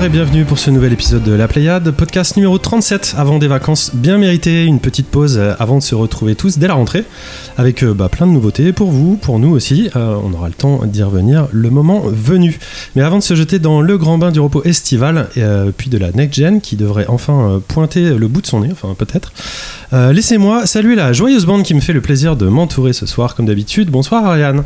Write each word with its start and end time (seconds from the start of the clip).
Et 0.00 0.08
bienvenue 0.08 0.44
pour 0.44 0.60
ce 0.60 0.70
nouvel 0.70 0.92
épisode 0.92 1.24
de 1.24 1.32
La 1.32 1.48
Pléiade, 1.48 1.90
podcast 1.90 2.36
numéro 2.36 2.56
37 2.56 3.16
avant 3.18 3.38
des 3.38 3.48
vacances 3.48 3.90
bien 3.94 4.16
méritées, 4.16 4.64
une 4.64 4.78
petite 4.78 5.08
pause 5.08 5.38
euh, 5.38 5.54
avant 5.58 5.78
de 5.78 5.82
se 5.82 5.96
retrouver 5.96 6.36
tous 6.36 6.58
dès 6.58 6.68
la 6.68 6.74
rentrée 6.74 7.04
avec 7.58 7.82
euh, 7.82 7.92
bah, 7.92 8.08
plein 8.08 8.26
de 8.26 8.32
nouveautés 8.32 8.72
pour 8.72 8.90
vous, 8.92 9.16
pour 9.16 9.40
nous 9.40 9.50
aussi. 9.50 9.90
Euh, 9.96 10.16
on 10.24 10.32
aura 10.32 10.46
le 10.48 10.54
temps 10.54 10.86
d'y 10.86 11.02
revenir 11.02 11.48
le 11.50 11.68
moment 11.70 12.04
venu. 12.06 12.58
Mais 12.94 13.02
avant 13.02 13.18
de 13.18 13.22
se 13.22 13.34
jeter 13.34 13.58
dans 13.58 13.80
le 13.80 13.98
grand 13.98 14.16
bain 14.16 14.30
du 14.30 14.38
repos 14.38 14.62
estival, 14.62 15.28
euh, 15.36 15.72
puis 15.76 15.90
de 15.90 15.98
la 15.98 16.12
next 16.12 16.38
gen 16.38 16.60
qui 16.60 16.76
devrait 16.76 17.06
enfin 17.08 17.60
pointer 17.66 18.16
le 18.16 18.28
bout 18.28 18.40
de 18.40 18.46
son 18.46 18.60
nez, 18.60 18.70
enfin 18.70 18.94
peut-être, 18.96 19.32
laissez-moi 19.92 20.66
saluer 20.66 20.94
la 20.94 21.12
joyeuse 21.12 21.44
bande 21.44 21.64
qui 21.64 21.74
me 21.74 21.80
fait 21.80 21.92
le 21.92 22.00
plaisir 22.00 22.36
de 22.36 22.46
m'entourer 22.46 22.92
ce 22.92 23.06
soir 23.06 23.34
comme 23.34 23.46
d'habitude. 23.46 23.90
Bonsoir 23.90 24.24
Ariane. 24.24 24.62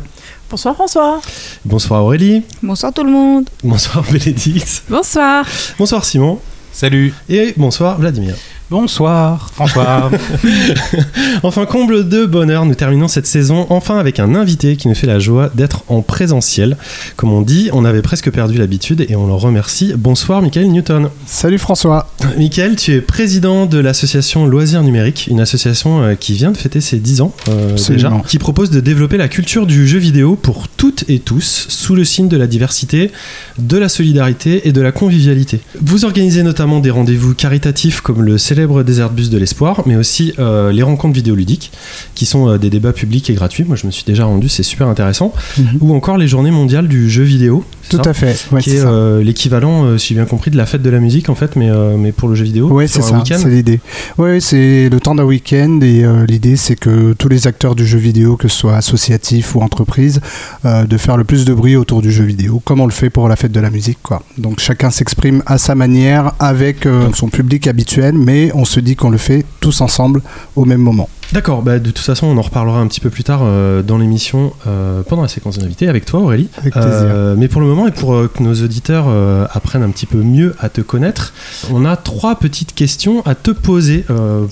Bonsoir 0.53 0.75
François. 0.75 1.19
Bonsoir 1.65 2.03
Aurélie. 2.03 2.43
Bonsoir 2.61 2.93
tout 2.93 3.03
le 3.03 3.09
monde. 3.09 3.49
Bonsoir 3.63 4.05
Bénédicte. 4.11 4.83
Bonsoir. 4.87 5.43
Bonsoir 5.79 6.05
Simon. 6.05 6.39
Salut. 6.71 7.11
Et 7.27 7.55
bonsoir 7.57 7.97
Vladimir. 7.97 8.35
Bonsoir, 8.73 9.51
François. 9.53 10.09
Enfin, 11.43 11.65
comble 11.67 12.09
de 12.09 12.25
bonheur, 12.25 12.65
nous 12.65 12.73
terminons 12.73 13.07
cette 13.07 13.27
saison 13.27 13.67
enfin 13.69 13.99
avec 13.99 14.19
un 14.19 14.33
invité 14.33 14.77
qui 14.77 14.87
nous 14.87 14.95
fait 14.95 15.05
la 15.05 15.19
joie 15.19 15.51
d'être 15.53 15.83
en 15.89 16.01
présentiel. 16.01 16.77
Comme 17.15 17.31
on 17.31 17.41
dit, 17.41 17.69
on 17.73 17.85
avait 17.85 18.01
presque 18.01 18.31
perdu 18.31 18.57
l'habitude 18.57 19.05
et 19.07 19.15
on 19.15 19.27
le 19.27 19.33
remercie. 19.33 19.93
Bonsoir, 19.95 20.41
Michael 20.41 20.71
Newton. 20.71 21.09
Salut 21.27 21.59
François. 21.59 22.09
Michael, 22.37 22.75
tu 22.75 22.93
es 22.93 23.01
président 23.01 23.67
de 23.67 23.77
l'association 23.77 24.47
Loisirs 24.47 24.81
Numériques, 24.81 25.27
une 25.29 25.39
association 25.41 26.01
euh, 26.01 26.15
qui 26.15 26.33
vient 26.33 26.51
de 26.51 26.57
fêter 26.57 26.81
ses 26.81 26.97
10 26.97 27.21
ans 27.21 27.33
euh, 27.49 27.77
déjà, 27.89 28.11
qui 28.27 28.39
propose 28.39 28.71
de 28.71 28.79
développer 28.79 29.17
la 29.17 29.27
culture 29.27 29.67
du 29.67 29.87
jeu 29.87 29.99
vidéo 29.99 30.35
pour 30.35 30.67
toutes 30.67 31.03
et 31.09 31.19
tous, 31.19 31.67
sous 31.69 31.93
le 31.93 32.05
signe 32.05 32.27
de 32.27 32.37
la 32.37 32.47
diversité, 32.47 33.11
de 33.59 33.77
la 33.77 33.89
solidarité 33.89 34.67
et 34.67 34.71
de 34.71 34.81
la 34.81 34.91
convivialité. 34.91 35.59
Vous 35.79 36.05
organisez 36.05 36.41
notamment 36.41 36.79
des 36.79 36.89
rendez-vous 36.89 37.35
caritatifs 37.35 38.01
comme 38.01 38.23
le 38.23 38.39
célèbre 38.39 38.62
Désert 38.83 39.09
Bus 39.09 39.29
de 39.29 39.37
l'Espoir, 39.37 39.83
mais 39.85 39.95
aussi 39.95 40.33
euh, 40.39 40.71
les 40.71 40.83
rencontres 40.83 41.13
vidéoludiques, 41.13 41.71
qui 42.15 42.25
sont 42.25 42.49
euh, 42.49 42.57
des 42.57 42.69
débats 42.69 42.93
publics 42.93 43.29
et 43.29 43.33
gratuits. 43.33 43.63
Moi, 43.63 43.75
je 43.75 43.85
me 43.85 43.91
suis 43.91 44.03
déjà 44.03 44.25
rendu, 44.25 44.49
c'est 44.49 44.63
super 44.63 44.87
intéressant. 44.87 45.33
Ou 45.81 45.93
encore 45.93 46.17
les 46.17 46.27
journées 46.27 46.51
mondiales 46.51 46.87
du 46.87 47.09
jeu 47.09 47.23
vidéo. 47.23 47.63
Tout 47.89 48.01
à 48.05 48.13
fait. 48.13 48.47
Ouais, 48.51 48.61
qui 48.61 48.71
est 48.71 48.85
euh, 48.85 49.21
l'équivalent, 49.21 49.85
euh, 49.85 49.97
si 49.97 50.09
j'ai 50.09 50.15
bien 50.15 50.25
compris, 50.25 50.51
de 50.51 50.57
la 50.57 50.65
fête 50.65 50.81
de 50.81 50.89
la 50.89 50.99
musique 50.99 51.29
en 51.29 51.35
fait, 51.35 51.55
mais, 51.55 51.69
euh, 51.69 51.95
mais 51.97 52.11
pour 52.11 52.29
le 52.29 52.35
jeu 52.35 52.45
vidéo. 52.45 52.69
Ouais, 52.69 52.87
c'est 52.87 53.01
ça, 53.01 53.23
c'est 53.25 53.49
l'idée. 53.49 53.79
Ouais, 54.17 54.39
c'est 54.39 54.89
le 54.89 54.99
temps 54.99 55.15
d'un 55.15 55.23
week-end 55.23 55.79
et 55.81 56.03
l'idée 56.27 56.55
c'est 56.55 56.75
que 56.75 57.13
tous 57.13 57.29
les 57.29 57.47
acteurs 57.47 57.75
du 57.75 57.85
jeu 57.85 57.99
vidéo, 57.99 58.37
que 58.37 58.47
ce 58.47 58.57
soit 58.57 58.75
associatifs 58.75 59.55
ou 59.55 59.61
entreprises, 59.61 60.21
euh, 60.65 60.85
de 60.85 60.97
faire 60.97 61.17
le 61.17 61.23
plus 61.23 61.45
de 61.45 61.53
bruit 61.53 61.75
autour 61.75 62.01
du 62.01 62.11
jeu 62.11 62.23
vidéo, 62.23 62.61
comme 62.63 62.79
on 62.79 62.85
le 62.85 62.91
fait 62.91 63.09
pour 63.09 63.27
la 63.27 63.35
fête 63.35 63.51
de 63.51 63.59
la 63.59 63.69
musique, 63.69 63.99
quoi. 64.01 64.23
Donc 64.37 64.59
chacun 64.59 64.89
s'exprime 64.89 65.43
à 65.45 65.57
sa 65.57 65.75
manière 65.75 66.33
avec 66.39 66.87
son 67.13 67.27
public 67.29 67.67
habituel, 67.67 68.15
mais 68.15 68.51
on 68.53 68.65
se 68.65 68.79
dit 68.79 68.95
qu'on 68.95 69.09
le 69.09 69.17
fait 69.17 69.45
tous 69.59 69.81
ensemble 69.81 70.21
au 70.55 70.65
même 70.65 70.81
moment. 70.81 71.09
D'accord, 71.33 71.63
bah, 71.63 71.79
de 71.79 71.89
toute 71.89 72.05
façon, 72.05 72.27
on 72.27 72.37
en 72.37 72.43
reparlera 72.43 72.79
un 72.79 72.85
petit 72.85 72.99
peu 72.99 73.09
plus 73.09 73.23
tard 73.23 73.39
euh, 73.41 73.81
dans 73.81 73.97
l'émission 73.97 74.53
euh, 74.67 75.01
pendant 75.01 75.23
la 75.23 75.27
séquence 75.27 75.57
d'invités 75.57 75.87
avec 75.87 76.05
toi, 76.05 76.19
Aurélie. 76.19 76.47
Avec 76.59 76.73
plaisir. 76.73 76.91
Euh, 76.91 77.33
mais 77.35 77.47
pour 77.47 77.59
le 77.59 77.65
moment, 77.65 77.87
et 77.87 77.91
pour 77.91 78.11
que 78.31 78.43
nos 78.43 78.53
auditeurs 78.53 79.07
apprennent 79.51 79.81
un 79.81 79.89
petit 79.89 80.05
peu 80.05 80.19
mieux 80.19 80.55
à 80.59 80.69
te 80.69 80.81
connaître, 80.81 81.33
on 81.71 81.85
a 81.85 81.97
trois 81.97 82.35
petites 82.35 82.75
questions 82.75 83.25
à 83.25 83.33
te 83.33 83.49
poser 83.49 84.05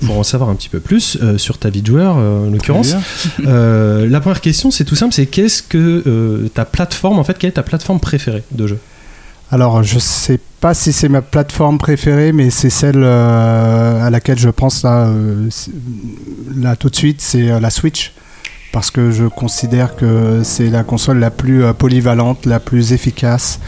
pour 0.05 0.17
en 0.17 0.23
savoir 0.23 0.49
un 0.49 0.55
petit 0.55 0.69
peu 0.69 0.79
plus 0.79 1.19
sur 1.37 1.59
ta 1.59 1.69
vie 1.69 1.83
de 1.83 1.87
joueur, 1.87 2.15
en 2.15 2.49
l'occurrence. 2.49 2.95
La 3.37 4.19
première 4.19 4.41
question, 4.41 4.71
c'est 4.71 4.85
tout 4.85 4.95
simple, 4.95 5.13
c'est 5.13 5.27
qu'est-ce 5.27 5.61
que 5.61 6.47
ta 6.53 6.65
plateforme, 6.65 7.19
en 7.19 7.23
fait, 7.23 7.37
quelle 7.37 7.49
est 7.49 7.53
ta 7.53 7.63
plateforme 7.63 7.99
préférée 7.99 8.43
de 8.51 8.65
jeu? 8.65 8.79
Alors, 9.53 9.83
je 9.83 9.99
sais 9.99 10.39
pas 10.61 10.73
si 10.73 10.93
c'est 10.93 11.09
ma 11.09 11.21
plateforme 11.21 11.77
préférée, 11.77 12.31
mais 12.31 12.49
c'est 12.51 12.69
celle 12.69 13.03
euh, 13.03 14.01
à 14.01 14.09
laquelle 14.09 14.39
je 14.39 14.47
pense 14.47 14.83
là, 14.83 15.07
euh, 15.07 15.49
là 16.55 16.77
tout 16.77 16.89
de 16.89 16.95
suite, 16.95 17.19
c'est 17.19 17.51
euh, 17.51 17.59
la 17.59 17.69
Switch. 17.69 18.13
Parce 18.71 18.89
que 18.91 19.11
je 19.11 19.25
considère 19.25 19.97
que 19.97 20.43
c'est 20.45 20.69
la 20.69 20.85
console 20.85 21.19
la 21.19 21.29
plus 21.29 21.61
polyvalente, 21.73 22.45
la 22.45 22.61
plus 22.61 22.93
efficace. 22.93 23.59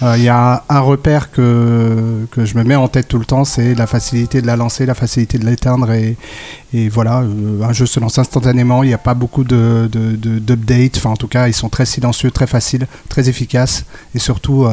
Il 0.00 0.22
y 0.22 0.28
a 0.28 0.64
un 0.68 0.80
repère 0.80 1.32
que, 1.32 2.26
je 2.36 2.56
me 2.56 2.62
mets 2.62 2.76
en 2.76 2.86
tête 2.86 3.08
tout 3.08 3.18
le 3.18 3.24
temps, 3.24 3.44
c'est 3.44 3.74
la 3.74 3.88
facilité 3.88 4.40
de 4.40 4.46
la 4.46 4.54
lancer, 4.54 4.86
la 4.86 4.94
facilité 4.94 5.38
de 5.38 5.44
l'éteindre. 5.46 5.90
Et, 5.90 6.88
voilà, 6.88 7.24
un 7.62 7.72
jeu 7.72 7.86
se 7.86 7.98
lance 7.98 8.18
instantanément, 8.18 8.84
il 8.84 8.88
n'y 8.88 8.94
a 8.94 8.98
pas 8.98 9.14
beaucoup 9.14 9.42
de, 9.42 9.88
de, 9.90 10.14
de- 10.14 10.38
d'updates. 10.38 10.96
Enfin, 10.96 11.10
en 11.10 11.16
tout 11.16 11.28
cas, 11.28 11.48
ils 11.48 11.54
sont 11.54 11.68
très 11.68 11.86
silencieux, 11.86 12.30
très 12.30 12.46
faciles, 12.46 12.86
très 13.08 13.28
efficaces. 13.28 13.84
Et 14.14 14.20
surtout, 14.20 14.66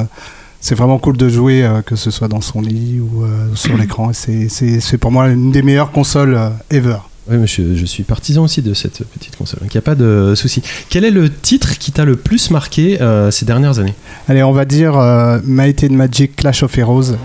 c'est 0.61 0.75
vraiment 0.75 0.99
cool 0.99 1.17
de 1.17 1.29
jouer, 1.29 1.63
euh, 1.63 1.81
que 1.81 1.95
ce 1.95 2.11
soit 2.11 2.27
dans 2.27 2.41
son 2.41 2.61
lit 2.61 2.99
ou 2.99 3.23
euh, 3.23 3.47
sur 3.55 3.77
l'écran. 3.77 4.11
C'est, 4.13 4.97
pour 4.97 5.11
moi 5.11 5.29
une 5.29 5.51
des 5.51 5.61
meilleures 5.61 5.91
consoles 5.91 6.35
euh, 6.35 6.49
ever. 6.69 6.97
Oui, 7.29 7.37
mais 7.37 7.47
je, 7.47 7.75
je 7.75 7.85
suis 7.85 8.03
partisan 8.03 8.43
aussi 8.43 8.63
de 8.63 8.73
cette 8.73 9.03
petite 9.03 9.35
console, 9.35 9.59
donc 9.59 9.71
il 9.71 9.77
n'y 9.77 9.79
a 9.79 9.83
pas 9.83 9.93
de 9.93 10.33
souci. 10.35 10.63
Quel 10.89 11.05
est 11.05 11.11
le 11.11 11.31
titre 11.31 11.77
qui 11.77 11.91
t'a 11.91 12.03
le 12.03 12.15
plus 12.15 12.49
marqué 12.49 12.97
ces 13.29 13.45
dernières 13.45 13.77
années? 13.77 13.93
Allez, 14.27 14.41
on 14.41 14.51
va 14.51 14.65
dire 14.65 14.95
Might 15.43 15.83
and 15.83 15.93
Magic 15.93 16.35
Clash 16.37 16.63
of 16.63 16.75
Heroes. 16.75 17.17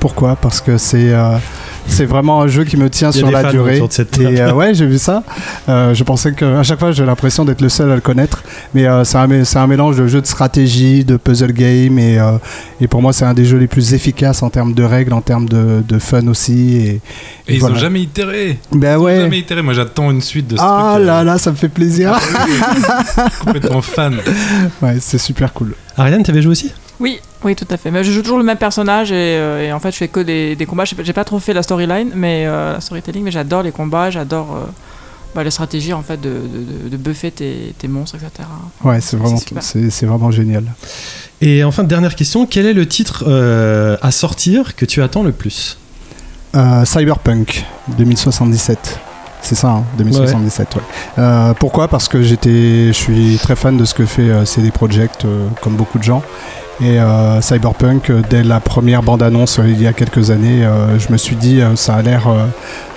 Pourquoi? 0.00 0.36
Parce 0.36 0.62
que 0.62 0.78
c'est 0.78 1.12
c'est 1.86 2.06
vraiment 2.06 2.40
un 2.42 2.46
jeu 2.48 2.64
qui 2.64 2.76
me 2.76 2.88
tient 2.90 3.10
Il 3.10 3.16
y 3.16 3.18
a 3.18 3.18
sur 3.20 3.26
des 3.28 3.32
la 3.34 3.42
fans 3.42 3.50
durée. 3.50 3.74
autour 3.76 3.88
de 3.88 3.92
cette 3.92 4.18
Et 4.18 4.24
table. 4.24 4.36
euh, 4.38 4.52
ouais, 4.52 4.74
j'ai 4.74 4.86
vu 4.86 4.98
ça. 4.98 5.22
Euh, 5.68 5.94
je 5.94 6.02
pensais 6.04 6.32
que 6.32 6.44
à 6.58 6.62
chaque 6.62 6.78
fois, 6.78 6.92
j'ai 6.92 7.04
l'impression 7.04 7.44
d'être 7.44 7.60
le 7.60 7.68
seul 7.68 7.90
à 7.90 7.94
le 7.94 8.00
connaître. 8.00 8.42
Mais 8.74 8.86
euh, 8.86 9.04
c'est 9.04 9.18
un, 9.18 9.66
mélange 9.66 9.96
de 9.96 10.06
jeu 10.06 10.20
de 10.20 10.26
stratégie, 10.26 11.04
de 11.04 11.16
puzzle 11.16 11.52
game. 11.52 11.98
Et, 11.98 12.18
euh, 12.18 12.32
et 12.80 12.88
pour 12.88 13.02
moi, 13.02 13.12
c'est 13.12 13.24
un 13.24 13.34
des 13.34 13.44
jeux 13.44 13.58
les 13.58 13.66
plus 13.66 13.94
efficaces 13.94 14.42
en 14.42 14.50
termes 14.50 14.72
de 14.74 14.82
règles, 14.82 15.12
en 15.12 15.20
termes 15.20 15.48
de, 15.48 15.82
de 15.86 15.98
fun 15.98 16.26
aussi. 16.28 16.76
Et, 16.76 16.88
Et 17.48 17.54
ils 17.54 17.60
voilà. 17.60 17.76
ont 17.76 17.78
jamais 17.78 18.00
itéré. 18.02 18.58
Ben 18.72 18.94
Ils 18.94 18.98
ont 18.98 19.02
ouais. 19.04 19.20
jamais 19.20 19.38
itéré. 19.38 19.62
Moi, 19.62 19.74
j'attends 19.74 20.10
une 20.10 20.22
suite 20.22 20.48
de 20.48 20.56
ce 20.56 20.62
Ah 20.64 20.92
truc. 20.94 21.02
euh, 21.02 21.06
là 21.06 21.24
là, 21.24 21.38
ça 21.38 21.50
me 21.50 21.56
fait 21.56 21.68
plaisir. 21.68 22.18
complètement 23.44 23.82
fan. 23.82 24.16
ouais, 24.82 24.96
c'est 25.00 25.18
super 25.18 25.52
cool. 25.52 25.74
Ariane, 25.96 26.22
t'avais 26.22 26.42
joué 26.42 26.52
aussi? 26.52 26.72
Oui, 27.04 27.20
oui, 27.44 27.54
tout 27.54 27.66
à 27.68 27.76
fait. 27.76 27.90
Mais 27.90 28.02
je 28.02 28.10
joue 28.10 28.22
toujours 28.22 28.38
le 28.38 28.44
même 28.44 28.56
personnage 28.56 29.12
et, 29.12 29.14
euh, 29.36 29.62
et 29.62 29.72
en 29.74 29.78
fait, 29.78 29.90
je 29.92 29.98
fais 29.98 30.08
que 30.08 30.20
des, 30.20 30.56
des 30.56 30.64
combats. 30.64 30.84
J'ai 30.86 31.12
pas- 31.12 31.24
trop 31.24 31.38
fait 31.38 31.52
la 31.52 31.62
storyline, 31.62 32.10
mais 32.14 32.44
euh, 32.46 32.72
la 32.72 32.80
storytelling, 32.80 33.22
mais 33.24 33.30
j'adore 33.30 33.62
les 33.62 33.72
combats, 33.72 34.10
j'adore 34.10 34.56
euh, 34.56 34.64
bah, 35.34 35.44
les 35.44 35.50
stratégies 35.50 35.92
en 35.92 36.02
fait 36.02 36.18
de, 36.18 36.32
de, 36.90 36.96
buffer 36.96 37.30
tes, 37.30 37.74
tes 37.78 37.88
monstres, 37.88 38.16
etc. 38.16 38.48
Ouais, 38.82 39.02
c'est 39.02 39.18
vraiment, 39.18 39.38
c'est, 39.60 39.90
c'est 39.90 40.06
vraiment 40.06 40.30
génial. 40.30 40.64
Et 41.42 41.62
enfin, 41.62 41.84
dernière 41.84 42.14
question, 42.14 42.46
quel 42.46 42.64
est 42.64 42.72
le 42.72 42.88
titre 42.88 43.24
euh, 43.26 43.98
à 44.00 44.10
sortir 44.10 44.74
que 44.74 44.86
tu 44.86 45.02
attends 45.02 45.22
le 45.22 45.32
plus? 45.32 45.76
Euh, 46.54 46.86
Cyberpunk 46.86 47.66
2077. 47.98 48.98
C'est 49.42 49.56
ça, 49.56 49.68
hein, 49.68 49.84
2077. 49.98 50.76
Ouais. 50.76 50.82
Euh, 51.18 51.52
pourquoi? 51.52 51.88
Parce 51.88 52.08
que 52.08 52.22
j'étais, 52.22 52.86
je 52.88 52.92
suis 52.92 53.36
très 53.42 53.56
fan 53.56 53.76
de 53.76 53.84
ce 53.84 53.92
que 53.92 54.06
fait 54.06 54.22
euh, 54.30 54.46
CD 54.46 54.70
Projekt, 54.70 55.26
euh, 55.26 55.48
comme 55.60 55.76
beaucoup 55.76 55.98
de 55.98 56.02
gens. 56.04 56.22
Et 56.80 56.98
euh, 56.98 57.40
Cyberpunk, 57.40 58.10
euh, 58.10 58.22
dès 58.28 58.42
la 58.42 58.58
première 58.58 59.04
bande-annonce 59.04 59.60
euh, 59.60 59.68
il 59.68 59.80
y 59.80 59.86
a 59.86 59.92
quelques 59.92 60.32
années, 60.32 60.64
euh, 60.64 60.98
je 60.98 61.12
me 61.12 61.16
suis 61.16 61.36
dit 61.36 61.60
ça 61.76 61.94
a 61.94 62.02
l'air, 62.02 62.28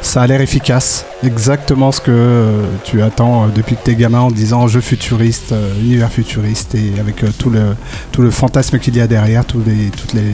ça 0.01 0.23
a 0.23 0.27
l'air 0.27 0.41
efficace, 0.41 1.05
exactement 1.23 1.91
ce 1.91 2.01
que 2.01 2.63
tu 2.83 3.03
attends 3.03 3.47
depuis 3.47 3.75
que 3.75 3.83
t'es 3.83 3.95
gamin 3.95 4.21
en 4.21 4.31
disant 4.31 4.67
jeu 4.67 4.81
futuriste, 4.81 5.53
univers 5.79 6.09
futuriste 6.09 6.73
et 6.73 6.99
avec 6.99 7.23
tout 7.37 7.49
le 7.49 7.75
tout 8.11 8.21
le 8.23 8.31
fantasme 8.31 8.79
qu'il 8.79 8.95
y 8.95 9.01
a 9.01 9.07
derrière, 9.07 9.45
tous 9.45 9.61
les, 9.65 9.89
toutes 9.89 10.13
les, 10.13 10.33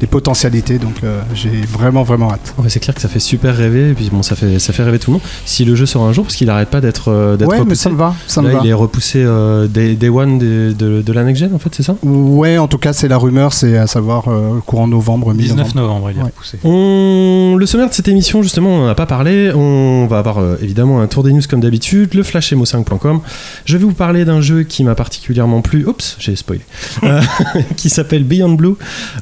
les 0.00 0.06
potentialités. 0.06 0.78
Donc 0.78 0.94
euh, 1.04 1.20
j'ai 1.34 1.50
vraiment 1.70 2.02
vraiment 2.02 2.32
hâte. 2.32 2.54
Ouais, 2.58 2.68
C'est 2.68 2.80
clair 2.80 2.94
que 2.94 3.00
ça 3.00 3.08
fait 3.08 3.20
super 3.20 3.56
rêver, 3.56 3.90
et 3.90 3.94
puis 3.94 4.08
bon, 4.12 4.22
ça 4.22 4.36
fait, 4.36 4.58
ça 4.58 4.72
fait 4.72 4.82
rêver 4.82 4.98
tout 4.98 5.10
le 5.10 5.14
monde. 5.14 5.22
Si 5.44 5.64
le 5.64 5.74
jeu 5.74 5.86
sort 5.86 6.02
un 6.04 6.12
jour, 6.12 6.24
parce 6.24 6.36
qu'il 6.36 6.48
arrête 6.50 6.68
pas 6.70 6.80
d'être 6.80 7.10
euh, 7.10 7.36
d'être 7.36 7.48
Ouais, 7.48 7.56
mais 7.56 7.62
repoussé. 7.62 7.82
ça 7.82 7.90
me 7.90 7.96
va, 7.96 8.14
ça 8.26 8.42
me 8.42 8.48
Là, 8.48 8.54
va. 8.54 8.60
il 8.64 8.70
est 8.70 8.74
repoussé 8.74 9.22
euh, 9.24 9.66
day, 9.66 9.94
day 9.94 10.08
one 10.08 10.38
de, 10.38 10.74
de, 10.78 11.02
de 11.02 11.12
la 11.12 11.24
next 11.24 11.40
gen, 11.40 11.54
en 11.54 11.58
fait, 11.58 11.74
c'est 11.74 11.82
ça? 11.82 11.96
Ouais, 12.02 12.58
en 12.58 12.68
tout 12.68 12.78
cas, 12.78 12.92
c'est 12.92 13.08
la 13.08 13.16
rumeur, 13.18 13.52
c'est 13.52 13.76
à 13.76 13.86
savoir 13.86 14.28
euh, 14.28 14.60
courant 14.66 14.86
novembre, 14.86 15.32
19 15.34 15.56
mi-novembre. 15.68 15.74
novembre, 15.76 16.10
il 16.10 16.16
est 16.16 16.20
Ouais. 16.20 16.26
repoussé. 16.26 16.58
On... 16.64 17.56
Le 17.58 17.66
sommaire 17.66 17.88
de 17.88 17.94
cette 17.94 18.08
émission, 18.08 18.42
justement, 18.42 18.70
on 18.70 18.78
n'en 18.82 18.88
a 18.88 18.94
pas 18.94 19.06
parlé. 19.06 19.52
On 19.54 20.06
va 20.06 20.18
avoir 20.18 20.38
euh, 20.38 20.56
évidemment 20.62 21.00
un 21.00 21.06
tour 21.06 21.22
des 21.22 21.32
news 21.32 21.42
comme 21.48 21.60
d'habitude, 21.60 22.14
le 22.14 22.22
flash 22.22 22.52
mo5.com. 22.52 23.20
Je 23.64 23.76
vais 23.76 23.84
vous 23.84 23.92
parler 23.92 24.24
d'un 24.24 24.40
jeu 24.40 24.62
qui 24.62 24.84
m'a 24.84 24.94
particulièrement 24.94 25.60
plu. 25.62 25.86
Oups, 25.86 26.16
j'ai 26.18 26.36
spoilé. 26.36 26.60
Euh, 27.04 27.20
qui 27.76 27.90
s'appelle 27.90 28.24
Beyond 28.24 28.52
Blue. 28.54 28.74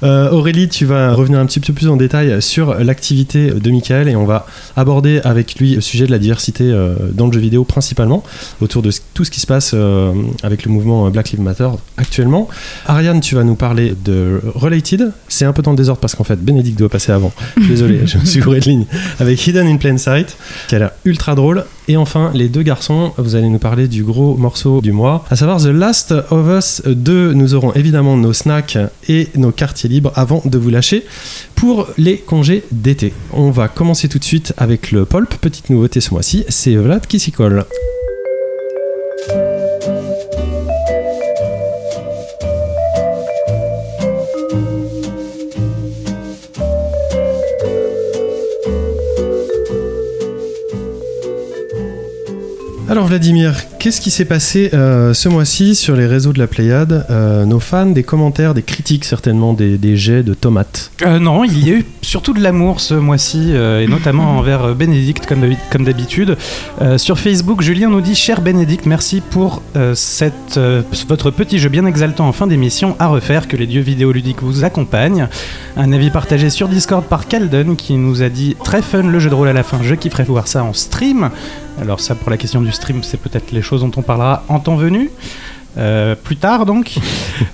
Euh, 0.02 0.30
Tu 0.68 0.84
vas 0.84 1.14
revenir 1.14 1.38
un 1.38 1.46
petit 1.46 1.60
peu 1.60 1.72
plus 1.72 1.88
en 1.88 1.96
détail 1.96 2.42
sur 2.42 2.74
l'activité 2.74 3.50
de 3.50 3.70
Michael 3.70 4.08
et 4.08 4.16
on 4.16 4.26
va 4.26 4.46
aborder 4.76 5.20
avec 5.24 5.54
lui 5.58 5.74
le 5.74 5.80
sujet 5.80 6.06
de 6.06 6.10
la 6.10 6.18
diversité 6.18 6.64
euh, 6.64 6.94
dans 7.12 7.26
le 7.26 7.32
jeu 7.32 7.40
vidéo 7.40 7.64
principalement, 7.64 8.22
autour 8.60 8.82
de 8.82 8.90
tout 9.14 9.24
ce 9.24 9.30
qui 9.30 9.40
se 9.40 9.46
passe 9.46 9.72
euh, 9.74 10.12
avec 10.42 10.64
le 10.64 10.70
mouvement 10.70 11.08
Black 11.10 11.30
Lives 11.30 11.40
Matter 11.40 11.68
actuellement. 11.96 12.48
Ariane, 12.86 13.20
tu 13.20 13.34
vas 13.34 13.38
vas 13.38 13.44
nous 13.44 13.54
parler 13.54 13.94
de 14.04 14.40
Related. 14.54 15.12
C'est 15.28 15.44
un 15.44 15.52
peu 15.52 15.62
dans 15.62 15.70
le 15.70 15.76
désordre 15.76 16.00
parce 16.00 16.14
qu'en 16.14 16.24
fait, 16.24 16.36
Bénédicte 16.36 16.78
doit 16.78 16.88
passer 16.88 17.12
avant. 17.12 17.32
Désolé, 17.68 18.06
je 18.06 18.18
me 18.18 18.24
suis 18.24 18.40
gouré 18.40 18.60
de 18.60 18.66
ligne. 18.66 18.84
Avec 19.20 19.46
Hidden 19.46 19.66
in 19.66 19.76
Plain 19.76 19.96
Sight, 19.96 20.36
qui 20.68 20.74
a 20.74 20.78
l'air 20.78 20.90
ultra 21.04 21.34
drôle. 21.34 21.64
Et 21.86 21.96
enfin, 21.96 22.30
les 22.34 22.48
deux 22.48 22.62
garçons, 22.62 23.12
vous 23.16 23.34
allez 23.34 23.48
nous 23.48 23.58
parler 23.58 23.88
du 23.88 24.04
gros 24.04 24.36
morceau 24.36 24.82
du 24.82 24.92
mois, 24.92 25.24
à 25.30 25.36
savoir 25.36 25.58
The 25.58 25.66
Last 25.66 26.14
of 26.30 26.46
Us 26.48 26.82
2. 26.84 27.32
Nous 27.32 27.54
aurons 27.54 27.72
évidemment 27.72 28.16
nos 28.16 28.34
snacks 28.34 28.76
et 29.08 29.28
nos 29.36 29.52
quartiers 29.52 29.88
libres 29.88 30.12
avant 30.14 30.42
de 30.44 30.57
vous 30.58 30.70
lâcher 30.70 31.04
pour 31.54 31.88
les 31.96 32.18
congés 32.18 32.64
d'été. 32.70 33.12
On 33.32 33.50
va 33.50 33.68
commencer 33.68 34.08
tout 34.08 34.18
de 34.18 34.24
suite 34.24 34.52
avec 34.56 34.92
le 34.92 35.04
Pulp. 35.04 35.34
Petite 35.40 35.70
nouveauté 35.70 36.00
ce 36.00 36.12
mois-ci, 36.12 36.44
c'est 36.48 36.76
Vlad 36.76 37.06
qui 37.06 37.18
s'y 37.18 37.32
colle. 37.32 37.64
Alors 52.90 53.06
Vladimir, 53.06 53.54
qu'est-ce 53.78 54.00
qui 54.00 54.10
s'est 54.10 54.24
passé 54.24 54.70
euh, 54.74 55.14
ce 55.14 55.28
mois-ci 55.28 55.74
sur 55.74 55.94
les 55.96 56.06
réseaux 56.06 56.32
de 56.32 56.38
la 56.38 56.46
Pléiade 56.46 57.06
Euh, 57.10 57.44
Nos 57.44 57.60
fans, 57.60 57.86
des 57.86 58.02
commentaires, 58.02 58.54
des 58.54 58.62
critiques 58.62 59.04
certainement, 59.04 59.52
des, 59.52 59.96
jets 59.96 60.22
de 60.22 60.34
tomates? 60.34 60.90
Euh, 61.06 61.18
non, 61.18 61.44
il 61.44 61.66
y 61.66 61.70
a 61.70 61.74
eu 61.74 61.84
surtout 62.02 62.32
de 62.32 62.40
l'amour 62.40 62.80
ce 62.80 62.94
mois-ci, 62.94 63.52
et 63.52 63.86
notamment 63.86 64.38
envers 64.38 64.74
Bénédicte, 64.74 65.26
comme 65.26 65.40
d'habi- 65.40 65.56
comme 65.70 65.84
d'habitude. 65.84 66.36
Sur 66.96 67.18
Facebook, 67.18 67.60
Julien 67.62 67.90
nous 67.90 68.00
dit 68.00 68.14
Cher 68.14 68.40
Bénédicte, 68.40 68.86
merci 68.86 69.20
pour 69.20 69.62
votre 69.74 71.30
petit 71.30 71.58
jeu 71.58 71.68
bien 71.68 71.86
exaltant 71.86 72.28
en 72.28 72.32
fin 72.32 72.46
d'émission 72.46 72.96
à 72.98 73.08
refaire, 73.08 73.48
que 73.48 73.56
les 73.56 73.66
dieux 73.66 73.82
vidéoludiques 73.82 74.42
vous 74.42 74.64
accompagnent. 74.64 75.28
Un 75.76 75.92
avis 75.92 76.10
partagé 76.10 76.50
sur 76.50 76.68
Discord 76.68 77.04
par 77.04 77.28
Calden 77.28 77.76
qui 77.76 77.94
nous 77.96 78.22
a 78.22 78.28
dit 78.28 78.56
Très 78.64 78.82
fun 78.82 79.02
le 79.02 79.18
jeu 79.18 79.30
de 79.30 79.34
rôle 79.34 79.48
à 79.48 79.52
la 79.52 79.62
fin, 79.62 79.78
je 79.82 79.94
kifferais 79.94 80.24
voir 80.24 80.48
ça 80.48 80.64
en 80.64 80.72
stream. 80.72 81.30
Alors, 81.80 82.00
ça, 82.00 82.14
pour 82.14 82.30
la 82.30 82.36
question 82.36 82.60
du 82.60 82.72
stream, 82.72 83.02
c'est 83.02 83.20
peut-être 83.20 83.52
les 83.52 83.62
choses 83.62 83.80
dont 83.82 83.92
on 83.96 84.02
parlera 84.02 84.44
en 84.48 84.58
temps 84.60 84.76
venu. 84.76 85.10
Euh, 85.76 86.14
plus 86.16 86.36
tard 86.36 86.66
donc. 86.66 86.94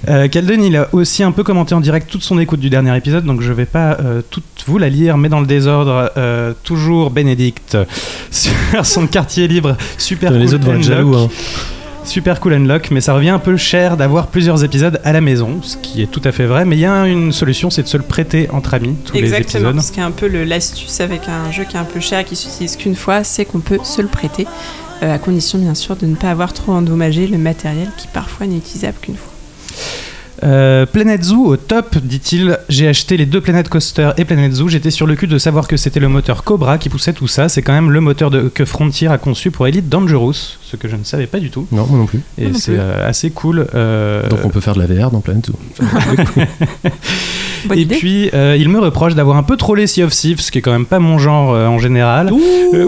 Euh, 0.08 0.28
Calden, 0.28 0.62
il 0.62 0.76
a 0.76 0.88
aussi 0.92 1.22
un 1.22 1.32
peu 1.32 1.42
commenté 1.42 1.74
en 1.74 1.80
direct 1.80 2.10
toute 2.10 2.22
son 2.22 2.38
écoute 2.38 2.60
du 2.60 2.68
dernier 2.68 2.94
épisode, 2.94 3.24
donc 3.24 3.40
je 3.40 3.52
vais 3.52 3.64
pas 3.64 3.98
euh, 4.00 4.20
toute 4.30 4.44
vous 4.66 4.76
la 4.76 4.90
lire, 4.90 5.16
mais 5.16 5.30
dans 5.30 5.40
le 5.40 5.46
désordre, 5.46 6.10
euh, 6.18 6.52
toujours 6.62 7.10
Bénédicte 7.10 7.76
sur 8.30 8.52
son 8.84 9.06
quartier 9.06 9.48
libre, 9.48 9.76
super 9.96 10.30
les 10.30 10.46
cool 10.46 10.54
autres 10.56 10.64
vont 10.64 10.72
être 10.72 10.76
unlock. 10.76 10.88
jaloux. 10.88 11.16
hein. 11.16 11.28
Super 12.04 12.38
cool 12.38 12.52
unlock, 12.52 12.90
mais 12.90 13.00
ça 13.00 13.14
revient 13.14 13.30
un 13.30 13.38
peu 13.38 13.56
cher 13.56 13.96
d'avoir 13.96 14.26
plusieurs 14.28 14.62
épisodes 14.62 15.00
à 15.04 15.12
la 15.12 15.20
maison, 15.20 15.60
ce 15.62 15.76
qui 15.78 16.02
est 16.02 16.06
tout 16.06 16.20
à 16.24 16.32
fait 16.32 16.44
vrai. 16.44 16.64
Mais 16.64 16.76
il 16.76 16.80
y 16.80 16.84
a 16.86 17.06
une 17.06 17.32
solution, 17.32 17.70
c'est 17.70 17.82
de 17.82 17.88
se 17.88 17.96
le 17.96 18.02
prêter 18.02 18.48
entre 18.50 18.74
amis, 18.74 18.94
tous 19.04 19.14
les 19.14 19.20
Exactement, 19.20 19.70
épisodes. 19.70 19.82
ce 19.82 19.92
qui 19.92 20.00
est 20.00 20.02
un 20.02 20.10
peu 20.10 20.26
l'astuce 20.44 21.00
avec 21.00 21.22
un 21.28 21.50
jeu 21.50 21.64
qui 21.64 21.76
est 21.76 21.80
un 21.80 21.84
peu 21.84 22.00
cher 22.00 22.20
et 22.20 22.24
qui 22.24 22.36
s'utilise 22.36 22.76
qu'une 22.76 22.94
fois, 22.94 23.24
c'est 23.24 23.44
qu'on 23.46 23.60
peut 23.60 23.78
se 23.82 24.02
le 24.02 24.08
prêter, 24.08 24.46
euh, 25.02 25.14
à 25.14 25.18
condition 25.18 25.58
bien 25.58 25.74
sûr 25.74 25.96
de 25.96 26.06
ne 26.06 26.14
pas 26.14 26.30
avoir 26.30 26.52
trop 26.52 26.72
endommagé 26.72 27.26
le 27.26 27.38
matériel 27.38 27.88
qui 27.96 28.06
parfois 28.06 28.46
n'est 28.46 28.58
utilisable 28.58 28.98
qu'une 29.00 29.16
fois. 29.16 29.32
Euh, 30.44 30.84
Planet 30.86 31.22
Zoo 31.24 31.46
au 31.46 31.56
top, 31.56 31.96
dit-il. 32.02 32.58
J'ai 32.68 32.86
acheté 32.88 33.16
les 33.16 33.24
deux 33.26 33.40
Planet 33.40 33.68
Coaster 33.68 34.10
et 34.18 34.24
Planet 34.24 34.52
Zoo. 34.52 34.68
J'étais 34.68 34.90
sur 34.90 35.06
le 35.06 35.14
cul 35.16 35.26
de 35.26 35.38
savoir 35.38 35.66
que 35.66 35.76
c'était 35.76 36.00
le 36.00 36.08
moteur 36.08 36.44
Cobra 36.44 36.76
qui 36.78 36.88
poussait 36.90 37.12
tout 37.14 37.26
ça. 37.28 37.48
C'est 37.48 37.62
quand 37.62 37.72
même 37.72 37.90
le 37.90 38.00
moteur 38.00 38.30
de- 38.30 38.48
que 38.48 38.64
Frontier 38.64 39.08
a 39.08 39.16
conçu 39.18 39.50
pour 39.50 39.66
Elite 39.66 39.88
Dangerous, 39.88 40.34
ce 40.62 40.76
que 40.76 40.86
je 40.88 40.96
ne 40.96 41.04
savais 41.04 41.26
pas 41.26 41.40
du 41.40 41.50
tout. 41.50 41.66
Non, 41.72 41.86
moi 41.88 41.98
non 41.98 42.06
plus. 42.06 42.20
Et 42.36 42.48
non 42.48 42.58
c'est 42.58 42.72
plus. 42.72 42.80
euh, 42.80 43.08
assez 43.08 43.30
cool. 43.30 43.66
euh, 43.74 44.28
Donc 44.28 44.40
on 44.44 44.50
peut 44.50 44.60
faire 44.60 44.74
de 44.74 44.80
la 44.82 44.86
VR 44.86 45.10
dans 45.10 45.20
Planet 45.20 45.46
Zoo. 45.46 45.54
Bonne 47.66 47.78
et 47.78 47.82
idée. 47.82 47.94
puis, 47.96 48.28
euh, 48.34 48.56
il 48.58 48.68
me 48.68 48.78
reproche 48.78 49.14
d'avoir 49.14 49.38
un 49.38 49.42
peu 49.42 49.56
trollé 49.56 49.86
Sea 49.86 50.02
of 50.02 50.12
Thieves, 50.12 50.40
ce 50.40 50.50
qui 50.50 50.58
est 50.58 50.60
quand 50.60 50.72
même 50.72 50.84
pas 50.84 50.98
mon 50.98 51.18
genre 51.18 51.54
euh, 51.54 51.66
en 51.66 51.78
général. 51.78 52.30
Euh, 52.74 52.84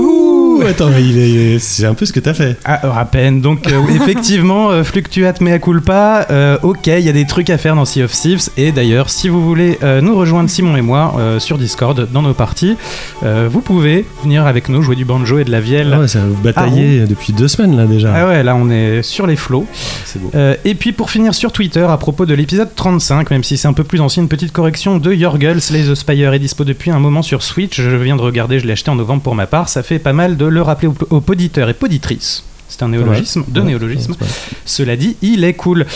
Ouh, 0.57 0.63
attends, 0.67 0.89
mais 0.89 1.03
il 1.03 1.19
est... 1.19 1.59
c'est 1.59 1.85
un 1.85 1.93
peu 1.93 2.07
ce 2.07 2.13
que 2.15 2.21
t'as 2.21 2.33
fait. 2.33 2.57
Ah, 2.65 2.99
à 2.99 3.05
peine. 3.05 3.43
Donc, 3.43 3.71
euh, 3.71 3.83
effectivement, 3.95 4.71
euh, 4.71 4.85
fluctuate 4.85 5.43
mea 5.43 5.59
culpa. 5.59 6.27
Euh, 6.31 6.57
ok, 6.63 6.87
il 6.87 7.01
y 7.01 7.09
a 7.11 7.13
des 7.13 7.27
trucs 7.27 7.51
à 7.51 7.59
faire 7.59 7.77
dans 7.77 7.85
Sea 7.85 8.05
of 8.05 8.13
Thieves. 8.13 8.49
Et 8.57 8.73
d'ailleurs, 8.73 9.11
si 9.11 9.29
vous 9.29 9.45
voulez 9.45 9.79
euh, 9.83 10.01
nous 10.01 10.17
rejoindre, 10.17 10.49
Simon 10.49 10.77
et 10.77 10.83
moi, 10.83 11.15
sur 11.39 11.59
Discord, 11.59 12.09
dans 12.11 12.23
nos 12.23 12.33
parties, 12.33 12.77
vous 13.23 13.61
pouvez 13.61 14.07
venir 14.23 14.47
avec 14.47 14.69
nous 14.69 14.83
jouer 14.83 14.97
du 14.97 15.05
banjo 15.05 15.39
et 15.39 15.45
de 15.45 15.51
la 15.51 15.61
vielle. 15.61 15.93
Ah 15.95 16.01
ouais, 16.01 16.09
ça 16.09 16.21
vous 16.21 16.41
bataillez 16.43 17.01
depuis 17.01 17.33
deux 17.33 17.49
semaines 17.49 17.77
là 17.77 17.85
déjà. 17.87 18.13
Ah 18.15 18.27
ouais, 18.27 18.43
là 18.43 18.57
on 18.57 18.71
est 18.71 19.03
sur 19.03 19.27
les 19.27 19.37
flots. 19.37 19.67
C'est 20.05 20.21
beau. 20.21 20.31
Et 20.65 20.75
puis 20.75 20.93
pour 20.93 21.11
finir 21.11 21.35
sur 21.35 21.53
Twitter, 21.53 21.87
à 21.89 21.97
propos 21.97 22.27
de 22.27 22.35
l'épisode 22.35 22.75
35, 22.75 23.31
même 23.31 23.45
si 23.45 23.57
c'est 23.57 23.69
un 23.69 23.73
peu 23.73 23.85
plus 23.85 24.01
ancien, 24.01 24.23
une 24.23 24.29
petite 24.29 24.53
correction 24.53 24.99
de 24.99 25.13
Yorgel, 25.13 25.61
Slay 25.61 25.85
the 25.85 25.95
Spire 25.95 26.33
est 26.33 26.39
dispo 26.39 26.65
depuis 26.65 26.91
un 26.91 26.99
moment 26.99 27.23
sur 27.23 27.43
Switch. 27.43 27.81
Je 27.81 27.97
viens 27.97 28.17
de 28.17 28.23
regarder, 28.23 28.59
je 28.59 28.67
l'ai 28.67 28.73
acheté 28.73 28.91
en 28.91 28.97
novembre 28.97 29.23
pour 29.23 29.35
ma 29.35 29.47
part. 29.47 29.69
Ça 29.69 29.83
fait 29.83 29.99
pas 29.99 30.13
mal 30.13 30.37
de 30.37 30.46
le 30.49 30.63
rappeler 30.63 30.89
aux, 30.89 30.97
aux 31.11 31.21
poditeurs 31.21 31.69
et 31.69 31.75
poditrices. 31.75 32.43
C'est 32.69 32.83
un 32.83 32.89
néologisme, 32.89 33.45
deux 33.47 33.61
Ouais, 33.61 33.67
néologismes. 33.69 34.15
c'est 34.19 34.19
pas- 34.27 34.33
Cela 34.65 34.97
dit, 34.97 35.17
il 35.23 35.45
est 35.45 35.55
cool. 35.55 35.87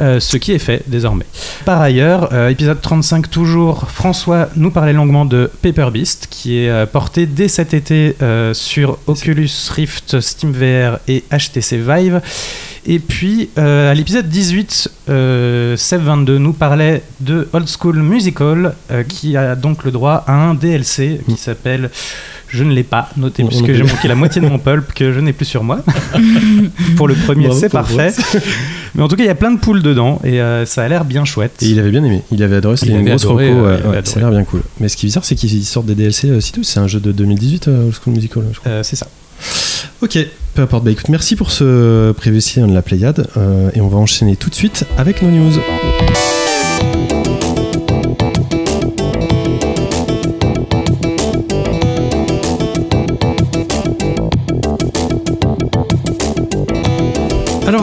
Euh, 0.00 0.20
ce 0.20 0.36
qui 0.36 0.52
est 0.52 0.58
fait 0.60 0.82
désormais. 0.86 1.24
Par 1.64 1.80
ailleurs, 1.80 2.28
euh, 2.32 2.50
épisode 2.50 2.80
35 2.80 3.28
toujours, 3.30 3.88
François 3.90 4.48
nous 4.54 4.70
parlait 4.70 4.92
longuement 4.92 5.24
de 5.24 5.50
Paper 5.62 5.88
Beast, 5.92 6.28
qui 6.30 6.58
est 6.58 6.68
euh, 6.70 6.86
porté 6.86 7.26
dès 7.26 7.48
cet 7.48 7.72
été 7.74 8.14
sur 8.52 8.98
Oculus 9.06 9.50
Rift, 9.74 10.20
SteamVR 10.20 10.98
et 11.08 11.24
HTC 11.32 11.78
Vive. 11.78 12.20
Et 12.86 12.98
puis, 13.00 13.48
à 13.56 13.92
l'épisode 13.94 14.28
18, 14.28 14.90
euh, 15.08 15.76
Seb22 15.76 16.36
nous 16.36 16.52
parlait 16.52 17.02
de 17.20 17.48
Old 17.52 17.66
School 17.68 18.00
Musical, 18.02 18.74
qui 19.08 19.36
a 19.36 19.56
donc 19.56 19.82
le 19.84 19.90
droit 19.90 20.22
à 20.26 20.32
un 20.34 20.54
DLC 20.54 21.20
qui 21.26 21.36
s'appelle... 21.38 21.90
Je 22.48 22.64
ne 22.64 22.72
l'ai 22.72 22.82
pas 22.82 23.10
noté 23.16 23.44
puisque 23.44 23.72
j'ai 23.72 23.82
manqué 23.82 24.08
la 24.08 24.14
moitié 24.14 24.40
de 24.40 24.46
mon 24.46 24.58
pulp 24.58 24.92
que 24.94 25.12
je 25.12 25.20
n'ai 25.20 25.32
plus 25.32 25.44
sur 25.44 25.64
moi. 25.64 25.80
Pour 26.96 27.08
le 27.08 27.14
premier, 27.14 27.52
c'est 27.52 27.68
parfait. 27.68 28.12
Mais 28.94 29.02
en 29.02 29.08
tout 29.08 29.16
cas, 29.16 29.24
il 29.24 29.26
y 29.26 29.30
a 29.30 29.34
plein 29.34 29.50
de 29.50 29.58
poules 29.58 29.82
dedans 29.82 30.20
et 30.24 30.40
euh, 30.40 30.64
ça 30.64 30.82
a 30.82 30.88
l'air 30.88 31.04
bien 31.04 31.24
chouette. 31.24 31.62
Et 31.62 31.66
il 31.66 31.78
avait 31.78 31.90
bien 31.90 32.02
aimé, 32.02 32.22
il 32.32 32.42
avait 32.42 32.56
adoré, 32.56 32.76
c'était 32.76 32.92
une 32.92 33.04
grosse 33.04 33.24
adoré, 33.24 33.50
reco, 33.50 33.66
euh, 33.66 33.82
ouais, 33.82 33.96
ouais, 33.96 34.00
ça 34.04 34.16
a 34.16 34.20
l'air 34.20 34.30
bien 34.30 34.44
cool. 34.44 34.62
Mais 34.80 34.88
ce 34.88 34.96
qui 34.96 35.06
est 35.06 35.08
bizarre, 35.08 35.24
c'est 35.24 35.34
qu'ils 35.34 35.64
sortent 35.64 35.86
des 35.86 35.94
DLC 35.94 36.30
euh, 36.30 36.40
si 36.40 36.52
tout, 36.52 36.64
c'est 36.64 36.80
un 36.80 36.86
jeu 36.86 36.98
de 37.00 37.12
2018, 37.12 37.68
euh, 37.68 37.84
Old 37.84 37.94
School 37.94 38.14
Musical, 38.14 38.44
je 38.52 38.60
crois. 38.60 38.72
Euh, 38.72 38.82
c'est 38.82 38.96
ça. 38.96 39.06
Ok, 40.00 40.18
peu 40.54 40.62
importe, 40.62 40.84
bah 40.84 40.90
écoute, 40.90 41.08
merci 41.08 41.36
pour 41.36 41.50
ce 41.50 42.12
prévuci 42.12 42.60
de 42.60 42.72
la 42.72 42.82
Pléiade, 42.82 43.28
euh, 43.36 43.70
et 43.74 43.80
on 43.80 43.88
va 43.88 43.98
enchaîner 43.98 44.36
tout 44.36 44.50
de 44.50 44.54
suite 44.54 44.84
avec 44.96 45.22
nos 45.22 45.30
news. 45.30 45.52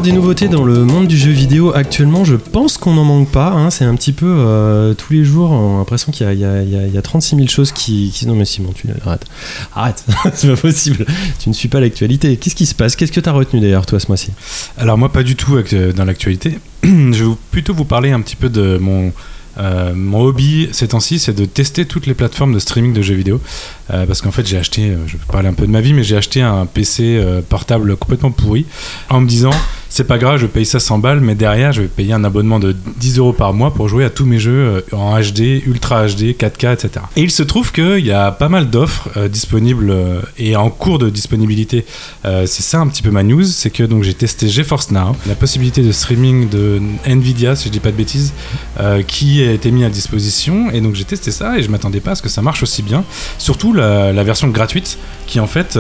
Des 0.06 0.12
nouveautés 0.12 0.48
dans 0.50 0.64
le 0.64 0.86
monde 0.86 1.08
du 1.08 1.18
jeu 1.18 1.32
vidéo 1.32 1.74
actuellement, 1.74 2.24
je 2.26 2.36
pense 2.36 2.78
qu'on 2.78 2.94
n'en 2.94 3.04
manque 3.04 3.32
pas. 3.32 3.50
hein. 3.50 3.72
C'est 3.72 3.86
un 3.86 3.96
petit 3.96 4.12
peu 4.14 4.28
euh, 4.28 4.94
tous 4.94 5.14
les 5.14 5.24
jours, 5.26 5.50
on 5.52 5.76
a 5.76 5.78
l'impression 5.80 6.12
qu'il 6.12 6.28
y 6.28 6.30
a, 6.30 6.34
il 6.34 6.40
y 6.40 6.46
a- 6.46 6.62
il 6.62 6.70
y 6.70 6.76
a- 6.78 6.86
il 6.86 6.94
y 6.94 6.98
a 6.98 7.02
36 7.02 7.36
000 7.36 7.48
choses 7.48 7.72
qui, 7.72 8.12
qui- 8.14 8.28
Non 8.28 8.36
mais 8.36 8.46
Simon, 8.46 8.72
tu 8.76 8.88
arrête. 9.04 9.26
Arrête, 9.76 10.06
c'est 10.36 10.48
pas 10.50 10.56
possible. 10.62 11.06
Tu 11.40 11.50
ne 11.50 11.54
suis 11.56 11.70
pas 11.70 11.80
l'actualité. 11.80 12.38
Qu'est-ce 12.38 12.56
qui 12.56 12.68
se 12.68 12.76
passe? 12.76 12.96
Qu'est-ce 12.96 13.12
que 13.12 13.20
tu 13.20 13.28
as 13.30 13.32
retenu 13.32 13.60
d'ailleurs 13.62 13.88
toi 13.88 14.00
ce 14.00 14.08
mois-ci? 14.08 14.30
Alors 14.78 14.98
moi 15.00 15.10
pas 15.12 15.24
du 15.24 15.36
tout 15.36 15.56
euh, 15.56 15.92
dans 15.92 16.06
l'actualité. 16.06 16.60
Je 16.84 17.24
vais 17.24 17.36
plutôt 17.50 17.74
vous 17.74 17.86
parler 17.86 18.12
un 18.12 18.22
petit 18.22 18.36
peu 18.36 18.50
de 18.50 18.78
mon 18.80 19.12
euh, 19.58 19.94
mon 19.96 20.20
hobby 20.22 20.68
ces 20.74 20.90
temps-ci, 20.90 21.18
c'est 21.18 21.34
de 21.34 21.46
tester 21.46 21.86
toutes 21.86 22.06
les 22.08 22.14
plateformes 22.14 22.54
de 22.54 22.60
streaming 22.60 22.92
de 22.94 23.02
jeux 23.02 23.16
vidéo. 23.16 23.40
Parce 23.88 24.22
qu'en 24.22 24.32
fait 24.32 24.46
j'ai 24.46 24.58
acheté, 24.58 24.94
je 25.08 25.14
vais 25.14 25.20
parler 25.32 25.48
un 25.48 25.54
peu 25.54 25.66
de 25.66 25.72
ma 25.72 25.80
vie, 25.80 25.94
mais 25.94 26.04
j'ai 26.04 26.18
acheté 26.18 26.42
un 26.42 26.66
PC 26.66 27.24
portable 27.48 27.96
complètement 27.96 28.32
pourri 28.32 28.66
en 29.10 29.22
me 29.22 29.28
disant 29.28 29.52
c'est 29.96 30.04
pas 30.04 30.18
grave, 30.18 30.40
je 30.40 30.46
paye 30.46 30.66
ça 30.66 30.82
100 30.82 30.98
balles, 30.98 31.22
mais 31.22 31.36
derrière 31.36 31.72
je 31.72 31.82
vais 31.82 31.88
payer 31.88 32.12
un 32.12 32.26
abonnement 32.26 32.60
de 32.60 32.76
10 32.98 33.18
euros 33.20 33.32
par 33.32 33.54
mois 33.54 33.74
pour 33.74 33.88
jouer 33.88 34.04
à 34.04 34.10
tous 34.10 34.26
mes 34.26 34.40
jeux 34.40 34.52
euh, 34.52 34.82
en 34.92 35.18
HD, 35.18 35.66
Ultra 35.66 36.08
HD, 36.08 36.36
4K, 36.38 36.74
etc. 36.74 37.06
Et 37.16 37.22
il 37.22 37.32
se 37.32 37.44
trouve 37.44 37.72
qu'il 37.72 38.06
y 38.06 38.12
a 38.12 38.34
pas 38.34 38.50
mal 38.50 38.70
d'offres 38.70 39.08
euh, 39.16 39.30
disponibles 39.30 39.90
euh, 39.92 40.20
et 40.38 40.58
en 40.58 40.70
cours 40.70 41.00
de 41.00 41.10
disponibilité 41.10 41.86
c'est 42.24 42.64
ça 42.64 42.80
un 42.80 42.88
petit 42.88 43.04
peu 43.04 43.12
ma 43.12 43.24
news, 43.24 43.44
c'est 43.44 43.70
que 43.70 43.84
donc 43.84 44.04
j'ai 44.04 44.14
testé 44.14 44.50
GeForce 44.50 44.92
Now, 44.92 45.16
la 45.28 45.36
possibilité 45.36 45.82
de 45.82 45.92
streaming 45.92 46.50
de 46.50 46.82
Nvidia, 47.06 47.56
si 47.56 47.68
je 47.68 47.72
dis 47.72 47.80
pas 47.80 47.92
de 47.92 47.96
bêtises, 47.96 48.34
qui 49.08 49.44
a 49.44 49.52
été 49.52 49.70
mis 49.72 49.86
à 49.86 49.90
disposition. 49.90 50.72
Et 50.72 50.82
donc 50.82 50.96
j'ai 50.96 51.04
testé 51.04 51.32
ça 51.32 51.58
et 51.58 51.64
je 51.64 51.70
m'attendais 51.70 52.00
pas 52.00 52.12
à 52.12 52.16
ce 52.16 52.24
que 52.24 52.30
ça 52.30 52.42
marche 52.42 52.64
aussi 52.64 52.82
bien. 52.82 53.04
Surtout 53.38 53.74
la, 53.74 54.24
version 54.24 54.48
gratuite 54.48 54.98
qui 55.28 55.40
en 55.40 55.48
fait 55.48 55.80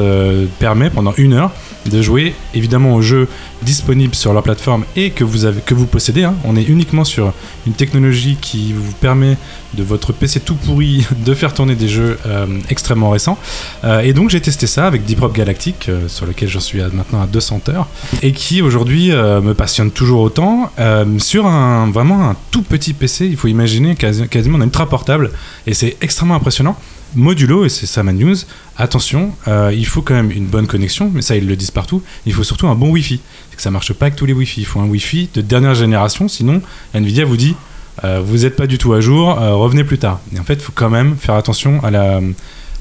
permet 0.59 0.89
pendant 0.91 1.13
une 1.17 1.33
heure 1.33 1.51
de 1.85 2.01
jouer 2.01 2.33
évidemment 2.53 2.95
aux 2.95 3.01
jeux 3.01 3.27
disponibles 3.61 4.15
sur 4.15 4.33
leur 4.33 4.43
plateforme 4.43 4.85
et 4.95 5.11
que 5.11 5.23
vous, 5.23 5.85
possédez. 5.85 6.23
hein. 6.23 6.35
On 6.43 6.55
est 6.55 6.63
uniquement 6.63 7.03
sur 7.03 7.33
une 7.67 7.73
technologie 7.73 8.37
qui 8.39 8.73
vous 8.73 8.91
permet 8.93 9.37
de 9.75 9.83
votre 9.83 10.13
PC 10.13 10.39
tout 10.39 10.55
pourri 10.55 11.05
de 11.25 11.33
faire 11.33 11.53
tourner 11.53 11.75
des 11.75 11.87
jeux 11.87 12.17
euh, 12.25 12.45
extrêmement 12.69 13.09
récents. 13.09 13.37
Euh, 13.83 13.99
et 14.01 14.13
donc 14.13 14.29
j'ai 14.29 14.41
testé 14.41 14.67
ça 14.67 14.87
avec 14.87 15.05
Deep 15.05 15.19
Rock 15.19 15.33
Galactic, 15.35 15.89
euh, 15.89 16.07
sur 16.07 16.25
lequel 16.25 16.49
j'en 16.49 16.59
suis 16.59 16.79
maintenant 16.93 17.21
à 17.21 17.27
200 17.27 17.61
heures, 17.69 17.87
et 18.21 18.31
qui 18.31 18.61
aujourd'hui 18.61 19.11
me 19.11 19.53
passionne 19.53 19.91
toujours 19.91 20.21
autant, 20.21 20.71
sur 21.19 21.45
un, 21.47 21.89
vraiment 21.91 22.29
un 22.29 22.35
tout 22.51 22.61
petit 22.61 22.93
PC, 22.93 23.25
il 23.27 23.37
faut 23.37 23.47
imaginer 23.47 23.95
quasi- 23.95 24.27
quasiment 24.27 24.57
un 24.59 24.63
ultra 24.63 24.87
portable, 24.87 25.31
et 25.67 25.73
c'est 25.73 25.97
extrêmement 26.01 26.35
impressionnant. 26.35 26.77
Modulo, 27.15 27.65
et 27.65 27.69
c'est 27.69 27.85
ça 27.85 28.03
ma 28.03 28.13
news, 28.13 28.35
attention, 28.77 29.31
euh, 29.47 29.71
il 29.75 29.85
faut 29.85 30.01
quand 30.01 30.13
même 30.13 30.31
une 30.31 30.47
bonne 30.47 30.67
connexion, 30.67 31.11
mais 31.13 31.21
ça 31.21 31.35
ils 31.35 31.47
le 31.47 31.55
disent 31.55 31.71
partout, 31.71 32.01
il 32.25 32.33
faut 32.33 32.43
surtout 32.43 32.67
un 32.67 32.75
bon 32.75 32.89
Wi-Fi. 32.89 33.21
C'est 33.49 33.55
que 33.55 33.61
ça 33.61 33.71
marche 33.71 33.93
pas 33.93 34.07
avec 34.07 34.15
tous 34.15 34.25
les 34.25 34.33
Wi-Fi, 34.33 34.61
il 34.61 34.65
faut 34.65 34.79
un 34.79 34.87
Wi-Fi 34.87 35.29
de 35.33 35.41
dernière 35.41 35.75
génération, 35.75 36.27
sinon 36.27 36.61
Nvidia 36.93 37.25
vous 37.25 37.37
dit 37.37 37.55
euh, 38.03 38.21
vous 38.23 38.39
n'êtes 38.39 38.55
pas 38.55 38.67
du 38.67 38.77
tout 38.77 38.93
à 38.93 39.01
jour, 39.01 39.39
euh, 39.39 39.53
revenez 39.53 39.83
plus 39.83 39.97
tard. 39.97 40.19
Et 40.35 40.39
en 40.39 40.43
fait, 40.43 40.55
il 40.55 40.59
faut 40.59 40.73
quand 40.75 40.89
même 40.89 41.15
faire 41.15 41.35
attention 41.35 41.81
à 41.83 41.91
la, 41.91 42.19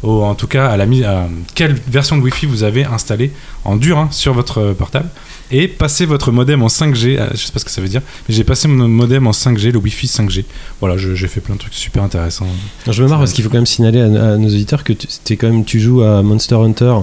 en 0.03 0.35
tout 0.35 0.49
cas 0.49 0.67
à 0.67 0.77
la 0.77 0.87
mise, 0.87 1.05
à 1.05 1.29
quelle 1.55 1.75
version 1.89 2.17
de 2.17 2.23
Wi-Fi 2.23 2.47
vous 2.47 2.65
avez 2.65 2.85
installée 2.85 3.31
en 3.65 3.77
dur 3.77 3.99
hein, 3.99 4.09
sur 4.11 4.35
votre 4.35 4.73
portable, 4.73 5.09
et 5.51 5.69
passer 5.69 6.07
votre 6.07 6.33
modem 6.33 6.63
en 6.63 6.69
5G. 6.69 7.19
euh, 7.19 7.29
je 7.33 7.39
sais 7.47 7.53
pas 7.53 7.59
ce 7.59 7.65
que 7.65 7.71
ça 7.71 7.81
veut 7.81 7.89
dire, 7.89 8.03
mais 8.29 8.35
j'ai 8.35 8.45
passé 8.45 8.67
mon 8.69 8.89
modem 8.89 9.27
en 9.27 9.33
5G, 9.33 9.71
le 9.73 9.79
Wi-Fi 9.79 10.07
5G. 10.07 10.45
Voilà, 10.81 10.97
je- 10.97 11.15
j'ai 11.15 11.29
fait 11.29 11.41
plein 11.41 11.55
de 11.55 11.61
trucs 11.61 11.75
super 11.75 12.03
intéressants. 12.03 12.47
Je 12.91 13.03
me 13.03 13.09
marre 13.09 13.19
parce 13.19 13.33
qu'il 13.33 13.45
faut 13.45 13.51
quand 13.51 13.57
même 13.59 13.67
signaler 13.67 14.01
à, 14.01 14.05
à 14.05 14.37
nos 14.37 14.49
auditeurs 14.49 14.85
que 14.85 14.93
tu, 14.93 15.07
quand 15.37 15.49
même, 15.49 15.65
tu 15.65 15.81
joues 15.81 16.03
à 16.03 16.23
Monster 16.23 16.55
Hunter 16.57 16.95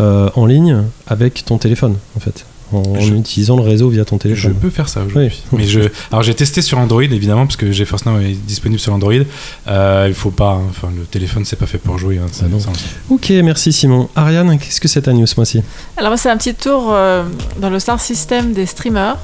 euh, 0.00 0.28
en 0.34 0.46
ligne 0.46 0.82
avec 1.06 1.44
ton 1.44 1.58
téléphone, 1.58 1.96
en 2.16 2.20
fait. 2.20 2.44
En, 2.72 2.98
Je- 3.00 3.14
utilisant 3.14 3.56
le 3.56 3.62
réseau 3.62 3.88
via 3.90 4.04
ton 4.04 4.16
Je 4.16 4.22
téléphone. 4.22 4.54
peux 4.54 4.70
faire 4.70 4.88
ça 4.88 5.00
aujourd'hui. 5.04 5.30
Oui. 5.52 5.58
Mais 5.60 5.66
je, 5.66 5.80
alors 6.10 6.22
j'ai 6.24 6.34
testé 6.34 6.62
sur 6.62 6.78
Android 6.78 7.02
évidemment 7.02 7.46
parce 7.46 7.56
que 7.56 7.70
GeForce 7.70 8.04
Now 8.06 8.18
est 8.18 8.32
disponible 8.46 8.80
sur 8.80 8.92
Android. 8.92 9.12
Euh, 9.68 10.06
il 10.08 10.14
faut 10.14 10.30
pas, 10.30 10.54
hein, 10.54 10.62
enfin 10.70 10.88
le 10.96 11.04
téléphone 11.04 11.44
c'est 11.44 11.56
pas 11.56 11.66
fait 11.66 11.78
pour 11.78 11.96
jouer. 11.98 12.18
hein, 12.18 12.26
Ah. 12.42 12.72
Ok, 13.10 13.30
merci 13.44 13.72
Simon. 13.72 14.08
Ariane, 14.16 14.58
qu'est-ce 14.58 14.80
que 14.80 14.88
c'est 14.88 15.02
ta 15.02 15.12
news 15.12 15.26
ce 15.26 15.36
mois-ci 15.36 15.62
Alors 15.96 16.10
moi, 16.10 16.16
c'est 16.16 16.30
un 16.30 16.36
petit 16.36 16.54
tour 16.54 16.88
euh, 16.92 17.22
dans 17.60 17.70
le 17.70 17.78
star 17.78 18.00
system 18.00 18.52
des 18.52 18.66
streamers. 18.66 19.16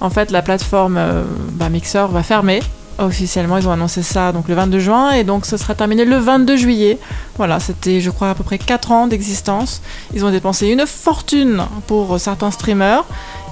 En 0.00 0.10
fait, 0.10 0.30
la 0.30 0.42
plateforme 0.42 0.96
euh, 0.96 1.24
bah, 1.54 1.68
Mixer 1.68 2.06
va 2.10 2.22
fermer. 2.22 2.60
Officiellement, 2.98 3.58
ils 3.58 3.68
ont 3.68 3.70
annoncé 3.72 4.02
ça 4.02 4.32
donc 4.32 4.48
le 4.48 4.54
22 4.56 4.80
juin 4.80 5.12
et 5.12 5.22
donc 5.22 5.46
ce 5.46 5.56
sera 5.56 5.74
terminé 5.76 6.04
le 6.04 6.16
22 6.16 6.56
juillet. 6.56 6.98
Voilà, 7.36 7.60
c'était 7.60 8.00
je 8.00 8.10
crois 8.10 8.30
à 8.30 8.34
peu 8.34 8.42
près 8.42 8.58
4 8.58 8.90
ans 8.90 9.06
d'existence. 9.06 9.82
Ils 10.14 10.24
ont 10.24 10.30
dépensé 10.32 10.66
une 10.66 10.84
fortune 10.84 11.62
pour 11.86 12.18
certains 12.18 12.50
streamers 12.50 13.04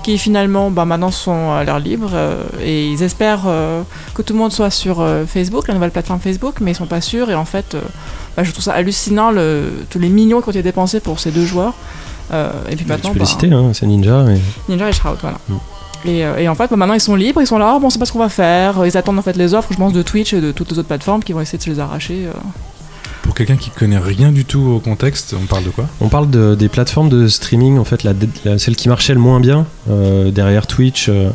qui 0.02 0.18
finalement 0.18 0.70
bah, 0.70 0.84
maintenant 0.84 1.10
sont 1.12 1.52
à 1.52 1.62
l'air 1.64 1.78
libre 1.78 2.10
euh, 2.12 2.42
et 2.60 2.88
ils 2.90 3.02
espèrent 3.02 3.44
euh, 3.46 3.82
que 4.14 4.22
tout 4.22 4.32
le 4.32 4.38
monde 4.38 4.52
soit 4.52 4.70
sur 4.70 5.00
euh, 5.00 5.24
Facebook, 5.26 5.68
la 5.68 5.74
nouvelle 5.74 5.90
plateforme 5.92 6.20
Facebook, 6.20 6.56
mais 6.60 6.72
ils 6.72 6.76
sont 6.76 6.86
pas 6.86 7.00
sûrs 7.00 7.30
et 7.30 7.34
en 7.36 7.44
fait, 7.44 7.76
bah, 8.36 8.42
je 8.42 8.50
trouve 8.50 8.64
ça 8.64 8.72
hallucinant 8.74 9.30
le, 9.30 9.84
tous 9.90 9.98
les 10.00 10.08
millions 10.08 10.40
qui 10.40 10.48
ont 10.48 10.52
été 10.52 10.62
dépensés 10.62 11.00
pour 11.00 11.20
ces 11.20 11.30
deux 11.30 11.46
joueurs. 11.46 11.74
Et 12.32 12.74
puis 12.74 12.84
maintenant, 12.86 13.10
Tu 13.10 13.14
peux 13.14 13.20
bah, 13.20 13.24
les 13.24 13.30
citer, 13.30 13.52
hein, 13.52 13.70
c'est 13.72 13.86
Ninja. 13.86 14.24
et- 14.32 14.40
Ninja 14.68 14.88
et 14.88 14.92
Shroud, 14.92 15.18
voilà. 15.20 15.38
Mm. 15.48 15.54
Et, 16.06 16.24
euh, 16.24 16.36
et 16.38 16.48
en 16.48 16.54
fait, 16.54 16.68
bah, 16.70 16.76
maintenant 16.76 16.94
ils 16.94 17.00
sont 17.00 17.14
libres, 17.14 17.40
ils 17.40 17.46
sont 17.46 17.58
là, 17.58 17.78
bon, 17.78 17.86
on 17.86 17.90
sait 17.90 17.98
pas 17.98 18.04
ce 18.06 18.12
qu'on 18.12 18.18
va 18.18 18.28
faire. 18.28 18.84
Ils 18.86 18.96
attendent 18.96 19.18
en 19.18 19.22
fait 19.22 19.36
les 19.36 19.54
offres, 19.54 19.68
je 19.72 19.76
pense, 19.76 19.92
de 19.92 20.02
Twitch 20.02 20.32
et 20.32 20.40
de 20.40 20.52
toutes 20.52 20.70
les 20.70 20.78
autres 20.78 20.88
plateformes 20.88 21.22
qui 21.22 21.32
vont 21.32 21.40
essayer 21.40 21.58
de 21.58 21.62
se 21.62 21.70
les 21.70 21.80
arracher. 21.80 22.26
euh. 22.26 22.38
Pour 23.22 23.34
quelqu'un 23.34 23.56
qui 23.56 23.70
connaît 23.70 23.98
rien 23.98 24.30
du 24.30 24.44
tout 24.44 24.60
au 24.60 24.78
contexte, 24.78 25.34
on 25.40 25.46
parle 25.46 25.64
de 25.64 25.70
quoi? 25.70 25.86
On 26.00 26.08
parle 26.08 26.30
de- 26.30 26.54
des 26.54 26.68
plateformes 26.68 27.08
de 27.08 27.26
streaming, 27.26 27.76
en 27.76 27.84
fait, 27.84 28.04
la, 28.04 28.12
la- 28.44 28.56
celle 28.58 28.76
qui 28.76 28.88
marchait 28.88 29.14
le 29.14 29.20
moins 29.20 29.40
bien 29.40 29.66
euh, 29.90 30.30
derrière 30.30 30.68
Twitch. 30.68 31.08
euh, 31.08 31.30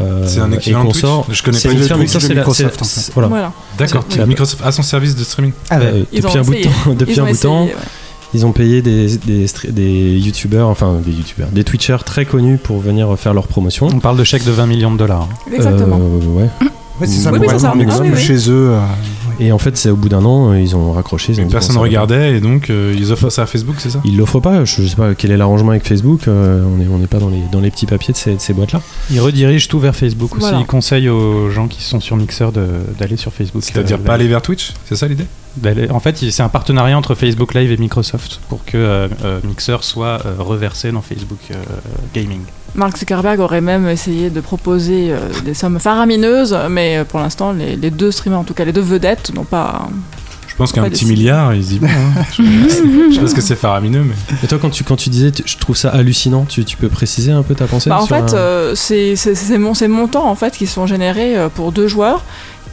euh, 0.00 0.26
C'est 0.26 0.40
un 0.40 0.50
équivalent 0.52 0.86
Twitch? 0.90 1.04
Je 1.30 1.42
connais 1.42 1.58
pas 1.58 1.68
une 1.72 1.80
du 1.80 1.86
tout. 1.86 1.98
Microsoft, 2.34 2.82
en 2.82 2.86
Voilà. 3.12 3.28
Voilà. 3.28 3.52
D'accord. 3.76 4.04
Microsoft 4.26 4.62
a 4.64 4.72
son 4.72 4.82
service 4.82 5.14
de 5.16 5.22
streaming. 5.22 5.52
Ah. 5.68 5.78
Euh, 5.80 6.04
depuis 6.12 6.38
un 6.38 6.42
bout 6.42 6.54
de 6.54 6.62
temps, 6.62 6.70
depuis 6.98 7.20
un 7.20 7.24
bout 7.26 7.32
de 7.32 7.36
temps. 7.42 7.68
Ils 8.34 8.44
ont 8.44 8.52
payé 8.52 8.82
des, 8.82 9.16
des, 9.18 9.46
des 9.70 10.18
youtubeurs, 10.18 10.68
enfin 10.68 11.00
des 11.04 11.12
youtubeurs, 11.12 11.48
des 11.50 11.64
twitchers 11.64 12.04
très 12.04 12.24
connus 12.24 12.58
pour 12.58 12.78
venir 12.80 13.16
faire 13.18 13.32
leur 13.34 13.46
promotion. 13.46 13.86
On 13.92 14.00
parle 14.00 14.18
de 14.18 14.24
chèques 14.24 14.44
de 14.44 14.50
20 14.50 14.66
millions 14.66 14.92
de 14.92 14.98
dollars. 14.98 15.28
Exactement. 15.52 15.98
Euh, 16.00 16.40
ouais. 16.40 16.48
Ouais, 17.00 17.06
c'est 17.08 17.20
ça, 17.22 17.32
Oui, 17.32 17.38
pour 17.38 17.42
oui, 17.42 17.48
c'est 17.48 17.54
être 17.54 17.60
ça. 17.62 17.68
un 17.72 17.88
Ah, 17.88 17.98
oui, 18.02 18.10
oui. 18.14 18.20
chez 18.20 18.50
eux. 18.50 18.70
Et 19.40 19.52
en 19.52 19.58
fait, 19.58 19.76
c'est 19.76 19.90
au 19.90 19.96
bout 19.96 20.08
d'un 20.08 20.24
an, 20.24 20.52
euh, 20.52 20.60
ils 20.60 20.74
ont 20.76 20.92
raccroché. 20.92 21.32
Ils 21.32 21.40
ont 21.40 21.42
Et 21.42 21.46
dit, 21.46 21.52
personne 21.52 21.74
va. 21.76 21.82
regardait 21.82 22.36
et 22.36 22.40
donc 22.40 22.70
euh, 22.70 22.94
ils 22.96 23.10
offrent 23.12 23.30
ça 23.30 23.42
à 23.42 23.46
Facebook, 23.46 23.76
c'est 23.78 23.90
ça? 23.90 24.00
Ils 24.04 24.16
l'offrent 24.16 24.40
pas. 24.40 24.64
Je 24.64 24.82
sais 24.86 24.96
pas 24.96 25.14
quel 25.14 25.30
est 25.32 25.36
l'arrangement 25.36 25.70
avec 25.70 25.86
Facebook. 25.86 26.28
euh, 26.28 26.64
on 26.64 26.76
n'est 26.78 26.86
on 26.88 26.98
n'est 26.98 27.06
pas 27.06 27.18
dans 27.18 27.28
les, 27.30 27.42
dans 27.52 27.60
les 27.60 27.70
petits 27.70 27.86
papiers 27.86 28.12
de 28.12 28.18
ces, 28.18 28.34
de 28.34 28.40
ces 28.40 28.52
boîtes-là. 28.52 28.80
Ils 29.10 29.20
redirigent 29.20 29.68
tout 29.68 29.78
vers 29.80 29.94
Facebook 29.96 30.36
aussi. 30.36 30.52
Ils 30.58 30.66
conseillent 30.66 31.08
aux 31.08 31.50
gens 31.50 31.66
qui 31.68 31.82
sont 31.82 32.00
sur 32.00 32.16
Mixer 32.16 32.52
de- 32.52 32.66
d'aller 32.98 33.16
sur 33.16 33.32
Facebook. 33.32 33.62
C'est-à-dire 33.64 33.96
Euh, 34.00 34.04
pas 34.06 34.14
aller 34.14 34.28
vers 34.28 34.42
Twitch 34.42 34.72
C'est 34.86 34.96
ça 34.96 35.06
l'idée? 35.08 35.26
En 35.90 36.00
fait, 36.00 36.16
c'est 36.18 36.42
un 36.42 36.48
partenariat 36.48 36.98
entre 36.98 37.14
Facebook 37.14 37.54
Live 37.54 37.70
et 37.70 37.76
Microsoft 37.76 38.40
pour 38.48 38.64
que 38.64 38.76
euh, 38.76 39.08
Mixer 39.44 39.76
soit 39.82 40.20
euh, 40.26 40.34
reversé 40.38 40.90
dans 40.90 41.00
Facebook 41.02 41.38
euh, 41.52 41.54
Gaming. 42.14 42.40
Mark 42.74 42.96
Zuckerberg 42.98 43.38
aurait 43.40 43.60
même 43.60 43.88
essayé 43.88 44.30
de 44.30 44.40
proposer 44.40 45.12
euh, 45.12 45.18
des 45.44 45.54
sommes 45.54 45.78
faramineuses, 45.78 46.56
mais 46.70 46.98
euh, 46.98 47.04
pour 47.04 47.20
l'instant, 47.20 47.52
les, 47.52 47.76
les 47.76 47.90
deux 47.90 48.10
streamers, 48.10 48.40
en 48.40 48.44
tout 48.44 48.54
cas 48.54 48.64
les 48.64 48.72
deux 48.72 48.80
vedettes, 48.80 49.32
n'ont 49.34 49.44
pas. 49.44 49.88
Je 50.48 50.56
pense 50.56 50.70
qu'un 50.70 50.82
petit 50.88 51.04
milliard, 51.06 51.52
ils 51.52 51.64
se 51.64 51.68
disent 51.70 51.80
bon. 51.80 51.88
hein. 51.88 52.22
je, 52.36 52.42
je 53.14 53.20
pense 53.20 53.32
que 53.34 53.40
c'est 53.40 53.56
faramineux, 53.56 54.04
mais. 54.04 54.14
Et 54.44 54.46
toi, 54.46 54.58
quand 54.60 54.70
tu, 54.70 54.84
quand 54.84 54.94
tu 54.96 55.08
disais, 55.10 55.32
tu- 55.32 55.42
je 55.46 55.56
trouve 55.58 55.76
ça 55.76 55.88
hallucinant, 55.90 56.44
tu, 56.48 56.64
tu 56.64 56.76
peux 56.76 56.88
préciser 56.88 57.32
un 57.32 57.42
peu 57.42 57.54
ta 57.56 57.66
pensée 57.66 57.90
Bah, 57.90 57.98
en 58.00 58.06
sur 58.06 58.14
fait, 58.16 58.32
un- 58.34 58.36
euh, 58.36 58.72
c'est 58.76 59.16
c'est- 59.16 59.34
ces 59.34 59.58
mon- 59.58 59.74
ces 59.74 59.88
montants 59.88 60.28
en 60.28 60.36
fait 60.36 60.56
qui 60.56 60.66
sont 60.68 60.86
générés 60.86 61.36
euh, 61.36 61.48
pour 61.48 61.72
deux 61.72 61.88
joueurs. 61.88 62.22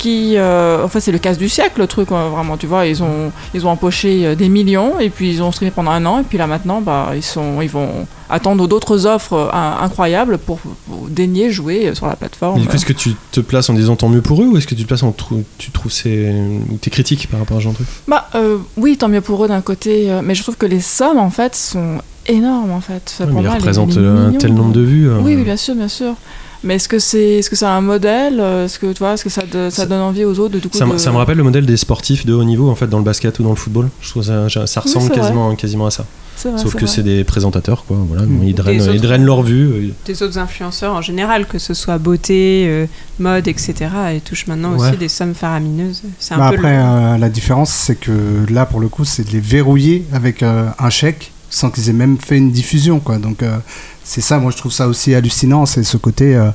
Qui, 0.01 0.33
euh, 0.35 0.83
en 0.83 0.87
fait, 0.87 0.99
c'est 0.99 1.11
le 1.11 1.19
casse 1.19 1.37
du 1.37 1.47
siècle, 1.47 1.79
le 1.79 1.85
truc, 1.85 2.11
euh, 2.11 2.29
vraiment. 2.29 2.57
Tu 2.57 2.65
vois, 2.65 2.87
ils 2.87 3.03
ont, 3.03 3.31
ils 3.53 3.67
ont 3.67 3.69
empoché 3.69 4.25
euh, 4.25 4.33
des 4.35 4.49
millions 4.49 4.99
et 4.99 5.11
puis 5.11 5.29
ils 5.29 5.43
ont 5.43 5.51
streamé 5.51 5.69
pendant 5.69 5.91
un 5.91 6.03
an 6.07 6.17
et 6.17 6.23
puis 6.23 6.39
là 6.39 6.47
maintenant, 6.47 6.81
bah, 6.81 7.11
ils 7.15 7.21
sont, 7.21 7.61
ils 7.61 7.69
vont 7.69 8.07
attendre 8.27 8.67
d'autres 8.67 9.05
offres 9.05 9.33
euh, 9.33 9.49
in- 9.53 9.77
incroyables 9.83 10.39
pour, 10.39 10.57
pour 10.57 11.07
daigner 11.07 11.51
jouer 11.51 11.89
euh, 11.89 11.93
sur 11.93 12.07
la 12.07 12.15
plateforme. 12.15 12.55
Mais 12.55 12.61
du 12.63 12.67
coup, 12.67 12.75
est-ce 12.77 12.85
que 12.87 12.93
tu 12.93 13.11
te 13.31 13.41
places 13.41 13.69
en 13.69 13.73
disant 13.75 13.95
tant 13.95 14.09
mieux 14.09 14.23
pour 14.23 14.41
eux 14.41 14.47
ou 14.47 14.57
est-ce 14.57 14.65
que 14.65 14.73
tu 14.73 14.81
te 14.81 14.87
places 14.87 15.03
en 15.03 15.11
trou- 15.11 15.43
tu 15.59 15.69
trouves 15.69 15.91
c'est 15.91 16.33
ou 16.71 16.77
t'es 16.81 16.89
critique 16.89 17.27
par 17.29 17.39
rapport 17.41 17.57
à 17.57 17.59
ce 17.59 17.65
genre 17.65 17.73
de 17.73 17.77
truc? 17.77 17.87
Bah 18.07 18.27
euh, 18.33 18.57
oui, 18.77 18.97
tant 18.97 19.07
mieux 19.07 19.21
pour 19.21 19.45
eux 19.45 19.47
d'un 19.49 19.61
côté, 19.61 20.09
mais 20.23 20.33
je 20.33 20.41
trouve 20.41 20.57
que 20.57 20.65
les 20.65 20.81
sommes 20.81 21.19
en 21.19 21.29
fait 21.29 21.55
sont 21.55 21.99
énormes 22.25 22.71
en 22.71 22.81
fait. 22.81 23.17
Ouais, 23.19 23.27
Pour 23.27 23.35
mais 23.35 23.41
moi, 23.43 23.53
représentent 23.53 23.97
un 23.97 24.31
tel 24.31 24.55
nombre 24.55 24.71
de 24.73 24.81
vues. 24.81 25.11
Oui, 25.19 25.35
oui, 25.35 25.43
bien 25.43 25.57
sûr, 25.57 25.75
bien 25.75 25.87
sûr. 25.89 26.15
Mais 26.63 26.75
est-ce 26.75 26.87
que 26.87 26.99
c'est 26.99 27.37
est-ce 27.39 27.49
que 27.49 27.55
c'est 27.55 27.65
un 27.65 27.81
modèle 27.81 28.39
euh, 28.39 28.65
Est-ce 28.65 28.77
que 28.77 28.91
tu 28.93 28.99
vois, 28.99 29.13
est-ce 29.13 29.23
que 29.23 29.29
ça, 29.31 29.41
de- 29.41 29.69
ça 29.69 29.81
Ça- 29.81 29.85
donne 29.87 30.01
envie 30.01 30.25
aux 30.25 30.37
autres 30.39 30.53
de 30.55 30.59
du 30.59 30.69
coup 30.69 30.77
Ça, 30.77 30.85
me- 30.85 30.93
de- 30.93 30.97
ça 30.99 31.11
me 31.11 31.17
rappelle 31.17 31.37
le 31.37 31.43
modèle 31.43 31.65
des 31.65 31.77
sportifs 31.77 32.25
de 32.25 32.33
haut 32.33 32.43
niveau 32.43 32.69
en 32.69 32.75
fait 32.75 32.87
dans 32.87 32.99
le 32.99 33.03
basket 33.03 33.39
ou 33.39 33.43
dans 33.43 33.49
le 33.49 33.55
football. 33.55 33.89
Je 34.01 34.09
trouve 34.11 34.23
ça, 34.23 34.47
ça- 34.67 34.79
ressemble 34.81 35.07
vrai. 35.07 35.15
quasiment, 35.15 35.55
quasiment 35.55 35.85
à 35.87 35.91
ça. 35.91 36.05
Vrai, 36.43 36.57
Sauf 36.57 36.75
que 36.75 36.87
c'est 36.87 37.03
des 37.03 37.23
présentateurs 37.23 37.83
quoi. 37.85 37.97
Voilà, 38.07 38.23
Mm. 38.25 38.43
ils 38.43 38.55
drainent, 38.55 38.89
ils 38.93 39.01
drainent 39.01 39.25
leur 39.25 39.41
vue. 39.43 39.65
euh, 39.71 39.89
Des 40.05 40.23
autres 40.23 40.37
influenceurs 40.39 40.93
en 40.93 41.01
général, 41.01 41.45
que 41.47 41.59
ce 41.59 41.73
soit 41.75 41.97
beauté, 41.99 42.65
euh, 42.67 42.85
mode, 43.19 43.47
etc. 43.47 43.73
Et 44.15 44.21
touchent 44.21 44.47
maintenant 44.47 44.73
Ouais. 44.75 44.89
aussi 44.89 44.97
des 44.97 45.07
sommes 45.09 45.35
faramineuses. 45.35 46.01
Un 46.31 46.37
bah 46.37 46.49
peu 46.49 46.55
après, 46.57 46.77
le- 46.77 46.83
euh, 46.83 47.17
la 47.17 47.29
différence, 47.29 47.69
c'est 47.71 47.95
que 47.95 48.11
là, 48.49 48.65
pour 48.65 48.79
le 48.79 48.87
coup, 48.87 49.05
c'est 49.05 49.23
de 49.27 49.31
les 49.33 49.39
verrouiller 49.39 50.05
avec 50.13 50.41
euh, 50.41 50.65
un 50.79 50.89
chèque 50.89 51.31
sans 51.51 51.69
qu'ils 51.69 51.89
aient 51.89 51.93
même 51.93 52.17
fait 52.17 52.37
une 52.37 52.51
diffusion. 52.51 52.99
Quoi. 52.99 53.17
Donc, 53.17 53.43
euh, 53.43 53.57
c'est 54.03 54.21
ça, 54.21 54.39
moi, 54.39 54.51
je 54.51 54.57
trouve 54.57 54.71
ça 54.71 54.87
aussi 54.87 55.13
hallucinant. 55.15 55.65
C'est 55.65 55.83
ce 55.83 55.97
côté, 55.97 56.35
euh, 56.35 56.49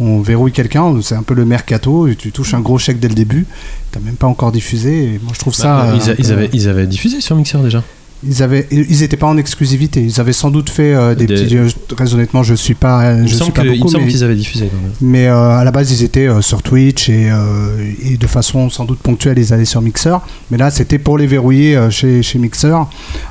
on 0.00 0.20
verrouille 0.20 0.52
quelqu'un, 0.52 0.94
c'est 1.02 1.14
un 1.14 1.22
peu 1.22 1.34
le 1.34 1.44
mercato, 1.44 2.08
tu 2.18 2.32
touches 2.32 2.54
un 2.54 2.60
gros 2.60 2.78
chèque 2.78 2.98
dès 3.00 3.08
le 3.08 3.14
début, 3.14 3.46
t'as 3.92 4.00
même 4.00 4.16
pas 4.16 4.26
encore 4.26 4.52
diffusé. 4.52 5.04
Et 5.14 5.20
moi, 5.22 5.32
je 5.34 5.38
trouve 5.38 5.54
ça. 5.54 5.76
bah, 5.76 5.90
euh, 5.92 5.96
ils, 5.96 6.08
un 6.10 6.12
a- 6.12 6.16
ils 6.18 6.26
peu- 6.26 6.32
avaient, 6.32 6.50
ils 6.52 6.68
avaient 6.68 6.86
diffusé 6.86 7.20
sur 7.20 7.36
Mixer 7.36 7.58
déjà. 7.62 7.82
Ils 8.24 8.42
avaient, 8.42 8.66
ils 8.70 9.02
étaient 9.02 9.16
pas 9.18 9.26
en 9.26 9.36
exclusivité. 9.36 10.00
Ils 10.02 10.20
avaient 10.20 10.32
sans 10.32 10.50
doute 10.50 10.70
fait 10.70 10.94
euh, 10.94 11.14
des, 11.14 11.26
Des- 11.26 11.34
petits. 11.34 11.56
euh, 11.58 11.68
Très 11.94 12.14
honnêtement, 12.14 12.42
je 12.42 12.54
suis 12.54 12.74
pas, 12.74 13.12
Il 13.12 13.16
me 13.18 13.22
je 13.24 13.28
suis 13.28 13.36
semble 13.36 13.52
pas 13.52 13.62
que- 13.62 13.68
il 13.68 13.78
beaucoup, 13.78 13.90
semble 13.92 14.04
mais, 14.04 14.10
qu'ils 14.10 14.24
avaient 14.24 14.34
diffusé. 14.34 14.68
quand 14.68 14.80
même. 14.80 14.92
mais, 15.02 15.26
euh, 15.28 15.50
à 15.58 15.64
la 15.64 15.70
base, 15.70 15.92
ils 15.92 16.02
étaient 16.02 16.26
euh, 16.28 16.40
sur 16.40 16.62
Twitch 16.62 17.08
et, 17.10 17.28
euh, 17.30 17.92
et 18.02 18.16
de 18.16 18.26
façon 18.26 18.70
sans 18.70 18.84
doute 18.86 18.98
ponctuelle, 19.00 19.38
ils 19.38 19.52
allaient 19.52 19.64
sur 19.66 19.82
Mixer. 19.82 20.16
Mais 20.50 20.56
là, 20.56 20.70
c'était 20.70 20.98
pour 20.98 21.18
les 21.18 21.26
verrouiller 21.26 21.76
euh, 21.76 21.90
chez, 21.90 22.22
chez 22.22 22.38
Mixer. 22.38 22.74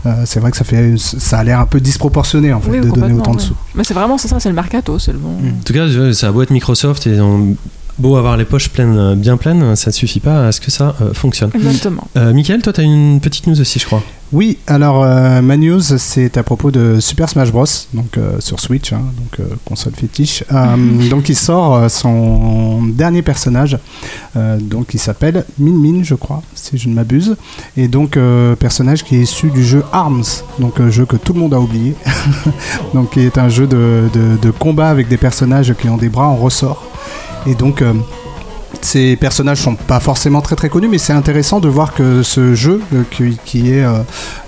Euh, 0.05 0.23
c'est 0.25 0.39
vrai 0.39 0.51
que 0.51 0.57
ça 0.57 0.63
fait, 0.63 0.93
ça 0.97 1.39
a 1.39 1.43
l'air 1.43 1.59
un 1.59 1.65
peu 1.65 1.79
disproportionné 1.79 2.53
en 2.53 2.61
fait 2.61 2.69
Oui, 2.69 2.79
de 2.79 2.89
donner 2.89 3.13
autant 3.13 3.31
de 3.33 3.37
ouais. 3.37 3.43
sous. 3.43 3.55
Mais 3.73 3.83
c'est 3.83 3.93
vraiment 3.95 4.17
c'est 4.19 4.27
ça, 4.27 4.39
c'est 4.39 4.49
le 4.49 4.55
mercato, 4.55 4.99
c'est 4.99 5.13
le 5.13 5.17
bon. 5.17 5.29
Mm. 5.41 5.47
En 5.47 5.63
tout 5.65 5.73
cas, 5.73 6.13
ça 6.13 6.27
a 6.27 6.31
beau 6.31 6.43
être 6.43 6.51
Microsoft 6.51 7.07
et 7.07 7.19
ont 7.19 7.57
Beau 7.97 8.17
avoir 8.17 8.35
les 8.35 8.43
poches 8.43 8.69
pleines, 8.69 8.97
euh, 8.97 9.15
bien 9.15 9.37
pleines, 9.37 9.75
ça 9.77 9.89
ne 9.89 9.93
suffit 9.93 10.19
pas 10.19 10.47
à 10.47 10.51
ce 10.51 10.59
que 10.59 10.69
ça 10.69 10.95
euh, 11.01 11.13
fonctionne. 11.13 11.49
Exactement. 11.55 12.07
Euh, 12.17 12.33
Michael, 12.33 12.61
toi, 12.61 12.73
tu 12.73 12.81
as 12.81 12.83
une 12.83 13.21
petite 13.21 13.47
news 13.47 13.59
aussi, 13.61 13.79
je 13.79 13.85
crois. 13.85 14.03
Oui, 14.33 14.57
alors 14.67 15.03
euh, 15.03 15.39
ma 15.41 15.55
news 15.55 15.79
c'est 15.81 16.35
à 16.35 16.43
propos 16.43 16.71
de 16.71 16.99
Super 16.99 17.29
Smash 17.29 17.51
Bros. 17.51 17.63
Donc 17.93 18.17
euh, 18.17 18.37
sur 18.39 18.59
Switch, 18.59 18.91
hein, 18.91 19.01
donc 19.17 19.39
euh, 19.39 19.53
console 19.63 19.93
fétiche. 19.95 20.43
Euh, 20.51 20.75
donc 21.09 21.29
il 21.29 21.35
sort 21.37 21.75
euh, 21.75 21.87
son 21.89 22.83
dernier 22.83 23.21
personnage, 23.21 23.77
euh, 24.35 24.57
donc 24.59 24.93
il 24.95 24.99
s'appelle 24.99 25.45
Min 25.59 25.73
Min, 25.77 26.03
je 26.03 26.15
crois, 26.15 26.41
si 26.55 26.77
je 26.77 26.89
ne 26.89 26.95
m'abuse. 26.95 27.37
Et 27.77 27.87
donc 27.87 28.17
euh, 28.17 28.55
personnage 28.55 29.03
qui 29.05 29.15
est 29.15 29.21
issu 29.21 29.51
du 29.51 29.63
jeu 29.63 29.83
Arms, 29.93 30.23
donc 30.59 30.79
un 30.81 30.89
jeu 30.89 31.05
que 31.05 31.15
tout 31.17 31.31
le 31.33 31.39
monde 31.39 31.53
a 31.53 31.59
oublié. 31.61 31.93
donc 32.93 33.11
qui 33.11 33.21
est 33.21 33.37
un 33.37 33.47
jeu 33.47 33.67
de, 33.67 34.09
de- 34.13 34.37
de 34.41 34.51
combat 34.51 34.89
avec 34.89 35.07
des 35.07 35.17
personnages 35.17 35.73
qui 35.79 35.87
ont 35.87 35.97
des 35.97 36.09
bras 36.09 36.27
en 36.27 36.35
ressort. 36.35 36.83
Et 37.45 37.55
donc 37.55 37.81
euh, 37.81 37.93
ces 38.81 39.15
personnages 39.15 39.59
sont 39.61 39.75
pas 39.75 39.99
forcément 39.99 40.41
très 40.41 40.55
très 40.55 40.69
connus, 40.69 40.87
mais 40.87 40.97
c'est 40.97 41.13
intéressant 41.13 41.59
de 41.59 41.67
voir 41.67 41.93
que 41.93 42.23
ce 42.23 42.53
jeu 42.55 42.81
euh, 42.93 43.03
qui, 43.11 43.37
qui 43.45 43.71
est 43.71 43.83
euh, 43.83 43.99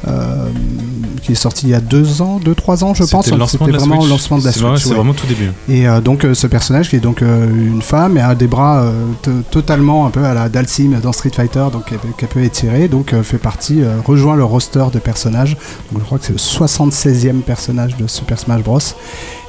euh, 0.08 0.48
qui 1.22 1.32
est 1.34 1.36
sorti 1.36 1.68
il 1.68 1.70
y 1.72 1.74
a 1.76 1.80
deux 1.82 2.22
ans, 2.22 2.40
deux 2.44 2.56
trois 2.56 2.84
ans, 2.84 2.94
je 2.94 3.04
pense. 3.04 3.26
C'était 3.26 3.36
vraiment 3.72 3.96
Switch. 3.96 4.04
le 4.06 4.10
lancement 4.10 4.38
de 4.40 4.46
la 4.46 4.52
C'est 4.52 4.60
vrai, 4.60 4.72
Switch. 4.72 4.84
C'est 4.84 4.90
ouais. 4.90 4.96
vraiment 4.96 5.14
tout 5.14 5.28
début. 5.28 5.52
Et 5.70 5.88
euh, 5.88 6.02
donc 6.02 6.26
ce 6.34 6.48
personnage 6.48 6.90
qui 6.90 6.96
est 6.96 7.00
donc 7.00 7.22
une 7.22 7.82
femme 7.82 8.18
et 8.18 8.22
a 8.22 8.36
des 8.36 8.48
bras 8.48 8.92
totalement 9.52 10.06
un 10.06 10.10
peu 10.10 10.24
à 10.24 10.34
la 10.34 10.50
Dalsim 10.50 11.00
dans 11.02 11.12
Street 11.12 11.32
Fighter, 11.34 11.66
donc 11.72 11.86
qui 12.18 12.26
peut- 12.26 12.44
étirer, 12.44 12.88
donc 12.88 13.14
fait 13.24 13.38
partie, 13.38 13.82
rejoint 14.06 14.36
le 14.36 14.44
roster 14.44 14.86
de 14.94 15.00
personnages. 15.00 15.58
Donc 15.92 16.02
je 16.02 16.06
crois 16.06 16.20
que 16.20 16.26
c'est 16.26 16.34
le 16.34 16.38
76e 16.40 17.42
personnage 17.42 17.98
de 17.98 18.08
Super 18.08 18.38
Smash 18.40 18.62
Bros. 18.64 18.80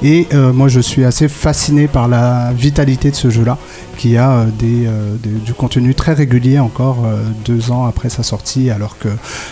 Et 0.01 0.27
moi 0.53 0.67
je 0.67 0.79
suis 0.79 1.05
assez 1.05 1.27
fasciné 1.27 1.87
par 1.87 2.07
la 2.07 2.51
vitalité 2.53 3.11
de 3.11 3.15
ce 3.15 3.29
jeu-là, 3.29 3.57
qui 3.99 4.15
a 4.15 4.31
euh, 4.31 4.45
euh, 4.63 5.17
du 5.45 5.53
contenu 5.53 5.93
très 5.93 6.13
régulier 6.13 6.57
encore 6.57 7.03
euh, 7.05 7.21
deux 7.43 7.69
ans 7.69 7.85
après 7.85 8.07
sa 8.07 8.23
sortie, 8.23 8.69
alors 8.69 8.97
que 8.97 9.09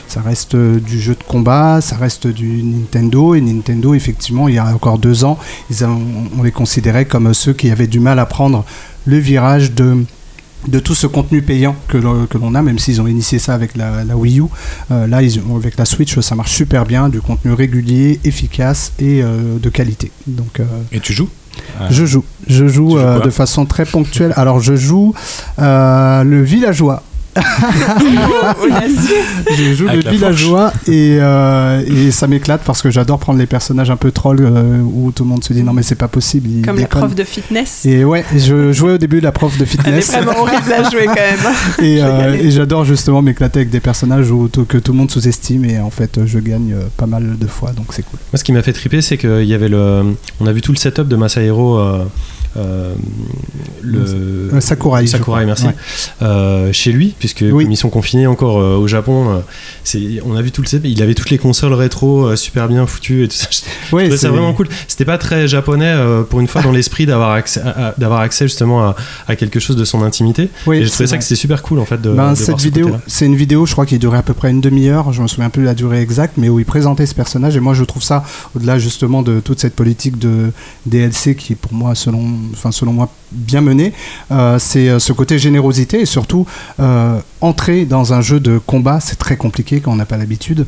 ça 0.07 0.21
reste 0.21 0.55
du 0.55 1.01
jeu 1.01 1.15
de 1.15 1.23
combat, 1.23 1.81
ça 1.81 1.97
reste 1.97 2.27
du 2.27 2.63
Nintendo, 2.63 3.35
et 3.35 3.41
Nintendo 3.41 3.93
effectivement 3.93 4.47
il 4.47 4.55
y 4.55 4.57
a 4.57 4.65
encore 4.73 4.99
deux 4.99 5.25
ans, 5.25 5.37
on 6.39 6.43
les 6.43 6.51
considérait 6.51 7.03
comme 7.03 7.33
ceux 7.33 7.51
qui 7.51 7.69
avaient 7.71 7.87
du 7.87 7.99
mal 7.99 8.19
à 8.19 8.25
prendre 8.25 8.63
le 9.05 9.17
virage 9.17 9.73
de 9.73 10.05
de 10.67 10.79
tout 10.79 10.95
ce 10.95 11.07
contenu 11.07 11.41
payant 11.41 11.75
que 11.87 11.97
l'on 11.97 12.25
que 12.25 12.37
l'on 12.37 12.55
a, 12.55 12.61
même 12.61 12.79
s'ils 12.79 12.99
ont 13.01 13.07
initié 13.07 13.39
ça 13.39 13.53
avec 13.53 13.77
la, 13.77 14.03
la 14.03 14.17
Wii 14.17 14.39
U. 14.39 14.43
Euh, 14.91 15.07
là, 15.07 15.21
ils 15.21 15.39
ont- 15.39 15.55
avec 15.55 15.77
la 15.77 15.85
Switch, 15.85 16.19
ça 16.19 16.35
marche 16.35 16.51
super 16.53 16.85
bien, 16.85 17.09
du 17.09 17.21
contenu 17.21 17.53
régulier, 17.53 18.19
efficace 18.25 18.91
et 18.99 19.21
euh, 19.23 19.57
de 19.61 19.69
qualité. 19.69 20.11
Donc, 20.25 20.59
euh, 20.59 20.65
Et 20.91 20.99
tu 20.99 21.13
joues? 21.13 21.29
Je 21.89 22.05
joue. 22.05 22.23
Je 22.47 22.67
joue 22.67 22.97
de 23.23 23.29
façon 23.29 23.65
très 23.65 23.85
ponctuelle. 23.85 24.33
Alors, 24.35 24.59
je 24.59 24.75
joue 24.75 25.13
le 25.57 26.41
villageois. 26.43 27.03
je 29.57 29.73
joue 29.73 29.87
Avec 29.87 30.03
le 30.03 30.05
la 30.05 30.11
villageois 30.11 30.73
et, 30.87 31.17
euh, 31.19 31.81
et 31.85 32.11
ça 32.11 32.27
m'éclate 32.27 32.61
parce 32.63 32.81
que 32.81 32.89
j'adore 32.89 33.19
prendre 33.19 33.39
les 33.39 33.45
personnages 33.45 33.89
un 33.89 33.97
peu 33.97 34.11
trolls 34.11 34.41
euh, 34.41 34.79
où 34.81 35.11
tout 35.11 35.23
le 35.23 35.29
monde 35.29 35.43
se 35.43 35.53
dit 35.53 35.63
non 35.63 35.73
mais 35.73 35.83
c'est 35.83 35.95
pas 35.95 36.07
possible. 36.07 36.49
Comme 36.65 36.75
la 36.77 36.83
déconnent. 36.83 37.01
prof 37.01 37.15
de 37.15 37.23
fitness. 37.23 37.85
Et 37.85 38.03
ouais, 38.03 38.25
je 38.35 38.71
jouais 38.71 38.93
au 38.93 38.97
début 38.97 39.19
de 39.19 39.23
la 39.25 39.31
prof 39.31 39.57
de 39.57 39.63
Elle 39.85 39.95
est 39.95 40.01
fitness. 40.01 40.11
vraiment 40.11 40.39
horrible 40.39 40.73
à 40.73 40.89
jouer 40.89 41.05
quand 41.05 41.15
même. 41.15 41.53
Et, 41.87 42.01
euh, 42.01 42.33
et 42.33 42.51
j'adore 42.51 42.85
justement 42.85 43.21
m'éclater 43.21 43.59
avec 43.59 43.69
des 43.69 43.79
personnages 43.79 44.31
où- 44.31 44.49
que 44.67 44.77
tout 44.77 44.91
le 44.91 44.97
monde 44.97 45.11
sous-estime 45.11 45.65
et 45.65 45.79
en 45.79 45.89
fait 45.89 46.19
je 46.25 46.39
gagne 46.39 46.75
pas 46.97 47.05
mal 47.05 47.37
de 47.37 47.47
fois 47.47 47.71
donc 47.71 47.87
c'est 47.91 48.03
cool. 48.03 48.19
Moi, 48.31 48.37
ce 48.37 48.43
qui 48.43 48.51
m'a 48.51 48.61
fait 48.61 48.73
triper, 48.73 49.01
c'est 49.01 49.17
qu'il 49.17 49.43
y 49.45 49.53
avait 49.53 49.69
le. 49.69 50.15
On 50.39 50.47
a 50.47 50.51
vu 50.51 50.61
tout 50.61 50.71
le 50.71 50.77
setup 50.77 51.07
de 51.07 51.15
Masahiro. 51.15 51.79
Euh, 52.57 52.93
le 53.81 54.59
Sakurai, 54.59 55.05
Sakurai, 55.07 55.45
merci. 55.45 55.67
Ouais. 55.67 55.75
Euh, 56.21 56.73
chez 56.73 56.91
lui, 56.91 57.13
puisque 57.17 57.43
Oui. 57.49 57.63
comme 57.63 57.71
ils 57.71 57.77
sont 57.77 57.89
confinés 57.89 58.27
encore 58.27 58.59
euh, 58.59 58.75
au 58.77 58.87
Japon, 58.87 59.43
c'est, 59.83 60.19
on 60.25 60.35
a 60.35 60.41
vu 60.41 60.51
tout 60.51 60.61
le. 60.61 60.67
Il 60.83 61.01
avait 61.01 61.13
toutes 61.13 61.29
les 61.29 61.37
consoles 61.37 61.73
rétro 61.73 62.35
super 62.35 62.67
bien 62.67 62.85
foutues 62.85 63.23
et 63.23 63.27
tout 63.27 63.35
ça. 63.37 63.47
C'est- 63.51 64.27
vraiment 64.27 64.53
cool. 64.53 64.67
C'était 64.87 65.05
pas 65.05 65.17
très 65.17 65.47
japonais 65.47 65.95
pour 66.29 66.39
une 66.39 66.47
fois 66.47 66.61
dans 66.61 66.71
l'esprit 66.71 67.05
d'avoir 67.05 67.31
accès, 67.31 67.61
à- 67.61 67.87
à- 67.89 67.93
d'avoir 67.97 68.19
accès 68.21 68.45
justement 68.45 68.83
à, 68.83 68.95
à 69.27 69.35
quelque 69.35 69.59
chose 69.59 69.75
de 69.75 69.85
son 69.85 70.01
intimité. 70.03 70.49
Oui, 70.65 70.77
et 70.77 70.81
je 70.81 70.85
c'est 70.87 70.93
trouvais 70.93 71.07
ça 71.07 71.17
que 71.17 71.23
c'était 71.23 71.35
super 71.35 71.61
cool 71.61 71.79
en 71.79 71.85
fait 71.85 72.01
de, 72.01 72.09
Ben, 72.11 72.31
de 72.31 72.35
cette 72.35 72.47
voir 72.49 72.59
ce 72.59 72.65
vidéo, 72.65 72.91
c'est 73.07 73.25
une 73.25 73.35
vidéo, 73.35 73.65
je 73.65 73.71
crois, 73.71 73.85
qui 73.85 73.97
durait 73.99 74.17
à 74.17 74.23
peu 74.23 74.33
près 74.33 74.49
une 74.51 74.61
demi-heure. 74.61 75.13
Je 75.13 75.21
me 75.21 75.27
souviens 75.27 75.49
plus 75.49 75.61
de 75.61 75.67
la 75.67 75.73
durée 75.75 76.01
exacte, 76.01 76.33
mais 76.37 76.49
où 76.49 76.59
il 76.59 76.65
présentait 76.65 77.05
ce 77.05 77.15
personnage. 77.15 77.55
Et 77.55 77.59
moi, 77.59 77.73
je 77.73 77.83
trouve 77.83 78.03
ça, 78.03 78.23
au-delà 78.55 78.77
justement 78.79 79.21
de 79.21 79.39
toute 79.39 79.59
cette 79.59 79.75
politique 79.75 80.17
de 80.19 80.51
DLC 80.85 81.35
qui 81.35 81.55
pour 81.55 81.73
moi, 81.73 81.95
selon, 81.95 82.23
enfin, 82.53 82.71
selon 82.71 82.93
moi, 82.93 83.09
bien 83.31 83.61
menée, 83.61 83.93
euh, 84.31 84.59
c'est 84.59 84.89
euh, 84.89 84.99
ce 84.99 85.13
côté 85.13 85.39
générosité 85.39 86.01
et 86.01 86.05
surtout 86.05 86.45
euh, 86.79 87.19
entrer 87.41 87.85
dans 87.85 88.13
un 88.13 88.21
jeu 88.21 88.39
de 88.39 88.57
combat, 88.57 88.99
c'est 88.99 89.17
très 89.17 89.37
compliqué 89.37 89.79
quand 89.79 89.91
on 89.91 89.95
n'a 89.95 90.05
pas 90.05 90.17
l'habitude. 90.17 90.65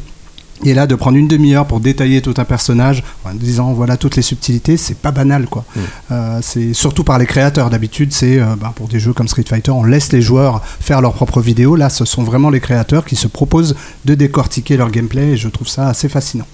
Et 0.65 0.73
là, 0.73 0.87
de 0.87 0.95
prendre 0.95 1.17
une 1.17 1.27
demi-heure 1.27 1.65
pour 1.65 1.79
détailler 1.79 2.21
tout 2.21 2.33
un 2.37 2.43
personnage 2.43 3.03
en 3.23 3.33
disant 3.33 3.71
voilà 3.71 3.95
toutes 3.95 4.17
les 4.17 4.21
subtilités, 4.21 4.75
c'est 4.75 4.97
pas 4.97 5.11
banal 5.11 5.47
quoi. 5.47 5.63
Mm. 5.75 5.79
Euh, 6.11 6.39
c'est 6.41 6.73
surtout 6.73 7.03
par 7.03 7.17
les 7.17 7.25
créateurs. 7.25 7.69
D'habitude, 7.69 8.11
c'est 8.11 8.39
euh, 8.39 8.55
bah, 8.59 8.73
pour 8.75 8.89
des 8.89 8.99
jeux 8.99 9.13
comme 9.13 9.27
Street 9.27 9.45
Fighter, 9.47 9.71
on 9.71 9.83
laisse 9.83 10.11
les 10.11 10.21
joueurs 10.21 10.61
faire 10.63 11.01
leurs 11.01 11.13
propres 11.13 11.41
vidéos. 11.41 11.75
Là, 11.75 11.89
ce 11.89 12.03
sont 12.03 12.23
vraiment 12.23 12.49
les 12.49 12.59
créateurs 12.59 13.05
qui 13.05 13.15
se 13.15 13.27
proposent 13.27 13.75
de 14.03 14.15
décortiquer 14.15 14.75
leur 14.75 14.91
gameplay 14.91 15.29
et 15.29 15.37
je 15.37 15.47
trouve 15.47 15.67
ça 15.67 15.87
assez 15.87 16.09
fascinant. 16.09 16.47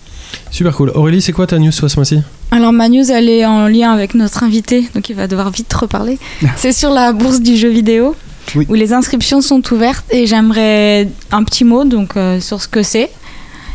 Super 0.51 0.75
cool. 0.75 0.91
Aurélie, 0.93 1.21
c'est 1.21 1.33
quoi 1.33 1.47
ta 1.47 1.57
news 1.57 1.71
toi 1.71 1.89
ce 1.89 1.95
mois-ci? 1.95 2.21
Alors 2.51 2.71
ma 2.71 2.87
news, 2.89 3.11
elle 3.11 3.27
est 3.29 3.45
en 3.45 3.67
lien 3.67 3.91
avec 3.91 4.15
notre 4.15 4.43
invité, 4.43 4.87
donc 4.93 5.09
il 5.09 5.15
va 5.15 5.27
devoir 5.27 5.49
vite 5.51 5.71
reparler. 5.73 6.17
C'est 6.55 6.71
sur 6.71 6.91
la 6.91 7.11
bourse 7.11 7.41
du 7.41 7.57
jeu 7.57 7.69
vidéo, 7.69 8.15
Oui. 8.55 8.65
où 8.69 8.73
les 8.75 8.93
inscriptions 8.93 9.41
sont 9.41 9.61
ouvertes 9.73 10.05
et 10.11 10.25
j'aimerais 10.25 11.09
un 11.31 11.43
petit 11.43 11.63
mot 11.65 11.83
donc 11.83 12.15
euh, 12.15 12.39
sur 12.39 12.61
ce 12.61 12.67
que 12.69 12.81
c'est 12.83 13.09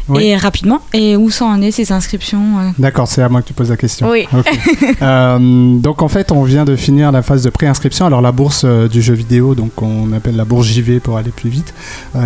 Oui. 0.08 0.24
et 0.24 0.36
rapidement 0.36 0.80
et 0.94 1.16
où 1.16 1.28
ça 1.30 1.44
en 1.44 1.60
est 1.60 1.72
ces 1.72 1.92
inscriptions. 1.92 2.58
euh. 2.60 2.70
D'accord, 2.78 3.06
c'est 3.06 3.20
à 3.22 3.28
moi 3.28 3.42
que 3.42 3.48
tu 3.48 3.52
poses 3.52 3.68
la 3.70 3.76
question. 3.76 4.08
Oui. 4.10 4.26
Ok. 4.32 4.46
Euh, 5.02 5.38
donc 5.78 6.02
en 6.02 6.08
fait, 6.08 6.30
on 6.30 6.42
vient 6.44 6.64
de 6.64 6.76
finir 6.76 7.10
la 7.12 7.22
phase 7.22 7.42
de 7.42 7.50
préinscription. 7.50 8.06
Alors 8.06 8.20
la 8.22 8.32
bourse 8.32 8.64
du 8.64 9.00
jeu 9.02 9.14
vidéo, 9.14 9.54
donc 9.54 9.80
on 9.82 10.12
appelle 10.12 10.36
la 10.36 10.44
bourse 10.44 10.66
JV 10.68 11.00
pour 11.00 11.16
aller 11.16 11.30
plus 11.30 11.48
vite. 11.50 11.72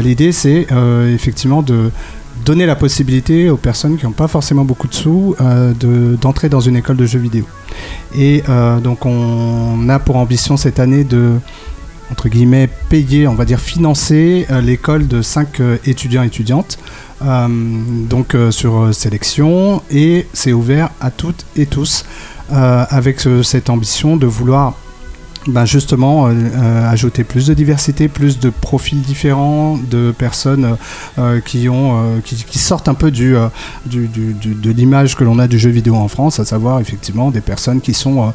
L'idée, 0.02 0.32
c'est 0.32 0.66
effectivement 1.12 1.62
de 1.62 1.90
donner 2.44 2.66
la 2.66 2.76
possibilité 2.76 3.48
aux 3.50 3.56
personnes 3.56 3.96
qui 3.96 4.04
n'ont 4.04 4.12
pas 4.12 4.28
forcément 4.28 4.64
beaucoup 4.64 4.86
de 4.88 4.94
sous 4.94 5.34
euh, 5.40 5.72
de- 5.78 6.16
d'entrer 6.20 6.48
dans 6.48 6.60
une 6.60 6.76
école 6.76 6.96
de 6.96 7.06
jeux 7.06 7.18
vidéo. 7.18 7.44
Et 8.16 8.42
euh, 8.48 8.80
donc 8.80 9.06
on 9.06 9.88
a 9.88 9.98
pour 9.98 10.16
ambition 10.16 10.56
cette 10.56 10.78
année 10.78 11.04
de 11.04 11.32
entre 12.10 12.28
guillemets 12.28 12.68
payer, 12.90 13.26
on 13.26 13.34
va 13.34 13.44
dire 13.44 13.58
financer 13.60 14.46
euh, 14.50 14.60
l'école 14.60 15.08
de 15.08 15.22
5 15.22 15.60
étudiants 15.86 16.22
et 16.22 16.26
étudiantes. 16.26 16.78
Donc 18.10 18.36
sur 18.50 18.92
sélection 18.94 19.80
et 19.90 20.26
c'est 20.34 20.52
ouvert 20.52 20.90
à 21.00 21.10
toutes 21.10 21.46
et 21.56 21.64
tous 21.64 22.04
avec 22.50 23.26
cette 23.42 23.70
ambition 23.70 24.18
de 24.18 24.26
vouloir 24.26 24.74
ben, 25.46 25.64
justement 25.66 26.26
euh, 26.26 26.32
euh, 26.32 26.90
ajouter 26.90 27.22
plus 27.24 27.46
de 27.46 27.54
diversité, 27.54 28.08
plus 28.08 28.38
de 28.38 28.50
profils 28.50 29.00
différents, 29.02 29.78
de 29.90 30.12
personnes 30.16 30.76
euh, 31.18 31.40
qui, 31.40 31.68
ont, 31.68 32.20
qui, 32.24 32.36
qui 32.36 32.58
sortent 32.58 32.88
un 32.88 32.94
peu 32.94 33.10
du, 33.10 33.34
du, 33.86 34.06
du- 34.08 34.32
du- 34.34 34.54
de 34.54 34.70
l'image 34.70 35.16
que 35.16 35.24
l'on 35.24 35.38
a 35.38 35.46
du 35.46 35.58
jeu 35.58 35.70
vidéo 35.70 35.96
en 35.96 36.08
France, 36.08 36.40
à 36.40 36.44
savoir 36.44 36.80
effectivement 36.80 37.30
des 37.30 37.40
personnes 37.40 37.80
qui 37.80 37.92
sont, 37.94 38.32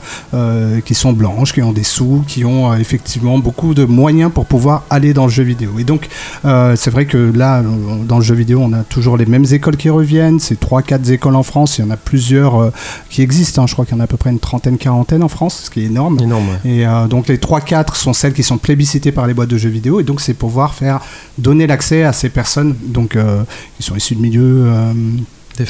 qui 0.86 0.96
sont 0.96 1.14
blanches, 1.14 1.54
qui 1.54 1.62
ont 1.62 1.72
des 1.72 1.84
sous, 1.84 2.24
qui 2.28 2.46
ont 2.46 2.74
effectivement 2.76 3.40
beaucoup 3.40 3.74
de 3.74 3.86
moyens 3.86 4.32
pour 4.32 4.46
pouvoir 4.46 4.84
aller 4.90 5.14
dans 5.14 5.26
le 5.26 5.32
jeu 5.32 5.44
vidéo. 5.44 5.72
Et 5.80 5.84
donc 5.84 6.08
c'est 6.44 6.90
vrai 6.90 7.06
que 7.06 7.18
là, 7.36 7.62
on- 7.66 8.04
dans 8.04 8.18
le 8.18 8.24
jeu 8.24 8.36
vidéo, 8.36 8.62
on 8.64 8.74
a 8.74 8.84
toujours 8.84 9.18
les 9.18 9.26
mêmes 9.26 9.46
écoles 9.52 9.78
qui 9.78 9.90
reviennent, 9.90 10.40
c'est 10.40 10.60
3-4 10.60 11.12
écoles 11.12 11.36
en 11.36 11.44
France, 11.44 11.78
il 11.78 11.86
y 11.86 11.88
en 11.88 11.92
a 11.92 11.98
plusieurs 11.98 12.72
qui 13.10 13.22
existent, 13.22 13.64
hein. 13.64 13.68
je 13.68 13.74
crois 13.74 13.86
qu'il 13.86 13.96
y 13.96 13.98
en 13.98 14.02
a 14.02 14.04
à 14.04 14.08
peu 14.08 14.18
près 14.18 14.30
une 14.30 14.40
trentaine, 14.40 14.78
quarantaine 14.78 15.24
en 15.24 15.28
France, 15.30 15.62
ce 15.66 15.70
qui 15.70 15.82
est 15.82 15.86
énorme. 15.86 16.20
Énorme. 16.22 16.46
ouais. 16.66 16.72
Et 16.72 16.86
euh, 17.04 17.08
donc 17.08 17.28
les 17.28 17.38
3-4 17.38 17.96
sont 17.96 18.14
celles 18.14 18.34
qui 18.34 18.44
sont 18.44 18.58
plébiscitées 18.58 19.12
par 19.12 19.28
les 19.28 19.34
boîtes 19.34 19.50
de 19.50 19.58
jeux 19.58 19.70
vidéo 19.70 20.00
et 20.00 20.04
donc 20.04 20.22
c'est 20.22 20.34
pour 20.34 20.50
pouvoir 20.50 20.74
faire 20.74 21.00
donner 21.38 21.68
l'accès 21.68 22.04
à 22.04 22.14
ces 22.14 22.30
personnes 22.30 22.76
donc 22.86 23.16
euh, 23.16 23.44
qui 23.78 23.84
sont 23.84 23.96
issues 23.96 24.16
de 24.16 24.22
milieux 24.22 24.64
euh, 24.68 24.94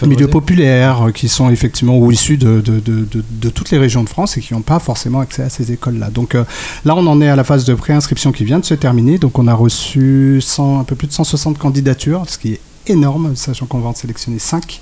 milieux 0.08 0.28
populaires 0.32 1.08
euh, 1.08 1.12
qui 1.12 1.28
sont 1.28 1.50
effectivement 1.50 1.98
ou 1.98 2.12
issus 2.12 2.38
de, 2.38 2.62
de, 2.62 2.80
de, 2.80 3.06
de- 3.12 3.24
de 3.42 3.50
toutes 3.50 3.72
les 3.72 3.78
régions 3.80 4.04
de 4.04 4.10
France 4.10 4.38
et 4.38 4.42
qui 4.42 4.54
n'ont 4.54 4.62
pas 4.62 4.78
forcément 4.80 5.20
accès 5.20 5.42
à 5.44 5.50
ces 5.50 5.72
écoles-là. 5.72 6.10
Donc 6.12 6.36
euh, 6.36 6.44
là, 6.86 6.96
on 6.96 7.06
en 7.08 7.20
est 7.22 7.28
à 7.30 7.36
la 7.36 7.44
phase 7.44 7.66
de 7.66 7.74
préinscription 7.74 8.32
qui 8.32 8.46
vient 8.46 8.60
de 8.60 8.66
se 8.66 8.76
terminer. 8.76 9.18
Donc 9.18 9.40
on 9.40 9.48
a 9.48 9.54
reçu 9.56 10.40
100 10.42 10.82
un 10.82 10.84
peu 10.84 10.96
plus 10.96 11.08
de 11.08 11.14
160 11.14 11.58
candidatures, 11.58 12.24
ce 12.28 12.38
qui 12.38 12.54
est 12.54 12.60
énorme, 12.90 13.36
sachant 13.36 13.66
qu'on 13.66 13.80
va 13.80 13.90
en 13.90 13.96
sélectionner 13.96 14.40
5. 14.40 14.82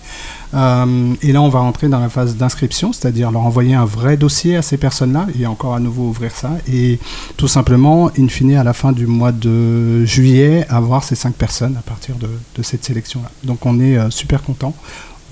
Euh, 0.54 1.14
et 1.22 1.32
là, 1.32 1.42
on 1.42 1.50
va 1.50 1.60
rentrer 1.60 1.90
dans 1.90 2.00
la 2.00 2.10
phase 2.10 2.36
d'inscription, 2.36 2.94
c'est-à-dire 2.94 3.32
leur 3.32 3.42
envoyer 3.42 3.76
un 3.76 3.86
vrai 3.86 4.18
dossier 4.18 4.56
à 4.56 4.62
ces 4.62 4.78
personnes-là 4.78 5.28
et 5.40 5.46
encore 5.46 5.76
à 5.76 5.80
nouveau 5.80 6.04
ouvrir 6.04 6.32
ça. 6.32 6.52
Et 6.72 7.00
tout 7.36 7.48
simplement, 7.48 8.10
in 8.18 8.28
fine, 8.28 8.56
à 8.56 8.64
la 8.64 8.74
fin 8.74 8.92
du 8.92 9.08
mois 9.08 9.32
de 9.32 10.06
juillet, 10.06 10.66
avoir 10.70 11.04
ces 11.04 11.16
5 11.16 11.34
personnes 11.34 11.76
à 11.78 11.82
partir 11.82 12.16
de, 12.16 12.30
de 12.56 12.64
cette 12.64 12.84
sélection-là. 12.84 13.30
Donc 13.44 13.66
on 13.66 13.80
est 13.80 13.98
euh, 13.98 14.10
super 14.10 14.44
content. 14.44 14.74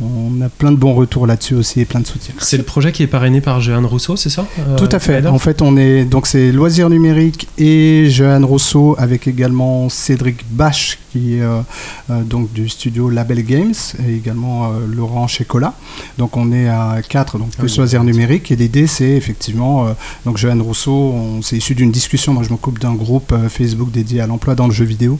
On 0.01 0.41
a 0.41 0.49
plein 0.49 0.71
de 0.71 0.75
bons 0.75 0.93
retours 0.93 1.25
là-dessus 1.25 1.55
aussi 1.55 1.79
et 1.79 1.85
plein 1.85 2.01
de 2.01 2.07
soutien. 2.07 2.33
C'est 2.39 2.57
le 2.57 2.63
projet 2.63 2.91
qui 2.91 3.03
est 3.03 3.07
parrainé 3.07 3.39
par 3.39 3.61
Jeanne 3.61 3.85
Rousseau, 3.85 4.17
c'est 4.17 4.29
ça 4.29 4.45
euh, 4.59 4.75
Tout 4.75 4.89
à 4.91 4.99
fait. 4.99 5.25
En 5.25 5.39
fait, 5.39 5.61
on 5.61 5.77
est 5.77 6.03
donc 6.03 6.27
c'est 6.27 6.51
Loisirs 6.51 6.89
numériques 6.89 7.47
et 7.57 8.09
Johan 8.09 8.45
Rousseau 8.45 8.95
avec 8.97 9.25
également 9.27 9.88
Cédric 9.88 10.43
Bache 10.51 10.99
qui 11.15 11.36
est 11.36 11.41
euh, 11.41 11.62
euh, 12.10 12.23
donc 12.23 12.51
du 12.51 12.67
studio 12.67 13.10
Label 13.10 13.43
Games 13.43 13.73
et 14.06 14.15
également 14.15 14.65
euh, 14.65 14.86
Laurent 14.86 15.28
Checola. 15.28 15.73
Donc 16.17 16.36
on 16.36 16.51
est 16.51 16.67
à 16.67 16.97
4 17.08 17.38
donc 17.38 17.51
plus 17.51 17.71
oui. 17.71 17.78
Loisirs 17.78 18.04
numériques 18.04 18.51
et 18.51 18.56
l'idée 18.56 18.88
c'est 18.88 19.12
effectivement 19.12 19.88
donc 20.25 20.38
Johan 20.38 20.62
Rousseau, 20.62 21.15
c'est 21.41 21.58
issu 21.58 21.75
d'une 21.75 21.91
discussion. 21.91 22.34
Moi, 22.34 22.43
je 22.43 22.49
m'occupe 22.49 22.80
d'un 22.80 22.93
groupe 22.93 23.34
Facebook 23.49 23.91
dédié 23.91 24.21
à 24.21 24.28
l'emploi 24.28 24.56
dans 24.56 24.67
le 24.67 24.73
jeu 24.73 24.86
vidéo 24.86 25.19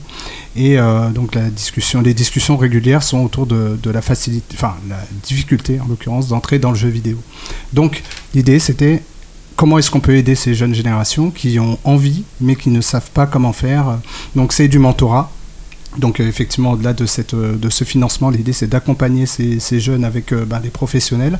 et 0.54 0.76
donc 1.14 1.34
la 1.34 1.48
discussion, 1.48 2.00
les 2.02 2.14
discussions 2.14 2.56
régulières 2.56 3.02
sont 3.02 3.24
autour 3.24 3.46
de, 3.46 3.78
de 3.82 3.90
la 3.90 4.02
facilité, 4.02 4.54
enfin 4.54 4.74
la 4.88 4.98
difficulté 5.22 5.80
en 5.80 5.86
l'occurrence 5.88 6.28
d'entrer 6.28 6.58
dans 6.58 6.70
le 6.70 6.76
jeu 6.76 6.88
vidéo. 6.88 7.18
Donc 7.72 8.02
l'idée 8.34 8.58
c'était 8.58 9.02
comment 9.56 9.78
est-ce 9.78 9.90
qu'on 9.90 10.00
peut 10.00 10.16
aider 10.16 10.34
ces 10.34 10.54
jeunes 10.54 10.74
générations 10.74 11.30
qui 11.30 11.58
ont 11.58 11.78
envie 11.84 12.24
mais 12.40 12.56
qui 12.56 12.70
ne 12.70 12.80
savent 12.80 13.10
pas 13.10 13.26
comment 13.26 13.52
faire. 13.52 13.98
Donc 14.34 14.52
c'est 14.52 14.68
du 14.68 14.78
mentorat. 14.78 15.30
Donc 15.98 16.20
euh, 16.20 16.28
effectivement, 16.28 16.72
au-delà 16.72 16.92
de, 16.92 17.06
cette, 17.06 17.34
euh, 17.34 17.56
de 17.56 17.70
ce 17.70 17.84
financement, 17.84 18.30
l'idée 18.30 18.52
c'est 18.52 18.66
d'accompagner 18.66 19.26
ces, 19.26 19.60
ces 19.60 19.80
jeunes 19.80 20.04
avec 20.04 20.32
euh, 20.32 20.44
ben, 20.44 20.60
des 20.60 20.68
professionnels 20.70 21.38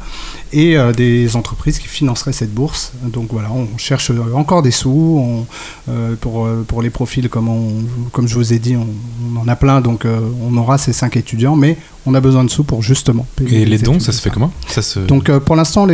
et 0.52 0.76
euh, 0.76 0.92
des 0.92 1.36
entreprises 1.36 1.78
qui 1.78 1.88
financeraient 1.88 2.32
cette 2.32 2.52
bourse. 2.54 2.92
Donc 3.04 3.28
voilà, 3.32 3.50
on 3.52 3.66
cherche 3.78 4.10
encore 4.34 4.62
des 4.62 4.70
sous 4.70 4.90
on, 4.90 5.46
euh, 5.90 6.14
pour, 6.20 6.48
pour 6.66 6.82
les 6.82 6.90
profils, 6.90 7.28
comme, 7.28 7.48
on- 7.48 7.84
comme 8.12 8.28
je 8.28 8.34
vous 8.34 8.52
ai 8.52 8.58
dit, 8.58 8.76
on, 8.76 8.86
on 9.34 9.40
en 9.40 9.48
a 9.48 9.56
plein, 9.56 9.80
donc 9.80 10.04
euh, 10.04 10.18
on 10.48 10.56
aura 10.56 10.78
ces 10.78 10.92
cinq 10.92 11.16
étudiants, 11.16 11.56
mais 11.56 11.76
on 12.08 12.14
a 12.14 12.20
besoin 12.20 12.44
de 12.44 12.50
sous 12.50 12.62
pour 12.62 12.82
justement 12.82 13.26
payer 13.34 13.62
Et 13.62 13.64
les 13.64 13.78
dons, 13.78 13.98
ça 13.98 14.12
se 14.12 14.22
fait 14.22 14.30
comment? 14.30 14.52
Ça 14.68 14.80
se... 14.80 15.00
donc 15.00 15.28
euh, 15.28 15.40
pour 15.40 15.56
l'instant, 15.56 15.86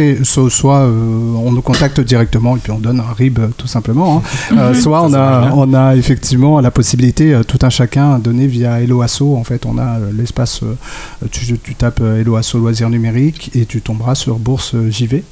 soit 0.50 0.80
euh, 0.80 1.34
on 1.36 1.52
nous 1.52 1.62
contacte 1.62 2.00
directement 2.00 2.54
et 2.56 2.60
puis 2.60 2.70
on 2.70 2.78
donne 2.78 3.00
un 3.00 3.12
RIB 3.14 3.38
tout 3.56 3.66
simplement, 3.66 4.18
hein. 4.18 4.22
Euh, 4.62 4.74
soit 4.74 5.02
on 5.02 5.14
a, 5.14 5.50
on 5.54 5.72
a 5.72 5.96
effectivement 5.96 6.60
la 6.60 6.70
possibilité, 6.70 7.32
euh, 7.32 7.42
tout 7.42 7.58
un 7.62 7.70
chacun, 7.70 8.18
donné 8.18 8.46
via 8.52 8.80
Hello 8.80 9.02
Asso. 9.02 9.22
En 9.36 9.44
fait, 9.44 9.66
on 9.66 9.78
a 9.78 9.98
euh, 9.98 10.10
l'espace, 10.16 10.62
euh, 10.62 10.76
tu, 11.30 11.58
tu 11.58 11.74
tapes 11.74 12.00
euh, 12.00 12.20
Hello 12.20 12.36
Asso 12.36 12.54
loisirs 12.58 12.90
numériques 12.90 13.50
et 13.54 13.66
tu 13.66 13.80
tomberas 13.80 14.14
sur 14.14 14.38
bourse 14.38 14.74
JV. 14.90 15.24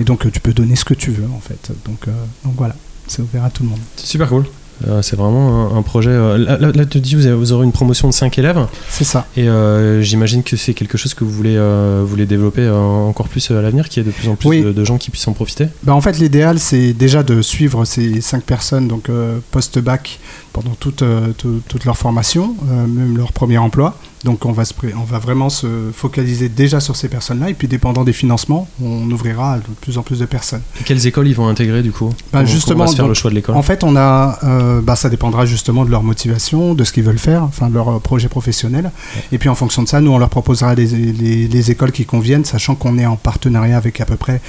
Et 0.00 0.04
donc 0.04 0.30
tu 0.32 0.40
peux 0.40 0.52
donner 0.52 0.76
ce 0.76 0.84
que 0.84 0.94
tu 0.94 1.10
veux 1.10 1.26
en 1.34 1.40
fait. 1.40 1.70
Donc, 1.84 2.08
euh, 2.08 2.12
donc 2.44 2.54
voilà, 2.56 2.74
c'est 3.06 3.22
ouvert 3.22 3.44
à 3.44 3.50
tout 3.50 3.62
le 3.64 3.70
monde. 3.70 3.80
C'est 3.96 4.06
super 4.06 4.28
cool. 4.28 4.44
Euh, 4.86 5.02
c'est 5.02 5.16
vraiment 5.16 5.72
un, 5.74 5.76
un 5.78 5.82
projet. 5.82 6.10
euh, 6.10 6.38
là, 6.38 6.56
là, 6.56 6.70
là, 6.72 6.86
tu 6.86 7.00
dis, 7.00 7.16
vous, 7.16 7.26
avez- 7.26 7.34
vous 7.34 7.50
aurez 7.50 7.64
une 7.64 7.72
promotion 7.72 8.06
de 8.06 8.14
5 8.14 8.38
élèves. 8.38 8.64
C'est 8.88 9.02
ça. 9.02 9.26
Et 9.36 9.48
euh, 9.48 10.00
j'imagine 10.02 10.44
que 10.44 10.56
c'est 10.56 10.72
quelque 10.72 10.96
chose 10.96 11.14
que 11.14 11.24
vous 11.24 11.32
voulez, 11.32 11.56
euh, 11.56 12.04
voulez 12.06 12.26
développer 12.26 12.60
euh, 12.62 12.76
encore 12.76 13.26
plus 13.26 13.50
à 13.50 13.60
l'avenir, 13.60 13.88
qu'il 13.88 14.04
y 14.04 14.06
ait 14.06 14.08
de 14.08 14.14
plus 14.14 14.28
en 14.28 14.36
plus 14.36 14.48
Oui. 14.48 14.62
de, 14.62 14.70
de 14.70 14.84
gens 14.84 14.96
qui 14.96 15.10
puissent 15.10 15.26
en 15.26 15.32
profiter. 15.32 15.66
Bah, 15.82 15.96
en 15.96 16.00
fait, 16.00 16.20
l'idéal, 16.20 16.60
c'est 16.60 16.92
déjà 16.92 17.24
de 17.24 17.42
suivre 17.42 17.84
ces 17.84 18.20
cinq 18.20 18.44
personnes, 18.44 18.86
donc 18.86 19.08
euh, 19.08 19.40
post-bac, 19.50 20.20
pendant 20.60 20.74
toute, 20.74 21.02
euh, 21.02 21.32
tout- 21.36 21.60
toute 21.68 21.84
leur 21.84 21.96
formation, 21.96 22.56
euh, 22.70 22.86
même 22.86 23.16
leur 23.16 23.32
premier 23.32 23.58
emploi. 23.58 23.96
Donc, 24.24 24.44
on 24.44 24.50
va, 24.50 24.64
se 24.64 24.74
on 24.96 25.04
va 25.04 25.20
vraiment 25.20 25.48
se 25.48 25.66
focaliser 25.94 26.48
déjà 26.48 26.80
sur 26.80 26.96
ces 26.96 27.08
personnes-là. 27.08 27.50
Et 27.50 27.54
puis, 27.54 27.68
dépendant 27.68 28.02
des 28.02 28.12
financements, 28.12 28.66
on 28.82 29.08
ouvrira 29.12 29.58
de 29.58 29.62
plus 29.80 29.96
en 29.98 30.02
plus 30.02 30.18
de 30.18 30.24
personnes. 30.26 30.62
Et 30.80 30.82
quelles 30.84 31.06
écoles 31.06 31.28
ils 31.28 31.36
vont 31.36 31.46
intégrer 31.46 31.82
du 31.82 31.92
coup 31.92 32.08
Bah, 32.08 32.40
Comment- 32.40 32.44
justement, 32.46 32.72
comment 32.74 32.82
on 32.82 32.86
va 32.86 32.90
se 32.90 32.96
faire 32.96 33.04
donc, 33.04 33.08
le 33.10 33.14
choix 33.14 33.30
de 33.30 33.36
l'école 33.36 33.54
En 33.56 33.62
fait, 33.62 33.84
on 33.84 33.94
a, 33.94 34.38
euh, 34.42 34.80
bah, 34.80 34.96
ça 34.96 35.08
dépendra 35.08 35.46
justement 35.46 35.84
de 35.84 35.90
leur 35.90 36.02
motivation, 36.02 36.74
de 36.74 36.82
ce 36.82 36.92
qu'ils 36.92 37.04
veulent 37.04 37.18
faire, 37.18 37.44
enfin 37.44 37.68
de 37.68 37.74
leur 37.74 38.00
projet 38.00 38.28
professionnel. 38.28 38.90
Et 39.30 39.38
puis 39.38 39.48
en 39.48 39.54
fonction 39.54 39.82
de 39.84 39.88
ça, 39.88 40.00
nous 40.00 40.10
on 40.10 40.18
leur 40.18 40.30
proposera 40.30 40.74
les, 40.74 40.86
les- 40.86 41.46
les 41.46 41.70
écoles 41.70 41.92
qui 41.92 42.04
conviennent, 42.04 42.44
sachant 42.44 42.74
qu'on 42.74 42.98
est 42.98 43.06
en 43.06 43.14
partenariat 43.16 43.76
avec 43.76 44.00
à 44.00 44.04
peu 44.04 44.16
près 44.16 44.40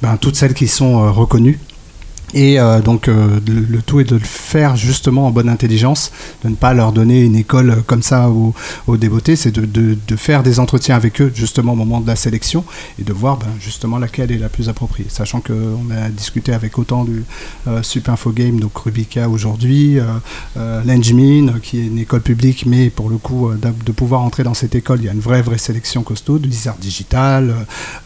ben, 0.00 0.16
toutes 0.16 0.36
celles 0.36 0.54
qui 0.54 0.68
sont 0.68 1.02
euh, 1.04 1.10
reconnues. 1.10 1.58
Et 2.34 2.60
euh, 2.60 2.80
donc 2.80 3.08
euh, 3.08 3.40
le, 3.46 3.80
tout 3.82 4.00
est 4.00 4.04
de 4.04 4.14
le 4.16 4.20
faire 4.20 4.76
justement 4.76 5.26
en 5.26 5.30
bonne 5.30 5.48
intelligence, 5.48 6.12
de 6.44 6.50
ne 6.50 6.54
pas 6.54 6.74
leur 6.74 6.92
donner 6.92 7.22
une 7.22 7.36
école 7.36 7.70
euh, 7.70 7.76
comme 7.86 8.02
ça 8.02 8.28
aux, 8.28 8.54
aux 8.86 8.96
dévotés, 8.96 9.34
c'est 9.36 9.50
de, 9.50 9.64
de- 9.64 10.16
faire 10.16 10.42
des 10.42 10.58
entretiens 10.60 10.96
avec 10.96 11.20
eux 11.20 11.30
justement 11.34 11.72
au 11.72 11.76
moment 11.76 12.00
de 12.00 12.06
la 12.06 12.16
sélection 12.16 12.64
et 12.98 13.04
de 13.04 13.12
voir 13.12 13.36
ben, 13.38 13.46
justement 13.60 13.98
laquelle 13.98 14.32
est 14.32 14.38
la 14.38 14.48
plus 14.48 14.68
appropriée. 14.68 15.06
Sachant 15.08 15.40
qu'on 15.40 15.90
a 15.90 16.08
discuté 16.10 16.52
avec 16.52 16.76
autant 16.78 17.04
du 17.04 17.24
euh, 17.66 17.82
Sup 17.82 18.08
Info 18.08 18.30
Game, 18.32 18.58
donc 18.60 18.76
Rubica 18.76 19.28
aujourd'hui, 19.28 19.98
l'Engmin, 20.56 21.54
qui 21.62 21.78
est 21.78 21.86
une 21.86 21.98
école 21.98 22.20
publique, 22.20 22.66
mais 22.66 22.90
pour 22.90 23.08
le 23.10 23.16
coup, 23.16 23.50
de 23.52 23.92
pouvoir 23.92 24.22
entrer 24.22 24.42
dans 24.42 24.54
cette 24.54 24.74
école, 24.74 24.98
il 25.00 25.06
y 25.06 25.08
a 25.08 25.12
une 25.12 25.20
vraie, 25.20 25.42
vraie 25.42 25.58
sélection 25.58 26.02
costaud, 26.02 26.38
de 26.38 26.46
Lizard 26.46 26.76
Digital, 26.80 27.54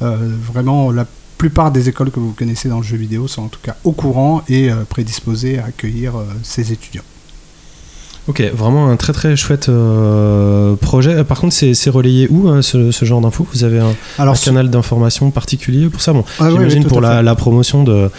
vraiment 0.00 0.90
la 0.90 1.06
plupart 1.38 1.72
des 1.72 1.88
écoles 1.88 2.10
que 2.10 2.20
vous 2.20 2.32
connaissez 2.32 2.68
dans 2.68 2.78
le 2.78 2.82
jeu 2.82 2.96
vidéo 2.96 3.28
sont 3.28 3.42
en 3.42 3.48
tout 3.48 3.60
cas 3.62 3.76
au 3.84 3.92
courant 3.92 4.42
et 4.48 4.70
euh, 4.70 4.84
prédisposées 4.84 5.58
à 5.58 5.66
accueillir 5.66 6.16
euh, 6.16 6.24
ces 6.42 6.72
étudiants. 6.72 7.02
Ok, 8.28 8.40
vraiment 8.54 8.88
un 8.88 8.96
très 8.96 9.12
très 9.12 9.34
chouette 9.34 9.68
euh, 9.68 10.76
projet. 10.76 11.10
Euh, 11.12 11.24
Par 11.24 11.40
contre, 11.40 11.52
c'est 11.54 11.74
c'est 11.74 11.90
relayé 11.90 12.28
où 12.30 12.48
euh, 12.48 12.62
ce, 12.62 12.92
ce 12.92 13.04
genre 13.04 13.20
d'infos? 13.20 13.48
Vous 13.52 13.64
avez 13.64 13.80
un, 13.80 13.94
Alors, 14.16 14.34
un 14.34 14.38
canal 14.38 14.70
d'information 14.70 15.30
particulier 15.32 15.88
pour 15.88 16.00
ça? 16.00 16.12
Bon, 16.12 16.24
Ah 16.38 16.48
j'imagine 16.50 16.82
oui, 16.84 16.88
pour 16.88 17.00
la, 17.00 17.34
promotion 17.34 17.82
de, 17.82 18.10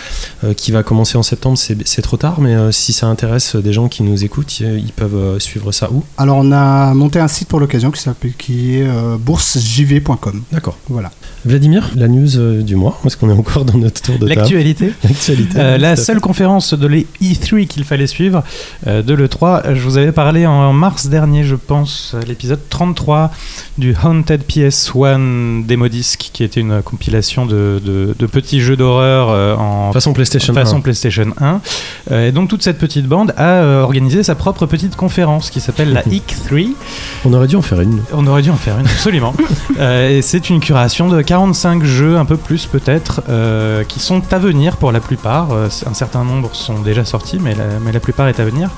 euh, 0.44 0.54
qui 0.54 0.72
va 0.74 0.84
commencer 0.84 1.18
en 1.18 1.24
septembre, 1.24 1.58
c'est 1.58 1.78
c'est 1.88 2.02
trop 2.02 2.18
tard, 2.18 2.42
mais 2.42 2.54
euh, 2.54 2.72
si 2.74 2.92
ça 2.92 3.08
intéresse 3.08 3.56
des 3.56 3.72
gens 3.72 3.88
qui 3.88 4.04
nous 4.04 4.26
écoutent, 4.26 4.60
ils, 4.60 4.80
ils 4.80 4.92
peuvent 4.92 5.16
euh, 5.16 5.40
suivre 5.40 5.72
ça 5.72 5.90
où? 5.90 6.04
Alors 6.18 6.38
on 6.38 6.52
a 6.52 6.94
monté 6.94 7.20
un 7.20 7.30
site 7.30 7.48
pour 7.48 7.62
l'occasion 7.62 7.90
qui 7.90 8.02
s'appelle 8.02 8.34
qui 8.38 8.76
est 8.80 8.88
euh, 8.88 9.16
boursejv.com. 9.18 10.42
D'accord. 10.52 10.78
Voilà. 10.90 11.12
Vladimir, 11.46 11.92
la 11.96 12.08
news 12.08 12.62
du 12.62 12.76
mois, 12.76 12.98
parce 13.04 13.16
qu'on 13.16 13.30
est 13.30 13.34
encore 13.34 13.66
dans 13.66 13.78
notre 13.78 14.02
tour 14.02 14.16
de 14.16 14.28
table. 14.28 14.40
L'actualité. 14.40 14.94
L'actualité. 15.04 15.58
Euh, 15.58 15.78
la 15.78 15.96
seule 15.96 16.22
conférence 16.22 16.74
de 16.74 16.88
l'E3 16.88 17.68
qu'il 17.68 17.84
fallait 17.84 18.08
suivre, 18.08 18.44
euh, 18.88 19.02
de 19.02 19.14
l'E3, 19.14 19.74
je 19.76 19.82
vous 19.82 19.93
avais 19.98 20.12
parlé 20.12 20.46
en 20.46 20.74
mars 20.74 21.08
dernier, 21.08 21.44
je 21.44 21.56
pense, 21.56 22.16
à 22.22 22.26
l'épisode 22.26 22.60
33 22.70 23.32
du 23.78 23.96
Haunted 24.04 24.44
PS1 24.48 25.66
Demo 25.66 25.88
Disc, 25.88 26.30
qui 26.34 26.44
était 26.44 26.60
une 26.60 26.82
compilation 26.82 27.46
de, 27.46 27.82
de- 27.84 28.16
de 28.18 28.26
petits 28.26 28.62
jeux 28.62 28.76
d'horreur 28.76 29.30
euh, 29.30 29.56
en 29.56 29.92
Façon 29.94 30.14
PlayStation 30.14 30.54
façon 30.54 30.78
1. 30.78 30.82
PlayStation 30.82 31.28
1. 31.40 31.62
Euh, 32.12 32.28
et 32.28 32.32
donc 32.32 32.50
toute 32.50 32.64
cette 32.64 32.78
petite 32.78 33.08
bande 33.08 33.34
a 33.38 33.44
euh, 33.44 33.82
organisé 33.84 34.24
sa 34.24 34.36
propre 34.36 34.66
petite 34.66 34.96
conférence 34.96 35.50
qui 35.50 35.60
s'appelle 35.60 35.94
la 35.94 36.02
IC3. 36.04 36.70
On 37.26 37.34
aurait 37.34 37.48
dû 37.48 37.56
en 37.56 37.62
faire 37.62 37.82
une. 37.82 38.02
On 38.14 38.26
aurait 38.28 38.42
dû 38.42 38.50
en 38.50 38.56
faire 38.56 38.78
une, 38.80 38.86
absolument. 38.88 39.34
Et 39.80 40.22
c'est 40.22 40.50
une 40.50 40.60
curation 40.60 41.10
de 41.10 41.22
45 41.22 41.84
jeux, 41.84 42.18
un 42.18 42.26
peu 42.26 42.38
plus 42.38 42.66
peut-être, 42.66 43.22
qui 43.88 44.00
sont 44.00 44.22
à 44.32 44.38
venir 44.38 44.78
pour 44.78 44.92
la 44.92 45.00
plupart. 45.00 45.50
Un 45.54 45.94
certain 45.94 46.24
nombre 46.24 46.50
sont 46.54 46.80
déjà 46.82 47.06
sortis, 47.06 47.38
mais 47.42 47.56
la, 47.56 47.66
mais 47.84 47.92
la 47.92 48.00
plupart 48.00 48.28
est 48.28 48.40
à 48.40 48.46
venir. 48.46 48.70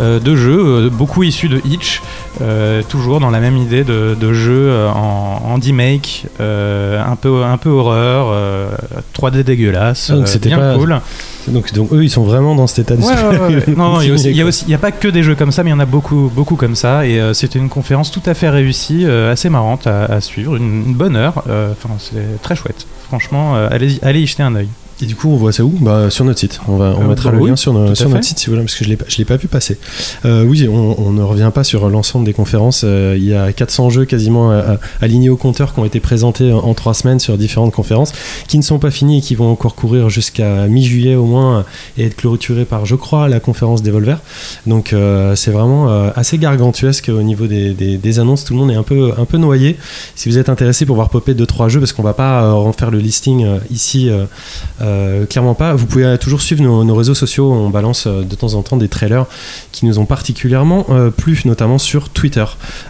De 0.00 0.36
jeux, 0.36 0.51
euh, 0.54 0.90
beaucoup 0.90 1.22
issus 1.22 1.48
de 1.48 1.60
Itch, 1.64 2.00
euh, 2.40 2.82
toujours 2.88 3.20
dans 3.20 3.30
la 3.30 3.40
même 3.40 3.56
idée 3.56 3.84
de, 3.84 4.16
de 4.18 4.32
jeux 4.32 4.68
euh, 4.68 4.88
en, 4.90 5.42
en 5.44 5.58
D-Make, 5.58 6.26
euh, 6.40 7.02
un, 7.04 7.16
peu, 7.16 7.42
un 7.44 7.56
peu 7.56 7.68
horreur, 7.70 8.26
euh, 8.30 8.70
3D 9.18 9.42
dégueulasse, 9.42 10.10
Ah, 10.12 10.16
donc 10.16 10.28
c'était 10.28 10.48
bien 10.48 10.58
pas- 10.58 10.74
cool. 10.76 11.00
Donc, 11.48 11.72
donc 11.72 11.92
eux, 11.92 12.04
ils 12.04 12.10
sont 12.10 12.22
vraiment 12.22 12.54
dans 12.54 12.66
cet 12.68 12.80
état 12.90 12.96
d'esprit. 12.96 13.16
ouais, 13.24 13.38
ouais, 13.38 13.54
ouais. 13.56 13.74
Non, 13.76 14.00
il 14.00 14.08
y 14.08 14.10
a 14.10 14.14
aussi- 14.46 14.64
il 14.66 14.70
y 14.70 14.74
a 14.74 14.78
pas 14.78 14.92
que 14.92 15.08
des 15.08 15.22
jeux 15.24 15.34
comme 15.34 15.50
ça, 15.50 15.64
mais 15.64 15.70
il 15.70 15.72
y 15.72 15.76
en 15.76 15.80
a 15.80 15.86
beaucoup, 15.86 16.30
beaucoup 16.32 16.54
comme 16.56 16.76
ça. 16.76 17.04
Et 17.06 17.20
c'était 17.34 17.58
une 17.58 17.68
conférence 17.68 18.10
tout 18.12 18.22
à 18.26 18.34
fait 18.34 18.48
réussie, 18.48 19.04
assez 19.06 19.48
marrante 19.48 19.86
à, 19.88 20.04
à 20.04 20.20
suivre, 20.20 20.54
une, 20.56 20.84
une 20.86 20.94
bonne 20.94 21.16
heure. 21.16 21.38
Enfin, 21.72 21.94
c'est 21.98 22.40
très 22.42 22.54
chouette. 22.54 22.86
Franchement, 23.08 23.56
allez, 23.56 23.98
allez 24.02 24.20
y 24.20 24.26
jeter 24.26 24.44
un 24.44 24.54
œil. 24.54 24.68
Et 25.02 25.06
du 25.06 25.16
coup, 25.16 25.28
on 25.30 25.36
voit 25.36 25.50
ça 25.52 25.64
où? 25.64 25.72
Bah, 25.80 26.10
Sur 26.10 26.24
notre 26.24 26.38
site. 26.38 26.60
On, 26.68 26.76
va, 26.76 26.94
on 26.96 27.02
Euh, 27.02 27.08
mettra 27.08 27.30
bah 27.30 27.36
le 27.36 27.42
oui, 27.42 27.50
lien 27.50 27.56
sur, 27.56 27.72
no- 27.72 27.90
à 27.90 27.94
sur 27.96 28.08
notre 28.08 28.22
site 28.24 28.38
si 28.38 28.46
vous 28.46 28.52
voulez, 28.52 28.62
parce 28.64 28.76
que 28.76 28.84
je 28.84 28.90
ne 28.90 28.96
l'ai 29.18 29.24
pas 29.24 29.36
vu 29.36 29.48
passer. 29.48 29.76
Euh, 30.24 30.44
oui, 30.44 30.68
on, 30.68 30.94
on 31.00 31.10
ne 31.10 31.22
revient 31.22 31.50
pas 31.52 31.64
sur 31.64 31.88
l'ensemble 31.90 32.24
des 32.24 32.32
conférences. 32.32 32.82
Euh, 32.84 33.16
il 33.18 33.24
y 33.24 33.34
a 33.34 33.52
400 33.52 33.90
jeux 33.90 34.04
quasiment 34.04 34.52
euh, 34.52 34.76
alignés 35.00 35.28
au 35.28 35.36
compteur 35.36 35.74
qui 35.74 35.80
ont 35.80 35.84
été 35.84 35.98
présentés 35.98 36.52
en, 36.52 36.58
en 36.58 36.74
trois 36.74 36.94
semaines 36.94 37.18
sur 37.18 37.36
différentes 37.36 37.72
conférences, 37.72 38.12
qui 38.46 38.58
ne 38.58 38.62
sont 38.62 38.78
pas 38.78 38.92
finies 38.92 39.18
et 39.18 39.20
qui 39.22 39.34
vont 39.34 39.50
encore 39.50 39.74
courir 39.74 40.08
jusqu'à 40.08 40.68
mi-juillet 40.68 41.16
au 41.16 41.24
moins 41.26 41.58
euh, 41.58 41.62
et 41.98 42.06
être 42.06 42.16
clôturées 42.16 42.64
par, 42.64 42.86
je 42.86 42.94
crois, 42.94 43.28
la 43.28 43.40
conférence 43.40 43.82
Devolver. 43.82 44.18
Donc 44.68 44.92
euh, 44.92 45.34
c'est 45.34 45.50
vraiment 45.50 45.88
euh, 45.90 46.10
assez 46.14 46.38
gargantuesque 46.38 47.08
au 47.12 47.22
niveau 47.22 47.48
des, 47.48 47.74
des- 47.74 47.96
des 47.96 48.18
annonces. 48.20 48.44
Tout 48.44 48.52
le 48.54 48.60
monde 48.60 48.70
est 48.70 48.76
un 48.76 48.84
peu, 48.84 49.12
un 49.18 49.24
peu 49.24 49.36
noyé. 49.38 49.76
Si 50.14 50.28
vous 50.28 50.38
êtes 50.38 50.48
intéressé 50.48 50.86
pour 50.86 50.94
voir 50.94 51.08
popper 51.08 51.34
2-3 51.34 51.68
jeux, 51.70 51.80
parce 51.80 51.92
qu'on 51.92 52.02
va 52.04 52.14
pas 52.14 52.44
euh, 52.44 52.52
en 52.52 52.72
faire 52.72 52.92
le 52.92 52.98
listing 52.98 53.44
euh, 53.44 53.58
ici 53.72 54.08
euh, 54.92 55.26
clairement 55.26 55.54
pas. 55.54 55.74
Vous 55.74 55.86
pouvez 55.86 56.16
toujours 56.18 56.42
suivre 56.42 56.62
nos, 56.62 56.94
réseaux 56.94 57.14
sociaux. 57.14 57.52
On 57.52 57.70
balance 57.70 58.06
euh, 58.06 58.22
de 58.22 58.34
temps 58.34 58.54
en 58.54 58.62
temps 58.62 58.76
des 58.76 58.88
trailers 58.88 59.26
qui 59.72 59.86
nous 59.86 59.98
ont 59.98 60.04
particulièrement 60.04 60.86
euh, 60.90 61.10
plu, 61.10 61.40
notamment 61.44 61.78
sur 61.78 62.08
Twitter. 62.10 62.44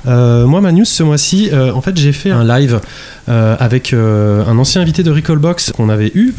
Euh, 0.06 0.46
moi, 0.46 0.60
ma 0.60 0.72
news 0.72 0.84
ce 0.84 1.02
mois-ci, 1.02 1.50
en 1.52 1.80
fait, 1.80 1.96
j'ai 1.96 2.12
fait 2.12 2.30
un 2.30 2.44
live 2.44 2.80
avec 3.26 3.92
un 3.92 4.58
ancien 4.58 4.82
invité 4.82 5.02
de 5.02 5.10
Recallbox 5.10 5.72
qu'on 5.72 5.88
avait 5.88 6.10
eu 6.14 6.34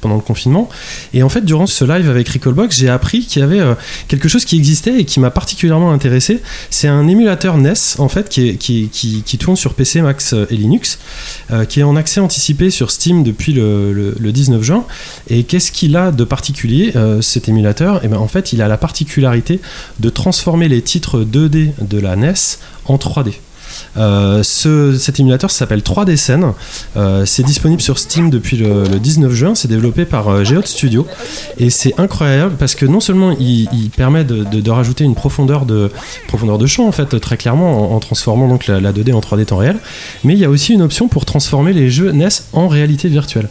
pendant 0.00 0.16
le 0.16 0.20
confinement. 0.20 0.68
Et 1.14 1.22
en 1.22 1.28
fait, 1.28 1.44
durant 1.44 1.66
ce 1.66 1.84
live 1.84 2.10
avec 2.10 2.28
Recallbox, 2.28 2.76
j'ai 2.76 2.88
appris 2.88 3.20
qu'il 3.20 3.40
y 3.40 3.42
avait 3.42 3.60
quelque 4.08 4.28
chose 4.28 4.44
qui 4.44 4.56
existait 4.56 5.00
et 5.00 5.04
qui 5.04 5.18
m'a 5.18 5.30
particulièrement 5.30 5.92
intéressé. 5.92 6.42
C'est 6.70 6.88
un 6.88 7.08
émulateur 7.08 7.56
NES, 7.56 7.72
en 7.98 8.08
fait, 8.08 8.28
qui, 8.28 9.38
tourne 9.38 9.56
sur 9.56 9.74
PC, 9.74 10.02
Mac 10.02 10.22
et 10.50 10.56
Linux, 10.56 10.98
qui 11.68 11.80
est 11.80 11.84
en 11.84 11.96
accès 11.96 12.20
anticipé 12.20 12.70
sur 12.70 12.90
Steam 12.90 13.22
depuis 13.22 13.52
le 13.52 14.30
19 14.30 14.62
juin. 14.62 14.84
Et 15.28 15.44
qu'est-ce 15.44 15.72
qu'il 15.72 15.96
a 15.96 16.12
de 16.12 16.24
particulier, 16.24 16.92
euh, 16.96 17.20
cet 17.20 17.48
émulateur? 17.48 18.04
Et 18.04 18.08
ben, 18.08 18.18
En 18.18 18.28
fait, 18.28 18.52
il 18.52 18.62
a 18.62 18.68
la 18.68 18.76
particularité 18.76 19.60
de 20.00 20.08
transformer 20.08 20.68
les 20.68 20.82
titres 20.82 21.24
2D 21.24 21.72
de 21.80 21.98
la 21.98 22.16
NES 22.16 22.34
en 22.86 22.96
3D. 22.96 23.34
Euh, 23.96 24.42
ce, 24.42 24.96
cet 24.98 25.20
émulateur 25.20 25.50
s'appelle 25.50 25.80
3D 25.80 26.16
Scene. 26.16 26.52
Euh, 26.96 27.24
c'est 27.24 27.42
disponible 27.42 27.80
sur 27.80 27.98
Steam 27.98 28.30
depuis 28.30 28.56
le, 28.56 28.84
le 28.84 28.98
19 28.98 29.32
juin. 29.32 29.54
C'est 29.54 29.68
développé 29.68 30.04
par 30.04 30.28
euh, 30.28 30.44
Geode 30.44 30.66
Studio. 30.66 31.06
Et 31.58 31.70
c'est 31.70 31.98
incroyable 31.98 32.56
parce 32.58 32.74
que 32.74 32.86
non 32.86 33.00
seulement 33.00 33.32
il, 33.38 33.90
permet 33.96 34.24
de, 34.24 34.70
rajouter 34.70 35.04
une 35.04 35.14
profondeur 35.14 35.64
de, 35.64 35.90
champ, 36.66 36.86
en 36.86 36.92
fait, 36.92 37.18
très 37.20 37.36
clairement, 37.36 37.92
en, 37.92 37.96
en 37.96 38.00
transformant 38.00 38.48
donc 38.48 38.66
la, 38.66 38.80
la 38.80 38.92
2D 38.92 39.12
en 39.14 39.20
3D 39.20 39.46
temps 39.46 39.56
réel, 39.56 39.78
mais 40.24 40.34
il 40.34 40.38
y 40.38 40.44
a 40.44 40.50
aussi 40.50 40.74
une 40.74 40.82
option 40.82 41.08
pour 41.08 41.24
transformer 41.24 41.72
les 41.72 41.90
jeux 41.90 42.10
NES 42.12 42.28
en 42.52 42.68
réalité 42.68 43.08
virtuelle. 43.08 43.48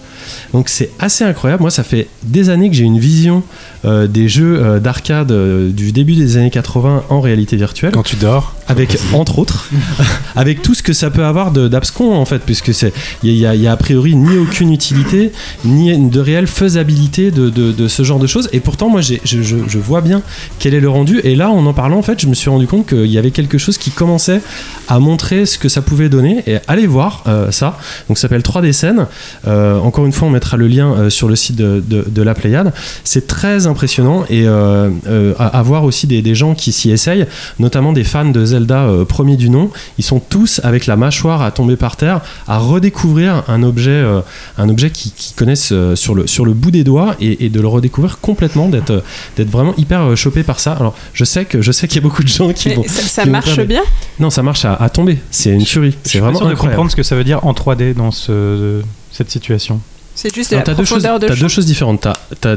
Donc 0.54 0.70
c'est 0.70 0.90
assez 1.00 1.24
incroyable. 1.24 1.62
Moi, 1.62 1.72
ça 1.72 1.84
fait 1.84 2.08
des 2.24 2.50
années 2.50 2.70
que 2.70 2.76
j'ai 2.76 2.84
une 2.84 3.00
vision 3.00 3.44
euh, 3.86 4.08
des 4.08 4.28
jeux 4.30 4.60
euh, 4.62 4.80
d'arcade 4.80 5.32
euh, 5.32 5.70
du 5.72 5.92
début 5.92 6.16
des 6.16 6.38
années 6.38 6.50
80 6.50 7.04
en 7.10 7.22
réalité 7.22 7.56
virtuelle. 7.58 7.92
Quand 7.92 8.04
tu 8.04 8.16
dors, 8.16 8.56
avec 8.68 8.98
entre 9.14 9.40
autres. 9.40 9.70
Avec 10.38 10.62
tout 10.62 10.74
ce 10.74 10.84
que 10.84 10.92
ça 10.92 11.10
peut 11.12 11.24
avoir 11.24 11.52
d'abscon 11.52 12.14
en 12.14 12.26
fait 12.26 12.40
puisque 12.40 12.74
c'est 12.74 12.92
il 13.24 13.32
y, 13.32 13.46
a- 13.46 13.56
y 13.56 13.68
a 13.68 13.72
a 13.72 13.78
priori 13.78 14.16
ni 14.16 14.38
aucune 14.38 14.74
utilité 14.74 15.32
ni 15.64 16.10
de 16.10 16.20
réelle 16.20 16.48
faisabilité 16.48 17.32
de, 17.32 17.50
de- 17.50 17.72
de 17.72 17.88
ce 17.88 18.04
genre 18.04 18.20
de 18.20 18.28
choses. 18.28 18.50
Et 18.52 18.60
pourtant 18.60 18.90
moi 18.90 19.00
je, 19.02 19.16
je- 19.24 19.42
je 19.44 19.78
vois 19.80 20.02
bien 20.02 20.22
quel 20.60 20.74
est 20.74 20.80
le 20.82 20.90
rendu. 20.90 21.20
Et 21.24 21.36
là 21.36 21.50
en 21.52 21.66
en 21.66 21.74
parlant 21.74 21.98
en 21.98 22.02
fait 22.02 22.20
je 22.20 22.28
me 22.28 22.34
suis 22.34 22.50
rendu 22.50 22.68
compte 22.68 22.88
qu'il 22.88 23.06
y 23.06 23.18
avait 23.18 23.32
quelque 23.32 23.58
chose 23.58 23.78
qui 23.78 23.92
commençait 23.92 24.42
à 24.90 25.00
montrer 25.00 25.46
ce 25.46 25.58
que 25.58 25.70
ça 25.70 25.82
pouvait 25.82 26.10
donner. 26.10 26.44
Et 26.48 26.58
allez 26.68 26.88
voir 26.88 27.24
ça. 27.52 27.78
Donc 28.10 28.18
ça 28.18 28.24
s'appelle 28.24 28.42
3D 28.42 28.72
scène. 28.74 29.08
Euh, 29.48 29.80
encore 29.80 30.06
une 30.06 30.12
fois 30.16 30.28
on 30.28 30.32
mettra 30.32 30.58
le 30.58 30.68
lien 30.68 30.92
euh, 30.94 31.10
sur 31.12 31.28
le 31.28 31.36
site 31.36 31.56
de, 31.56 31.84
de- 31.86 32.06
de 32.08 32.22
la 32.24 32.34
Pléiade 32.34 32.74
c'est 33.04 33.28
très 33.28 33.68
impressionnant 33.68 34.26
et 34.30 34.48
euh, 34.48 34.90
euh, 35.08 35.34
à, 35.38 35.60
à 35.60 35.62
voir 35.62 35.84
aussi 35.84 36.08
des, 36.08 36.22
des 36.24 36.34
gens 36.36 36.56
qui 36.56 36.72
s'y 36.72 36.90
essayent 36.92 37.28
notamment 37.60 37.94
des 37.94 38.04
fans 38.04 38.26
de 38.30 38.44
Zelda 38.46 38.84
euh, 38.86 39.06
premier 39.06 39.36
du 39.38 39.50
nom. 39.50 39.70
Ils 39.98 40.04
sont 40.04 40.20
tous 40.20 40.60
avec 40.64 40.86
la 40.88 40.96
mâchoire 40.96 41.42
à 41.42 41.52
tomber 41.52 41.76
par 41.76 41.98
terre, 41.98 42.22
à 42.48 42.58
redécouvrir 42.58 43.44
un 43.48 43.62
objet, 43.64 43.90
euh, 43.92 44.22
un 44.58 44.70
objet 44.70 44.90
qu'ils 44.90 45.12
connaissent 45.36 45.72
euh, 45.72 45.96
sur, 45.96 46.16
le, 46.16 46.26
sur 46.28 46.46
le 46.46 46.54
bout 46.54 46.72
des 46.72 46.84
doigts 46.84 47.16
et, 47.22 47.46
et 47.46 47.50
de 47.50 47.60
le 47.60 47.68
redécouvrir 47.68 48.20
complètement, 48.20 48.70
d'être 48.70 48.92
euh, 48.92 49.02
vraiment 49.46 49.74
hyper 49.78 50.02
euh, 50.02 50.16
chopé 50.16 50.44
par 50.44 50.60
ça. 50.60 50.74
Alors 50.74 50.96
je 51.14 51.24
sais 51.26 51.46
que 51.46 51.62
je 51.62 51.72
sais 51.72 51.88
qu'il 51.88 51.98
y 51.98 52.00
a 52.00 52.02
beaucoup 52.04 52.24
de 52.24 52.28
gens 52.30 52.52
qui 52.54 52.70
Mais 52.70 52.76
vont. 52.76 52.84
ça, 52.88 53.02
ça 53.02 53.22
qui 53.24 53.28
vont 53.28 53.32
marche 53.34 53.60
bien? 53.62 53.82
Non, 54.20 54.30
ça 54.30 54.42
marche 54.44 54.66
à, 54.66 54.74
à 54.76 54.90
tomber. 54.90 55.18
C'est 55.32 55.52
une 55.52 55.66
furie. 55.66 55.92
Je 55.92 55.98
C'est 56.04 56.10
suis 56.10 56.20
pas 56.20 56.26
vraiment 56.26 56.40
sûr 56.40 56.48
de 56.48 56.52
incroyable. 56.54 56.72
comprendre 56.76 56.92
ce 56.92 56.96
que 56.96 57.04
ça 57.04 57.16
veut 57.16 57.24
dire 57.24 57.46
en 57.46 57.54
3D 57.54 57.94
dans 57.96 58.12
ce, 58.12 58.82
cette 59.12 59.30
situation. 59.32 59.80
C'est 60.16 60.34
juste 60.34 60.52
de 60.52 60.56
la 60.56 60.62
T'as 60.62 60.74
deux, 60.74 60.86
choses, 60.86 61.04
profondeur 61.04 61.20
de 61.20 61.28
champ. 61.28 61.42
deux 61.42 61.48
choses 61.50 61.66
différentes. 61.66 62.08
T'as 62.42 62.56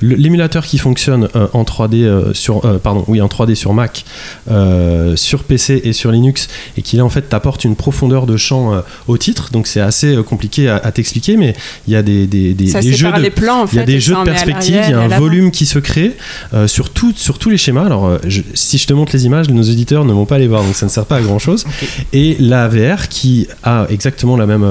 le- 0.00 0.14
l'émulateur 0.16 0.64
qui 0.64 0.78
fonctionne 0.78 1.28
euh, 1.36 1.46
en 1.52 1.62
3D 1.64 2.02
euh, 2.04 2.32
sur, 2.34 2.64
euh, 2.64 2.78
pardon, 2.78 3.04
oui, 3.08 3.20
en 3.20 3.26
3D 3.28 3.54
sur 3.54 3.74
Mac, 3.74 4.04
sur 5.16 5.44
PC 5.44 5.80
et 5.84 5.92
sur 5.92 6.10
Linux, 6.10 6.48
et 6.76 6.82
qui 6.82 6.96
là 6.96 7.04
en 7.04 7.08
fait 7.08 7.22
t'apporte 7.28 7.64
une 7.64 7.76
profondeur 7.76 8.26
de 8.26 8.36
champ 8.36 8.82
au 9.06 9.16
titre. 9.18 9.50
Donc 9.52 9.66
c'est 9.66 9.80
assez 9.80 10.16
compliqué 10.26 10.68
à, 10.68 10.76
à 10.76 10.92
t'expliquer, 10.92 11.36
mais 11.36 11.54
il 11.86 11.92
y 11.92 11.96
a 11.96 12.02
des, 12.02 12.26
des, 12.26 12.54
des, 12.54 12.68
Ça 12.68 12.80
des 12.80 12.92
jeux 12.94 13.12
de, 13.12 13.20
les 13.20 13.30
plans 13.30 13.62
en 13.62 13.66
fait. 13.66 13.76
il 13.76 13.78
y 13.78 13.82
a 13.82 13.86
des 13.86 14.00
jeux 14.00 14.14
de 14.16 14.24
perspective, 14.24 14.80
il 14.84 14.90
y 14.90 14.94
a 14.94 15.00
un 15.00 15.08
volume 15.08 15.50
qui 15.50 15.66
se 15.66 15.78
crée 15.78 16.16
sur, 16.66 16.90
tout- 16.90 17.12
sur 17.16 17.38
tous 17.38 17.50
les 17.50 17.58
schémas. 17.58 17.84
Alors, 17.84 18.18
je- 18.26 18.42
si 18.54 18.78
je 18.78 18.86
te 18.86 18.92
montre 18.92 19.12
les 19.12 19.26
images, 19.26 19.48
nos 19.50 19.62
auditeurs 19.62 20.04
ne 20.04 20.12
vont 20.12 20.26
pas 20.26 20.38
les 20.38 20.48
voir, 20.48 20.62
donc 20.64 20.74
ça 20.74 20.86
ne 20.86 20.90
sert 20.90 21.04
pas 21.06 21.16
à 21.16 21.20
grand 21.20 21.38
chose. 21.38 21.64
Et 22.12 22.36
la 22.40 22.68
VR 22.68 23.08
qui 23.08 23.46
a 23.62 23.86
exactement 23.90 24.36
la 24.36 24.46
même, 24.46 24.66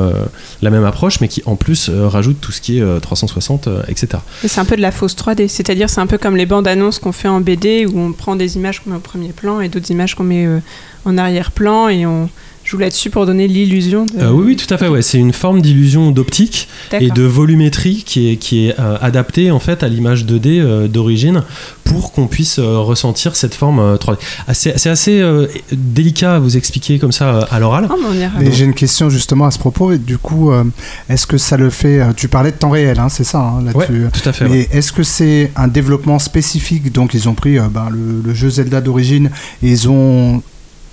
la 0.61 0.69
même 0.69 0.83
approche, 0.85 1.19
mais 1.21 1.27
qui 1.27 1.41
en 1.45 1.55
plus 1.55 1.89
rajoute 2.07 2.39
tout 2.41 2.51
ce 2.51 2.61
qui 2.61 2.79
est 2.79 2.81
euh, 2.81 2.99
360, 2.99 3.67
euh, 3.67 3.83
etc. 3.87 4.21
Mais 4.43 4.49
C'est 4.49 4.59
un 4.59 4.65
peu 4.65 4.75
de 4.75 4.81
la 4.81 4.91
fausse 4.91 5.15
3D, 5.15 5.47
c'est-à-dire 5.47 5.89
c'est 5.89 6.01
un 6.01 6.07
peu 6.07 6.17
comme 6.17 6.35
les 6.35 6.45
bandes 6.45 6.67
annonces 6.67 6.99
qu'on 6.99 7.11
fait 7.11 7.27
en 7.27 7.41
BD 7.41 7.85
où 7.85 7.99
on 7.99 8.13
prend 8.13 8.35
des 8.35 8.55
images 8.55 8.81
qu'on 8.81 8.91
met 8.91 8.95
au 8.97 9.01
premier 9.01 9.29
plan 9.29 9.61
et 9.61 9.69
d'autres 9.69 9.91
images 9.91 10.15
qu'on 10.15 10.23
met 10.23 10.45
euh, 10.45 10.59
en 11.05 11.17
arrière-plan 11.17 11.89
et 11.89 12.05
on 12.05 12.29
joue 12.67 12.77
là-dessus 12.77 13.09
pour 13.09 13.25
donner 13.25 13.47
l'illusion. 13.47 14.05
De... 14.05 14.19
Euh, 14.21 14.31
oui, 14.31 14.43
oui, 14.47 14.55
tout 14.55 14.71
à 14.73 14.77
fait. 14.77 14.87
Ouais. 14.87 15.01
C'est 15.01 15.17
une 15.17 15.33
forme 15.33 15.61
d'illusion 15.61 16.11
d'optique 16.11 16.67
et 16.99 17.09
de 17.09 17.23
volumétrie 17.23 18.03
qui 18.05 18.29
est, 18.31 18.35
qui 18.37 18.67
est 18.67 18.79
euh, 18.79 18.97
adaptée 19.01 19.51
en 19.51 19.59
fait 19.59 19.83
à 19.83 19.87
l'image 19.87 20.25
2D 20.25 20.59
euh, 20.59 20.87
d'origine 20.87 21.43
pour 21.85 22.11
qu'on 22.11 22.27
puisse 22.27 22.59
euh, 22.59 22.79
ressentir 22.79 23.35
cette 23.37 23.55
forme 23.55 23.79
euh, 23.79 23.95
3D. 23.95 24.17
Ah, 24.47 24.53
c'est 24.53 24.89
assez 24.89 25.19
euh, 25.21 25.47
délicat 25.71 26.35
à 26.35 26.39
vous 26.39 26.57
expliquer 26.57 26.99
comme 26.99 27.13
ça 27.13 27.29
euh, 27.35 27.41
à 27.49 27.59
l'oral. 27.59 27.87
Ah, 27.89 27.95
mais 28.01 28.07
on 28.09 28.13
ira. 28.13 28.31
Mais 28.39 28.51
j'ai 28.51 28.65
une 28.65 28.73
question 28.73 29.09
justement 29.09 29.45
à 29.45 29.51
ce 29.51 29.59
propos. 29.59 29.93
Et 29.93 29.97
du 29.97 30.17
coup, 30.17 30.51
euh, 30.51 30.63
est-ce 31.09 31.25
que 31.25 31.37
ça 31.37 31.55
le 31.55 31.69
fait 31.69 32.01
Tu 32.17 32.27
parlais 32.27 32.51
de 32.51 32.57
temps 32.57 32.71
réel, 32.71 32.99
hein, 32.99 33.07
c'est 33.09 33.23
ça 33.23 33.39
hein, 33.39 33.63
Ouais, 33.73 33.87
tout 33.87 34.27
à 34.27 34.33
fait. 34.33 34.45
ouais. 34.45 34.67
Mais 34.71 34.77
est-ce 34.77 34.91
que 34.91 35.03
c'est 35.03 35.51
un 35.55 35.67
développement 35.69 36.19
spécifique? 36.19 36.91
Donc 36.91 37.13
ils 37.13 37.29
ont 37.29 37.33
pris 37.33 37.57
euh, 37.57 37.63
ben, 37.71 37.87
le, 37.89 38.21
le 38.25 38.33
jeu 38.33 38.49
Zelda 38.49 38.81
d'origine 38.81 39.29
et 39.63 39.69
ils 39.69 39.87
ont 39.89 40.41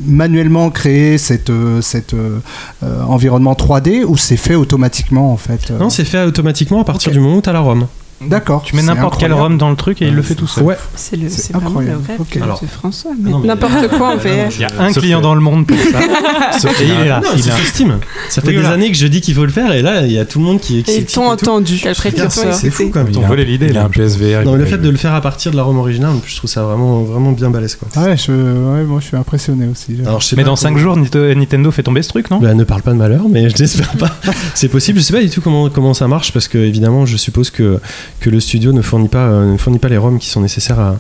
manuellement 0.01 0.71
créé 0.71 1.19
cette, 1.19 1.51
euh, 1.51 1.81
cet 1.81 2.15
euh, 2.15 2.41
euh, 2.83 3.03
environnement 3.05 3.55
3D 3.55 4.05
ou 4.05 4.17
c'est 4.17 4.37
fait 4.37 4.55
automatiquement 4.55 5.33
en 5.33 5.37
fait 5.37 5.71
euh 5.71 5.79
Non, 5.79 5.91
c'est 5.91 6.05
fait 6.05 6.25
automatiquement 6.25 6.81
à 6.81 6.85
partir 6.85 7.13
du 7.13 7.21
moment 7.21 7.37
où 7.37 7.43
tu 7.43 7.49
as 7.49 7.53
la 7.53 7.61
ROM. 7.61 7.87
D'accord. 8.29 8.63
Tu 8.63 8.75
mets 8.77 8.83
n'importe 8.83 9.19
quel 9.21 9.31
incroyable. 9.33 9.53
ROM 9.53 9.59
dans 9.59 9.71
le 9.71 9.77
truc 9.77 10.03
et 10.03 10.07
il 10.09 10.15
le 10.15 10.23
fait 10.23 10.35
tout 10.35 10.47
seul. 10.47 10.65
Ouais. 10.65 10.77
C'est 10.95 11.17
le- 11.17 11.29
C'est 11.29 11.43
c'est 11.43 11.53
vraiment 11.53 11.81
le 11.81 11.91
incroyable. 11.91 12.03
rêve 12.33 12.43
Alors- 12.43 12.61
de 12.61 12.67
François. 12.67 13.13
mais 13.19 13.31
Non, 13.31 13.39
mais- 13.41 13.49
N'importe 13.49 13.89
quoi 13.89 14.15
en 14.15 14.17
VR. 14.17 14.27
Il 14.55 14.61
y 14.61 14.65
a 14.65 14.69
un 14.79 14.93
Sauf 14.93 15.03
client 15.03 15.19
que- 15.19 15.23
dans 15.25 15.35
le 15.35 15.41
monde 15.41 15.67
pour 15.67 15.77
ça. 15.79 15.99
Sauf 16.59 16.81
et 16.81 16.85
il 16.87 16.91
a- 16.93 17.05
est 17.05 17.09
là. 17.09 17.21
Non, 17.21 17.29
il 17.37 17.43
sur 17.43 17.55
Steam. 17.59 17.99
Ça 18.29 18.41
fait 18.41 18.49
Oui, 18.49 18.55
des 18.55 18.61
voilà. 18.61 18.75
années 18.75 18.91
que 18.91 18.97
je 18.97 19.07
dis 19.07 19.21
qu'il 19.21 19.35
faut 19.35 19.45
le 19.45 19.51
faire 19.53 19.73
et 19.73 19.83
là, 19.83 20.03
il 20.07 20.13
y 20.13 20.19
a 20.19 20.25
tout 20.25 20.39
le 20.39 20.45
monde 20.45 20.61
qui, 20.61 20.83
qui 20.83 20.91
Et 20.91 20.99
ils 20.99 21.07
t'ont 21.07 21.29
entendu. 21.31 21.79
Quel 21.83 21.95
précurseur. 21.95 22.55
C'est 22.55 22.71
fou 22.71 22.91
quand 22.93 23.01
même. 23.01 23.09
il 23.11 23.15
T'ont 23.15 23.25
a- 23.25 23.29
volé 23.29 23.45
l'idée, 23.45 23.67
Il 23.71 23.79
a 23.79 23.85
un 23.85 23.89
PSVR. 23.89 24.45
Non, 24.45 24.55
le 24.55 24.65
fait 24.67 24.79
de 24.79 24.89
le 24.89 24.97
faire 24.97 25.15
à 25.15 25.21
partir 25.21 25.51
de 25.53 25.57
la 25.57 25.63
ROM 25.63 25.79
originale, 25.79 26.13
je 26.27 26.37
trouve 26.37 26.51
ça 26.51 26.63
vraiment, 26.63 27.03
vraiment 27.03 27.33
bien 27.33 27.51
balèze. 27.51 27.77
Quoi. 27.77 28.03
Ouais, 28.03 28.17
je, 28.17 28.33
ouais, 28.33 28.85
moi 28.85 29.01
je 29.01 29.07
suis 29.07 29.17
impressionné 29.17 29.67
aussi. 29.71 29.93
Mais 30.37 30.43
dans 30.43 30.45
comment- 30.45 30.57
5 30.57 30.77
jours, 30.79 30.97
Nintendo 30.97 31.71
fait 31.71 31.83
tomber 31.83 32.03
ce 32.03 32.09
truc, 32.09 32.31
non? 32.31 32.39
Bah, 32.39 32.55
ne 32.55 32.65
parle 32.65 32.83
pas 32.83 32.93
de 32.93 32.97
malheur, 32.99 33.23
mais 33.31 33.49
je 33.55 33.57
n'espère 33.63 33.93
pas. 33.97 34.11
C'est 34.55 34.69
possible. 34.69 34.99
Je 34.99 35.05
sais 35.05 35.13
pas 35.13 35.21
du 35.23 35.31
tout 35.31 35.41
comment, 35.41 35.69
comment 35.71 35.95
ça 35.95 36.09
marche 36.09 36.33
parce 36.33 36.49
que 36.49 36.59
évidemment, 36.59 37.07
je 37.07 37.17
suppose 37.17 37.51
que, 37.51 37.81
que 38.21 38.31
le 38.31 38.41
studio 38.41 38.73
ne 38.73 38.83
fournit 38.83 39.09
pas, 39.09 39.27
euh, 39.27 39.53
ne 39.53 39.59
fournit 39.59 39.79
pas 39.79 39.89
les 39.89 39.99
ROM 39.99 40.19
qui 40.19 40.29
sont 40.29 40.41
nécessaires 40.41 40.81
à, 40.81 40.97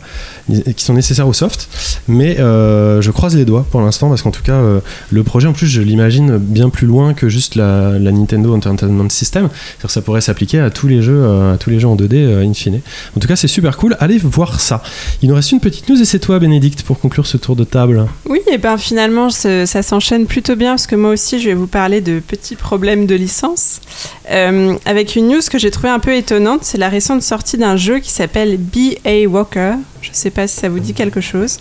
qui 0.48 0.84
sont 0.84 0.94
nécessaires 0.94 1.28
au 1.28 1.32
soft. 1.32 1.68
Mais 2.08 2.38
euh, 2.38 3.00
je 3.00 3.10
croise 3.10 3.34
les 3.36 3.44
doigts 3.44 3.66
pour 3.70 3.80
l'instant 3.80 4.08
parce 4.08 4.22
qu'en 4.22 4.30
tout 4.30 4.42
cas, 4.42 4.54
euh, 4.54 4.80
le 5.10 5.22
projet 5.22 5.48
en 5.48 5.52
plus, 5.52 5.66
je 5.66 5.80
l'imagine 5.80 6.36
bien 6.38 6.68
plus 6.68 6.86
loin 6.86 7.14
que 7.14 7.28
juste 7.28 7.54
la, 7.54 7.98
Nintendo 7.98 8.54
Entertainment 8.54 9.08
System. 9.08 9.48
Que 9.80 9.90
ça 9.90 10.02
pourrait 10.02 10.20
s'appliquer 10.20 10.60
à 10.60 10.70
tous 10.70 10.86
les 10.86 11.02
jeux, 11.02 11.24
à 11.24 11.56
tous 11.58 11.70
les 11.70 11.80
jeux 11.80 11.88
en 11.88 11.96
2D 11.96 12.14
euh, 12.14 12.44
in 12.44 12.54
fine. 12.54 12.80
En 13.16 13.20
tout 13.20 13.28
cas, 13.28 13.36
c'est 13.36 13.48
super 13.48 13.76
cool. 13.76 13.96
Allez 14.00 14.18
voir 14.18 14.60
ça. 14.60 14.82
Il 15.22 15.28
nous 15.28 15.34
reste 15.34 15.52
une 15.52 15.60
petite 15.60 15.88
news 15.88 16.00
et 16.00 16.04
c'est 16.04 16.18
toi, 16.18 16.38
Bénédicte, 16.38 16.82
pour 16.82 17.00
conclure 17.00 17.26
ce 17.26 17.36
tour 17.36 17.56
de 17.56 17.64
table. 17.64 18.06
Oui, 18.28 18.40
et 18.50 18.58
ben 18.58 18.76
finalement, 18.76 19.30
ça 19.30 19.82
s'enchaîne 19.82 20.26
plutôt 20.26 20.56
bien 20.56 20.72
parce 20.72 20.86
que 20.86 20.96
moi 20.96 21.10
aussi, 21.10 21.40
je 21.40 21.48
vais 21.48 21.54
vous 21.54 21.66
parler 21.66 22.00
de 22.00 22.20
petits 22.20 22.56
problèmes 22.56 23.06
de 23.06 23.14
licence. 23.14 23.80
Avec 24.28 25.16
une 25.16 25.28
news 25.28 25.40
que 25.50 25.58
j'ai 25.58 25.70
trouvée 25.70 25.88
un 25.88 25.98
peu 25.98 26.14
étonnante, 26.14 26.60
c'est 26.62 26.78
la 26.78 26.88
récente 26.88 27.03
sortie 27.20 27.58
d'un 27.58 27.76
jeu 27.76 27.98
qui 27.98 28.10
s'appelle 28.10 28.58
B.A. 28.58 29.26
Walker. 29.28 29.74
Je 30.02 30.10
sais 30.12 30.30
pas 30.30 30.46
si 30.46 30.56
ça 30.56 30.68
vous 30.68 30.80
dit 30.80 30.94
quelque 30.94 31.20
chose. 31.20 31.58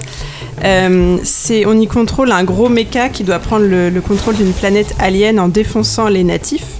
Euh, 0.63 1.17
c'est, 1.23 1.65
on 1.65 1.79
y 1.79 1.87
contrôle 1.87 2.31
un 2.31 2.43
gros 2.43 2.69
mecha 2.69 3.09
qui 3.09 3.23
doit 3.23 3.39
prendre 3.39 3.65
le, 3.65 3.89
le 3.89 4.01
contrôle 4.01 4.35
d'une 4.35 4.53
planète 4.53 4.93
alien 4.99 5.39
en 5.39 5.47
défonçant 5.47 6.07
les 6.07 6.23
natifs. 6.23 6.77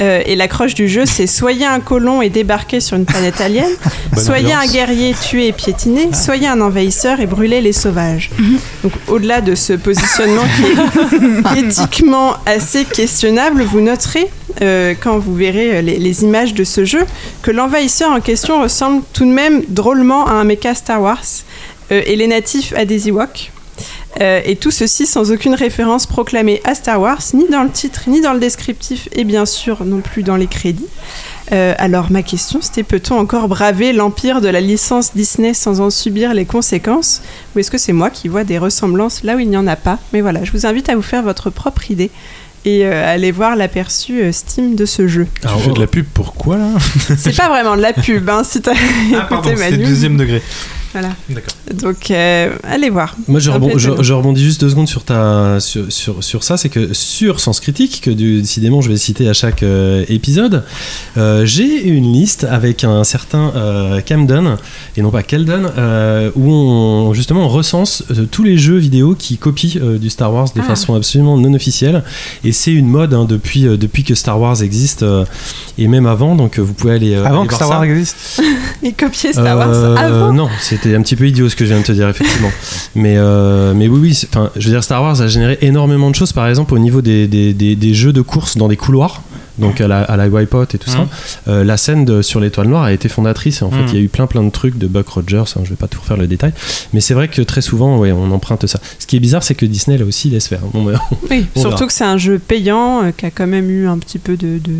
Euh, 0.00 0.22
et 0.24 0.36
l'accroche 0.36 0.74
du 0.74 0.88
jeu, 0.88 1.04
c'est 1.06 1.26
soyez 1.26 1.66
un 1.66 1.80
colon 1.80 2.22
et 2.22 2.30
débarquez 2.30 2.80
sur 2.80 2.96
une 2.96 3.04
planète 3.04 3.40
alien, 3.40 3.68
Bonne 4.12 4.24
soyez 4.24 4.54
ambiance. 4.54 4.70
un 4.70 4.72
guerrier 4.72 5.14
tué 5.14 5.48
et 5.48 5.52
piétiné, 5.52 6.08
soyez 6.14 6.48
un 6.48 6.60
envahisseur 6.60 7.20
et 7.20 7.26
brûlez 7.26 7.60
les 7.60 7.72
sauvages. 7.72 8.30
Donc 8.82 8.92
au-delà 9.08 9.40
de 9.40 9.54
ce 9.54 9.74
positionnement 9.74 10.44
qui 10.56 11.58
est 11.58 11.62
éthiquement 11.64 12.34
assez 12.46 12.84
questionnable, 12.84 13.62
vous 13.62 13.80
noterez 13.80 14.28
euh, 14.60 14.94
quand 15.00 15.18
vous 15.18 15.34
verrez 15.34 15.76
euh, 15.76 15.82
les, 15.82 16.24
images 16.24 16.54
de 16.54 16.64
ce 16.64 16.84
jeu 16.84 17.04
que 17.42 17.50
l'envahisseur 17.50 18.10
en 18.10 18.20
question 18.20 18.60
ressemble 18.60 19.02
tout 19.12 19.24
de 19.24 19.30
même 19.30 19.62
drôlement 19.68 20.26
à 20.26 20.32
un 20.32 20.44
mecha 20.44 20.74
Star 20.74 21.00
Wars 21.00 21.24
euh, 21.90 22.02
et 22.06 22.16
les 22.16 22.26
natifs 22.26 22.72
à 22.76 22.84
des 22.84 23.08
Ewoks. 23.08 23.50
Euh, 24.20 24.42
et 24.44 24.56
tout 24.56 24.70
ceci 24.70 25.06
sans 25.06 25.32
aucune 25.32 25.54
référence 25.54 26.06
proclamée 26.06 26.60
à 26.64 26.74
Star 26.74 27.00
Wars, 27.00 27.22
ni 27.32 27.48
dans 27.48 27.62
le 27.62 27.70
titre, 27.70 28.02
ni 28.08 28.20
dans 28.20 28.34
le 28.34 28.40
descriptif, 28.40 29.08
et 29.12 29.24
bien 29.24 29.46
sûr 29.46 29.84
non 29.84 30.00
plus 30.00 30.22
dans 30.22 30.36
les 30.36 30.46
crédits. 30.46 30.88
Alors 31.50 32.10
ma 32.10 32.22
question 32.22 32.60
c'était 32.62 32.82
peut-on 32.82 33.18
encore 33.18 33.46
braver 33.46 33.92
l'empire 33.92 34.40
de 34.40 34.48
la 34.48 34.62
licence 34.62 35.14
Disney 35.14 35.52
sans 35.52 35.82
en 35.82 35.90
subir 35.90 36.32
les 36.32 36.46
conséquences? 36.46 37.20
Ou 37.54 37.58
est-ce 37.58 37.70
que 37.70 37.76
c'est 37.76 37.92
moi 37.92 38.08
qui 38.08 38.28
vois 38.28 38.44
des 38.44 38.56
ressemblances 38.56 39.22
là 39.22 39.36
où 39.36 39.38
il 39.38 39.50
n'y 39.50 39.58
en 39.58 39.66
a 39.66 39.76
pas? 39.76 39.98
Mais 40.14 40.22
voilà, 40.22 40.44
je 40.44 40.52
vous 40.52 40.64
invite 40.64 40.88
à 40.88 40.96
vous 40.96 41.02
faire 41.02 41.22
votre 41.22 41.50
propre 41.50 41.90
idée 41.90 42.10
et 42.64 42.84
euh, 42.86 43.12
aller 43.14 43.32
voir 43.32 43.56
l'aperçu 43.56 44.22
euh, 44.22 44.32
Steam 44.32 44.74
de 44.76 44.86
ce 44.86 45.08
jeu. 45.08 45.26
Tu 45.40 45.48
fais 45.48 45.70
de 45.70 45.80
la 45.80 45.86
pub 45.86 46.06
pour 46.06 46.34
quoi 46.34 46.56
là? 46.58 46.68
C'est 47.18 47.36
pas 47.36 47.48
vraiment 47.48 47.76
de 47.76 47.82
la 47.82 47.92
pub, 47.92 48.28
hein, 48.30 48.42
si 48.44 48.60
t'as 48.62 48.72
Ah 49.16 49.22
pardon, 49.28 49.50
écouté 49.50 49.60
ma 49.62 49.70
c'est 49.70 49.76
news. 49.78 49.86
deuxième 49.86 50.16
degré. 50.16 50.42
Voilà. 50.92 51.10
D'accord. 51.30 51.54
Donc 51.74 52.10
euh, 52.10 52.50
allez 52.64 52.90
voir. 52.90 53.16
Moi, 53.28 53.40
je, 53.40 53.50
Un 53.50 53.54
rebond- 53.54 53.70
peu 53.72 53.78
je- 53.78 54.12
rebondis 54.12 54.42
juste 54.44 54.60
deux 54.60 54.68
secondes 54.70 54.88
sur, 54.88 55.04
ta, 55.04 55.58
sur, 55.60 55.90
sur, 55.90 56.22
sur 56.22 56.42
ça. 56.44 56.56
C'est 56.56 56.68
que 56.68 56.92
sur 56.92 57.40
Sens 57.40 57.60
Critique, 57.60 58.00
que 58.02 58.10
du- 58.10 58.40
décidément 58.42 58.80
je 58.82 58.90
vais 58.90 58.96
citer 58.98 59.28
à 59.28 59.32
chaque 59.32 59.62
euh, 59.62 60.04
épisode, 60.08 60.64
euh, 61.16 61.46
j'ai 61.46 61.86
une 61.88 62.12
liste 62.12 62.44
avec 62.44 62.84
un 62.84 63.04
certain 63.04 63.52
euh, 63.56 64.00
Camden, 64.06 64.56
et 64.96 65.02
non 65.02 65.10
pas 65.10 65.22
Keldon, 65.22 65.70
euh, 65.78 66.30
où 66.34 66.50
on, 66.52 67.14
justement 67.14 67.46
on 67.46 67.48
recense 67.48 68.04
euh, 68.10 68.26
tous 68.30 68.42
les 68.44 68.58
jeux 68.58 68.76
vidéo 68.76 69.14
qui 69.18 69.38
copient 69.38 69.80
euh, 69.80 69.98
du 69.98 70.10
Star 70.10 70.32
Wars 70.32 70.48
de 70.54 70.60
Ah. 70.60 70.64
façon 70.64 70.94
absolument 70.94 71.38
non 71.38 71.54
officielle. 71.54 72.04
Et 72.44 72.52
c'est 72.52 72.72
une 72.72 72.86
mode 72.88 73.14
hein, 73.14 73.24
depuis, 73.26 73.66
euh, 73.66 73.76
depuis 73.78 74.04
que 74.04 74.14
Star 74.14 74.38
Wars 74.38 74.62
existe, 74.62 75.02
euh, 75.04 75.24
et 75.78 75.88
même 75.88 76.06
avant. 76.06 76.34
Donc 76.36 76.58
euh, 76.58 76.62
vous 76.62 76.74
pouvez 76.74 76.94
aller. 76.94 77.14
euh, 77.14 77.24
Avant 77.24 77.40
aller 77.40 77.48
que 77.48 77.54
voir 77.54 77.56
Star 77.56 77.68
ça. 77.68 77.74
Wars 77.76 77.84
existe. 77.84 78.42
Et 78.82 78.92
copier 78.92 79.32
Star 79.32 79.56
Wars 79.56 79.68
Euh, 79.72 79.96
avant. 79.96 80.32
Non, 80.32 80.48
c'était 80.82 80.96
un 80.96 81.02
petit 81.02 81.16
peu 81.16 81.26
idiot 81.28 81.48
ce 81.48 81.56
que 81.56 81.64
je 81.64 81.70
viens 81.70 81.80
de 81.80 81.86
te 81.86 81.92
dire, 81.92 82.08
effectivement. 82.08 82.50
mais, 82.94 83.14
euh, 83.16 83.72
mais 83.74 83.88
oui, 83.88 84.00
oui, 84.00 84.20
enfin, 84.28 84.50
je 84.56 84.64
veux 84.66 84.72
dire, 84.72 84.82
Star 84.84 85.02
Wars 85.02 85.20
a 85.20 85.28
généré 85.28 85.58
énormément 85.62 86.10
de 86.10 86.14
choses, 86.14 86.32
par 86.32 86.48
exemple, 86.48 86.74
au 86.74 86.78
niveau 86.78 87.00
des, 87.02 87.28
des, 87.28 87.54
des, 87.54 87.76
des 87.76 87.94
jeux 87.94 88.12
de 88.12 88.20
course 88.22 88.56
dans 88.56 88.68
des 88.68 88.76
couloirs. 88.76 89.22
Donc 89.58 89.82
à 89.82 89.86
la, 89.86 90.00
à 90.00 90.16
la 90.16 90.28
Wipeout 90.28 90.62
et 90.74 90.78
tout 90.78 90.88
ça, 90.88 91.06
Euh, 91.46 91.62
la 91.62 91.76
scène 91.76 92.06
de, 92.06 92.22
sur 92.22 92.40
l'étoile 92.40 92.68
noire 92.68 92.84
a 92.84 92.92
été 92.92 93.08
fondatrice. 93.10 93.60
Et 93.60 93.64
en 93.64 93.70
fait, 93.70 93.84
il 93.88 93.94
y 93.94 93.98
a 93.98 94.00
eu 94.00 94.08
plein 94.08 94.26
plein 94.26 94.42
de 94.42 94.48
trucs 94.50 94.78
de 94.78 94.86
Buck 94.86 95.06
Rogers. 95.08 95.44
hein, 95.56 95.60
je 95.64 95.68
vais 95.70 95.76
pas 95.76 95.88
tout 95.88 96.00
refaire 96.00 96.16
le 96.16 96.26
détail, 96.26 96.52
mais 96.94 97.02
c'est 97.02 97.12
vrai 97.12 97.28
que 97.28 97.42
très 97.42 97.60
souvent, 97.60 97.98
ouais, 97.98 98.12
on 98.12 98.30
emprunte 98.32 98.66
ça. 98.66 98.80
Ce 98.98 99.06
qui 99.06 99.16
est 99.16 99.20
bizarre, 99.20 99.42
c'est 99.42 99.54
que 99.54 99.66
Disney 99.66 99.98
là 99.98 100.06
aussi 100.06 100.30
laisse 100.30 100.48
faire. 100.48 100.60
Bon, 100.72 100.82
bah, 100.84 100.98
Oui, 101.30 101.44
surtout 101.54 101.68
verra. 101.76 101.86
que 101.86 101.92
c'est 101.92 102.04
un 102.04 102.16
jeu 102.16 102.38
payant 102.38 103.04
euh, 103.04 103.10
qui 103.14 103.26
a 103.26 103.30
quand 103.30 103.46
même 103.46 103.68
eu 103.70 103.86
un 103.88 103.98
petit 103.98 104.18
peu 104.18 104.38
de, 104.38 104.56
de, 104.58 104.72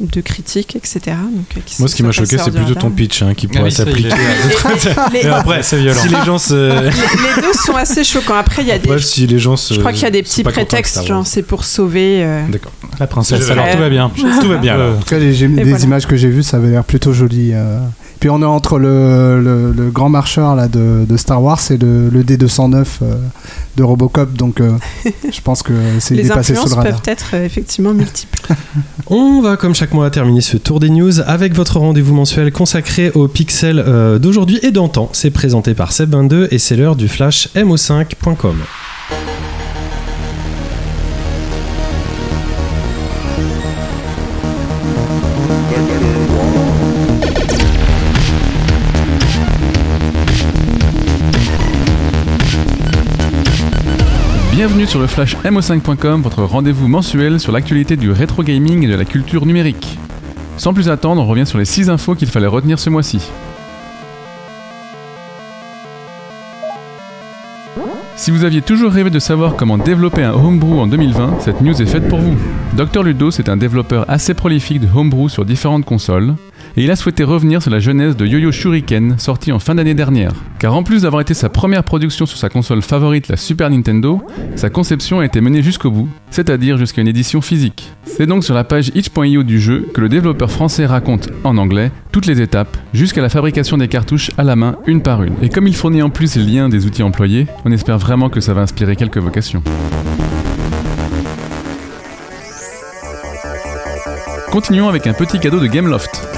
de 0.00 0.20
critiques, 0.20 0.74
etc. 0.74 1.00
Donc, 1.06 1.44
euh, 1.56 1.60
qui 1.64 1.76
Moi, 1.80 1.88
ce 1.88 1.94
qui 1.94 2.02
m'a 2.02 2.12
choqué, 2.12 2.36
c'est 2.38 2.50
plutôt 2.50 2.74
ton 2.74 2.90
pitch 2.90 3.22
hein, 3.22 3.34
qui 3.34 3.46
pourrait 3.46 3.70
s'appliquer. 3.70 4.08
Les, 5.12 5.26
après, 5.26 5.62
c'est 5.62 5.78
violent. 5.78 6.00
si 6.00 6.08
les 6.08 6.24
gens 6.24 6.38
se. 6.38 6.54
les- 6.82 6.90
les 6.90 7.42
deux 7.42 7.52
sont 7.52 7.76
assez 7.76 8.02
choquants. 8.04 8.34
Après, 8.34 8.62
il 8.62 8.68
y 8.68 8.72
a 8.72 8.78
des. 8.78 8.88
Après, 8.90 9.00
si 9.02 9.26
les 9.26 9.38
gens 9.38 9.56
se. 9.56 9.74
Je 9.74 9.78
crois 9.80 9.92
qu'il 9.92 10.02
y 10.02 10.06
a 10.06 10.10
des 10.10 10.22
petits 10.22 10.42
prétextes, 10.42 11.06
genre 11.06 11.26
c'est 11.26 11.42
pour 11.42 11.64
sauver. 11.64 12.22
euh, 12.24 12.42
D'accord. 12.48 12.72
La 12.98 13.06
princesse, 13.06 13.48
alors 13.50 13.70
tout 13.70 13.78
va 13.78 13.88
bien. 13.88 14.10
Tout 14.40 14.48
va 14.48 14.56
bien. 14.58 14.76
Euh. 14.76 14.96
En 14.96 15.00
tout 15.00 15.08
cas, 15.08 15.18
les, 15.18 15.32
les 15.32 15.46
voilà. 15.64 15.78
images 15.84 16.06
que 16.06 16.16
j'ai 16.16 16.28
vues, 16.28 16.42
ça 16.42 16.56
avait 16.56 16.68
l'air 16.68 16.84
plutôt 16.84 17.12
joli. 17.12 17.50
euh. 17.52 17.78
Puis 18.22 18.30
on 18.30 18.40
est 18.40 18.44
entre 18.44 18.78
le, 18.78 19.40
le- 19.42 19.72
le 19.72 19.90
grand 19.90 20.08
marcheur 20.08 20.54
là, 20.54 20.68
de, 20.68 21.04
de 21.08 21.16
Star 21.16 21.42
Wars 21.42 21.58
et 21.70 21.76
le, 21.76 22.08
le 22.08 22.22
D209 22.22 22.84
euh, 23.02 23.16
de 23.76 23.82
Robocop, 23.82 24.32
donc 24.34 24.60
euh, 24.60 24.70
je 25.28 25.40
pense 25.40 25.64
que 25.64 25.72
c'est 25.98 26.14
les 26.14 26.28
passé 26.28 26.54
sous 26.54 26.60
influences 26.60 26.70
le 26.70 26.76
radar. 26.76 26.92
peuvent 27.02 27.12
être 27.12 27.30
euh, 27.34 27.44
effectivement 27.44 27.92
multiples. 27.92 28.38
On 29.08 29.42
va 29.42 29.56
comme 29.56 29.74
chaque 29.74 29.92
mois 29.92 30.08
terminer 30.10 30.40
ce 30.40 30.56
tour 30.56 30.78
des 30.78 30.90
news 30.90 31.18
avec 31.26 31.52
votre 31.56 31.80
rendez-vous 31.80 32.14
mensuel 32.14 32.52
consacré 32.52 33.10
aux 33.10 33.26
pixels 33.26 33.82
euh, 33.84 34.20
d'aujourd'hui 34.20 34.60
et 34.62 34.70
d'antan. 34.70 35.08
C'est 35.12 35.30
présenté 35.32 35.74
par 35.74 35.90
Seb22 35.90 36.46
et 36.52 36.58
c'est 36.58 36.76
l'heure 36.76 36.94
du 36.94 37.08
flash 37.08 37.48
mo5.com. 37.56 38.54
Sur 54.86 55.00
le 55.00 55.06
flash 55.06 55.36
mo5.com, 55.36 56.22
votre 56.22 56.42
rendez-vous 56.42 56.86
mensuel 56.86 57.40
sur 57.40 57.50
l'actualité 57.52 57.96
du 57.96 58.10
rétro 58.10 58.42
gaming 58.42 58.84
et 58.84 58.88
de 58.88 58.94
la 58.94 59.04
culture 59.04 59.46
numérique. 59.46 59.98
Sans 60.58 60.74
plus 60.74 60.90
attendre, 60.90 61.22
on 61.22 61.26
revient 61.26 61.46
sur 61.46 61.56
les 61.56 61.64
6 61.64 61.88
infos 61.88 62.14
qu'il 62.14 62.28
fallait 62.28 62.46
retenir 62.46 62.78
ce 62.78 62.90
mois-ci. 62.90 63.22
Si 68.16 68.30
vous 68.30 68.44
aviez 68.44 68.60
toujours 68.60 68.92
rêvé 68.92 69.08
de 69.08 69.18
savoir 69.18 69.56
comment 69.56 69.78
développer 69.78 70.24
un 70.24 70.34
homebrew 70.34 70.78
en 70.78 70.86
2020, 70.86 71.40
cette 71.40 71.62
news 71.62 71.80
est 71.80 71.86
faite 71.86 72.08
pour 72.08 72.18
vous. 72.18 72.36
Dr 72.76 73.02
Ludos 73.02 73.30
est 73.30 73.48
un 73.48 73.56
développeur 73.56 74.04
assez 74.08 74.34
prolifique 74.34 74.80
de 74.80 74.88
homebrew 74.94 75.28
sur 75.28 75.44
différentes 75.44 75.86
consoles, 75.86 76.34
et 76.76 76.84
il 76.84 76.90
a 76.90 76.96
souhaité 76.96 77.24
revenir 77.24 77.62
sur 77.62 77.70
la 77.70 77.78
genèse 77.78 78.16
de 78.16 78.26
Yo-Yo 78.26 78.52
Shuriken, 78.52 79.18
sorti 79.18 79.52
en 79.52 79.58
fin 79.58 79.74
d'année 79.74 79.94
dernière. 79.94 80.32
Car 80.58 80.74
en 80.74 80.82
plus 80.82 81.02
d'avoir 81.02 81.20
été 81.20 81.34
sa 81.34 81.48
première 81.48 81.84
production 81.84 82.26
sur 82.26 82.38
sa 82.38 82.48
console 82.48 82.82
favorite, 82.82 83.28
la 83.28 83.36
Super 83.36 83.70
Nintendo, 83.70 84.22
sa 84.56 84.70
conception 84.70 85.20
a 85.20 85.24
été 85.24 85.40
menée 85.40 85.62
jusqu'au 85.62 85.90
bout, 85.90 86.08
c'est-à-dire 86.30 86.78
jusqu'à 86.78 87.02
une 87.02 87.08
édition 87.08 87.40
physique. 87.40 87.90
C'est 88.04 88.26
donc 88.26 88.44
sur 88.44 88.54
la 88.54 88.64
page 88.64 88.90
itch.io 88.94 89.42
du 89.42 89.60
jeu 89.60 89.88
que 89.92 90.00
le 90.00 90.08
développeur 90.08 90.50
français 90.50 90.86
raconte, 90.86 91.28
en 91.44 91.56
anglais, 91.56 91.90
toutes 92.10 92.26
les 92.26 92.40
étapes, 92.40 92.76
jusqu'à 92.92 93.22
la 93.22 93.28
fabrication 93.28 93.76
des 93.76 93.88
cartouches 93.88 94.30
à 94.38 94.44
la 94.44 94.56
main, 94.56 94.76
une 94.86 95.02
par 95.02 95.22
une. 95.22 95.34
Et 95.42 95.48
comme 95.48 95.66
il 95.66 95.74
fournit 95.74 96.02
en 96.02 96.10
plus 96.10 96.36
les 96.36 96.44
liens 96.44 96.68
des 96.68 96.86
outils 96.86 97.02
employés, 97.02 97.46
on 97.64 97.72
espère 97.72 97.98
vraiment 97.98 98.28
que 98.28 98.40
ça 98.40 98.54
va 98.54 98.62
inspirer 98.62 98.96
quelques 98.96 99.18
vocations. 99.18 99.62
Continuons 104.52 104.90
avec 104.90 105.06
un 105.06 105.14
petit 105.14 105.40
cadeau 105.40 105.60
de 105.60 105.66
Gameloft. 105.66 106.28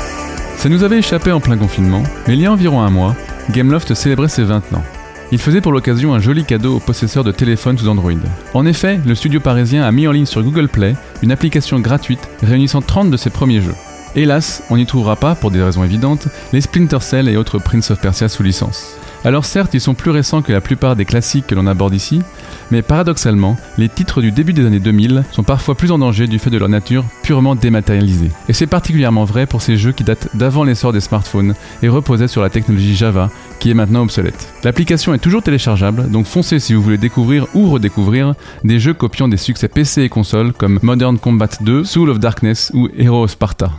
Ça 0.56 0.68
nous 0.68 0.84
avait 0.84 0.98
échappé 0.98 1.32
en 1.32 1.40
plein 1.40 1.56
confinement, 1.56 2.04
mais 2.28 2.34
il 2.34 2.40
y 2.40 2.46
a 2.46 2.52
environ 2.52 2.80
un 2.80 2.88
mois, 2.88 3.16
Gameloft 3.50 3.92
célébrait 3.94 4.28
ses 4.28 4.44
20 4.44 4.72
ans. 4.72 4.84
Il 5.32 5.40
faisait 5.40 5.60
pour 5.60 5.72
l'occasion 5.72 6.14
un 6.14 6.20
joli 6.20 6.44
cadeau 6.44 6.76
aux 6.76 6.80
possesseurs 6.80 7.24
de 7.24 7.32
téléphones 7.32 7.76
sous 7.76 7.88
Android. 7.88 8.12
En 8.54 8.66
effet, 8.66 9.00
le 9.04 9.16
studio 9.16 9.40
parisien 9.40 9.82
a 9.82 9.90
mis 9.90 10.06
en 10.06 10.12
ligne 10.12 10.26
sur 10.26 10.44
Google 10.44 10.68
Play 10.68 10.94
une 11.22 11.32
application 11.32 11.80
gratuite 11.80 12.28
réunissant 12.40 12.82
30 12.82 13.10
de 13.10 13.16
ses 13.16 13.30
premiers 13.30 13.60
jeux. 13.60 13.74
Hélas, 14.14 14.62
on 14.70 14.76
n'y 14.76 14.86
trouvera 14.86 15.16
pas, 15.16 15.34
pour 15.34 15.50
des 15.50 15.60
raisons 15.60 15.82
évidentes, 15.82 16.28
les 16.52 16.60
Splinter 16.60 17.00
Cell 17.00 17.28
et 17.28 17.36
autres 17.36 17.58
Prince 17.58 17.90
of 17.90 18.00
Persia 18.00 18.28
sous 18.28 18.44
licence. 18.44 18.96
Alors 19.24 19.46
certes, 19.46 19.72
ils 19.72 19.80
sont 19.80 19.94
plus 19.94 20.10
récents 20.10 20.42
que 20.42 20.52
la 20.52 20.60
plupart 20.60 20.96
des 20.96 21.06
classiques 21.06 21.46
que 21.46 21.54
l'on 21.54 21.66
aborde 21.66 21.94
ici, 21.94 22.20
mais 22.70 22.82
paradoxalement, 22.82 23.56
les 23.78 23.88
titres 23.88 24.20
du 24.20 24.32
début 24.32 24.52
des 24.52 24.66
années 24.66 24.80
2000 24.80 25.24
sont 25.32 25.42
parfois 25.42 25.74
plus 25.74 25.92
en 25.92 25.98
danger 25.98 26.26
du 26.26 26.38
fait 26.38 26.50
de 26.50 26.58
leur 26.58 26.68
nature 26.68 27.04
purement 27.22 27.54
dématérialisée. 27.54 28.30
Et 28.50 28.52
c'est 28.52 28.66
particulièrement 28.66 29.24
vrai 29.24 29.46
pour 29.46 29.62
ces 29.62 29.78
jeux 29.78 29.92
qui 29.92 30.04
datent 30.04 30.36
d'avant 30.36 30.62
l'essor 30.62 30.92
des 30.92 31.00
smartphones 31.00 31.54
et 31.82 31.88
reposaient 31.88 32.28
sur 32.28 32.42
la 32.42 32.50
technologie 32.50 32.94
Java, 32.94 33.30
qui 33.60 33.70
est 33.70 33.74
maintenant 33.74 34.02
obsolète. 34.02 34.52
L'application 34.62 35.14
est 35.14 35.18
toujours 35.18 35.42
téléchargeable, 35.42 36.10
donc 36.10 36.26
foncez 36.26 36.58
si 36.58 36.74
vous 36.74 36.82
voulez 36.82 36.98
découvrir 36.98 37.46
ou 37.54 37.70
redécouvrir 37.70 38.34
des 38.62 38.78
jeux 38.78 38.92
copiant 38.92 39.28
des 39.28 39.38
succès 39.38 39.68
PC 39.68 40.02
et 40.02 40.10
console 40.10 40.52
comme 40.52 40.78
Modern 40.82 41.18
Combat 41.18 41.48
2, 41.62 41.84
Soul 41.84 42.10
of 42.10 42.18
Darkness 42.18 42.72
ou 42.74 42.88
Hero 42.98 43.24
of 43.24 43.30
Sparta. 43.30 43.70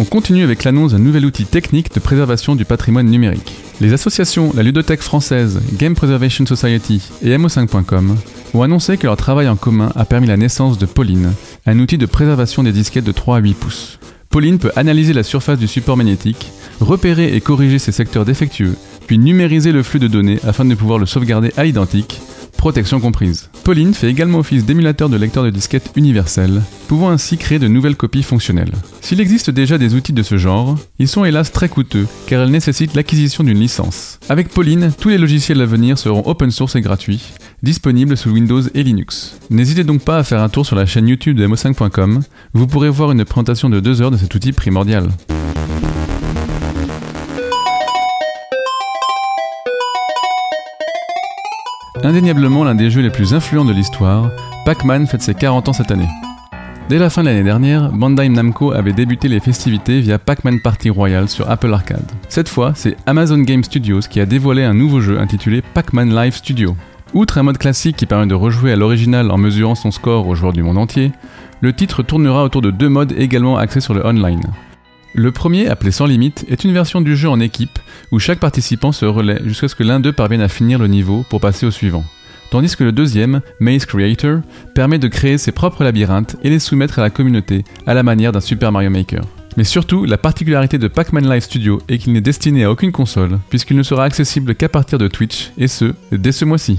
On 0.00 0.04
continue 0.04 0.44
avec 0.44 0.62
l'annonce 0.62 0.92
d'un 0.92 1.00
nouvel 1.00 1.26
outil 1.26 1.44
technique 1.44 1.92
de 1.92 1.98
préservation 1.98 2.54
du 2.54 2.64
patrimoine 2.64 3.08
numérique. 3.08 3.56
Les 3.80 3.92
associations 3.92 4.52
La 4.54 4.62
Ludothèque 4.62 5.02
française, 5.02 5.60
Game 5.76 5.96
Preservation 5.96 6.46
Society 6.46 7.02
et 7.20 7.36
MO5.com 7.36 8.16
ont 8.54 8.62
annoncé 8.62 8.96
que 8.96 9.08
leur 9.08 9.16
travail 9.16 9.48
en 9.48 9.56
commun 9.56 9.90
a 9.96 10.04
permis 10.04 10.28
la 10.28 10.36
naissance 10.36 10.78
de 10.78 10.86
Pauline, 10.86 11.32
un 11.66 11.80
outil 11.80 11.98
de 11.98 12.06
préservation 12.06 12.62
des 12.62 12.70
disquettes 12.70 13.02
de 13.02 13.10
3 13.10 13.38
à 13.38 13.40
8 13.40 13.54
pouces. 13.54 13.98
Pauline 14.30 14.60
peut 14.60 14.70
analyser 14.76 15.14
la 15.14 15.24
surface 15.24 15.58
du 15.58 15.66
support 15.66 15.96
magnétique, 15.96 16.52
repérer 16.78 17.34
et 17.34 17.40
corriger 17.40 17.80
ses 17.80 17.90
secteurs 17.90 18.24
défectueux, 18.24 18.76
puis 19.08 19.18
numériser 19.18 19.72
le 19.72 19.82
flux 19.82 19.98
de 19.98 20.06
données 20.06 20.38
afin 20.46 20.64
de 20.64 20.76
pouvoir 20.76 21.00
le 21.00 21.06
sauvegarder 21.06 21.52
à 21.56 21.64
l'identique, 21.64 22.20
protection 22.58 23.00
comprise. 23.00 23.48
Pauline 23.64 23.94
fait 23.94 24.10
également 24.10 24.40
office 24.40 24.66
d'émulateur 24.66 25.08
de 25.08 25.16
lecteur 25.16 25.44
de 25.44 25.50
disquette 25.50 25.92
universel, 25.96 26.60
pouvant 26.88 27.08
ainsi 27.08 27.38
créer 27.38 27.58
de 27.58 27.68
nouvelles 27.68 27.96
copies 27.96 28.22
fonctionnelles. 28.22 28.74
S'il 29.00 29.20
existe 29.20 29.50
déjà 29.50 29.78
des 29.78 29.94
outils 29.94 30.12
de 30.12 30.22
ce 30.22 30.36
genre, 30.36 30.76
ils 30.98 31.08
sont 31.08 31.24
hélas 31.24 31.52
très 31.52 31.68
coûteux, 31.68 32.06
car 32.26 32.44
ils 32.44 32.50
nécessitent 32.50 32.94
l'acquisition 32.94 33.44
d'une 33.44 33.60
licence. 33.60 34.18
Avec 34.28 34.48
Pauline, 34.48 34.92
tous 35.00 35.08
les 35.08 35.18
logiciels 35.18 35.62
à 35.62 35.66
venir 35.66 35.96
seront 35.96 36.24
open 36.26 36.50
source 36.50 36.76
et 36.76 36.80
gratuits, 36.80 37.30
disponibles 37.62 38.16
sous 38.16 38.30
Windows 38.30 38.62
et 38.74 38.82
Linux. 38.82 39.38
N'hésitez 39.48 39.84
donc 39.84 40.02
pas 40.02 40.18
à 40.18 40.24
faire 40.24 40.42
un 40.42 40.48
tour 40.48 40.66
sur 40.66 40.76
la 40.76 40.84
chaîne 40.84 41.08
YouTube 41.08 41.38
de 41.38 41.46
mo5.com, 41.46 42.22
vous 42.52 42.66
pourrez 42.66 42.90
voir 42.90 43.12
une 43.12 43.24
présentation 43.24 43.70
de 43.70 43.80
2 43.80 44.02
heures 44.02 44.10
de 44.10 44.16
cet 44.16 44.34
outil 44.34 44.52
primordial. 44.52 45.08
Indéniablement 52.04 52.62
l'un 52.62 52.76
des 52.76 52.90
jeux 52.90 53.02
les 53.02 53.10
plus 53.10 53.34
influents 53.34 53.64
de 53.64 53.72
l'histoire, 53.72 54.30
Pac-Man 54.64 55.06
fête 55.06 55.22
ses 55.22 55.34
40 55.34 55.68
ans 55.68 55.72
cette 55.72 55.90
année. 55.90 56.08
Dès 56.88 56.98
la 56.98 57.10
fin 57.10 57.22
de 57.22 57.28
l'année 57.28 57.42
dernière, 57.42 57.90
Bandai 57.90 58.28
Namco 58.28 58.72
avait 58.72 58.92
débuté 58.92 59.28
les 59.28 59.40
festivités 59.40 60.00
via 60.00 60.18
Pac-Man 60.18 60.60
Party 60.60 60.90
Royale 60.90 61.28
sur 61.28 61.50
Apple 61.50 61.72
Arcade. 61.72 62.10
Cette 62.28 62.48
fois, 62.48 62.72
c'est 62.74 62.96
Amazon 63.06 63.38
Game 63.38 63.64
Studios 63.64 64.00
qui 64.08 64.20
a 64.20 64.26
dévoilé 64.26 64.62
un 64.62 64.74
nouveau 64.74 65.00
jeu 65.00 65.18
intitulé 65.18 65.60
Pac-Man 65.60 66.14
Live 66.14 66.36
Studio. 66.36 66.76
Outre 67.14 67.38
un 67.38 67.42
mode 67.42 67.58
classique 67.58 67.96
qui 67.96 68.06
permet 68.06 68.26
de 68.26 68.34
rejouer 68.34 68.72
à 68.72 68.76
l'original 68.76 69.30
en 69.30 69.36
mesurant 69.36 69.74
son 69.74 69.90
score 69.90 70.28
aux 70.28 70.34
joueurs 70.34 70.52
du 70.52 70.62
monde 70.62 70.78
entier, 70.78 71.10
le 71.60 71.72
titre 71.72 72.04
tournera 72.04 72.44
autour 72.44 72.62
de 72.62 72.70
deux 72.70 72.88
modes 72.88 73.12
également 73.18 73.58
axés 73.58 73.80
sur 73.80 73.94
le 73.94 74.06
online. 74.06 74.42
Le 75.14 75.32
premier, 75.32 75.68
appelé 75.68 75.90
Sans 75.90 76.06
Limite, 76.06 76.44
est 76.48 76.64
une 76.64 76.72
version 76.72 77.00
du 77.00 77.16
jeu 77.16 77.28
en 77.28 77.40
équipe 77.40 77.78
où 78.12 78.18
chaque 78.18 78.40
participant 78.40 78.92
se 78.92 79.06
relaie 79.06 79.40
jusqu'à 79.44 79.68
ce 79.68 79.74
que 79.74 79.82
l'un 79.82 80.00
d'eux 80.00 80.12
parvienne 80.12 80.42
à 80.42 80.48
finir 80.48 80.78
le 80.78 80.86
niveau 80.86 81.24
pour 81.30 81.40
passer 81.40 81.66
au 81.66 81.70
suivant. 81.70 82.04
Tandis 82.50 82.76
que 82.76 82.84
le 82.84 82.92
deuxième, 82.92 83.40
Maze 83.60 83.84
Creator, 83.84 84.40
permet 84.74 84.98
de 84.98 85.08
créer 85.08 85.38
ses 85.38 85.52
propres 85.52 85.84
labyrinthes 85.84 86.36
et 86.42 86.50
les 86.50 86.58
soumettre 86.58 86.98
à 86.98 87.02
la 87.02 87.10
communauté 87.10 87.64
à 87.86 87.94
la 87.94 88.02
manière 88.02 88.32
d'un 88.32 88.40
Super 88.40 88.72
Mario 88.72 88.90
Maker. 88.90 89.22
Mais 89.56 89.64
surtout, 89.64 90.04
la 90.04 90.18
particularité 90.18 90.78
de 90.78 90.88
Pac-Man 90.88 91.28
Live 91.28 91.42
Studio 91.42 91.80
est 91.88 91.98
qu'il 91.98 92.12
n'est 92.12 92.20
destiné 92.20 92.64
à 92.64 92.70
aucune 92.70 92.92
console, 92.92 93.38
puisqu'il 93.50 93.76
ne 93.76 93.82
sera 93.82 94.04
accessible 94.04 94.54
qu'à 94.54 94.68
partir 94.68 94.98
de 94.98 95.08
Twitch, 95.08 95.50
et 95.58 95.68
ce, 95.68 95.94
dès 96.12 96.32
ce 96.32 96.44
mois-ci. 96.44 96.78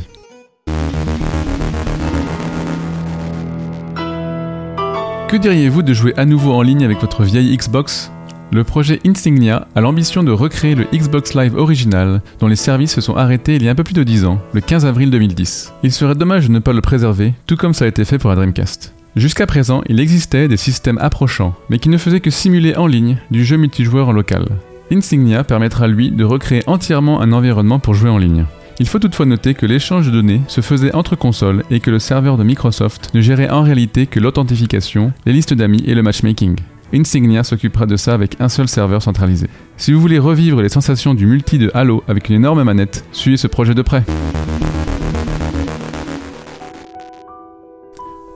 Que 5.28 5.38
diriez-vous 5.38 5.84
de 5.84 5.94
jouer 5.94 6.14
à 6.18 6.26
nouveau 6.26 6.54
en 6.54 6.62
ligne 6.62 6.84
avec 6.84 7.00
votre 7.02 7.24
vieille 7.24 7.56
Xbox? 7.56 8.12
Le 8.52 8.64
projet 8.64 9.00
Insignia 9.06 9.68
a 9.76 9.82
l'ambition 9.82 10.24
de 10.24 10.32
recréer 10.32 10.74
le 10.74 10.88
Xbox 10.92 11.36
Live 11.36 11.56
original, 11.56 12.24
dont 12.40 12.48
les 12.48 12.56
services 12.56 12.96
se 12.96 13.02
sont 13.02 13.16
arrêtés 13.16 13.56
il 13.56 13.64
y 13.64 13.68
a 13.68 13.72
un 13.72 13.76
peu 13.76 13.84
plus 13.84 13.94
de 13.94 14.04
10 14.04 14.26
ans, 14.26 14.42
le 14.54 14.62
15 14.62 14.88
avril 14.88 15.12
2010. 15.12 15.72
Il 15.84 15.92
serait 15.92 16.16
dommage 16.16 16.48
de 16.48 16.54
ne 16.54 16.58
pas 16.58 16.74
le 16.74 16.82
préserver, 16.82 17.36
tout 17.46 17.58
comme 17.58 17.76
ça 17.76 17.86
a 17.86 17.88
été 17.88 18.06
fait 18.06 18.18
pour 18.18 18.32
la 18.32 18.36
Dreamcast. 18.36 18.96
Jusqu'à 19.16 19.46
présent, 19.46 19.84
il 19.88 20.00
existait 20.00 20.48
des 20.48 20.58
systèmes 20.58 20.98
approchants, 20.98 21.54
mais 21.70 21.78
qui 21.78 21.90
ne 21.90 21.98
faisaient 22.00 22.22
que 22.22 22.32
simuler 22.32 22.76
en 22.76 22.88
ligne 22.88 23.18
du 23.30 23.46
jeu 23.46 23.58
multijoueur 23.58 24.10
en 24.10 24.14
local. 24.14 24.48
Insignia 24.92 25.44
permettra 25.44 25.88
lui 25.88 26.10
de 26.10 26.24
recréer 26.24 26.64
entièrement 26.66 27.22
un 27.22 27.34
environnement 27.34 27.78
pour 27.78 27.94
jouer 27.94 28.10
en 28.10 28.18
ligne. 28.18 28.46
Il 28.80 28.88
faut 28.88 28.98
toutefois 28.98 29.28
noter 29.28 29.54
que 29.54 29.68
l'échange 29.68 30.08
de 30.08 30.12
données 30.12 30.42
se 30.48 30.62
faisait 30.62 30.96
entre 30.96 31.16
consoles 31.16 31.64
et 31.70 31.82
que 31.82 31.92
le 31.92 32.00
serveur 32.00 32.38
de 32.38 32.44
Microsoft 32.44 33.14
ne 33.14 33.22
gérait 33.22 33.52
en 33.52 33.62
réalité 33.62 34.08
que 34.08 34.20
l'authentification, 34.20 35.12
les 35.28 35.34
listes 35.34 35.54
d'amis 35.54 35.84
et 35.86 35.94
le 35.94 36.02
matchmaking. 36.02 36.56
Insignia 36.94 37.44
s'occupera 37.44 37.86
de 37.86 37.96
ça 37.96 38.14
avec 38.14 38.36
un 38.40 38.50
seul 38.50 38.68
serveur 38.68 39.02
centralisé. 39.02 39.48
Si 39.78 39.94
vous 39.94 40.02
voulez 40.02 40.20
revivre 40.20 40.62
les 40.62 40.70
sensations 40.70 41.14
du 41.14 41.26
multi 41.26 41.58
de 41.58 41.72
Halo 41.74 42.04
avec 42.08 42.30
une 42.30 42.36
énorme 42.36 42.64
manette, 42.64 43.06
suivez 43.12 43.38
ce 43.38 43.48
projet 43.48 43.74
de 43.74 43.82
près. 43.82 44.04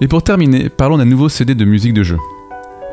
Et 0.02 0.08
pour 0.08 0.24
terminer, 0.24 0.70
parlons 0.70 0.98
d'un 0.98 1.06
nouveau 1.06 1.30
CD 1.30 1.56
de 1.56 1.66
musique 1.66 1.94
de 1.94 2.04
jeu. 2.04 2.18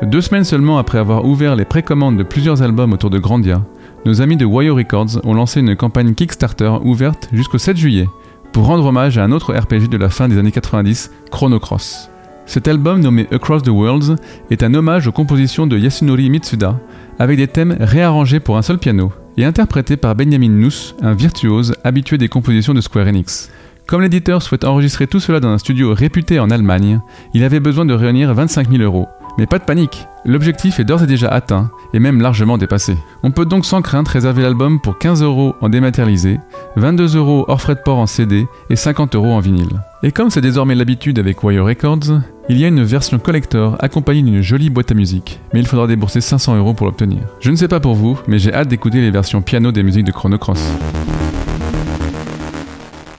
Deux 0.03 0.21
semaines 0.21 0.43
seulement 0.43 0.77
après 0.79 0.97
avoir 0.97 1.25
ouvert 1.25 1.55
les 1.55 1.65
précommandes 1.65 2.17
de 2.17 2.23
plusieurs 2.23 2.61
albums 2.63 2.93
autour 2.93 3.09
de 3.09 3.19
Grandia, 3.19 3.63
nos 4.03 4.19
amis 4.19 4.35
de 4.35 4.45
Wayo 4.45 4.73
Records 4.73 5.19
ont 5.23 5.35
lancé 5.35 5.59
une 5.59 5.75
campagne 5.75 6.15
Kickstarter 6.15 6.71
ouverte 6.83 7.29
jusqu'au 7.31 7.59
7 7.59 7.77
juillet 7.77 8.07
pour 8.51 8.65
rendre 8.65 8.85
hommage 8.85 9.19
à 9.19 9.23
un 9.23 9.31
autre 9.31 9.53
RPG 9.53 9.89
de 9.89 9.97
la 9.97 10.09
fin 10.09 10.27
des 10.27 10.39
années 10.39 10.51
90, 10.51 11.11
Chrono 11.29 11.59
Cross. 11.59 12.10
Cet 12.51 12.67
album 12.67 12.99
nommé 12.99 13.27
Across 13.31 13.63
the 13.63 13.69
Worlds 13.69 14.17
est 14.49 14.61
un 14.61 14.73
hommage 14.73 15.07
aux 15.07 15.13
compositions 15.13 15.67
de 15.67 15.77
Yasunori 15.77 16.29
Mitsuda 16.29 16.77
avec 17.17 17.37
des 17.37 17.47
thèmes 17.47 17.77
réarrangés 17.79 18.41
pour 18.41 18.57
un 18.57 18.61
seul 18.61 18.77
piano 18.77 19.13
et 19.37 19.45
interprétés 19.45 19.95
par 19.95 20.15
Benjamin 20.15 20.49
Nuss, 20.49 20.93
un 21.01 21.13
virtuose 21.13 21.73
habitué 21.85 22.17
des 22.17 22.27
compositions 22.27 22.73
de 22.73 22.81
Square 22.81 23.07
Enix. 23.07 23.49
Comme 23.87 24.01
l'éditeur 24.01 24.41
souhaite 24.41 24.65
enregistrer 24.65 25.07
tout 25.07 25.21
cela 25.21 25.39
dans 25.39 25.47
un 25.47 25.59
studio 25.59 25.93
réputé 25.93 26.41
en 26.41 26.49
Allemagne, 26.49 26.99
il 27.33 27.45
avait 27.45 27.61
besoin 27.61 27.85
de 27.85 27.93
réunir 27.93 28.33
25 28.33 28.69
000 28.69 28.83
euros. 28.83 29.07
Mais 29.37 29.47
pas 29.47 29.57
de 29.57 29.63
panique, 29.63 30.05
l'objectif 30.25 30.77
est 30.81 30.83
d'ores 30.83 31.03
et 31.03 31.07
déjà 31.07 31.29
atteint, 31.29 31.71
et 31.93 31.99
même 31.99 32.19
largement 32.19 32.57
dépassé. 32.57 32.97
On 33.23 33.31
peut 33.31 33.45
donc 33.45 33.65
sans 33.65 33.81
crainte 33.81 34.09
réserver 34.09 34.41
l'album 34.41 34.81
pour 34.81 34.97
15 34.97 35.23
euros 35.23 35.55
en 35.61 35.69
dématérialisé, 35.69 36.41
22 36.75 37.15
euros 37.15 37.45
hors 37.47 37.61
frais 37.61 37.75
de 37.75 37.79
port 37.79 37.99
en 37.99 38.07
CD 38.07 38.45
et 38.69 38.75
50 38.75 39.15
euros 39.15 39.31
en 39.31 39.39
vinyle. 39.39 39.79
Et 40.03 40.11
comme 40.11 40.31
c'est 40.31 40.41
désormais 40.41 40.73
l'habitude 40.73 41.19
avec 41.19 41.43
Wire 41.43 41.63
Records, 41.63 42.21
il 42.49 42.57
y 42.57 42.65
a 42.65 42.69
une 42.69 42.83
version 42.83 43.19
collector 43.19 43.77
accompagnée 43.79 44.23
d'une 44.23 44.41
jolie 44.41 44.71
boîte 44.71 44.91
à 44.91 44.95
musique, 44.95 45.39
mais 45.53 45.59
il 45.59 45.67
faudra 45.67 45.85
débourser 45.85 46.21
500 46.21 46.57
euros 46.57 46.73
pour 46.73 46.87
l'obtenir. 46.87 47.19
Je 47.39 47.51
ne 47.51 47.55
sais 47.55 47.67
pas 47.67 47.79
pour 47.79 47.93
vous, 47.93 48.19
mais 48.27 48.39
j'ai 48.39 48.51
hâte 48.51 48.67
d'écouter 48.67 48.99
les 48.99 49.11
versions 49.11 49.43
piano 49.43 49.71
des 49.71 49.83
musiques 49.83 50.05
de 50.05 50.11
Chrono 50.11 50.39
Cross. 50.39 50.73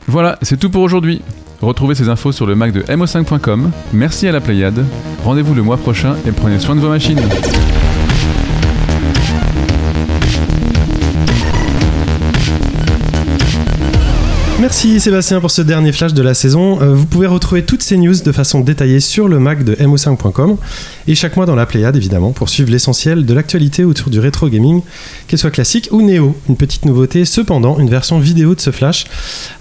Voilà, 0.09 0.37
c'est 0.43 0.59
tout 0.59 0.71
pour 0.71 0.83
aujourd'hui. 0.83 1.23
Retrouvez 1.61 1.95
ces 1.95 2.09
infos 2.09 2.33
sur 2.33 2.47
le 2.47 2.57
Mac 2.57 2.73
de 2.73 2.81
mo5.com. 2.83 3.71
Merci 3.93 4.27
à 4.27 4.33
la 4.33 4.41
Pléiade. 4.41 4.85
Rendez-vous 5.23 5.55
le 5.55 5.63
mois 5.63 5.77
prochain 5.77 6.17
et 6.27 6.33
prenez 6.33 6.59
soin 6.59 6.75
de 6.75 6.81
vos 6.81 6.89
machines. 6.89 7.21
Merci 14.63 15.01
Sébastien 15.01 15.41
pour 15.41 15.51
ce 15.51 15.61
dernier 15.61 15.91
flash 15.91 16.15
de 16.15 16.23
la 16.23 16.35
saison. 16.35 16.81
Euh, 16.81 16.95
vous 16.95 17.07
pouvez 17.07 17.27
retrouver 17.27 17.65
toutes 17.65 17.83
ces 17.83 17.97
news 17.97 18.15
de 18.15 18.31
façon 18.31 18.61
détaillée 18.61 19.01
sur 19.01 19.27
le 19.27 19.41
Mac 19.41 19.65
de 19.65 19.75
mo5.com 19.75 20.57
et 21.09 21.17
chaque 21.17 21.35
mois 21.35 21.47
dans 21.47 21.57
la 21.57 21.67
Pléiade 21.67 21.97
évidemment 21.97 22.31
pour 22.31 22.49
suivre 22.49 22.71
l'essentiel 22.71 23.27
de 23.27 23.35
l'actualité 23.35 23.83
autour 23.83 24.09
du 24.09 24.21
rétro 24.21 24.49
gaming, 24.49 24.83
qu'elle 25.27 25.41
soit 25.41 25.51
classique 25.51 25.89
ou 25.91 26.01
néo. 26.01 26.37
Une 26.49 26.55
petite 26.55 26.85
nouveauté 26.85 27.25
cependant, 27.25 27.81
une 27.81 27.91
version 27.91 28.21
vidéo 28.21 28.55
de 28.55 28.61
ce 28.61 28.71
flash 28.71 29.07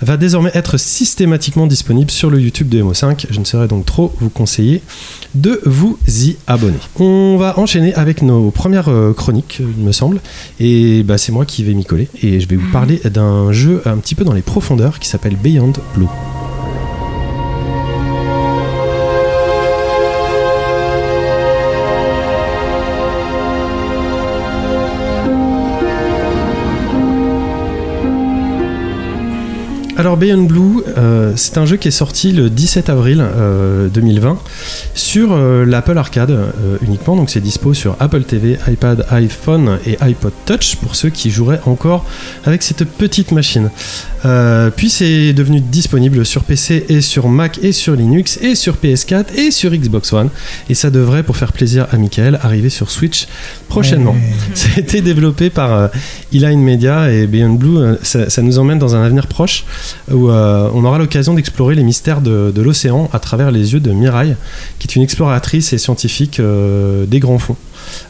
va 0.04 0.18
désormais 0.18 0.52
être 0.54 0.78
systématiquement 0.78 1.66
disponible 1.66 2.12
sur 2.12 2.30
le 2.30 2.40
YouTube 2.40 2.70
de 2.70 2.84
mo5. 2.84 3.26
Je 3.32 3.40
ne 3.40 3.46
saurais 3.46 3.68
donc 3.68 3.88
trop 3.88 4.14
vous 4.20 4.30
conseiller 4.30 4.84
de 5.34 5.62
vous 5.66 5.98
y 6.08 6.36
abonner. 6.46 6.78
On 7.00 7.38
va 7.38 7.58
enchaîner 7.58 7.96
avec 7.96 8.22
nos 8.22 8.52
premières 8.52 8.90
euh, 8.90 9.14
chroniques, 9.14 9.62
il 9.62 9.84
me 9.84 9.94
semble, 9.94 10.20
et 10.60 11.02
bah, 11.02 11.18
c'est 11.18 11.32
moi 11.32 11.46
qui 11.46 11.64
vais 11.64 11.74
m'y 11.74 11.86
coller 11.86 12.08
et 12.22 12.40
je 12.40 12.48
vais 12.48 12.56
vous 12.56 12.72
parler 12.72 13.02
d'un 13.06 13.52
jeu 13.52 13.82
un 13.86 13.98
petit 13.98 14.14
peu 14.14 14.24
dans 14.26 14.34
les 14.34 14.44
profondeurs 14.44 14.91
qui 15.00 15.08
s'appelle 15.08 15.36
Beyond 15.36 15.74
Blue. 15.96 16.08
Alors 30.02 30.18
Beyond 30.18 30.46
Blue, 30.46 30.82
euh, 30.98 31.34
c'est 31.36 31.60
un 31.60 31.68
jeu 31.68 31.78
qui 31.78 31.88
est 31.88 31.92
sorti 31.92 32.32
le 32.32 32.50
17 32.50 32.90
avril 32.90 33.22
euh, 33.22 33.88
2020 33.88 34.40
sur 34.96 35.32
euh, 35.32 35.64
l'Apple 35.64 35.96
Arcade 35.96 36.32
euh, 36.32 36.78
uniquement, 36.82 37.16
donc 37.16 37.30
c'est 37.30 37.40
dispo 37.40 37.76
sur 37.76 37.98
Apple 38.00 38.24
TV, 38.24 38.58
iPad, 38.68 39.06
iPhone 39.12 39.78
et 39.86 40.00
iPod 40.02 40.34
Touch 40.48 40.78
pour 40.78 40.96
ceux 40.96 41.12
qui 41.12 41.30
joueraient 41.30 41.62
encore 41.68 42.04
avec 42.46 42.64
cette 42.64 42.84
petite 42.84 43.32
machine. 43.32 43.70
Euh, 44.24 44.70
puis 44.70 44.90
c'est 44.90 45.34
devenu 45.34 45.62
disponible 45.62 46.26
sur 46.26 46.44
PC 46.44 46.86
et 46.90 47.02
sur 47.02 47.28
Mac 47.28 47.60
et 47.64 47.72
sur 47.72 47.96
Linux 47.96 48.38
et 48.42 48.54
sur 48.54 48.76
PS4 48.76 49.34
et 49.36 49.50
sur 49.50 49.72
Xbox 49.72 50.14
One 50.14 50.30
et 50.70 50.76
ça 50.76 50.92
devrait 50.92 51.24
pour 51.24 51.38
faire 51.38 51.52
plaisir 51.52 51.88
à 51.92 51.98
Michael 51.98 52.40
arriver 52.44 52.70
sur 52.70 52.92
Switch 52.92 53.28
prochainement. 53.68 54.16
Ça 54.54 54.70
a 54.76 54.80
été 54.80 55.02
développé 55.02 55.50
par 55.50 55.74
euh, 55.74 55.88
Eline 56.34 56.62
Media 56.62 57.12
et 57.12 57.26
Beyond 57.26 57.54
Blue, 57.54 57.78
euh, 57.78 57.96
ça, 58.04 58.30
ça 58.30 58.42
nous 58.42 58.60
emmène 58.60 58.80
dans 58.80 58.96
un 58.96 59.04
avenir 59.04 59.28
proche 59.28 59.64
où 60.12 60.30
euh, 60.30 60.70
on 60.74 60.84
aura 60.86 60.98
l'occasion 60.98 61.34
d'explorer 61.34 61.76
les 61.76 61.84
mystères 61.84 62.22
de, 62.22 62.62
l'océan 62.62 63.10
à 63.14 63.20
travers 63.20 63.52
les 63.52 63.74
yeux 63.74 63.80
de 63.80 63.92
Mirai, 63.92 64.36
qui 64.80 64.88
est 64.88 64.96
une 64.96 65.02
exploratrice 65.02 65.74
et 65.74 65.78
scientifique 65.78 66.40
euh, 66.40 67.06
des 67.06 67.20
grands 67.20 67.40
fonds. 67.40 67.58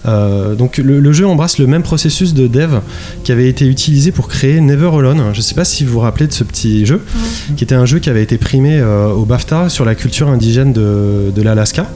Euh, 0.05 0.55
donc 0.55 0.78
le, 0.78 0.99
le 0.99 1.13
jeu 1.13 1.28
embrasse 1.28 1.57
le 1.59 1.67
même 1.67 1.84
processus 1.84 2.34
de 2.34 2.47
dev 2.47 2.80
qui 3.24 3.32
avait 3.32 3.47
été 3.49 3.65
utilisé 3.67 4.11
pour 4.11 4.28
créer 4.28 4.59
Never 4.61 4.89
Alone. 4.97 5.22
Je 5.34 5.38
ne 5.38 5.41
sais 5.41 5.55
pas 5.55 5.65
si 5.65 5.84
vous 5.86 5.93
vous 5.93 5.99
rappelez 5.99 6.28
de 6.28 6.34
ce 6.34 6.43
petit 6.43 6.86
jeu, 6.86 7.01
qui 7.57 7.63
était 7.63 7.76
un 7.76 7.86
jeu 7.86 7.99
qui 7.99 8.09
avait 8.09 8.24
été 8.24 8.38
primé 8.38 8.80
euh, 8.80 9.07
au 9.09 9.26
BAFTA 9.26 9.69
sur 9.69 9.86
la 9.86 9.95
culture 9.95 10.30
indigène 10.30 10.74
de, 10.74 11.32
de 11.36 11.41
l'Alaska. 11.41 11.88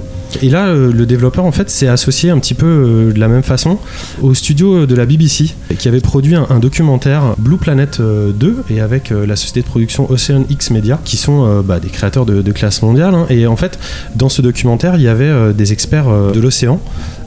Et 0.41 0.49
là, 0.49 0.67
euh, 0.67 0.91
le 0.91 1.05
développeur 1.05 1.45
en 1.45 1.51
fait 1.53 1.69
s'est 1.69 1.87
associé 1.87 2.29
un 2.29 2.39
petit 2.39 2.55
peu 2.55 2.65
euh, 2.65 3.13
de 3.13 3.19
la 3.19 3.29
même 3.29 3.43
façon 3.43 3.77
au 4.21 4.33
studio 4.33 4.85
de 4.85 4.93
la 4.95 5.05
BBC 5.05 5.53
qui 5.79 5.87
avait 5.87 6.01
produit 6.01 6.35
un, 6.35 6.45
un 6.49 6.59
documentaire 6.59 7.35
Blue 7.37 7.55
Planet 7.57 7.99
euh, 8.01 8.31
2 8.33 8.63
et 8.69 8.81
avec 8.81 9.11
la 9.11 9.35
société 9.37 9.61
de 9.61 9.65
production 9.65 10.11
Ocean 10.11 10.43
X 10.49 10.71
Media 10.71 10.99
qui 11.05 11.15
sont 11.15 11.61
bah, 11.61 11.79
des 11.79 11.87
créateurs 11.89 12.25
de, 12.25 12.41
de 12.41 12.51
classe 12.51 12.81
mondiale. 12.81 13.13
hein. 13.15 13.27
Et 13.29 13.47
en 13.47 13.55
fait, 13.55 13.79
dans 14.15 14.27
ce 14.27 14.41
documentaire, 14.41 14.95
il 14.95 15.03
y 15.03 15.07
avait 15.07 15.53
des 15.53 15.71
experts 15.71 16.07
de 16.33 16.39
l'océan 16.39 16.81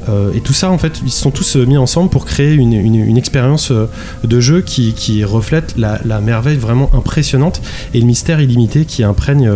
euh, 0.08 0.32
et 0.32 0.40
tout 0.40 0.52
ça, 0.52 0.70
en 0.70 0.78
fait, 0.78 1.00
ils 1.04 1.10
se 1.10 1.20
sont 1.20 1.30
tous 1.30 1.56
euh, 1.56 1.64
mis 1.64 1.76
ensemble 1.76 2.10
pour 2.10 2.24
créer 2.24 2.54
une, 2.54 3.16
expérience 3.16 3.70
euh, 3.70 3.86
de 4.24 4.40
jeu 4.40 4.60
qui, 4.60 5.24
reflète 5.24 5.74
la, 5.76 6.20
merveille 6.20 6.56
vraiment 6.56 6.90
impressionnante 6.94 7.60
et 7.94 8.00
le 8.00 8.06
mystère 8.06 8.40
illimité 8.40 8.84
qui 8.84 9.02
imprègne 9.02 9.50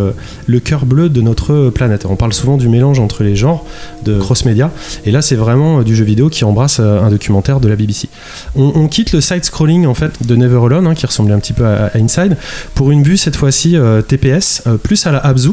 le 0.45 0.59
cœur 0.59 0.85
bleu 0.85 1.09
de 1.09 1.21
notre 1.21 1.69
planète. 1.69 2.05
On 2.05 2.15
parle 2.15 2.33
souvent 2.33 2.57
du 2.57 2.69
mélange 2.69 2.99
entre 2.99 3.23
les 3.23 3.35
genres 3.35 3.65
de 4.03 4.17
cross-média, 4.17 4.71
et 5.05 5.11
là, 5.11 5.21
c'est 5.21 5.35
vraiment 5.35 5.81
du 5.83 5.95
jeu 5.95 6.03
vidéo 6.03 6.29
qui 6.29 6.43
embrasse 6.43 6.79
un 6.79 7.09
documentaire 7.09 7.59
de 7.59 7.67
la 7.67 7.75
BBC. 7.75 8.09
On, 8.55 8.87
quitte 8.87 9.11
le 9.13 9.21
side-scrolling 9.21 9.85
en 9.85 9.93
fait 9.93 10.25
de 10.25 10.35
Never 10.35 10.59
Alone, 10.65 10.87
hein, 10.87 10.93
qui 10.93 11.05
ressemblait 11.05 11.33
un 11.33 11.39
petit 11.39 11.53
peu 11.53 11.65
à, 11.65 11.91
Inside, 11.95 12.37
pour 12.75 12.91
une 12.91 13.03
vue 13.03 13.17
cette 13.17 13.35
fois-ci 13.35 13.75
TPS, 14.07 14.63
plus 14.83 15.05
à 15.05 15.11
la 15.11 15.19
Abzu. 15.19 15.51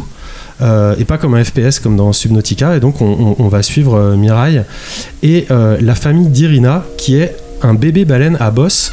Euh, 0.63 0.95
et 0.99 1.05
pas 1.05 1.19
comme 1.19 1.35
un 1.35 1.43
FPS 1.45 1.79
comme 1.83 1.97
dans 1.97 2.13
Subnautica. 2.13 2.77
Et 2.77 2.81
donc 2.81 3.01
on, 3.01 3.37
on- 3.39 3.49
va 3.49 3.63
suivre 3.63 3.95
euh, 3.95 4.17
Mirai 4.17 4.63
et 5.23 5.47
euh, 5.51 5.77
la 5.81 5.95
famille 5.95 6.29
d'Irina 6.29 6.85
qui 6.97 7.17
est 7.17 7.35
un 7.63 7.75
bébé 7.75 8.05
baleine 8.05 8.37
à 8.41 8.51
bosse 8.51 8.93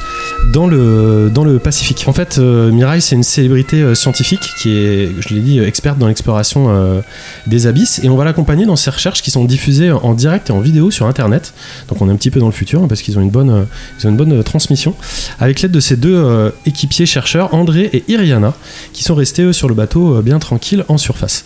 dans 0.53 0.67
le, 0.67 1.31
dans 1.33 1.43
le 1.43 1.59
Pacifique. 1.59 2.05
En 2.07 2.13
fait, 2.13 2.37
euh, 2.37 2.71
Mirai, 2.71 3.01
c'est 3.01 3.15
une 3.15 3.23
célébrité 3.23 3.81
euh, 3.81 3.95
scientifique 3.95 4.49
qui 4.61 4.71
est, 4.71 5.09
je 5.19 5.33
l'ai 5.33 5.41
dit, 5.41 5.59
euh, 5.59 5.67
experte 5.67 5.97
dans 5.97 6.07
l'exploration 6.07 6.47
des 7.47 7.67
abysses. 7.67 7.99
Et 8.03 8.09
on 8.09 8.15
va 8.15 8.25
l'accompagner 8.25 8.65
dans 8.65 8.75
ses 8.75 8.89
recherches 8.89 9.21
qui 9.21 9.31
sont 9.31 9.45
diffusées 9.45 9.91
en 9.91 10.13
direct 10.13 10.49
et 10.49 10.53
en 10.53 10.59
vidéo 10.59 10.91
sur 10.91 11.05
Internet. 11.05 11.53
Donc 11.89 12.01
on 12.01 12.09
est 12.09 12.11
un 12.11 12.15
petit 12.15 12.31
peu 12.31 12.39
dans 12.39 12.47
le 12.47 12.51
futur 12.51 12.83
hein, 12.83 12.87
parce 12.87 13.01
qu'ils 13.01 13.17
ont 13.17 13.21
une 13.21 13.29
bonne, 13.29 13.65
ils 13.99 14.07
ont 14.07 14.09
une 14.09 14.17
bonne 14.17 14.43
transmission. 14.43 14.95
Avec 15.39 15.61
l'aide 15.61 15.71
de 15.71 15.79
ces 15.79 15.95
deux 15.95 16.51
équipiers 16.65 17.05
chercheurs, 17.05 17.53
André 17.53 17.89
et 17.93 18.03
Iriana, 18.07 18.53
qui 18.93 19.03
sont 19.03 19.15
restés 19.15 19.53
sur 19.53 19.67
le 19.67 19.75
bateau 19.75 20.21
bien 20.21 20.39
tranquilles 20.39 20.83
en 20.87 20.97
surface. 20.97 21.45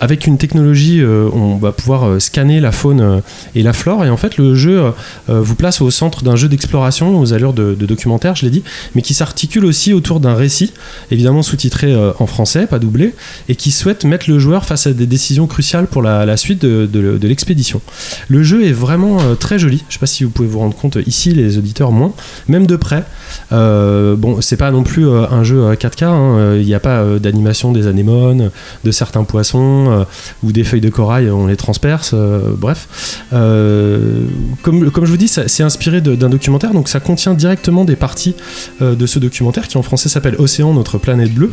Avec 0.00 0.26
une 0.26 0.38
technologie, 0.38 1.02
on 1.04 1.56
va 1.56 1.72
pouvoir 1.72 2.20
scanner 2.20 2.60
la 2.60 2.72
faune 2.72 3.22
et 3.54 3.62
la 3.62 3.72
flore. 3.72 4.04
Et 4.04 4.10
en 4.10 4.16
fait, 4.16 4.36
le 4.36 4.54
jeu 4.54 4.92
vous 5.28 5.54
place 5.54 5.77
au 5.80 5.90
centre 5.90 6.22
d'un 6.22 6.36
jeu 6.36 6.48
d'exploration 6.48 7.18
aux 7.20 7.32
allures 7.32 7.52
de, 7.52 7.74
de 7.74 7.86
documentaire, 7.86 8.36
je 8.36 8.44
l'ai 8.44 8.50
dit, 8.50 8.62
mais 8.94 9.02
qui 9.02 9.14
s'articule 9.14 9.64
aussi 9.64 9.92
autour 9.92 10.20
d'un 10.20 10.34
récit, 10.34 10.72
évidemment 11.10 11.42
sous-titré 11.42 11.92
euh, 11.92 12.12
en 12.18 12.26
français, 12.26 12.66
pas 12.66 12.78
doublé, 12.78 13.14
et 13.48 13.56
qui 13.56 13.70
souhaite 13.70 14.04
mettre 14.04 14.30
le 14.30 14.38
joueur 14.38 14.64
face 14.64 14.86
à 14.86 14.92
des 14.92 15.06
décisions 15.06 15.46
cruciales 15.46 15.86
pour 15.86 16.02
la, 16.02 16.36
suite 16.36 16.60
de, 16.62 17.18
l'expédition. 17.22 17.80
Le 18.28 18.42
jeu 18.42 18.64
est 18.64 18.72
vraiment 18.72 19.20
euh, 19.20 19.34
très 19.34 19.58
joli. 19.58 19.84
Je 19.88 19.94
sais 19.94 20.00
pas 20.00 20.06
si 20.06 20.24
vous 20.24 20.30
pouvez 20.30 20.48
vous 20.48 20.58
rendre 20.58 20.76
compte 20.76 20.98
ici, 21.06 21.32
les 21.32 21.58
auditeurs 21.58 21.92
moins, 21.92 22.12
même 22.48 22.66
de 22.66 22.76
près. 22.76 23.04
Euh, 23.52 24.16
bon, 24.16 24.40
c'est 24.40 24.56
pas 24.56 24.70
non 24.70 24.82
plus 24.82 25.06
euh, 25.06 25.26
un 25.30 25.44
jeu 25.44 25.62
euh, 25.62 25.74
4K. 25.74 26.04
hein. 26.04 26.54
Il 26.56 26.66
n'y 26.66 26.74
a 26.74 26.80
pas 26.80 27.04
d'animation 27.18 27.72
des 27.72 27.86
anémones, 27.86 28.50
de 28.84 28.90
certains 28.90 29.24
poissons 29.24 30.06
ou 30.42 30.52
des 30.52 30.64
feuilles 30.64 30.80
de 30.80 30.90
corail. 30.90 31.30
On 31.30 31.46
les 31.46 31.56
transperce. 31.56 32.14
bref, 32.56 32.88
comme, 33.30 34.90
comme 34.90 35.04
je 35.04 35.10
vous 35.10 35.16
dis, 35.16 35.28
c'est 35.28 35.62
inspiré 35.68 36.00
d'un 36.00 36.30
documentaire. 36.30 36.72
Donc 36.72 36.88
ça 36.88 36.98
contient 36.98 37.34
directement 37.34 37.84
des 37.84 37.94
parties 37.94 38.34
euh, 38.80 38.94
de 38.94 39.06
ce 39.06 39.18
documentaire 39.18 39.68
qui 39.68 39.76
en 39.76 39.82
français 39.82 40.08
s'appelle 40.08 40.34
Océan, 40.38 40.72
notre 40.72 40.96
planète 40.98 41.32
bleue, 41.32 41.52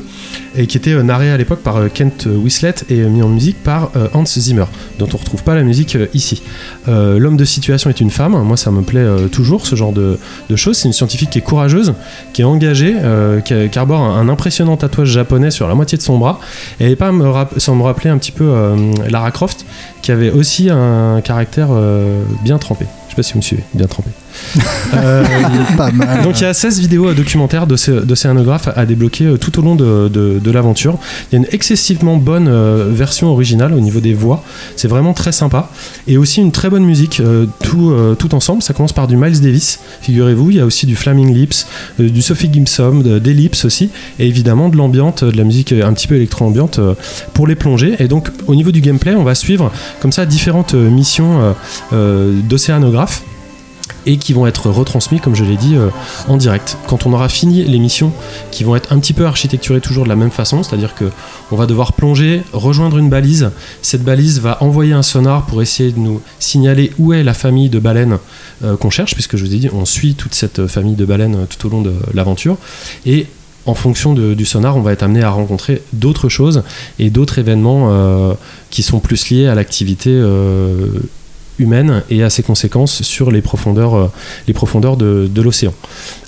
et 0.56 0.68
qui 0.68 0.78
était 0.78 0.94
euh, 0.94 1.04
narré 1.04 1.30
à 1.32 1.38
l'époque 1.38 1.60
par 1.60 1.76
euh, 1.78 1.90
Kent 1.94 2.28
Whistlet 2.28 2.76
et 2.90 3.02
mis 3.04 3.22
en 3.22 3.28
musique 3.28 3.62
par 3.62 3.92
Hans 4.14 4.26
Zimmer, 4.26 4.66
dont 5.00 5.08
on 5.14 5.18
retrouve 5.18 5.44
pas 5.44 5.54
la 5.56 5.64
musique 5.64 5.98
ici. 6.14 6.42
L'homme 6.88 7.38
de 7.38 7.46
situation 7.46 7.90
est 7.90 8.00
une 8.00 8.10
femme. 8.10 8.34
Moi, 8.44 8.58
ça 8.58 8.72
me 8.72 8.82
plaît 8.82 9.06
toujours 9.32 9.66
ce 9.68 9.76
genre 9.76 9.92
de, 9.92 10.18
choses. 10.56 10.78
C'est 10.78 10.88
une 10.88 10.94
scientifique 10.94 11.30
qui 11.30 11.40
est 11.40 11.42
courageuse, 11.42 11.94
qui 12.34 12.42
est 12.42 12.46
engagée, 12.46 12.96
qui, 13.46 13.80
arbore 13.80 14.02
un, 14.02 14.30
impressionnant 14.30 14.78
tatouage 14.78 15.10
japonais 15.10 15.52
sur 15.52 15.68
la 15.68 15.76
moitié 15.76 15.98
de 15.98 16.04
son 16.04 16.18
bras. 16.18 16.40
Et 16.80 16.96
pas 16.96 17.12
sans 17.58 17.76
me 17.76 17.84
rappeler 17.84 18.10
un 18.10 18.18
petit 18.18 18.32
peu 18.32 18.48
Lara 19.10 19.32
Croft, 19.32 19.66
qui 20.02 20.12
avait 20.12 20.32
aussi 20.32 20.70
un 20.70 21.22
caractère 21.22 21.70
bien 22.44 22.58
trempé. 22.58 22.86
Je 23.16 23.22
sais 23.22 23.24
pas 23.24 23.28
si 23.28 23.34
vous 23.34 23.40
me 23.40 23.44
suivez, 23.44 23.64
bien 23.74 23.88
trempé. 23.88 24.10
Euh, 24.94 25.24
Pas 25.78 25.92
mal. 25.92 26.22
donc 26.24 26.40
il 26.40 26.44
y 26.44 26.46
a 26.48 26.54
16 26.54 26.80
vidéos 26.80 27.14
documentaires 27.14 27.68
d'océanographes 27.68 28.70
à 28.76 28.86
débloquer 28.86 29.26
euh, 29.26 29.38
tout 29.38 29.58
au 29.60 29.62
long 29.62 29.76
de, 29.76 30.08
de- 30.08 30.40
de 30.40 30.52
l'aventure. 30.52 30.98
Il 31.32 31.36
y 31.36 31.36
a 31.36 31.40
une 31.40 31.48
excessivement 31.52 32.18
bonne 32.18 32.48
euh, 32.48 32.88
version 32.92 33.28
originale 33.30 33.74
au 33.74 33.80
niveau 33.80 34.00
des 34.00 34.14
voix. 34.14 34.44
C'est 34.76 34.88
vraiment 34.88 35.14
très 35.14 35.32
sympa. 35.32 35.70
Et 36.08 36.18
aussi 36.18 36.42
une 36.42 36.52
très 36.52 36.70
bonne 36.70 36.86
musique, 36.86 37.22
tout, 37.64 37.94
tout 38.20 38.36
ensemble. 38.36 38.62
Ça 38.62 38.74
commence 38.74 38.94
par 38.94 39.08
du 39.08 39.18
Miles 39.18 39.42
Davis, 39.42 39.80
figurez-vous. 40.02 40.52
Il 40.52 40.58
y 40.58 40.60
a 40.60 40.66
aussi 40.66 40.86
du 40.86 40.96
Flaming 40.96 41.34
Lips, 41.34 41.68
du 42.00 42.22
Sophie 42.22 42.50
Gibson, 42.52 43.00
de- 43.04 43.20
des 43.20 43.34
Lips 43.34 43.66
aussi. 43.66 43.90
Et 44.20 44.28
évidemment 44.28 44.70
de 44.70 44.78
l'ambiante, 44.78 45.24
de 45.24 45.36
la 45.36 45.44
musique 45.44 45.72
un 45.74 45.94
petit 45.94 46.08
peu 46.08 46.16
électro-ambiante 46.16 46.80
pour 47.34 47.48
les 47.48 47.56
plonger. 47.56 47.96
Et 48.00 48.08
donc 48.08 48.30
au 48.48 48.56
niveau 48.56 48.72
du 48.72 48.82
gameplay, 48.82 49.16
on 49.16 49.24
va 49.24 49.36
suivre 49.36 49.72
comme 50.02 50.12
ça 50.12 50.26
différentes 50.26 50.74
missions 50.74 51.56
d'océanographes 51.92 53.24
et 54.06 54.18
qui 54.18 54.34
vont 54.34 54.48
être 54.48 54.70
retransmis, 54.70 55.20
comme 55.20 55.36
je 55.36 55.44
l'ai 55.44 55.58
dit, 55.58 55.76
euh, 55.76 55.90
en 56.28 56.38
direct. 56.38 56.78
Quand 56.88 57.06
on 57.06 57.14
aura 57.14 57.30
fini 57.30 57.64
les 57.64 57.80
missions 57.80 58.12
qui 58.52 58.64
vont 58.64 58.76
être 58.76 58.92
un 58.94 59.00
petit 59.00 59.14
peu 59.14 59.26
architecturées 59.26 59.82
toujours 59.82 60.04
de 60.04 60.10
la 60.10 60.16
même 60.16 60.32
façon, 60.32 60.64
c'est-à-dire 60.64 60.96
que 60.96 61.06
on 61.52 61.56
va 61.56 61.66
devoir 61.66 61.94
plonger, 61.94 62.44
rejoindre 62.54 62.98
une 62.98 63.10
balise. 63.10 63.52
Cette 63.82 64.04
balise 64.04 64.40
va 64.42 64.62
envoyer 64.62 64.94
un 64.94 65.04
sonar 65.04 65.46
pour 65.46 65.62
essayer 65.62 65.92
de 65.92 66.00
nous 66.00 66.22
signaler 66.40 66.92
où 66.98 67.14
est 67.14 67.24
la 67.24 67.34
famille 67.34 67.70
de 67.70 67.80
baleines 67.80 68.18
euh, 68.64 68.78
qu'on 68.78 68.90
cherche, 68.90 69.14
puisque 69.14 69.38
je 69.38 69.46
vous 69.46 69.54
ai 69.54 69.58
dit, 69.58 69.70
on 69.74 69.86
suit 69.86 70.16
toute 70.16 70.36
cette 70.36 70.68
famille 70.68 70.96
de 70.96 71.06
baleines 71.06 71.36
euh, 71.36 71.46
tout 71.46 71.68
au 71.68 71.70
long 71.70 71.82
de 71.82 71.94
l'aventure. 72.14 72.58
Et 73.06 73.28
en 73.66 73.74
fonction 73.74 74.14
du 74.14 74.46
sonar, 74.46 74.78
on 74.78 74.82
va 74.82 74.92
être 74.92 75.02
amené 75.02 75.24
à 75.24 75.32
rencontrer 75.32 75.82
d'autres 75.92 76.30
choses 76.30 76.62
et 77.00 77.10
d'autres 77.10 77.40
événements 77.40 78.38
qui 78.70 78.84
sont 78.84 79.00
plus 79.00 79.32
liés 79.32 79.48
à 79.48 79.56
l'activité 79.56 80.12
humaine 81.60 82.04
et 82.10 82.24
à 82.24 82.30
ses 82.30 82.44
conséquences 82.44 83.02
sur 83.02 83.32
les 83.32 83.42
profondeurs, 83.42 83.96
euh, 83.96 84.12
les 84.48 84.54
profondeurs 84.54 84.98
de, 84.98 85.30
de 85.34 85.42
l'océan. 85.42 85.74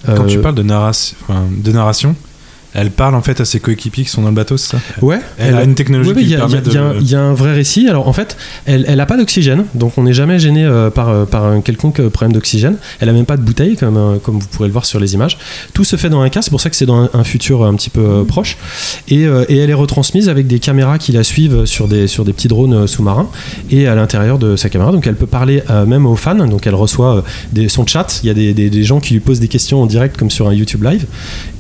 Quand 0.05 0.23
Euh, 0.23 0.25
tu 0.27 0.39
parles 0.39 0.55
de, 0.55 0.63
narration, 0.63 1.17
enfin, 1.23 1.43
de 1.51 1.71
narration, 1.71 2.15
elle 2.77 2.91
parle 2.91 3.15
en 3.15 3.21
fait 3.21 3.41
à 3.41 3.45
ses 3.45 3.59
coéquipiers 3.59 4.05
qui 4.05 4.09
sont 4.09 4.21
dans 4.21 4.29
le 4.29 4.35
bateau, 4.35 4.55
c'est 4.55 4.71
ça 4.71 4.79
Ouais, 5.01 5.19
Elle 5.37 5.55
a 5.55 5.63
une 5.63 5.75
technologie 5.75 6.09
Ouais, 6.11 6.15
qui 6.15 6.21
il 6.21 6.29
y, 6.29 6.35
a- 6.35 6.37
permet 6.37 6.61
il 6.65 6.73
y 6.73 6.77
a- 6.77 6.93
de- 6.93 6.99
il 7.01 7.09
y 7.11 7.15
a 7.15 7.21
un 7.21 7.33
vrai 7.33 7.53
récit. 7.53 7.89
Alors 7.89 8.07
en 8.07 8.13
fait, 8.13 8.37
elle 8.65 8.85
n'a 8.95 9.05
pas 9.05 9.17
d'oxygène, 9.17 9.65
donc 9.75 9.97
on 9.97 10.03
n'est 10.03 10.13
jamais 10.13 10.39
gêné 10.39 10.63
euh, 10.63 10.89
par, 10.89 11.09
euh, 11.09 11.25
par 11.25 11.43
un 11.45 11.61
quelconque 11.61 11.99
euh, 11.99 12.09
problème 12.09 12.33
d'oxygène. 12.33 12.77
Elle 12.99 13.09
a 13.09 13.13
même 13.13 13.25
pas 13.25 13.35
de 13.37 13.41
bouteille, 13.41 13.75
comme, 13.75 13.97
euh, 13.97 14.17
comme 14.23 14.39
vous 14.39 14.47
pourrez 14.47 14.67
le 14.69 14.71
voir 14.73 14.85
sur 14.85 14.99
les 14.99 15.13
images. 15.15 15.37
Tout 15.73 15.83
se 15.83 15.95
fait 15.95 16.09
dans 16.09 16.21
un 16.21 16.29
cas, 16.29 16.41
c'est 16.41 16.49
pour 16.51 16.61
ça 16.61 16.69
que 16.69 16.75
c'est 16.75 16.85
dans 16.85 17.01
un, 17.03 17.09
un 17.13 17.23
futur 17.23 17.65
un 17.65 17.73
petit 17.75 17.89
peu 17.89 17.99
euh, 18.01 18.23
proche. 18.23 18.57
Et, 19.09 19.25
euh, 19.25 19.43
et 19.49 19.57
elle 19.57 19.69
est 19.69 19.73
retransmise 19.73 20.29
avec 20.29 20.47
des 20.47 20.59
caméras 20.59 20.97
qui 20.99 21.11
la 21.11 21.23
suivent 21.23 21.65
sur 21.65 21.87
des, 21.87 22.07
sur 22.07 22.25
des 22.25 22.33
petits 22.33 22.47
drones 22.47 22.87
sous-marins 22.87 23.27
et 23.71 23.87
à 23.87 23.95
l'intérieur 23.95 24.37
de 24.37 24.55
sa 24.55 24.69
caméra. 24.69 24.91
Donc 24.91 25.07
elle 25.07 25.15
peut 25.15 25.25
parler 25.27 25.63
euh, 25.69 25.85
même 25.85 26.05
aux 26.05 26.15
fans, 26.15 26.35
donc 26.35 26.67
elle 26.67 26.75
reçoit 26.75 27.17
euh, 27.17 27.21
des, 27.51 27.69
son 27.69 27.85
chat. 27.87 28.19
Il 28.23 28.27
y 28.27 28.29
a 28.29 28.33
des, 28.33 28.53
des- 28.53 28.69
des 28.69 28.83
gens 28.83 28.99
qui 28.99 29.13
lui 29.13 29.19
posent 29.19 29.39
des 29.39 29.47
questions 29.47 29.81
en 29.81 29.85
direct, 29.87 30.15
comme 30.17 30.29
sur 30.29 30.47
un 30.47 30.53
YouTube 30.53 30.83
live. 30.83 31.05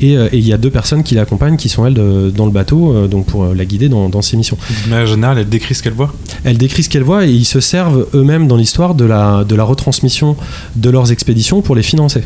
Et, 0.01 0.15
euh, 0.17 0.27
et 0.31 0.37
il 0.37 0.47
y 0.47 0.53
a 0.53 0.57
deux 0.57 0.69
personnes 0.69 1.03
qui 1.03 1.06
l'accompagnent 1.15 1.57
qui 1.57 1.69
sont 1.69 1.85
elles 1.85 1.93
de- 1.93 2.31
dans 2.35 2.45
le 2.45 2.51
bateau, 2.51 2.93
euh, 2.93 3.07
donc 3.07 3.25
pour 3.25 3.43
euh, 3.43 3.53
la 3.55 3.65
guider 3.65 3.89
dans, 3.89 4.09
dans 4.09 4.21
ses 4.21 4.37
missions. 4.37 4.57
De 4.85 4.89
manière 4.89 5.07
générale, 5.07 5.37
elle 5.39 5.49
décrit 5.49 5.75
ce 5.75 5.83
qu'elle 5.83 5.93
voit. 5.93 6.13
Elle 6.43 6.57
décrit 6.57 6.83
ce 6.83 6.89
qu'elle 6.89 7.03
voit 7.03 7.25
et 7.25 7.31
ils 7.31 7.45
se 7.45 7.59
servent 7.59 8.07
eux-mêmes 8.13 8.47
dans 8.47 8.57
l'histoire 8.57 8.95
de 8.95 9.05
la, 9.05 9.43
de 9.43 9.55
la 9.55 9.63
retransmission 9.63 10.35
de 10.75 10.89
leurs 10.89 11.11
expéditions 11.11 11.61
pour 11.61 11.75
les 11.75 11.83
financer. 11.83 12.23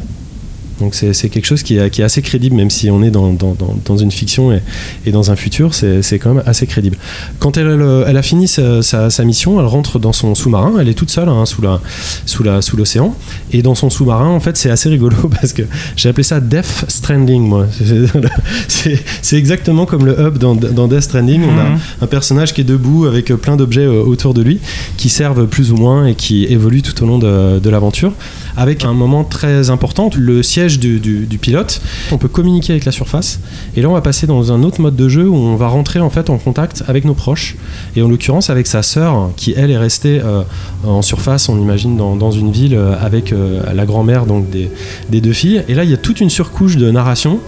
Donc 0.81 0.93
c'est 0.95 1.29
quelque 1.29 1.45
chose 1.45 1.63
qui 1.63 1.77
est, 1.77 1.89
qui 1.89 2.01
est 2.01 2.03
assez 2.03 2.21
crédible, 2.21 2.55
même 2.57 2.69
si 2.69 2.89
on 2.89 3.01
est 3.03 3.11
dans, 3.11 3.31
dans- 3.31 3.55
dans- 3.85 3.97
une 3.97 4.11
fiction 4.11 4.51
et, 4.51 4.61
et 5.05 5.11
dans 5.11 5.31
un 5.31 5.35
futur, 5.35 5.73
c'est 5.73 6.19
quand 6.19 6.33
même 6.33 6.43
assez 6.45 6.65
crédible. 6.67 6.97
Quand 7.39 7.55
elle, 7.57 7.79
elle 8.07 8.17
a 8.17 8.21
fini 8.23 8.47
sa, 8.47 8.81
sa- 8.81 9.09
sa 9.09 9.23
mission, 9.23 9.59
elle 9.59 9.67
rentre 9.67 9.99
dans 9.99 10.11
son 10.13 10.33
sous-marin, 10.35 10.73
elle 10.79 10.89
est 10.89 10.93
toute 10.95 11.11
seule 11.11 11.29
hein, 11.29 11.45
sous 11.45 11.61
la 11.61 11.79
sous 12.25 12.43
la 12.43 12.61
sous 12.61 12.75
l'océan, 12.77 13.15
et 13.53 13.61
dans 13.61 13.75
son 13.75 13.89
sous-marin, 13.89 14.27
en 14.29 14.39
fait, 14.39 14.57
c'est 14.57 14.69
assez 14.71 14.89
rigolo 14.89 15.15
parce 15.39 15.53
que 15.53 15.63
j'ai 15.95 16.09
appelé 16.09 16.23
ça 16.23 16.39
Death 16.39 16.85
Stranding, 16.87 17.43
moi. 17.47 17.67
C'est 18.67 18.99
c'est 19.21 19.37
exactement 19.37 19.85
comme 19.85 20.05
le 20.05 20.19
hub 20.19 20.37
dans, 20.37 20.55
dans 20.55 20.87
Death 20.87 21.01
Stranding. 21.03 21.43
On 21.43 21.57
a 21.59 21.63
Mhm. 21.71 21.79
un 22.01 22.07
personnage 22.07 22.53
qui 22.53 22.61
est 22.61 22.65
debout 22.65 23.05
avec 23.05 23.29
euh, 23.31 23.37
plein 23.37 23.55
d'objets 23.55 23.81
euh, 23.85 24.01
autour 24.03 24.33
de 24.33 24.41
lui 24.41 24.59
qui 24.97 25.09
servent 25.09 25.45
plus 25.45 25.71
ou 25.71 25.75
moins 25.75 26.07
et 26.07 26.15
qui 26.15 26.45
évoluent 26.45 26.81
tout 26.81 27.03
au 27.03 27.05
long 27.07 27.19
de, 27.19 27.59
de 27.59 27.69
l'aventure. 27.69 28.13
Avec 28.57 28.83
un 28.83 28.93
moment 28.93 29.23
très 29.23 29.69
important, 29.69 30.09
le 30.15 30.41
siège 30.43 30.70
du, 30.79 31.37
pilote, 31.39 31.81
on 32.11 32.17
peut 32.17 32.27
communiquer 32.27 32.73
avec 32.73 32.85
la 32.85 32.91
surface. 32.91 33.39
Et 33.75 33.81
là, 33.81 33.89
on 33.89 33.93
va 33.93 34.01
passer 34.01 34.27
dans 34.27 34.51
un 34.51 34.63
autre 34.63 34.81
mode 34.81 34.95
de 34.95 35.09
jeu 35.09 35.27
où 35.27 35.35
on 35.35 35.55
va 35.55 35.67
rentrer 35.67 35.99
en 35.99 36.09
fait 36.09 36.29
en 36.29 36.37
contact 36.37 36.83
avec 36.87 37.05
nos 37.05 37.13
proches. 37.13 37.55
Et 37.95 38.01
en 38.01 38.07
l'occurrence 38.07 38.49
avec 38.49 38.67
sa 38.67 38.83
sœur 38.83 39.31
qui 39.35 39.53
elle 39.55 39.71
est 39.71 39.77
restée 39.77 40.21
euh, 40.23 40.43
en 40.83 41.01
surface, 41.01 41.49
on 41.49 41.59
imagine 41.59 41.97
dans, 41.97 42.31
une 42.31 42.51
ville 42.51 42.75
euh, 42.75 42.95
avec 42.99 43.33
euh, 43.33 43.61
la 43.73 43.85
grand-mère 43.85 44.25
donc 44.25 44.49
des, 44.49 44.69
des 45.09 45.21
deux 45.21 45.33
filles. 45.33 45.63
Et 45.67 45.75
là, 45.75 45.83
il 45.83 45.89
y 45.89 45.93
a 45.93 45.97
toute 45.97 46.21
une 46.21 46.29
surcouche 46.29 46.77
de 46.77 46.89
narration 46.91 47.39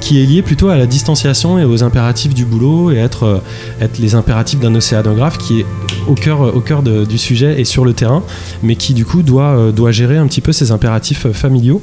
qui 0.00 0.22
est 0.22 0.26
liée 0.26 0.42
plutôt 0.42 0.68
à 0.68 0.76
la 0.76 0.86
distanciation 0.86 1.58
et 1.58 1.64
aux 1.64 1.82
impératifs 1.82 2.34
du 2.34 2.44
boulot 2.44 2.90
et 2.90 2.96
être, 2.96 3.42
être 3.80 3.98
les 3.98 4.14
impératifs 4.14 4.60
d'un 4.60 4.74
océanographe 4.74 5.38
qui 5.38 5.60
est 5.60 5.66
au 6.08 6.14
cœur, 6.14 6.54
au 6.54 6.60
cœur 6.60 6.82
du 6.82 7.18
sujet 7.18 7.60
et 7.60 7.64
sur 7.64 7.84
le 7.84 7.92
terrain, 7.92 8.22
mais 8.62 8.76
qui 8.76 8.94
du 8.94 9.04
coup 9.04 9.22
doit, 9.22 9.70
doit 9.72 9.92
gérer 9.92 10.16
un 10.16 10.26
petit 10.26 10.40
peu 10.40 10.52
ses 10.52 10.72
impératifs 10.72 11.30
familiaux. 11.32 11.82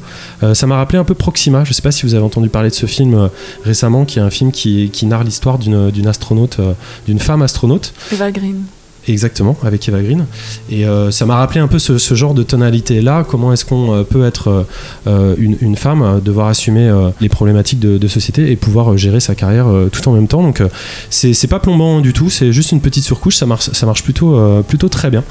Ça 0.53 0.67
m'a 0.67 0.79
rappelé 0.87 0.99
un 0.99 1.03
peu 1.03 1.15
Proxima, 1.15 1.65
je 1.65 1.73
sais 1.73 1.81
pas 1.81 1.91
si 1.91 2.03
vous 2.03 2.13
avez 2.13 2.23
entendu 2.23 2.47
parler 2.47 2.69
de 2.69 2.73
ce 2.73 2.85
film 2.85 3.13
euh, 3.13 3.27
récemment, 3.65 4.05
qui 4.05 4.19
est 4.19 4.21
un 4.21 4.29
film 4.29 4.53
qui, 4.53 4.89
narre 5.05 5.25
l'histoire 5.25 5.57
d'une 5.57 5.91
d'une 5.91 6.07
astronaute, 6.07 6.59
euh, 6.59 6.73
d'une 7.05 7.19
femme 7.19 7.41
astronaute. 7.41 7.93
Eva 8.13 8.31
Green. 8.31 8.63
Exactement, 9.07 9.55
avec 9.63 9.87
Eva 9.87 10.01
Green. 10.01 10.25
Et 10.69 10.85
euh, 10.85 11.11
ça 11.11 11.25
m'a 11.25 11.37
rappelé 11.37 11.61
un 11.61 11.67
peu 11.67 11.79
ce, 11.79 11.97
genre 12.13 12.33
de 12.33 12.43
tonalité-là. 12.43 13.25
Comment 13.27 13.53
est-ce 13.53 13.63
qu'on 13.63 13.93
euh, 13.93 14.03
peut 14.03 14.25
être 14.25 14.65
euh, 15.07 15.35
une, 15.37 15.77
femme, 15.77 16.19
devoir 16.23 16.47
assumer 16.47 16.91
les 17.21 17.29
problématiques 17.29 17.79
de, 17.79 18.07
société 18.07 18.51
et 18.51 18.55
pouvoir 18.55 18.97
gérer 18.97 19.19
sa 19.19 19.35
carrière 19.35 19.67
tout 19.91 20.07
en 20.09 20.13
même 20.13 20.27
temps. 20.27 20.41
Donc 20.41 20.61
c'est 21.09 21.47
pas 21.47 21.59
plombant 21.59 21.99
du 21.99 22.13
tout, 22.13 22.29
c'est 22.29 22.51
juste 22.51 22.71
une 22.71 22.79
petite 22.81 23.03
surcouche, 23.03 23.35
ça 23.35 23.45
marche, 23.45 23.69
ça 23.71 23.85
marche 23.85 24.03
plutôt, 24.03 24.63
plutôt 24.63 24.89
très 24.89 25.09
bien. 25.09 25.23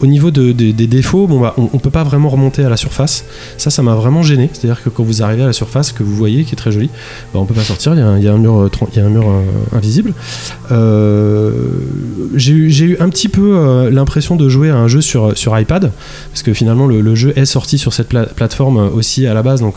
Au 0.00 0.06
niveau 0.06 0.30
de- 0.30 0.52
de- 0.52 0.72
des 0.72 0.86
défauts, 0.86 1.26
bon, 1.26 1.40
bah, 1.40 1.54
on, 1.58 1.68
on 1.72 1.78
peut 1.78 1.90
pas 1.90 2.02
vraiment 2.02 2.28
remonter 2.28 2.64
à 2.64 2.68
la 2.68 2.76
surface. 2.76 3.24
Ça, 3.58 3.70
ça 3.70 3.82
m'a 3.82 3.94
vraiment 3.94 4.22
gêné. 4.22 4.50
C'est-à-dire 4.52 4.82
que 4.82 4.88
quand 4.88 5.04
vous 5.04 5.22
arrivez 5.22 5.42
à 5.42 5.46
la 5.46 5.52
surface, 5.52 5.92
que 5.92 6.02
vous 6.02 6.14
voyez, 6.14 6.44
qui 6.44 6.52
est 6.52 6.56
très 6.56 6.72
jolie, 6.72 6.90
bah, 7.32 7.40
on 7.40 7.44
peut 7.44 7.54
pas 7.54 7.62
sortir, 7.62 7.94
il 7.94 8.00
y 8.00 8.02
a 8.02 8.08
un, 8.08 8.18
il 8.18 8.24
y 8.24 8.28
a 8.28 8.32
un 8.32 8.38
mur, 8.38 8.70
y 8.96 9.00
a 9.00 9.04
un 9.04 9.08
mur 9.08 9.26
invisible. 9.72 10.12
J'ai 12.36 12.84
eu 12.84 12.96
un 13.00 13.08
petit 13.08 13.13
peu 13.28 13.56
euh, 13.56 13.90
l'impression 13.90 14.36
de 14.36 14.48
jouer 14.48 14.70
à 14.70 14.76
un 14.76 14.88
jeu 14.88 15.00
sur, 15.00 15.36
sur 15.36 15.58
iPad, 15.58 15.90
parce 16.30 16.42
que 16.42 16.52
finalement 16.52 16.86
le, 16.86 17.00
le 17.00 17.14
jeu 17.14 17.32
est 17.36 17.44
sorti 17.46 17.78
sur 17.78 17.92
cette 17.92 18.08
pla- 18.08 18.26
plateforme 18.26 18.76
euh, 18.78 18.88
aussi 18.90 19.26
à 19.26 19.34
la 19.34 19.42
base, 19.42 19.60
donc 19.60 19.76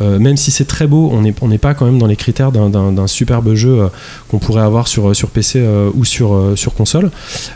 euh, 0.00 0.18
même 0.18 0.36
si 0.36 0.50
c'est 0.50 0.64
très 0.66 0.86
beau, 0.86 1.10
on 1.12 1.22
n'est 1.22 1.34
on 1.40 1.48
n'est 1.48 1.58
pas 1.58 1.74
quand 1.74 1.84
même 1.86 1.98
dans 1.98 2.06
les 2.06 2.16
critères 2.16 2.52
d'un- 2.52 3.06
superbe 3.06 3.54
jeu 3.54 3.82
euh, 3.82 3.88
qu'on 4.28 4.38
pourrait 4.38 4.62
avoir 4.62 4.88
sur, 4.88 5.14
sur 5.16 5.30
PC 5.30 5.58
euh, 5.60 5.90
ou 5.94 6.04
sur, 6.04 6.34
euh, 6.34 6.56
sur 6.56 6.74
console. 6.74 7.10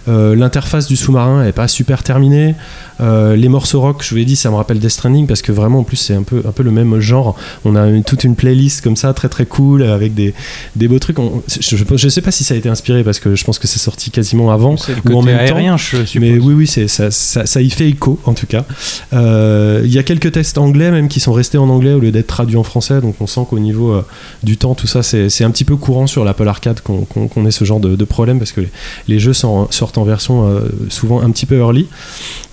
Euh, 0.08 0.34
L'interface 0.34 0.86
du 0.86 0.96
sous-marin 0.96 1.44
est 1.44 1.52
pas 1.52 1.68
super 1.68 2.02
terminée. 2.02 2.54
Euh, 3.00 3.36
les 3.36 3.48
morceaux 3.48 3.80
rock, 3.80 4.02
je 4.02 4.10
vous 4.10 4.16
l'ai 4.16 4.24
dit, 4.24 4.36
ça 4.36 4.50
me 4.50 4.56
rappelle 4.56 4.78
Death 4.78 4.90
Stranding 4.90 5.26
parce 5.26 5.42
que 5.42 5.52
vraiment 5.52 5.80
en 5.80 5.84
plus 5.84 5.96
c'est 5.96 6.14
un 6.14 6.22
peu, 6.22 6.42
un 6.46 6.52
peu 6.52 6.62
le 6.62 6.70
même 6.70 6.98
genre. 7.00 7.36
On 7.64 7.76
a 7.76 7.86
une- 7.88 8.04
toute 8.04 8.24
une 8.24 8.34
playlist 8.36 8.82
comme 8.82 8.96
ça, 8.96 9.12
très 9.12 9.28
très 9.28 9.46
cool, 9.46 9.82
avec 9.82 10.14
des, 10.14 10.34
des 10.76 10.88
beaux 10.88 10.98
trucs. 10.98 11.18
On- 11.18 11.42
je, 11.60 11.76
je, 11.76 11.84
je 11.94 12.08
sais 12.08 12.20
pas 12.22 12.30
si 12.30 12.44
ça 12.44 12.54
a 12.54 12.56
été 12.56 12.68
inspiré 12.68 13.02
parce 13.04 13.18
que 13.18 13.34
je 13.34 13.44
pense 13.44 13.58
que 13.58 13.66
c'est 13.66 13.78
sorti 13.78 14.10
quasiment 14.10 14.50
avant 14.50 14.76
ou 15.14 15.15
côté 15.20 15.32
même 15.32 15.48
temps. 15.48 15.54
aérien, 15.56 15.76
je 15.76 16.04
suppose. 16.04 16.14
Mais 16.20 16.38
oui, 16.38 16.54
oui, 16.54 16.66
c'est, 16.66 16.88
ça, 16.88 17.10
ça, 17.10 17.46
ça 17.46 17.60
y 17.62 17.70
fait 17.70 17.88
écho 17.88 18.18
en 18.24 18.34
tout 18.34 18.46
cas. 18.46 18.64
Euh, 19.12 19.82
Il 19.84 19.92
y 19.92 19.98
a 19.98 20.02
quelques 20.02 20.32
tests 20.32 20.58
anglais 20.58 20.90
même 20.90 21.08
qui 21.08 21.20
sont 21.20 21.32
restés 21.32 21.58
en 21.58 21.68
anglais 21.68 21.92
au 21.92 22.00
lieu 22.00 22.10
d'être 22.10 22.26
traduits 22.26 22.56
en 22.56 22.62
français, 22.62 23.00
donc 23.00 23.16
on 23.20 23.26
sent 23.26 23.42
qu'au 23.48 23.58
niveau 23.58 23.92
euh, 23.92 24.04
du 24.42 24.56
temps, 24.56 24.74
tout 24.74 24.86
ça, 24.86 25.02
c'est, 25.02 25.28
c'est 25.28 25.44
un 25.44 25.50
petit 25.50 25.64
peu 25.64 25.76
courant 25.76 26.06
sur 26.06 26.24
l'Apple 26.24 26.48
Arcade 26.48 26.80
qu'on, 26.80 27.04
qu'on, 27.04 27.28
qu'on 27.28 27.46
ait 27.46 27.50
ce 27.50 27.64
genre 27.64 27.80
de, 27.80 27.96
de 27.96 28.04
problème 28.04 28.38
parce 28.38 28.52
que 28.52 28.60
les, 28.62 28.68
les 29.08 29.18
jeux 29.18 29.32
sont- 29.32 29.68
sortent 29.70 29.98
en 29.98 30.04
version 30.04 30.48
euh, 30.48 30.60
souvent 30.88 31.20
un 31.22 31.30
petit 31.30 31.46
peu 31.46 31.56
early. 31.58 31.86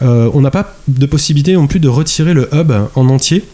On 0.01 0.41
n'a 0.41 0.51
pas 0.51 0.75
de 0.87 1.05
possibilité 1.05 1.53
non 1.53 1.67
plus 1.67 1.79
de 1.79 1.87
retirer 1.87 2.33
le 2.33 2.49
hub 2.53 2.71
en 2.95 3.07
entier. 3.09 3.45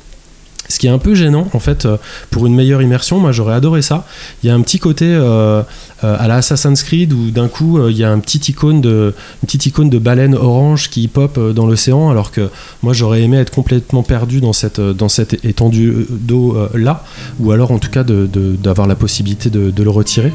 Ce 0.69 0.77
qui 0.77 0.85
est 0.85 0.91
un 0.91 0.99
peu 0.99 1.15
gênant 1.15 1.47
en 1.53 1.59
fait 1.59 1.85
euh, 1.85 1.97
pour 2.29 2.45
une 2.45 2.53
meilleure 2.53 2.83
immersion, 2.83 3.19
moi 3.19 3.31
j'aurais 3.31 3.55
adoré 3.55 3.81
ça. 3.81 4.05
Il 4.43 4.47
y 4.47 4.51
a 4.51 4.55
un 4.55 4.61
petit 4.61 4.77
côté 4.77 5.05
euh, 5.05 5.63
euh, 6.03 6.15
à 6.19 6.27
la 6.27 6.35
Assassin's 6.35 6.83
Creed 6.83 7.11
où 7.11 7.31
d'un 7.31 7.47
coup 7.47 7.87
il 7.87 7.97
y 7.97 8.03
a 8.03 8.13
une 8.13 8.21
petite 8.21 8.49
icône 8.49 8.79
de 8.79 9.97
baleine 9.97 10.35
orange 10.35 10.91
qui 10.91 11.07
pop 11.07 11.39
dans 11.53 11.65
l'océan 11.65 12.11
alors 12.11 12.31
que 12.31 12.49
moi 12.83 12.93
j'aurais 12.93 13.23
aimé 13.23 13.37
être 13.37 13.49
complètement 13.51 14.03
perdu 14.03 14.41
dans 14.41 14.53
cette, 14.53 14.79
étendue 15.43 16.05
d'eau 16.09 16.55
là 16.75 17.03
ou 17.39 17.51
alors 17.51 17.71
en 17.71 17.79
tout 17.79 17.89
cas 17.89 18.03
d'avoir 18.03 18.87
la 18.87 18.95
possibilité 18.95 19.49
de, 19.49 19.83
le 19.83 19.89
retirer. 19.89 20.31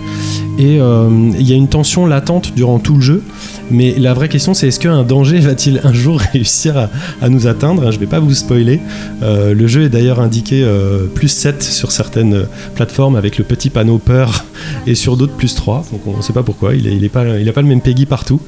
Et 0.59 0.77
il 0.77 1.49
y 1.49 1.53
a 1.53 1.57
une 1.57 1.69
tension 1.69 2.07
latente 2.07 2.55
durant 2.57 2.81
tout 2.81 2.97
le 2.97 3.01
jeu 3.01 3.23
mais 3.71 3.95
la 3.99 4.13
vraie 4.13 4.29
question 4.29 4.53
c'est 4.53 4.69
est-ce 4.69 4.81
qu'un 4.81 5.05
danger 5.05 5.39
va-t-il 5.39 5.81
un 5.85 5.93
jour 5.93 6.21
réussir 6.33 6.89
à, 7.23 7.29
nous 7.29 7.47
atteindre? 7.47 7.91
Je 7.91 7.99
vais 7.99 8.07
pas 8.07 8.21
vous 8.21 8.35
spoiler. 8.35 8.81
Le 9.23 9.67
jeu 9.67 9.85
est 9.85 9.89
d'ailleurs 9.89 10.21
indiqué 10.25 10.63
euh, 10.65 11.07
plus 11.07 11.29
7 11.29 11.63
sur 11.63 11.93
certaines 11.93 12.35
euh, 12.35 12.45
plateformes 12.75 13.17
avec 13.17 13.39
le 13.39 13.45
petit 13.45 13.71
panneau 13.71 13.99
peur 13.99 14.45
et 14.87 14.95
sur 14.95 15.17
d'autres 15.17 15.35
plus 15.35 15.55
3. 15.55 15.85
Donc 15.93 16.07
on 16.07 16.17
ne 16.17 16.23
sait 16.23 16.33
pas 16.33 16.43
pourquoi. 16.43 16.75
Il 16.75 17.01
n'a 17.01 17.09
pas, 17.09 17.25
pas 17.25 17.63
le 17.63 17.69
même 17.69 17.81
Peggy 17.81 18.07
partout. 18.07 18.41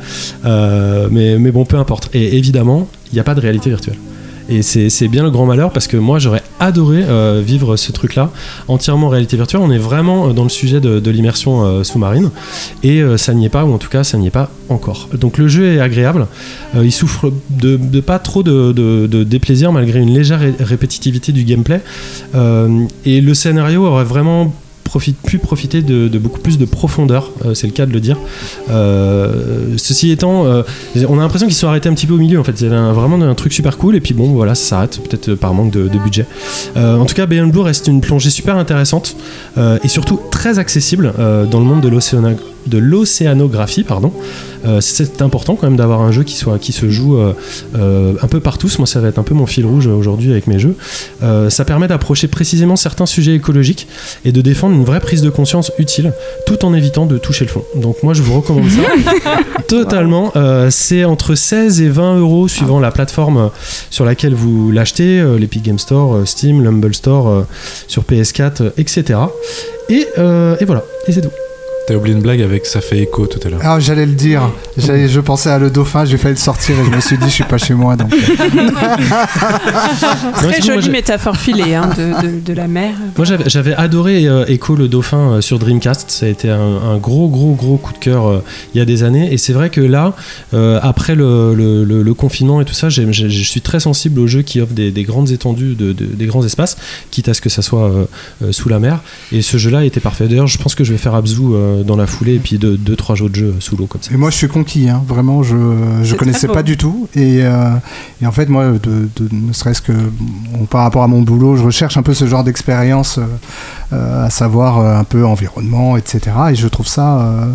Euh, 0.45 1.09
mais, 1.11 1.39
mais 1.39 1.53
bon, 1.53 1.65
peu 1.65 1.77
importe. 1.77 2.11
Et 2.15 2.37
évidemment, 2.37 2.89
il 3.13 3.15
n'y 3.15 3.21
a 3.21 3.25
pas 3.25 3.35
de 3.35 3.41
réalité 3.41 3.71
virtuelle. 3.71 3.97
Et 4.49 4.63
c'est 4.63 5.09
bien 5.09 5.25
le 5.25 5.31
grand 5.31 5.47
malheur 5.47 5.73
parce 5.73 5.89
que 5.89 5.97
moi 5.97 6.19
j'aurais 6.19 6.43
adoré 6.61 7.03
euh, 7.03 7.43
vivre 7.45 7.77
ce 7.77 7.91
truc-là 7.93 8.31
entièrement 8.69 9.09
en 9.09 9.11
réalité 9.11 9.37
virtuelle. 9.37 9.61
On 9.63 9.71
est 9.71 9.79
vraiment 9.79 10.29
euh, 10.29 10.33
dans 10.33 10.45
le 10.45 10.49
sujet 10.49 10.81
de, 10.81 11.11
l'immersion 11.11 11.65
euh, 11.65 11.83
sous-marine 11.83 12.31
et 12.83 13.03
ça 13.17 13.35
n'y 13.35 13.47
est 13.47 13.51
pas, 13.51 13.65
ou 13.65 13.73
en 13.73 13.79
tout 13.79 13.89
cas 13.89 14.05
ça 14.05 14.19
n'y 14.19 14.29
est 14.29 14.31
pas 14.31 14.51
encore. 14.69 15.09
Donc 15.15 15.39
le 15.39 15.49
jeu 15.49 15.75
est 15.75 15.81
agréable, 15.81 16.27
il 16.75 16.93
souffre 16.93 17.33
de, 17.51 17.77
pas 18.01 18.19
trop 18.19 18.43
de, 18.43 18.73
de- 18.73 19.25
déplaisir 19.25 19.73
malgré 19.73 20.01
une 20.01 20.13
légère 20.15 20.41
ré- 20.41 20.55
répétitivité 20.61 21.33
du 21.33 21.45
gameplay. 21.45 21.81
Et 23.05 23.21
le 23.21 23.35
scénario 23.35 23.85
aurait 23.87 24.05
vraiment 24.05 24.53
profite, 24.87 25.21
pu 25.21 25.39
profiter 25.39 25.83
de, 25.83 26.19
beaucoup 26.19 26.41
plus 26.41 26.59
de 26.59 26.65
profondeur, 26.65 27.31
euh, 27.45 27.55
c'est 27.55 27.67
le 27.67 27.73
cas 27.73 27.87
de 27.87 27.93
le 27.93 28.01
dire. 28.01 28.17
Euh, 28.71 29.75
ceci 29.77 30.11
étant, 30.11 30.47
euh, 30.47 30.63
on 31.09 31.19
a 31.19 31.23
l'impression 31.23 31.47
qu'ils 31.47 31.57
sont 31.57 31.69
arrêtés 31.69 31.89
un 31.89 31.95
petit 31.95 32.07
peu 32.07 32.15
au 32.15 32.19
milieu 32.19 32.41
en 32.41 32.45
fait. 32.45 32.61
Il 32.61 32.69
y 32.69 32.73
avait 32.73 32.93
vraiment 32.93 33.21
un 33.21 33.35
truc 33.35 33.53
super 33.53 33.77
cool 33.77 33.97
et 33.97 34.01
puis 34.01 34.15
bon 34.15 34.33
voilà, 34.33 34.55
ça 34.55 34.69
s'arrête 34.69 35.01
peut-être 35.03 35.35
par 35.35 35.53
manque 35.55 35.73
de, 35.73 35.89
budget. 35.99 36.27
En 36.77 37.05
tout 37.05 37.15
cas, 37.15 37.27
Beyond 37.27 37.49
Blue 37.49 37.61
reste 37.61 37.89
une 37.89 38.01
plongée 38.01 38.31
super 38.31 38.57
intéressante 38.57 39.17
et 39.57 39.89
surtout 39.89 40.21
très 40.31 40.59
accessible 40.59 41.13
dans 41.51 41.59
le 41.59 41.65
monde 41.65 41.81
de 41.81 41.89
l'océana- 41.89 42.37
de 42.67 42.79
l'océanographie, 42.79 43.85
pardon. 43.85 44.13
Euh, 44.65 44.81
c'est 44.81 45.23
important 45.23 45.55
quand 45.55 45.67
même 45.67 45.77
d'avoir 45.77 46.01
un 46.01 46.11
jeu 46.11 46.25
qui 46.25 46.37
soit 46.37 46.59
qui 46.59 46.73
se 46.73 46.91
joue 46.91 47.17
euh, 47.17 47.33
euh, 47.77 48.15
un 48.23 48.27
peu 48.27 48.41
partout. 48.41 48.69
Moi, 48.79 48.87
ça 48.87 49.01
va 49.01 49.09
être 49.09 49.19
un 49.19 49.23
peu 49.23 49.35
mon 49.35 49.47
fil 49.47 49.65
rouge 49.65 49.87
aujourd'hui 49.87 50.31
avec 50.31 50.47
mes 50.47 50.59
jeux. 50.59 50.77
Ça 51.49 51.65
permet 51.65 51.89
d'approcher 51.89 52.29
précisément 52.29 52.77
certains 52.77 53.07
sujets 53.07 53.35
écologiques 53.35 53.87
et 54.25 54.33
de 54.33 54.41
défendre 54.41 54.75
une 54.75 54.85
vraie 54.85 55.01
prise 55.01 55.23
de 55.23 55.31
conscience 55.31 55.73
utile, 55.79 56.13
tout 56.47 56.65
en 56.65 56.75
évitant 56.75 57.07
de 57.07 57.19
toucher 57.19 57.45
le 57.45 57.51
fond. 57.51 57.63
Donc 57.77 58.03
moi, 58.03 58.15
je 58.15 58.23
vous 58.23 58.41
recommande 58.41 58.69
ça 58.71 59.31
totalement. 59.69 60.33
C'est 60.71 61.05
entre 61.05 61.35
16 61.35 61.81
et 61.81 61.89
20 61.89 62.19
euros 62.19 62.49
suivant 62.49 62.81
la 62.81 62.91
plateforme 62.91 63.51
sur 63.91 64.05
laquelle 64.05 64.35
vous 64.35 64.71
l'achetez, 64.71 65.25
l'Epic 65.39 65.63
Game 65.63 65.79
Store, 65.79 66.27
Steam, 66.27 66.63
l'Humble 66.63 66.95
Store, 66.95 67.47
sur 67.87 68.03
PS4, 68.03 68.63
euh, 68.63 68.71
etc. 68.77 69.19
Et, 69.89 70.07
et 70.19 70.65
voilà, 70.65 70.85
et 71.07 71.13
c'est 71.13 71.21
tout. 71.21 71.46
T'as 71.87 71.95
oublié 71.95 72.17
une 72.17 72.23
blague 72.23 72.43
avec 72.43 72.67
ça 72.67 72.81
fait 72.81 72.99
écho 72.99 73.27
tout 73.29 73.39
à 73.47 73.49
l'heure. 73.49 73.61
Ah, 73.63 73.79
j'allais 73.79 74.07
le 74.07 74.13
dire. 74.15 74.51
J'allais- 74.77 75.09
je 75.09 75.21
pensais 75.21 75.51
à 75.51 75.59
le 75.61 75.71
dauphin, 75.71 76.05
j'ai 76.05 76.17
failli 76.19 76.35
le 76.35 76.41
sortir 76.41 76.75
et 76.81 76.85
je 76.85 76.91
me 76.91 77.01
suis 77.01 77.17
dit, 77.17 77.27
je 77.27 77.31
suis 77.33 77.45
pas 77.45 77.59
chez 77.59 77.75
moi. 77.75 77.95
Donc, 77.95 78.11
Non, 78.11 78.19
Très 80.33 80.49
moi, 80.49 80.75
jolie 80.75 80.91
métaphore 80.91 81.37
filée 81.37 81.75
hein, 81.75 81.91
de, 81.97 82.27
de- 82.27 82.41
de 82.41 82.53
la 82.53 82.67
mer. 82.67 82.95
Moi 83.17 83.25
j'avais 83.25 83.49
j'avais 83.49 83.75
adoré 83.75 84.27
euh, 84.27 84.45
Echo 84.47 84.75
le 84.75 84.89
dauphin 84.89 85.33
euh, 85.35 85.41
sur 85.41 85.59
Dreamcast, 85.59 86.11
ça 86.11 86.27
a 86.27 86.29
été 86.29 86.51
un, 86.51 86.59
un 86.59 86.97
gros 86.99 87.29
gros 87.29 87.55
gros 87.55 87.77
coup 87.77 87.93
de 87.93 87.99
cœur 87.99 88.27
euh, 88.27 88.43
il 88.75 88.79
y 88.79 88.81
a 88.81 88.85
des 88.85 89.03
années 89.03 89.33
et 89.33 89.39
c'est 89.39 89.53
vrai 89.53 89.71
que 89.71 89.81
là 89.81 90.15
euh, 90.55 90.79
après 90.83 91.15
le, 91.15 91.55
le- 91.55 91.85
le- 91.85 92.03
le 92.03 92.15
confinement 92.15 92.61
et 92.61 92.65
tout 92.65 92.75
ça 92.75 92.89
j'ai- 92.89 93.11
j'ai- 93.13 93.31
je 93.31 93.49
suis 93.49 93.61
très 93.61 93.81
sensible 93.81 94.21
aux 94.21 94.27
jeux 94.27 94.43
qui 94.43 94.61
offrent 94.61 94.73
des, 94.75 94.91
des 94.91 95.03
grandes 95.05 95.31
étendues, 95.31 95.75
de, 95.75 95.93
de- 95.93 96.05
des 96.05 96.27
grands 96.27 96.45
espaces, 96.45 96.77
quitte 97.11 97.29
à 97.29 97.35
ce 97.35 97.41
que 97.41 97.49
ça 97.49 97.63
soit 97.63 97.85
euh, 97.91 98.05
euh, 98.45 98.53
sous 98.53 98.69
la 98.69 98.79
mer 98.79 99.01
et 99.33 99.43
ce 99.43 99.57
jeu 99.57 99.71
là 99.71 99.85
était 99.85 100.01
parfait. 100.01 100.27
D'ailleurs 100.29 100.47
je 100.49 100.59
pense 100.59 100.75
que 100.75 100.85
je 100.85 100.93
vais 100.93 100.99
faire 100.99 101.15
Abzu 101.15 101.43
euh, 101.53 101.76
dans 101.85 101.97
la 101.97 102.07
foulée 102.07 102.35
et 102.35 102.39
puis 102.39 102.59
deux, 102.59 102.77
deux 102.77 102.97
trois 102.97 103.15
jeux 103.17 103.31
sous 103.61 103.77
l'eau 103.77 103.87
comme 103.87 104.03
ça. 104.03 104.13
Et 104.13 104.17
moi, 104.17 104.31
je 104.31 104.37
suis 104.37 104.49
conquis, 104.49 104.89
hein. 104.89 105.03
vraiment, 105.07 105.43
je 105.43 105.57
je 106.03 106.15
connaissais 106.15 106.49
pas 106.49 106.63
du 106.63 106.77
tout. 106.77 107.09
Et, 107.15 107.41
euh, 107.43 107.71
et 108.23 108.27
en 108.27 108.33
fait, 108.33 108.49
moi, 108.49 108.67
de, 108.73 108.79
de- 109.17 109.29
ne 109.33 109.53
serait-ce 109.53 109.83
que 109.83 109.93
bon, 109.93 110.67
par 110.67 110.83
rapport 110.83 111.03
à 111.03 111.09
mon 111.09 111.23
boulot, 111.23 111.57
je 111.57 111.65
recherche 111.65 111.97
un 111.97 112.03
peu 112.03 112.15
ce 112.15 112.27
genre 112.27 112.45
d'expérience, 112.45 113.19
euh, 113.19 113.23
euh, 113.93 114.27
à 114.27 114.31
savoir 114.31 114.79
euh, 114.79 114.99
un 114.99 115.05
peu 115.05 115.25
environnement, 115.27 115.97
etc. 115.97 116.21
Et 116.51 116.55
je 116.55 116.69
trouve 116.69 116.87
ça 116.87 117.21
euh, 117.21 117.47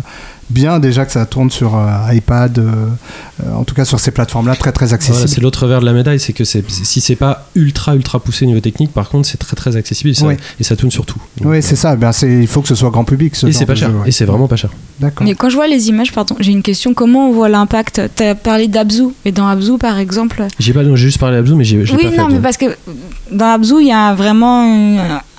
bien 0.50 0.78
déjà 0.78 1.04
que 1.06 1.12
ça 1.12 1.24
tourne 1.26 1.50
sur 1.50 1.76
euh, 1.76 2.12
iPad, 2.12 2.58
euh, 2.58 2.70
euh, 3.44 3.54
en 3.54 3.64
tout 3.64 3.74
cas 3.74 3.84
sur 3.84 4.00
ces 4.00 4.10
plateformes-là, 4.10 4.54
très 4.56 4.72
très 4.72 4.86
Voilà, 4.86 4.94
accessible. 4.96 5.28
c'est 5.28 5.40
l'autre 5.40 5.66
verre 5.66 5.80
de 5.80 5.86
la 5.86 5.92
médaille, 5.92 6.20
c'est 6.20 6.32
que 6.32 6.44
c'est- 6.44 6.64
si 6.70 7.00
c'est 7.00 7.16
pas 7.16 7.46
ultra 7.54 7.94
ultra 7.96 8.20
poussé 8.20 8.44
au 8.44 8.48
niveau 8.48 8.60
technique, 8.60 8.92
par 8.92 9.08
contre 9.08 9.26
c'est 9.28 9.38
très 9.38 9.56
très 9.56 9.76
accessible 9.76 10.10
et 10.10 10.14
ça, 10.14 10.26
et 10.32 10.76
tourne 10.76 10.90
sur 10.90 11.06
tout. 11.06 11.18
Donc, 11.38 11.50
oui, 11.52 11.58
euh, 11.58 11.60
c'est 11.62 11.76
ça. 11.76 11.96
Ben, 11.96 12.12
c'est- 12.12 12.40
il 12.40 12.46
faut 12.46 12.60
que 12.62 12.68
ce 12.68 12.74
soit 12.74 12.90
grand 12.90 13.04
public. 13.04 13.34
Ce 13.36 13.46
et 13.46 13.52
c'est 13.52 13.66
pas 13.66 13.74
cher, 13.74 13.90
jeu, 13.90 13.96
ouais. 13.98 14.08
et 14.08 14.12
c'est 14.12 14.24
vraiment 14.24 14.48
pas 14.48 14.56
cher. 14.56 14.70
D'accord. 15.00 15.26
Mais 15.26 15.34
quand 15.34 15.48
je 15.48 15.54
vois 15.56 15.66
les 15.68 15.88
images, 15.88 16.12
pardon, 16.12 16.36
j'ai 16.40 16.52
une 16.52 16.62
question. 16.62 16.94
Comment 16.94 17.28
on 17.28 17.32
voit 17.32 17.48
l'impact? 17.48 18.00
Tu 18.16 18.22
as 18.22 18.34
parlé 18.34 18.68
d'Abzu, 18.68 19.04
mais 19.24 19.32
dans 19.32 19.46
Abzu, 19.46 19.78
par 19.78 19.98
exemple. 19.98 20.46
J'ai 20.58 20.72
pas, 20.72 20.84
j'ai 20.84 20.96
juste 20.96 21.18
parlé 21.18 21.36
d'Abzu, 21.36 21.54
mais 21.54 21.64
j'ai 21.64 21.84
j'ai 21.84 21.94
Oui, 21.94 22.04
pas 22.14 22.22
non, 22.22 22.28
mais 22.28 22.40
parce 22.40 22.56
que 22.56 22.66
dans 23.30 23.52
Abzu, 23.52 23.74
il 23.80 23.88
y 23.88 23.92
a 23.92 24.14
vraiment 24.14 24.64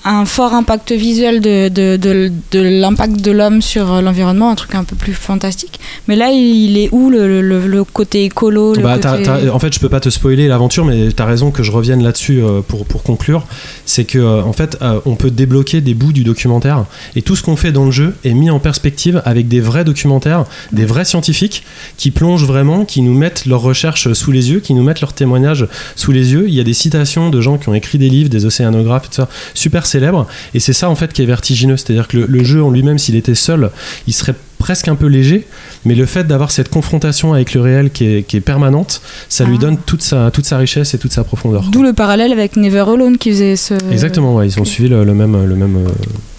un 0.04 0.24
fort 0.26 0.52
impact 0.52 0.92
visuel 0.92 1.40
de, 1.40 1.68
de, 1.68 1.96
de, 1.96 2.30
de 2.52 2.60
l'impact 2.60 3.20
de 3.22 3.30
l'homme 3.30 3.62
sur 3.62 3.92
euh, 3.92 4.00
l'environnement, 4.02 4.50
un 4.50 4.54
truc 4.54 4.74
un 4.74 4.84
peu 4.84 4.96
plus 4.96 5.14
fantastique. 5.14 5.80
Mais 6.08 6.16
là, 6.16 6.30
il 6.30 6.76
est 6.76 6.90
où 6.92 7.08
le, 7.08 7.40
le, 7.40 7.66
le 7.66 7.84
côté 7.84 8.24
écolo 8.24 8.74
le 8.74 8.82
Bah, 8.82 8.98
en 9.52 9.58
fait, 9.58 9.72
je 9.72 9.80
peux 9.80 9.88
pas 9.88 10.00
te 10.00 10.10
spoiler 10.10 10.46
l'aventure, 10.46 10.84
mais 10.84 11.10
t'as 11.12 11.24
raison 11.24 11.50
que 11.50 11.62
je 11.62 11.72
revienne 11.72 12.02
là-dessus 12.02 12.42
euh, 12.42 12.60
pour, 12.60 12.84
pour 12.84 13.02
conclure. 13.02 13.46
C'est 13.86 14.04
que, 14.04 14.18
euh, 14.18 14.42
en 14.42 14.52
fait, 14.52 14.78
on 15.06 15.16
peut 15.16 15.30
débloquer 15.30 15.80
des 15.80 15.94
bouts 15.94 16.12
du 16.12 16.24
documentaire 16.24 16.84
et 17.16 17.22
tout 17.22 17.36
ce 17.36 17.42
qu'on 17.42 17.56
fait 17.56 17.72
dans 17.72 17.86
le 17.86 17.90
jeu 17.90 18.14
est 18.24 18.34
mis 18.34 18.50
en 18.50 18.58
perspective 18.58 19.22
avec 19.24 19.48
des 19.48 19.60
vrais 19.60 19.84
documentaires, 19.84 20.44
des 20.72 20.84
vrais 20.84 21.04
scientifiques 21.04 21.64
qui 21.96 22.10
plongent 22.10 22.44
vraiment, 22.44 22.84
qui 22.84 23.00
nous 23.02 23.14
mettent 23.14 23.46
leurs 23.46 23.62
recherches 23.62 24.12
sous 24.12 24.32
les 24.32 24.50
yeux, 24.50 24.60
qui 24.60 24.74
nous 24.74 24.82
mettent 24.82 25.00
leurs 25.00 25.12
témoignages 25.14 25.66
sous 25.96 26.12
les 26.12 26.32
yeux. 26.32 26.44
Il 26.48 26.54
y 26.54 26.60
a 26.60 26.64
des 26.64 26.74
citations 26.74 27.30
de 27.30 27.40
gens 27.40 27.56
qui 27.56 27.68
ont 27.68 27.74
écrit 27.74 27.98
des 27.98 28.10
livres, 28.10 28.28
des 28.28 28.44
océanographes, 28.44 29.08
tout 29.08 29.14
ça, 29.14 29.28
super 29.54 29.86
Et 30.54 30.60
c'est 30.60 30.72
ça, 30.72 30.88
en 30.90 30.94
fait, 30.94 31.12
qui 31.12 31.22
est 31.22 31.26
vertigineux. 31.26 31.76
C'est-à-dire 31.76 32.08
que 32.08 32.16
le, 32.18 32.26
le 32.28 32.44
jeu 32.44 32.62
en 32.62 32.70
lui-même, 32.70 32.98
s'il 32.98 33.16
était 33.16 33.34
seul, 33.34 33.70
il 34.06 34.12
serait 34.12 34.34
presque 34.58 34.88
un 34.88 34.94
peu 34.94 35.06
léger, 35.06 35.46
mais 35.84 35.94
le 35.94 36.06
fait 36.06 36.24
d'avoir 36.26 36.50
cette 36.50 36.70
confrontation 36.70 37.34
avec 37.34 37.52
le 37.52 37.60
réel 37.60 37.90
qui 37.90 38.06
est, 38.06 38.22
qui 38.22 38.38
est 38.38 38.40
permanente, 38.40 39.02
ça 39.28 39.44
lui 39.44 39.56
Ah. 39.58 39.60
donne 39.62 39.76
toute 39.84 40.00
sa, 40.02 40.30
toute 40.30 40.46
sa 40.46 40.56
richesse 40.56 40.94
et 40.94 40.98
toute 40.98 41.12
sa 41.12 41.22
profondeur. 41.22 41.64
D'où 41.70 41.82
le 41.82 41.92
parallèle 41.92 42.32
avec 42.32 42.56
Never 42.56 42.80
Alone 42.88 43.18
qui 43.18 43.30
faisait 43.30 43.56
ce. 43.56 43.74
Exactement, 43.92 44.34
ouais, 44.36 44.46
ils 44.46 44.58
ont 44.58 44.64
suivi 44.64 44.88
le, 44.88 45.04
le 45.04 45.12
même, 45.14 45.44
le 45.44 45.54
même 45.54 45.76
euh, 45.76 45.90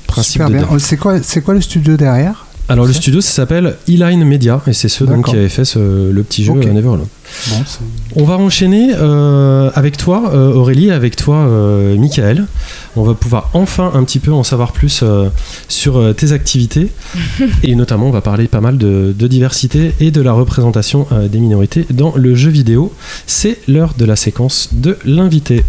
principe 0.07 0.33
Super 0.33 0.47
de 0.47 0.53
bien. 0.53 0.61
développement. 0.61 0.79
C'est 0.87 0.97
quoi, 0.97 1.21
c'est 1.21 1.41
quoi 1.41 1.53
le 1.53 1.61
studio 1.61 1.97
derrière? 1.97 2.44
Alors 2.67 2.85
le 2.87 2.93
studio 2.93 3.21
ça 3.21 3.31
s'appelle 3.31 3.75
E-Line 3.87 4.23
Media 4.25 4.59
et 4.65 4.73
c'est 4.73 4.89
ceux 4.89 5.05
donc, 5.05 5.25
qui 5.25 5.35
avaient 5.35 5.49
fait 5.49 5.65
ce- 5.65 6.11
le 6.11 6.23
petit 6.23 6.43
jeu 6.43 6.51
Ok. 6.53 6.65
euh. 6.65 6.73
Bon, 7.49 7.63
c'est- 7.65 7.79
On 8.15 8.23
va 8.23 8.37
enchaîner 8.37 8.91
euh, 8.95 9.69
avec 9.75 9.97
toi 9.97 10.31
euh, 10.33 10.53
Aurélie, 10.53 10.89
avec 10.91 11.15
toi 11.15 11.35
euh, 11.47 11.95
Michael. 11.97 12.45
On 12.95 13.03
va 13.03 13.13
pouvoir 13.13 13.49
enfin 13.53 13.91
un 13.93 14.03
petit 14.03 14.19
peu 14.19 14.31
en 14.31 14.43
savoir 14.43 14.71
plus 14.71 15.03
sur 15.67 16.15
tes 16.15 16.31
activités 16.31 16.87
et 17.63 17.75
notamment 17.75 18.07
on 18.07 18.11
va 18.11 18.21
parler 18.21 18.47
pas 18.47 18.61
mal 18.61 18.77
de, 18.79 19.13
de 19.17 19.27
diversité 19.27 19.93
et 19.99 20.09
de 20.11 20.21
la 20.21 20.31
représentation 20.33 21.05
des 21.31 21.39
minorités 21.39 21.85
dans 21.91 22.13
le 22.15 22.33
jeu 22.35 22.49
vidéo. 22.49 22.91
C'est 23.27 23.59
l'heure 23.67 23.93
de 23.97 24.05
la 24.05 24.15
séquence 24.15 24.69
de 24.73 24.97
l'invité. 25.05 25.63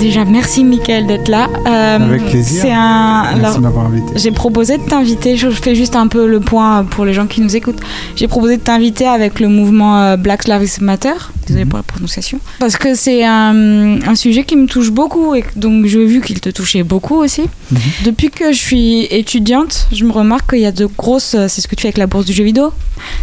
Déjà, 0.00 0.24
merci 0.24 0.64
Mickaël 0.64 1.06
d'être 1.06 1.28
là. 1.28 1.48
Euh, 1.66 1.96
Avec 1.96 2.24
plaisir. 2.24 2.64
Un. 2.74 3.22
Merci 3.34 3.38
alors, 3.38 3.54
de 3.56 3.60
m'avoir 3.60 3.86
invité. 3.86 4.12
J'ai 4.16 4.30
proposé 4.30 4.78
de 4.78 4.82
t'inviter, 4.82 5.36
je 5.36 5.50
fais 5.50 5.74
juste 5.74 5.94
un 5.94 6.06
peu 6.06 6.26
le 6.26 6.40
point 6.40 6.84
pour 6.84 7.04
les 7.04 7.12
gens 7.12 7.26
qui 7.26 7.42
nous 7.42 7.54
écoutent. 7.54 7.80
J'ai 8.16 8.26
proposé 8.26 8.56
de 8.56 8.62
t'inviter 8.62 9.06
avec 9.06 9.40
le 9.40 9.48
mouvement 9.48 10.00
euh, 10.00 10.16
Black 10.16 10.48
Lives 10.48 10.78
Matter, 10.80 11.12
désolé 11.46 11.66
pour 11.66 11.76
la 11.76 11.82
prononciation, 11.82 12.38
parce 12.60 12.78
que 12.78 12.94
c'est 12.94 13.24
un, 13.26 14.00
un 14.06 14.14
sujet 14.14 14.44
qui 14.44 14.56
me 14.56 14.66
touche 14.66 14.90
beaucoup 14.90 15.34
et 15.34 15.44
donc 15.56 15.84
j'ai 15.84 16.04
vu 16.06 16.22
qu'il 16.22 16.40
te 16.40 16.48
touchait 16.48 16.82
beaucoup 16.82 17.16
aussi. 17.16 17.42
Mhm. 17.70 17.78
Depuis 18.06 18.30
que 18.30 18.52
je 18.52 18.58
suis 18.58 19.04
étudiante, 19.10 19.86
je 19.92 20.04
me 20.06 20.12
remarque 20.12 20.50
qu'il 20.50 20.60
y 20.60 20.66
a 20.66 20.72
de 20.72 20.86
grosses, 20.86 21.34
euh, 21.34 21.46
c'est 21.46 21.60
ce 21.60 21.68
que 21.68 21.74
tu 21.74 21.82
fais 21.82 21.88
avec 21.88 21.98
la 21.98 22.06
bourse 22.06 22.24
du 22.24 22.32
jeu 22.32 22.44
vidéo, 22.44 22.72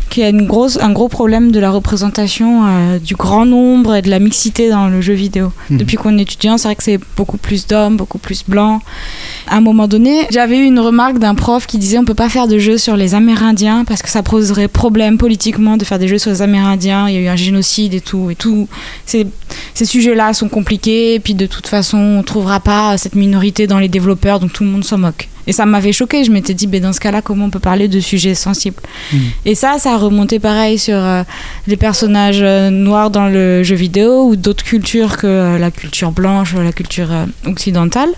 qu'il 0.09 0.23
y 0.23 0.25
a 0.25 0.29
une 0.29 0.45
grosse, 0.45 0.77
un 0.81 0.91
gros 0.91 1.07
problème 1.07 1.51
de 1.51 1.59
la 1.59 1.71
représentation 1.71 2.65
euh, 2.65 2.99
du 2.99 3.15
grand 3.15 3.45
nombre 3.45 3.95
et 3.95 4.01
de 4.01 4.09
la 4.09 4.19
mixité 4.19 4.69
dans 4.69 4.87
le 4.87 5.01
jeu 5.01 5.13
vidéo. 5.13 5.51
Mhm. 5.69 5.77
Depuis 5.77 5.97
qu'on 5.97 6.17
est 6.17 6.23
étudiant, 6.23 6.57
c'est 6.57 6.67
vrai 6.67 6.75
que 6.75 6.83
c'est 6.83 6.99
beaucoup 7.15 7.37
plus 7.37 7.67
d'hommes, 7.67 7.97
beaucoup 7.97 8.17
plus 8.17 8.43
blancs. 8.47 8.81
À 9.47 9.57
un 9.57 9.61
moment 9.61 9.87
donné, 9.87 10.27
j'avais 10.31 10.57
eu 10.57 10.63
une 10.63 10.79
remarque 10.79 11.19
d'un 11.19 11.35
prof 11.35 11.67
qui 11.67 11.77
disait 11.77 11.97
on 11.97 12.05
peut 12.05 12.13
pas 12.13 12.29
faire 12.29 12.47
de 12.47 12.57
jeux 12.57 12.77
sur 12.77 12.97
les 12.97 13.15
Amérindiens 13.15 13.85
parce 13.85 14.01
que 14.01 14.09
ça 14.09 14.23
poserait 14.23 14.67
problème 14.67 15.17
politiquement 15.17 15.77
de 15.77 15.85
faire 15.85 15.99
des 15.99 16.07
jeux 16.07 16.17
sur 16.17 16.31
les 16.31 16.41
Amérindiens. 16.41 17.07
Il 17.09 17.15
y 17.15 17.17
a 17.17 17.21
eu 17.21 17.27
un 17.27 17.35
génocide 17.35 17.93
et 17.93 18.01
tout 18.01 18.29
et 18.29 18.35
tout. 18.35 18.67
Ces, 19.05 19.27
ces 19.73 19.85
sujets-là 19.85 20.33
sont 20.33 20.49
compliqués 20.49 21.15
et 21.15 21.19
puis 21.19 21.33
de 21.33 21.45
toute 21.45 21.67
façon 21.67 21.97
on 21.97 22.23
trouvera 22.23 22.59
pas 22.59 22.97
cette 22.97 23.15
minorité 23.15 23.67
dans 23.67 23.79
les 23.79 23.89
développeurs 23.89 24.39
donc 24.39 24.53
tout 24.53 24.63
le 24.63 24.69
monde 24.69 24.83
s'en 24.83 24.97
moque. 24.97 25.29
Et 25.47 25.53
ça 25.53 25.65
m'avait 25.65 25.93
choqué. 25.93 26.23
Je 26.23 26.31
m'étais 26.31 26.53
dit, 26.53 26.67
ben 26.67 26.81
dans 26.81 26.93
ce 26.93 26.99
cas-là, 26.99 27.21
comment 27.21 27.45
on 27.45 27.49
peut 27.49 27.59
parler 27.59 27.87
de 27.87 27.99
sujets 27.99 28.35
sensibles 28.35 28.81
Mhm. 29.13 29.19
Et 29.45 29.55
ça, 29.55 29.75
ça 29.79 29.93
a 29.93 29.97
remonté 29.97 30.39
pareil 30.39 30.77
sur 30.77 30.97
euh, 30.97 31.23
les 31.67 31.77
personnages 31.77 32.41
euh, 32.41 32.69
noirs 32.69 33.09
dans 33.09 33.27
le 33.27 33.63
jeu 33.63 33.75
vidéo 33.75 34.25
ou 34.27 34.35
d'autres 34.35 34.63
cultures 34.63 35.17
que 35.17 35.27
euh, 35.27 35.57
la 35.57 35.71
culture 35.71 36.11
blanche, 36.11 36.53
la 36.55 36.71
culture 36.71 37.09
occidentale. 37.45 38.09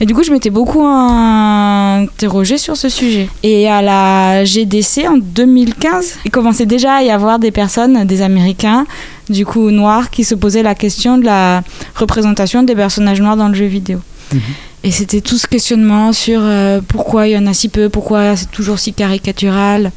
Et 0.00 0.06
du 0.06 0.14
coup, 0.14 0.22
je 0.22 0.30
m'étais 0.30 0.50
beaucoup 0.50 0.84
interrogée 0.84 2.58
sur 2.58 2.76
ce 2.76 2.88
sujet. 2.88 3.28
Et 3.42 3.68
à 3.68 3.82
la 3.82 4.44
GDC 4.44 5.06
en 5.08 5.16
2015, 5.18 6.18
il 6.24 6.30
commençait 6.30 6.66
déjà 6.66 6.94
à 6.96 7.02
y 7.02 7.10
avoir 7.10 7.38
des 7.38 7.50
personnes, 7.50 8.04
des 8.04 8.22
Américains, 8.22 8.86
du 9.28 9.44
coup 9.46 9.70
noirs, 9.70 10.10
qui 10.10 10.24
se 10.24 10.34
posaient 10.34 10.62
la 10.62 10.74
question 10.74 11.18
de 11.18 11.24
la 11.24 11.62
représentation 11.94 12.62
des 12.62 12.74
personnages 12.74 13.20
noirs 13.20 13.36
dans 13.36 13.48
le 13.48 13.54
jeu 13.54 13.66
vidéo. 13.66 13.98
Mhm. 14.32 14.40
Et 14.82 14.90
c'était 14.90 15.20
tout 15.20 15.36
ce 15.36 15.46
questionnement 15.46 16.12
sur 16.12 16.40
euh, 16.42 16.80
pourquoi 16.86 17.28
il 17.28 17.32
y 17.32 17.38
en 17.38 17.46
a 17.46 17.52
si 17.52 17.68
peu, 17.68 17.88
pourquoi 17.88 18.34
c'est 18.36 18.50
toujours 18.50 18.78
si 18.78 18.94
caricatural. 18.94 19.92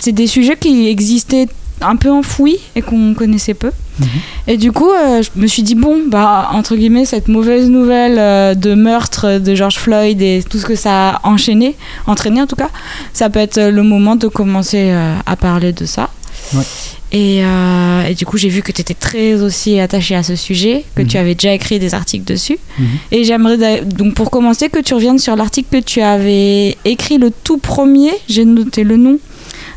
C'est 0.00 0.12
des 0.12 0.26
sujets 0.26 0.56
qui 0.56 0.88
existaient 0.88 1.46
un 1.80 1.96
peu 1.96 2.10
enfouis 2.10 2.58
et 2.74 2.82
qu'on 2.82 3.14
connaissait 3.14 3.54
peu. 3.54 3.70
Mhm. 4.00 4.08
Et 4.48 4.56
du 4.56 4.72
coup, 4.72 4.90
euh, 4.90 5.22
je 5.22 5.40
me 5.40 5.46
suis 5.46 5.62
dit, 5.62 5.76
bon, 5.76 6.02
bah, 6.08 6.48
entre 6.52 6.74
guillemets, 6.74 7.04
cette 7.04 7.28
mauvaise 7.28 7.70
nouvelle 7.70 8.18
euh, 8.18 8.54
de 8.54 8.74
meurtre 8.74 9.38
de 9.38 9.54
George 9.54 9.76
Floyd 9.76 10.20
et 10.20 10.42
tout 10.48 10.58
ce 10.58 10.66
que 10.66 10.74
ça 10.74 11.10
a 11.10 11.20
enchaîné, 11.28 11.76
entraîné 12.06 12.42
en 12.42 12.46
tout 12.48 12.56
cas, 12.56 12.70
ça 13.12 13.30
peut 13.30 13.40
être 13.40 13.60
le 13.60 13.82
moment 13.84 14.16
de 14.16 14.26
commencer 14.26 14.90
à 15.26 15.36
parler 15.36 15.72
de 15.72 15.86
ça. 15.86 16.10
Ouais. 16.54 16.64
Et, 17.12 17.44
euh, 17.44 18.02
et 18.08 18.14
du 18.14 18.26
coup, 18.26 18.36
j'ai 18.38 18.48
vu 18.48 18.62
que 18.62 18.72
tu 18.72 18.80
étais 18.80 18.94
très 18.94 19.34
aussi 19.40 19.78
attaché 19.78 20.16
à 20.16 20.22
ce 20.24 20.34
sujet, 20.34 20.84
que 20.96 21.02
tu 21.02 21.16
Mhm. 21.16 21.22
avais 21.22 21.34
déjà 21.34 21.52
écrit 21.54 21.78
des 21.78 21.94
articles 21.94 22.24
dessus. 22.24 22.58
Mhm. 22.78 22.86
Et 23.12 23.24
j'aimerais 23.24 23.82
donc 23.82 24.14
pour 24.14 24.30
commencer 24.30 24.68
que 24.68 24.80
tu 24.80 24.94
reviennes 24.94 25.18
sur 25.20 25.36
l'article 25.36 25.68
que 25.80 25.84
tu 25.84 26.00
avais 26.00 26.76
écrit 26.84 27.18
le 27.18 27.30
tout 27.30 27.58
premier, 27.58 28.10
j'ai 28.28 28.44
noté 28.44 28.82
le 28.82 28.96
nom. 28.96 29.18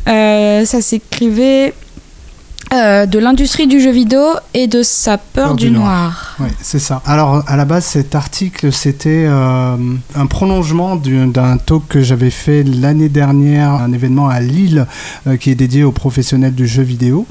Euh, 0.08 0.66
ça 0.66 0.82
s'écrivait 0.82 1.74
euh, 2.74 3.06
de 3.06 3.20
l'industrie 3.20 3.68
du 3.68 3.80
jeu 3.80 3.92
vidéo 3.92 4.22
et 4.54 4.68
de 4.68 4.84
sa 4.84 5.18
peur 5.18 5.48
Peur 5.48 5.56
du, 5.56 5.66
du 5.70 5.72
noir. 5.72 6.36
Ouais, 6.40 6.52
c'est 6.62 6.80
ça. 6.80 7.02
Alors, 7.06 7.44
à 7.48 7.56
la 7.56 7.66
base, 7.66 7.86
cet 7.86 8.14
article, 8.16 8.72
c'était 8.74 9.26
euh, 9.28 9.76
un 10.16 10.26
prolongement 10.26 10.96
du- 10.96 11.28
d'un 11.28 11.58
talk 11.58 11.88
que 11.88 12.02
j'avais 12.02 12.30
fait 12.32 12.64
l'année 12.64 13.10
dernière, 13.10 13.72
un 13.72 13.92
événement 13.94 14.28
à 14.30 14.40
Lille 14.42 14.86
euh, 15.28 15.38
qui 15.38 15.50
est 15.52 15.56
dédié 15.56 15.84
aux 15.84 15.92
professionnels 15.92 16.56
du 16.56 16.68
jeu 16.68 16.84
vidéo. 16.84 17.26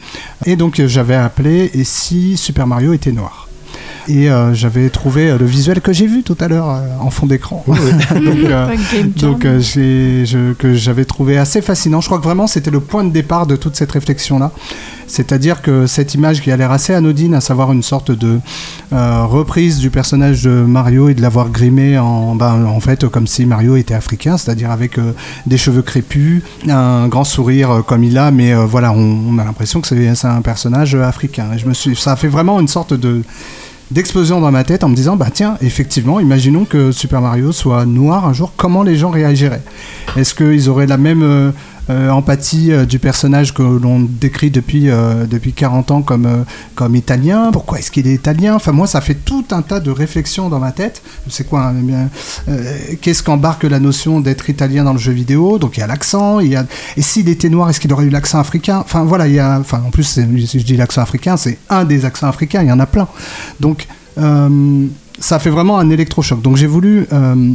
Et 0.47 0.57
donc, 0.57 0.81
j'avais 0.87 1.17
appelé 1.17 1.71
Et 1.75 1.85
si 1.85 2.37
Super 2.37 2.67
Mario 2.67 2.93
était 2.93 3.13
noir? 3.13 3.46
Et 4.09 4.31
euh, 4.31 4.55
j'avais 4.55 4.89
trouvé 4.91 5.29
euh, 5.31 5.39
le 5.39 5.47
visuel 5.47 5.81
que 5.81 5.93
j'ai 5.93 6.07
vu 6.07 6.23
tout 6.23 6.37
à 6.41 6.49
l'heure 6.49 6.69
euh, 6.71 6.81
en 7.01 7.11
fond 7.11 7.27
d'écran. 7.27 7.65
donc, 7.69 7.79
euh, 8.45 8.77
donc 9.17 9.45
euh, 9.45 9.59
j'ai- 9.61 10.25
je- 10.27 10.53
que 10.53 10.75
j'avais 10.75 11.05
trouvé 11.05 11.39
assez 11.39 11.61
fascinant. 11.63 12.01
Je 12.01 12.07
crois 12.07 12.19
que 12.19 12.25
vraiment 12.25 12.47
c'était 12.47 12.71
le 12.71 12.81
point 12.81 13.05
de 13.05 13.11
départ 13.11 13.47
de 13.47 13.57
toute 13.57 13.77
cette 13.77 13.93
réflexion-là. 13.93 14.53
C'est-à-dire 15.09 15.63
que 15.63 15.87
cette 15.87 16.15
image 16.15 16.41
qui 16.43 16.51
a 16.51 16.57
l'air 16.57 16.73
assez 16.73 16.93
anodine, 16.93 17.35
à 17.35 17.41
savoir 17.41 17.71
une 17.73 17.85
sorte 17.85 18.11
de 18.11 18.41
euh, 18.93 19.25
reprise 19.25 19.79
du 19.79 19.89
personnage 19.91 20.43
de 20.43 20.51
Mario 20.51 21.09
et 21.09 21.15
de 21.15 21.23
l'avoir 21.23 21.51
grimé 21.51 21.97
en, 21.97 22.35
ben, 22.35 22.65
en 22.65 22.81
fait 22.81 23.07
comme 23.09 23.29
si 23.29 23.47
Mario 23.47 23.77
était 23.77 23.95
africain, 23.95 24.37
c'est-à-dire 24.37 24.73
avec 24.73 24.99
euh, 24.99 25.13
des 25.47 25.59
cheveux 25.59 25.83
crépus, 25.83 26.43
un 26.69 27.07
grand 27.07 27.23
sourire 27.23 27.71
euh, 27.71 27.83
comme 27.83 28.03
il 28.03 28.19
a, 28.19 28.33
mais 28.33 28.53
euh, 28.53 28.67
voilà, 28.67 28.91
on, 28.93 29.21
on 29.31 29.39
a 29.39 29.45
l'impression 29.45 29.81
que 29.81 29.87
c'est 29.87 30.27
un 30.27 30.43
personnage 30.43 30.97
africain. 30.97 31.47
Et 31.55 31.59
je 31.59 31.67
me 31.69 31.75
suis, 31.75 31.95
ça 31.95 32.13
a 32.13 32.17
fait 32.17 32.27
vraiment 32.29 32.59
une 32.59 32.69
sorte 32.69 32.93
de 32.93 33.23
d'explosion 33.91 34.41
dans 34.41 34.51
ma 34.51 34.65
tête 34.65 34.83
en 34.85 34.89
me 34.89 34.97
disant 34.97 35.17
bah 35.17 35.29
tiens 35.33 35.57
effectivement 35.61 36.19
imaginons 36.19 36.65
que 36.65 36.91
Super 36.93 37.21
Mario 37.21 37.53
soit 37.53 37.87
noir 37.87 38.27
un 38.27 38.33
jour 38.33 38.53
comment 38.57 38.83
les 38.83 38.97
gens 38.97 39.11
réagiraient? 39.11 39.63
Est-ce 40.17 40.35
qu'ils 40.35 40.69
auraient 40.69 40.87
la 40.87 40.97
même 40.97 41.23
euh, 41.23 41.53
empathie 41.89 42.73
euh, 42.73 42.85
du 42.85 42.99
personnage 42.99 43.55
que 43.55 43.63
l'on 43.63 44.01
décrit 44.01 44.51
depuis 44.51 44.91
euh, 44.91 45.27
depuis 45.27 45.53
40 45.53 45.91
ans 45.91 46.03
comme 46.03 46.27
euh, 46.27 46.43
comme 46.75 46.97
italien. 46.97 47.51
Pourquoi 47.53 47.79
est-ce 47.79 47.91
qu'il 47.91 48.07
est 48.07 48.15
italien? 48.15 48.55
Enfin 48.55 48.73
moi 48.73 48.87
ça 48.87 49.01
fait 49.01 49.15
tout 49.15 49.45
un 49.51 49.63
tas 49.63 49.81
de 49.81 49.91
réflexions 49.91 50.49
dans 50.49 50.59
ma 50.59 50.73
tête. 50.73 51.03
C'est 51.29 51.49
quoi 51.49 51.67
hein, 51.67 52.09
euh, 52.49 52.77
qu'est-ce 53.01 53.23
qu'embarque 53.23 53.65
la 53.65 53.81
notion 53.81 54.21
d'être 54.21 54.51
italien 54.51 54.85
dans 54.85 54.93
le 54.93 54.99
jeu 54.99 55.13
vidéo? 55.13 55.59
Donc 55.59 55.77
il 55.77 55.81
y 55.81 55.83
a 55.83 55.87
l'accent 55.87 56.39
a 56.39 56.43
et 56.97 57.03
s'il 57.03 57.29
était 57.29 57.49
noir 57.49 57.71
est-ce 57.71 57.81
qu'il 57.81 57.93
aurait 57.93 58.07
eu 58.07 58.11
l'accent 58.11 58.41
africain? 58.41 58.79
Enfin 58.79 59.05
voilà 59.05 59.29
il 59.29 59.35
y 59.35 59.41
a 59.41 59.63
en 59.73 59.91
plus 59.91 60.05
si 60.05 60.61
je 60.61 60.65
dis 60.65 60.77
l'accent 60.77 61.03
africain 61.03 61.37
c'est 61.37 61.59
un 61.69 61.85
des 61.85 62.05
accents 62.05 62.29
africains 62.29 62.63
il 62.63 62.69
y 62.69 62.73
en 62.73 62.81
a 62.81 62.87
plein. 62.87 63.09
Donc 63.61 63.87
euh, 64.19 64.87
ça 65.19 65.39
fait 65.39 65.51
vraiment 65.51 65.79
un 65.79 65.91
électrochoc. 65.91 66.43
Donc 66.43 66.57
j'ai 66.57 66.67
voulu, 66.67 67.07
euh, 67.13 67.53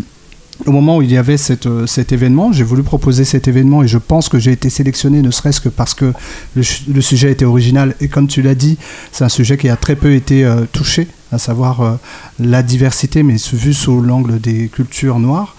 au 0.65 0.71
moment 0.71 0.97
où 0.97 1.01
il 1.01 1.11
y 1.11 1.17
avait 1.17 1.37
euh, 1.65 1.87
cet 1.87 2.11
événement, 2.11 2.51
j'ai 2.51 2.63
voulu 2.63 2.83
proposer 2.83 3.25
cet 3.25 3.47
événement 3.47 3.83
et 3.83 3.87
je 3.87 3.97
pense 3.97 4.29
que 4.29 4.39
j'ai 4.39 4.51
été 4.51 4.69
sélectionné 4.69 5.21
ne 5.21 5.31
serait-ce 5.31 5.61
que 5.61 5.69
parce 5.69 5.93
que 5.93 6.13
le, 6.55 7.01
sujet 7.01 7.31
était 7.31 7.45
original 7.45 7.95
et 7.99 8.07
comme 8.07 8.27
tu 8.27 8.41
l'as 8.41 8.55
dit, 8.55 8.77
c'est 9.11 9.23
un 9.23 9.29
sujet 9.29 9.57
qui 9.57 9.69
a 9.69 9.75
très 9.75 9.95
peu 9.95 10.13
été 10.13 10.45
euh, 10.45 10.65
touché, 10.71 11.07
à 11.31 11.37
savoir 11.37 11.81
euh, 11.81 11.93
la 12.39 12.63
diversité, 12.63 13.23
mais 13.23 13.35
vu 13.53 13.73
sous 13.73 14.01
l'angle 14.01 14.39
des 14.39 14.67
cultures 14.67 15.19
noires. 15.19 15.55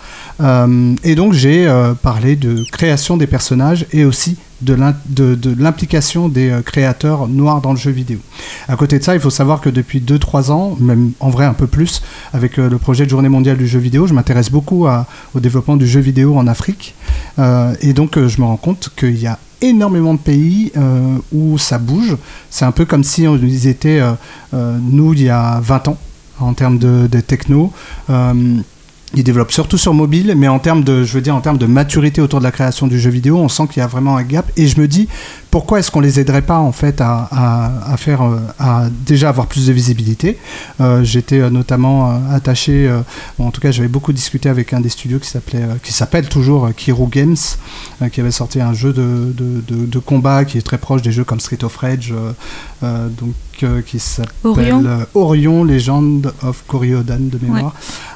Et 1.04 1.14
donc 1.14 1.34
j'ai 1.34 1.70
parlé 2.02 2.34
de 2.34 2.64
création 2.72 3.16
des 3.16 3.28
personnages 3.28 3.86
et 3.92 4.04
aussi 4.04 4.36
de 4.62 5.62
l'implication 5.62 6.28
des 6.28 6.50
euh, 6.50 6.62
créateurs 6.62 7.28
noirs 7.28 7.60
dans 7.60 7.72
le 7.72 7.78
jeu 7.78 7.90
vidéo. 7.90 8.18
À 8.68 8.76
côté 8.76 8.98
de 8.98 9.04
ça, 9.04 9.14
il 9.14 9.20
faut 9.20 9.30
savoir 9.30 9.60
que 9.60 9.68
depuis 9.68 10.00
2-3 10.00 10.50
ans, 10.50 10.76
même 10.80 11.12
en 11.20 11.30
vrai 11.30 11.44
un 11.44 11.52
peu 11.52 11.66
plus, 11.66 12.02
avec 12.32 12.58
euh, 12.58 12.68
le 12.68 12.78
projet 12.78 13.04
de 13.04 13.10
Journée 13.10 13.28
mondiale 13.28 13.56
du 13.56 13.66
jeu 13.66 13.78
vidéo, 13.78 14.06
je 14.06 14.14
m'intéresse 14.14 14.50
beaucoup 14.50 14.86
au 14.86 15.40
développement 15.40 15.76
du 15.76 15.86
jeu 15.86 16.00
vidéo 16.00 16.36
en 16.36 16.46
Afrique. 16.46 16.94
Euh, 17.38 17.74
et 17.80 17.92
donc, 17.92 18.18
je 18.18 18.40
me 18.40 18.46
rends 18.46 18.56
compte 18.56 18.90
qu'il 18.96 19.18
y 19.18 19.26
a 19.26 19.38
énormément 19.60 20.14
de 20.14 20.18
pays 20.18 20.72
où 21.32 21.56
ça 21.56 21.78
bouge. 21.78 22.16
C'est 22.50 22.64
un 22.64 22.72
peu 22.72 22.84
comme 22.84 23.04
si 23.04 23.28
on, 23.28 23.36
ils 23.36 23.68
étaient, 23.68 24.00
nous, 24.52 25.12
il 25.12 25.22
y 25.22 25.28
a 25.28 25.60
20 25.60 25.88
ans, 25.88 25.98
en 26.40 26.52
termes 26.54 26.78
de 26.78 27.20
techno. 27.20 27.72
Ils 29.14 29.24
développent 29.24 29.52
surtout 29.52 29.76
sur 29.76 29.92
mobile, 29.92 30.34
mais 30.36 30.48
en 30.48 30.58
termes 30.58 30.84
de, 30.84 31.04
je 31.04 31.12
veux 31.12 31.20
dire, 31.20 31.36
en 31.36 31.40
termes 31.42 31.58
de 31.58 31.66
maturité 31.66 32.20
autour 32.22 32.38
de 32.38 32.44
la 32.44 32.50
création 32.50 32.86
du 32.86 32.98
jeu 32.98 33.10
vidéo, 33.10 33.36
on 33.38 33.48
sent 33.48 33.64
qu'il 33.70 33.80
y 33.80 33.84
a 33.84 33.86
vraiment 33.86 34.16
un 34.16 34.22
gap. 34.22 34.50
Et 34.56 34.66
je 34.66 34.80
me 34.80 34.88
dis, 34.88 35.06
pourquoi 35.50 35.80
est-ce 35.80 35.90
qu'on 35.90 36.00
les 36.00 36.18
aiderait 36.18 36.40
pas 36.42 36.58
en 36.58 36.72
fait 36.72 37.00
à, 37.02 37.28
à- 37.30 37.92
à 37.92 37.96
faire, 37.98 38.22
euh, 38.22 38.38
à 38.58 38.84
déjà 39.06 39.28
avoir 39.28 39.48
plus 39.48 39.66
de 39.66 39.72
visibilité? 39.74 40.38
Euh, 40.80 41.04
J'étais 41.04 41.40
euh, 41.40 41.50
notamment 41.50 42.18
attaché, 42.30 42.88
euh, 42.88 43.00
bon, 43.38 43.48
en 43.48 43.50
tout 43.50 43.60
cas, 43.60 43.70
j'avais 43.70 43.88
beaucoup 43.88 44.14
discuté 44.14 44.48
avec 44.48 44.72
un 44.72 44.80
des 44.80 44.88
studios 44.88 45.18
qui 45.18 45.28
s'appelait, 45.28 45.62
euh, 45.62 45.74
qui 45.82 45.92
s'appelle 45.92 46.28
toujours 46.28 46.70
Kiro 46.74 47.06
Games, 47.06 47.36
euh, 48.00 48.08
qui 48.08 48.20
avait 48.22 48.30
sorti 48.30 48.62
un 48.62 48.72
jeu 48.72 48.94
de, 48.94 49.34
de, 49.36 49.62
de- 49.68 49.84
de 49.86 49.98
combat 49.98 50.46
qui 50.46 50.56
est 50.56 50.62
très 50.62 50.78
proche 50.78 51.02
des 51.02 51.12
jeux 51.12 51.24
comme 51.24 51.40
Street 51.40 51.62
of 51.64 51.76
Rage, 51.76 52.14
euh, 52.16 52.32
euh, 52.82 53.08
donc 53.08 53.34
euh, 53.62 53.82
qui 53.82 53.98
s'appelle 53.98 54.32
Orion. 54.44 54.82
Orion, 55.14 55.64
Legend 55.64 56.32
of 56.42 56.64
Koryodan 56.66 57.18
de 57.30 57.38
mémoire. 57.42 57.74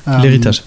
Euh, 0.09 0.18
L'héritage. 0.22 0.64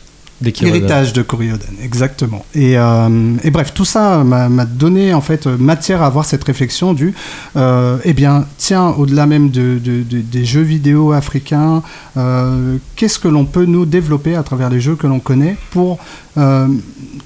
L'héritage 0.71 1.11
de 1.13 1.21
Koryodan, 1.21 1.65
exactement. 1.83 2.45
Et, 2.55 2.77
euh, 2.77 3.35
et 3.43 3.51
bref, 3.51 3.73
tout 3.73 3.83
ça 3.85 4.23
m'a 4.23 4.65
donné 4.65 5.13
en 5.13 5.21
fait 5.21 5.47
matière 5.47 6.01
à 6.01 6.05
avoir 6.05 6.23
cette 6.25 6.43
réflexion 6.45 6.93
du, 6.93 7.13
euh, 7.57 7.97
eh 8.05 8.13
bien, 8.13 8.45
tiens, 8.57 8.87
au-delà 8.97 9.25
même 9.25 9.49
de, 9.49 9.79
de- 9.83 10.03
de- 10.03 10.21
des 10.21 10.45
jeux 10.45 10.61
vidéo 10.61 11.11
africains, 11.11 11.83
euh, 12.17 12.77
qu'est-ce 12.95 13.19
que 13.19 13.27
l'on 13.27 13.43
peut 13.45 13.65
nous 13.65 13.85
développer 13.85 14.35
à 14.35 14.43
travers 14.43 14.69
les 14.69 14.79
jeux 14.79 14.95
que 14.95 15.07
l'on 15.07 15.19
connaît 15.19 15.57
pour 15.71 15.99
euh, 16.37 16.67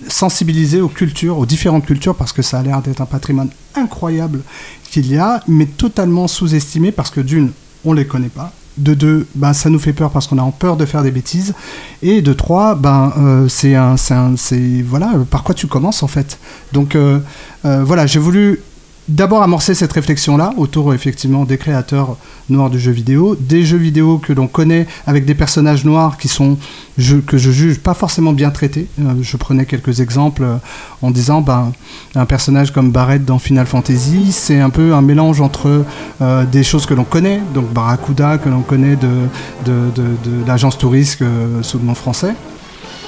sensibiliser 0.08 0.82
aux 0.82 0.88
cultures, 0.88 1.38
aux 1.38 1.46
différentes 1.46 1.86
cultures, 1.86 2.16
parce 2.16 2.34
que 2.34 2.42
ça 2.42 2.60
a 2.60 2.64
l'air 2.64 2.82
d'être 2.82 3.02
un 3.02 3.06
patrimoine 3.06 3.50
incroyable 3.76 4.40
qu'il 4.90 5.08
y 5.12 5.18
a, 5.18 5.42
mais 5.48 5.66
totalement 5.66 6.28
sous-estimé 6.28 6.92
parce 6.92 7.10
que 7.12 7.22
d'une, 7.22 7.52
on 7.86 7.94
les 7.94 8.06
connaît 8.06 8.30
pas. 8.30 8.52
De 8.78 8.96
deux, 8.96 9.28
ben, 9.36 9.54
ça 9.54 9.70
nous 9.70 9.78
fait 9.78 9.94
peur 9.94 10.10
parce 10.10 10.26
qu'on 10.26 10.40
a 10.40 10.52
peur 10.52 10.78
de 10.78 10.86
faire 10.86 11.04
des 11.04 11.12
bêtises. 11.12 11.54
Et 12.02 12.24
de 12.24 12.34
trois, 12.34 12.74
ben, 12.74 13.14
euh, 13.18 13.48
c'est 13.48 13.76
un, 13.76 13.98
c'est 13.98 14.82
voilà, 14.82 15.14
par 15.30 15.44
quoi 15.44 15.54
tu 15.54 15.68
commences 15.68 16.02
en 16.02 16.08
fait. 16.08 16.40
Donc 16.72 16.96
euh, 16.96 17.20
euh, 17.66 17.84
voilà, 17.84 18.08
j'ai 18.08 18.20
voulu 18.20 18.62
d'abord 19.08 19.44
amorcer 19.44 19.76
cette 19.76 19.92
réflexion-là 19.94 20.54
autour 20.58 20.94
effectivement 20.94 21.44
des 21.44 21.58
créateurs 21.58 22.18
noirs 22.50 22.70
du 22.70 22.80
jeu 22.80 22.92
vidéo, 22.92 23.36
des 23.40 23.64
jeux 23.66 23.78
vidéo 23.78 24.18
que 24.18 24.34
l'on 24.34 24.48
connaît 24.48 24.88
avec 25.08 25.26
des 25.26 25.36
personnages 25.36 25.84
noirs 25.86 26.18
qui 26.18 26.28
sont 26.28 26.58
je- 26.98 27.18
que 27.18 27.38
je 27.38 27.52
juge 27.52 27.80
pas 27.80 27.94
forcément 27.94 28.34
bien 28.34 28.50
traités. 28.52 28.88
Euh, 29.00 29.14
je 29.22 29.38
prenais 29.38 29.66
quelques 29.66 30.00
exemples 30.00 30.44
euh, 30.44 30.56
en 31.02 31.12
disant 31.12 31.42
ben 31.42 31.72
un 32.16 32.26
personnage 32.26 32.72
comme 32.72 32.92
Barrett 32.92 33.26
dans 33.26 33.40
Final 33.40 33.66
Fantasy, 33.66 34.32
c'est 34.32 34.60
un 34.60 34.70
peu 34.70 34.94
un 34.94 35.02
mélange 35.02 35.42
entre 35.42 35.86
euh, 36.22 36.46
des 36.46 36.64
choses 36.64 36.86
que 36.86 36.94
l'on 36.94 37.04
connaît, 37.04 37.42
donc 37.54 37.72
Barracuda 37.74 38.38
que 38.38 38.50
l'on 38.50 38.62
connaît 38.62 38.96
de, 38.96 39.28
l'agence 40.48 40.78
touriste 40.78 41.24
sous 41.62 41.80
le 41.80 41.86
nom 41.86 41.96
français. 41.96 42.34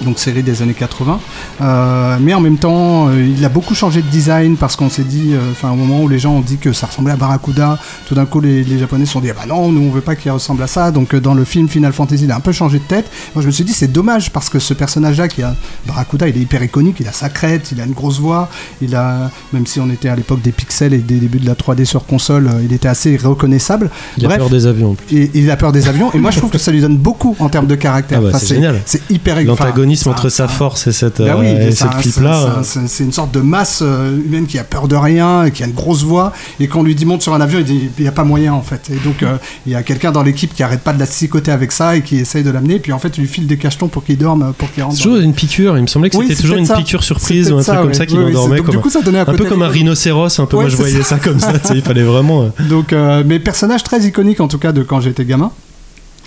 Donc 0.01 0.19
série 0.19 0.43
des 0.43 0.61
années 0.61 0.73
80, 0.73 1.19
Euh, 1.61 2.17
mais 2.19 2.33
en 2.33 2.41
même 2.41 2.57
temps, 2.57 3.07
euh, 3.07 3.25
il 3.25 3.43
a 3.45 3.49
beaucoup 3.49 3.73
changé 3.75 4.01
de 4.01 4.07
design 4.07 4.57
parce 4.57 4.75
qu'on 4.75 4.89
s'est 4.89 5.03
dit, 5.03 5.31
euh, 5.33 5.39
enfin 5.51 5.71
au 5.71 5.75
moment 5.75 6.01
où 6.01 6.09
les 6.09 6.19
gens 6.19 6.33
ont 6.33 6.41
dit 6.41 6.57
que 6.57 6.73
ça 6.73 6.87
ressemblait 6.87 7.13
à 7.13 7.15
Barracuda, 7.15 7.79
tout 8.05 8.13
d'un 8.13 8.25
coup 8.25 8.41
les, 8.41 8.63
les 8.63 8.77
Japonais 8.77 9.05
se 9.05 9.13
sont 9.13 9.21
dit, 9.21 9.29
ah 9.29 9.33
bah 9.33 9.45
non, 9.47 9.71
nous 9.71 9.81
on 9.81 9.91
veut 9.91 10.01
pas 10.01 10.15
qu'il 10.15 10.31
ressemble 10.31 10.61
à 10.63 10.67
ça. 10.67 10.91
Donc 10.91 11.13
euh, 11.13 11.21
dans 11.21 11.33
le 11.33 11.45
film 11.45 11.69
Final 11.69 11.93
Fantasy, 11.93 12.25
il 12.25 12.31
a 12.31 12.35
un 12.35 12.41
peu 12.41 12.51
changé 12.51 12.79
de 12.79 12.83
tête. 12.83 13.05
Moi 13.33 13.41
je 13.41 13.47
me 13.47 13.51
suis 13.51 13.63
dit, 13.63 13.73
c'est 13.73 13.91
dommage 13.91 14.31
parce 14.31 14.49
que 14.49 14.59
ce 14.59 14.73
personnage-là, 14.73 15.27
qui 15.29 15.43
a 15.43 15.55
Barracuda, 15.87 16.27
il 16.27 16.37
est 16.37 16.41
hyper 16.41 16.61
iconique, 16.61 16.97
il 16.99 17.07
a 17.07 17.13
sa 17.13 17.29
crête, 17.29 17.71
il 17.71 17.79
a 17.79 17.85
une 17.85 17.93
grosse 17.93 18.19
voix, 18.19 18.49
il 18.81 18.95
a, 18.95 19.31
même 19.53 19.65
si 19.65 19.79
on 19.79 19.89
était 19.89 20.09
à 20.09 20.15
l'époque 20.15 20.41
des 20.41 20.51
pixels 20.51 20.93
et 20.93 20.97
des 20.97 21.19
débuts 21.19 21.39
de 21.39 21.47
la 21.47 21.55
3D 21.55 21.85
sur 21.85 22.05
console, 22.05 22.47
euh, 22.47 22.61
il 22.63 22.73
était 22.73 22.89
assez 22.89 23.15
reconnaissable. 23.15 23.89
Il 24.17 24.25
a 24.25 24.37
peur 24.37 24.49
des 24.49 24.67
avions. 24.67 24.91
en 24.91 24.95
plus. 24.95 25.15
Et 25.15 25.31
il 25.33 25.49
a 25.49 25.55
peur 25.55 25.71
des 25.71 25.87
avions. 25.87 26.11
Et 26.13 26.19
moi, 26.19 26.31
je 26.31 26.39
trouve 26.39 26.51
que 26.51 26.57
ça 26.57 26.71
lui 26.71 26.81
donne 26.81 26.97
beaucoup 26.97 27.35
en 27.39 27.49
termes 27.49 27.67
de 27.67 27.75
caractère. 27.75 28.19
Ah 28.21 28.31
bah, 28.31 28.39
c'est 28.39 28.55
génial. 28.55 28.81
C'est 28.85 29.01
hyper 29.09 29.37
enfin, 29.49 29.71
Entre 30.11 30.29
sa 30.29 30.47
force 30.47 30.87
et 30.87 30.91
cette, 30.91 31.19
oui, 31.19 31.25
euh, 31.29 31.67
et 31.67 31.71
c'est 31.71 31.83
cette 31.83 31.97
clip-là. 31.97 32.59
c'est- 32.63 32.87
c'est- 32.87 33.03
une 33.03 33.11
sorte 33.11 33.31
de 33.33 33.39
masse 33.41 33.79
euh, 33.81 34.17
humaine 34.17 34.45
qui 34.47 34.57
a 34.59 34.63
peur 34.63 34.87
de 34.87 34.95
rien, 34.95 35.45
et 35.45 35.51
qui 35.51 35.63
a 35.63 35.65
une 35.67 35.73
grosse 35.73 36.03
voix, 36.03 36.33
et 36.59 36.67
quand 36.67 36.79
on 36.79 36.83
lui 36.83 36.95
dit 36.95 37.05
monte 37.05 37.21
sur 37.21 37.33
un 37.33 37.41
avion, 37.41 37.59
il 37.59 37.65
dit 37.65 37.89
il 37.97 38.01
n'y 38.01 38.07
a 38.07 38.11
pas 38.11 38.23
moyen 38.23 38.53
en 38.53 38.61
fait. 38.61 38.89
Et 38.91 38.97
donc 39.05 39.21
euh, 39.23 39.37
il 39.65 39.71
y 39.71 39.75
a 39.75 39.83
quelqu'un 39.83 40.11
dans 40.11 40.23
l'équipe 40.23 40.53
qui 40.53 40.63
arrête 40.63 40.81
pas 40.81 40.93
de 40.93 40.99
la 40.99 41.05
psychoter 41.05 41.51
avec 41.51 41.71
ça 41.71 41.95
et 41.95 42.01
qui 42.01 42.17
essaye 42.17 42.43
de 42.43 42.49
l'amener, 42.51 42.79
puis 42.79 42.91
en 42.93 42.99
fait 42.99 43.17
il 43.17 43.21
lui 43.21 43.27
file 43.27 43.47
des 43.47 43.57
cachetons 43.57 43.87
pour 43.87 44.03
qu'il 44.03 44.17
dorme, 44.17 44.53
pour 44.57 44.71
qu'il 44.71 44.83
rentre. 44.83 44.95
Dans- 44.95 45.01
toujours 45.03 45.17
une 45.17 45.33
piqûre. 45.33 45.77
Il 45.77 45.81
me 45.83 45.87
semblait 45.87 46.09
que 46.09 46.17
Oui, 46.17 46.25
c'était 46.29 46.41
toujours 46.41 46.57
une 46.57 46.65
ça. 46.65 46.75
piqûre 46.75 47.03
surprise 47.03 47.51
ou 47.51 47.57
un 47.57 47.63
truc 47.63 47.75
ça, 47.75 47.81
comme 47.81 47.93
ça 47.93 48.05
qui 48.05 48.15
l'endormait. 48.15 48.59
comme 48.61 48.75
un 48.75 49.21
un 49.21 49.25
peu 49.25 49.45
comme 49.45 49.61
un 49.61 49.67
rhinocéros. 49.67 50.39
Un 50.39 50.45
peu, 50.45 50.57
Ouais, 50.57 50.63
moi 50.63 50.69
je 50.69 50.75
voyais 50.77 51.03
ça 51.03 51.17
comme 51.19 51.39
ça. 51.39 51.53
Il 51.73 51.81
fallait 51.81 52.03
vraiment. 52.03 52.43
euh, 52.43 52.49
Donc, 52.69 52.93
euh, 52.93 53.23
mes 53.23 53.39
personnages 53.39 53.83
très 53.83 54.01
iconiques 54.01 54.39
en 54.39 54.47
tout 54.47 54.57
cas 54.57 54.71
de 54.71 54.83
quand 54.83 54.99
j'étais 55.01 55.25
gamin. 55.25 55.51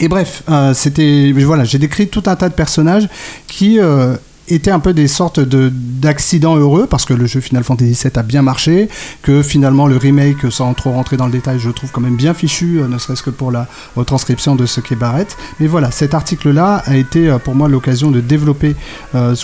Et 0.01 0.09
bref, 0.09 0.43
euh, 0.49 0.75
c'était 0.75 1.33
voilà, 1.33 1.65
j'ai 1.65 1.79
décrit 1.79 2.09
tout 2.09 2.23
un 2.27 2.37
tas 2.37 2.49
de 2.49 2.55
personnages 2.55 3.09
qui 3.49 3.81
euh, 3.81 4.15
étaient 4.47 4.71
un 4.71 4.79
peu 4.79 4.93
des 4.95 5.09
sortes 5.09 5.41
de 5.41 5.71
d'accidents 5.75 6.57
heureux 6.57 6.87
parce 6.89 7.05
que 7.05 7.15
le 7.15 7.27
jeu 7.27 7.41
Final 7.41 7.65
Fantasy 7.65 7.99
VII 8.05 8.13
a 8.15 8.23
bien 8.23 8.43
marché, 8.43 8.89
que 9.23 9.43
finalement 9.43 9.89
le 9.89 9.97
remake, 9.97 10.51
sans 10.53 10.73
trop 10.75 10.93
rentrer 10.93 11.17
dans 11.17 11.27
le 11.27 11.33
détail, 11.33 11.59
je 11.59 11.71
trouve 11.71 11.91
quand 11.91 12.01
même 12.01 12.15
bien 12.17 12.33
fichu, 12.33 12.79
euh, 12.81 12.87
ne 12.87 12.97
serait-ce 12.99 13.23
que 13.25 13.31
pour 13.31 13.51
la 13.51 13.67
retranscription 13.97 14.55
de 14.55 14.67
ce 14.67 14.81
qu'est 14.81 14.95
Barrett. 14.95 15.37
Mais 15.59 15.67
voilà, 15.67 15.91
cet 15.91 16.15
article-là 16.15 16.83
a 16.87 16.97
été 16.97 17.37
pour 17.45 17.57
moi 17.57 17.69
l'occasion 17.69 18.11
de 18.13 18.21
développer 18.21 18.77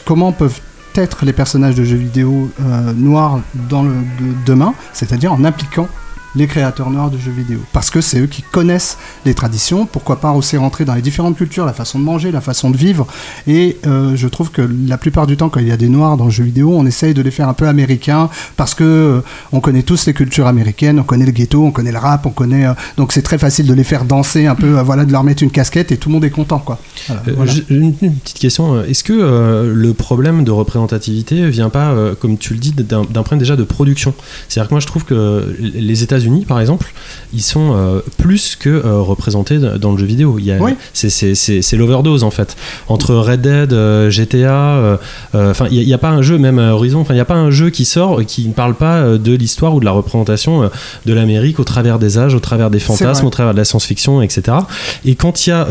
comment 0.04 0.30
peuvent 0.32 0.60
être 0.94 1.24
les 1.24 1.32
personnages 1.32 1.74
de 1.74 1.82
jeux 1.82 1.96
vidéo 1.96 2.48
noirs 2.96 3.40
dans 3.68 3.82
le 3.82 3.90
de- 3.90 4.34
demain, 4.46 4.74
c'est-à-dire 4.92 5.32
en 5.32 5.44
impliquant 5.44 5.88
les 6.36 6.46
créateurs 6.46 6.90
noirs 6.90 7.10
de 7.10 7.18
jeux 7.18 7.30
vidéo. 7.30 7.58
Parce 7.72 7.90
que 7.90 8.00
c'est 8.00 8.20
eux 8.20 8.26
qui 8.26 8.42
connaissent 8.42 8.98
les 9.24 9.34
traditions, 9.34 9.86
pourquoi 9.86 10.20
pas 10.20 10.32
aussi 10.32 10.56
rentrer 10.56 10.84
dans 10.84 10.94
les 10.94 11.02
différentes 11.02 11.36
cultures, 11.36 11.64
la 11.64 11.72
façon 11.72 11.98
de 11.98 12.04
manger, 12.04 12.30
la 12.32 12.40
façon 12.40 12.70
de 12.70 12.76
vivre. 12.76 13.06
Et 13.46 13.78
euh, 13.86 14.16
je 14.16 14.28
trouve 14.28 14.50
que 14.50 14.62
la 14.86 14.98
plupart 14.98 15.26
du 15.26 15.36
temps, 15.36 15.48
quand 15.48 15.60
il 15.60 15.68
y 15.68 15.72
a 15.72 15.76
des 15.76 15.88
noirs 15.88 16.16
dans 16.16 16.26
le 16.26 16.30
jeu 16.30 16.44
vidéo, 16.44 16.72
on 16.74 16.86
essaye 16.86 17.14
de 17.14 17.22
les 17.22 17.30
faire 17.30 17.48
un 17.48 17.54
peu 17.54 17.68
américains, 17.68 18.28
parce 18.56 18.74
que 18.74 18.84
euh, 18.84 19.20
on 19.52 19.60
connaît 19.60 19.82
tous 19.82 20.06
les 20.06 20.14
cultures 20.14 20.46
américaines, 20.46 20.98
on 20.98 21.04
connaît 21.04 21.26
le 21.26 21.32
ghetto, 21.32 21.64
on 21.64 21.70
connaît 21.70 21.92
le 21.92 21.98
rap, 21.98 22.26
on 22.26 22.30
connaît... 22.30 22.66
euh, 22.66 22.74
donc 22.96 23.12
c'est 23.12 23.22
très 23.22 23.38
facile 23.38 23.66
de 23.66 23.74
les 23.74 23.84
faire 23.84 24.04
danser 24.04 24.46
un 24.46 24.54
peu, 24.54 24.80
voilà, 24.80 25.04
de 25.04 25.12
leur 25.12 25.24
mettre 25.24 25.42
une 25.42 25.50
casquette 25.50 25.92
et 25.92 25.96
tout 25.96 26.08
le 26.08 26.14
monde 26.14 26.24
est 26.24 26.30
content, 26.30 26.58
quoi. 26.58 26.78
Voilà, 27.06 27.22
voilà. 27.36 27.52
j'ai 27.52 27.64
Une, 27.70 27.94
une 28.02 28.14
petite 28.14 28.38
question. 28.38 28.82
Est-ce 28.82 29.04
que 29.04 29.12
le 29.12 29.94
problème 29.94 30.44
de 30.44 30.50
représentativité 30.50 31.48
vient 31.48 31.70
pas, 31.70 31.94
comme 32.20 32.38
tu 32.38 32.54
le 32.54 32.58
dis, 32.58 32.72
d'un 32.72 33.04
problème 33.04 33.38
déjà 33.38 33.56
de 33.56 33.64
production? 33.64 34.14
C'est-à-dire 34.48 34.68
que 34.68 34.74
moi 34.74 34.80
je 34.80 34.86
trouve 34.86 35.04
que 35.04 35.56
les 35.60 36.02
États-Unis, 36.24 36.44
par 36.46 36.60
exemple, 36.60 36.92
ils 37.32 37.42
sont 37.42 37.72
euh, 37.74 38.00
plus 38.18 38.56
que 38.56 38.68
euh, 38.68 39.00
représentés 39.00 39.58
dans 39.58 39.92
le 39.92 39.98
jeu 39.98 40.06
vidéo. 40.06 40.36
Il 40.38 40.44
y 40.46 40.52
a- 40.52 40.58
Oui. 40.60 40.72
C'est 40.92 41.10
c'est- 41.10 41.34
c'est- 41.34 41.62
c'est 41.62 41.76
l'overdose 41.76 42.24
en 42.24 42.30
fait. 42.30 42.56
Entre 42.88 43.14
Red 43.14 43.40
Dead, 43.42 43.72
euh, 43.72 44.10
GTA, 44.10 44.98
enfin 45.34 45.66
il 45.70 45.84
n'y 45.86 45.92
a, 45.94 45.98
pas 45.98 46.10
un 46.10 46.22
jeu, 46.22 46.38
même 46.38 46.58
Horizon, 46.58 47.00
enfin 47.00 47.14
il 47.14 47.16
n'y 47.16 47.20
a 47.20 47.24
pas 47.26 47.34
un 47.34 47.50
jeu 47.50 47.70
qui 47.70 47.84
sort 47.84 48.24
qui 48.24 48.46
ne 48.48 48.52
parle 48.52 48.74
pas 48.74 49.02
de 49.18 49.32
l'histoire 49.34 49.74
ou 49.74 49.80
de 49.80 49.84
la 49.84 49.90
représentation 49.90 50.70
de 51.06 51.12
l'Amérique 51.12 51.58
au 51.60 51.64
travers 51.64 51.98
des 51.98 52.18
âges, 52.18 52.34
au 52.34 52.40
travers 52.40 52.70
des 52.70 52.78
fantasmes, 52.80 53.26
au 53.26 53.30
travers 53.30 53.52
de 53.52 53.58
la 53.58 53.64
science-fiction, 53.64 54.22
etc. 54.22 54.56
Et 55.04 55.14
quand 55.14 55.46
il 55.46 55.50
y 55.50 55.52
a, 55.52 55.66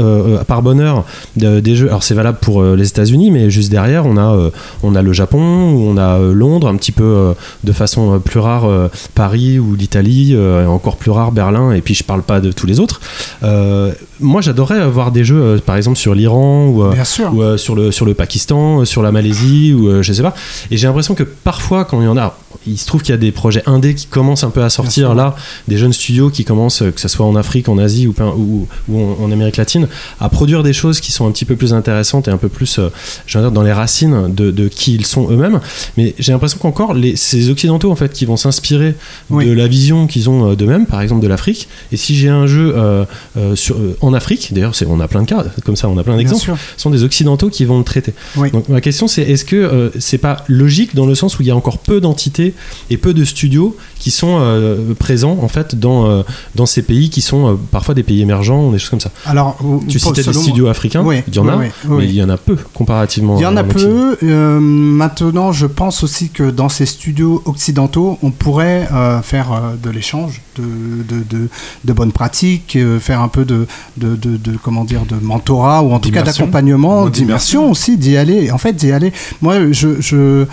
par 0.47 0.61
bonheur, 0.61 1.05
de- 1.37 1.59
des 1.59 1.75
jeux, 1.75 1.87
alors 1.87 2.03
c'est 2.03 2.13
valable 2.15 2.37
pour 2.41 2.63
les 2.63 2.87
États-Unis, 2.87 3.31
mais 3.31 3.49
juste 3.49 3.71
derrière, 3.71 4.05
on 4.05 4.17
a, 4.17 4.49
on 4.83 4.95
a 4.95 5.01
le 5.01 5.13
Japon, 5.13 5.39
on 5.41 5.97
a 5.97 6.19
Londres, 6.19 6.67
un 6.67 6.75
petit 6.75 6.91
peu 6.91 7.33
de 7.63 7.71
façon 7.71 8.19
plus 8.19 8.39
rare 8.39 8.67
Paris 9.15 9.59
ou 9.59 9.75
l'Italie, 9.75 10.35
euh, 10.43 10.63
et 10.63 10.67
encore 10.67 10.97
plus 10.97 11.11
rare 11.11 11.31
Berlin, 11.31 11.71
et 11.71 11.81
puis 11.81 11.93
je 11.93 12.03
parle 12.03 12.21
pas 12.23 12.39
de 12.41 12.51
tous 12.51 12.65
les 12.65 12.79
autres. 12.79 13.01
Euh, 13.43 13.91
moi, 14.19 14.41
j'adorerais 14.41 14.79
avoir 14.79 15.11
des 15.11 15.23
jeux, 15.23 15.41
euh, 15.41 15.57
par 15.59 15.75
exemple 15.75 15.97
sur 15.97 16.13
l'Iran 16.15 16.67
ou, 16.67 16.83
euh, 16.83 16.93
ou 17.31 17.57
sur, 17.57 17.75
le, 17.75 17.91
sur 17.91 18.05
le 18.05 18.13
Pakistan, 18.13 18.85
sur 18.85 19.01
la 19.01 19.11
Malaisie, 19.11 19.73
ou 19.73 20.01
je 20.01 20.13
sais 20.13 20.21
pas. 20.21 20.33
Et 20.71 20.77
j'ai 20.77 20.87
l'impression 20.87 21.15
que 21.15 21.23
parfois, 21.23 21.85
quand 21.85 22.01
il 22.01 22.05
y 22.05 22.07
en 22.07 22.17
a, 22.17 22.35
il 22.67 22.77
se 22.77 22.85
trouve 22.85 23.01
qu'il 23.01 23.11
y 23.11 23.15
a 23.15 23.17
des 23.17 23.31
projets 23.31 23.63
indés 23.65 23.93
qui 23.95 24.07
commencent 24.07 24.43
un 24.43 24.49
peu 24.49 24.63
à 24.63 24.69
sortir 24.69 25.15
là, 25.15 25.35
des 25.67 25.77
jeunes 25.77 25.93
studios 25.93 26.29
qui 26.29 26.45
commencent, 26.45 26.81
euh, 26.81 26.91
que 26.91 26.99
ce 27.01 27.07
soit 27.07 27.25
en 27.25 27.35
Afrique, 27.35 27.69
en 27.69 27.77
Asie 27.77 28.07
ou, 28.07 28.13
plein- 28.13 28.33
ou, 28.35 28.67
ou 28.89 28.99
en, 28.99 29.23
en 29.25 29.31
Amérique 29.31 29.57
latine, 29.57 29.87
à 30.19 30.29
produire 30.29 30.63
des 30.63 30.73
choses 30.73 30.99
qui 30.99 31.11
sont 31.11 31.27
un 31.27 31.31
petit 31.31 31.45
peu 31.45 31.55
plus 31.55 31.73
intéressantes 31.73 32.27
et 32.27 32.31
un 32.31 32.37
peu 32.37 32.49
plus, 32.49 32.79
euh, 32.79 32.89
je 33.25 33.37
veux 33.37 33.43
dire, 33.43 33.51
dans 33.51 33.63
les 33.63 33.73
racines 33.73 34.33
de, 34.33 34.51
de 34.51 34.67
qui 34.67 34.95
ils 34.95 35.05
sont 35.05 35.29
eux-mêmes. 35.31 35.59
Mais 35.97 36.15
j'ai 36.19 36.31
l'impression 36.31 36.57
qu'encore, 36.61 36.95
ces 37.15 37.49
occidentaux 37.49 37.91
en 37.91 37.95
fait 37.95 38.11
qui 38.13 38.25
vont 38.25 38.37
s'inspirer 38.37 38.95
Oui. 39.29 39.45
de 39.45 39.51
la 39.53 39.67
vision 39.67 40.07
qu'ils 40.07 40.29
ont 40.29 40.51
euh, 40.51 40.55
d'eux-mêmes, 40.55 40.85
par 40.85 41.01
exemple 41.01 41.21
de 41.21 41.27
l'Afrique. 41.27 41.67
Et 41.91 41.97
si 41.97 42.15
j'ai 42.15 42.29
un 42.29 42.47
jeu 42.47 42.73
euh, 42.75 43.05
euh, 43.37 43.55
sur, 43.55 43.75
euh, 43.75 43.97
en 44.01 44.13
Afrique, 44.13 44.53
d'ailleurs, 44.53 44.73
on 44.87 44.99
a 44.99 45.07
plein 45.07 45.21
de 45.21 45.27
cas 45.27 45.43
comme 45.65 45.75
ça, 45.75 45.87
on 45.89 45.97
a 45.97 46.03
plein 46.03 46.17
d'exemples 46.17 46.41
sûr. 46.41 46.57
sont 46.77 46.89
des 46.89 47.03
occidentaux 47.03 47.49
qui 47.49 47.65
vont 47.65 47.77
le 47.77 47.83
traiter. 47.83 48.13
Oui. 48.37 48.51
Donc 48.51 48.69
ma 48.69 48.81
question 48.81 49.07
c'est 49.07 49.21
est-ce 49.23 49.45
que 49.45 49.91
c'est 49.99 50.17
pas 50.17 50.43
logique 50.47 50.95
dans 50.95 51.05
le 51.05 51.15
sens 51.15 51.39
où 51.39 51.41
il 51.41 51.47
y 51.47 51.51
a 51.51 51.55
encore 51.55 51.77
peu 51.79 52.01
d'entités 52.01 52.52
et 52.89 52.97
peu 52.97 53.13
de 53.13 53.23
studios 53.25 53.75
qui 53.99 54.11
sont 54.11 54.37
euh, 54.39 54.93
présents 54.99 55.37
en 55.41 55.47
fait 55.47 55.75
dans, 55.75 56.07
euh, 56.09 56.23
dans 56.55 56.65
ces 56.65 56.81
pays 56.81 57.09
qui 57.09 57.21
sont 57.21 57.47
euh, 57.51 57.55
parfois 57.71 57.93
des 57.95 58.03
pays 58.03 58.21
émergents, 58.21 58.71
des 58.71 58.79
choses 58.79 58.89
comme 58.89 58.99
ça. 58.99 59.11
Alors, 59.25 59.57
Tu 59.87 59.99
citais 59.99 60.23
des 60.23 60.33
studios 60.33 60.67
africains, 60.67 61.03
Oui, 61.03 61.21
il 61.27 61.35
y 61.35 61.39
en 61.39 61.47
a, 61.47 61.55
oui, 61.57 61.65
oui, 61.65 61.89
oui. 61.89 61.95
mais 61.99 62.05
il 62.05 62.15
y 62.15 62.23
en 62.23 62.29
a 62.29 62.37
peu 62.37 62.57
comparativement. 62.73 63.37
Il 63.37 63.43
y 63.43 63.45
en 63.45 63.55
a 63.57 63.63
peu. 63.63 64.17
Euh, 64.23 64.59
maintenant, 64.59 65.51
je 65.51 65.65
pense 65.65 66.03
aussi 66.03 66.29
que 66.29 66.49
dans 66.51 66.69
ces 66.69 66.85
studios 66.85 67.41
occidentaux, 67.45 68.17
on 68.21 68.31
pourrait 68.31 68.87
euh, 68.91 69.21
faire 69.21 69.51
euh, 69.53 69.75
de 69.81 69.89
l'échange, 69.89 70.41
de, 70.57 70.63
de, 70.63 71.23
de, 71.29 71.49
de 71.85 71.93
bonnes 71.93 72.11
pratiques, 72.11 72.75
euh, 72.75 72.99
faire 72.99 73.21
un 73.21 73.27
peu 73.29 73.45
de, 73.45 73.67
de, 73.97 74.15
de, 74.15 74.37
de- 74.37 74.57
comment 74.61 74.83
dire, 74.83 75.05
de 75.09 75.15
mentorat 75.15 75.81
ou 75.83 75.93
en 75.93 75.99
tout 75.99 76.11
cas 76.11 76.23
d'accompagnement, 76.23 77.07
d'immersion 77.09 77.71
aussi, 77.71 77.97
d'y 77.97 78.17
aller. 78.17 78.51
En 78.51 78.57
fait, 78.57 78.73
d'y 78.73 78.91
aller. 78.91 79.13
Moi, 79.41 79.71
je, 79.71 80.01
je 80.01 80.45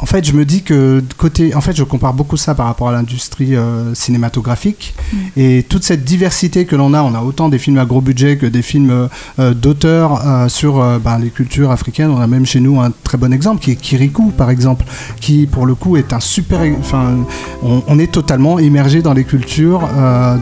en 0.00 0.06
fait, 0.06 0.24
je 0.24 0.32
me 0.32 0.44
dis 0.44 0.62
que 0.62 1.02
côté, 1.16 1.54
en 1.54 1.60
fait, 1.60 1.76
je 1.76 1.82
compare 1.82 2.14
beaucoup 2.14 2.36
ça 2.36 2.54
par 2.54 2.66
rapport 2.66 2.88
à 2.88 2.92
l'industrie 2.92 3.56
euh, 3.56 3.94
cinématographique 3.94 4.94
et 5.36 5.64
toute 5.68 5.82
cette 5.84 6.04
diversité 6.04 6.66
que 6.66 6.76
l'on 6.76 6.94
a. 6.94 7.02
On 7.02 7.14
a 7.14 7.20
autant 7.22 7.48
des 7.48 7.58
films 7.58 7.78
à 7.78 7.84
gros 7.84 8.00
budget 8.00 8.36
que 8.36 8.46
des 8.46 8.62
films 8.62 8.90
euh, 8.90 9.08
euh, 9.38 9.54
d'auteurs 9.54 10.26
euh, 10.26 10.48
sur 10.48 10.82
ben, 11.00 11.18
les 11.18 11.30
cultures 11.30 11.70
africaines. 11.70 12.10
On 12.10 12.20
a 12.20 12.26
même 12.26 12.46
chez 12.46 12.60
nous 12.60 12.80
un 12.80 12.92
très 13.02 13.18
bon 13.18 13.32
exemple 13.32 13.60
qui 13.62 13.72
est 13.72 13.76
Kirikou, 13.76 14.30
par 14.30 14.50
exemple, 14.50 14.84
qui 15.20 15.46
pour 15.46 15.66
le 15.66 15.74
coup 15.74 15.96
est 15.96 16.12
un 16.12 16.20
super. 16.20 16.60
Enfin, 16.78 17.16
on, 17.62 17.82
on 17.88 17.98
est 17.98 18.10
totalement 18.12 18.58
immergé 18.58 19.02
dans 19.02 19.14
les 19.14 19.24
cultures 19.24 19.80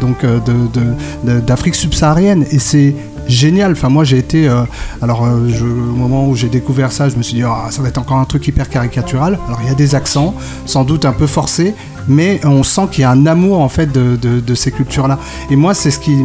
donc 0.01 0.23
de- 0.23 0.39
de- 0.39 1.33
de- 1.33 1.41
d'Afrique 1.41 1.75
subsaharienne 1.75 2.45
et 2.51 2.59
c'est 2.59 2.95
génial. 3.29 3.73
Enfin, 3.73 3.89
moi, 3.89 4.05
j'ai 4.05 4.19
été. 4.19 4.49
euh, 4.49 4.63
alors, 5.03 5.25
euh, 5.25 5.49
au 5.61 5.97
moment 5.97 6.29
où 6.29 6.35
j'ai 6.35 6.49
découvert 6.49 6.93
ça, 6.93 7.09
je 7.09 7.17
me 7.17 7.23
suis 7.23 7.35
dit, 7.35 7.43
Ah, 7.43 7.67
ça 7.71 7.83
va 7.83 7.89
être 7.89 7.99
encore 7.99 8.19
un 8.19 8.25
truc 8.25 8.47
hyper 8.47 8.69
caricatural. 8.69 9.39
Alors, 9.47 9.61
il 9.63 9.69
y 9.69 9.71
a 9.71 9.75
des 9.75 9.95
accents, 9.95 10.35
sans 10.65 10.85
doute 10.85 11.05
un 11.05 11.13
peu 11.13 11.27
forcés, 11.27 11.75
mais 12.09 12.41
on 12.45 12.63
sent 12.63 12.89
qu'il 12.93 13.03
y 13.03 13.05
a 13.05 13.11
un 13.11 13.27
amour, 13.27 13.61
en 13.61 13.69
fait, 13.69 13.93
de, 13.93 14.55
ces 14.55 14.71
cultures-là. 14.71 15.19
Et 15.51 15.57
moi, 15.57 15.75
c'est 15.75 15.91
ce 15.91 15.99
qui. 15.99 16.17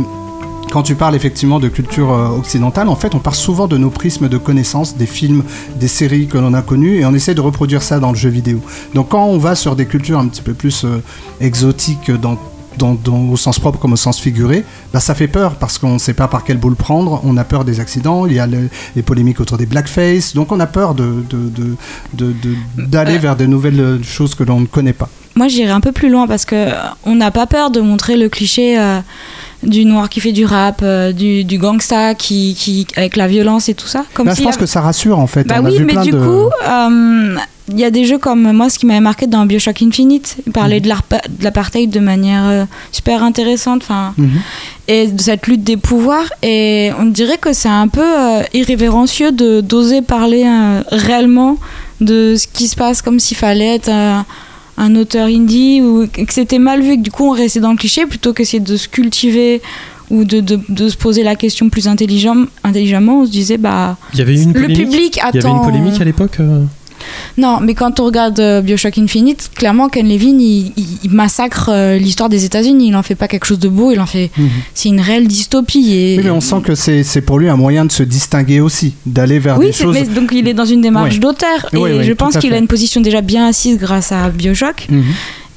Quand 0.72 0.84
tu 0.84 0.96
parles 0.96 1.16
effectivement 1.16 1.60
de 1.60 1.68
culture 1.68 2.14
euh, 2.14 2.30
occidentale, 2.30 2.88
en 2.88 2.96
fait, 2.96 3.14
on 3.14 3.20
part 3.20 3.36
souvent 3.36 3.68
de 3.68 3.78
nos 3.78 3.90
prismes 3.90 4.30
de 4.30 4.38
connaissances, 4.38 4.96
des 4.96 5.06
films, 5.06 5.44
des 5.76 5.90
séries 5.90 6.28
que 6.28 6.38
l'on 6.38 6.54
a 6.54 6.62
connues, 6.62 7.02
et 7.02 7.06
on 7.06 7.14
essaie 7.14 7.36
de 7.36 7.42
reproduire 7.42 7.82
ça 7.82 8.00
dans 8.00 8.12
le 8.12 8.18
jeu 8.18 8.30
vidéo. 8.30 8.62
Donc, 8.94 9.10
quand 9.10 9.26
on 9.26 9.38
va 9.38 9.56
sur 9.56 9.76
des 9.76 9.86
cultures 9.86 10.18
un 10.18 10.28
petit 10.28 10.42
peu 10.42 10.54
plus 10.54 10.86
exotiques 11.42 12.10
dans 12.10 12.38
dans- 12.78 12.94
dans- 12.94 13.30
au 13.30 13.38
sens 13.38 13.60
propre 13.60 13.80
comme 13.80 13.94
au 13.94 13.98
sens 13.98 14.20
figuré, 14.20 14.64
bah, 14.94 15.00
ça 15.00 15.14
fait 15.16 15.28
peur 15.28 15.56
parce 15.56 15.78
qu'on 15.78 15.94
ne 15.94 16.00
sait 16.00 16.14
pas 16.14 16.28
par 16.28 16.44
quel 16.44 16.58
bout 16.58 16.70
le 16.70 16.76
prendre, 16.76 17.22
on 17.24 17.36
a 17.38 17.44
peur 17.44 17.66
des 17.66 17.80
accidents, 17.80 18.26
il 18.26 18.34
y 18.34 18.40
a 18.40 18.48
le- 18.48 18.70
les 18.96 19.02
polémiques 19.02 19.40
autour 19.40 19.58
des 19.58 19.66
blackface, 19.66 20.34
donc 20.34 20.52
on 20.52 20.60
a 20.60 20.68
peur 20.68 20.94
de, 20.96 21.24
de- 21.30 21.50
de- 22.14 22.34
d'aller 22.78 23.18
vers 23.18 23.36
de 23.36 23.46
nouvelles 23.46 23.80
euh, 23.80 24.04
choses 24.04 24.36
que 24.36 24.44
l'on 24.44 24.60
ne 24.62 24.66
connaît 24.66 24.94
pas. 24.94 25.10
Moi, 25.36 25.48
j'irais 25.48 25.72
un 25.72 25.80
peu 25.80 25.92
plus 25.94 26.10
loin 26.10 26.28
parce 26.28 26.44
que 26.46 26.56
euh, 26.56 26.72
on 27.06 27.16
n'a 27.16 27.32
pas 27.32 27.48
peur 27.48 27.72
de 27.72 27.80
montrer 27.80 28.18
le 28.18 28.28
cliché 28.28 28.78
euh, 28.78 29.00
du 29.64 29.86
noir 29.86 30.10
qui 30.10 30.20
fait 30.20 30.34
du 30.34 30.46
rap, 30.46 30.82
euh, 30.84 31.14
du, 31.14 31.44
du 31.46 31.58
gangsta 31.58 32.16
qui, 32.16 32.54
qui 32.58 32.86
avec 32.98 33.16
la 33.16 33.28
violence 33.28 33.70
et 33.70 33.74
tout 33.74 33.88
ça. 33.88 34.04
Comme 34.14 34.30
je 34.30 34.42
pense 34.42 34.56
avait- 34.56 34.60
que 34.60 34.66
ça 34.66 34.82
rassure 34.82 35.20
en 35.20 35.28
fait. 35.28 35.46
Bah 35.46 35.56
on 35.62 35.66
a 35.66 35.70
oui, 35.70 35.78
vu 35.78 35.86
mais 35.86 35.94
plein 35.94 36.04
du 36.04 36.12
de... 36.12 36.20
coup, 36.20 36.50
euh, 36.68 37.36
il 37.72 37.80
y 37.80 37.84
a 37.84 37.90
des 37.92 38.06
jeux 38.06 38.18
comme 38.18 38.52
moi, 38.52 38.70
ce 38.70 38.78
qui 38.78 38.86
m'avait 38.86 39.00
marqué 39.00 39.26
dans 39.28 39.46
Bioshock 39.46 39.82
Infinite, 39.82 40.38
il 40.46 40.52
parlait 40.52 40.80
Mhm. 40.80 40.84
de 41.40 41.44
l'apartheid 41.44 41.90
de 41.90 42.00
manière 42.00 42.46
euh, 42.48 42.66
super 42.92 43.24
intéressante, 43.24 43.82
enfin, 43.84 44.14
Mhm. 44.18 44.30
et 44.88 45.08
de 45.08 45.22
cette 45.22 45.48
lutte 45.48 45.64
des 45.64 45.78
pouvoirs. 45.78 46.30
Et 46.44 46.92
on 47.00 47.06
dirait 47.06 47.38
que 47.38 47.54
c'est 47.54 47.70
un 47.70 47.88
peu 47.88 48.02
euh, 48.04 48.44
irrévérencieux 48.54 49.32
de 49.32 49.62
d'oser 49.62 50.02
parler 50.02 50.44
euh, 50.46 50.84
réellement 50.92 51.58
de 52.02 52.36
ce 52.38 52.46
qui 52.48 52.68
se 52.68 52.76
passe, 52.76 53.02
comme 53.02 53.20
s'il 53.20 53.38
fallait 53.38 53.76
être 53.76 53.90
un, 53.90 54.26
un 54.78 54.96
auteur 54.96 55.28
indie 55.28 55.82
ou 55.82 56.08
que 56.08 56.34
c'était 56.34 56.60
mal 56.60 56.82
vu, 56.82 56.98
que 56.98 57.02
du 57.02 57.12
coup 57.12 57.26
on 57.28 57.32
restait 57.32 57.60
dans 57.60 57.72
le 57.72 57.78
cliché 57.78 58.06
plutôt 58.06 58.34
qu'essayer 58.34 58.60
de 58.60 58.76
se 58.78 58.88
cultiver 58.88 59.62
ou 60.10 60.26
de, 60.26 60.42
de, 60.42 60.60
de 60.68 60.90
se 60.90 60.98
poser 60.98 61.24
la 61.24 61.36
question 61.36 61.70
plus 61.70 61.88
intelligent, 61.88 62.36
intelligemment, 62.66 63.22
on 63.22 63.26
se 63.26 63.32
disait 63.32 63.58
bah 63.58 63.96
Il 64.14 64.20
y 64.20 64.22
avait 64.22 64.36
une 64.42 64.52
le 64.52 64.68
public 64.68 65.20
attend. 65.20 65.30
Il 65.34 65.42
y 65.42 65.46
avait 65.46 65.56
une 65.58 65.62
polémique 65.64 66.02
à 66.02 66.04
l'époque. 66.04 66.38
Non, 67.38 67.60
mais 67.62 67.74
quand 67.74 68.00
on 68.00 68.06
regarde 68.06 68.40
euh, 68.40 68.62
Bioshock 68.62 68.98
Infinite, 68.98 69.52
clairement 69.56 69.90
Ken 69.90 70.08
Levine 70.08 70.40
il, 70.42 70.74
il- 70.78 70.86
il 71.04 71.10
massacre 71.12 71.70
euh, 71.72 71.98
l'histoire 71.98 72.30
des 72.30 72.46
États-Unis. 72.46 72.90
Il 72.90 72.96
en 72.96 73.04
fait 73.04 73.16
pas 73.16 73.28
quelque 73.28 73.46
chose 73.46 73.60
de 73.60 73.70
beau. 73.70 73.92
Il 73.92 74.00
en 74.00 74.06
fait. 74.06 74.30
Mhm. 74.38 74.50
C'est 74.74 74.90
une 74.90 75.00
réelle 75.00 75.28
dystopie. 75.28 75.94
Et, 75.94 76.16
Oui, 76.18 76.24
mais 76.24 76.30
on 76.32 76.42
sent 76.42 76.62
que 76.64 76.76
c'est, 76.76 77.04
pour 77.22 77.40
lui 77.40 77.50
un 77.50 77.56
moyen 77.58 77.86
de 77.86 77.92
se 77.92 78.04
distinguer 78.04 78.60
aussi, 78.60 78.94
d'aller 79.06 79.40
vers 79.40 79.58
Oui, 79.58 79.68
des 79.68 79.72
choses. 79.72 79.94
mais 79.94 80.04
donc 80.06 80.32
il 80.34 80.48
est 80.48 80.54
dans 80.54 80.66
une 80.66 80.82
démarche 80.82 81.14
Oui. 81.14 81.20
d'auteur 81.20 81.68
et 81.74 81.78
Oui, 81.78 81.92
oui, 81.98 82.04
je 82.04 82.14
pense 82.14 82.38
qu'il 82.38 82.54
a 82.54 82.58
une 82.58 82.68
position 82.68 83.02
déjà 83.02 83.22
bien 83.22 83.48
assise 83.48 83.78
grâce 83.78 84.12
à 84.12 84.30
Bioshock 84.30 84.88
Mhm. 84.90 85.04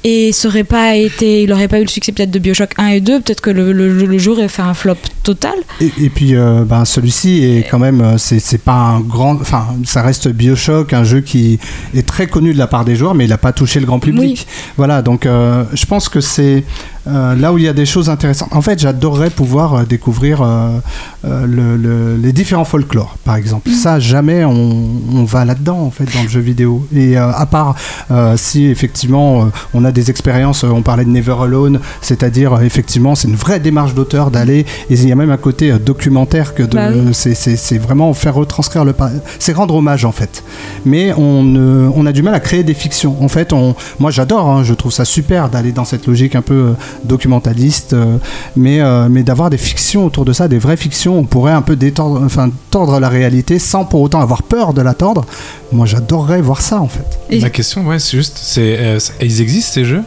Et 0.07 0.31
ça 0.33 0.49
aurait 0.49 0.63
pas 0.63 0.95
été, 0.95 1.41
il 1.41 1.51
aurait 1.51 1.67
pas 1.67 1.79
eu 1.79 1.81
le 1.81 1.87
succès 1.87 2.11
peut-être 2.11 2.29
de 2.29 2.37
Bioshock 2.37 2.73
1 2.77 2.87
et 2.89 3.01
2, 3.01 3.21
peut-être 3.21 3.41
que 3.41 3.49
le, 3.49 3.73
le, 3.73 3.91
le 3.91 4.17
jeu 4.19 4.33
aurait 4.33 4.49
fait 4.49 4.61
un 4.61 4.75
flop 4.75 4.97
total. 5.23 5.55
Et, 5.81 5.91
et 5.99 6.09
puis, 6.09 6.35
euh, 6.35 6.63
ben, 6.63 6.85
celui-ci 6.85 7.43
est 7.43 7.67
quand 7.67 7.79
même, 7.79 8.01
euh, 8.01 8.17
c'est, 8.19 8.61
pas 8.61 8.73
un 8.73 8.99
grand, 8.99 9.33
enfin, 9.41 9.65
ça 9.83 10.03
reste 10.03 10.27
Bioshock, 10.27 10.93
un 10.93 11.03
jeu 11.03 11.21
qui 11.21 11.57
est 11.95 12.05
très 12.05 12.27
connu 12.27 12.53
de 12.53 12.59
la 12.59 12.67
part 12.67 12.85
des 12.85 12.95
joueurs, 12.95 13.15
mais 13.15 13.25
il 13.25 13.29
n'a 13.31 13.39
pas 13.39 13.51
touché 13.51 13.79
le 13.79 13.87
grand 13.87 13.97
public. 13.99 14.45
Voilà, 14.77 15.01
donc 15.01 15.25
euh, 15.25 15.63
je 15.73 15.87
pense 15.87 16.07
que 16.07 16.21
c'est 16.21 16.63
euh, 17.07 17.35
là 17.35 17.53
où 17.53 17.57
il 17.57 17.63
y 17.63 17.67
a 17.67 17.73
des 17.73 17.85
choses 17.85 18.09
intéressantes. 18.09 18.49
En 18.51 18.61
fait, 18.61 18.79
j'adorerais 18.79 19.29
pouvoir 19.29 19.73
euh, 19.73 19.83
découvrir 19.83 20.41
euh, 20.41 20.69
le- 21.23 21.77
le- 21.77 22.15
les 22.17 22.31
différents 22.33 22.65
folklores, 22.65 23.15
par 23.23 23.35
exemple. 23.35 23.69
Ça, 23.71 23.99
jamais 23.99 24.43
on, 24.45 24.85
on 25.13 25.23
va 25.23 25.45
là-dedans, 25.45 25.79
en 25.79 25.91
fait, 25.91 26.05
dans 26.15 26.23
le 26.23 26.29
jeu 26.29 26.39
vidéo. 26.39 26.85
Et 26.95 27.17
euh, 27.17 27.31
à 27.31 27.45
part 27.45 27.75
si 28.37 28.65
effectivement 28.65 29.49
on 29.73 29.83
a 29.85 29.91
des 29.91 30.09
expériences, 30.09 30.63
on 30.63 30.81
parlait 30.81 31.05
de 31.05 31.09
Never 31.09 31.35
Alone, 31.41 31.79
c'est-à-dire 32.01 32.61
effectivement 32.61 33.15
c'est 33.15 33.27
une 33.27 33.35
vraie 33.35 33.59
démarche 33.59 33.93
d'auteur 33.93 34.31
d'aller, 34.31 34.59
et 34.89 34.93
il 34.93 35.07
y 35.07 35.11
a 35.11 35.15
même 35.15 35.31
un 35.31 35.37
côté 35.37 35.71
documentaire 35.73 36.53
que 36.53 36.63
de, 36.63 36.75
Bah 36.75 36.89
oui. 36.93 37.13
c'est- 37.13 37.77
vraiment 37.77 38.13
faire 38.13 38.35
retranscrire 38.35 38.85
le, 38.85 38.93
c'est 39.39 39.53
rendre 39.53 39.75
hommage 39.75 40.05
en 40.05 40.11
fait. 40.11 40.43
Mais 40.85 41.13
on, 41.17 42.05
a 42.05 42.11
du 42.11 42.21
mal 42.21 42.33
à 42.35 42.39
créer 42.39 42.63
des 42.63 42.73
fictions. 42.73 43.15
En 43.23 43.27
fait, 43.27 43.51
on, 43.53 43.75
moi 43.99 44.11
j'adore, 44.11 44.49
hein, 44.49 44.63
je 44.63 44.73
trouve 44.73 44.91
ça 44.91 45.05
super 45.05 45.49
d'aller 45.49 45.71
dans 45.71 45.85
cette 45.85 46.05
logique 46.07 46.35
un 46.35 46.41
peu 46.41 46.73
documentaliste, 47.05 47.93
euh, 47.93 48.17
mais, 48.55 48.81
euh, 48.81 49.07
mais 49.09 49.23
d'avoir 49.23 49.49
des 49.49 49.57
fictions 49.57 50.05
autour 50.05 50.25
de 50.25 50.33
ça, 50.33 50.47
des 50.47 50.57
vraies 50.59 50.77
fictions, 50.77 51.17
on 51.19 51.23
pourrait 51.23 51.51
un 51.53 51.61
peu 51.61 51.75
détendre, 51.75 52.21
enfin 52.25 52.49
tordre 52.71 52.99
la 52.99 53.09
réalité 53.09 53.59
sans 53.59 53.85
pour 53.85 54.01
autant 54.01 54.21
avoir 54.21 54.43
peur 54.43 54.73
de 54.73 54.81
la 54.81 54.93
tordre. 54.93 55.25
Moi 55.71 55.85
j'adorerais 55.85 56.41
voir 56.41 56.61
ça 56.61 56.79
en 56.81 56.87
fait. 56.87 57.19
Et- 57.29 57.39
Ma 57.39 57.49
question, 57.49 57.85
ouais, 57.87 57.99
c'est 57.99 58.17
juste, 58.17 58.37
c'est, 58.41 58.77
euh, 58.79 58.99
c'est- 58.99 59.13
ils 59.21 59.41
existent 59.41 59.73
ces 59.73 59.85
jeux? 59.85 60.03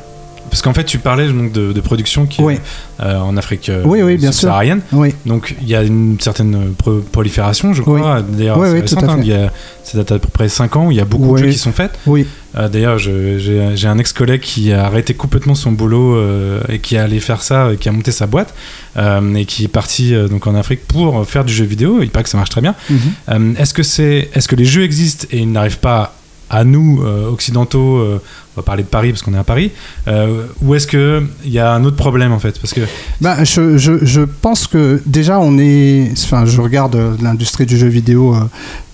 Parce 0.48 0.62
qu'en 0.62 0.72
fait, 0.74 0.84
tu 0.84 0.98
parlais 0.98 1.28
donc 1.28 1.52
de, 1.52 1.72
de 1.72 1.80
production 1.80 2.26
qui 2.26 2.42
Oui. 2.42 2.58
euh, 3.00 3.18
en 3.18 3.36
Afrique 3.36 3.68
euh, 3.68 3.82
Oui, 3.84 4.02
oui, 4.02 4.16
bien 4.16 4.32
sûr. 4.32 4.40
subsaharienne. 4.40 4.80
Donc 5.26 5.54
il 5.62 5.68
y 5.68 5.74
a 5.74 5.82
une 5.82 6.18
certaine 6.20 6.54
euh, 6.54 6.70
pro- 6.76 7.00
prolifération, 7.12 7.72
je 7.74 7.82
crois. 7.82 8.22
D'ailleurs, 8.22 8.58
c'est 8.84 8.98
hein, 8.98 9.50
date 9.94 10.12
à 10.12 10.18
peu 10.18 10.28
près 10.28 10.48
5 10.48 10.76
ans 10.76 10.86
où 10.86 10.90
il 10.90 10.96
y 10.96 11.00
a 11.00 11.04
beaucoup 11.04 11.32
de 11.34 11.38
jeux 11.44 11.50
qui 11.50 11.58
sont 11.58 11.72
faits. 11.72 11.92
Oui. 12.06 12.26
Euh, 12.56 12.68
D'ailleurs, 12.68 12.98
j'ai 12.98 13.86
un 13.86 13.98
ex-collègue 13.98 14.40
qui 14.40 14.72
a 14.72 14.84
arrêté 14.86 15.14
complètement 15.14 15.54
son 15.54 15.72
boulot 15.72 16.16
euh, 16.16 16.60
et 16.68 16.78
qui 16.78 16.94
est 16.96 16.98
allé 16.98 17.20
faire 17.20 17.42
ça, 17.42 17.70
qui 17.78 17.88
a 17.88 17.92
monté 17.92 18.10
sa 18.10 18.26
boîte 18.26 18.54
et 19.36 19.44
qui 19.44 19.64
est 19.64 19.68
parti 19.68 20.12
donc 20.28 20.46
en 20.46 20.54
Afrique 20.54 20.86
pour 20.88 21.24
faire 21.26 21.44
du 21.44 21.52
jeu 21.52 21.64
vidéo. 21.64 21.98
Il 22.02 22.10
paraît 22.10 22.24
que 22.24 22.30
ça 22.30 22.38
marche 22.38 22.50
très 22.50 22.60
bien. 22.62 22.74
Mhm. 22.90 22.98
Euh, 23.30 23.54
est-ce 23.58 24.48
que 24.48 24.56
les 24.56 24.64
jeux 24.64 24.82
existent 24.82 25.26
et 25.30 25.38
ils 25.38 25.50
n'arrivent 25.52 25.78
pas 25.78 26.14
à 26.50 26.64
nous 26.64 27.02
occidentaux 27.30 28.02
On 28.58 28.60
va 28.60 28.64
parler 28.64 28.82
de 28.82 28.88
Paris 28.88 29.10
parce 29.12 29.22
qu'on 29.22 29.34
est 29.34 29.38
à 29.38 29.44
Paris. 29.44 29.70
euh, 30.08 30.46
ou 30.62 30.74
est-ce 30.74 30.88
que 30.88 31.22
il 31.44 31.52
y 31.52 31.60
a 31.60 31.72
un 31.72 31.84
autre 31.84 31.96
problème 31.96 32.32
en 32.32 32.40
fait? 32.40 32.58
Parce 32.60 32.74
que 32.74 32.80
Bah, 33.20 33.44
je, 33.44 33.78
je, 33.78 34.04
je 34.04 34.22
pense 34.22 34.66
que 34.66 35.00
déjà 35.06 35.38
on 35.38 35.58
est, 35.58 36.10
enfin 36.24 36.44
je 36.44 36.60
regarde 36.60 36.96
euh, 36.96 37.14
l'industrie 37.22 37.66
du 37.66 37.76
jeu 37.78 37.86
vidéo 37.86 38.34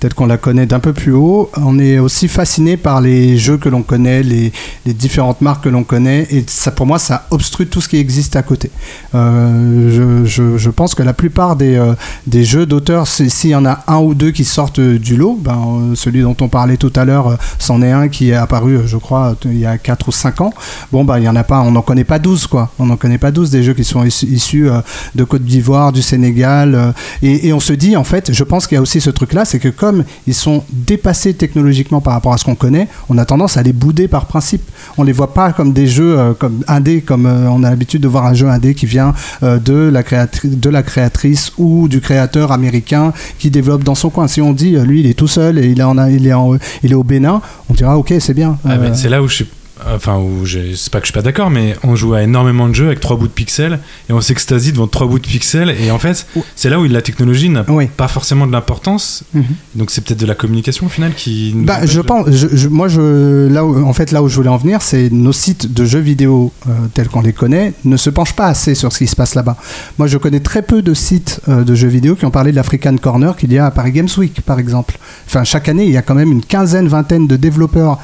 telle 0.04 0.12
qu'on 0.12 0.26
la 0.26 0.36
connaît 0.36 0.66
d'un 0.66 0.80
peu 0.80 0.92
plus 0.92 1.12
haut, 1.12 1.50
on 1.56 1.78
est 1.78 1.98
aussi 1.98 2.28
fasciné 2.28 2.76
par 2.76 3.00
les 3.00 3.38
jeux 3.38 3.56
que 3.56 3.70
l'on 3.70 3.82
connaît, 3.82 4.22
les, 4.22 4.52
différentes 4.84 5.40
marques 5.40 5.64
que 5.64 5.70
l'on 5.70 5.82
connaît, 5.82 6.26
et 6.30 6.44
ça 6.46 6.70
pour 6.72 6.84
moi 6.84 6.98
ça 6.98 7.26
obstrue 7.30 7.66
tout 7.66 7.80
ce 7.80 7.88
qui 7.88 7.96
existe 7.96 8.36
à 8.36 8.42
côté. 8.42 8.70
Euh, 9.14 10.26
je, 10.26 10.68
pense 10.68 10.94
que 10.94 11.02
la 11.02 11.14
plupart 11.14 11.56
des, 11.56 11.76
euh, 11.76 11.94
des 12.26 12.44
jeux 12.44 12.66
d'auteur, 12.66 13.06
c'est- 13.06 13.30
s'il 13.30 13.48
y 13.48 13.54
en 13.54 13.64
a 13.64 13.82
un 13.86 13.96
ou 13.96 14.12
deux 14.12 14.30
qui 14.30 14.44
sortent 14.44 14.78
du 14.78 15.16
lot, 15.16 15.38
ben, 15.40 15.56
euh, 15.92 15.94
celui 15.94 16.20
dont 16.20 16.36
on 16.42 16.48
parlait 16.48 16.76
tout 16.76 16.92
à 16.96 17.06
l'heure, 17.06 17.38
c'en 17.58 17.80
est 17.80 17.90
un 17.90 18.08
qui 18.08 18.28
est 18.28 18.34
apparu, 18.34 18.80
je 18.84 18.98
crois, 18.98 19.34
il 19.46 19.58
y 19.58 19.64
a 19.64 19.78
4 19.78 20.08
ou 20.08 20.12
5 20.12 20.42
ans. 20.42 20.52
Bon, 20.92 21.04
bah, 21.04 21.18
il 21.18 21.24
y 21.24 21.28
en 21.30 21.36
a 21.36 21.44
pas, 21.44 21.62
on 21.62 21.70
n'en 21.70 21.80
connaît 21.80 22.04
pas 22.04 22.18
12, 22.18 22.46
quoi. 22.46 22.70
On 22.78 22.84
n'en 22.84 22.98
connaît 22.98 23.16
pas 23.16 23.30
12 23.30 23.48
des 23.48 23.62
jeux 23.62 23.72
qui 23.72 23.84
sont 23.84 24.04
issus, 24.04 24.68
de 25.14 25.24
Côte 25.24 25.44
d'Ivoire, 25.44 25.92
du 25.92 26.02
Sénégal. 26.02 26.92
et, 27.22 27.48
et 27.48 27.54
on 27.54 27.60
se 27.60 27.72
dit, 27.72 27.96
en 27.96 28.04
fait, 28.04 28.34
je 28.34 28.44
pense 28.44 28.66
qu'il 28.66 28.74
y 28.74 28.78
a 28.78 28.82
aussi 28.82 29.00
ce 29.00 29.08
truc-là, 29.08 29.46
c'est 29.46 29.58
que 29.58 29.70
comme 29.70 29.93
ils 30.26 30.34
sont 30.34 30.64
dépassés 30.72 31.34
technologiquement 31.34 32.00
par 32.00 32.14
rapport 32.14 32.32
à 32.32 32.38
ce 32.38 32.44
qu'on 32.44 32.54
connaît, 32.54 32.88
on 33.08 33.18
a 33.18 33.24
tendance 33.24 33.56
à 33.56 33.62
les 33.62 33.72
bouder 33.72 34.08
par 34.08 34.26
principe. 34.26 34.62
On 34.98 35.02
les 35.04 35.12
voit 35.12 35.32
pas 35.34 35.52
comme 35.52 35.72
des 35.72 35.86
jeux 35.86 36.18
euh, 36.18 36.32
comme 36.32 36.64
indé, 36.68 37.00
comme 37.02 37.26
euh, 37.26 37.48
on 37.50 37.62
a 37.62 37.70
l'habitude 37.70 38.00
de 38.02 38.08
voir 38.08 38.26
un 38.26 38.34
jeu 38.34 38.48
indé 38.48 38.74
qui 38.74 38.86
vient 38.86 39.12
euh, 39.42 39.58
de, 39.58 39.74
la 39.92 40.02
de 40.44 40.70
la 40.70 40.82
créatrice 40.82 41.52
ou 41.58 41.88
du 41.88 42.00
créateur 42.00 42.50
américain 42.52 43.12
qui 43.38 43.50
développe 43.50 43.84
dans 43.84 43.94
son 43.94 44.10
coin. 44.10 44.26
Si 44.28 44.40
on 44.40 44.52
dit, 44.52 44.76
euh, 44.76 44.84
lui, 44.84 45.00
il 45.00 45.06
est 45.06 45.14
tout 45.14 45.28
seul 45.28 45.58
et 45.58 45.66
il 45.68 45.78
est, 45.80 45.82
en, 45.84 45.96
il 46.08 46.26
est, 46.26 46.32
en- 46.32 46.56
il 46.82 46.90
est 46.92 46.94
au 46.94 47.04
Bénin, 47.04 47.40
on 47.68 47.74
dira, 47.74 47.96
ok, 47.98 48.14
c'est 48.20 48.34
bien. 48.34 48.56
ah, 48.64 48.76
c'est 48.94 49.08
là 49.08 49.22
où 49.22 49.28
je 49.28 49.34
suis 49.34 49.46
enfin, 49.94 50.18
où 50.18 50.46
c'est 50.46 50.90
pas 50.90 51.00
que 51.00 51.06
je 51.06 51.10
suis 51.10 51.12
pas 51.12 51.22
d'accord, 51.22 51.50
mais 51.50 51.76
on 51.82 51.96
joue 51.96 52.14
à 52.14 52.22
énormément 52.22 52.68
de 52.68 52.74
jeux 52.74 52.86
avec 52.86 53.00
trois 53.00 53.16
bouts 53.16 53.26
de 53.26 53.32
pixels 53.32 53.78
et 54.08 54.12
on 54.12 54.20
s'extasie 54.20 54.72
devant 54.72 54.86
trois 54.86 55.06
bouts 55.06 55.18
de 55.18 55.26
pixels. 55.26 55.74
Et 55.80 55.90
en 55.90 55.98
fait, 55.98 56.26
c'est 56.56 56.70
là 56.70 56.78
où 56.78 56.84
la 56.84 57.02
technologie 57.02 57.48
n'a 57.48 57.64
Oui. 57.68 57.88
pas 57.96 58.08
forcément 58.08 58.46
de 58.46 58.52
l'importance. 58.52 59.24
Mhm. 59.34 59.44
Donc 59.74 59.90
c'est 59.90 60.02
peut-être 60.04 60.20
de 60.20 60.26
la 60.26 60.34
communication 60.34 60.86
au 60.86 60.88
final 60.88 61.12
qui. 61.14 61.52
Bah, 61.56 61.84
je 61.86 62.00
pense, 62.00 62.30
je, 62.30 62.48
je- 62.52 62.68
moi, 62.68 62.88
je, 62.88 63.48
là 63.48 63.64
où, 63.64 63.84
en 63.84 63.92
fait, 63.92 64.12
là 64.12 64.22
où 64.22 64.28
je 64.28 64.36
voulais 64.36 64.48
en 64.48 64.56
venir, 64.56 64.82
c'est 64.82 65.10
nos 65.10 65.32
sites 65.32 65.72
de 65.72 65.84
jeux 65.84 65.98
vidéo 66.00 66.52
euh, 66.68 66.72
tels 66.94 67.08
qu'on 67.08 67.20
les 67.22 67.32
connaît 67.32 67.72
ne 67.84 67.96
se 67.96 68.10
penchent 68.10 68.34
pas 68.36 68.46
assez 68.46 68.74
sur 68.74 68.92
ce 68.92 68.98
qui 68.98 69.06
se 69.06 69.16
passe 69.16 69.34
là-bas. 69.34 69.56
Moi, 69.98 70.06
je 70.08 70.18
connais 70.18 70.40
très 70.40 70.62
peu 70.62 70.82
de 70.82 70.94
sites 70.94 71.40
euh, 71.48 71.64
de 71.64 71.74
jeux 71.74 71.88
vidéo 71.88 72.14
qui 72.16 72.24
ont 72.26 72.30
parlé 72.30 72.50
de 72.50 72.56
l'African 72.56 72.96
Corner 72.96 73.36
qu'il 73.36 73.52
y 73.52 73.58
a 73.58 73.66
à 73.66 73.70
Paris 73.70 73.92
Games 73.92 74.08
Week, 74.18 74.40
par 74.42 74.58
exemple. 74.58 74.98
Enfin, 75.26 75.44
chaque 75.44 75.68
année, 75.68 75.84
il 75.84 75.90
y 75.92 75.96
a 75.96 76.02
quand 76.02 76.14
même 76.14 76.30
une 76.32 76.42
quinzaine, 76.44 76.86
vingtaine 76.88 77.26
de 77.26 77.36
développeurs 77.36 77.98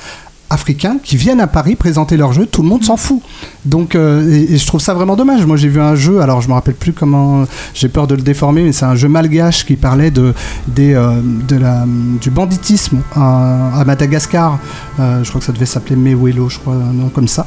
africains 0.50 0.96
qui 1.02 1.16
viennent 1.16 1.40
à 1.40 1.46
Paris 1.46 1.76
présenter 1.76 2.16
leurs 2.16 2.32
jeux, 2.32 2.44
tout 2.46 2.62
le 2.62 2.68
monde 2.68 2.84
s'en 2.84 2.96
fout. 2.96 3.22
Donc, 3.64 3.94
euh, 3.94 4.28
et, 4.30 4.54
et 4.54 4.58
je 4.58 4.66
trouve 4.66 4.80
ça 4.80 4.94
vraiment 4.94 5.16
dommage. 5.16 5.46
Moi, 5.46 5.56
j'ai 5.56 5.68
vu 5.68 5.80
un 5.80 5.94
jeu, 5.94 6.20
alors 6.20 6.40
je 6.42 6.48
me 6.48 6.54
rappelle 6.54 6.74
plus 6.74 6.92
comment, 6.92 7.44
j'ai 7.74 7.88
peur 7.88 8.06
de 8.06 8.14
le 8.16 8.22
déformer, 8.22 8.62
mais 8.64 8.72
c'est 8.72 8.84
un 8.84 8.96
jeu 8.96 9.08
malgache 9.08 9.64
qui 9.64 9.76
parlait 9.76 10.10
de, 10.10 10.34
des, 10.66 10.94
euh, 10.94 11.20
de 11.48 11.56
la, 11.56 11.84
du 12.20 12.30
banditisme 12.30 12.98
à, 13.14 13.78
à 13.80 13.84
Madagascar. 13.84 14.58
Euh, 14.98 15.22
je 15.22 15.28
crois 15.28 15.38
que 15.40 15.46
ça 15.46 15.52
devait 15.52 15.66
s'appeler 15.66 15.96
Mewelo, 15.96 16.48
je 16.48 16.58
crois, 16.58 16.74
un 16.74 16.92
nom 16.92 17.08
comme 17.08 17.28
ça. 17.28 17.46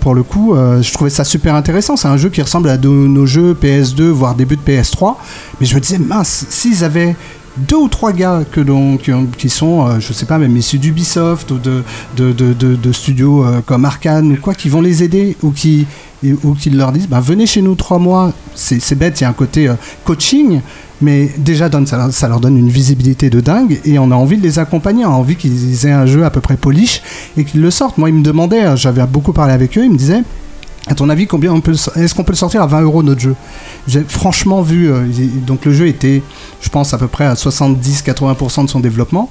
Pour 0.00 0.14
le 0.14 0.22
coup, 0.22 0.54
je 0.56 0.92
trouvais 0.92 1.10
ça 1.10 1.22
super 1.24 1.54
intéressant. 1.54 1.96
C'est 1.96 2.08
un 2.08 2.16
jeu 2.16 2.30
qui 2.30 2.42
ressemble 2.42 2.68
à 2.68 2.76
de- 2.76 2.88
nos 2.88 3.26
jeux 3.26 3.54
PS2, 3.54 4.02
voire 4.10 4.34
début 4.34 4.56
de 4.56 4.62
PS3. 4.62 5.16
Mais 5.60 5.66
je 5.66 5.74
me 5.74 5.80
disais, 5.80 5.98
mince, 5.98 6.46
s'ils 6.48 6.82
avaient 6.82 7.14
deux 7.56 7.76
ou 7.76 7.88
trois 7.88 8.12
gars 8.12 8.42
que 8.50 8.60
l'on- 8.60 8.96
qui, 8.96 9.12
ont- 9.12 9.26
qui 9.26 9.48
sont, 9.48 9.86
euh, 9.86 10.00
je 10.00 10.12
sais 10.12 10.26
pas, 10.26 10.38
même 10.38 10.56
issus 10.56 10.78
d'Ubisoft 10.78 11.50
ou 11.50 11.58
de, 11.58 11.82
de, 12.16 12.32
de, 12.32 12.52
de- 12.54 12.92
studios 12.92 13.44
euh, 13.44 13.60
comme 13.64 13.84
Arkane 13.84 14.32
ou 14.32 14.36
quoi, 14.36 14.54
qui 14.54 14.68
vont 14.68 14.80
les 14.80 15.02
aider 15.02 15.36
ou 15.42 15.50
qui, 15.50 15.86
ou 16.24 16.54
leur 16.72 16.92
disent 16.92 17.08
bah, 17.08 17.20
venez 17.20 17.46
chez 17.46 17.62
nous 17.62 17.74
trois 17.74 17.98
mois. 17.98 18.32
C'est 18.54 18.94
bête, 18.94 19.20
il 19.20 19.24
y 19.24 19.26
a 19.26 19.30
un 19.30 19.34
côté 19.34 19.68
euh, 19.68 19.74
coaching, 20.04 20.60
mais 21.00 21.30
déjà 21.38 21.68
ça, 21.86 21.96
leur- 21.96 22.12
ça 22.12 22.28
leur 22.28 22.40
donne 22.40 22.56
une 22.56 22.68
visibilité 22.70 23.28
de 23.28 23.40
dingue 23.40 23.80
et 23.84 23.98
on 23.98 24.10
a 24.10 24.14
envie 24.14 24.36
de 24.38 24.42
les 24.42 24.58
accompagner, 24.58 25.04
on 25.04 25.10
a 25.10 25.12
envie 25.12 25.36
qu'ils 25.36 25.86
aient 25.86 25.90
un 25.92 26.06
jeu 26.06 26.24
à 26.24 26.30
peu 26.30 26.40
près 26.40 26.56
polish 26.56 27.02
et 27.36 27.44
qu'ils 27.44 27.60
le 27.60 27.70
sortent. 27.70 27.98
Moi, 27.98 28.08
ils 28.10 28.14
me 28.14 28.22
demandaient, 28.22 28.76
j'avais 28.76 29.04
beaucoup 29.06 29.32
parlé 29.32 29.52
avec 29.52 29.76
eux, 29.76 29.84
ils 29.84 29.90
me 29.92 29.98
disaient 29.98 30.22
à 30.88 30.94
ton 30.94 31.08
avis, 31.08 31.26
combien 31.26 31.52
on 31.52 31.60
peut, 31.60 31.72
est-ce 31.72 32.14
qu'on 32.14 32.24
peut 32.24 32.32
le 32.32 32.36
sortir 32.36 32.62
à 32.62 32.66
20 32.66 32.80
euros 32.82 33.02
notre 33.02 33.20
jeu? 33.20 33.36
J'ai 33.86 34.02
franchement 34.02 34.62
vu, 34.62 34.90
euh, 34.90 35.06
donc 35.46 35.64
le 35.64 35.72
jeu 35.72 35.86
était, 35.86 36.22
je 36.60 36.68
pense, 36.70 36.92
à 36.92 36.98
peu 36.98 37.06
près 37.06 37.24
à 37.24 37.34
70-80% 37.34 38.64
de 38.64 38.70
son 38.70 38.80
développement. 38.80 39.30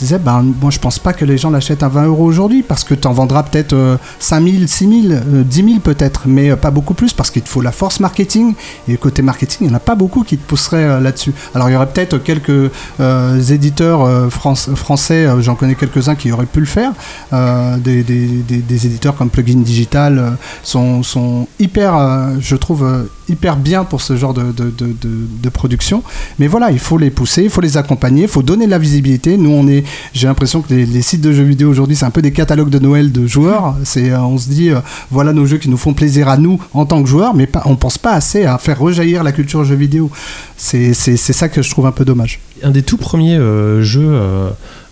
Disais, 0.00 0.18
ben, 0.18 0.42
moi 0.60 0.70
je 0.70 0.78
pense 0.78 0.98
pas 0.98 1.12
que 1.12 1.24
les 1.24 1.36
gens 1.38 1.50
l'achètent 1.50 1.82
à 1.82 1.88
20 1.88 2.06
euros 2.06 2.24
aujourd'hui 2.24 2.62
parce 2.62 2.84
que 2.84 2.94
tu 2.94 3.06
en 3.06 3.12
vendras 3.12 3.42
peut-être 3.42 3.74
euh, 3.74 3.96
5 4.18 4.42
000, 4.48 4.56
6 4.66 5.02
000, 5.08 5.12
euh, 5.14 5.42
10 5.44 5.56
000 5.64 5.80
peut-être, 5.80 6.22
mais 6.26 6.50
euh, 6.50 6.56
pas 6.56 6.70
beaucoup 6.70 6.94
plus 6.94 7.12
parce 7.12 7.30
qu'il 7.30 7.42
te 7.42 7.48
faut 7.48 7.60
la 7.60 7.70
force 7.72 8.00
marketing 8.00 8.54
et 8.88 8.96
côté 8.96 9.20
marketing, 9.22 9.58
il 9.62 9.66
n'y 9.68 9.72
en 9.74 9.76
a 9.76 9.80
pas 9.80 9.94
beaucoup 9.94 10.22
qui 10.24 10.38
te 10.38 10.46
pousseraient 10.46 10.84
euh, 10.84 11.00
là-dessus. 11.00 11.32
Alors 11.54 11.68
il 11.68 11.72
y 11.74 11.76
aurait 11.76 11.88
peut-être 11.88 12.18
quelques 12.18 12.70
euh, 13.00 13.40
éditeurs 13.50 14.30
France- 14.32 14.70
français, 14.74 15.26
j'en 15.40 15.54
connais 15.54 15.74
quelques-uns 15.74 16.14
qui 16.14 16.32
auraient 16.32 16.46
pu 16.46 16.60
le 16.60 16.66
faire, 16.66 16.92
des, 17.32 18.02
des- 18.02 18.26
des- 18.42 18.86
éditeurs 18.86 19.14
comme 19.16 19.28
Plugin 19.30 19.60
Digital 19.60 20.36
sont, 20.62 21.02
sont 21.02 21.46
hyper, 21.58 22.30
je 22.40 22.56
trouve, 22.56 23.08
hyper 23.28 23.56
bien 23.56 23.84
pour 23.84 24.00
ce 24.00 24.16
genre 24.16 24.32
de, 24.34 24.52
de- 24.52 24.70
de- 24.70 24.94
de 25.42 25.48
production. 25.50 26.02
Mais 26.38 26.46
voilà, 26.46 26.70
il 26.70 26.78
faut 26.78 26.96
les 26.98 27.10
pousser, 27.10 27.42
il 27.44 27.50
faut 27.50 27.60
les 27.60 27.76
accompagner, 27.76 28.22
il 28.22 28.28
faut 28.28 28.42
donner 28.42 28.66
de 28.66 28.70
la 28.70 28.78
visibilité. 28.78 29.36
Nous, 29.36 29.50
on 29.50 29.66
est, 29.68 29.84
j'ai 30.12 30.26
l'impression 30.26 30.62
que 30.62 30.72
les, 30.72 31.02
sites 31.02 31.20
de 31.20 31.32
jeux 31.32 31.44
vidéo 31.44 31.70
aujourd'hui, 31.70 31.96
c'est 31.96 32.04
un 32.04 32.10
peu 32.10 32.22
des 32.22 32.32
catalogues 32.32 32.70
de 32.70 32.78
Noël 32.78 33.12
de 33.12 33.26
joueurs. 33.26 33.76
C'est, 33.84 34.10
euh, 34.10 34.20
on 34.20 34.38
se 34.38 34.48
dit, 34.48 34.70
euh, 34.70 34.80
voilà 35.10 35.32
nos 35.32 35.46
jeux 35.46 35.58
qui 35.58 35.68
nous 35.68 35.76
font 35.76 35.94
plaisir 35.94 36.28
à 36.28 36.36
nous 36.36 36.60
en 36.74 36.86
tant 36.86 37.02
que 37.02 37.08
joueurs, 37.08 37.34
mais 37.34 37.46
pas, 37.46 37.62
on 37.66 37.76
pense 37.76 37.98
pas 37.98 38.12
assez 38.12 38.44
à 38.44 38.58
faire 38.58 38.78
rejaillir 38.78 39.22
la 39.22 39.32
culture 39.32 39.64
jeux 39.64 39.74
vidéo. 39.74 40.10
C'est 40.56 40.94
ça 40.94 41.48
que 41.48 41.62
je 41.62 41.70
trouve 41.70 41.86
un 41.86 41.92
peu 41.92 42.04
dommage. 42.04 42.40
Un 42.62 42.70
des 42.70 42.82
tout 42.82 42.98
premiers 42.98 43.36
euh, 43.36 43.82
jeux 43.82 44.20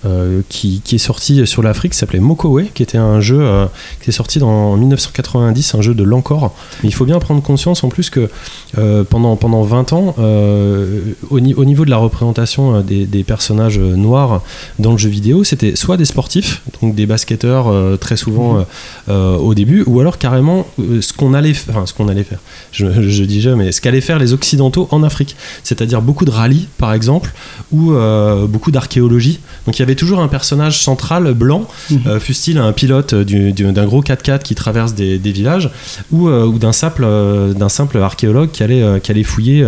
euh, 0.05 0.43
qui, 0.49 0.81
qui 0.85 0.95
est 0.95 0.99
sorti 0.99 1.47
sur 1.47 1.63
l'Afrique 1.63 1.95
s'appelait 1.95 2.21
Mokowe, 2.21 2.65
qui 2.75 2.83
était 2.83 2.99
un 2.99 3.21
jeu 3.21 3.39
euh, 3.41 3.67
qui 4.03 4.11
est 4.11 4.13
sorti 4.13 4.39
dans, 4.39 4.49
en 4.73 4.77
1990, 4.77 5.75
un 5.75 5.83
jeu 5.83 5.95
de 5.95 6.03
l'encore. 6.05 6.55
Mais 6.83 6.89
il 6.89 6.93
faut 6.93 7.05
bien 7.05 7.19
prendre 7.19 7.43
conscience 7.43 7.83
en 7.85 7.89
plus 7.89 8.11
que 8.11 8.29
euh, 8.79 9.05
pendant, 9.05 9.37
pendant 9.37 9.63
20 9.63 9.93
ans, 9.93 10.15
au, 11.31 11.41
ni- 11.41 11.55
au 11.55 11.65
niveau 11.65 11.85
de 11.85 11.91
la 11.91 11.97
représentation 11.97 12.81
des, 12.81 13.07
des 13.07 13.25
personnages 13.25 13.79
noirs 13.79 14.43
dans 14.79 14.93
le 14.93 14.99
jeu 14.99 15.09
vidéo, 15.09 15.45
c'était 15.45 15.77
soit 15.77 15.97
des 15.97 16.05
sportifs, 16.05 16.63
donc 16.81 16.95
des 16.95 17.07
basketteurs 17.07 17.73
très 17.99 18.17
souvent 18.17 18.65
euh, 19.09 19.37
au 19.37 19.55
début, 19.55 19.83
ou 19.87 20.01
alors 20.01 20.19
carrément 20.19 20.67
ce 20.79 21.13
qu'on 21.13 21.35
allait, 21.35 21.53
enfin 21.69 21.87
ce 21.87 21.93
qu'on 21.95 22.09
allait 22.09 22.25
faire. 22.25 22.39
Je, 22.73 23.09
je 23.09 23.25
dis 23.25 23.41
jamais, 23.41 23.73
ce 23.73 23.81
qu'allaient 23.81 24.01
faire 24.01 24.19
les 24.19 24.33
occidentaux 24.33 24.89
en 24.91 25.03
Afrique, 25.03 25.37
c'est-à-dire 25.65 26.03
beaucoup 26.03 26.25
de 26.25 26.31
rallyes 26.31 26.69
par 26.79 26.93
exemple, 26.93 27.33
ou 27.73 27.93
beaucoup 28.49 28.71
d'archéologie. 28.71 29.41
Donc 29.67 29.77
il 29.79 29.81
y 29.81 29.83
avait 29.83 29.88
toujours 29.95 30.21
un 30.21 30.29
personnage 30.29 30.83
central 30.83 31.33
blanc, 31.35 31.67
Mhm. 31.91 32.01
euh, 32.07 32.21
fût-il 32.21 32.59
un 32.59 32.73
pilote 32.73 33.15
du- 33.15 33.53
du- 33.53 33.73
d'un 33.73 33.87
gros 33.87 34.03
4x4 34.03 34.43
qui 34.43 34.55
traverse 34.55 34.95
des, 34.95 35.19
des 35.19 35.33
villages, 35.33 35.71
ou, 36.11 36.29
euh, 36.29 36.45
ou 36.47 36.59
d'un 36.59 36.73
simple, 36.73 37.03
euh, 37.05 37.53
d'un 37.55 37.69
simple 37.69 37.99
archéologue 37.99 38.51
qui 38.51 38.63
allait, 38.63 39.01
qui 39.03 39.11
allait 39.11 39.23
fouiller 39.23 39.65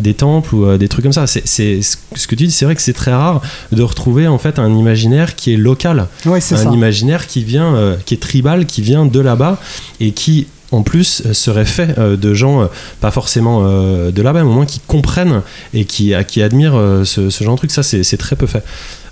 des 0.00 0.14
temples 0.14 0.54
ou 0.54 0.76
des 0.76 0.88
trucs 0.88 1.02
comme 1.04 1.12
ça. 1.12 1.26
C'est, 1.26 1.46
ce 1.82 2.26
que 2.26 2.34
tu 2.34 2.46
dis, 2.46 2.50
c'est 2.50 2.64
vrai 2.64 2.74
que 2.74 2.82
c'est 2.82 2.92
très 2.92 3.12
rare 3.12 3.40
de 3.72 3.82
retrouver 3.82 4.26
en 4.28 4.38
fait 4.38 4.58
un 4.58 4.74
imaginaire 4.74 5.34
qui 5.36 5.52
est 5.52 5.56
local, 5.56 6.06
Ouais, 6.26 6.38
un 6.38 6.40
ça. 6.40 6.70
imaginaire 6.72 7.26
qui 7.26 7.44
vient, 7.44 7.96
qui 8.06 8.14
est 8.14 8.18
tribal, 8.18 8.66
qui 8.66 8.82
vient 8.82 9.06
de 9.06 9.20
là-bas 9.20 9.58
et 10.00 10.12
qui 10.12 10.46
en 10.72 10.82
plus 10.82 11.22
euh, 11.24 11.32
serait 11.32 11.64
fait 11.64 11.98
euh, 11.98 12.16
de 12.16 12.34
gens 12.34 12.62
euh, 12.62 12.66
pas 13.00 13.10
forcément 13.10 13.62
de 13.62 14.22
là-bas 14.22 14.42
mais 14.42 14.48
au 14.48 14.52
moins 14.52 14.66
qui 14.66 14.80
comprennent 14.80 15.42
et 15.74 15.84
qui, 15.84 16.12
qui 16.26 16.42
admirent 16.42 17.02
ce, 17.04 17.30
ce 17.30 17.44
genre 17.44 17.54
de 17.54 17.58
truc. 17.58 17.70
Ça 17.70 17.82
c'est 17.82 18.16
très 18.16 18.36
peu 18.36 18.46
fait. 18.46 18.64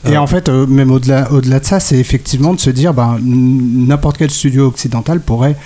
Et 0.08 0.16
en 0.16 0.26
fait, 0.26 0.48
euh, 0.48 0.66
même 0.66 0.90
au-delà 0.90 1.30
au 1.30 1.40
-delà 1.40 1.60
de 1.60 1.64
ça, 1.64 1.78
c'est 1.80 1.98
effectivement 1.98 2.54
de 2.54 2.60
se 2.60 2.70
dire, 2.70 2.94
ben, 2.94 3.18
n'importe 3.22 4.16
quel 4.16 4.30
studio 4.30 4.66
occidental 4.66 5.20
pourrait 5.20 5.56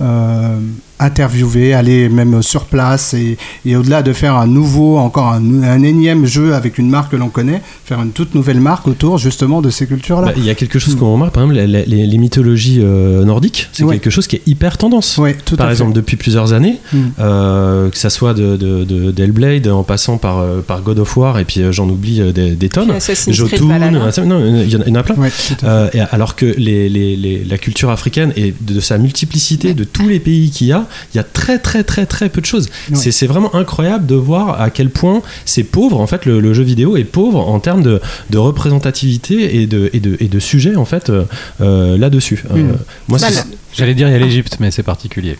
euh, 0.00 0.56
interviewer, 1.02 1.74
aller 1.74 2.08
même 2.08 2.42
sur 2.42 2.64
place 2.64 3.14
et, 3.14 3.36
et 3.66 3.76
au-delà 3.76 4.02
de 4.02 4.12
faire 4.12 4.36
un 4.36 4.46
nouveau, 4.46 4.98
encore 4.98 5.28
un, 5.28 5.62
un 5.62 5.82
énième 5.82 6.26
jeu 6.26 6.54
avec 6.54 6.78
une 6.78 6.88
marque 6.88 7.12
que 7.12 7.16
l'on 7.16 7.28
connaît, 7.28 7.62
faire 7.84 8.00
une 8.02 8.10
toute 8.12 8.34
nouvelle 8.34 8.60
marque 8.60 8.86
autour 8.88 9.18
justement 9.18 9.60
de 9.62 9.70
ces 9.70 9.86
cultures-là. 9.86 10.28
bah, 10.28 10.32
il 10.36 10.44
y 10.44 10.50
a 10.50 10.54
quelque 10.54 10.78
chose 10.78 10.94
qu'on 10.96 11.12
remarque 11.12 11.32
par 11.34 11.42
exemple 11.44 11.60
les, 11.66 11.84
les- 11.86 12.06
les 12.06 12.18
mythologies 12.18 12.80
euh, 12.82 13.24
nordiques 13.24 13.68
c'est 13.72 13.84
Ouais. 13.84 13.94
quelque 13.98 14.10
chose 14.10 14.26
qui 14.26 14.36
est 14.36 14.42
hyper 14.46 14.78
tendance 14.78 15.18
Ouais, 15.18 15.36
tout 15.44 15.56
par 15.56 15.66
à 15.66 15.68
fait. 15.70 15.74
exemple 15.74 15.92
depuis 15.92 16.16
plusieurs 16.16 16.52
années 16.52 16.78
Mm. 16.92 16.98
euh, 17.20 17.90
que 17.90 17.96
ça 17.98 18.10
soit 18.10 18.34
de, 18.34 18.56
de, 18.56 18.84
de- 18.84 19.10
d'Hellblade 19.10 19.66
en 19.68 19.82
passant 19.82 20.16
par, 20.18 20.38
euh, 20.38 20.60
par 20.60 20.82
God 20.82 20.98
of 20.98 21.16
War 21.16 21.38
et 21.38 21.44
puis 21.44 21.60
euh, 21.62 21.72
j'en 21.72 21.88
oublie 21.88 22.20
euh, 22.20 22.32
des, 22.32 22.52
des 22.52 22.68
tonnes 22.68 22.92
Jotun, 23.28 23.56
il 23.56 23.60
y 23.60 23.72
en 23.96 24.06
a- 24.06 24.62
il 24.64 24.70
y 24.70 24.90
en 24.90 24.94
a 24.94 25.02
plein 25.02 25.16
Ouais. 25.16 25.30
Euh, 25.64 25.88
alors 26.10 26.36
que 26.36 26.46
les, 26.46 26.88
les- 26.88 27.16
les- 27.16 27.44
la 27.44 27.58
culture 27.58 27.90
africaine 27.90 28.32
et 28.36 28.54
de, 28.60 28.80
sa 28.80 28.98
multiplicité 28.98 29.74
de 29.74 29.84
tous 29.84 30.08
les 30.08 30.18
pays 30.20 30.50
qu'il 30.50 30.66
y 30.68 30.72
a, 30.72 30.86
il 31.12 31.16
y 31.16 31.20
a 31.20 31.24
très 31.24 31.58
très 31.58 31.84
très 31.84 32.06
très 32.06 32.28
peu 32.28 32.40
de 32.40 32.46
choses. 32.46 32.68
Ouais. 32.90 32.96
C'est, 32.96 33.26
vraiment 33.26 33.54
incroyable 33.54 34.06
de 34.06 34.14
voir 34.14 34.60
à 34.60 34.70
quel 34.70 34.90
point 34.90 35.22
c'est 35.44 35.62
pauvre. 35.62 36.00
En 36.00 36.06
fait, 36.06 36.26
le, 36.26 36.40
le 36.40 36.54
jeu 36.54 36.62
vidéo 36.62 36.96
est 36.96 37.04
pauvre 37.04 37.48
en 37.48 37.60
termes 37.60 37.82
de, 37.82 38.00
de 38.30 38.38
représentativité 38.38 39.62
et 39.62 39.66
de, 39.66 39.90
et 39.92 40.00
de, 40.00 40.16
et 40.20 40.28
de 40.28 40.38
sujets 40.38 40.76
en 40.76 40.84
fait 40.84 41.10
euh, 41.10 41.24
euh, 41.60 41.96
là-dessus. 41.96 42.44
Euh, 42.50 42.72
moi, 43.08 43.18
Bah, 43.18 43.28
J'allais 43.74 43.94
dire 43.94 44.08
il 44.08 44.12
y 44.12 44.14
a 44.14 44.18
l'Égypte, 44.18 44.56
mais 44.60 44.70
c'est 44.70 44.82
particulier. 44.82 45.38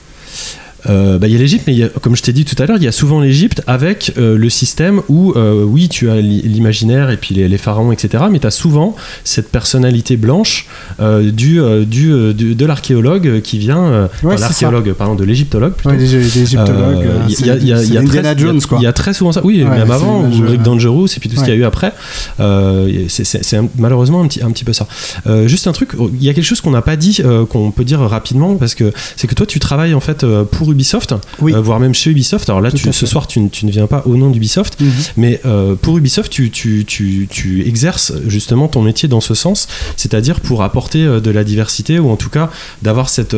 Euh, 0.89 1.19
bah, 1.19 1.29
il 1.29 1.33
y 1.33 1.37
a 1.37 1.39
l'Égypte, 1.39 1.65
mais 1.67 1.75
il 1.75 1.79
y 1.79 1.85
a- 1.85 1.89
comme 1.89 2.17
je 2.17 2.23
t'ai 2.23 2.33
dit 2.33 2.45
tout 2.45 2.61
à 2.63 2.67
l'heure, 2.67 2.77
il 2.79 2.83
y 2.83 2.89
a 2.89 2.93
souvent 2.93 3.21
l'Égypte 3.21 3.63
avec 3.67 4.13
euh, 4.19 4.37
le 4.37 4.51
système 4.51 5.01
où, 5.09 5.33
euh, 5.37 5.63
oui, 5.65 5.89
tu 5.89 6.11
as 6.11 6.21
l'i- 6.21 6.43
l'imaginaire 6.43 7.11
et 7.11 7.17
puis 7.17 7.35
les, 7.35 7.49
les 7.49 7.59
pharaons, 7.59 7.93
etc., 7.93 8.25
mais 8.31 8.39
tu 8.39 8.47
as 8.47 8.51
souvent 8.51 8.97
cette 9.25 9.51
personnalité 9.51 10.17
blanche 10.17 10.67
euh, 11.01 11.31
du, 11.31 11.61
du, 11.87 12.35
du- 12.35 12.55
de 12.55 12.67
l'archéologue 12.67 13.41
qui 13.43 13.59
vient, 13.59 14.09
Ouais, 14.23 14.35
l'archéologue, 14.41 14.93
pardon, 14.95 15.15
de 15.15 15.25
l'égyptologue 15.25 15.73
plutôt. 15.75 15.91
Ouais, 16.59 16.67
euh, 17.07 17.19
il 17.29 17.47
y 17.47 17.51
a- 17.51 17.57
Jones, 18.39 18.61
quoi. 18.69 18.79
Il 18.81 18.85
y 18.85 18.87
a 18.87 18.93
très 18.93 19.13
souvent 19.15 19.33
ça, 19.33 19.41
oui, 19.45 19.63
Ouais, 19.63 19.69
même 19.79 19.91
avant, 19.91 20.23
ou 20.25 20.31
Rick 20.51 20.63
Dangerous 20.63 21.07
et 21.17 21.21
puis 21.21 21.29
tout 21.29 21.37
ce 21.37 21.41
qu'il 21.45 21.53
y 21.53 21.57
a 21.57 21.59
eu 21.61 21.65
après. 21.65 21.93
C'est- 23.09 23.61
malheureusement 23.79 24.23
un 24.23 24.27
petit, 24.27 24.43
un 24.43 24.51
petit 24.51 24.65
peu 24.65 24.73
ça. 24.73 24.87
Juste 25.47 25.67
un 25.67 25.73
truc, 25.73 25.91
il 26.19 26.25
y 26.25 26.29
a 26.29 26.35
quelque 26.35 26.45
chose 26.45 26.61
qu'on 26.61 26.71
n'a 26.71 26.83
pas 26.83 26.97
dit, 26.97 27.21
qu'on 27.51 27.71
peut 27.71 27.85
dire 27.85 28.01
rapidement, 28.01 28.55
parce 28.57 28.75
que 28.75 28.93
c'est 29.17 29.27
que 29.27 29.35
toi 29.35 29.47
tu 29.47 29.59
travailles 29.59 29.95
en 29.95 30.01
fait 30.01 30.25
euh, 30.25 30.45
Ubisoft, 30.73 31.15
Oui. 31.41 31.55
euh, 31.55 31.61
voire 31.61 31.79
même 31.81 31.95
chez 31.95 32.11
Ubisoft. 32.11 32.49
Alors 32.49 32.61
là, 32.61 32.71
Tout 32.71 32.77
tu- 32.79 32.89
à 32.89 32.93
ce 32.93 33.07
soir, 33.07 33.27
tu, 33.27 33.41
ne- 33.41 33.49
tu 33.49 33.67
ne 33.67 33.71
viens 33.71 33.87
pas 33.87 34.03
au 34.07 34.17
nom 34.17 34.31
d'Ubisoft, 34.31 34.81
Mhm. 34.81 34.91
mais 35.17 35.41
euh, 35.47 35.75
pour 35.81 35.97
Ubisoft, 35.99 36.31
tu, 36.33 36.51
tu, 36.51 36.85
tu, 36.87 37.29
tu 37.31 37.67
exerces 37.67 38.13
justement 38.27 38.69
ton 38.69 38.83
métier 38.83 39.09
dans 39.09 39.21
ce 39.21 39.35
sens, 39.35 39.69
c'est-à-dire 39.97 40.41
pour 40.41 40.63
apporter 40.63 41.05
euh, 41.05 41.21
de 41.21 41.31
la 41.31 41.45
diversité 41.45 41.99
ou 41.99 42.11
en 42.11 42.17
tout 42.17 42.31
cas 42.31 42.51
d'avoir 42.83 43.09
cette, 43.09 43.37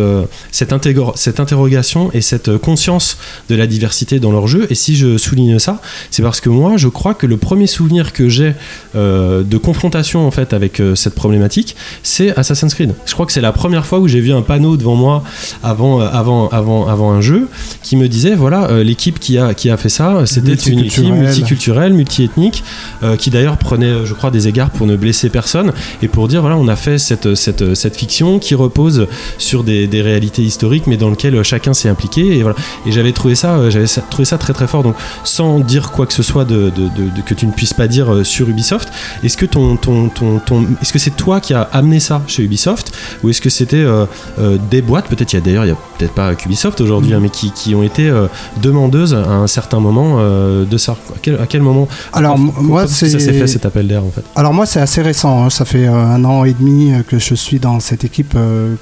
cette, 0.50 0.72
intégro- 0.72 1.12
cette 1.16 1.40
interrogation 1.40 2.10
et 2.12 2.20
cette 2.20 2.56
conscience 2.58 3.18
de 3.48 3.54
la 3.54 3.66
diversité 3.66 4.20
dans 4.20 4.32
leur 4.32 4.46
jeu. 4.46 4.66
Et 4.70 4.74
si 4.74 4.96
je 4.96 5.18
souligne 5.18 5.58
ça, 5.58 5.80
c'est 6.10 6.22
parce 6.22 6.40
que 6.40 6.48
moi, 6.48 6.76
je 6.76 6.88
crois 6.88 7.14
que 7.14 7.26
le 7.26 7.36
premier 7.36 7.66
souvenir 7.66 8.12
que 8.12 8.28
j'ai 8.28 8.54
euh, 8.94 9.42
de 9.42 9.56
confrontation 9.58 10.26
en 10.26 10.30
fait 10.30 10.52
avec 10.52 10.80
euh, 10.80 10.94
cette 10.94 11.14
problématique, 11.14 11.76
c'est 12.02 12.36
Assassin's 12.38 12.74
Creed. 12.74 12.94
Je 13.06 13.12
crois 13.12 13.26
que 13.26 13.32
c'est 13.32 13.40
la 13.40 13.52
première 13.52 13.86
fois 13.86 13.98
où 13.98 14.08
j'ai 14.08 14.20
vu 14.20 14.32
un 14.32 14.42
panneau 14.42 14.76
devant 14.76 14.94
moi 14.96 15.22
avant, 15.62 16.00
euh, 16.00 16.08
avant, 16.12 16.48
avant, 16.48 16.86
avant 16.88 17.10
un 17.12 17.20
jeu 17.24 17.48
qui 17.82 17.96
me 17.96 18.06
disait 18.08 18.34
voilà 18.34 18.68
euh, 18.70 18.84
l'équipe 18.84 19.18
qui 19.18 19.38
a, 19.38 19.54
qui 19.54 19.70
a 19.70 19.76
fait 19.76 19.88
ça, 19.88 20.26
c'était 20.26 20.54
une 20.54 20.78
équipe 20.80 21.04
Multiculturelle. 21.04 21.92
multiethnique, 21.94 22.62
euh, 23.02 23.16
qui 23.16 23.30
d'ailleurs 23.30 23.56
prenait, 23.56 24.04
je 24.04 24.14
crois, 24.14 24.30
des 24.30 24.46
égards 24.48 24.70
pour 24.70 24.86
ne 24.86 24.96
blesser 24.96 25.28
personne 25.30 25.72
et 26.02 26.08
pour 26.08 26.28
dire 26.28 26.40
voilà 26.40 26.56
on 26.56 26.68
a 26.68 26.76
fait 26.76 26.98
cette, 26.98 27.34
cette, 27.34 27.74
cette 27.74 27.96
fiction 27.96 28.38
qui 28.38 28.54
repose 28.54 29.06
sur 29.38 29.64
des, 29.64 29.86
des 29.86 30.02
réalités 30.02 30.42
historiques 30.42 30.86
mais 30.86 30.96
dans 30.96 31.10
lequel 31.10 31.42
chacun 31.42 31.74
s'est 31.74 31.88
impliqué 31.88 32.36
et 32.38 32.42
voilà. 32.42 32.56
Et 32.86 32.92
j'avais 32.92 33.12
trouvé 33.12 33.34
ça 33.34 33.54
euh, 33.56 33.70
j'avais 33.70 33.86
trouvé 34.10 34.24
ça 34.24 34.38
très 34.38 34.52
très 34.52 34.66
fort. 34.66 34.82
Donc 34.82 34.96
sans 35.24 35.60
dire 35.60 35.90
quoi 35.90 36.06
que 36.06 36.12
ce 36.12 36.22
soit 36.22 36.44
de, 36.44 36.70
de- 36.70 36.88
de- 36.88 37.10
de- 37.16 37.22
que 37.24 37.34
tu 37.34 37.46
ne 37.46 37.52
puisses 37.52 37.74
pas 37.74 37.88
dire 37.88 38.20
sur 38.24 38.48
Ubisoft 38.48 38.88
est-ce 39.22 39.36
que 39.36 39.46
ton, 39.46 39.76
ton, 39.76 40.08
ton, 40.10 40.38
ton- 40.40 40.66
est-ce 40.82 40.92
que 40.92 40.98
c'est 40.98 41.16
toi 41.16 41.40
qui 41.40 41.54
as 41.54 41.62
amené 41.72 42.00
ça 42.00 42.22
chez 42.26 42.42
Ubisoft 42.42 42.92
ou 43.22 43.30
est-ce 43.30 43.40
que 43.40 43.50
c'était 43.50 43.76
euh, 43.76 44.04
euh, 44.38 44.58
des 44.70 44.82
boîtes? 44.82 45.06
Peut-être 45.08 45.32
il 45.32 45.36
y 45.36 45.38
a 45.38 45.42
d'ailleurs 45.42 45.64
il 45.64 45.68
y 45.68 45.72
a 45.72 45.78
peut-être 45.98 46.12
pas 46.14 46.34
qu'Ubisoft 46.34 46.80
aujourd'hui 46.80 47.13
hein, 47.14 47.20
mais 47.22 47.30
qui, 47.30 47.50
qui 47.52 47.74
ont 47.74 47.82
été 47.82 48.08
euh, 48.08 48.26
demandeuses 48.62 49.14
à 49.14 49.30
un 49.32 49.46
certain 49.46 49.80
moment 49.80 50.16
euh, 50.18 50.64
de 50.64 50.76
ça 50.76 50.92
à 50.92 51.18
quel, 51.22 51.34
à 51.40 51.46
quel 51.46 51.62
moment 51.62 51.88
Alors, 52.12 52.34
Comment- 52.34 52.52
moi, 52.52 52.54
comment 52.82 52.86
ça 52.86 53.08
s'est 53.08 53.18
c'est- 53.18 53.32
fait 53.32 53.46
cet 53.46 53.64
appel 53.66 53.88
d'air 53.88 54.04
en 54.04 54.10
fait 54.10 54.22
Alors 54.36 54.52
moi 54.52 54.66
c'est 54.66 54.80
assez 54.80 55.02
récent, 55.02 55.44
hein. 55.44 55.50
ça 55.50 55.64
fait 55.64 55.86
euh, 55.86 55.92
un 55.94 56.24
an 56.24 56.44
et 56.44 56.52
demi 56.52 56.92
que 57.08 57.18
je 57.18 57.34
suis 57.34 57.58
dans 57.58 57.80
cette 57.80 58.04
équipe 58.04 58.36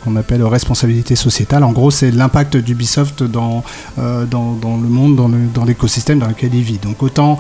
qu'on 0.05 0.17
appelle 0.17 0.43
responsabilité 0.45 1.17
sociétale. 1.17 1.63
En 1.65 1.73
gros 1.73 1.91
c'est 1.91 2.11
l'impact 2.11 2.57
d'Ubisoft 2.57 3.23
dans, 3.23 3.63
dans, 3.97 4.53
dans 4.55 4.77
le 4.77 4.89
monde, 4.89 5.17
dans 5.55 5.65
l'écosystème 5.65 6.19
dans 6.19 6.29
lequel 6.29 6.55
il 6.55 6.63
vit. 6.63 6.79
Donc 6.79 7.03
autant 7.03 7.39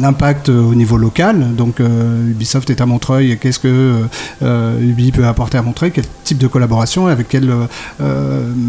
l'impact 0.00 0.48
au 0.48 0.74
niveau 0.74 0.96
local, 0.96 1.54
donc 1.56 1.80
euh, 1.80 2.28
Ubisoft 2.30 2.70
est 2.70 2.80
à 2.80 2.86
Montreuil, 2.86 3.38
qu'est-ce 3.38 3.58
que 3.58 4.02
euh, 4.42 4.80
Ubi 4.80 5.12
peut 5.12 5.26
apporter 5.26 5.58
à 5.58 5.62
Montreuil, 5.62 5.92
quel 5.92 6.04
type 6.24 6.38
de 6.38 6.46
collaboration, 6.46 7.06
avec 7.06 7.34
euh, 7.34 7.66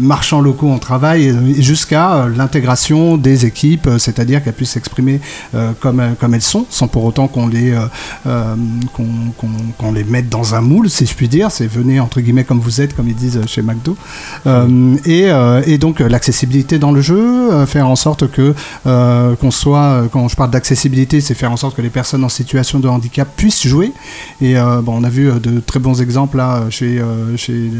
marchands 0.00 0.40
locaux 0.40 0.68
on 0.68 0.78
travaille, 0.78 1.28
et 1.28 1.62
jusqu'à 1.62 2.14
euh, 2.14 2.28
l'intégration 2.28 3.16
des 3.16 3.46
équipes, 3.46 3.86
euh, 3.86 3.98
c'est-à-dire 3.98 4.42
qu'elles 4.42 4.54
puissent 4.54 4.72
s'exprimer 4.72 5.20
euh, 5.54 5.72
comme, 5.80 6.00
elles 6.00 6.42
sont, 6.42 6.66
sans 6.70 6.88
pour 6.88 7.04
autant 7.04 7.28
qu'on 7.28 7.46
les, 7.46 7.74
qu'on, 8.92 9.92
les 9.92 10.04
mette 10.04 10.28
dans 10.28 10.54
un 10.54 10.60
moule, 10.60 10.90
si 10.90 11.06
je 11.06 11.14
puis 11.14 11.28
dire. 11.28 11.50
C'est 11.50 11.66
venez 11.66 12.00
entre 12.00 12.20
guillemets 12.20 12.44
comme 12.44 12.60
vous 12.60 12.80
êtes, 12.80 12.94
comme 12.94 13.08
ils 13.08 13.14
disent 13.14 13.40
chez 13.46 13.62
McDo. 13.62 13.96
Et, 15.04 15.78
donc 15.78 16.00
l'accessibilité 16.00 16.78
dans 16.78 16.92
le 16.92 17.00
jeu, 17.00 17.66
faire 17.66 17.88
en 17.88 17.96
sorte 17.96 18.30
que 18.30 18.54
qu'on 18.84 19.50
soit, 19.50 20.04
quand 20.12 20.28
je 20.28 20.36
parle 20.36 20.50
d'accessibilité, 20.50 21.20
c'est 21.20 21.34
faire 21.34 21.52
en 21.52 21.56
sorte 21.56 21.76
que 21.76 21.82
les 21.82 21.90
personnes 21.90 22.24
en 22.24 22.28
situation 22.28 22.80
de 22.80 22.88
handicap 22.88 23.28
puissent 23.36 23.66
jouer. 23.66 23.92
Et 24.40 24.54
bon, 24.54 25.00
on 25.00 25.04
a 25.04 25.10
vu 25.10 25.30
de 25.40 25.60
très 25.60 25.78
bons 25.80 26.00
exemples 26.00 26.38
là 26.38 26.64
chez, 26.70 27.02
chez 27.36 27.70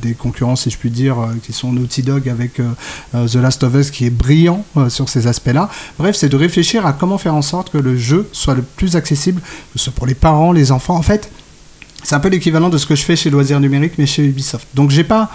des 0.00 0.14
concurrents, 0.14 0.56
si 0.56 0.70
je 0.70 0.78
puis 0.78 0.90
dire, 0.90 1.18
euh, 1.20 1.34
qui 1.52 1.58
sont 1.58 1.72
Naughty 1.72 2.02
Dog 2.02 2.28
avec 2.28 2.58
euh, 2.58 2.70
euh, 3.14 3.28
The 3.28 3.36
Last 3.36 3.62
of 3.62 3.74
Us, 3.74 3.90
qui 3.90 4.06
est 4.06 4.10
brillant 4.10 4.64
euh, 4.76 4.88
sur 4.88 5.08
ces 5.08 5.26
aspects-là. 5.26 5.68
Bref, 5.98 6.16
c'est 6.16 6.28
de 6.28 6.36
réfléchir 6.36 6.86
à 6.86 6.92
comment 6.92 7.18
faire 7.18 7.34
en 7.34 7.42
sorte 7.42 7.70
que 7.70 7.78
le 7.78 7.96
jeu 7.96 8.28
soit 8.32 8.54
le 8.54 8.62
plus 8.62 8.96
accessible, 8.96 9.40
que 9.40 9.78
ce 9.78 9.84
soit 9.84 9.92
pour 9.92 10.06
les 10.06 10.14
parents, 10.14 10.52
les 10.52 10.72
enfants. 10.72 10.96
En 10.96 11.02
fait, 11.02 11.30
c'est 12.02 12.14
un 12.14 12.20
peu 12.20 12.28
l'équivalent 12.28 12.70
de 12.70 12.78
ce 12.78 12.86
que 12.86 12.94
je 12.94 13.02
fais 13.02 13.16
chez 13.16 13.30
Loisirs 13.30 13.60
Numériques, 13.60 13.94
mais 13.98 14.06
chez 14.06 14.24
Ubisoft. 14.24 14.66
Donc, 14.74 14.90
j'ai 14.90 15.04
pas 15.04 15.30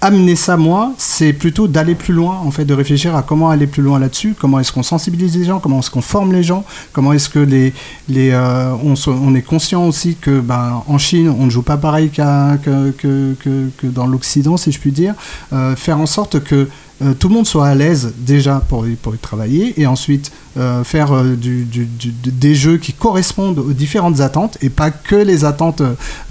amené 0.00 0.36
ça 0.36 0.56
moi, 0.56 0.92
c'est 0.98 1.32
plutôt 1.32 1.68
d'aller 1.68 1.94
plus 1.94 2.14
loin, 2.14 2.38
en 2.38 2.50
fait, 2.50 2.64
de 2.64 2.74
réfléchir 2.74 3.14
à 3.14 3.22
comment 3.22 3.50
aller 3.50 3.66
plus 3.66 3.82
loin 3.82 3.98
là-dessus, 3.98 4.34
comment 4.38 4.58
est-ce 4.58 4.72
qu'on 4.72 4.82
sensibilise 4.82 5.36
les 5.36 5.44
gens, 5.44 5.60
comment 5.60 5.80
est-ce 5.80 5.90
qu'on 5.90 6.00
forme 6.00 6.32
les 6.32 6.42
gens, 6.42 6.64
comment 6.92 7.12
est-ce 7.12 7.28
que 7.28 7.38
les, 7.38 7.72
les, 8.08 8.30
euh, 8.30 8.74
on, 8.82 9.34
est 9.34 9.42
conscient 9.42 9.86
aussi 9.86 10.16
que 10.16 10.40
ben, 10.40 10.82
en 10.86 10.98
Chine, 10.98 11.34
on 11.38 11.46
ne 11.46 11.50
joue 11.50 11.62
pas 11.62 11.76
pareil 11.76 12.10
que, 12.10 13.36
dans 13.82 14.06
l'Occident, 14.06 14.56
si 14.56 14.72
je 14.72 14.78
puis 14.78 14.92
dire, 14.92 15.14
Euh, 15.52 15.76
faire 15.76 15.98
en 15.98 16.06
sorte 16.06 16.42
que 16.42 16.68
euh, 17.02 17.14
tout 17.14 17.28
le 17.28 17.34
monde 17.34 17.46
soit 17.46 17.66
à 17.66 17.74
l'aise 17.74 18.14
déjà 18.18 18.62
pour 18.68 18.86
pour 19.02 19.14
y 19.14 19.18
travailler 19.18 19.80
et 19.80 19.86
ensuite 19.86 20.30
euh, 20.58 20.82
faire 20.84 21.12
euh, 21.12 21.36
du, 21.36 21.64
du- 21.64 21.86
du- 21.86 22.12
des 22.30 22.54
jeux 22.54 22.76
qui 22.78 22.92
correspondent 22.92 23.58
aux 23.60 23.72
différentes 23.72 24.20
attentes 24.20 24.58
et 24.62 24.68
pas 24.70 24.90
que 24.90 25.14
les 25.16 25.44
attentes 25.44 25.82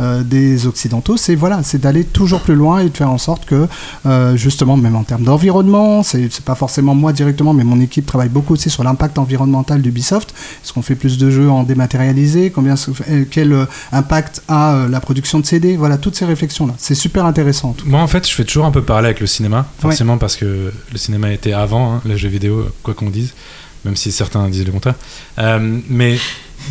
euh, 0.02 0.24
des 0.24 0.68
occidentaux. 0.68 1.18
C'est 1.18 1.36
voilà 1.36 1.62
c'est 1.64 1.80
d'aller 1.80 2.04
toujours 2.04 2.42
plus 2.42 2.56
loin 2.56 2.80
et 2.80 2.90
de 2.90 2.96
faire 2.98 3.10
en 3.10 3.18
sorte 3.18 3.46
que 3.46 3.68
euh, 4.06 4.36
justement 4.36 4.76
même 4.78 4.96
en 4.96 5.04
termes 5.04 5.24
d'environnement 5.24 6.04
c'est 6.04 6.30
pas 6.42 6.56
forcément 6.56 6.96
moi 6.96 7.14
directement 7.14 7.54
mais 7.54 7.64
mon 7.64 7.80
équipe 7.80 8.06
travaille 8.06 8.30
beaucoup 8.30 8.54
aussi 8.54 8.70
sur 8.70 8.84
l'impact 8.84 9.18
environnemental 9.18 9.82
d'Ubisoft. 9.82 10.34
Est-ce 10.64 10.74
qu'on 10.74 10.82
fait 10.82 10.96
plus 10.96 11.18
de 11.18 11.30
jeux 11.30 11.50
en 11.50 11.64
dématérialisé? 11.64 12.50
Combien 12.52 12.76
quel 13.32 13.68
impact 13.92 14.42
a 14.48 14.86
la 14.90 15.00
production 15.00 15.40
de 15.40 15.46
CD 15.46 15.78
voilà 15.78 15.98
toutes 15.98 16.16
ces 16.16 16.26
réflexions 16.26 16.68
là 16.68 16.74
c'est 16.78 16.96
super 16.96 17.26
intéressant 17.26 17.70
en 17.70 17.76
Moi, 17.90 18.02
en 18.02 18.08
fait, 18.08 18.28
je 18.28 18.34
fais 18.34 18.44
toujours 18.46 18.66
un 18.66 18.72
peu 18.72 18.82
parler 18.82 19.06
avec 19.08 19.20
le 19.20 19.28
cinéma, 19.28 19.66
forcément 19.80 20.18
parce 20.18 20.36
que 20.36 20.72
le 20.92 20.98
cinéma 20.98 21.32
était 21.32 21.54
avant 21.54 21.94
hein, 21.96 22.02
le 22.06 22.16
jeu 22.18 22.30
vidéo, 22.30 22.66
quoi 22.84 22.94
qu'on 22.94 23.10
dise, 23.10 23.34
même 23.86 23.96
si 23.96 24.12
certains 24.12 24.48
disent 24.50 24.66
le 24.66 24.72
contraire. 24.72 24.96
Euh, 25.38 25.80
mais 25.90 26.18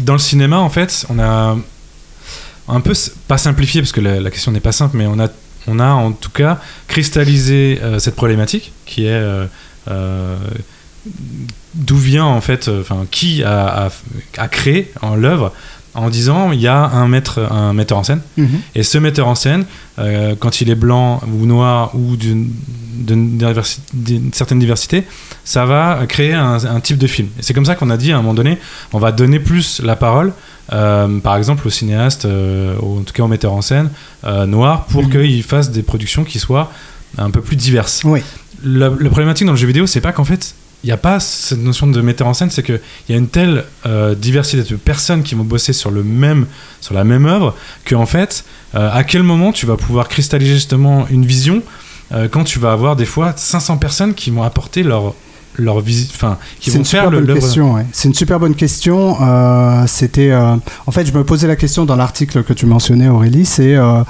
dans 0.00 0.14
le 0.14 0.18
cinéma, 0.18 0.58
en 0.58 0.70
fait, 0.70 1.06
on 1.08 1.18
a 1.18 1.56
un 2.68 2.80
peu, 2.80 2.92
pas 3.26 3.38
simplifié 3.38 3.80
parce 3.80 3.92
que 3.92 4.00
la, 4.00 4.30
question 4.30 4.52
n'est 4.52 4.60
pas 4.60 4.72
simple, 4.72 4.96
mais 4.96 5.06
on 5.06 5.18
a, 5.18 5.28
on 5.66 5.78
a 5.78 5.88
en 5.88 6.12
tout 6.12 6.30
cas 6.30 6.60
cristallisé 6.86 7.80
euh, 7.82 7.98
cette 7.98 8.16
problématique 8.16 8.72
qui 8.84 9.06
est 9.06 9.46
euh, 9.88 10.36
d'où 11.74 11.96
vient 11.96 12.26
en 12.26 12.40
fait, 12.40 12.68
enfin, 12.68 13.06
qui 13.10 13.42
a, 13.42 13.90
a, 14.36 14.48
créé 14.48 14.92
l'œuvre 15.16 15.52
en 15.94 16.10
disant 16.10 16.52
il 16.52 16.60
y 16.60 16.66
a 16.68 16.78
un 16.84 17.08
maître, 17.08 17.40
un 17.50 17.72
metteur 17.72 17.98
en 17.98 18.04
scène. 18.04 18.20
Mhm. 18.36 18.60
Et 18.74 18.82
ce 18.82 18.98
metteur 18.98 19.26
en 19.28 19.34
scène, 19.34 19.64
euh, 19.98 20.34
quand 20.38 20.60
il 20.60 20.70
est 20.70 20.74
blanc 20.74 21.20
ou 21.26 21.46
noir 21.46 21.94
ou 21.94 22.16
d'une 22.16 22.50
certaine 24.32 24.58
diversité, 24.58 25.04
ça 25.44 25.64
va 25.64 26.00
créer 26.08 26.34
un, 26.34 26.64
un 26.64 26.80
type 26.80 26.98
de 26.98 27.06
film. 27.06 27.28
Et 27.38 27.42
c'est 27.42 27.54
comme 27.54 27.64
ça 27.64 27.74
qu'on 27.74 27.90
a 27.90 27.96
dit 27.96 28.12
à 28.12 28.16
un 28.16 28.22
moment 28.22 28.34
donné, 28.34 28.58
on 28.92 28.98
va 28.98 29.12
donner 29.12 29.40
plus 29.40 29.80
la 29.82 29.96
parole, 29.96 30.32
euh, 30.72 31.18
par 31.20 31.36
exemple 31.36 31.66
au 31.66 31.70
cinéaste, 31.70 32.24
euh, 32.26 32.74
ou 32.82 32.98
en 32.98 33.02
tout 33.02 33.12
cas 33.12 33.22
au 33.22 33.28
metteur 33.28 33.52
en 33.52 33.62
scène 33.62 33.90
euh, 34.24 34.46
noir, 34.46 34.84
pour 34.86 35.04
Mhm. 35.04 35.10
qu'il 35.10 35.42
fasse 35.42 35.70
des 35.70 35.82
productions 35.82 36.24
qui 36.24 36.38
soient 36.38 36.70
un 37.16 37.30
peu 37.30 37.40
plus 37.40 37.56
diverses. 37.56 38.02
Oui. 38.04 38.20
La, 38.64 38.88
la 38.88 39.08
problématique 39.08 39.46
dans 39.46 39.52
le 39.52 39.58
jeu 39.58 39.66
vidéo, 39.68 39.86
c'est 39.86 40.00
pas 40.00 40.12
qu'en 40.12 40.24
fait, 40.24 40.54
il 40.84 40.86
n'y 40.86 40.92
a 40.92 40.96
pas 40.96 41.18
cette 41.18 41.58
notion 41.58 41.88
de 41.88 42.00
metteur 42.00 42.26
en 42.26 42.34
scène, 42.34 42.50
c'est 42.50 42.62
qu'il 42.62 42.80
y 43.08 43.12
a 43.12 43.16
une 43.16 43.28
telle 43.28 43.64
euh, 43.84 44.14
diversité 44.14 44.62
de 44.62 44.76
personnes 44.76 45.22
qui 45.24 45.34
vont 45.34 45.42
bosser 45.42 45.72
sur, 45.72 45.90
le 45.90 46.04
même, 46.04 46.46
sur 46.80 46.94
la 46.94 47.04
même 47.04 47.26
œuvre, 47.26 47.54
que 47.84 47.96
en 47.96 48.06
fait, 48.06 48.44
euh, 48.74 48.90
à 48.92 49.02
quel 49.02 49.24
moment 49.24 49.52
tu 49.52 49.66
vas 49.66 49.76
pouvoir 49.76 50.08
cristalliser 50.08 50.54
justement 50.54 51.06
une 51.10 51.26
vision 51.26 51.62
euh, 52.12 52.28
quand 52.28 52.44
tu 52.44 52.58
vas 52.58 52.72
avoir 52.72 52.94
des 52.94 53.06
fois 53.06 53.32
500 53.36 53.78
personnes 53.78 54.14
qui 54.14 54.30
vont 54.30 54.42
apporter 54.42 54.82
leur, 54.82 55.14
leur 55.58 55.80
vision, 55.80 56.08
enfin, 56.14 56.38
qui 56.60 56.70
vont 56.70 56.84
faire 56.84 57.10
le 57.10 57.22
question. 57.34 57.74
ouais. 57.74 57.86
C'est 57.92 58.08
une 58.08 58.14
super 58.14 58.38
bonne 58.40 58.54
question. 58.54 59.16
Euh, 59.20 59.84
C'était, 59.86 60.30
euh, 60.30 60.54
en 60.86 60.90
fait, 60.90 61.04
je 61.06 61.12
me 61.12 61.24
posais 61.24 61.46
la 61.46 61.56
question 61.56 61.84
dans 61.84 61.96
l'article 61.96 62.42
que 62.44 62.52
tu 62.52 62.66
mentionnais, 62.66 63.08
Aurélie. 63.08 63.44
C'est 63.44 63.74
euh, 63.76 64.02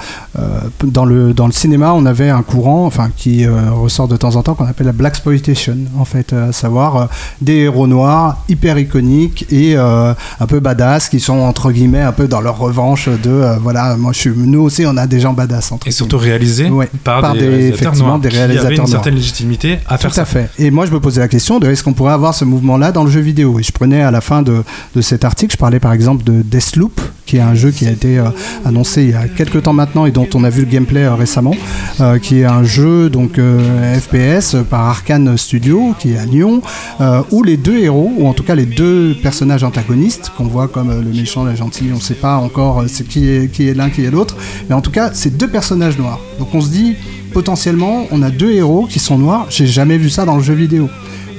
dans 0.83 1.05
le 1.05 1.33
dans 1.33 1.45
le 1.47 1.51
cinéma, 1.51 1.93
on 1.93 2.05
avait 2.05 2.29
un 2.29 2.41
courant, 2.41 2.85
enfin, 2.85 3.09
qui 3.15 3.45
ressort 3.47 4.07
de 4.07 4.17
temps 4.17 4.35
en 4.35 4.43
temps, 4.43 4.53
qu'on 4.55 4.65
appelle 4.65 4.85
la 4.87 4.91
black 4.93 5.13
exploitation, 5.13 5.75
en 5.97 6.05
fait, 6.05 6.33
à 6.33 6.51
savoir 6.51 7.09
des 7.41 7.55
héros 7.57 7.87
noirs 7.87 8.37
hyper 8.47 8.77
iconiques 8.77 9.45
et 9.51 9.75
un 9.75 10.15
peu 10.47 10.59
badass, 10.59 11.09
qui 11.09 11.19
sont 11.19 11.39
entre 11.39 11.71
guillemets 11.71 12.01
un 12.01 12.11
peu 12.11 12.27
dans 12.27 12.41
leur 12.41 12.57
revanche 12.57 13.09
de, 13.09 13.57
voilà, 13.61 13.97
moi, 13.97 14.11
je 14.13 14.19
suis, 14.19 14.31
nous 14.35 14.61
aussi, 14.61 14.85
on 14.85 14.95
a 14.97 15.07
des 15.07 15.19
gens 15.19 15.33
badass 15.33 15.71
entre 15.71 15.87
Et 15.87 15.91
surtout 15.91 16.17
guillemets. 16.17 16.31
réalisé 16.31 16.69
Ouais, 16.69 16.89
par, 17.03 17.21
par 17.21 17.33
des, 17.33 17.39
des- 17.39 17.47
réalisateurs 17.47 17.79
effectivement, 17.87 18.07
noirs, 18.09 18.19
des 18.19 18.29
qui 18.29 18.35
avaient 18.37 18.45
réalisateurs 18.45 18.71
une 18.71 18.77
noirs. 18.77 18.89
certaine 18.89 19.15
légitimité 19.15 19.79
à 19.87 19.97
faire 19.97 20.11
Tout 20.11 20.15
ça. 20.15 20.21
à 20.21 20.25
fait. 20.25 20.49
Et 20.59 20.69
moi, 20.71 20.85
je 20.85 20.91
me 20.91 20.99
posais 20.99 21.19
la 21.19 21.27
question 21.27 21.38
de 21.39 21.67
est-ce 21.67 21.83
qu'on 21.83 21.93
pourrait 21.93 22.13
avoir 22.13 22.33
ce 22.35 22.43
mouvement-là 22.43 22.91
dans 22.91 23.05
le 23.05 23.09
jeu 23.09 23.21
vidéo 23.21 23.59
Et 23.59 23.63
je 23.63 23.71
prenais 23.71 24.01
à 24.01 24.11
la 24.11 24.19
fin 24.19 24.41
de, 24.41 24.61
de 24.93 25.01
cet 25.01 25.23
article, 25.23 25.53
je 25.53 25.57
parlais 25.57 25.79
par 25.79 25.93
exemple 25.93 26.23
de 26.25 26.41
Deathloop, 26.41 26.99
qui 27.25 27.37
est 27.37 27.41
un 27.41 27.55
jeu 27.55 27.71
qui 27.71 27.87
a 27.87 27.91
été 27.91 28.19
euh, 28.19 28.25
annoncé 28.65 29.03
il 29.03 29.11
y 29.11 29.13
a 29.13 29.27
quelques 29.29 29.63
temps 29.63 29.71
maintenant 29.71 30.05
et 30.05 30.11
dont 30.11 30.27
on 30.33 30.43
a 30.43 30.49
vu 30.49 30.61
le 30.61 30.67
gameplay 30.67 31.03
euh, 31.03 31.15
récemment, 31.15 31.55
euh, 32.01 32.19
qui 32.19 32.41
est 32.41 32.45
un 32.45 32.63
jeu 32.63 33.09
donc 33.09 33.39
FPS 33.39 34.57
par 34.69 34.81
Arkane 34.81 35.37
Studio, 35.37 35.95
qui 35.97 36.13
est 36.13 36.17
à 36.17 36.25
Lyon, 36.25 36.61
où 37.31 37.41
les 37.43 37.55
deux 37.55 37.77
héros, 37.77 38.11
ou 38.17 38.27
en 38.27 38.33
tout 38.33 38.43
cas 38.43 38.55
les 38.55 38.65
deux 38.65 39.15
personnages 39.23 39.63
antagonistes, 39.63 40.31
qu'on 40.35 40.45
voit 40.45 40.67
comme 40.67 40.89
le 40.89 41.13
méchant, 41.17 41.45
la 41.45 41.55
gentille, 41.55 41.91
on 41.93 41.97
ne 41.97 42.01
sait 42.01 42.15
pas 42.15 42.35
encore 42.35 42.83
c'est 42.87 43.07
qui 43.07 43.29
est, 43.29 43.49
qui 43.49 43.69
est 43.69 43.73
l'un, 43.73 43.89
qui 43.89 44.03
est 44.03 44.11
l'autre, 44.11 44.35
mais 44.67 44.75
en 44.75 44.81
tout 44.81 44.91
cas, 44.91 45.11
c'est 45.13 45.37
deux 45.37 45.47
personnages 45.47 45.97
noirs. 45.97 46.19
Donc 46.37 46.53
on 46.53 46.61
se 46.61 46.69
dit, 46.69 46.95
potentiellement, 47.31 48.07
on 48.11 48.21
a 48.23 48.29
deux 48.29 48.51
héros 48.51 48.87
qui 48.87 48.99
sont 48.99 49.17
noirs. 49.17 49.45
J'ai 49.49 49.67
jamais 49.67 49.97
vu 49.97 50.09
ça 50.09 50.25
dans 50.25 50.35
le 50.35 50.43
jeu 50.43 50.53
vidéo. 50.53 50.89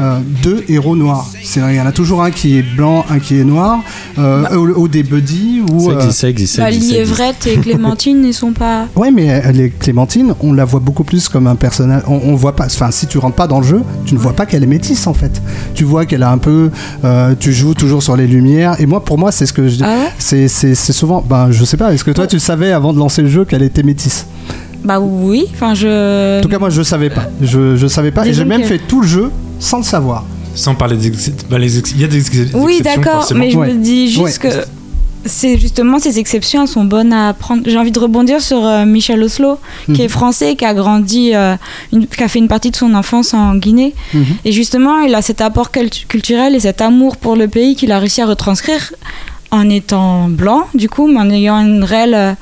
Euh, 0.01 0.19
deux 0.43 0.65
héros 0.69 0.97
noirs. 0.97 1.29
C'est- 1.43 1.61
Il 1.69 1.77
y 1.77 1.81
en 1.81 1.87
a 1.87 1.93
toujours 1.93 2.23
un 2.23 2.31
qui 2.31 2.57
est 2.57 2.63
blanc, 2.63 3.05
un 3.11 3.19
qui 3.19 3.39
est 3.39 3.45
noir, 3.45 3.81
euh, 4.19 4.45
ou, 4.57 4.83
ou 4.83 4.89
des 4.89 5.03
buddies, 5.03 5.61
ou. 5.71 5.81
Ça 5.81 5.91
euh, 5.91 5.99
existe, 6.01 6.19
ça 6.21 6.29
existe. 6.29 6.55
ça 6.57 6.63
Bah, 6.63 6.71
existe. 6.71 6.93
Liévrette 6.93 7.47
et 7.47 7.57
Clémentine 7.59 8.21
ne 8.23 8.33
sont 8.33 8.53
pas. 8.53 8.87
Ouais, 8.97 9.11
mais 9.11 9.27
est 9.27 9.79
Clémentine, 9.79 10.35
on 10.41 10.53
la 10.53 10.65
voit 10.65 10.81
beaucoup 10.81 11.05
plus 11.05 11.29
comme 11.29 11.47
un 11.47 11.55
personnage. 11.57 12.03
On, 12.07 12.21
on 12.25 12.35
voit 12.35 12.57
pas. 12.57 12.67
Enfin, 12.67 12.91
si 12.91 13.07
tu 13.07 13.19
rentres 13.19 13.37
pas 13.37 13.47
dans 13.47 13.61
le 13.61 13.67
jeu, 13.67 13.83
tu 14.07 14.15
ne 14.15 14.19
vois 14.19 14.33
pas 14.33 14.47
qu'elle 14.47 14.63
est 14.63 14.67
métisse 14.67 15.07
en 15.07 15.15
fait. 15.15 15.41
Tu 15.75 15.85
vois 15.85 16.07
qu'elle 16.07 16.23
a 16.23 16.31
un 16.31 16.39
peu. 16.39 16.71
euh, 17.05 17.35
tu 17.39 17.53
joues 17.53 17.75
toujours 17.75 18.03
sur 18.03 18.17
les 18.17 18.27
lumières. 18.27 18.81
Et 18.81 18.87
moi, 18.87 19.05
pour 19.05 19.19
moi, 19.19 19.33
c'est 19.33 19.47
ce 19.47 19.53
que 19.53 19.69
je 19.69 19.77
dis. 19.77 19.83
Ah 19.85 19.97
ouais 19.97 20.49
C'est 20.49 20.75
souvent. 20.93 21.23
Ben, 21.29 21.51
je 21.51 21.65
sais 21.65 21.77
pas. 21.77 21.93
Est-ce 21.93 22.05
que 22.05 22.11
toi, 22.11 22.27
tu 22.27 22.39
savais 22.39 22.73
avant 22.73 22.93
de 22.93 22.99
lancer 22.99 23.23
le 23.23 23.29
jeu 23.29 23.45
qu'elle 23.45 23.63
était 23.63 23.83
métisse? 23.83 24.27
Bah 24.85 24.99
oui, 24.99 25.47
enfin 25.53 25.75
je. 25.75 26.39
En 26.39 26.43
tout 26.43 26.49
cas, 26.49 26.59
moi, 26.59 26.71
je 26.71 26.83
savais 26.83 27.11
pas. 27.11 27.25
Je, 27.43 27.77
je 27.77 27.87
savais 27.87 28.11
pas. 28.13 28.27
Et 28.27 28.33
j'ai 28.33 28.45
même 28.47 28.63
que- 28.63 28.67
fait 28.67 28.79
tout 28.79 29.03
le 29.03 29.07
jeu 29.07 29.31
sans 29.61 29.79
le 29.79 29.85
savoir. 29.85 30.25
Sans 30.57 30.75
parler 30.75 30.97
des 30.97 31.13
bah, 31.49 31.59
les 31.59 31.79
il 31.79 32.01
y 32.01 32.05
a 32.05 32.09
des 32.09 32.17
ex- 32.19 32.31
Oui, 32.55 32.79
exceptions, 32.79 33.03
d'accord, 33.03 33.27
mais 33.37 33.51
je 33.53 33.59
Ouais. 33.59 33.69
me 33.73 33.75
dis 33.75 34.09
juste 34.11 34.43
Ouais. 34.43 34.51
que 34.51 34.57
c'est 35.25 35.59
justement 35.59 35.99
ces 36.01 36.19
exceptions, 36.19 36.63
elles 36.63 36.69
sont 36.69 36.85
bonnes 36.85 37.13
à 37.13 37.35
prendre. 37.35 37.63
J'ai 37.67 37.77
envie 37.79 37.93
de 37.93 37.99
rebondir 38.01 38.41
sur 38.41 38.65
euh, 38.67 38.85
Michel 38.85 39.23
Oslo, 39.23 39.59
qui 39.85 39.93
Mhm. 39.93 40.01
est 40.01 40.09
français, 40.09 40.57
qui 40.57 40.65
a 40.65 40.75
grandi, 40.75 41.35
euh, 41.35 41.55
une- 41.93 42.07
qui 42.07 42.23
a 42.23 42.27
fait 42.29 42.39
une 42.41 42.49
partie 42.49 42.71
de 42.73 42.77
son 42.77 42.95
enfance 42.95 43.33
en 43.33 43.55
Guinée. 43.55 43.95
Mhm. 44.13 44.25
Et 44.45 44.51
justement, 44.53 44.99
il 45.01 45.15
a 45.15 45.23
cet 45.23 45.41
apport 45.41 45.71
cult- 45.71 46.07
culturel 46.09 46.57
et 46.57 46.61
cet 46.61 46.81
amour 46.81 47.17
pour 47.17 47.37
le 47.37 47.47
pays 47.49 47.77
qu'il 47.77 47.93
a 47.93 47.99
réussi 48.01 48.21
à 48.23 48.27
retranscrire 48.27 48.93
en 49.53 49.69
étant 49.69 50.29
blanc, 50.29 50.63
du 50.75 50.89
coup, 50.89 51.07
mais 51.07 51.21
en 51.21 51.31
ayant 51.31 51.61
une 51.61 51.85
réelle, 51.85 52.15
euh, 52.15 52.33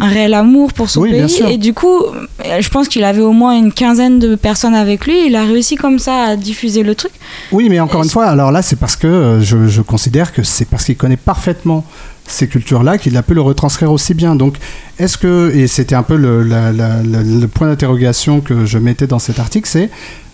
un 0.00 0.08
réel 0.08 0.34
amour 0.34 0.72
pour 0.72 0.88
son 0.90 1.00
Oui, 1.02 1.10
pays. 1.10 1.42
Et 1.48 1.58
du 1.58 1.74
coup, 1.74 2.02
euh, 2.04 2.60
je 2.60 2.68
pense 2.68 2.88
qu'il 2.88 3.02
avait 3.04 3.20
au 3.20 3.32
moins 3.32 3.56
une 3.58 3.72
quinzaine 3.72 4.18
de 4.18 4.34
personnes 4.36 4.74
avec 4.74 5.06
lui. 5.06 5.26
Il 5.26 5.34
a 5.36 5.44
réussi 5.44 5.74
comme 5.76 5.98
ça 5.98 6.22
à 6.22 6.36
diffuser 6.36 6.82
le 6.82 6.94
truc. 6.94 7.12
Oui, 7.52 7.68
mais 7.68 7.80
encore 7.80 8.02
une 8.04 8.10
fois, 8.10 8.26
alors 8.26 8.52
là, 8.52 8.62
c'est 8.62 8.76
parce 8.76 8.96
que 8.96 9.06
euh, 9.08 9.40
je, 9.40 9.66
je 9.66 9.82
considère 9.82 10.32
que 10.32 10.42
c'est 10.42 10.64
parce 10.66 10.84
qu'il 10.84 10.96
connaît 10.96 11.16
parfaitement 11.16 11.84
ces 12.26 12.46
cultures-là 12.46 12.98
qu'il 12.98 13.16
a 13.16 13.22
pu 13.22 13.34
le 13.34 13.40
retranscrire 13.40 13.90
aussi 13.90 14.12
bien. 14.14 14.36
Donc, 14.36 14.56
est-ce 14.98 15.16
que, 15.16 15.50
et 15.56 15.66
c'était 15.66 15.94
un 15.94 16.02
peu 16.02 16.14
le, 16.16 16.42
la- 16.42 16.72
la- 16.72 17.02
la- 17.02 17.22
le 17.22 17.48
point 17.48 17.66
d'interrogation 17.68 18.40
que 18.40 18.66
je 18.66 18.78
mettais 18.78 19.06
dans 19.06 19.18
cet 19.18 19.38
article, 19.38 19.68
c'est 19.68 19.88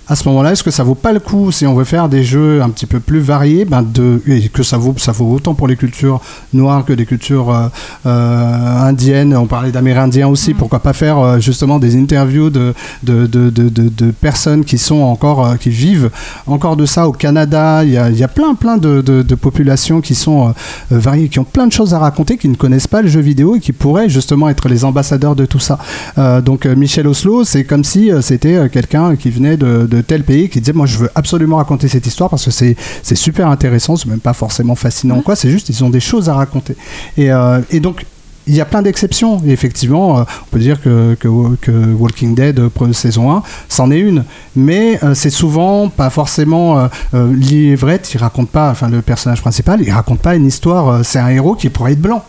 à 0.06 0.16
ce 0.16 0.28
moment-là, 0.28 0.52
est-ce 0.52 0.62
que 0.62 0.70
ça 0.70 0.84
vaut 0.84 0.94
pas 0.94 1.12
le 1.12 1.20
coup, 1.20 1.50
si 1.50 1.66
on 1.66 1.74
veut 1.74 1.84
faire 1.84 2.10
des 2.10 2.24
jeux 2.24 2.62
un 2.62 2.68
petit 2.68 2.84
peu 2.84 3.00
plus 3.00 3.20
variés, 3.20 3.64
ben 3.64 3.82
de, 3.82 4.20
et 4.26 4.48
que 4.50 4.62
ça 4.62 4.76
vaut, 4.76 4.94
ça 4.98 5.12
vaut 5.12 5.32
autant 5.32 5.54
pour 5.54 5.66
les 5.66 5.76
cultures 5.76 6.20
noires 6.52 6.84
que 6.84 6.92
des 6.92 7.06
cultures 7.06 7.50
euh, 7.50 7.68
euh, 8.04 8.82
indiennes, 8.82 9.34
on 9.34 9.46
parlait 9.46 9.72
d'amérindiens 9.72 10.28
aussi, 10.28 10.52
pourquoi 10.52 10.80
pas 10.80 10.92
faire 10.92 11.18
euh, 11.18 11.38
justement 11.40 11.78
des 11.78 11.96
interviews 11.96 12.50
de, 12.50 12.74
de, 13.02 13.26
de, 13.26 13.50
de, 13.50 14.10
personnes 14.10 14.64
qui 14.64 14.76
sont 14.76 15.00
encore, 15.00 15.58
qui 15.58 15.70
vivent 15.70 16.10
encore 16.46 16.76
de 16.76 16.84
ça 16.84 17.08
au 17.08 17.12
Canada, 17.12 17.82
il 17.82 17.90
y 17.92 17.96
a, 17.96 18.10
il 18.10 18.18
y 18.18 18.24
a 18.24 18.28
plein 18.28 18.54
plein 18.54 18.76
de, 18.76 19.22
populations 19.34 20.00
qui 20.00 20.14
sont 20.14 20.54
variées, 20.90 21.28
qui 21.28 21.38
ont 21.38 21.44
plein 21.44 21.66
de 21.66 21.72
choses 21.72 21.94
à 21.94 21.98
raconter, 21.98 22.36
qui 22.36 22.48
ne 22.48 22.54
connaissent 22.54 22.86
pas 22.86 23.02
le 23.02 23.08
jeu 23.08 23.20
vidéo 23.20 23.56
et 23.56 23.60
qui 23.60 23.72
pourraient 23.72 24.08
justement 24.08 24.48
être 24.48 24.68
les 24.68 24.84
ambassadeurs 24.84 25.34
de 25.34 25.44
tout 25.44 25.58
ça. 25.58 25.78
Donc 26.44 26.66
Michel 26.66 27.08
Oslo, 27.08 27.44
c'est 27.44 27.64
comme 27.64 27.84
si 27.84 28.10
c'était 28.20 28.68
quelqu'un 28.68 29.16
qui 29.16 29.30
venait 29.30 29.56
de, 29.56 29.93
de 29.94 30.00
tel 30.00 30.24
pays 30.24 30.48
qui 30.48 30.60
disait 30.60 30.72
moi 30.72 30.86
je 30.86 30.98
veux 30.98 31.10
absolument 31.14 31.56
raconter 31.56 31.88
cette 31.88 32.06
histoire 32.06 32.30
parce 32.30 32.44
que 32.44 32.50
c'est 32.50 32.76
super 33.14 33.48
intéressant, 33.48 33.96
c'est 33.96 34.08
même 34.08 34.20
pas 34.20 34.32
forcément 34.34 34.74
fascinant 34.74 35.18
ou 35.18 35.22
quoi, 35.22 35.36
c'est 35.36 35.50
juste 35.50 35.68
ils 35.68 35.84
ont 35.84 35.90
des 35.90 36.00
choses 36.00 36.28
à 36.28 36.34
raconter. 36.34 36.76
Et, 37.16 37.30
euh, 37.32 37.60
et 37.70 37.80
donc 37.80 38.04
il 38.46 38.54
y 38.54 38.60
a 38.60 38.66
plein 38.66 38.82
d'exceptions. 38.82 39.40
Et 39.46 39.52
effectivement, 39.52 40.18
euh, 40.18 40.22
on 40.42 40.50
peut 40.50 40.58
dire 40.58 40.78
que, 40.82 41.14
que, 41.18 41.28
que 41.62 41.70
Walking 41.94 42.34
Dead 42.34 42.58
euh, 42.58 42.92
saison 42.92 43.32
1, 43.32 43.42
c'en 43.70 43.90
est 43.90 43.98
une. 43.98 44.24
Mais 44.54 44.98
euh, 45.02 45.14
c'est 45.14 45.30
souvent 45.30 45.88
pas 45.88 46.10
forcément 46.10 46.88
Lee 47.14 47.70
Everett, 47.70 48.12
il 48.12 48.18
raconte 48.18 48.50
pas, 48.50 48.70
enfin 48.70 48.88
le 48.90 49.00
personnage 49.00 49.40
principal, 49.40 49.80
il 49.80 49.90
raconte 49.90 50.20
pas 50.20 50.34
une 50.34 50.46
histoire, 50.46 51.02
c'est 51.04 51.18
un 51.18 51.28
héros 51.28 51.54
qui 51.54 51.70
pourrait 51.70 51.92
être 51.92 52.02
blanc. 52.02 52.22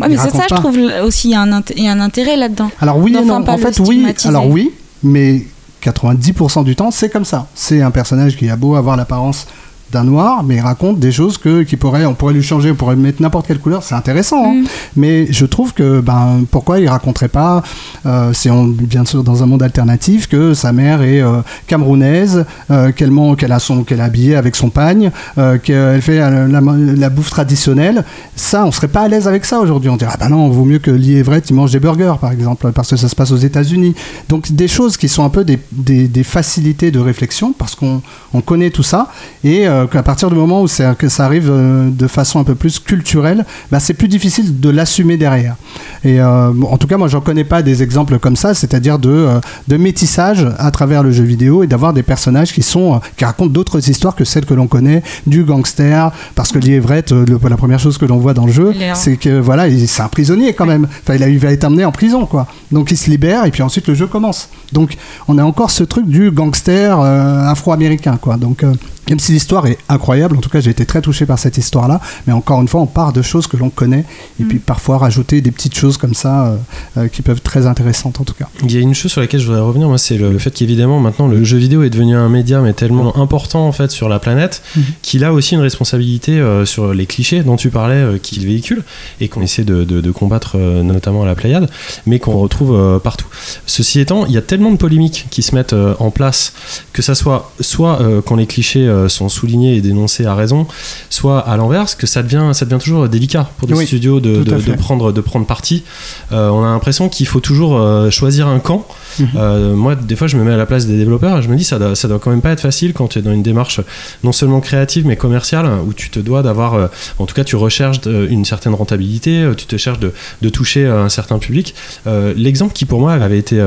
Ouais, 0.00 0.08
mais 0.08 0.16
c'est 0.16 0.30
ça, 0.30 0.46
je 0.50 0.54
trouve 0.56 0.76
aussi 1.04 1.28
il 1.28 1.30
y 1.30 1.34
a 1.36 1.42
un, 1.42 1.52
int- 1.60 1.72
il 1.76 1.84
y 1.84 1.88
a 1.88 1.92
un 1.92 2.00
intérêt 2.00 2.36
là-dedans. 2.36 2.68
Alors 2.80 2.98
oui 2.98 3.12
non. 3.12 3.30
En 3.46 3.58
fait, 3.58 3.78
oui. 3.78 4.04
Alors 4.24 4.48
oui, 4.48 4.72
mais 5.04 5.42
90% 5.84 6.64
du 6.64 6.76
temps, 6.76 6.90
c'est 6.90 7.10
comme 7.10 7.24
ça. 7.24 7.46
C'est 7.54 7.82
un 7.82 7.90
personnage 7.90 8.36
qui 8.36 8.48
a 8.48 8.56
beau 8.56 8.74
avoir 8.74 8.96
l'apparence 8.96 9.46
d'un 9.94 10.04
noir, 10.04 10.42
mais 10.44 10.56
il 10.56 10.60
raconte 10.60 10.98
des 10.98 11.12
choses 11.12 11.38
que 11.38 11.62
qui 11.62 11.76
pourraient, 11.76 12.04
on 12.04 12.14
pourrait 12.14 12.34
lui 12.34 12.42
changer, 12.42 12.70
on 12.70 12.74
pourrait 12.74 12.96
mettre 12.96 13.22
n'importe 13.22 13.46
quelle 13.46 13.60
couleur. 13.60 13.82
C'est 13.82 13.94
intéressant, 13.94 14.44
hein. 14.44 14.54
Mm. 14.54 14.64
mais 14.96 15.14
je 15.30 15.46
trouve 15.46 15.72
que 15.72 16.00
ben 16.00 16.44
pourquoi 16.50 16.80
il 16.80 16.88
raconterait 16.88 17.28
pas, 17.28 17.62
euh, 18.04 18.32
si 18.32 18.50
on 18.50 18.64
bien 18.66 19.04
sûr 19.04 19.22
dans 19.24 19.42
un 19.42 19.46
monde 19.46 19.62
alternatif, 19.62 20.28
que 20.28 20.52
sa 20.54 20.72
mère 20.72 21.02
est 21.02 21.22
euh, 21.22 21.40
camerounaise, 21.66 22.44
euh, 22.70 22.92
qu'elle 22.92 23.12
qu'elle 23.38 23.52
a 23.52 23.58
son 23.58 23.84
qu'elle 23.84 24.00
habillée 24.00 24.36
avec 24.36 24.56
son 24.56 24.70
pagne, 24.70 25.10
euh, 25.38 25.58
qu'elle 25.58 26.02
fait 26.02 26.20
euh, 26.20 26.48
la, 26.48 26.60
la 26.60 27.10
bouffe 27.10 27.30
traditionnelle. 27.30 28.04
Ça, 28.36 28.66
on 28.66 28.72
serait 28.72 28.88
pas 28.88 29.02
à 29.02 29.08
l'aise 29.08 29.28
avec 29.28 29.44
ça 29.44 29.60
aujourd'hui. 29.60 29.90
On 29.90 29.96
dirait 29.96 30.12
ah 30.14 30.18
ben 30.18 30.28
non, 30.28 30.48
vaut 30.48 30.64
mieux 30.64 30.80
que 30.80 30.90
Lee 30.90 31.16
Everett 31.16 31.48
il 31.50 31.54
mange 31.54 31.72
des 31.72 31.80
burgers 31.80 32.18
par 32.20 32.32
exemple, 32.32 32.72
parce 32.72 32.90
que 32.90 32.96
ça 32.96 33.08
se 33.08 33.14
passe 33.14 33.30
aux 33.30 33.36
États-Unis. 33.50 33.94
Donc 34.28 34.52
des 34.52 34.68
choses 34.68 34.96
qui 34.96 35.08
sont 35.08 35.24
un 35.24 35.30
peu 35.30 35.44
des, 35.44 35.58
des, 35.72 36.08
des 36.08 36.24
facilités 36.24 36.90
de 36.90 36.98
réflexion 36.98 37.54
parce 37.56 37.74
qu'on 37.74 38.02
on 38.32 38.40
connaît 38.40 38.70
tout 38.70 38.82
ça 38.82 39.10
et 39.44 39.66
euh, 39.84 39.86
qu'à 39.86 40.02
partir 40.02 40.28
du 40.30 40.36
moment 40.36 40.62
où 40.62 40.66
que 40.98 41.08
ça 41.08 41.24
arrive 41.24 41.48
euh, 41.50 41.88
de 41.90 42.06
façon 42.06 42.40
un 42.40 42.44
peu 42.44 42.54
plus 42.54 42.78
culturelle, 42.78 43.44
bah, 43.70 43.80
c'est 43.80 43.94
plus 43.94 44.08
difficile 44.08 44.60
de 44.60 44.70
l'assumer 44.70 45.16
derrière. 45.16 45.56
Et 46.04 46.20
euh, 46.20 46.50
en 46.70 46.76
tout 46.78 46.86
cas, 46.86 46.96
moi, 46.96 47.08
j'en 47.08 47.20
connais 47.20 47.44
pas 47.44 47.62
des 47.62 47.82
exemples 47.82 48.18
comme 48.18 48.36
ça, 48.36 48.54
c'est-à-dire 48.54 48.98
de, 48.98 49.10
euh, 49.10 49.40
de 49.68 49.76
métissage 49.76 50.46
à 50.58 50.70
travers 50.70 51.02
le 51.02 51.10
jeu 51.12 51.24
vidéo 51.24 51.62
et 51.62 51.66
d'avoir 51.66 51.92
des 51.92 52.02
personnages 52.02 52.52
qui 52.52 52.62
sont 52.62 53.00
qui 53.16 53.24
racontent 53.24 53.50
d'autres 53.50 53.88
histoires 53.88 54.14
que 54.14 54.24
celles 54.24 54.46
que 54.46 54.54
l'on 54.54 54.66
connaît, 54.66 55.02
du 55.26 55.44
gangster, 55.44 56.10
parce 56.34 56.52
que 56.52 56.58
le- 56.58 57.48
la 57.48 57.56
première 57.56 57.78
chose 57.78 57.98
que 57.98 58.04
l'on 58.06 58.18
voit 58.18 58.34
dans 58.34 58.46
le 58.46 58.52
jeu, 58.52 58.72
c'est 58.94 59.16
que 59.16 59.38
voilà, 59.38 59.68
il- 59.68 59.88
c'est 59.88 60.02
un 60.02 60.08
prisonnier 60.08 60.52
quand 60.54 60.66
même. 60.66 60.86
Enfin, 61.02 61.14
il, 61.16 61.22
a, 61.22 61.28
il 61.28 61.38
va 61.38 61.52
être 61.52 61.64
amené 61.64 61.84
en 61.84 61.92
prison, 61.92 62.26
quoi. 62.26 62.46
Donc 62.72 62.90
il 62.90 62.96
se 62.96 63.10
libère 63.10 63.44
et 63.46 63.50
puis 63.50 63.62
ensuite 63.62 63.86
le 63.88 63.94
jeu 63.94 64.06
commence. 64.06 64.48
Donc 64.72 64.96
on 65.28 65.38
a 65.38 65.44
encore 65.44 65.70
ce 65.70 65.84
truc 65.84 66.06
du 66.06 66.30
gangster 66.30 66.98
euh, 67.00 67.46
afro-américain, 67.48 68.18
quoi. 68.20 68.36
Donc 68.36 68.62
euh, 68.64 68.72
même 69.08 69.18
si 69.18 69.32
l'histoire 69.32 69.66
est 69.66 69.78
incroyable, 69.88 70.36
en 70.36 70.40
tout 70.40 70.48
cas 70.50 70.60
j'ai 70.60 70.70
été 70.70 70.84
très 70.86 71.00
touché 71.02 71.26
par 71.26 71.38
cette 71.38 71.58
histoire-là, 71.58 72.00
mais 72.26 72.32
encore 72.32 72.60
une 72.60 72.68
fois 72.68 72.80
on 72.80 72.86
part 72.86 73.12
de 73.12 73.22
choses 73.22 73.46
que 73.46 73.56
l'on 73.56 73.70
connaît 73.70 74.04
et 74.40 74.44
puis 74.44 74.58
parfois 74.58 74.98
rajouter 74.98 75.40
des 75.40 75.50
petites 75.50 75.76
choses 75.76 75.96
comme 75.96 76.14
ça 76.14 76.46
euh, 76.46 76.56
euh, 76.98 77.08
qui 77.08 77.22
peuvent 77.22 77.36
être 77.38 77.42
très 77.42 77.66
intéressantes 77.66 78.20
en 78.20 78.24
tout 78.24 78.34
cas. 78.34 78.48
Il 78.62 78.72
y 78.72 78.76
a 78.76 78.80
une 78.80 78.94
chose 78.94 79.12
sur 79.12 79.20
laquelle 79.20 79.40
je 79.40 79.46
voudrais 79.46 79.60
revenir, 79.62 79.88
moi, 79.88 79.98
c'est 79.98 80.16
le, 80.16 80.32
le 80.32 80.38
fait 80.38 80.50
qu'évidemment 80.50 81.00
maintenant 81.00 81.26
le 81.26 81.42
jeu 81.44 81.56
vidéo 81.58 81.82
est 81.82 81.90
devenu 81.90 82.16
un 82.16 82.28
média 82.28 82.60
mais 82.60 82.72
tellement 82.72 83.16
important 83.18 83.66
en 83.66 83.72
fait 83.72 83.90
sur 83.90 84.08
la 84.08 84.18
planète 84.18 84.62
Mhm. 84.76 84.82
qu'il 85.02 85.24
a 85.24 85.32
aussi 85.32 85.54
une 85.54 85.60
responsabilité 85.60 86.32
euh, 86.38 86.64
sur 86.64 86.94
les 86.94 87.06
clichés 87.06 87.42
dont 87.42 87.56
tu 87.56 87.70
parlais 87.70 87.94
euh, 87.96 88.18
qu'il 88.18 88.44
véhicule 88.46 88.82
et 89.20 89.28
qu'on 89.28 89.40
essaie 89.42 89.64
de, 89.64 89.84
de- 89.84 90.00
de 90.00 90.10
combattre 90.10 90.52
euh, 90.56 90.82
notamment 90.82 91.22
à 91.22 91.26
la 91.26 91.34
Pléiade, 91.34 91.68
mais 92.06 92.18
qu'on 92.18 92.36
retrouve 92.38 92.74
euh, 92.74 92.98
partout. 92.98 93.26
Ceci 93.66 94.00
étant, 94.00 94.26
il 94.26 94.32
y 94.32 94.36
a 94.38 94.42
tellement 94.42 94.70
de 94.70 94.76
polémiques 94.76 95.26
qui 95.30 95.42
se 95.42 95.54
mettent 95.54 95.72
euh, 95.72 95.94
en 95.98 96.10
place 96.10 96.52
que 96.92 97.02
ça 97.02 97.14
soit 97.14 97.52
soit 97.60 98.00
euh, 98.00 98.20
quand 98.24 98.36
les 98.36 98.46
clichés 98.46 98.86
euh, 98.94 99.08
sont 99.08 99.28
soulignés 99.28 99.76
et 99.76 99.80
dénoncés 99.80 100.24
à 100.26 100.34
raison, 100.34 100.66
soit 101.10 101.40
à 101.40 101.56
l'inverse, 101.56 101.94
que 101.94 102.06
ça 102.06 102.22
devient, 102.22 102.50
ça 102.52 102.64
devient 102.64 102.82
toujours 102.82 103.08
délicat 103.08 103.50
pour 103.58 103.68
des 103.68 103.74
Oui, 103.74 103.86
studios 103.86 104.20
de 104.20 104.74
prendre, 104.76 105.12
de 105.12 105.20
prendre 105.20 105.46
parti. 105.46 105.84
Euh, 106.32 106.48
on 106.48 106.62
a 106.62 106.68
l'impression 106.68 107.08
qu'il 107.08 107.26
faut 107.26 107.40
toujours 107.40 107.76
euh, 107.76 108.10
choisir 108.10 108.48
un 108.48 108.58
camp. 108.58 108.86
Euh, 109.36 109.74
moi, 109.74 109.94
des 109.94 110.16
fois, 110.16 110.26
je 110.26 110.36
me 110.36 110.44
mets 110.44 110.52
à 110.52 110.56
la 110.56 110.66
place 110.66 110.86
des 110.86 110.96
développeurs 110.96 111.38
et 111.38 111.42
je 111.42 111.48
me 111.48 111.56
dis, 111.56 111.64
ça 111.64 111.78
doit, 111.78 111.94
ça 111.94 112.08
doit 112.08 112.18
quand 112.18 112.30
même 112.30 112.40
pas 112.42 112.50
être 112.50 112.60
facile 112.60 112.92
quand 112.92 113.08
tu 113.08 113.18
es 113.18 113.22
dans 113.22 113.32
une 113.32 113.42
démarche 113.42 113.80
non 114.22 114.32
seulement 114.32 114.60
créative 114.60 115.06
mais 115.06 115.16
commerciale 115.16 115.66
où 115.86 115.92
tu 115.92 116.10
te 116.10 116.18
dois 116.20 116.42
d'avoir, 116.42 116.74
euh, 116.74 116.86
en 117.18 117.26
tout 117.26 117.34
cas, 117.34 117.44
tu 117.44 117.56
recherches 117.56 118.00
une 118.06 118.44
certaine 118.44 118.74
rentabilité, 118.74 119.42
euh, 119.42 119.54
tu 119.54 119.66
te 119.66 119.76
cherches 119.76 119.98
de, 120.00 120.12
de 120.42 120.48
toucher 120.48 120.86
un 120.86 121.08
certain 121.08 121.38
public. 121.38 121.74
Euh, 122.06 122.32
L'exemple 122.36 122.72
qui 122.72 122.84
pour 122.84 123.00
moi 123.00 123.12
avait 123.14 123.38
été 123.38 123.60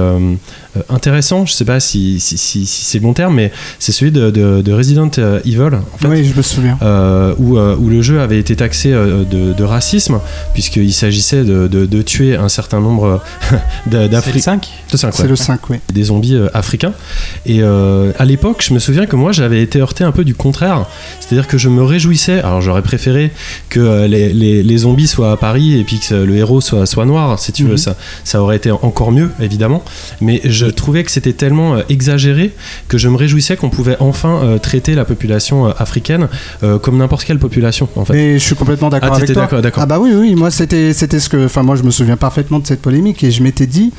intéressant, 0.90 1.46
je 1.46 1.54
sais 1.54 1.66
pas 1.66 1.80
si, 1.80 2.20
si, 2.20 2.38
si- 2.38 2.66
si 2.66 2.86
c'est 2.86 3.00
le 3.00 3.04
bon 3.04 3.14
terme, 3.14 3.36
mais 3.36 3.52
c'est 3.80 3.92
celui 3.92 4.12
de, 4.12 4.30
de- 4.30 4.62
de 4.62 4.74
Resident 4.74 5.10
Evil. 5.46 5.62
En 5.94 5.98
fait, 5.98 6.08
Oui, 6.08 6.26
je 6.26 6.36
me 6.36 6.42
souviens. 6.42 6.78
euh, 6.82 7.34
où, 7.40 7.58
euh, 7.58 7.76
où 7.78 7.90
le 7.90 8.02
jeu 8.02 8.20
avait 8.22 8.40
été 8.40 8.56
taxé 8.56 8.92
euh, 8.94 9.24
de, 9.24 9.54
de 9.54 9.64
racisme, 9.64 10.20
puisqu'il 10.54 10.94
s'agissait 10.94 11.44
de, 11.44 11.68
de- 11.68 11.86
de 11.86 12.02
tuer 12.02 12.36
un 12.36 12.50
certain 12.50 12.80
nombre 12.80 13.22
C'est 13.92 13.98
le 14.04 14.08
d'Africains. 14.10 14.40
5 14.40 14.68
C'est 14.90 15.28
le 15.28 15.36
5, 15.36 15.37
oui. 15.70 15.78
Des 15.94 16.04
zombies 16.04 16.36
euh, 16.36 16.48
africains. 16.54 16.94
Et 17.46 17.60
euh, 17.62 18.12
à 18.20 18.26
l'époque, 18.26 18.64
je 18.68 18.74
me 18.74 18.80
souviens 18.80 19.06
que 19.06 19.16
moi, 19.16 19.32
j'avais 19.32 19.62
été 19.62 19.80
heurté 19.80 20.04
un 20.04 20.12
peu 20.12 20.24
du 20.24 20.36
contraire. 20.36 20.86
C'est-à-dire 21.20 21.48
que 21.48 21.58
je 21.58 21.70
me 21.70 21.84
réjouissais. 21.84 22.40
Alors, 22.40 22.62
j'aurais 22.62 22.82
préféré 22.82 23.32
que 23.70 23.80
euh, 23.80 24.08
les, 24.08 24.34
les- 24.34 24.64
les 24.64 24.78
zombies 24.78 25.08
soient 25.08 25.32
à 25.32 25.38
Paris 25.38 25.80
et 25.80 25.84
puis 25.84 26.00
que 26.00 26.14
le 26.16 26.36
héros 26.36 26.62
soit, 26.62 26.86
soit 26.86 27.06
noir, 27.06 27.40
si 27.40 27.52
tu 27.52 27.64
veux. 27.64 27.72
Mhm. 27.72 27.78
Ça, 27.78 27.96
ça 28.24 28.42
aurait 28.42 28.58
été 28.58 28.72
encore 28.72 29.12
mieux, 29.12 29.32
évidemment. 29.42 29.84
Mais 30.22 30.42
je 30.44 30.66
trouvais 30.66 31.04
que 31.04 31.12
c'était 31.12 31.34
tellement 31.34 31.78
exagéré 31.90 32.54
que 32.88 32.98
je 32.98 33.10
me 33.10 33.16
réjouissais 33.18 33.56
qu'on 33.58 33.70
pouvait 33.70 33.98
enfin 34.00 34.58
traiter 34.62 34.96
la 34.96 35.06
population 35.06 35.68
africaine 35.68 36.28
comme 36.82 36.98
n'importe 36.98 37.24
quelle 37.26 37.40
population, 37.40 37.88
en 37.96 38.06
fait. 38.06 38.14
Mais 38.14 38.34
je 38.40 38.44
suis 38.44 38.56
complètement 38.56 38.90
d'accord 38.90 39.12
Ah, 39.14 39.18
avec 39.18 39.32
toi. 39.34 39.48
Ah 39.76 39.86
bah 39.86 40.00
oui, 40.00 40.12
oui, 40.14 40.36
moi 40.36 40.52
c'était 40.52 40.94
ce 40.94 41.30
que, 41.30 41.46
enfin 41.46 41.64
moi 41.64 41.76
je 41.76 41.84
me 41.84 41.92
souviens 41.92 42.18
parfaitement 42.18 42.60
de 42.60 42.68
cette 42.68 42.82
polémique 42.82 43.24
et 43.24 43.32
je 43.32 43.44
m'étais 43.44 43.68
dit, 43.68 43.92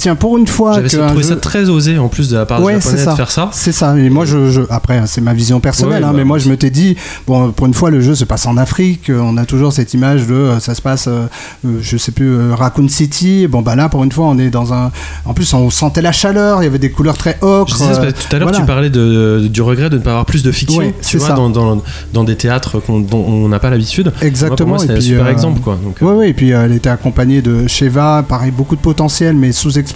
tiens, 0.00 0.16
pour 0.16 0.36
une 0.38 0.46
fois 0.46 0.74
J'avais 0.74 0.88
trouvé 0.88 1.22
ça 1.22 1.36
très 1.36 1.68
osé 1.68 1.98
en 1.98 2.08
plus 2.08 2.28
de 2.30 2.36
la 2.36 2.46
part 2.46 2.62
Ouais, 2.62 2.74
des 2.74 2.80
c'est 2.80 2.88
japonais 2.90 3.04
ça. 3.04 3.10
de 3.12 3.16
faire 3.16 3.30
ça. 3.30 3.48
C'est 3.52 3.72
ça. 3.72 3.96
Et 3.98 4.10
moi, 4.10 4.24
je, 4.24 4.50
je- 4.50 4.62
après, 4.70 5.02
c'est 5.06 5.20
ma 5.20 5.34
vision 5.34 5.60
personnelle, 5.60 6.02
Ouais, 6.02 6.08
hein, 6.08 6.12
bah, 6.12 6.16
mais 6.18 6.24
moi, 6.24 6.38
je 6.38 6.48
me 6.48 6.56
t'ai 6.56 6.70
dit, 6.70 6.96
bon, 7.26 7.52
pour 7.52 7.66
une 7.66 7.74
fois, 7.74 7.90
le 7.90 8.00
jeu 8.00 8.14
se 8.14 8.24
passe 8.24 8.46
en 8.46 8.56
Afrique. 8.56 9.10
euh, 9.10 9.20
On 9.22 9.36
a 9.36 9.44
toujours 9.44 9.72
cette 9.72 9.94
image 9.94 10.26
de, 10.26 10.34
euh, 10.34 10.60
ça 10.60 10.74
se 10.74 10.82
passe, 10.82 11.06
euh, 11.06 11.26
euh, 11.66 11.78
je 11.80 11.96
sais 11.96 12.12
plus, 12.12 12.30
euh, 12.30 12.54
Raccoon 12.54 12.88
City. 12.88 13.46
Bon, 13.46 13.62
bah 13.62 13.76
là, 13.76 13.88
pour 13.88 14.02
une 14.04 14.12
fois, 14.12 14.24
on 14.26 14.38
est 14.38 14.50
dans 14.50 14.72
un. 14.72 14.90
En 15.26 15.34
plus, 15.34 15.52
on 15.54 15.70
sentait 15.70 16.02
la 16.02 16.12
chaleur. 16.12 16.62
Il 16.62 16.64
y 16.64 16.68
avait 16.68 16.78
des 16.78 16.90
couleurs 16.90 17.16
très 17.18 17.36
ocre. 17.42 17.70
Je 17.70 17.74
disais, 17.74 17.90
euh, 18.00 18.10
tout 18.12 18.34
à 18.34 18.38
l'heure, 18.38 18.48
voilà. 18.48 18.58
tu 18.58 18.66
parlais 18.66 18.90
de, 18.90 19.46
du 19.50 19.62
regret 19.62 19.90
de 19.90 19.98
ne 19.98 20.02
pas 20.02 20.10
avoir 20.10 20.26
plus 20.26 20.42
de 20.42 20.50
fiction, 20.52 20.78
Ouais, 20.78 20.94
tu 21.02 21.18
c'est 21.18 21.18
vois, 21.18 21.34
dans, 21.34 21.50
dans, 21.50 21.82
dans 22.12 22.24
des 22.24 22.36
théâtres 22.36 22.80
qu'on- 22.80 23.00
dont 23.00 23.24
on 23.26 23.48
n'a 23.48 23.58
pas 23.58 23.70
l'habitude. 23.70 24.12
Exactement. 24.22 24.76
et 24.82 24.90
un 24.90 25.00
super 25.00 25.26
euh, 25.26 25.30
exemple, 25.30 25.60
quoi. 25.60 25.78
Donc, 25.82 25.96
euh, 26.02 26.06
Oui, 26.06 26.14
oui, 26.18 26.26
et 26.28 26.32
puis 26.34 26.52
euh, 26.52 26.64
elle 26.64 26.72
était 26.72 26.88
accompagnée 26.88 27.42
de 27.42 27.66
Sheva, 27.68 28.24
pareil, 28.26 28.50
beaucoup 28.50 28.76
de 28.76 28.80
potentiel, 28.80 29.36
mais 29.36 29.52
sous-exploité. 29.52 29.89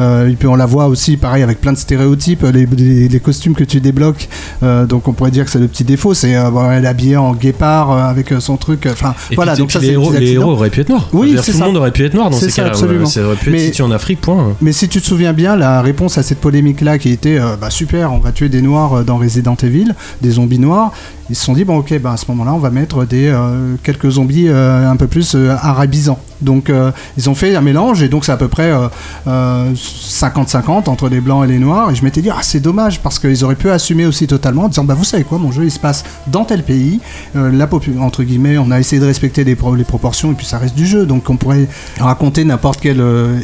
Euh, 0.00 0.28
et 0.28 0.34
puis 0.34 0.48
on 0.48 0.54
la 0.56 0.66
voit 0.66 0.86
aussi, 0.86 1.16
pareil, 1.16 1.42
avec 1.42 1.60
plein 1.60 1.72
de 1.72 1.78
stéréotypes, 1.78 2.42
les, 2.52 2.66
les- 2.66 3.08
les 3.08 3.20
costumes 3.20 3.54
que 3.54 3.64
tu 3.64 3.80
débloques. 3.80 4.28
euh, 4.62 4.86
donc 4.86 5.08
on 5.08 5.12
pourrait 5.12 5.30
dire 5.30 5.44
que 5.44 5.50
c'est 5.50 5.58
le 5.58 5.68
petit 5.68 5.84
défaut, 5.84 6.14
c'est 6.14 6.34
euh, 6.36 6.50
elle 6.72 6.84
est 6.84 6.88
habillée 6.88 7.16
en 7.16 7.34
guépard 7.34 7.90
euh, 7.92 8.02
avec 8.10 8.32
euh, 8.32 8.40
son 8.40 8.56
truc. 8.56 8.86
Enfin, 8.90 9.14
voilà, 9.34 9.52
puis, 9.52 9.62
donc 9.62 9.72
ça 9.72 9.78
les, 9.80 9.88
héros, 9.92 10.12
les 10.12 10.32
héros 10.32 10.52
auraient 10.52 10.70
pu 10.70 10.80
être 10.80 10.88
noirs. 10.88 11.08
Oui, 11.12 11.30
dire, 11.32 11.44
tout 11.44 11.52
le 11.52 11.58
monde 11.58 11.76
aurait 11.76 11.90
pu 11.92 12.04
être 12.04 12.14
noir 12.14 12.30
dans 12.30 12.36
ces 12.36 12.46
cas-là. 12.52 12.68
absolument. 12.70 13.06
Ça 13.06 13.22
aurait 13.24 13.36
pu 13.36 13.50
être 13.54 13.60
situé 13.66 13.84
en 13.84 13.90
Afrique, 13.90 14.20
point. 14.20 14.54
Mais 14.60 14.72
si 14.72 14.88
tu 14.88 15.00
te 15.00 15.06
souviens 15.06 15.32
bien, 15.32 15.56
la 15.56 15.82
réponse 15.82 16.18
à 16.18 16.22
cette 16.22 16.38
polémique-là 16.40 16.98
qui 16.98 17.10
était 17.10 17.38
euh, 17.38 17.56
bah, 17.60 17.70
super, 17.70 18.12
on 18.12 18.18
va 18.18 18.32
tuer 18.32 18.48
des 18.48 18.62
noirs 18.62 18.94
euh, 18.98 19.02
dans 19.04 19.16
Resident 19.18 19.56
Evil, 19.62 19.94
des 20.22 20.30
zombies 20.30 20.58
noirs, 20.58 20.92
ils 21.30 21.36
se 21.36 21.44
sont 21.44 21.52
dit, 21.52 21.64
bon 21.64 21.78
ok, 21.78 21.98
bah, 22.00 22.12
à 22.12 22.16
ce 22.16 22.26
moment-là, 22.28 22.54
on 22.54 22.58
va 22.58 22.70
mettre 22.70 23.04
des, 23.04 23.26
euh, 23.26 23.76
quelques 23.82 24.10
zombies 24.10 24.48
euh, 24.48 24.90
un 24.90 24.96
peu 24.96 25.06
plus 25.06 25.34
euh, 25.34 25.54
arabisants. 25.60 26.18
Donc 26.40 26.70
ils 27.16 27.28
ont 27.28 27.34
fait 27.34 27.56
un 27.56 27.60
mélange 27.60 28.00
et 28.00 28.08
donc 28.08 28.24
c'est 28.24 28.30
à 28.30 28.36
peu 28.36 28.46
près 28.46 28.70
euh, 28.70 28.86
euh, 29.26 29.72
50-50 29.74 30.88
entre 30.88 31.08
les 31.08 31.20
blancs 31.20 31.44
et 31.44 31.48
les 31.48 31.58
noirs. 31.58 31.90
Et 31.90 31.96
je 31.96 32.04
m'étais 32.04 32.22
dit, 32.22 32.30
ah 32.30 32.38
c'est 32.42 32.60
dommage 32.60 33.00
parce 33.00 33.18
qu'ils 33.18 33.42
auraient 33.44 33.56
pu 33.56 33.70
assumer 33.70 34.06
aussi 34.06 34.28
totalement 34.28 34.62
en 34.62 34.68
disant, 34.68 34.84
bah 34.84 34.94
vous 34.94 35.02
savez 35.02 35.24
quoi, 35.24 35.38
mon 35.38 35.50
jeu 35.50 35.64
il 35.64 35.70
se 35.72 35.80
passe 35.80 36.04
dans 36.28 36.44
tel 36.44 36.62
pays, 36.62 37.00
la 37.34 37.68
entre 38.00 38.22
guillemets, 38.22 38.56
on 38.56 38.70
a 38.70 38.78
essayé 38.78 39.00
de 39.00 39.06
respecter 39.06 39.42
les, 39.42 39.56
les 39.76 39.84
proportions 39.84 40.30
et 40.30 40.34
puis 40.34 40.46
ça 40.46 40.58
reste 40.58 40.76
du 40.76 40.86
jeu. 40.86 41.06
Donc 41.06 41.28
on 41.28 41.36
pourrait 41.36 41.66
raconter 41.98 42.44
n'importe 42.44 42.78
quelle 42.80 43.02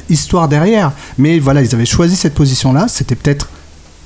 histoire 0.09 0.49
derrière. 0.49 0.93
Mais 1.19 1.41
voilà, 1.41 1.63
ils 1.63 1.75
avaient 1.75 1.85
choisi 1.85 2.15
cette 2.15 2.35
position-là. 2.35 2.87
C'était 2.87 3.17
peut-être 3.17 3.49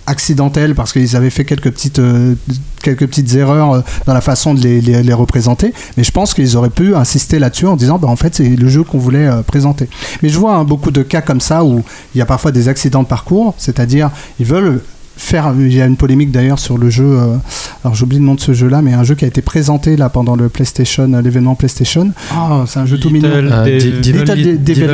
accidentel 0.08 0.74
parce 0.74 0.92
qu'ils 0.92 1.14
avaient 1.16 1.30
fait 1.30 1.44
quelques 1.44 1.70
petites, 1.70 1.98
euh, 1.98 2.34
quelques 2.82 3.06
petites 3.06 3.34
erreurs 3.34 3.72
euh, 3.72 3.80
dans 4.06 4.14
la 4.14 4.20
façon 4.20 4.54
de 4.54 4.60
les, 4.60 4.80
les- 4.80 5.02
les 5.02 5.12
représenter. 5.12 5.72
Mais 5.96 6.04
je 6.04 6.10
pense 6.10 6.34
qu'ils 6.34 6.56
auraient 6.56 6.70
pu 6.70 6.94
insister 6.94 7.38
là-dessus 7.38 7.66
en 7.66 7.76
disant 7.76 7.98
bah, 7.98 8.08
en 8.08 8.16
fait 8.16 8.34
c'est 8.34 8.48
le 8.48 8.68
jeu 8.68 8.82
qu'on 8.84 8.98
voulait 8.98 9.26
euh, 9.28 9.42
présenter. 9.42 9.88
Mais 10.22 10.28
je 10.28 10.38
vois 10.38 10.54
hein, 10.56 10.64
beaucoup 10.64 10.90
de 10.90 11.02
cas 11.02 11.20
comme 11.20 11.40
ça 11.40 11.64
où 11.64 11.82
il 12.14 12.18
y 12.18 12.22
a 12.22 12.26
parfois 12.26 12.52
des 12.52 12.68
accidents 12.68 13.02
de 13.02 13.08
parcours, 13.08 13.54
c'est-à-dire 13.58 14.10
ils 14.40 14.46
veulent 14.46 14.82
faire 15.18 15.52
il 15.58 15.74
y 15.74 15.82
a 15.82 15.86
une 15.86 15.96
polémique 15.96 16.30
d'ailleurs 16.30 16.58
sur 16.58 16.78
le 16.78 16.88
jeu 16.90 17.04
euh, 17.06 17.36
alors 17.84 17.94
j'oublie 17.94 18.18
le 18.18 18.24
nom 18.24 18.34
de 18.34 18.40
ce 18.40 18.52
jeu 18.54 18.68
là 18.68 18.80
mais 18.82 18.92
un 18.94 19.04
jeu 19.04 19.14
qui 19.14 19.24
a 19.24 19.28
été 19.28 19.42
présenté 19.42 19.96
là 19.96 20.08
pendant 20.08 20.36
le 20.36 20.48
PlayStation 20.48 21.12
euh, 21.12 21.20
l'événement 21.20 21.54
PlayStation 21.54 22.12
ah 22.32 22.64
c'est 22.66 22.78
un 22.78 22.86
jeu 22.86 22.98
tout 22.98 23.10
mignon 23.10 23.28
Euh, 23.28 23.78
Little 24.24 24.24
De- 24.42 24.56
Devil 24.56 24.84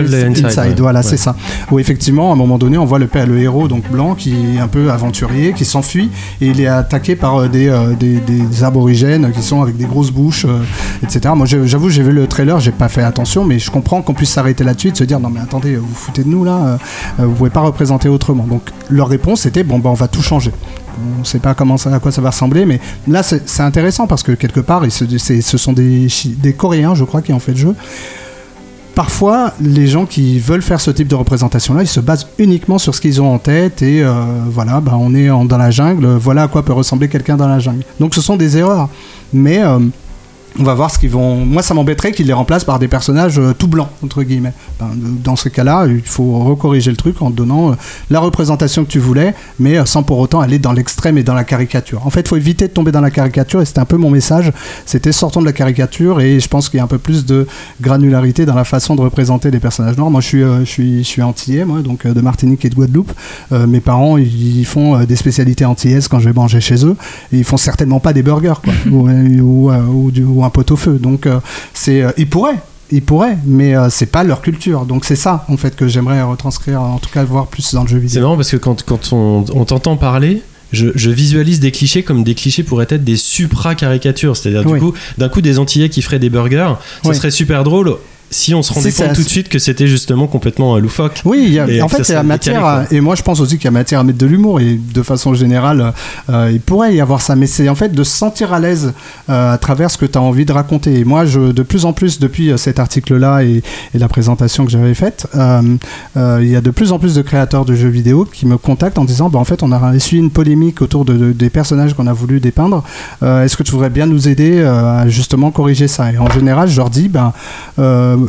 Inside, 0.47 0.81
voilà, 0.81 1.03
c'est 1.03 1.17
ça. 1.17 1.37
Où 1.71 1.79
effectivement, 1.79 2.31
à 2.31 2.33
un 2.35 2.37
moment 2.37 2.59
donné, 2.59 2.79
on 2.79 2.85
voit 2.85 2.99
le 2.99 3.07
père, 3.07 3.27
le 3.27 3.39
héros 3.39 3.69
donc 3.69 3.89
blanc 3.91 4.15
qui 4.15 4.35
est 4.57 4.59
un 4.59 4.67
peu 4.69 4.91
aventurier, 4.91 5.53
qui 5.53 5.65
s'enfuit 5.65 6.11
et 6.41 6.47
il 6.49 6.61
est 6.61 6.67
attaqué 6.67 7.17
par 7.17 7.37
euh, 7.37 7.49
des, 7.49 7.69
euh, 7.69 7.95
des, 7.95 8.19
des 8.21 8.65
aborigènes 8.65 9.31
qui 9.33 9.43
sont 9.43 9.63
avec 9.63 9.77
des 9.77 9.85
grosses 9.85 10.11
bouches, 10.11 10.47
euh, 10.47 10.61
etc. 11.03 11.35
Moi, 11.37 11.47
j'avoue, 11.47 11.91
j'ai 11.91 12.03
vu 12.03 12.13
le 12.13 12.27
trailer, 12.27 12.59
j'ai 12.61 12.71
pas 12.73 12.89
fait 12.89 13.03
attention, 13.03 13.45
mais 13.45 13.59
je 13.59 13.71
comprends 13.71 14.03
qu'on 14.03 14.15
puisse 14.15 14.31
s'arrêter 14.31 14.65
là-dessus 14.65 14.89
et 14.89 14.93
de 14.93 14.97
se 14.97 15.05
dire 15.05 15.21
non 15.21 15.31
mais 15.31 15.41
attendez, 15.41 15.77
vous 15.77 15.95
foutez 15.95 16.25
de 16.25 16.29
nous 16.29 16.45
là, 16.45 16.57
euh, 16.57 16.77
euh, 17.21 17.27
vous 17.27 17.35
pouvez 17.35 17.51
pas 17.51 17.61
représenter 17.61 18.09
autrement. 18.09 18.47
Donc 18.47 18.63
leur 18.91 19.09
réponse 19.09 19.47
était 19.47 19.65
bon 19.65 19.79
bah 19.79 19.91
on 19.91 19.95
va 19.95 20.09
changer. 20.23 20.53
On 21.17 21.21
ne 21.21 21.25
sait 21.25 21.41
pas 21.41 21.55
comment 21.55 21.77
ça, 21.77 21.93
à 21.95 21.99
quoi 21.99 22.13
ça 22.13 22.21
va 22.23 22.31
ressembler, 22.31 22.65
mais 22.67 22.81
là 23.09 23.23
c'est 23.23 23.61
intéressant 23.61 24.07
parce 24.07 24.23
que 24.23 24.33
quelque 24.33 24.61
part, 24.61 24.85
se- 24.91 25.05
ce 25.41 25.59
sont 25.59 25.73
des, 25.73 26.07
des 26.39 26.53
Coréens, 26.53 26.95
je 26.95 27.05
crois, 27.05 27.21
qui 27.23 27.33
ont 27.33 27.41
fait 27.41 27.53
le 27.53 27.59
jeu. 27.59 27.75
Parfois, 28.95 29.53
les 29.61 29.89
gens 29.89 30.07
qui 30.07 30.39
veulent 30.39 30.63
faire 30.63 30.81
ce 30.81 30.93
type 30.93 31.09
de 31.09 31.17
représentation-là, 31.17 31.83
ils 31.83 31.89
se 31.89 31.99
basent 31.99 32.29
uniquement 32.39 32.79
sur 32.79 32.95
ce 32.95 33.01
qu'ils 33.01 33.21
ont 33.21 33.35
en 33.35 33.39
tête 33.39 33.83
et 33.83 34.05
euh, 34.05 34.13
voilà, 34.49 34.81
bah, 34.81 34.93
on 34.97 35.13
est 35.17 35.27
dans 35.27 35.59
la 35.59 35.73
jungle, 35.73 36.07
voilà 36.07 36.45
à 36.45 36.49
quoi 36.49 36.65
peut 36.65 36.73
ressembler 36.73 37.09
quelqu'un 37.09 37.37
dans 37.37 37.49
la 37.49 37.59
jungle. 37.59 37.83
Donc 37.99 38.15
ce 38.15 38.21
sont 38.21 38.37
des 38.37 38.57
erreurs, 38.57 38.89
mais 39.33 39.65
euh, 39.65 39.81
on 40.59 40.63
va 40.63 40.75
voir 40.75 40.91
ce 40.91 40.99
qu'ils 40.99 41.11
vont. 41.11 41.45
Moi, 41.45 41.63
ça 41.63 41.75
m'embêterait 41.75 42.13
qu'ils 42.13 42.27
les 42.27 42.33
remplacent 42.33 42.65
par 42.65 42.79
des 42.79 42.87
personnages 42.87 43.39
euh, 43.39 43.53
tout 43.59 43.67
blancs 43.67 43.89
entre 44.05 44.23
guillemets. 44.23 44.53
Ben, 44.79 44.91
dans 44.97 45.37
ce 45.37 45.49
cas-là, 45.49 45.87
il 45.89 46.03
faut 46.03 46.39
recorriger 46.39 46.91
le 46.91 46.97
truc 46.97 47.21
en 47.23 47.31
te 47.31 47.37
donnant 47.37 47.73
euh, 47.73 47.75
la 48.11 48.21
représentation 48.21 48.85
que 48.85 48.91
tu 48.91 49.01
voulais, 49.01 49.35
mais 49.59 49.79
euh, 49.79 49.85
sans 49.85 50.03
pour 50.03 50.19
autant 50.19 50.41
aller 50.41 50.59
dans 50.59 50.73
l'extrême 50.73 51.19
et 51.19 51.25
dans 51.25 51.35
la 51.35 51.45
caricature. 51.45 52.07
En 52.07 52.11
fait, 52.11 52.21
il 52.21 52.29
faut 52.29 52.37
éviter 52.37 52.69
de 52.69 52.73
tomber 52.73 52.93
dans 52.93 53.01
la 53.01 53.11
caricature 53.11 53.61
et 53.61 53.65
c'était 53.65 53.81
un 53.81 53.85
peu 53.85 53.97
mon 53.97 54.11
message. 54.11 54.53
C'était 54.87 55.13
sortons 55.13 55.41
de 55.41 55.47
la 55.47 55.53
caricature 55.53 56.21
et 56.21 56.39
je 56.39 56.49
pense 56.49 56.69
qu'il 56.69 56.79
y 56.79 56.81
a 56.81 56.85
un 56.85 56.89
peu 56.89 56.99
plus 56.99 57.27
de 57.27 57.47
granularité 57.81 58.47
dans 58.47 58.55
la 58.55 58.65
façon 58.65 58.95
de 58.95 59.01
représenter 59.01 59.51
les 59.51 59.61
personnages 59.61 59.97
noirs. 59.97 60.11
Moi, 60.11 60.21
je 60.21 60.27
suis, 60.27 60.43
je 60.43 60.65
suis, 60.65 60.99
je 60.99 61.09
suis 61.09 61.23
antillais, 61.23 61.65
moi, 61.65 61.81
donc 61.81 62.07
de 62.07 62.21
Martinique 62.21 62.65
et 62.65 62.71
de 62.71 62.75
Guadeloupe. 62.75 63.13
Mes 63.51 63.81
parents, 63.81 64.17
ils, 64.19 64.65
font 64.65 65.05
des 65.05 65.17
spécialités 65.17 65.65
antillaises 65.65 66.09
quand 66.09 66.21
je 66.21 66.27
vais 66.29 66.33
manger 66.33 66.61
chez 66.61 66.85
eux. 66.87 66.97
Et 67.33 67.39
ils 67.39 67.45
font 67.45 67.57
certainement 67.57 68.01
pas 68.01 68.13
des 68.13 68.23
burgers, 68.23 68.55
quoi, 68.63 68.73
ou, 68.91 69.09
ou, 69.09 69.71
ou 69.71 70.11
du- 70.11 70.25
ou 70.45 70.47
un 70.47 70.51
pot 70.51 70.71
au 70.71 70.77
feu. 70.77 70.99
Donc, 71.01 71.27
euh, 71.27 71.41
c'est, 71.73 72.03
euh, 72.03 72.11
ils 72.17 72.29
pourraient. 72.29 72.59
Ils 72.91 73.03
pourraient, 73.03 73.39
mais 73.47 73.75
euh, 73.77 73.89
c'est 73.91 74.07
pas 74.07 74.23
leur 74.25 74.43
culture. 74.43 74.85
Donc 74.85 75.05
c'est 75.07 75.17
ça, 75.17 75.45
en 75.49 75.57
fait, 75.57 75.75
que 75.75 75.89
j'aimerais 75.89 76.23
retranscrire, 76.23 76.81
en 76.83 76.99
tout 76.99 77.09
cas 77.11 77.25
voir 77.25 77.47
plus 77.47 77.73
dans 77.75 77.83
le 77.83 77.89
jeu 77.89 77.97
C'est 77.99 78.07
vidéo. 78.09 78.23
marrant 78.23 78.37
parce 78.37 78.51
que 78.51 78.59
quand, 78.59 78.83
quand 78.85 79.13
on, 79.13 79.45
on 79.55 79.65
t'entend 79.65 79.97
parler, 79.97 80.43
je, 80.71 80.89
je 80.95 81.11
visualise 81.11 81.61
des 81.61 81.71
clichés 81.73 82.03
comme 82.03 82.23
des 82.25 82.35
clichés 82.35 82.63
pourraient 82.63 82.87
être 82.91 83.03
des 83.03 83.17
supra-caricatures. 83.17 84.37
C'est-à-dire, 84.37 84.63
Oui. 84.67 84.75
du 84.75 84.85
coup, 84.85 84.93
d'un 85.19 85.29
coup, 85.31 85.41
des 85.41 85.59
Antillais 85.59 85.89
qui 85.89 86.03
feraient 86.03 86.19
des 86.19 86.31
burgers, 86.31 86.75
ça 87.03 87.09
Oui. 87.09 87.17
serait 87.17 87.31
super 87.31 87.65
drôle 87.65 87.97
si 88.31 88.55
on 88.55 88.63
se 88.63 88.73
rendait 88.73 88.91
compte 88.91 89.07
c'est 89.09 89.13
tout 89.15 89.23
de 89.23 89.29
suite 89.29 89.49
que 89.49 89.59
c'était 89.59 89.87
justement 89.87 90.27
complètement 90.27 90.77
euh, 90.77 90.81
loufoque. 90.81 91.23
Oui, 91.25 91.49
y 91.51 91.59
a- 91.61 91.85
en 91.85 91.89
fait, 91.89 92.03
ça 92.05 92.13
il 92.13 92.17
y 92.17 92.17
a 92.17 92.21
soit 92.21 92.23
matière, 92.23 92.55
décalé, 92.61 92.87
à- 92.91 92.95
et 92.95 93.01
moi 93.01 93.15
je 93.15 93.23
pense 93.23 93.41
aussi 93.41 93.57
qu'il 93.57 93.67
y 93.67 93.69
a 93.69 93.71
matière 93.71 94.01
à 94.01 94.05
mettre 94.05 94.19
de 94.19 94.27
l'humour, 94.27 94.61
et 94.61 94.79
de 94.93 95.03
façon 95.03 95.35
générale, 95.35 95.93
euh, 96.31 96.51
il 96.53 96.61
pourrait 96.61 96.95
y 96.95 97.01
avoir 97.01 97.21
ça, 97.21 97.37
mais 97.37 97.47
c'est 97.47 97.69
en 97.69 97.75
fait 97.75 97.91
de 97.93 98.03
se 98.05 98.17
sentir 98.17 98.53
à 98.53 98.61
l'aise 98.61 98.93
euh, 99.31 99.53
à 99.55 99.59
travers 99.59 99.91
ce 99.91 99.99
que 99.99 100.07
tu 100.07 100.19
as 100.19 100.23
envie 100.23 100.45
de 100.45 100.53
raconter. 100.53 100.99
Et 100.99 101.05
moi, 101.05 101.25
je, 101.27 101.53
de 101.53 101.63
plus 101.63 101.85
en 101.85 101.93
plus, 101.93 102.19
depuis 102.19 102.51
euh, 102.51 102.57
cet 102.57 102.79
article-là 102.79 103.43
et, 103.45 103.63
et 103.95 103.99
la 103.99 104.09
présentation 104.09 104.65
que 104.65 104.71
j'avais 104.71 104.95
faite, 104.95 105.27
euh, 105.37 105.77
euh, 106.17 106.39
il 106.43 106.49
y 106.49 106.57
a 106.57 106.61
de 106.61 106.71
plus 106.71 106.93
en 106.93 106.99
plus 106.99 107.15
de 107.15 107.23
créateurs 107.23 107.65
de 107.65 107.75
jeux 107.75 107.89
vidéo 107.89 108.25
qui 108.31 108.47
me 108.47 108.57
contactent 108.59 108.99
en 108.99 109.05
disant, 109.05 109.29
bah, 109.31 109.39
en 109.39 109.45
fait, 109.45 109.63
on 109.63 109.71
a 109.73 109.95
essuyé 109.95 110.21
une 110.23 110.31
polémique 110.31 110.83
autour 110.83 111.05
de, 111.05 111.15
de- 111.15 111.33
des 111.33 111.51
personnages 111.51 111.95
qu'on 111.95 112.07
a 112.07 112.13
voulu 112.13 112.41
dépeindre, 112.41 112.83
Euh, 113.23 113.45
est-ce 113.45 113.57
que 113.57 113.63
tu 113.63 113.73
voudrais 113.73 113.91
bien 113.91 114.07
nous 114.07 114.29
aider 114.29 114.59
euh, 114.59 115.03
à 115.03 115.09
justement 115.09 115.51
corriger 115.51 115.89
ça? 115.89 116.13
Et 116.13 116.19
en 116.19 116.29
général, 116.31 116.69
je 116.69 116.77
leur 116.77 116.91
dis, 116.91 117.09
ben... 117.09 117.33
euh, 118.15 118.27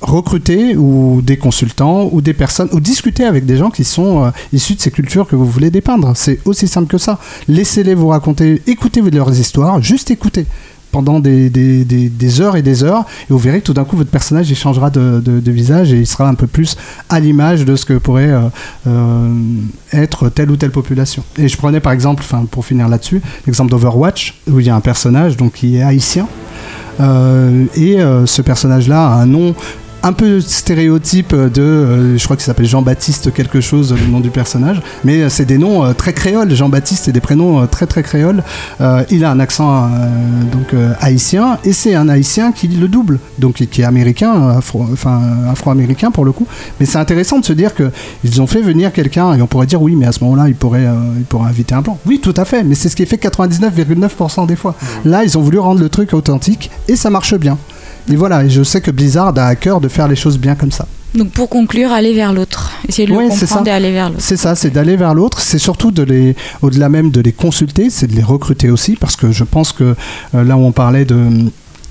recruter 0.00 0.76
ou 0.76 1.20
des 1.22 1.36
consultants 1.36 2.08
ou 2.12 2.20
des 2.20 2.32
personnes 2.32 2.68
ou 2.72 2.80
discuter 2.80 3.24
avec 3.24 3.44
des 3.44 3.56
gens 3.56 3.70
qui 3.70 3.84
sont 3.84 4.24
euh, 4.24 4.30
issus 4.52 4.74
de 4.74 4.80
ces 4.80 4.90
cultures 4.90 5.26
que 5.26 5.36
vous 5.36 5.46
voulez 5.46 5.70
dépeindre. 5.70 6.12
C'est 6.16 6.40
aussi 6.44 6.68
simple 6.68 6.88
que 6.88 6.98
ça. 6.98 7.18
Laissez-les 7.48 7.94
vous 7.94 8.08
raconter, 8.08 8.62
écoutez 8.66 9.02
leurs 9.02 9.38
histoires, 9.38 9.82
juste 9.82 10.10
écoutez 10.10 10.46
pendant 10.92 11.20
des, 11.20 12.40
heures 12.40 12.56
et 12.56 12.62
des 12.62 12.82
heures 12.82 13.04
et 13.22 13.32
vous 13.32 13.38
verrez 13.38 13.60
que 13.60 13.66
tout 13.66 13.74
d'un 13.74 13.84
coup 13.84 13.96
votre 13.96 14.10
personnage 14.10 14.50
il 14.50 14.56
changera 14.56 14.90
de, 14.90 15.50
visage 15.50 15.92
et 15.92 15.98
il 15.98 16.06
sera 16.06 16.28
un 16.28 16.34
peu 16.34 16.46
plus 16.46 16.76
à 17.08 17.20
l'image 17.20 17.64
de 17.64 17.76
ce 17.76 17.84
que 17.84 17.94
pourrait 17.94 18.32
euh, 18.86 19.34
être 19.92 20.28
telle 20.28 20.50
ou 20.50 20.56
telle 20.56 20.70
population. 20.70 21.22
Et 21.38 21.48
je 21.48 21.56
prenais 21.56 21.80
par 21.80 21.92
exemple, 21.92 22.24
pour 22.50 22.64
finir 22.64 22.88
là-dessus, 22.88 23.22
l'exemple 23.46 23.70
d'Overwatch 23.70 24.40
où 24.50 24.60
il 24.60 24.66
y 24.66 24.70
a 24.70 24.74
un 24.74 24.80
personnage 24.80 25.36
donc 25.36 25.52
qui 25.54 25.76
est 25.76 25.82
haïtien 25.82 26.26
et 27.00 28.00
euh, 28.00 28.26
ce 28.26 28.42
personnage-là 28.42 29.06
a 29.06 29.14
un 29.14 29.26
nom 29.26 29.54
un 30.02 30.12
peu 30.12 30.40
stéréotype 30.40 31.34
de, 31.34 31.62
euh, 31.62 32.18
je 32.18 32.24
crois 32.24 32.36
qu'il 32.36 32.44
s'appelle 32.44 32.66
Jean-Baptiste 32.66 33.32
quelque 33.32 33.60
chose, 33.60 33.94
le 33.94 34.06
nom 34.06 34.20
du 34.20 34.30
personnage, 34.30 34.80
mais 35.04 35.22
euh, 35.22 35.28
c'est 35.28 35.44
des 35.44 35.58
noms 35.58 35.84
euh, 35.84 35.92
très 35.92 36.12
créoles. 36.12 36.54
Jean-Baptiste, 36.54 37.04
c'est 37.04 37.12
des 37.12 37.20
prénoms 37.20 37.66
très 37.66 37.86
très 37.86 38.02
créoles. 38.02 38.42
Euh, 38.80 39.04
il 39.10 39.24
a 39.24 39.30
un 39.30 39.40
accent 39.40 39.90
donc 40.52 40.74
haïtien 41.00 41.58
et 41.64 41.72
c'est 41.72 41.94
un 41.94 42.08
haïtien 42.08 42.52
qui 42.52 42.68
le 42.68 42.88
double, 42.88 43.18
donc 43.38 43.54
qui 43.54 43.66
qui 43.66 43.82
est 43.82 43.84
américain, 43.84 44.56
afro, 44.58 44.86
enfin 44.92 45.20
afro-américain 45.50 46.10
pour 46.10 46.24
le 46.24 46.32
coup. 46.32 46.46
Mais 46.78 46.86
c'est 46.86 46.98
intéressant 46.98 47.38
de 47.38 47.44
se 47.44 47.52
dire 47.52 47.74
que 47.74 47.90
ils 48.24 48.40
ont 48.42 48.46
fait 48.46 48.62
venir 48.62 48.92
quelqu'un 48.92 49.34
et 49.34 49.42
on 49.42 49.46
pourrait 49.46 49.66
dire 49.66 49.80
oui, 49.80 49.96
mais 49.96 50.06
à 50.06 50.12
ce 50.12 50.22
moment-là, 50.24 50.48
il 50.48 50.54
pourrait, 50.54 50.86
euh, 50.86 50.94
il 51.16 51.24
pourrait 51.24 51.48
inviter 51.48 51.74
un 51.74 51.82
blanc. 51.82 51.98
Oui, 52.06 52.20
tout 52.20 52.34
à 52.36 52.44
fait, 52.44 52.64
mais 52.64 52.74
c'est 52.74 52.88
ce 52.88 52.96
qui 52.96 53.02
est 53.02 53.06
fait 53.06 53.16
99,9% 53.16 54.46
des 54.46 54.56
fois. 54.56 54.74
Là, 55.04 55.24
ils 55.24 55.38
ont 55.38 55.42
voulu 55.42 55.58
rendre 55.58 55.80
le 55.80 55.88
truc 55.88 56.12
authentique 56.12 56.70
et 56.88 56.96
ça 56.96 57.10
marche 57.10 57.34
bien. 57.34 57.58
Et 58.10 58.16
voilà, 58.16 58.44
et 58.44 58.50
je 58.50 58.62
sais 58.62 58.80
que 58.80 58.90
Blizzard 58.90 59.38
a 59.38 59.46
à 59.46 59.54
cœur 59.54 59.80
de 59.80 59.88
faire 59.88 60.08
les 60.08 60.16
choses 60.16 60.38
bien 60.38 60.54
comme 60.54 60.72
ça. 60.72 60.86
Donc 61.14 61.30
pour 61.30 61.48
conclure, 61.48 61.92
aller 61.92 62.14
vers 62.14 62.32
l'autre. 62.32 62.72
Essayer 62.88 63.06
de 63.06 63.12
le 63.12 63.28
comprendre 63.28 63.66
et 63.66 63.70
aller 63.70 63.92
vers 63.92 64.08
l'autre. 64.10 64.20
C'est 64.20 64.36
ça, 64.36 64.54
c'est 64.54 64.70
d'aller 64.70 64.96
vers 64.96 65.14
l'autre. 65.14 65.40
C'est 65.40 65.58
surtout 65.58 65.90
de 65.90 66.02
les, 66.02 66.36
au-delà 66.62 66.88
même 66.88 67.10
de 67.10 67.20
les 67.20 67.32
consulter, 67.32 67.90
c'est 67.90 68.06
de 68.06 68.14
les 68.14 68.22
recruter 68.22 68.70
aussi, 68.70 68.96
parce 68.96 69.16
que 69.16 69.32
je 69.32 69.44
pense 69.44 69.72
que 69.72 69.96
euh, 70.34 70.44
là 70.44 70.56
où 70.56 70.60
on 70.60 70.72
parlait 70.72 71.04
de 71.04 71.14
hum, 71.14 71.50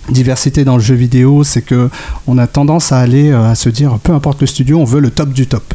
diversité 0.10 0.64
dans 0.64 0.76
le 0.76 0.82
jeu 0.82 0.96
vidéo, 0.96 1.44
c'est 1.44 1.62
que 1.62 1.90
on 2.28 2.38
a 2.38 2.48
tendance 2.48 2.91
à 2.91 3.00
aller 3.00 3.32
euh, 3.32 3.52
à 3.52 3.56
se 3.56 3.70
dire, 3.70 3.98
peu 4.02 4.14
importe 4.14 4.41
le 4.41 4.48
studio, 4.48 4.80
on 4.80 4.86
veut 4.86 5.02
le 5.02 5.10
top 5.10 5.32
du 5.32 5.48
top. 5.48 5.74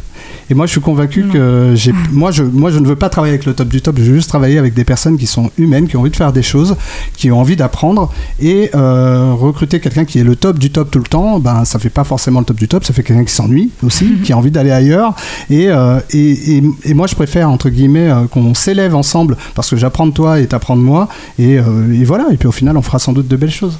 Et 0.49 0.53
moi, 0.53 0.65
je 0.65 0.71
suis 0.71 0.81
convaincu 0.81 1.25
que 1.27 1.73
j'ai, 1.75 1.91
moi, 2.11 2.31
je, 2.31 2.43
moi, 2.43 2.71
je 2.71 2.79
ne 2.79 2.87
veux 2.87 2.95
pas 2.95 3.09
travailler 3.09 3.33
avec 3.33 3.45
le 3.45 3.53
top 3.53 3.67
du 3.67 3.81
top. 3.81 3.97
Je 3.97 4.03
veux 4.03 4.15
juste 4.15 4.29
travailler 4.29 4.57
avec 4.57 4.73
des 4.73 4.83
personnes 4.83 5.17
qui 5.17 5.27
sont 5.27 5.49
humaines, 5.57 5.87
qui 5.87 5.97
ont 5.97 6.01
envie 6.01 6.11
de 6.11 6.15
faire 6.15 6.33
des 6.33 6.43
choses, 6.43 6.75
qui 7.15 7.31
ont 7.31 7.39
envie 7.39 7.55
d'apprendre. 7.55 8.11
Et 8.39 8.69
euh, 8.75 9.33
recruter 9.33 9.79
quelqu'un 9.79 10.05
qui 10.05 10.19
est 10.19 10.23
le 10.23 10.35
top 10.35 10.59
du 10.59 10.69
top 10.69 10.91
tout 10.91 10.99
le 10.99 11.05
temps, 11.05 11.39
ben, 11.39 11.65
ça 11.65 11.79
fait 11.79 11.89
pas 11.89 12.03
forcément 12.03 12.39
le 12.39 12.45
top 12.45 12.57
du 12.57 12.67
top. 12.67 12.83
Ça 12.83 12.93
fait 12.93 13.03
quelqu'un 13.03 13.23
qui 13.23 13.33
s'ennuie 13.33 13.71
aussi, 13.83 14.19
qui 14.23 14.33
a 14.33 14.37
envie 14.37 14.51
d'aller 14.51 14.71
ailleurs. 14.71 15.15
Et, 15.49 15.69
euh, 15.69 15.99
et, 16.11 16.57
et, 16.57 16.63
et 16.85 16.93
moi, 16.93 17.07
je 17.07 17.15
préfère 17.15 17.49
entre 17.49 17.69
guillemets 17.69 18.09
euh, 18.09 18.27
qu'on 18.27 18.53
s'élève 18.53 18.95
ensemble 18.95 19.37
parce 19.55 19.69
que 19.69 19.77
j'apprends 19.77 20.07
de 20.07 20.13
toi 20.13 20.39
et 20.39 20.47
t'apprends 20.47 20.77
de 20.77 20.81
moi. 20.81 21.07
Et, 21.39 21.53
et 21.53 22.03
voilà. 22.03 22.27
Et 22.31 22.37
puis 22.37 22.47
au 22.47 22.51
final, 22.51 22.77
on 22.77 22.81
fera 22.81 22.99
sans 22.99 23.13
doute 23.13 23.27
de 23.27 23.35
belles 23.35 23.51
choses. 23.51 23.79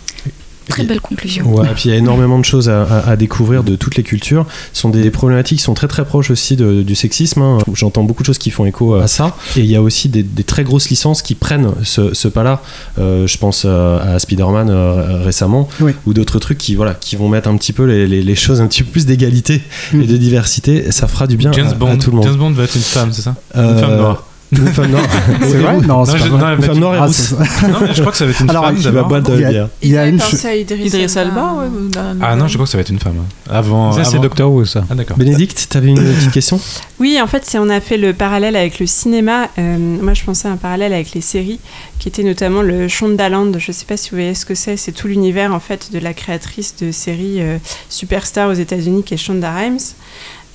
Très 0.68 0.84
belle 0.84 1.02
conclusion. 1.02 1.46
Ouais, 1.54 1.66
et 1.66 1.74
puis 1.74 1.84
il 1.86 1.92
y 1.92 1.94
a 1.94 1.98
énormément 1.98 2.40
de 2.40 2.46
choses 2.46 2.70
à, 2.70 2.84
à- 2.84 3.10
à 3.12 3.16
découvrir 3.16 3.64
de 3.64 3.76
toutes 3.76 3.96
les 3.98 4.04
cultures. 4.04 4.46
Ce 4.74 4.82
sont 4.82 4.90
des 4.90 5.10
problématiques 5.12 5.60
qui 5.60 5.64
sont 5.64 5.74
très 5.76 5.88
très 5.88 6.06
proches 6.06 6.32
aussi 6.32 6.56
de- 6.56 6.82
du 6.82 6.96
sexisme. 6.96 7.42
hein. 7.42 7.58
J'entends 7.74 8.04
beaucoup 8.04 8.24
de 8.24 8.28
choses 8.28 8.38
qui 8.40 8.50
font 8.52 8.66
écho 8.66 8.96
à 8.96 9.08
ça. 9.08 9.36
Et 9.56 9.60
il 9.62 9.68
y 9.68 9.76
a 9.76 9.82
aussi 9.82 10.10
des, 10.10 10.24
des 10.24 10.44
très 10.44 10.64
grosses 10.64 10.90
licences 10.90 11.22
qui 11.22 11.36
prennent 11.36 11.72
ce, 11.84 12.14
ce 12.14 12.28
pas-là. 12.28 12.62
Euh, 13.00 13.28
je 13.28 13.38
pense 13.38 13.64
euh, 13.66 14.16
à 14.16 14.20
Spider-Man 14.20 14.70
euh, 14.70 15.22
récemment 15.24 15.70
Oui. 15.80 15.92
ou 16.06 16.14
d'autres 16.14 16.40
trucs 16.40 16.58
qui, 16.58 16.76
voilà, 16.76 16.94
qui 16.94 17.16
vont 17.16 17.30
mettre 17.30 17.48
un 17.48 17.58
petit 17.58 17.74
peu 17.74 17.84
les, 17.86 18.08
les- 18.08 18.24
les 18.24 18.36
choses 18.36 18.60
un 18.62 18.68
petit 18.68 18.84
peu 18.84 18.92
plus 18.92 19.06
d'égalité 19.06 19.62
Mm. 19.94 20.02
et 20.02 20.08
de 20.08 20.18
diversité. 20.18 20.92
Ça 20.92 21.08
fera 21.08 21.28
du 21.28 21.38
bien 21.38 21.52
James 21.52 21.68
à, 21.68 21.96
tout 21.98 22.10
le 22.12 22.16
monde. 22.18 22.26
James 22.26 22.36
Bond 22.38 22.52
va 22.52 22.64
être 22.64 22.76
une 22.76 22.82
femme, 22.82 23.12
c'est 23.14 23.22
ça? 23.22 23.36
Une 23.54 23.62
Euh, 23.62 23.80
femme 23.80 23.98
noire. 23.98 24.26
Une 24.58 24.68
femme 24.74 24.92
noire. 24.92 25.04
C'est 25.42 25.58
vrai 25.58 25.78
Non, 25.78 25.82
Non, 25.82 26.06
c'est 26.06 26.18
je- 26.18 26.24
pas 26.24 26.30
vrai. 26.30 26.54
Une 26.56 26.60
va 26.62 26.68
femme 26.68 26.76
être- 26.76 26.80
noire 26.80 26.96
et 26.96 26.98
Ah, 27.00 27.06
rousse. 27.06 27.32
Non, 27.32 27.78
mais 27.82 27.94
je 27.94 28.00
crois 28.02 28.12
que 28.12 28.18
ça 28.18 28.26
va 28.26 28.32
être 28.32 28.40
une 28.42 28.50
Alors, 28.50 28.66
femme. 28.66 28.76
il 28.78 28.82
Qui 28.84 28.90
va 28.92 29.04
boire 29.04 29.22
de 29.22 29.34
Il 29.34 29.40
y 29.40 29.42
la 29.42 29.48
a- 29.48 29.52
bière. 29.52 29.70
Il 29.82 29.92
y 29.92 29.98
a 29.98 30.08
une 30.08 30.16
Idriss 30.16 31.16
Elba, 31.16 31.56
la 31.96 32.16
Ah 32.22 32.36
non, 32.36 32.48
je 32.48 32.54
crois 32.56 32.66
que 32.66 32.72
ça 32.72 32.78
va 32.78 32.82
être 32.82 32.90
une 32.90 33.00
femme. 33.00 33.16
hein. 33.20 33.52
Avant. 33.54 33.92
Ça, 33.92 34.04
c'est 34.04 34.20
Doctor 34.20 34.52
Who, 34.52 34.66
ça. 34.66 34.84
Ah 34.90 34.96
d'accord. 34.96 35.18
Bénédicte, 35.18 35.68
t'avais 35.70 35.90
une 35.90 35.96
petite 36.04 36.32
question 36.32 36.60
Oui, 37.00 37.20
en 37.22 37.28
fait, 37.28 37.56
on 37.60 37.70
a 37.70 37.80
fait 37.80 37.98
le 37.98 38.14
parallèle 38.14 38.56
avec 38.56 38.80
le 38.80 38.86
cinéma, 38.88 39.50
euh, 39.60 39.78
moi 39.78 40.14
je 40.14 40.24
pensais 40.24 40.48
à 40.48 40.52
un 40.52 40.58
parallèle 40.58 40.94
avec 40.94 41.14
les 41.14 41.22
séries, 41.22 41.60
qui 42.00 42.08
était 42.10 42.24
notamment 42.24 42.62
le 42.62 42.88
Shondaland. 42.88 43.52
Je 43.58 43.72
ne 43.72 43.74
sais 43.74 43.86
pas 43.86 43.98
si 43.98 44.10
vous 44.12 44.18
voyez 44.18 44.34
ce 44.36 44.46
que 44.46 44.56
c'est. 44.56 44.78
C'est 44.78 44.92
tout 44.92 45.08
l'univers 45.08 45.54
en 45.54 45.60
fait 45.60 45.92
de 45.94 46.00
la 46.00 46.14
créatrice 46.14 46.76
de 46.82 46.92
séries 46.92 47.42
euh, 47.42 47.58
superstar 47.90 48.50
aux 48.50 48.54
États-Unis, 48.54 49.04
qui 49.04 49.14
est 49.14 49.18
Shonda 49.18 49.54
Rhimes, 49.54 49.78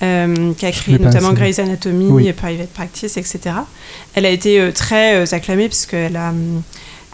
euh, 0.02 0.52
qui 0.55 0.66
a 0.66 0.72
créé 0.72 0.98
notamment. 0.98 1.32
Grey's 1.32 1.59
Anatomy, 1.59 2.06
Oui. 2.06 2.28
et 2.28 2.32
Private 2.32 2.70
Practice, 2.70 3.16
etc. 3.16 3.40
Elle 4.14 4.27
a 4.27 4.31
été 4.31 4.60
euh, 4.60 4.72
très 4.72 5.16
euh, 5.16 5.35
acclamée 5.35 5.68
parce 5.68 5.86
qu'elle 5.86 6.16
a 6.16 6.31
hum, 6.31 6.62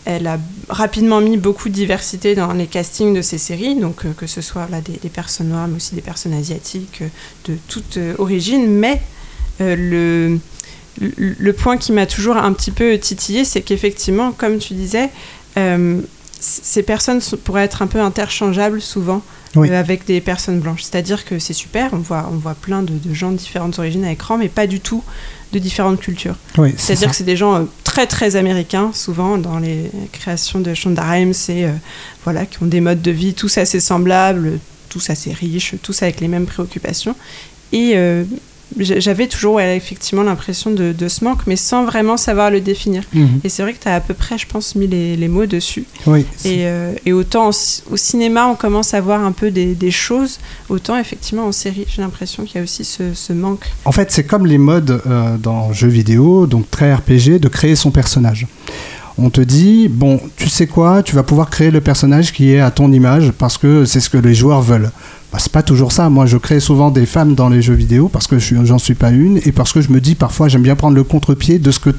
elle 0.09 0.29
a 0.29 0.39
rapidement 0.69 1.21
mis 1.21 1.37
beaucoup 1.37 1.69
de 1.69 1.75
diversité 1.75 2.37
dans 2.37 2.53
les 2.53 2.67
castings 2.67 3.13
de 3.13 3.23
ses 3.23 3.39
séries, 3.39 3.75
donc 3.75 4.05
euh, 4.05 4.13
que 4.17 4.29
ce 4.29 4.41
soit 4.41 4.69
là, 4.71 4.81
des, 4.81 4.93
des 5.03 5.09
personnes 5.09 5.49
noires, 5.49 5.67
mais 5.67 5.77
aussi 5.77 5.97
des 5.97 6.01
personnes 6.01 6.33
asiatiques, 6.33 7.03
euh, 7.03 7.09
de 7.49 7.59
toute 7.69 7.97
euh, 7.97 8.15
origine. 8.19 8.69
Mais 8.69 9.03
euh, 9.61 9.75
le, 9.75 10.39
le, 11.17 11.53
point 11.53 11.77
qui 11.77 11.91
m'a 11.91 12.07
toujours 12.07 12.37
un 12.37 12.53
petit 12.53 12.71
peu 12.71 12.97
titillé, 12.99 13.45
c'est 13.45 13.63
qu'effectivement, 13.63 14.31
comme 14.31 14.59
tu 14.59 14.75
disais, 14.75 15.11
euh, 15.59 16.01
ces 16.47 16.83
personnes 16.83 17.21
sont- 17.21 17.37
pourraient 17.37 17.65
être 17.65 17.83
un 17.83 17.87
peu 17.87 18.01
interchangeables 18.01 18.81
souvent 18.81 19.23
Oui. 19.57 19.71
euh, 19.71 19.81
avec 19.81 20.05
des 20.07 20.21
personnes 20.21 20.61
blanches. 20.61 20.83
C'est-à-dire 20.83 21.25
que 21.25 21.39
c'est 21.39 21.53
super, 21.53 21.91
on 21.93 21.99
voit, 21.99 22.29
on 22.33 22.37
voit 22.37 22.55
plein 22.55 22.83
de, 22.83 22.93
de 22.95 23.15
gens 23.15 23.33
de 23.33 23.37
différentes 23.37 23.79
origines 23.79 24.05
à 24.05 24.09
l'écran, 24.11 24.39
mais 24.39 24.49
pas 24.49 24.67
du 24.67 24.81
tout 24.81 25.03
de 25.53 25.59
différentes 25.59 26.01
cultures. 26.01 26.37
Oui, 26.59 26.75
C'est-à-dire 26.77 27.11
que 27.11 27.17
c'est 27.17 27.25
des 27.25 27.37
gens 27.37 27.55
euh, 27.55 27.65
très 27.85 28.07
très 28.07 28.37
américains, 28.37 28.91
souvent 28.93 29.39
dans 29.39 29.59
les 29.59 29.91
créations 30.13 30.61
de 30.61 30.75
Shonda 30.75 31.03
Rhimes, 31.03 31.33
c'est 31.33 31.65
euh, 31.65 31.71
voilà, 32.25 32.47
qui 32.47 32.63
ont 32.63 32.67
des 32.67 32.81
modes 32.81 33.03
de 33.03 33.11
vie 33.11 33.35
tous 33.35 33.59
assez 33.59 33.81
semblables, 33.81 34.59
tous 34.89 35.11
assez 35.11 35.33
riches, 35.33 35.75
tous 35.83 36.03
avec 36.03 36.21
les 36.21 36.29
mêmes 36.29 36.47
préoccupations. 36.47 37.15
Et 37.73 37.97
j'avais 38.79 39.27
toujours 39.27 39.61
effectivement 39.61 40.23
l'impression 40.23 40.71
de, 40.71 40.93
de 40.93 41.09
ce 41.09 41.25
manque, 41.25 41.47
mais 41.47 41.57
sans 41.57 41.85
vraiment 41.85 42.17
savoir 42.17 42.51
le 42.51 42.61
définir. 42.61 43.03
Mhm. 43.13 43.41
Et 43.45 43.49
c'est 43.49 43.63
vrai 43.63 43.73
que 43.73 43.83
tu 43.83 43.89
as 43.89 43.95
à 43.95 44.01
peu 44.01 44.15
près, 44.15 44.39
je 44.39 44.47
pense, 44.47 44.75
mis 44.75 44.87
les, 44.87 45.17
les 45.17 45.29
mots 45.29 45.47
dessus. 45.47 45.85
Oui. 46.07 46.27
Et, 46.45 46.67
euh, 46.67 46.93
et 47.05 47.13
autant 47.13 47.49
en 47.49 47.53
au 47.91 47.97
cinéma, 47.97 48.47
on 48.47 48.55
commence 48.55 48.95
à 48.95 49.01
voir 49.01 49.25
un 49.25 49.33
peu 49.33 49.51
des, 49.51 49.75
des 49.75 49.91
choses, 49.91 50.39
autant 50.69 50.99
effectivement 50.99 51.47
en 51.47 51.53
série, 51.53 51.85
j'ai 51.89 52.03
l'impression 52.03 52.45
qu'il 52.45 52.57
y 52.57 52.61
a 52.61 52.63
aussi 52.63 52.85
ce, 52.85 53.15
ce 53.15 53.33
manque. 53.33 53.65
En 53.85 53.93
fait, 53.93 54.11
c'est 54.11 54.25
comme 54.25 54.47
les 54.47 54.59
modes 54.59 55.01
euh, 55.07 55.37
dans 55.39 55.73
jeux 55.73 55.89
vidéo, 55.89 56.47
donc 56.47 56.71
très 56.71 56.93
RPG, 56.93 57.39
de 57.41 57.49
créer 57.49 57.77
son 57.77 57.91
personnage. 57.91 58.47
On 59.19 59.31
te 59.31 59.41
dit, 59.41 59.89
bon, 59.89 60.21
tu 60.37 60.49
sais 60.49 60.67
quoi, 60.67 61.03
tu 61.03 61.15
vas 61.15 61.23
pouvoir 61.23 61.49
créer 61.49 61.71
le 61.71 61.81
personnage 61.81 62.33
qui 62.33 62.53
est 62.53 62.61
à 62.61 62.71
ton 62.71 62.93
image 62.93 63.33
parce 63.33 63.57
que 63.57 63.87
c'est 63.87 64.01
ce 64.01 64.11
que 64.11 64.19
les 64.19 64.35
joueurs 64.35 64.61
veulent. 64.61 64.91
Bah, 65.37 65.41
c'est 65.43 65.53
pas 65.53 65.63
toujours 65.63 65.93
ça. 65.93 66.09
Moi, 66.09 66.25
je 66.25 66.39
crée 66.39 66.61
souvent 66.61 66.91
des 66.91 67.05
femmes 67.05 67.35
dans 67.35 67.51
les 67.51 67.61
jeux 67.61 67.75
vidéo 67.75 68.09
parce 68.09 68.27
que 68.27 68.39
j'en 68.39 68.79
suis 68.79 68.95
pas 68.95 69.11
une 69.11 69.39
et 69.45 69.53
parce 69.53 69.71
que 69.75 69.83
je 69.83 69.93
me 69.93 70.01
dis 70.01 70.15
parfois 70.15 70.49
j'aime 70.49 70.63
bien 70.63 70.77
prendre 70.77 70.97
le 70.97 71.05
contre-pied 71.05 71.59
de 71.59 71.71
ce 71.71 71.79
que 71.79 71.91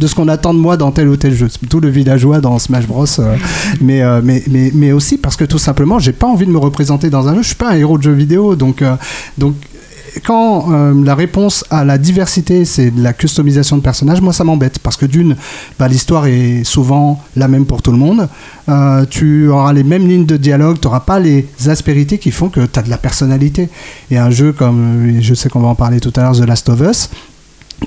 de 0.00 0.06
ce 0.08 0.14
qu'on 0.16 0.26
attend 0.26 0.54
de 0.54 0.58
moi 0.58 0.76
dans 0.76 0.90
tel 0.90 1.08
ou 1.08 1.16
tel 1.16 1.32
jeu. 1.32 1.46
Tout 1.68 1.78
le 1.78 1.88
villageois 1.88 2.40
dans 2.40 2.58
Smash 2.58 2.88
Bros. 2.88 3.06
euh, 3.20 3.36
mais, 3.80 4.02
euh, 4.02 4.20
mais, 4.24 4.42
mais, 4.50 4.72
mais 4.74 4.90
aussi 4.90 5.18
parce 5.18 5.36
que 5.36 5.44
tout 5.44 5.56
simplement, 5.58 6.00
j'ai 6.00 6.10
pas 6.10 6.26
envie 6.26 6.46
de 6.46 6.50
me 6.50 6.58
représenter 6.58 7.10
dans 7.10 7.28
un 7.28 7.36
jeu. 7.36 7.42
Je 7.42 7.46
suis 7.46 7.54
pas 7.54 7.70
un 7.70 7.76
héros 7.76 7.96
de 7.96 8.02
jeu 8.02 8.12
vidéo, 8.12 8.56
donc 8.56 8.82
euh, 8.82 8.96
donc 9.38 9.54
quand 10.24 10.72
euh, 10.72 11.04
la 11.04 11.14
réponse 11.14 11.64
à 11.70 11.84
la 11.84 11.98
diversité, 11.98 12.64
c'est 12.64 12.90
de 12.90 13.02
la 13.02 13.12
customisation 13.12 13.76
de 13.76 13.82
personnages, 13.82 14.20
moi 14.20 14.32
ça 14.32 14.44
m'embête 14.44 14.78
parce 14.78 14.96
que 14.96 15.06
d'une, 15.06 15.36
bah, 15.78 15.88
l'histoire 15.88 16.26
est 16.26 16.64
souvent 16.64 17.22
la 17.36 17.48
même 17.48 17.66
pour 17.66 17.82
tout 17.82 17.92
le 17.92 17.98
monde. 17.98 18.28
Euh, 18.68 19.04
tu 19.08 19.48
auras 19.48 19.72
les 19.72 19.84
mêmes 19.84 20.06
lignes 20.08 20.26
de 20.26 20.36
dialogue, 20.36 20.78
tu 20.80 20.86
n'auras 20.86 21.00
pas 21.00 21.18
les 21.18 21.46
aspérités 21.66 22.18
qui 22.18 22.30
font 22.30 22.48
que 22.48 22.64
tu 22.66 22.78
as 22.78 22.82
de 22.82 22.90
la 22.90 22.98
personnalité. 22.98 23.68
Et 24.10 24.18
un 24.18 24.30
jeu 24.30 24.52
comme, 24.52 25.18
je 25.20 25.34
sais 25.34 25.48
qu'on 25.48 25.60
va 25.60 25.68
en 25.68 25.74
parler 25.74 26.00
tout 26.00 26.12
à 26.16 26.22
l'heure, 26.22 26.36
The 26.36 26.46
Last 26.46 26.68
of 26.68 26.80
Us, 26.80 27.10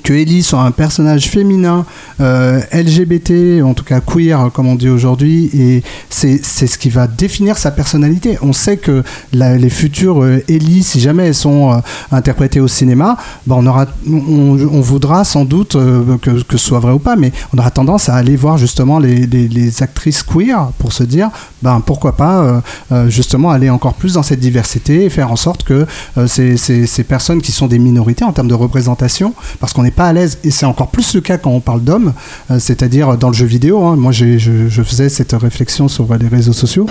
que 0.02 0.12
Ellie 0.12 0.42
soit 0.42 0.60
un 0.62 0.70
personnage 0.70 1.28
féminin, 1.28 1.86
euh, 2.20 2.60
LGBT, 2.72 3.62
en 3.62 3.74
tout 3.74 3.84
cas 3.84 4.00
queer, 4.00 4.50
comme 4.52 4.66
on 4.66 4.74
dit 4.74 4.88
aujourd'hui, 4.88 5.50
et 5.54 5.82
c'est 6.10 6.42
ce 6.42 6.76
qui 6.78 6.90
va 6.90 7.06
définir 7.06 7.56
sa 7.56 7.70
personnalité. 7.70 8.36
On 8.42 8.52
sait 8.52 8.76
que 8.76 9.02
les 9.32 9.70
futures 9.70 10.22
euh, 10.22 10.42
Ellie, 10.48 10.82
si 10.82 11.00
jamais 11.00 11.28
elles 11.28 11.34
sont 11.34 11.72
euh, 11.72 11.76
interprétées 12.12 12.60
au 12.60 12.68
cinéma, 12.68 13.16
ben 13.46 13.56
on, 13.58 13.66
aura, 13.66 13.86
on, 14.08 14.80
voudra 14.80 15.24
sans 15.24 15.44
doute, 15.44 15.72
que, 16.20 16.42
que 16.42 16.56
ce 16.56 16.66
soit 16.66 16.80
vrai 16.80 16.92
ou 16.92 16.98
pas, 16.98 17.16
mais 17.16 17.32
on 17.54 17.58
aura 17.58 17.70
tendance 17.70 18.08
à 18.08 18.16
aller 18.16 18.36
voir 18.36 18.58
justement 18.58 18.98
les, 18.98 19.26
les- 19.26 19.48
les 19.48 19.82
actrices 19.82 20.22
queer 20.22 20.70
pour 20.78 20.92
se 20.92 21.04
dire, 21.04 21.30
ben 21.62 21.80
pourquoi 21.84 22.16
pas 22.16 22.62
justement 23.08 23.50
aller 23.50 23.70
encore 23.70 23.94
plus 23.94 24.14
dans 24.14 24.22
cette 24.22 24.40
diversité 24.40 25.04
et 25.04 25.10
faire 25.10 25.30
en 25.30 25.36
sorte 25.36 25.62
que 25.64 25.86
ces, 26.26 26.56
ces- 26.56 26.86
ces 26.86 27.04
personnes 27.04 27.40
qui 27.40 27.52
sont 27.52 27.66
des 27.66 27.78
minorités 27.78 28.24
en 28.24 28.32
termes 28.32 28.48
de 28.48 28.54
représentation, 28.54 29.34
parce 29.60 29.72
qu'on 29.72 29.83
n'est 29.84 29.92
pas 29.92 30.08
à 30.08 30.12
l'aise, 30.12 30.38
et 30.42 30.50
c'est 30.50 30.66
encore 30.66 30.90
plus 30.90 31.14
le 31.14 31.20
cas 31.20 31.38
quand 31.38 31.50
on 31.50 31.60
parle 31.60 31.82
d'hommes, 31.82 32.12
euh, 32.50 32.58
c'est-à-dire 32.58 33.16
dans 33.16 33.28
le 33.28 33.34
jeu 33.34 33.46
vidéo, 33.46 33.84
hein, 33.84 33.96
moi 33.96 34.10
je, 34.10 34.38
je 34.38 34.82
faisais 34.82 35.08
cette 35.08 35.32
réflexion 35.32 35.86
sur 35.86 36.12
les 36.16 36.28
réseaux 36.28 36.52
sociaux, 36.52 36.86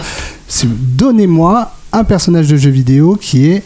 donnez-moi 0.65 1.74
un 1.91 2.03
personnage 2.03 2.48
de 2.48 2.56
jeu 2.56 2.70
vidéo 2.70 3.18
qui 3.20 3.48
est 3.48 3.64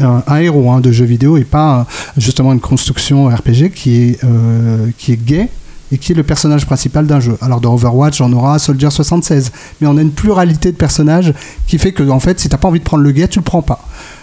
un, 0.00 0.22
un 0.26 0.36
héros 0.36 0.70
hein, 0.70 0.80
de 0.80 0.92
jeu 0.92 1.04
vidéo 1.04 1.36
et 1.36 1.44
pas 1.44 1.80
euh, 1.80 1.84
justement 2.16 2.52
une 2.52 2.60
construction 2.60 3.28
RPG 3.28 3.70
qui 3.74 4.02
est, 4.02 4.24
euh, 4.24 4.88
qui 4.98 5.12
est 5.12 5.16
gay 5.24 5.48
et 5.92 5.98
qui 5.98 6.12
est 6.12 6.14
le 6.14 6.22
personnage 6.22 6.66
principal 6.66 7.06
d'un 7.06 7.20
jeu. 7.20 7.36
Alors 7.40 7.60
dans 7.60 7.74
Overwatch, 7.74 8.20
on 8.20 8.32
aura 8.32 8.58
Soldier 8.58 8.90
76, 8.90 9.52
mais 9.80 9.86
on 9.86 9.96
a 9.96 10.02
une 10.02 10.10
pluralité 10.10 10.72
de 10.72 10.76
personnages 10.76 11.32
qui 11.66 11.78
fait 11.78 11.92
que 11.92 12.08
en 12.08 12.20
fait, 12.20 12.40
si 12.40 12.48
t'as 12.48 12.56
pas 12.56 12.68
envie 12.68 12.80
de 12.80 12.84
prendre 12.84 13.02
le 13.02 13.12
gay, 13.12 13.28
tu 13.28 13.38
le 13.38 13.44
prends 13.44 13.62
pas. 13.62 13.80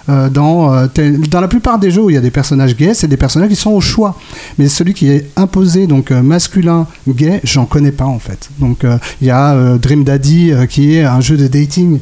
Euh, 0.10 0.30
dans, 0.30 0.74
euh, 0.74 0.88
dans 1.30 1.40
la 1.40 1.48
plupart 1.48 1.80
des 1.80 1.90
jeux 1.90 2.02
où 2.02 2.10
il 2.10 2.16
y 2.16 2.18
a 2.18 2.22
des 2.22 2.32
personnages 2.32 2.76
gays, 2.76 2.94
c'est 2.94 3.08
des 3.08 3.18
personnages 3.18 3.50
qui 3.50 3.56
sont 3.56 3.72
au 3.72 3.80
choix. 3.80 4.18
Mais 4.58 4.68
celui 4.68 4.94
qui 4.94 5.10
est 5.10 5.30
imposé, 5.38 5.88
donc 5.88 6.12
euh, 6.12 6.22
masculin, 6.22 6.88
gay, 7.08 7.40
j'en 7.44 7.66
connais 7.66 7.94
pas 7.94 8.06
en 8.06 8.20
fait. 8.20 8.50
Donc 8.60 8.86
il 9.22 9.28
y 9.28 9.32
a 9.32 9.78
Dream 9.78 10.04
Daddy 10.04 10.52
qui 10.70 10.96
est 10.96 11.04
un 11.04 11.22
jeu 11.22 11.38
de 11.38 11.48
dating 11.48 12.00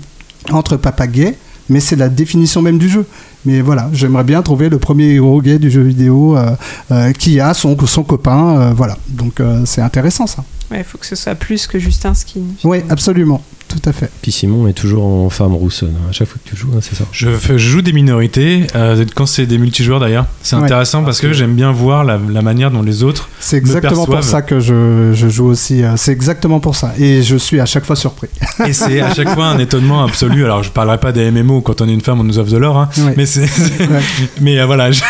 entre 0.52 0.78
papa 0.78 1.06
gay, 1.08 1.36
mais 1.70 1.80
c'est 1.80 1.96
la 1.96 2.10
définition 2.10 2.62
même 2.62 2.78
du 2.78 2.90
jeu. 2.90 3.06
Mais 3.46 3.62
voilà, 3.62 3.90
j'aimerais 3.94 4.24
bien 4.24 4.42
trouver 4.42 4.70
le 4.70 4.78
premier 4.78 5.14
héros 5.16 5.42
gay 5.42 5.58
du 5.60 5.72
jeu 5.72 5.82
vidéo 5.82 6.38
euh, 6.38 6.52
euh, 6.92 7.12
qui 7.14 7.40
a 7.40 7.54
son, 7.54 7.76
son 7.88 8.04
copain. 8.04 8.60
euh, 8.62 8.74
voilà, 8.76 8.98
donc 9.10 9.40
euh, 9.40 9.62
c'est 9.66 9.82
intéressant 9.82 10.28
ça. 10.28 10.44
Ouais, 10.70 10.80
il 10.80 10.84
faut 10.86 10.98
que 10.98 11.06
ce 11.06 11.16
soit 11.16 11.36
plus 11.36 11.68
que 11.68 11.80
juste 11.80 12.06
un 12.06 12.14
skin. 12.14 12.40
Oui, 12.64 12.78
absolument, 12.90 13.42
tout 13.68 13.82
à 13.84 13.92
fait. 13.92 14.10
Puis 14.22 14.32
Simon 14.32 14.68
est 14.70 14.74
toujours 14.74 15.04
en 15.06 15.30
femme 15.30 15.54
roussonne 15.54 15.96
à 16.10 16.14
chaque 16.14 16.30
fois 16.30 16.38
que 16.42 16.50
tu 16.50 16.56
joues, 16.56 16.70
hein, 16.74 16.80
c'est 16.82 16.96
ça 16.96 17.04
Je, 17.12 17.58
joue 17.58 17.82
des 17.82 17.92
minorités, 17.92 18.68
euh, 18.76 19.04
quand 19.14 19.26
c'est 19.26 19.46
des 19.46 19.58
multijoueurs 19.58 20.00
d'ailleurs. 20.00 20.28
C'est 20.44 20.56
Ouais. 20.56 20.64
intéressant 20.64 21.04
parce 21.04 21.20
que 21.20 21.34
j'aime 21.34 21.56
bien 21.56 21.74
voir 21.74 22.06
la, 22.06 22.18
la 22.30 22.42
manière 22.42 22.72
dont 22.72 22.84
les 22.84 23.04
autres. 23.04 23.28
C'est 23.42 23.58
exactement 23.58 24.06
pour 24.06 24.14
perçoivent. 24.16 24.32
ça 24.32 24.42
que 24.44 24.62
je, 24.62 25.12
je 25.14 25.28
joue 25.28 25.48
aussi. 25.48 25.84
euh, 25.84 25.96
C'est 25.98 26.14
exactement 26.14 26.62
pour 26.62 26.78
ça. 26.78 26.94
Et 26.98 27.22
je 27.22 27.36
suis 27.36 27.60
à 27.60 27.66
chaque 27.66 27.84
fois 27.86 27.98
surpris. 27.98 28.30
Et 28.66 28.72
c'est 28.72 29.02
à 29.02 29.14
chaque 29.14 29.30
fois 29.34 29.48
un 29.48 29.60
étonnement 29.60 30.06
absolu. 30.06 30.46
Alors 30.46 30.64
je 30.64 30.72
parlerai 30.72 31.00
pas 31.00 31.12
des 31.12 31.30
MMO 31.32 31.60
quand 31.60 31.82
on 31.82 31.90
est 31.90 31.94
une 31.94 32.00
femme, 32.02 32.22
on 32.22 32.24
nous 32.24 32.40
offre 32.40 32.52
de 32.52 32.58
l'or. 32.58 32.78
hein. 32.78 32.88
Ouais. 32.98 33.14
Mais 33.18 33.26
c'est. 33.32 33.48
c'est- 33.48 33.88
Ouais. 33.88 34.00
Mais 34.42 34.60
euh, 34.60 34.66
voilà, 34.66 34.92
je- 34.92 35.02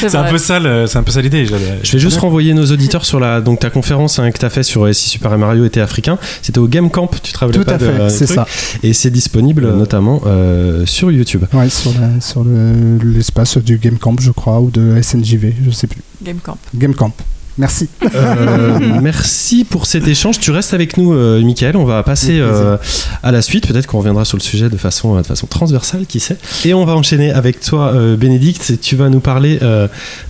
c'est 0.00 0.14
un 0.14 0.24
peu 0.24 0.38
ça, 0.38 0.58
le- 0.58 0.86
c'est 0.86 0.98
un 0.98 1.02
peu 1.02 1.12
ça 1.12 1.20
l'idée. 1.20 1.46
Je- 1.46 1.54
Je 1.82 1.92
vais 1.92 1.98
juste 1.98 2.18
renvoyer 2.18 2.54
nos 2.54 2.66
auditeurs 2.66 3.04
sur 3.04 3.20
la 3.20 3.40
donc 3.40 3.60
ta 3.60 3.70
conférence 3.70 4.18
hein, 4.18 4.30
que 4.30 4.38
tu 4.38 4.44
as 4.44 4.50
fait 4.50 4.62
sur 4.62 4.92
si 4.94 5.08
Super 5.08 5.36
Mario 5.38 5.64
était 5.64 5.80
africain. 5.80 6.18
C'était 6.42 6.58
au 6.58 6.68
Game 6.68 6.90
Camp, 6.90 7.08
tu 7.22 7.30
scrabble 7.30 7.52
Tout 7.52 7.60
à 7.62 7.64
Pad, 7.64 7.80
fait, 7.80 7.86
euh, 7.86 8.08
c'est 8.08 8.24
truc. 8.26 8.36
ça. 8.38 8.46
Et 8.82 8.92
c'est 8.92 9.10
disponible 9.10 9.72
notamment 9.74 10.22
euh, 10.26 10.86
sur 10.86 11.10
YouTube. 11.10 11.44
Ouais, 11.52 11.68
sur 11.68 11.92
la- 12.00 12.20
sur 12.20 12.44
le- 12.44 12.98
l'espace 13.04 13.58
du 13.58 13.78
Game 13.78 13.98
Camp, 13.98 14.16
je 14.20 14.30
crois, 14.30 14.60
ou 14.60 14.70
de 14.70 14.96
SNJV, 15.02 15.54
je 15.64 15.70
sais 15.70 15.86
plus. 15.86 16.00
Game 16.22 16.38
Camp. 16.42 16.56
Game 16.74 16.94
Camp. 16.94 17.12
Merci. 17.58 17.88
Euh, 18.14 18.78
merci 19.02 19.64
pour 19.64 19.86
cet 19.86 20.06
échange. 20.08 20.38
Tu 20.38 20.50
restes 20.50 20.74
avec 20.74 20.96
nous, 20.96 21.12
euh, 21.12 21.42
Michael. 21.42 21.76
On 21.76 21.84
va 21.84 22.02
passer 22.02 22.38
euh, 22.40 22.76
à 23.22 23.32
la 23.32 23.42
suite. 23.42 23.66
Peut-être 23.66 23.86
qu'on 23.86 23.98
reviendra 23.98 24.24
sur 24.24 24.36
le 24.36 24.42
sujet 24.42 24.68
de 24.68 24.76
façon, 24.76 25.16
de 25.16 25.22
façon 25.22 25.46
transversale, 25.46 26.06
qui 26.06 26.20
sait. 26.20 26.38
Et 26.64 26.74
on 26.74 26.84
va 26.84 26.94
enchaîner 26.94 27.30
avec 27.30 27.60
toi, 27.60 27.92
Bénédicte. 28.16 28.80
Tu 28.80 28.96
vas 28.96 29.08
nous 29.08 29.20
parler 29.20 29.58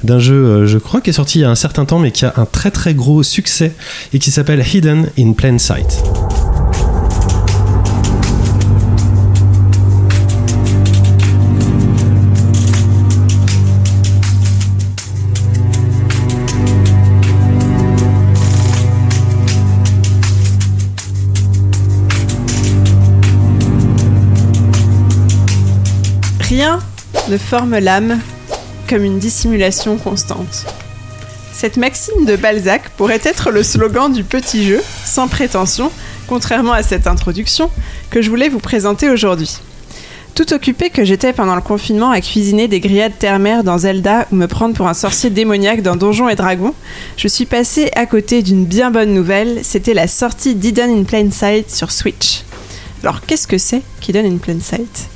d'un 0.04 0.18
jeu, 0.18 0.66
je 0.66 0.78
crois, 0.78 1.00
qui 1.00 1.10
est 1.10 1.14
sorti 1.14 1.38
il 1.38 1.42
y 1.42 1.44
a 1.44 1.50
un 1.50 1.54
certain 1.54 1.84
temps, 1.84 1.98
mais 1.98 2.10
qui 2.10 2.24
a 2.24 2.34
un 2.36 2.46
très 2.46 2.70
très 2.70 2.94
gros 2.94 3.22
succès 3.22 3.72
et 4.12 4.18
qui 4.18 4.30
s'appelle 4.30 4.64
Hidden 4.72 5.08
in 5.18 5.32
Plain 5.32 5.58
Sight. 5.58 6.02
Ne 27.30 27.38
forme 27.38 27.78
l'âme 27.78 28.18
comme 28.88 29.04
une 29.04 29.20
dissimulation 29.20 29.96
constante. 29.98 30.66
Cette 31.52 31.76
maxime 31.76 32.24
de 32.26 32.34
Balzac 32.34 32.90
pourrait 32.96 33.20
être 33.22 33.50
le 33.50 33.62
slogan 33.62 34.12
du 34.12 34.24
petit 34.24 34.64
jeu, 34.64 34.82
sans 35.04 35.28
prétention, 35.28 35.92
contrairement 36.26 36.72
à 36.72 36.82
cette 36.82 37.06
introduction, 37.06 37.70
que 38.10 38.20
je 38.20 38.30
voulais 38.30 38.48
vous 38.48 38.58
présenter 38.58 39.08
aujourd'hui. 39.08 39.58
Tout 40.34 40.52
occupé 40.52 40.90
que 40.90 41.04
j'étais 41.04 41.32
pendant 41.32 41.54
le 41.54 41.60
confinement 41.60 42.10
à 42.10 42.20
cuisiner 42.20 42.66
des 42.66 42.80
grillades 42.80 43.16
terre-mer 43.16 43.62
dans 43.62 43.78
Zelda 43.78 44.26
ou 44.32 44.36
me 44.36 44.46
prendre 44.46 44.74
pour 44.74 44.88
un 44.88 44.94
sorcier 44.94 45.30
démoniaque 45.30 45.82
dans 45.82 45.94
Donjons 45.96 46.28
et 46.28 46.36
Dragons, 46.36 46.74
je 47.16 47.28
suis 47.28 47.46
passé 47.46 47.90
à 47.94 48.06
côté 48.06 48.42
d'une 48.42 48.64
bien 48.64 48.90
bonne 48.90 49.14
nouvelle, 49.14 49.60
c'était 49.62 49.94
la 49.94 50.08
sortie 50.08 50.56
d'Hidden 50.56 50.90
in 50.90 51.04
Plain 51.04 51.30
Sight 51.30 51.70
sur 51.70 51.92
Switch. 51.92 52.42
Alors 53.04 53.20
qu'est-ce 53.20 53.46
que 53.46 53.58
c'est 53.58 53.82
qu'Hidden 54.00 54.26
in 54.26 54.38
Plain 54.38 54.60
Sight? 54.60 55.08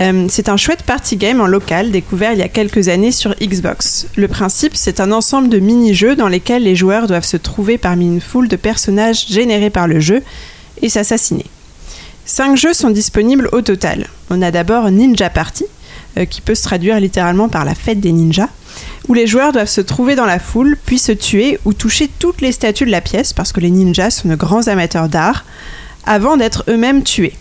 Euh, 0.00 0.26
c'est 0.28 0.48
un 0.48 0.56
chouette 0.56 0.82
party 0.82 1.16
game 1.16 1.40
en 1.40 1.46
local 1.46 1.92
découvert 1.92 2.32
il 2.32 2.38
y 2.38 2.42
a 2.42 2.48
quelques 2.48 2.88
années 2.88 3.12
sur 3.12 3.34
Xbox. 3.40 4.06
Le 4.16 4.26
principe, 4.26 4.74
c'est 4.74 4.98
un 4.98 5.12
ensemble 5.12 5.48
de 5.48 5.58
mini-jeux 5.58 6.16
dans 6.16 6.28
lesquels 6.28 6.64
les 6.64 6.74
joueurs 6.74 7.06
doivent 7.06 7.24
se 7.24 7.36
trouver 7.36 7.78
parmi 7.78 8.06
une 8.06 8.20
foule 8.20 8.48
de 8.48 8.56
personnages 8.56 9.26
générés 9.28 9.70
par 9.70 9.86
le 9.86 10.00
jeu 10.00 10.22
et 10.82 10.88
s'assassiner. 10.88 11.46
Cinq 12.24 12.56
jeux 12.56 12.72
sont 12.72 12.90
disponibles 12.90 13.48
au 13.52 13.60
total. 13.60 14.08
On 14.30 14.42
a 14.42 14.50
d'abord 14.50 14.90
Ninja 14.90 15.30
Party, 15.30 15.66
euh, 16.16 16.24
qui 16.24 16.40
peut 16.40 16.54
se 16.54 16.62
traduire 16.62 16.98
littéralement 16.98 17.48
par 17.48 17.64
la 17.64 17.74
fête 17.74 18.00
des 18.00 18.12
ninjas, 18.12 18.48
où 19.06 19.14
les 19.14 19.26
joueurs 19.26 19.52
doivent 19.52 19.68
se 19.68 19.82
trouver 19.82 20.16
dans 20.16 20.24
la 20.24 20.38
foule, 20.38 20.76
puis 20.86 20.98
se 20.98 21.12
tuer 21.12 21.58
ou 21.64 21.72
toucher 21.72 22.10
toutes 22.18 22.40
les 22.40 22.52
statues 22.52 22.86
de 22.86 22.90
la 22.90 23.02
pièce, 23.02 23.32
parce 23.32 23.52
que 23.52 23.60
les 23.60 23.70
ninjas 23.70 24.10
sont 24.10 24.28
de 24.28 24.34
grands 24.34 24.66
amateurs 24.66 25.08
d'art, 25.08 25.44
avant 26.06 26.36
d'être 26.36 26.64
eux-mêmes 26.68 27.02
tués. 27.02 27.34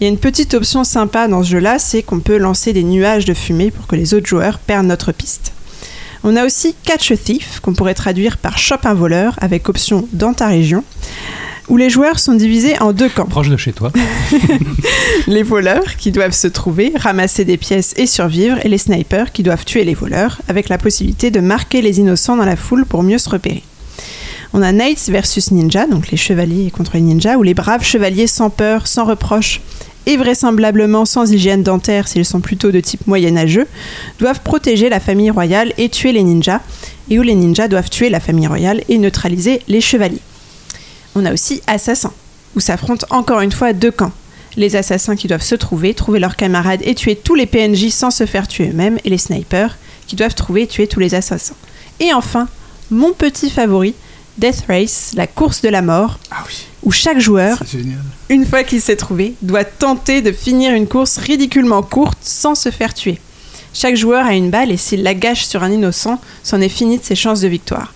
Il 0.00 0.04
y 0.04 0.06
a 0.06 0.10
une 0.10 0.18
petite 0.18 0.54
option 0.54 0.84
sympa 0.84 1.26
dans 1.26 1.42
ce 1.42 1.50
jeu-là, 1.50 1.80
c'est 1.80 2.04
qu'on 2.04 2.20
peut 2.20 2.36
lancer 2.36 2.72
des 2.72 2.84
nuages 2.84 3.24
de 3.24 3.34
fumée 3.34 3.72
pour 3.72 3.88
que 3.88 3.96
les 3.96 4.14
autres 4.14 4.28
joueurs 4.28 4.60
perdent 4.60 4.86
notre 4.86 5.10
piste. 5.10 5.52
On 6.22 6.36
a 6.36 6.44
aussi 6.44 6.76
Catch 6.84 7.10
a 7.10 7.16
Thief, 7.16 7.58
qu'on 7.58 7.74
pourrait 7.74 7.94
traduire 7.94 8.38
par 8.38 8.58
Chope 8.58 8.86
un 8.86 8.94
voleur, 8.94 9.34
avec 9.40 9.68
option 9.68 10.08
dans 10.12 10.34
ta 10.34 10.46
région, 10.46 10.84
où 11.68 11.76
les 11.76 11.90
joueurs 11.90 12.20
sont 12.20 12.34
divisés 12.34 12.78
en 12.78 12.92
deux 12.92 13.08
camps. 13.08 13.26
Proche 13.26 13.48
de 13.48 13.56
chez 13.56 13.72
toi. 13.72 13.90
Les 15.26 15.42
voleurs, 15.42 15.96
qui 15.96 16.12
doivent 16.12 16.30
se 16.30 16.46
trouver, 16.46 16.92
ramasser 16.94 17.44
des 17.44 17.56
pièces 17.56 17.94
et 17.96 18.06
survivre, 18.06 18.64
et 18.64 18.68
les 18.68 18.78
snipers, 18.78 19.32
qui 19.32 19.42
doivent 19.42 19.64
tuer 19.64 19.82
les 19.82 19.94
voleurs, 19.94 20.40
avec 20.46 20.68
la 20.68 20.78
possibilité 20.78 21.32
de 21.32 21.40
marquer 21.40 21.82
les 21.82 21.98
innocents 21.98 22.36
dans 22.36 22.44
la 22.44 22.56
foule 22.56 22.86
pour 22.86 23.02
mieux 23.02 23.18
se 23.18 23.30
repérer. 23.30 23.64
On 24.52 24.62
a 24.62 24.72
Knights 24.72 25.10
versus 25.10 25.50
Ninja, 25.50 25.86
donc 25.86 26.10
les 26.10 26.16
chevaliers 26.16 26.70
contre 26.70 26.92
les 26.94 27.02
ninjas, 27.02 27.36
où 27.36 27.42
les 27.42 27.52
braves 27.52 27.84
chevaliers 27.84 28.26
sans 28.26 28.48
peur, 28.48 28.86
sans 28.86 29.04
reproche, 29.04 29.60
et 30.08 30.16
vraisemblablement 30.16 31.04
sans 31.04 31.30
hygiène 31.30 31.62
dentaire 31.62 32.08
s'ils 32.08 32.24
sont 32.24 32.40
plutôt 32.40 32.72
de 32.72 32.80
type 32.80 33.06
moyenâgeux, 33.06 33.66
doivent 34.18 34.40
protéger 34.40 34.88
la 34.88 35.00
famille 35.00 35.30
royale 35.30 35.74
et 35.76 35.90
tuer 35.90 36.12
les 36.12 36.22
ninjas, 36.22 36.62
et 37.10 37.18
où 37.18 37.22
les 37.22 37.34
ninjas 37.34 37.68
doivent 37.68 37.90
tuer 37.90 38.08
la 38.08 38.18
famille 38.18 38.46
royale 38.46 38.82
et 38.88 38.96
neutraliser 38.96 39.60
les 39.68 39.82
chevaliers. 39.82 40.22
On 41.14 41.26
a 41.26 41.32
aussi 41.32 41.60
Assassins, 41.66 42.14
où 42.56 42.60
s'affrontent 42.60 43.06
encore 43.10 43.42
une 43.42 43.52
fois 43.52 43.74
deux 43.74 43.90
camps. 43.90 44.12
Les 44.56 44.76
assassins 44.76 45.14
qui 45.14 45.28
doivent 45.28 45.42
se 45.42 45.54
trouver, 45.54 45.92
trouver 45.92 46.20
leurs 46.20 46.36
camarades 46.36 46.80
et 46.84 46.94
tuer 46.94 47.14
tous 47.14 47.34
les 47.34 47.46
PNJ 47.46 47.90
sans 47.90 48.10
se 48.10 48.24
faire 48.24 48.48
tuer 48.48 48.70
eux-mêmes, 48.70 48.98
et 49.04 49.10
les 49.10 49.18
snipers 49.18 49.76
qui 50.06 50.16
doivent 50.16 50.34
trouver 50.34 50.62
et 50.62 50.66
tuer 50.66 50.86
tous 50.86 51.00
les 51.00 51.14
assassins. 51.14 51.54
Et 52.00 52.14
enfin, 52.14 52.48
mon 52.90 53.12
petit 53.12 53.50
favori, 53.50 53.94
Death 54.38 54.64
Race, 54.68 55.12
la 55.16 55.26
course 55.26 55.60
de 55.60 55.68
la 55.68 55.82
mort, 55.82 56.18
Ah 56.30 56.44
oui, 56.46 56.64
où 56.82 56.92
chaque 56.92 57.18
joueur. 57.18 57.58
Une 58.28 58.44
fois 58.44 58.62
qu'il 58.62 58.80
s'est 58.80 58.96
trouvé, 58.96 59.34
doit 59.42 59.64
tenter 59.64 60.20
de 60.22 60.32
finir 60.32 60.74
une 60.74 60.86
course 60.86 61.16
ridiculement 61.18 61.82
courte 61.82 62.18
sans 62.20 62.54
se 62.54 62.70
faire 62.70 62.94
tuer. 62.94 63.18
Chaque 63.72 63.96
joueur 63.96 64.26
a 64.26 64.34
une 64.34 64.50
balle 64.50 64.70
et 64.70 64.76
s'il 64.76 65.02
la 65.02 65.14
gâche 65.14 65.46
sur 65.46 65.62
un 65.62 65.70
innocent, 65.70 66.20
c'en 66.42 66.60
est 66.60 66.68
fini 66.68 66.98
de 66.98 67.04
ses 67.04 67.14
chances 67.14 67.40
de 67.40 67.48
victoire. 67.48 67.94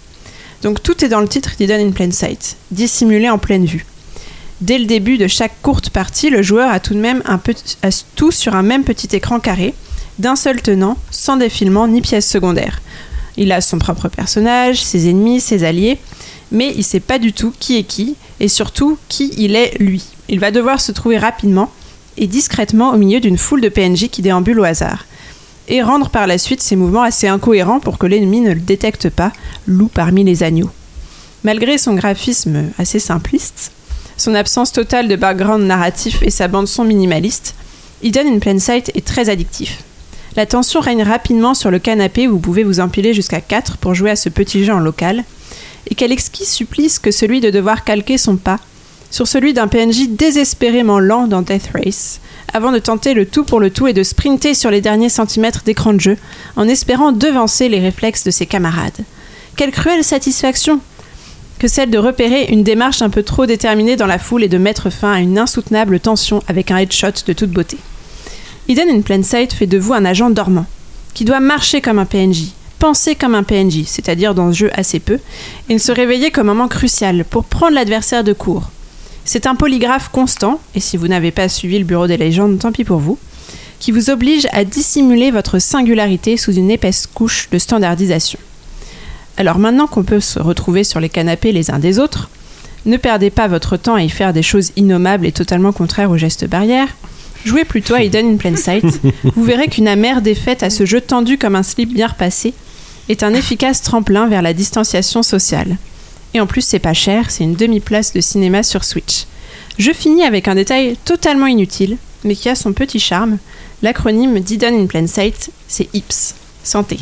Donc 0.63 0.83
tout 0.83 1.05
est 1.05 1.09
dans 1.09 1.21
le 1.21 1.29
titre 1.29 1.53
d'Hidden 1.59 1.89
in 1.89 1.91
Plain 1.91 2.11
Sight, 2.11 2.57
dissimulé 2.71 3.29
en 3.29 3.39
pleine 3.39 3.67
vue. 3.67 3.85
Dès 4.61 4.79
le 4.79 4.85
début 4.85 5.19
de 5.19 5.27
chaque 5.27 5.61
courte 5.61 5.91
partie, 5.91 6.31
le 6.31 6.41
joueur 6.41 6.71
a 6.71 6.79
tout 6.79 6.95
de 6.95 7.01
même 7.01 7.23
un 7.27 7.41
tout 8.15 8.31
sur 8.31 8.55
un 8.55 8.63
même 8.63 8.85
petit 8.85 9.09
écran 9.15 9.41
carré, 9.41 9.75
d'un 10.21 10.37
seul 10.37 10.63
tenant, 10.63 10.97
sans 11.11 11.37
défilement 11.37 11.89
ni 11.89 12.01
pièces 12.01 12.31
secondaires. 12.31 12.81
Il 13.37 13.51
a 13.51 13.61
son 13.61 13.79
propre 13.79 14.09
personnage, 14.09 14.83
ses 14.83 15.09
ennemis, 15.09 15.41
ses 15.41 15.65
alliés, 15.65 15.99
mais 16.53 16.73
il 16.77 16.85
sait 16.85 17.01
pas 17.01 17.19
du 17.19 17.33
tout 17.33 17.53
qui 17.59 17.77
est 17.77 17.83
qui, 17.83 18.15
et 18.39 18.49
surtout 18.49 18.99
qui 19.09 19.33
il 19.37 19.57
est 19.57 19.77
lui. 19.81 20.05
Il 20.29 20.41
va 20.41 20.51
devoir 20.51 20.81
se 20.81 20.93
trouver 20.93 21.19
rapidement 21.19 21.71
et 22.17 22.27
discrètement 22.27 22.93
au 22.93 22.97
milieu 22.97 23.21
d'une 23.21 23.39
foule 23.39 23.61
de 23.61 23.69
PNJ 23.69 24.09
qui 24.09 24.23
déambulent 24.23 24.61
au 24.61 24.65
hasard, 24.65 25.07
et 25.69 25.83
rendre 25.83 26.11
par 26.11 26.27
la 26.27 26.39
suite 26.39 26.63
ses 26.63 26.77
mouvements 26.77 27.03
assez 27.03 27.29
incohérents 27.29 27.81
pour 27.81 27.99
que 27.99 28.07
l'ennemi 28.07 28.41
ne 28.41 28.53
le 28.53 28.61
détecte 28.61 29.09
pas, 29.09 29.33
loup 29.67 29.91
parmi 29.93 30.25
les 30.25 30.43
agneaux. 30.43 30.71
Malgré 31.45 31.79
son 31.79 31.95
graphisme 31.95 32.71
assez 32.79 32.99
simpliste, 32.99 33.73
son 34.17 34.35
absence 34.35 34.73
totale 34.73 35.09
de 35.09 35.17
background 35.17 35.65
narratif 35.65 36.23
et 36.23 36.31
sa 36.31 36.49
bande-son 36.49 36.85
minimaliste, 36.85 37.55
Hidden 38.03 38.27
in 38.27 38.39
Plain 38.39 38.59
Sight 38.59 38.91
est 38.95 39.07
très 39.07 39.29
addictif. 39.29 39.83
La 40.37 40.47
tension 40.47 40.81
règne 40.81 41.03
rapidement 41.03 41.55
sur 41.55 41.71
le 41.71 41.79
canapé 41.79 42.27
où 42.29 42.33
vous 42.33 42.39
pouvez 42.39 42.65
vous 42.65 42.81
empiler 42.81 43.15
jusqu'à 43.15 43.41
4 43.41 43.77
pour 43.79 43.95
jouer 43.95 44.11
à 44.11 44.17
ce 44.17 44.29
petit 44.29 44.65
jeu 44.65 44.73
en 44.73 44.79
local, 44.79 45.25
et 45.91 45.95
quel 45.95 46.13
exquis 46.13 46.47
supplice 46.47 46.99
que 46.99 47.11
celui 47.11 47.41
de 47.41 47.51
devoir 47.51 47.85
calquer 47.85 48.19
son 48.19 48.37
pas 48.37 48.59
sur 49.13 49.29
celui 49.29 49.53
d'un 49.53 49.69
PNJ 49.69 50.09
désespérément 50.09 50.99
lent 50.99 51.29
dans 51.29 51.43
Death 51.43 51.71
Race, 51.75 52.21
avant 52.53 52.73
de 52.73 52.79
tenter 52.79 53.13
le 53.13 53.27
tout 53.27 53.45
pour 53.45 53.61
le 53.61 53.71
tout 53.71 53.87
et 53.87 53.93
de 53.93 54.03
sprinter 54.03 54.55
sur 54.55 54.71
les 54.71 54.81
derniers 54.81 55.11
centimètres 55.11 55.63
d'écran 55.65 55.93
de 55.93 56.01
jeu, 56.01 56.17
en 56.57 56.67
espérant 56.67 57.13
devancer 57.13 57.69
les 57.69 57.79
réflexes 57.79 58.25
de 58.25 58.31
ses 58.31 58.47
camarades. 58.47 59.05
Quelle 59.55 59.71
cruelle 59.71 60.03
satisfaction 60.03 60.81
que 61.59 61.69
celle 61.69 61.91
de 61.91 61.99
repérer 61.99 62.47
une 62.47 62.65
démarche 62.65 63.03
un 63.03 63.11
peu 63.11 63.23
trop 63.23 63.47
déterminée 63.47 63.97
dans 63.97 64.07
la 64.07 64.19
foule 64.19 64.43
et 64.43 64.49
de 64.49 64.59
mettre 64.59 64.91
fin 64.91 65.13
à 65.13 65.21
une 65.21 65.39
insoutenable 65.39 66.01
tension 66.01 66.43
avec 66.49 66.71
un 66.73 66.79
headshot 66.79 67.13
de 67.25 67.33
toute 67.35 67.53
beauté. 67.53 67.77
Hidden 68.67 68.89
in 68.89 69.03
Plain 69.03 69.23
Sight 69.23 69.53
fait 69.53 69.67
de 69.67 69.79
vous 69.79 69.93
un 69.93 70.05
agent 70.05 70.31
dormant, 70.31 70.67
qui 71.13 71.25
doit 71.25 71.39
marcher 71.39 71.83
comme 71.83 71.99
un 71.99 72.07
PNJ, 72.07 72.47
penser 72.79 73.15
comme 73.15 73.35
un 73.35 73.43
PNJ, 73.43 73.85
c'est-à-dire 73.85 74.35
dans 74.35 74.51
ce 74.53 74.57
jeu 74.57 74.71
assez 74.75 74.99
peu, 75.01 75.19
et 75.69 75.79
se 75.79 75.93
réveiller 75.93 76.33
un 76.37 76.43
moment 76.43 76.67
crucial 76.67 77.25
pour 77.29 77.45
prendre 77.45 77.75
l'adversaire 77.75 78.25
de 78.25 78.33
court. 78.33 78.71
C'est 79.25 79.47
un 79.47 79.55
polygraphe 79.55 80.09
constant, 80.09 80.61
et 80.75 80.81
si 80.81 80.97
vous 80.97 81.09
n'avez 81.09 81.31
pas 81.31 81.49
suivi 81.49 81.79
le 81.79 81.85
bureau 81.85 82.07
des 82.07 82.17
légendes, 82.17 82.59
tant 82.59 82.73
pis 82.73 82.85
pour 82.85 82.99
vous, 82.99 83.19
qui 83.79 83.93
vous 83.93 84.11
oblige 84.11 84.47
à 84.53 84.65
dissimuler 84.65 85.31
votre 85.31 85.59
singularité 85.59 86.37
sous 86.37 86.53
une 86.53 86.71
épaisse 86.71 87.07
couche 87.07 87.49
de 87.51 87.59
standardisation. 87.59 88.39
Alors 89.37 89.59
maintenant 89.59 89.87
qu'on 89.87 90.05
peut 90.05 90.21
se 90.21 90.39
retrouver 90.39 90.85
sur 90.85 91.01
les 91.01 91.09
canapés 91.09 91.53
les 91.53 91.71
uns 91.71 91.79
des 91.79 91.99
autres, 91.99 92.31
ne 92.85 92.97
perdez 92.97 93.31
pas 93.31 93.49
votre 93.49 93.77
temps 93.77 93.95
à 93.95 94.03
y 94.03 94.09
faire 94.09 94.33
des 94.33 94.43
choses 94.43 94.73
innommables 94.77 95.27
et 95.27 95.33
totalement 95.33 95.73
contraires 95.73 96.11
aux 96.11 96.17
gestes 96.17 96.49
barrières. 96.49 96.89
Jouez 97.45 97.65
plutôt 97.65 97.95
à 97.95 98.03
Hidden 98.03 98.35
in 98.35 98.37
Plain 98.37 98.57
Sight. 98.57 98.85
Vous 99.37 99.45
verrez 99.45 99.69
qu'une 99.69 99.89
amère 99.89 100.23
défaite 100.23 100.63
à 100.63 100.71
ce 100.71 100.85
jeu 100.85 101.01
tendu 101.01 101.39
comme 101.39 101.57
un 101.57 101.63
slip 101.63 101.93
bien 101.93 102.09
repassé 102.09 102.55
est 103.09 103.23
un 103.23 103.35
efficace 103.35 103.83
tremplin 103.83 104.27
vers 104.29 104.43
la 104.43 104.55
distanciation 104.55 105.23
sociale. 105.23 105.77
Et 106.35 106.41
en 106.41 106.47
plus, 106.47 106.63
c'est 106.63 106.79
pas 106.79 106.95
cher, 106.95 107.31
c'est 107.31 107.45
une 107.45 107.55
demi-place 107.55 108.13
de 108.13 108.21
cinéma 108.21 108.63
sur 108.63 108.85
Switch. 108.85 109.27
Je 109.79 109.93
finis 109.93 110.25
avec 110.25 110.49
un 110.49 110.55
détail 110.55 110.97
totalement 111.05 111.47
inutile, 111.47 111.97
mais 112.25 112.35
qui 112.35 112.49
a 112.49 112.55
son 112.55 112.73
petit 112.73 113.01
charme. 113.01 113.39
L'acronyme 113.83 114.41
d'Hidden 114.41 114.75
in 114.75 114.87
Plain 114.87 115.07
Sight, 115.07 115.51
c'est 115.69 115.89
HIPS. 115.93 116.35
Santé. 116.65 116.99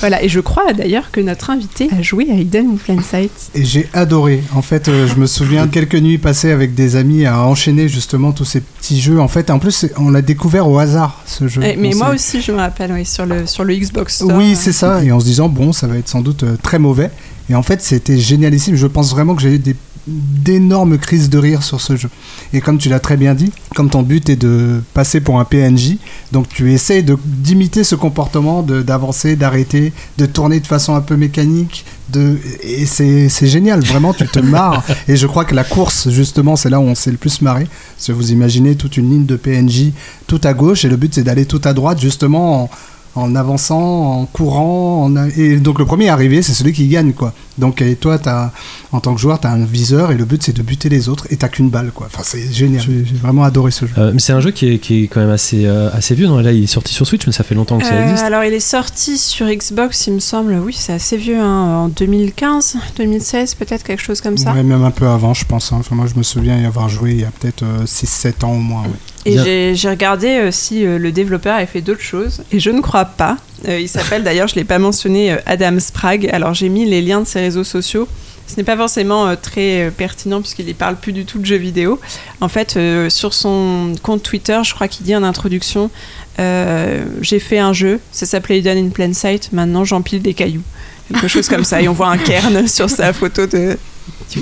voilà, 0.00 0.22
et 0.22 0.28
je 0.28 0.40
crois 0.40 0.72
d'ailleurs 0.72 1.10
que 1.10 1.20
notre 1.20 1.50
invité 1.50 1.88
a 1.96 2.02
joué 2.02 2.28
à 2.30 2.34
Hidden 2.34 2.72
in 2.72 2.76
Plain 2.76 3.02
Sight. 3.02 3.30
Et 3.54 3.64
j'ai 3.64 3.88
adoré. 3.92 4.42
En 4.54 4.62
fait, 4.62 4.88
euh, 4.88 5.06
je 5.06 5.14
me 5.16 5.26
souviens 5.26 5.66
de 5.66 5.70
quelques 5.70 5.96
nuits 5.96 6.18
passées 6.18 6.50
avec 6.50 6.74
des 6.74 6.96
amis 6.96 7.24
à 7.26 7.40
enchaîner 7.40 7.88
justement 7.88 8.32
tous 8.32 8.44
ces 8.44 8.60
petits 8.60 9.00
jeux. 9.00 9.20
En 9.20 9.28
fait, 9.28 9.50
en 9.50 9.58
plus, 9.58 9.86
on 9.96 10.10
l'a 10.10 10.22
découvert 10.22 10.68
au 10.68 10.78
hasard, 10.78 11.22
ce 11.26 11.48
jeu. 11.48 11.62
Eh, 11.64 11.76
mais 11.76 11.92
moi 11.94 12.10
aussi, 12.14 12.40
je 12.40 12.52
me 12.52 12.58
rappelle, 12.58 12.92
oui, 12.92 13.04
sur 13.04 13.26
le, 13.26 13.46
sur 13.46 13.64
le 13.64 13.74
Xbox 13.74 14.16
Store. 14.16 14.36
Oui, 14.36 14.56
c'est 14.56 14.72
ça. 14.72 15.02
Et 15.04 15.12
en 15.12 15.20
se 15.20 15.24
disant, 15.24 15.48
bon, 15.48 15.72
ça 15.72 15.86
va 15.86 15.96
être 15.96 16.08
sans 16.08 16.20
doute 16.20 16.42
euh, 16.42 16.56
très 16.62 16.78
mauvais. 16.78 17.10
Et 17.50 17.54
en 17.54 17.62
fait, 17.62 17.82
c'était 17.82 18.18
génialissime. 18.18 18.76
Je 18.76 18.86
pense 18.86 19.10
vraiment 19.10 19.34
que 19.34 19.42
j'ai 19.42 19.54
eu 19.54 19.58
des 19.58 19.76
d'énormes 20.06 20.98
crises 20.98 21.30
de 21.30 21.38
rire 21.38 21.62
sur 21.62 21.80
ce 21.80 21.96
jeu. 21.96 22.08
Et 22.52 22.60
comme 22.60 22.78
tu 22.78 22.88
l'as 22.88 23.00
très 23.00 23.16
bien 23.16 23.34
dit, 23.34 23.52
comme 23.76 23.88
ton 23.88 24.02
but 24.02 24.28
est 24.28 24.36
de 24.36 24.82
passer 24.94 25.20
pour 25.20 25.38
un 25.38 25.44
PNJ, 25.44 25.96
donc 26.32 26.48
tu 26.48 26.72
essayes 26.72 27.04
d'imiter 27.24 27.84
ce 27.84 27.94
comportement, 27.94 28.62
de- 28.62 28.82
d'avancer, 28.82 29.36
d'arrêter, 29.36 29.92
de 30.18 30.26
tourner 30.26 30.60
de 30.60 30.66
façon 30.66 30.94
un 30.94 31.00
peu 31.00 31.16
mécanique, 31.16 31.84
de 32.12 32.38
et 32.62 32.84
c'est 32.84 33.28
c'est 33.28 33.46
génial. 33.46 33.80
Vraiment, 33.84 34.12
tu 34.12 34.26
te 34.26 34.38
marres. 34.40 34.84
Et 35.08 35.16
je 35.16 35.26
crois 35.26 35.44
que 35.44 35.54
la 35.54 35.64
course, 35.64 36.10
justement, 36.10 36.56
c'est 36.56 36.68
là 36.68 36.78
où 36.80 36.82
on 36.84 36.94
s'est 36.94 37.10
le 37.10 37.16
plus 37.16 37.40
marré. 37.40 37.66
Parce 37.96 38.08
que 38.08 38.12
vous 38.12 38.32
imaginez 38.32 38.74
toute 38.74 38.96
une 38.96 39.08
ligne 39.10 39.24
de 39.26 39.36
PNJ 39.36 39.92
tout 40.26 40.40
à 40.44 40.52
gauche, 40.52 40.84
et 40.84 40.88
le 40.88 40.96
but 40.96 41.14
c'est 41.14 41.22
d'aller 41.22 41.46
tout 41.46 41.60
à 41.64 41.72
droite, 41.72 42.00
justement 42.00 42.64
en 42.64 42.70
en 43.14 43.34
avançant, 43.34 44.20
en 44.20 44.26
courant. 44.26 45.04
en 45.04 45.16
a- 45.16 45.28
Et 45.36 45.56
donc 45.56 45.78
le 45.78 45.84
premier 45.84 46.08
arrivé, 46.08 46.42
c'est 46.42 46.54
celui 46.54 46.72
qui 46.72 46.88
gagne, 46.88 47.12
quoi. 47.12 47.32
Donc 47.58 47.82
et 47.82 47.96
toi, 47.96 48.18
as, 48.26 48.52
en 48.92 49.00
tant 49.00 49.14
que 49.14 49.20
joueur, 49.20 49.38
tu 49.40 49.46
as 49.46 49.50
un 49.50 49.64
viseur 49.64 50.10
et 50.10 50.14
le 50.16 50.24
but 50.24 50.42
c'est 50.42 50.56
de 50.56 50.62
buter 50.62 50.88
les 50.88 51.08
autres 51.10 51.26
et 51.30 51.36
t'as 51.36 51.48
qu'une 51.48 51.68
balle, 51.68 51.92
quoi. 51.94 52.06
Enfin, 52.06 52.22
c'est 52.24 52.50
génial. 52.52 52.82
J'ai 52.82 53.04
vraiment 53.20 53.44
adoré 53.44 53.70
ce 53.70 53.84
jeu. 53.86 53.92
Euh, 53.98 54.10
mais 54.14 54.20
c'est 54.20 54.32
un 54.32 54.40
jeu 54.40 54.50
qui 54.50 54.68
est, 54.74 54.78
qui 54.78 55.04
est 55.04 55.06
quand 55.08 55.20
même 55.20 55.30
assez, 55.30 55.66
euh, 55.66 55.90
assez 55.92 56.14
vieux. 56.14 56.26
Non? 56.26 56.38
Là, 56.38 56.52
il 56.52 56.64
est 56.64 56.66
sorti 56.66 56.94
sur 56.94 57.06
Switch, 57.06 57.26
mais 57.26 57.32
ça 57.32 57.44
fait 57.44 57.54
longtemps 57.54 57.78
que 57.78 57.84
ça 57.84 57.92
Euh, 57.94 58.02
existe. 58.04 58.24
alors, 58.24 58.44
il 58.44 58.54
est 58.54 58.60
sorti 58.60 59.18
sur 59.18 59.46
Xbox, 59.46 60.06
il 60.06 60.14
me 60.14 60.18
semble. 60.20 60.54
Oui, 60.64 60.74
c'est 60.78 60.92
assez 60.94 61.16
vieux, 61.18 61.38
hein, 61.40 61.84
en 61.84 61.88
2015, 61.88 62.76
2016, 62.96 63.54
peut-être 63.56 63.82
quelque 63.84 64.02
chose 64.02 64.20
comme 64.22 64.38
ça. 64.38 64.52
Ouais, 64.54 64.62
même 64.62 64.82
un 64.84 64.90
peu 64.90 65.06
avant, 65.06 65.34
je 65.34 65.44
pense. 65.44 65.72
hein. 65.72 65.76
Enfin, 65.80 65.94
moi, 65.94 66.06
je 66.06 66.16
me 66.18 66.22
souviens 66.22 66.58
y 66.58 66.64
avoir 66.64 66.88
joué 66.88 67.10
il 67.12 67.20
y 67.20 67.24
a 67.24 67.30
peut-être 67.30 67.64
6-7 67.86 68.44
ans 68.44 68.52
au 68.52 68.58
moins. 68.58 68.82
ouais. 68.84 68.88
Et 69.24 69.74
j'ai 69.74 69.88
regardé 69.88 70.28
euh, 70.28 70.50
si 70.50 70.84
euh, 70.84 70.98
le 70.98 71.12
développeur 71.12 71.54
avait 71.56 71.66
fait 71.66 71.80
d'autres 71.80 72.02
choses, 72.02 72.42
et 72.50 72.58
je 72.58 72.70
ne 72.70 72.80
crois 72.80 73.04
pas. 73.04 73.36
Euh, 73.68 73.78
il 73.78 73.88
s'appelle 73.88 74.24
d'ailleurs, 74.24 74.48
je 74.48 74.54
ne 74.54 74.60
l'ai 74.60 74.64
pas 74.64 74.78
mentionné, 74.78 75.36
Adam 75.46 75.78
Sprague. 75.78 76.28
Alors 76.32 76.54
j'ai 76.54 76.68
mis 76.68 76.84
les 76.84 77.02
liens 77.02 77.20
de 77.20 77.26
ses 77.26 77.40
réseaux 77.40 77.64
sociaux. 77.64 78.08
Ce 78.48 78.56
n'est 78.56 78.64
pas 78.64 78.76
forcément 78.76 79.34
très 79.36 79.90
pertinent 79.96 80.40
puisqu'il 80.40 80.66
ne 80.66 80.72
parle 80.72 80.96
plus 80.96 81.12
du 81.12 81.24
tout 81.24 81.38
de 81.38 81.46
jeux 81.46 81.56
vidéo. 81.56 82.00
En 82.40 82.48
fait, 82.48 82.76
sur 83.08 83.32
son 83.32 83.94
compte 84.02 84.22
Twitter, 84.22 84.60
je 84.64 84.74
crois 84.74 84.88
qu'il 84.88 85.06
dit 85.06 85.14
en 85.14 85.22
introduction 85.22 85.90
J'ai 86.38 87.38
fait 87.38 87.60
un 87.60 87.72
jeu, 87.72 88.00
ça 88.10 88.26
s'appelait 88.26 88.58
Hidden 88.58 88.86
in 88.86 88.88
Plain 88.90 89.12
Sight, 89.14 89.52
maintenant 89.52 89.84
j'empile 89.84 90.20
des 90.20 90.34
cailloux. 90.34 90.64
Quelque 91.08 91.28
chose 91.28 91.48
comme 91.48 91.64
ça. 91.64 91.80
Et 91.80 91.88
on 91.88 91.92
voit 91.92 92.08
un 92.08 92.18
cairn 92.18 92.66
sur 92.68 92.90
sa 92.90 93.12
photo 93.12 93.46
de 93.46 93.78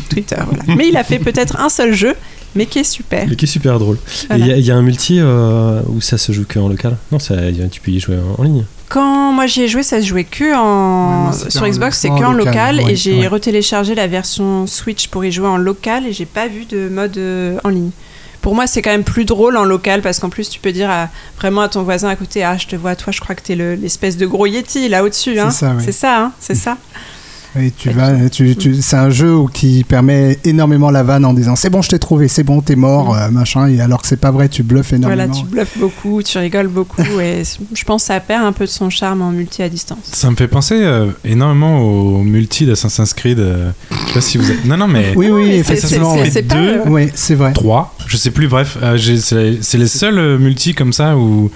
Twitter. 0.09 0.37
voilà. 0.47 0.65
Mais 0.77 0.89
il 0.89 0.97
a 0.97 1.05
fait 1.05 1.19
peut-être 1.19 1.61
un 1.61 1.69
seul 1.69 1.93
jeu, 1.93 2.15
mais 2.55 2.67
qui 2.67 2.79
est 2.79 2.85
super. 2.85 3.27
Mais 3.29 3.37
qui 3.37 3.45
est 3.45 3.49
super 3.49 3.79
drôle. 3.79 3.99
Il 4.23 4.27
Voilà. 4.29 4.47
y, 4.47 4.53
a- 4.53 4.57
il 4.57 4.65
y 4.65 4.71
a 4.71 4.77
un 4.77 4.83
multi 4.83 5.19
euh, 5.21 5.81
où 5.89 6.01
ça 6.01 6.19
se 6.19 6.33
joue 6.33 6.45
que 6.49 6.59
en 6.59 6.69
local? 6.69 6.97
Non, 7.13 7.19
ça, 7.19 7.35
tu 7.71 7.81
peux 7.81 7.91
y 7.91 8.01
jouer 8.01 8.17
en, 8.17 8.41
en 8.41 8.45
ligne. 8.45 8.65
Quand 8.89 9.33
moi 9.33 9.47
j'y 9.47 9.63
ai 9.63 9.69
joué, 9.69 9.83
ça 9.85 10.01
se 10.03 10.07
jouait 10.07 10.25
que 10.25 10.57
en 10.57 11.31
Ouais, 11.31 11.51
sur 11.51 11.67
Xbox, 11.69 11.99
c'est 11.99 12.09
que 12.09 12.15
en 12.25 12.33
local, 12.33 12.75
local, 12.77 12.87
ouais, 12.87 12.93
et 12.93 12.97
j'ai 12.97 13.21
ouais. 13.21 13.27
retéléchargé 13.29 13.95
la 13.95 14.09
version 14.09 14.67
Switch 14.67 15.07
pour 15.09 15.25
y 15.25 15.31
jouer 15.31 15.47
en 15.47 15.57
local 15.59 16.07
et 16.07 16.13
j'ai 16.13 16.27
pas 16.27 16.49
vu 16.49 16.65
de 16.65 16.89
mode 16.89 17.17
euh, 17.17 17.57
en 17.63 17.69
ligne. 17.69 17.91
Pour 18.43 18.55
moi, 18.55 18.67
c'est 18.67 18.81
quand 18.83 18.91
même 18.91 19.05
plus 19.05 19.25
drôle 19.27 19.57
en 19.59 19.65
local 19.65 20.01
parce 20.03 20.19
qu'en 20.19 20.31
plus, 20.31 20.49
tu 20.49 20.59
peux 20.61 20.73
dire 20.73 20.91
à- 20.91 21.09
vraiment 21.39 21.61
à 21.61 21.69
ton 21.69 21.83
voisin 21.83 22.09
à 22.09 22.17
côté 22.17 22.43
Ah, 22.43 22.57
je 22.57 22.67
te 22.67 22.75
vois, 22.75 22.97
toi, 22.97 23.13
je 23.13 23.21
crois 23.21 23.35
que 23.37 23.43
t'es 23.43 23.55
le- 23.55 23.75
l'espèce 23.75 24.17
de 24.17 24.27
gros 24.27 24.47
Yeti 24.47 24.89
là 24.89 25.05
au-dessus. 25.05 25.35
C'est 25.35 25.41
Hein. 25.41 25.51
ça, 25.51 25.75
oui. 25.77 25.83
C'est 25.85 25.93
ça, 25.93 26.19
hein, 26.21 26.33
c'est 26.41 26.55
ça. 26.57 26.77
Et 27.59 27.73
tu 27.73 27.91
vas, 27.91 28.29
tu, 28.31 28.55
tu- 28.55 28.81
c'est 28.81 28.97
un 28.97 29.11
jeu 29.11 29.35
qui 29.53 29.83
permet 29.85 30.39
énormément 30.45 30.91
la 30.91 31.03
vanne 31.03 31.25
en 31.25 31.35
disant 31.35 31.57
c'est 31.57 31.71
bon, 31.71 31.83
je 31.83 31.89
t'ai 31.89 31.99
trouvé, 31.99 32.29
c'est 32.29 32.45
bon, 32.45 32.61
t'es 32.61 32.77
mort, 32.77 33.15
Mm. 33.15 33.19
euh, 33.19 33.31
machin. 33.31 33.67
Et 33.69 33.81
alors 33.81 34.03
que 34.03 34.07
c'est 34.09 34.17
pas 34.21 34.31
vrai, 34.31 34.49
tu 34.49 34.63
bluffes 34.63 34.93
énormément. 34.93 35.25
Voilà, 35.25 35.41
tu 35.41 35.45
bluffes 35.47 35.77
beaucoup, 35.79 36.23
tu 36.23 36.39
rigoles 36.39 36.69
beaucoup 36.69 37.03
et 37.21 37.43
je 37.75 37.85
pense 37.85 38.03
que 38.03 38.07
ça 38.07 38.21
perd 38.21 38.45
un 38.45 38.53
peu 38.53 38.65
de 38.67 38.71
son 38.71 38.89
charme 38.91 39.23
en 39.23 39.33
multi 39.33 39.63
à 39.63 39.69
distance. 39.69 39.99
Ça 40.13 40.31
me 40.31 40.37
fait 40.37 40.47
penser 40.49 40.77
euh, 40.81 41.07
énormément 41.25 41.81
au 41.81 42.23
multi 42.23 42.67
d'Assassin's 42.67 43.15
Creed. 43.15 43.41
euh, 43.41 43.71
je 43.91 43.97
sais 43.97 44.15
pas 44.15 44.21
si 44.21 44.39
vous 44.39 44.51
êtes... 44.51 44.65
Non, 44.65 44.77
non, 44.77 44.87
mais... 44.87 45.13
Oui, 45.17 45.29
oui, 45.31 45.51
effectivement. 45.53 46.17
c'est- 46.31 46.43
deux, 46.43 46.83
Oui, 46.87 47.09
c'est 47.15 47.35
vrai. 47.35 47.53
3, 47.53 47.95
je 48.07 48.17
sais 48.17 48.31
plus, 48.31 48.47
bref, 48.49 48.79
euh, 48.83 48.97
c'est 48.99 49.59
c'est 49.61 49.79
les 49.79 49.89
seuls 49.89 50.19
euh, 50.19 50.39
multi 50.39 50.75
comme 50.75 50.93
ça 50.93 51.17
où 51.17 51.51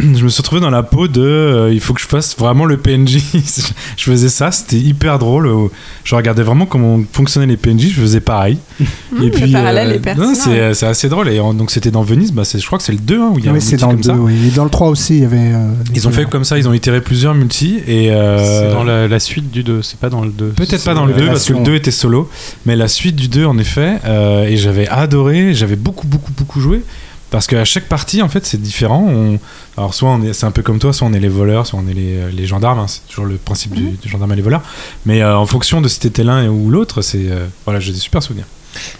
je 0.00 0.22
me 0.24 0.28
suis 0.28 0.38
retrouvé 0.42 0.60
dans 0.60 0.70
la 0.70 0.82
peau 0.82 1.08
de 1.08 1.20
euh, 1.22 1.72
il 1.72 1.80
faut 1.80 1.92
que 1.92 2.00
je 2.00 2.06
fasse 2.06 2.36
vraiment 2.38 2.64
le 2.64 2.76
PNJ. 2.76 3.18
je 3.96 4.02
faisais 4.04 4.28
ça, 4.28 4.52
c'était 4.52 4.76
hyper 4.76 5.18
drôle. 5.18 5.46
euh, 5.48 5.66
Je 6.04 6.14
regardais 6.14 6.42
vraiment 6.42 6.66
comment 6.66 7.00
fonctionnaient 7.12 7.46
les 7.46 7.56
PNJ, 7.56 7.88
je 7.94 8.00
faisais 8.00 8.20
pareil. 8.20 8.58
Mmh, 9.10 9.22
est 9.24 9.98
pertinent, 10.00 10.26
non, 10.28 10.34
c'est 10.34 10.74
c'est 10.74 10.86
assez 10.86 11.08
drôle. 11.08 11.28
Et 11.30 11.40
en- 11.40 11.54
donc 11.54 11.70
c'était 11.70 11.90
dans 11.90 12.02
Venise, 12.02 12.30
bah, 12.30 12.44
c'est- 12.44 12.58
je 12.58 12.66
crois 12.66 12.76
que 12.78 12.84
c'est 12.84 12.92
le 12.92 12.98
2 12.98 13.20
hein, 13.20 13.30
où 13.34 13.38
il 13.38 13.44
y 13.46 13.48
a 13.48 13.50
un 13.50 13.54
Oui, 13.54 13.60
c'est 13.62 13.72
multi 13.72 13.82
dans 13.82 13.88
le 13.90 13.94
comme 13.94 14.02
2, 14.02 14.08
ça. 14.10 14.16
oui. 14.16 14.34
Et 14.46 14.50
dans 14.50 14.64
le 14.64 14.70
3 14.70 14.88
aussi, 14.88 15.16
il 15.16 15.22
y 15.22 15.24
avait. 15.24 15.36
euh, 15.54 15.68
Ils 15.94 16.06
ont 16.06 16.10
fait 16.10 16.26
comme 16.28 16.44
ça, 16.44 16.58
ils 16.58 16.68
ont 16.68 16.74
itéré 16.74 17.00
plusieurs 17.00 17.34
multi 17.34 17.80
et 17.88 18.12
euh, 18.12 18.68
C'est 18.68 18.74
dans 18.74 18.84
la, 18.84 19.08
la 19.08 19.18
suite 19.18 19.50
du 19.50 19.62
2, 19.64 19.80
c'est 19.82 19.98
pas 19.98 20.10
dans 20.10 20.20
le 20.20 20.30
2. 20.30 20.48
Peut-être 20.50 20.70
C'est 20.78 20.84
pas 20.84 20.94
dans 20.94 21.06
le 21.06 21.12
la 21.14 21.18
2 21.18 21.26
parce 21.28 21.44
que 21.46 21.52
le 21.52 21.56
relation. 21.60 21.72
2 21.72 21.76
était 21.78 21.90
solo, 21.90 22.30
mais 22.66 22.76
la 22.76 22.86
suite 22.86 23.16
du 23.16 23.28
2 23.28 23.46
en 23.46 23.56
effet, 23.58 23.94
euh, 24.04 24.44
et 24.44 24.56
j'avais 24.58 24.86
adoré, 24.88 25.54
j'avais 25.54 25.76
beaucoup 25.76 26.06
beaucoup 26.06 26.32
beaucoup 26.36 26.60
joué 26.60 26.82
parce 27.30 27.46
qu'à 27.46 27.64
chaque 27.64 27.88
partie 27.88 28.22
en 28.22 28.28
fait 28.28 28.44
c'est 28.46 28.60
différent. 28.60 29.04
On- 29.08 29.38
Alors 29.76 29.94
soit 29.94 30.08
on 30.10 30.22
est, 30.22 30.32
c'est 30.32 30.46
un 30.46 30.50
peu 30.50 30.62
comme 30.62 30.78
toi, 30.78 30.92
soit 30.92 31.06
on 31.06 31.12
est 31.12 31.20
les 31.20 31.28
voleurs, 31.28 31.66
soit 31.66 31.78
on 31.82 31.88
est 31.88 31.94
les, 31.94 32.30
les 32.32 32.46
gendarmes, 32.46 32.78
hein, 32.80 32.86
c'est 32.88 33.06
toujours 33.08 33.26
le 33.26 33.36
principe 33.36 33.74
du, 33.74 33.90
du 33.90 34.08
gendarme 34.08 34.32
et 34.32 34.36
les 34.36 34.42
voleurs. 34.42 34.62
Mais 35.06 35.22
euh, 35.22 35.36
en 35.36 35.46
fonction 35.46 35.80
de 35.80 35.88
si 35.88 36.00
t'étais 36.00 36.24
l'un 36.24 36.48
ou 36.48 36.70
l'autre, 36.70 37.00
c'est 37.02 37.30
euh, 37.30 37.46
voilà, 37.64 37.78
j'ai 37.80 37.92
des 37.92 37.98
super 37.98 38.22
souvenirs. 38.22 38.46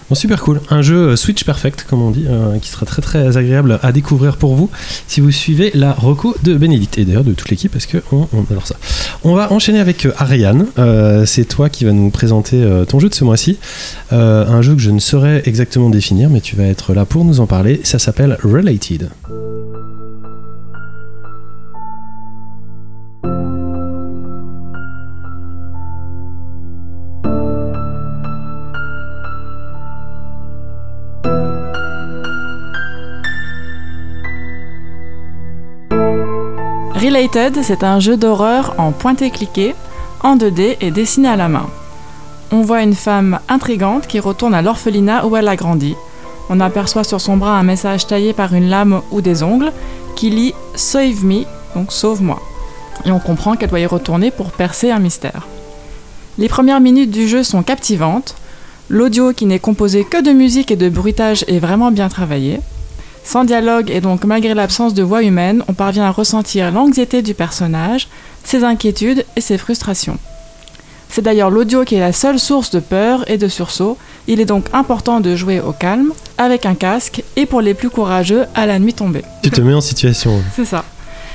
Bon, 0.09 0.15
super 0.15 0.40
cool. 0.40 0.61
Un 0.70 0.82
jeu 0.82 1.11
euh, 1.11 1.16
Switch 1.16 1.45
Perfect, 1.45 1.85
comme 1.89 2.03
on 2.03 2.11
dit, 2.11 2.24
euh, 2.28 2.59
qui 2.59 2.70
sera 2.70 2.86
très 2.86 3.03
très 3.03 3.36
agréable 3.36 3.78
à 3.82 3.93
découvrir 3.93 4.36
pour 4.36 4.55
vous 4.55 4.70
si 5.07 5.20
vous 5.20 5.31
suivez 5.31 5.70
la 5.74 5.93
reco 5.93 6.35
de 6.43 6.55
Bénédicte 6.55 6.99
et 6.99 7.05
d'ailleurs 7.05 7.24
de 7.24 7.35
toute 7.35 7.51
l'équipe 7.51 7.70
parce 7.70 7.86
que 7.86 7.99
on, 8.12 8.27
adore 8.51 8.66
ça. 8.66 8.77
On 9.24 9.35
va 9.35 9.53
enchaîner 9.53 9.81
avec 9.81 10.07
euh, 10.07 10.12
Ariane. 10.16 10.66
C'est 11.27 11.47
toi 11.47 11.69
qui 11.69 11.85
vas 11.85 11.93
nous 11.93 12.11
présenter 12.11 12.65
ton 12.89 13.01
jeu 13.01 13.09
de 13.09 13.15
ce 13.15 13.24
mois-ci. 13.24 13.59
Un 14.11 14.62
jeu 14.62 14.74
que 14.74 14.81
je 14.81 14.90
ne 14.90 14.99
saurais 14.99 15.43
exactement 15.45 15.90
définir, 15.90 16.31
mais 16.31 16.40
tu 16.40 16.57
vas 16.57 16.65
être 16.65 16.95
là 16.95 17.05
pour 17.05 17.24
nous 17.24 17.40
en 17.40 17.47
parler. 17.47 17.81
Ça 17.85 17.99
s'appelle 17.99 18.39
Related. 18.43 19.11
C'est 37.62 37.82
un 37.82 37.99
jeu 37.99 38.16
d'horreur 38.16 38.77
en 38.78 38.93
pointé-cliqué, 38.93 39.74
en 40.23 40.36
2D 40.36 40.77
et 40.81 40.93
dessiné 40.93 41.27
à 41.27 41.35
la 41.35 41.49
main. 41.49 41.66
On 42.53 42.61
voit 42.61 42.85
une 42.85 42.95
femme 42.95 43.40
intrigante 43.49 44.07
qui 44.07 44.20
retourne 44.20 44.55
à 44.55 44.62
l'orphelinat 44.62 45.27
où 45.27 45.36
elle 45.36 45.49
a 45.49 45.57
grandi. 45.57 45.97
On 46.49 46.61
aperçoit 46.61 47.03
sur 47.03 47.20
son 47.20 47.36
bras 47.36 47.59
un 47.59 47.65
message 47.65 48.07
taillé 48.07 48.35
par 48.35 48.55
une 48.55 48.69
lame 48.69 49.03
ou 49.11 49.20
des 49.20 49.43
ongles 49.43 49.73
qui 50.15 50.31
lit 50.31 50.55
Save 50.77 51.24
me, 51.24 51.43
donc 51.74 51.90
sauve-moi. 51.90 52.39
Et 53.05 53.11
on 53.11 53.19
comprend 53.19 53.57
qu'elle 53.57 53.70
doit 53.70 53.81
y 53.81 53.86
retourner 53.86 54.31
pour 54.31 54.53
percer 54.53 54.93
un 54.93 55.01
mystère. 55.01 55.49
Les 56.39 56.49
premières 56.49 56.81
minutes 56.81 57.11
du 57.11 57.27
jeu 57.27 57.43
sont 57.43 57.65
captivantes. 57.65 58.36
L'audio 58.89 59.32
qui 59.32 59.47
n'est 59.47 59.59
composé 59.59 60.05
que 60.05 60.23
de 60.23 60.31
musique 60.31 60.70
et 60.70 60.77
de 60.77 60.89
bruitage 60.89 61.45
est 61.49 61.59
vraiment 61.59 61.90
bien 61.90 62.09
travaillé. 62.09 62.61
Sans 63.28 63.44
dialogue 63.44 63.90
et 63.90 64.00
donc 64.00 64.24
malgré 64.24 64.55
l'absence 64.55 64.94
de 64.94 65.02
voix 65.02 65.22
humaine, 65.22 65.62
on 65.68 65.74
parvient 65.74 66.06
à 66.06 66.10
ressentir 66.10 66.72
l'anxiété 66.72 67.20
du 67.20 67.34
personnage, 67.34 68.09
ses 68.42 68.64
inquiétudes 68.64 69.26
et 69.36 69.42
ses 69.42 69.59
frustrations. 69.59 70.16
C'est 71.10 71.20
d'ailleurs 71.20 71.50
l'audio 71.50 71.84
qui 71.84 71.96
est 71.96 72.00
la 72.00 72.14
seule 72.14 72.38
source 72.38 72.70
de 72.70 72.80
peur 72.80 73.30
et 73.30 73.36
de 73.36 73.46
sursaut. 73.46 73.98
Il 74.28 74.40
est 74.40 74.46
donc 74.46 74.64
important 74.72 75.20
de 75.20 75.36
jouer 75.36 75.60
au 75.60 75.72
calme, 75.72 76.14
avec 76.38 76.64
un 76.64 76.74
casque 76.74 77.22
et 77.36 77.44
pour 77.44 77.60
les 77.60 77.74
plus 77.74 77.90
courageux 77.90 78.46
à 78.55 78.64
la 78.64 78.78
nuit 78.78 78.94
tombée. 78.94 79.24
Tu 79.42 79.50
te 79.50 79.60
mets 79.60 79.74
en 79.74 79.82
situation. 79.82 80.42
C'est 80.56 80.64
ça. 80.64 80.86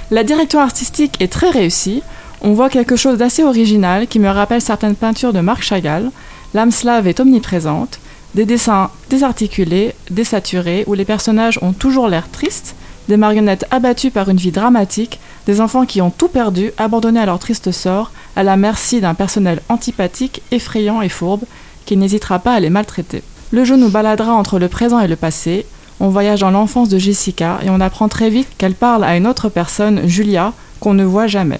La 0.09 0.23
direction 0.23 0.61
artistique 0.61 1.21
est 1.21 1.31
très 1.31 1.51
réussie. 1.51 2.01
On 2.41 2.53
voit 2.53 2.71
quelque 2.71 2.95
chose 2.95 3.19
d'assez 3.19 3.43
original 3.43 4.07
qui 4.07 4.17
me 4.17 4.29
rappelle 4.29 4.61
certaines 4.61 4.95
peintures 4.95 5.31
de 5.31 5.41
Marc 5.41 5.61
Chagall. 5.61 6.09
L'âme 6.55 6.71
slave 6.71 7.07
est 7.07 7.19
omniprésente. 7.19 7.99
Des 8.35 8.45
dessins 8.45 8.89
désarticulés, 9.11 9.93
désaturés, 10.09 10.83
où 10.87 10.95
les 10.95 11.05
personnages 11.05 11.59
ont 11.61 11.73
toujours 11.73 12.07
l'air 12.07 12.29
tristes, 12.31 12.75
des 13.07 13.17
marionnettes 13.17 13.65
abattues 13.69 14.09
par 14.09 14.29
une 14.29 14.37
vie 14.37 14.51
dramatique, 14.51 15.19
des 15.45 15.61
enfants 15.61 15.85
qui 15.85 16.01
ont 16.01 16.09
tout 16.09 16.29
perdu, 16.29 16.71
abandonnés 16.77 17.19
à 17.19 17.27
leur 17.27 17.37
triste 17.37 17.71
sort, 17.71 18.11
à 18.35 18.41
la 18.41 18.57
merci 18.57 19.01
d'un 19.01 19.13
personnel 19.13 19.61
antipathique, 19.69 20.41
effrayant 20.51 21.01
et 21.01 21.09
fourbe, 21.09 21.43
qui 21.85 21.95
n'hésitera 21.95 22.39
pas 22.39 22.53
à 22.53 22.59
les 22.59 22.71
maltraiter. 22.71 23.21
Le 23.51 23.65
jeu 23.65 23.75
nous 23.75 23.89
baladera 23.89 24.33
entre 24.33 24.57
le 24.57 24.67
présent 24.67 24.99
et 24.99 25.07
le 25.07 25.15
passé. 25.15 25.67
On 25.99 26.09
voyage 26.09 26.39
dans 26.39 26.49
l'enfance 26.49 26.89
de 26.89 26.97
Jessica 26.97 27.59
et 27.63 27.69
on 27.69 27.81
apprend 27.81 28.07
très 28.07 28.31
vite 28.31 28.49
qu'elle 28.57 28.73
parle 28.73 29.03
à 29.03 29.15
une 29.15 29.27
autre 29.27 29.49
personne, 29.49 30.07
Julia, 30.07 30.53
qu'on 30.79 30.95
ne 30.95 31.03
voit 31.03 31.27
jamais. 31.27 31.59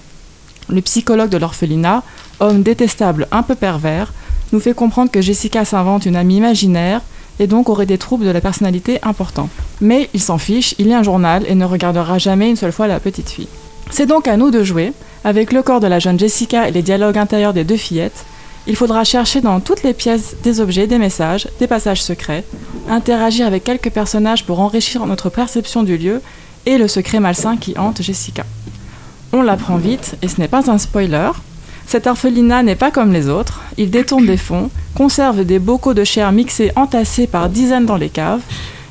Le 0.69 0.81
psychologue 0.81 1.29
de 1.29 1.37
l'orphelinat, 1.37 2.01
homme 2.39 2.63
détestable 2.63 3.27
un 3.31 3.43
peu 3.43 3.53
pervers, 3.53 4.11
nous 4.53 4.59
fait 4.59 4.73
comprendre 4.73 5.11
que 5.11 5.21
Jessica 5.21 5.65
s'invente 5.65 6.05
une 6.05 6.15
amie 6.15 6.37
imaginaire 6.37 7.01
et 7.39 7.47
donc 7.47 7.67
aurait 7.67 7.87
des 7.87 7.97
troubles 7.97 8.25
de 8.25 8.29
la 8.29 8.39
personnalité 8.39 8.99
importants. 9.01 9.49
Mais 9.81 10.09
il 10.13 10.21
s'en 10.21 10.37
fiche, 10.37 10.75
il 10.77 10.87
lit 10.87 10.93
un 10.93 11.03
journal 11.03 11.43
et 11.47 11.55
ne 11.55 11.65
regardera 11.65 12.19
jamais 12.19 12.49
une 12.49 12.55
seule 12.55 12.71
fois 12.71 12.87
la 12.87 12.99
petite 12.99 13.29
fille. 13.29 13.47
C'est 13.89 14.05
donc 14.05 14.27
à 14.27 14.37
nous 14.37 14.51
de 14.51 14.63
jouer, 14.63 14.93
avec 15.23 15.51
le 15.51 15.63
corps 15.63 15.79
de 15.79 15.87
la 15.87 15.99
jeune 15.99 16.19
Jessica 16.19 16.67
et 16.67 16.71
les 16.71 16.81
dialogues 16.81 17.17
intérieurs 17.17 17.53
des 17.53 17.63
deux 17.63 17.77
fillettes. 17.77 18.25
Il 18.67 18.75
faudra 18.75 19.03
chercher 19.03 19.41
dans 19.41 19.59
toutes 19.59 19.83
les 19.83 19.93
pièces 19.93 20.35
des 20.43 20.61
objets, 20.61 20.87
des 20.87 20.97
messages, 20.97 21.47
des 21.59 21.67
passages 21.67 22.01
secrets, 22.01 22.45
interagir 22.89 23.45
avec 23.45 23.63
quelques 23.63 23.89
personnages 23.89 24.45
pour 24.45 24.59
enrichir 24.59 25.05
notre 25.05 25.29
perception 25.29 25.83
du 25.83 25.97
lieu 25.97 26.21
et 26.65 26.77
le 26.77 26.87
secret 26.87 27.19
malsain 27.19 27.57
qui 27.57 27.77
hante 27.77 28.01
Jessica. 28.01 28.45
On 29.33 29.41
l'apprend 29.41 29.77
vite, 29.77 30.15
et 30.21 30.27
ce 30.27 30.39
n'est 30.39 30.47
pas 30.47 30.69
un 30.71 30.77
spoiler. 30.77 31.31
Cet 31.87 32.07
orphelinat 32.07 32.63
n'est 32.63 32.75
pas 32.75 32.91
comme 32.91 33.11
les 33.13 33.29
autres. 33.29 33.61
Il 33.77 33.89
détourne 33.89 34.25
des 34.25 34.37
fonds, 34.37 34.69
conserve 34.95 35.43
des 35.43 35.59
bocaux 35.59 35.93
de 35.93 36.03
chair 36.03 36.31
mixés 36.31 36.71
entassés 36.75 37.27
par 37.27 37.49
dizaines 37.49 37.85
dans 37.85 37.97
les 37.97 38.09
caves. 38.09 38.41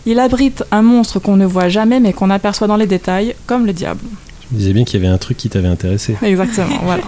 Il 0.06 0.18
abrite 0.18 0.64
un 0.70 0.82
monstre 0.82 1.18
qu'on 1.18 1.36
ne 1.36 1.46
voit 1.46 1.68
jamais 1.68 2.00
mais 2.00 2.12
qu'on 2.12 2.30
aperçoit 2.30 2.66
dans 2.66 2.76
les 2.76 2.86
détails, 2.86 3.34
comme 3.46 3.66
le 3.66 3.72
diable. 3.72 4.00
Je 4.48 4.54
me 4.54 4.58
disais 4.58 4.72
bien 4.72 4.84
qu'il 4.84 5.00
y 5.00 5.04
avait 5.04 5.12
un 5.12 5.18
truc 5.18 5.36
qui 5.36 5.48
t'avait 5.48 5.68
intéressé. 5.68 6.16
Exactement, 6.22 6.78
voilà. 6.82 7.04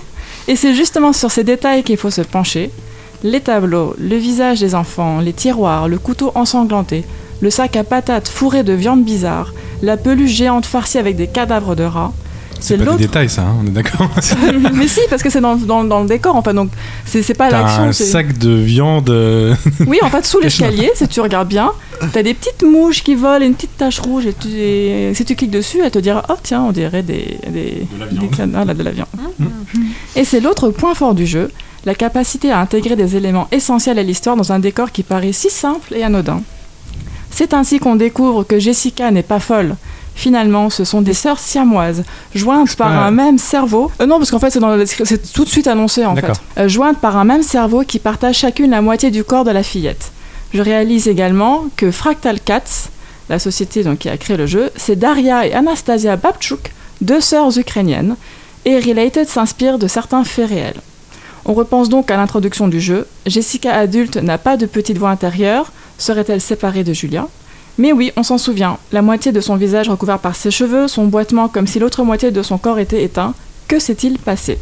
Et 0.46 0.56
c'est 0.56 0.74
justement 0.74 1.12
sur 1.12 1.30
ces 1.30 1.44
détails 1.44 1.82
qu'il 1.82 1.96
faut 1.96 2.10
se 2.10 2.20
pencher. 2.20 2.70
Les 3.22 3.40
tableaux, 3.40 3.94
le 3.98 4.16
visage 4.16 4.60
des 4.60 4.74
enfants, 4.74 5.20
les 5.20 5.32
tiroirs, 5.32 5.88
le 5.88 5.98
couteau 5.98 6.30
ensanglanté, 6.34 7.04
le 7.40 7.50
sac 7.50 7.76
à 7.76 7.84
patates 7.84 8.28
fourré 8.28 8.62
de 8.62 8.72
viande 8.72 9.04
bizarre, 9.04 9.54
la 9.82 9.96
peluche 9.96 10.30
géante 10.30 10.66
farcie 10.66 10.98
avec 10.98 11.16
des 11.16 11.26
cadavres 11.26 11.74
de 11.74 11.84
rats. 11.84 12.12
C'est 12.64 12.78
pas 12.78 12.92
des 12.92 13.04
détails, 13.06 13.28
ça, 13.28 13.42
hein, 13.42 13.56
on 13.62 13.66
est 13.66 13.70
d'accord 13.70 14.08
Mais 14.74 14.88
si, 14.88 15.00
parce 15.10 15.22
que 15.22 15.30
c'est 15.30 15.40
dans, 15.40 15.56
dans- 15.56 15.84
dans 15.84 16.00
le 16.02 16.08
décor, 16.08 16.34
enfin, 16.36 16.54
donc 16.54 16.70
c'est 17.04 17.22
c'est 17.22 17.34
pas 17.34 17.50
l'action. 17.50 17.82
un 17.84 17.92
sac 17.92 18.36
de 18.38 18.50
viande. 18.50 19.10
euh, 19.10 19.54
Oui, 19.86 19.98
en 20.02 20.08
fait, 20.10 20.24
sous 20.26 20.40
l'escalier, 20.44 20.90
si 20.94 21.06
tu 21.08 21.20
regardes 21.20 21.48
bien, 21.48 21.72
t'as 22.12 22.22
des 22.22 22.34
petites 22.34 22.62
mouches 22.62 23.02
qui 23.02 23.14
volent, 23.14 23.44
et 23.44 23.46
une 23.46 23.54
petite 23.54 23.76
tache 23.76 24.00
rouge, 24.00 24.26
et, 24.26 24.32
tu- 24.34 24.48
et 24.48 25.12
si 25.14 25.24
tu 25.24 25.34
cliques 25.36 25.50
dessus, 25.50 25.78
elle 25.84 25.90
te 25.90 25.98
dira 25.98 26.22
Oh, 26.28 26.34
tiens, 26.42 26.62
on 26.62 26.72
dirait 26.72 27.02
des, 27.02 27.38
des, 27.48 27.86
des 28.12 28.26
canards, 28.28 28.64
là, 28.64 28.74
de 28.74 28.82
la 28.82 28.90
viande. 28.90 29.08
Et 30.16 30.24
c'est 30.24 30.40
l'autre 30.40 30.70
point 30.70 30.94
fort 30.94 31.14
du 31.14 31.26
jeu, 31.26 31.50
la 31.84 31.94
capacité 31.94 32.50
à 32.50 32.60
intégrer 32.60 32.96
des 32.96 33.16
éléments 33.16 33.46
essentiels 33.52 33.98
à 33.98 34.02
l'histoire 34.02 34.36
dans 34.36 34.52
un 34.52 34.58
décor 34.58 34.90
qui 34.90 35.02
paraît 35.02 35.32
si 35.32 35.50
simple 35.50 35.94
et 35.94 36.02
anodin. 36.02 36.40
C'est 37.30 37.52
ainsi 37.52 37.78
qu'on 37.80 37.96
découvre 37.96 38.44
que 38.44 38.58
Jessica 38.58 39.10
n'est 39.10 39.24
pas 39.24 39.40
folle. 39.40 39.74
Finalement, 40.14 40.70
ce 40.70 40.84
sont 40.84 41.02
des 41.02 41.12
sœurs 41.14 41.38
siamoises, 41.38 42.04
jointes 42.34 42.76
par 42.76 42.88
pas- 42.88 42.94
un 42.94 43.10
même 43.10 43.36
cerveau. 43.38 43.90
Euh, 44.00 44.06
non, 44.06 44.18
parce 44.18 44.30
qu'en 44.30 44.38
fait, 44.38 44.50
c'est 44.50 44.60
dans 44.60 44.76
tout 45.34 45.44
de 45.44 45.48
suite 45.48 45.66
annoncé 45.66 46.04
en 46.06 46.14
fait. 46.14 46.32
Euh, 46.58 46.68
jointes 46.68 46.98
par 46.98 47.16
un 47.16 47.24
même 47.24 47.42
cerveau 47.42 47.82
qui 47.82 47.98
partagent 47.98 48.38
chacune 48.38 48.70
la 48.70 48.80
moitié 48.80 49.10
du 49.10 49.24
corps 49.24 49.44
de 49.44 49.50
la 49.50 49.62
fillette. 49.62 50.12
Je 50.52 50.62
réalise 50.62 51.08
également 51.08 51.64
que 51.76 51.90
Fractal 51.90 52.38
Cats, 52.40 52.88
la 53.28 53.38
société 53.40 53.82
donc, 53.82 53.98
qui 53.98 54.08
a 54.08 54.16
créé 54.16 54.36
le 54.36 54.46
jeu, 54.46 54.70
c'est 54.76 54.96
Daria 54.96 55.46
et 55.46 55.52
Anastasia 55.52 56.14
Babchuk, 56.16 56.72
deux 57.00 57.20
sœurs 57.20 57.58
ukrainiennes, 57.58 58.14
et 58.64 58.78
Related 58.78 59.26
s'inspire 59.28 59.78
de 59.78 59.88
certains 59.88 60.22
faits 60.24 60.48
réels. 60.48 60.80
On 61.44 61.54
repense 61.54 61.88
donc 61.88 62.10
à 62.10 62.16
l'introduction 62.16 62.68
du 62.68 62.80
jeu. 62.80 63.06
Jessica 63.26 63.74
adulte 63.74 64.16
n'a 64.16 64.38
pas 64.38 64.56
de 64.56 64.64
petite 64.66 64.96
voix 64.96 65.10
intérieure. 65.10 65.72
Serait-elle 65.98 66.40
séparée 66.40 66.84
de 66.84 66.92
Julia? 66.92 67.26
Mais 67.76 67.92
oui, 67.92 68.12
on 68.16 68.22
s'en 68.22 68.38
souvient. 68.38 68.78
La 68.92 69.02
moitié 69.02 69.32
de 69.32 69.40
son 69.40 69.56
visage 69.56 69.88
recouvert 69.88 70.20
par 70.20 70.36
ses 70.36 70.50
cheveux, 70.50 70.86
son 70.86 71.06
boitement 71.06 71.48
comme 71.48 71.66
si 71.66 71.78
l'autre 71.78 72.04
moitié 72.04 72.30
de 72.30 72.42
son 72.42 72.58
corps 72.58 72.78
était 72.78 73.02
éteint. 73.02 73.34
Que 73.66 73.78
s'est-il 73.78 74.18
passé? 74.18 74.58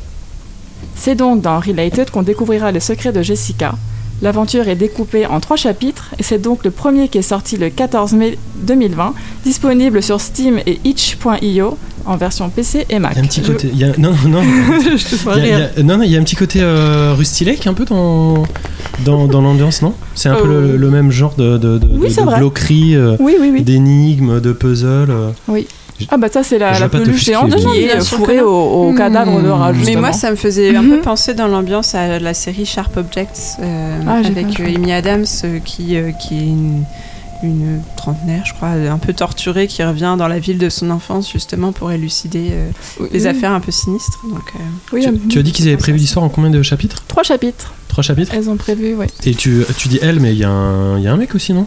C'est 0.95 1.15
donc 1.15 1.43
dans 1.43 1.61
Related 1.61 2.11
qu'on 2.11 2.23
découvrira 2.23 2.73
les 2.73 2.81
secrets 2.81 3.13
de 3.13 3.23
Jessica. 3.23 3.75
L'aventure 4.23 4.69
est 4.69 4.77
découpée 4.77 5.27
en 5.27 5.41
trois 5.41 5.57
chapitres 5.57 6.15
et 6.19 6.23
c'est 6.23 6.39
donc 6.41 6.65
le 6.65 6.71
premier 6.71 7.09
qui 7.09 7.19
est 7.19 7.23
sorti 7.23 7.57
le 7.57 7.71
14 7.71 8.13
mai 8.13 8.39
2020, 8.63 9.15
disponible 9.45 10.01
sur 10.03 10.21
Steam 10.21 10.61
et 10.65 10.79
itch.io 10.85 11.77
en 12.05 12.17
version 12.17 12.49
PC 12.49 12.87
et 12.89 12.99
Mac. 13.01 13.13
Il 13.15 13.17
y 13.17 13.21
a 13.21 13.25
un 13.25 13.27
petit 13.27 13.43
Je- 13.45 13.53
côté. 13.53 13.69
y 13.75 13.85
a- 13.85 13.97
Non, 13.99 14.13
non, 14.29 14.43
Je 14.43 15.17
il 15.39 15.47
y 15.47 15.51
a- 15.53 15.59
y 15.59 15.63
a- 15.63 15.83
non, 15.83 15.97
non, 15.99 16.03
il 16.05 16.11
y 16.13 16.17
a 16.17 16.21
un 16.21 16.23
petit 16.23 16.37
côté 16.37 16.61
euh, 16.63 17.15
un 17.67 17.75
peu 17.75 17.85
dans, 17.85 18.45
dans, 19.05 19.27
dans 19.27 19.41
l'ambiance, 19.41 19.83
non? 19.83 19.95
C'est 20.15 20.29
un 20.29 20.37
peu 20.37 20.49
Euh, 20.49 20.61
le, 20.73 20.77
le 20.77 20.91
même 20.91 21.11
genre 21.11 21.35
de, 21.37 21.59
de, 21.59 21.79
de, 21.79 21.89
oui, 21.93 22.15
bloquerie, 22.37 22.95
euh, 22.95 23.17
Oui, 23.21 23.37
oui, 23.41 23.51
oui. 23.53 23.63
d'énigmes, 23.63 24.41
de 24.41 24.53
puzzles. 24.53 25.11
euh. 25.11 25.31
Ah 26.11 26.17
bah 26.17 26.29
ça 26.33 26.43
c'est 26.43 26.59
la, 26.59 26.73
Je 26.75 26.81
la 26.81 26.89
peluche 26.89 27.25
géante 27.25 27.55
qui 27.55 27.67
est 27.85 28.01
fourrée 28.05 28.41
au, 28.41 28.91
Hmm. 28.93 28.97
cadavre 28.97 29.43
de 29.43 29.49
rat 29.49 29.73
Mais 29.73 29.97
moi, 29.97 30.13
ça 30.13 30.31
me 30.31 30.37
faisait 30.37 30.75
un 30.77 30.83
peu 30.85 31.01
penser 31.01 31.35
dans 31.35 31.49
l'ambiance 31.49 31.95
à 31.95 32.19
la 32.19 32.35
série 32.35 32.67
Sharp 32.67 32.97
Objects 32.97 33.29
euh, 33.61 34.01
Ah, 34.07 34.19
avec 34.25 34.61
euh. 34.61 34.67
Amy 34.75 34.93
Adams 34.93 35.25
euh, 35.45 35.59
qui, 35.65 35.97
euh, 35.97 36.11
qui 36.13 36.37
est 36.39 36.43
une, 36.47 36.85
une 37.43 37.81
trentenaire, 37.97 38.45
je 38.47 38.53
crois, 38.55 38.69
un 38.69 38.99
peu 38.99 39.13
torturée, 39.13 39.67
qui 39.67 39.83
revient 39.83 40.15
dans 40.19 40.29
la 40.29 40.39
ville 40.39 40.59
de 40.59 40.69
son 40.69 40.91
enfance 40.91 41.31
justement 41.33 41.73
pour 41.73 41.91
élucider 41.93 42.49
euh, 42.53 42.71
Oui. 43.01 43.09
des 43.13 43.27
affaires 43.27 43.53
un 43.53 43.61
peu 43.61 43.73
sinistres. 43.73 44.21
Donc, 44.29 44.43
euh, 44.57 44.59
Oui, 44.93 45.05
tu, 45.05 45.29
tu 45.29 45.39
as 45.39 45.43
dit 45.43 45.53
qu'ils 45.53 45.67
avaient 45.69 45.77
prévu 45.77 45.99
l'histoire 45.99 46.25
en 46.25 46.29
combien 46.29 46.51
de 46.51 46.63
chapitres? 46.63 47.03
Trois 47.09 47.23
chapitres. 47.25 47.73
Trois 47.89 48.03
chapitres? 48.03 48.33
Elles 48.35 48.49
ont 48.49 48.57
prévu, 48.57 48.95
oui. 48.99 49.07
Et 49.25 49.35
tu, 49.35 49.65
tu 49.77 49.89
dis 49.89 49.99
elle, 50.03 50.19
mais 50.21 50.33
il 50.33 50.39
y, 50.39 50.45
a 50.45 50.51
un- 50.51 50.99
il 50.99 51.05
y 51.05 51.09
a 51.09 51.13
un 51.13 51.17
mec 51.17 51.35
aussi, 51.35 51.53
non? 51.53 51.67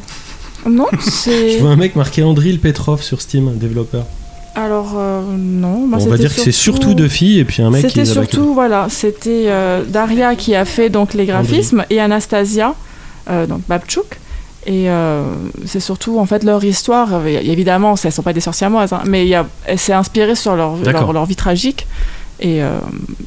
Non, 0.67 0.87
Je 0.93 1.09
c'est. 1.11 1.57
vois 1.57 1.69
un 1.71 1.75
mec 1.75 1.95
marqué 1.95 2.23
Andril 2.23 2.59
Petrov 2.59 3.01
sur 3.03 3.21
Steam, 3.21 3.55
développeur. 3.57 4.05
Alors 4.55 4.93
euh, 4.97 5.21
non. 5.37 5.85
moi, 5.87 5.99
on 6.01 6.05
va 6.07 6.17
dire 6.17 6.33
que 6.33 6.39
c'est 6.41 6.51
surtout 6.51 6.93
deux 6.93 7.09
filles 7.09 7.39
et 7.39 7.45
puis 7.45 7.61
un 7.61 7.69
mec 7.69 7.81
C'était 7.87 8.05
surtout 8.05 8.53
voilà, 8.53 8.87
c'était 8.89 9.45
euh, 9.47 9.83
Daria 9.85 10.35
qui 10.35 10.55
a 10.55 10.63
fait 10.65 10.89
donc 10.89 11.13
les 11.13 11.25
graphismes 11.25 11.83
et 11.89 11.99
Anastasia, 11.99 12.73
euh, 13.29 13.45
donc 13.47 13.61
Babchuk. 13.67 14.19
Et 14.67 14.89
euh, 14.89 15.23
c'est 15.65 15.79
surtout 15.81 16.17
en 16.19 16.25
fait 16.25 16.43
leur 16.43 16.63
histoire. 16.63 17.25
Évidemment, 17.27 17.95
elles 18.03 18.11
sont 18.11 18.23
pas 18.23 18.33
des 18.33 18.39
sorcières-moises, 18.39 18.93
hein, 18.93 19.01
mais 19.05 19.27
y 19.27 19.35
a- 19.35 19.45
elle 19.65 19.77
s'est 19.77 19.93
inspirée 19.93 20.33
sur 20.35 20.55
leur, 20.55 20.77
leur, 20.77 21.13
leur 21.13 21.25
vie 21.25 21.35
tragique. 21.35 21.85
Et 22.41 22.59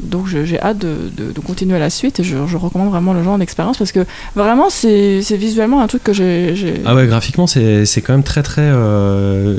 donc 0.03 0.27
j'ai 0.27 0.61
hâte 0.61 0.77
de, 0.79 0.95
de- 1.17 1.33
de 1.33 1.41
continuer 1.41 1.79
la 1.79 1.89
suite 1.89 2.21
et 2.21 2.25
je, 2.25 2.37
je 2.47 2.57
recommande 2.59 2.91
vraiment 2.91 3.15
le 3.15 3.23
genre 3.23 3.39
d'expérience 3.39 3.79
parce 3.79 3.91
que 3.91 4.05
vraiment 4.37 4.69
c'est 4.69 5.21
visuellement 5.31 5.81
un 5.81 5.87
truc 5.87 6.05
que 6.05 6.13
j'ai. 6.13 6.55
Ah 6.85 6.95
ouais, 6.95 7.07
graphiquement, 7.07 7.47
c'est 7.47 7.87
c'est 7.87 8.03
quand 8.03 8.13
même 8.13 8.23
très 8.23 8.43
très 8.43 8.71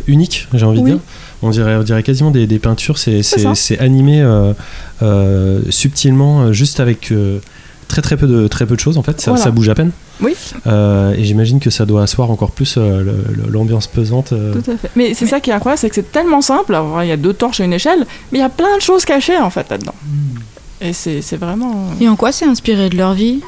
unique, 0.07 0.47
j'ai 0.53 0.65
envie 0.65 0.79
Oui. 0.79 0.91
de 0.91 0.95
dire. 0.97 1.03
On 1.41 1.49
dirait, 1.51 1.75
on 1.75 1.83
dirait 1.83 2.03
quasiment 2.03 2.31
des, 2.31 2.47
des 2.47 2.59
peintures, 2.59 2.97
c'est 2.97 3.79
animé 3.79 4.21
euh, 4.21 4.53
euh, 5.01 5.61
subtilement, 5.69 6.41
euh, 6.41 6.51
juste 6.53 6.79
avec 6.81 7.11
euh, 7.13 7.39
très 7.87 8.01
très 8.01 8.17
peu 8.17 8.27
de, 8.27 8.47
très 8.47 8.65
peu 8.65 8.75
de 8.75 8.79
choses 8.81 8.97
en 8.97 9.03
fait, 9.03 9.19
ça, 9.21 9.31
Voilà. 9.31 9.43
ça 9.45 9.51
bouge 9.51 9.69
à 9.69 9.75
peine. 9.75 9.91
Oui. 10.21 10.33
Euh, 10.67 11.13
et 11.13 11.23
j'imagine 11.23 11.59
que 11.61 11.69
ça 11.69 11.85
doit 11.85 12.03
asseoir 12.03 12.29
encore 12.29 12.51
plus 12.51 12.75
euh, 12.77 13.03
l'ambiance 13.49 13.87
pesante. 13.87 14.33
euh. 14.33 14.53
Tout 14.53 14.69
à 14.71 14.75
fait. 14.75 14.89
Mais 14.97 15.13
c'est 15.13 15.27
ça 15.27 15.39
qui 15.39 15.49
est 15.49 15.53
incroyable, 15.53 15.79
c'est 15.79 15.87
que 15.89 15.95
c'est 15.95 16.11
tellement 16.11 16.41
simple. 16.41 16.75
Alors, 16.75 17.01
il 17.03 17.07
y 17.07 17.11
a 17.13 17.17
deux 17.17 17.31
torches 17.33 17.61
et 17.61 17.63
une 17.63 17.71
échelle, 17.73 18.05
mais 18.33 18.39
il 18.39 18.41
y 18.41 18.45
a 18.45 18.49
plein 18.49 18.75
de 18.75 18.81
choses 18.81 19.05
cachées 19.05 19.37
en 19.37 19.49
fait 19.49 19.69
là-dedans. 19.69 19.95
Et 20.81 20.91
c'est 20.93 21.37
vraiment. 21.37 21.85
Et 22.01 22.09
en 22.09 22.15
quoi 22.17 22.31
c'est 22.33 22.45
inspiré 22.45 22.89
de 22.89 22.97
leur 22.97 23.13
vie? 23.13 23.39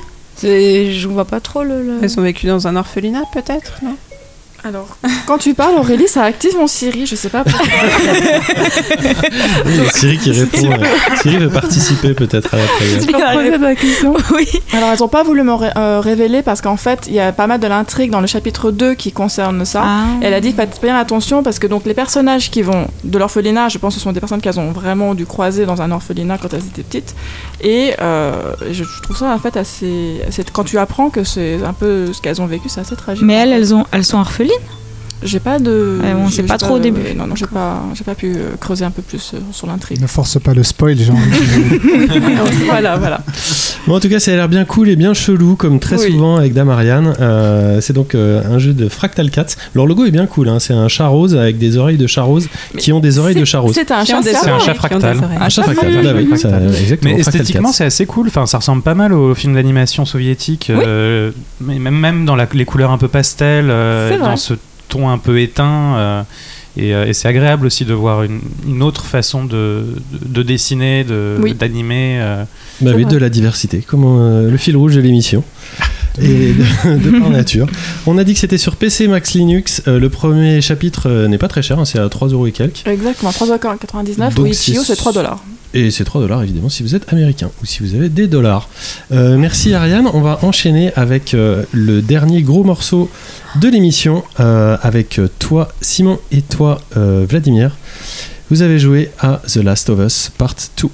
Je 0.41 1.07
vois 1.07 1.25
pas 1.25 1.39
trop 1.41 1.63
le. 1.63 1.81
le- 1.83 1.99
elles 2.01 2.17
ont 2.19 2.23
vécu 2.23 2.47
dans 2.47 2.67
un 2.67 2.75
orphelinat 2.77 3.23
peut-être, 3.33 3.73
non? 3.83 3.95
Alors, 4.63 4.95
quand 5.25 5.39
tu 5.39 5.53
parles, 5.55 5.75
Aurélie, 5.75 6.07
ça 6.07 6.23
active 6.23 6.55
mon 6.55 6.67
Siri, 6.67 7.07
je 7.07 7.15
sais 7.15 7.29
pas 7.29 7.43
pourquoi. 7.43 7.67
Oui, 9.65 9.71
il 9.73 9.75
y 9.83 9.87
a 9.87 9.89
Siri 9.89 10.17
qui 10.19 10.31
répond. 10.31 10.71
euh, 10.71 10.85
Siri 11.21 11.37
veut 11.37 11.49
participer 11.49 12.13
peut-être 12.13 12.53
à 12.53 12.57
la 12.57 12.63
reposer 12.63 13.07
ta 13.59 13.75
question 13.75 14.13
Oui. 14.35 14.47
Alors, 14.73 14.89
elles 14.93 15.03
ont 15.03 15.07
pas 15.07 15.23
voulu 15.23 15.43
me 15.43 15.53
ré- 15.53 15.71
euh, 15.75 15.99
révéler 15.99 16.41
parce 16.43 16.61
qu'en 16.61 16.77
fait, 16.77 17.05
il 17.07 17.13
y 17.13 17.19
a 17.19 17.31
pas 17.31 17.47
mal 17.47 17.59
de 17.59 17.67
l'intrigue 17.67 18.11
dans 18.11 18.21
le 18.21 18.27
chapitre 18.27 18.71
2 18.71 18.93
qui 18.93 19.11
concerne 19.11 19.65
ça. 19.65 19.83
Ah. 19.83 20.03
Elle 20.21 20.33
a 20.33 20.41
dit 20.41 20.51
faites 20.53 20.79
bien 20.81 20.95
attention 20.95 21.41
parce 21.43 21.57
que 21.59 21.67
donc 21.67 21.85
les 21.85 21.93
personnages 21.95 22.51
qui 22.51 22.61
vont 22.61 22.87
de 23.03 23.17
l'orphelinat, 23.17 23.69
je 23.69 23.77
pense 23.79 23.93
que 23.95 23.99
ce 23.99 24.03
sont 24.03 24.11
des 24.11 24.19
personnes 24.19 24.41
qu'elles 24.41 24.59
ont 24.59 24.71
vraiment 24.71 25.15
dû 25.15 25.25
croiser 25.25 25.65
dans 25.65 25.81
un 25.81 25.91
orphelinat 25.91 26.37
quand 26.37 26.53
elles 26.53 26.65
étaient 26.65 26.83
petites. 26.83 27.15
Et 27.61 27.93
euh, 27.99 28.53
je, 28.71 28.83
je 28.83 29.01
trouve 29.01 29.17
ça 29.17 29.33
en 29.33 29.39
fait 29.39 29.57
assez. 29.57 30.21
Quand 30.53 30.63
tu 30.63 30.77
apprends 30.77 31.09
que 31.09 31.23
c'est 31.23 31.57
un 31.65 31.73
peu 31.73 32.13
ce 32.13 32.21
qu'elles 32.21 32.41
ont 32.41 32.47
vécu, 32.47 32.69
c'est 32.69 32.81
assez 32.81 32.95
tragique. 32.95 33.23
Mais 33.25 33.33
elles, 33.33 33.53
elles, 33.53 33.73
ont, 33.73 33.85
elles 33.91 34.05
sont 34.05 34.19
orphelines 34.19 34.50
Блин, 34.51 34.63
J'ai 35.23 35.39
pas 35.39 35.59
de. 35.59 35.99
Ouais, 36.01 36.13
on 36.13 36.29
sait 36.29 36.43
pas 36.43 36.57
trop 36.57 36.75
au 36.75 36.79
début. 36.79 37.01
Non, 37.15 37.27
non, 37.27 37.35
j'ai 37.35 37.45
pas, 37.45 37.83
j'ai 37.93 38.03
pas 38.03 38.15
pu 38.15 38.33
euh, 38.35 38.55
creuser 38.59 38.85
un 38.85 38.91
peu 38.91 39.01
plus 39.01 39.31
euh, 39.33 39.39
sur 39.51 39.67
l'intrigue. 39.67 40.01
Ne 40.01 40.07
force 40.07 40.39
pas 40.39 40.53
le 40.53 40.63
spoil, 40.63 40.97
j'ai 40.97 41.11
envie 41.11 41.21
voilà, 42.65 42.97
voilà. 42.97 43.21
Bon, 43.87 43.95
en 43.95 43.99
tout 43.99 44.09
cas, 44.09 44.19
ça 44.19 44.31
a 44.31 44.35
l'air 44.35 44.49
bien 44.49 44.65
cool 44.65 44.89
et 44.89 44.95
bien 44.95 45.13
chelou, 45.13 45.55
comme 45.55 45.79
très 45.79 45.97
Oui. 45.97 46.11
souvent 46.11 46.37
avec 46.37 46.53
Dame 46.53 46.69
Ariane. 46.69 47.13
Euh, 47.19 47.81
c'est 47.81 47.93
donc 47.93 48.15
euh, 48.15 48.41
un 48.49 48.59
jeu 48.59 48.73
de 48.73 48.89
Fractal 48.89 49.29
Cats. 49.31 49.45
Leur 49.73 49.85
logo 49.85 50.05
est 50.05 50.11
bien 50.11 50.25
cool, 50.27 50.49
hein. 50.49 50.59
c'est 50.59 50.73
un 50.73 50.87
chat 50.87 51.07
rose 51.07 51.35
avec 51.35 51.57
des 51.57 51.77
oreilles 51.77 51.97
de 51.97 52.07
chat 52.07 52.23
rose 52.23 52.47
qui 52.77 52.91
ont 52.93 52.99
des 52.99 53.17
oreilles 53.17 53.35
de 53.35 53.45
chat 53.45 53.59
rose. 53.59 53.73
C'est 53.75 53.91
un 53.91 54.03
chat 54.05 54.21
C'est 54.23 54.35
un 54.49 54.73
fractal. 54.73 55.17
Un 55.39 55.49
chat 55.49 55.63
fractal, 55.63 55.91
voilà, 55.93 56.13
oui, 56.13 56.37
ça, 56.37 56.49
exactement. 56.79 57.13
Mais 57.13 57.19
esthétiquement, 57.19 57.71
c'est 57.71 57.85
assez 57.85 58.05
cool. 58.05 58.27
Enfin, 58.27 58.45
ça 58.45 58.57
ressemble 58.57 58.81
pas 58.81 58.95
mal 58.95 59.13
aux 59.13 59.33
films 59.35 59.53
d'animation 59.55 60.05
soviétiques. 60.05 60.69
euh, 60.69 61.31
mais 61.59 61.79
même, 61.79 61.95
même 61.97 62.25
dans 62.25 62.35
la- 62.35 62.47
les 62.53 62.65
couleurs 62.65 62.91
un 62.91 62.97
peu 62.97 63.07
pastel, 63.07 63.69
euh, 63.69 64.09
C'est 64.09 64.17
vrai. 64.17 64.29
dans 64.29 64.37
ce 64.37 64.53
ton 64.91 65.09
un 65.09 65.17
peu 65.17 65.39
éteint. 65.39 65.95
euh, 65.95 66.23
et, 66.77 66.93
euh, 66.95 67.05
et 67.05 67.13
c'est 67.13 67.27
agréable 67.27 67.65
aussi 67.65 67.83
de 67.83 67.93
voir 67.93 68.23
une, 68.23 68.39
une 68.65 68.81
autre 68.81 69.03
façon 69.05 69.43
de, 69.43 69.83
de, 70.13 70.27
de 70.39 70.41
dessiner, 70.43 71.03
de- 71.03 71.37
Oui. 71.41 71.53
d'animer. 71.53 72.17
euh. 72.21 72.43
Bah 72.81 72.91
oui, 72.95 73.05
de 73.05 73.17
la 73.17 73.29
diversité, 73.29 73.79
comme 73.81 74.05
euh, 74.05 74.49
le 74.49 74.57
fil 74.57 74.77
rouge 74.77 74.95
de 74.95 75.01
l'émission. 75.01 75.43
Et 76.19 76.53
de, 76.53 76.97
de 76.97 77.19
par 77.19 77.29
nature. 77.29 77.67
On 78.05 78.17
a 78.17 78.23
dit 78.23 78.33
que 78.33 78.39
c'était 78.39 78.57
sur 78.57 78.75
PC 78.75 79.07
Max 79.07 79.33
Linux. 79.33 79.81
Euh, 79.87 79.99
le 79.99 80.09
premier 80.09 80.59
chapitre 80.61 81.09
euh, 81.09 81.27
n'est 81.27 81.37
pas 81.37 81.47
très 81.47 81.61
cher, 81.61 81.79
hein, 81.79 81.85
c'est 81.85 81.99
à 81.99 82.09
3 82.09 82.29
euros 82.29 82.47
et 82.47 82.51
quelques. 82.51 82.83
Exactement, 82.85 83.31
3,99 83.31 84.17
Donc 84.35 84.39
ou 84.39 84.45
Itch.io 84.47 84.81
c'est- 84.81 84.87
c'est 84.87 84.95
3 84.95 85.13
dollars. 85.13 85.43
Et 85.73 85.89
c'est 85.89 86.03
3 86.03 86.19
dollars 86.19 86.43
évidemment 86.43 86.67
si 86.67 86.83
vous 86.83 86.95
êtes 86.95 87.11
américain 87.13 87.49
ou 87.61 87.65
si 87.65 87.81
vous 87.81 87.95
avez 87.95 88.09
des 88.09 88.27
dollars. 88.27 88.67
Euh, 89.13 89.37
merci 89.37 89.73
Ariane. 89.73 90.05
On 90.13 90.19
va 90.19 90.39
enchaîner 90.41 90.91
avec 90.97 91.31
le 91.33 92.01
dernier 92.01 92.41
gros 92.41 92.65
morceau 92.65 93.09
de 93.55 93.69
l'émission 93.69 94.23
avec 94.37 95.21
toi 95.39 95.69
Simon 95.79 96.19
et 96.33 96.41
toi 96.41 96.81
Vladimir. 96.95 97.77
Vous 98.49 98.63
avez 98.63 98.79
joué 98.79 99.11
à 99.19 99.41
The 99.47 99.57
Last 99.63 99.89
of 99.89 99.99
Us 100.05 100.29
Part 100.37 100.55
2. 100.81 100.89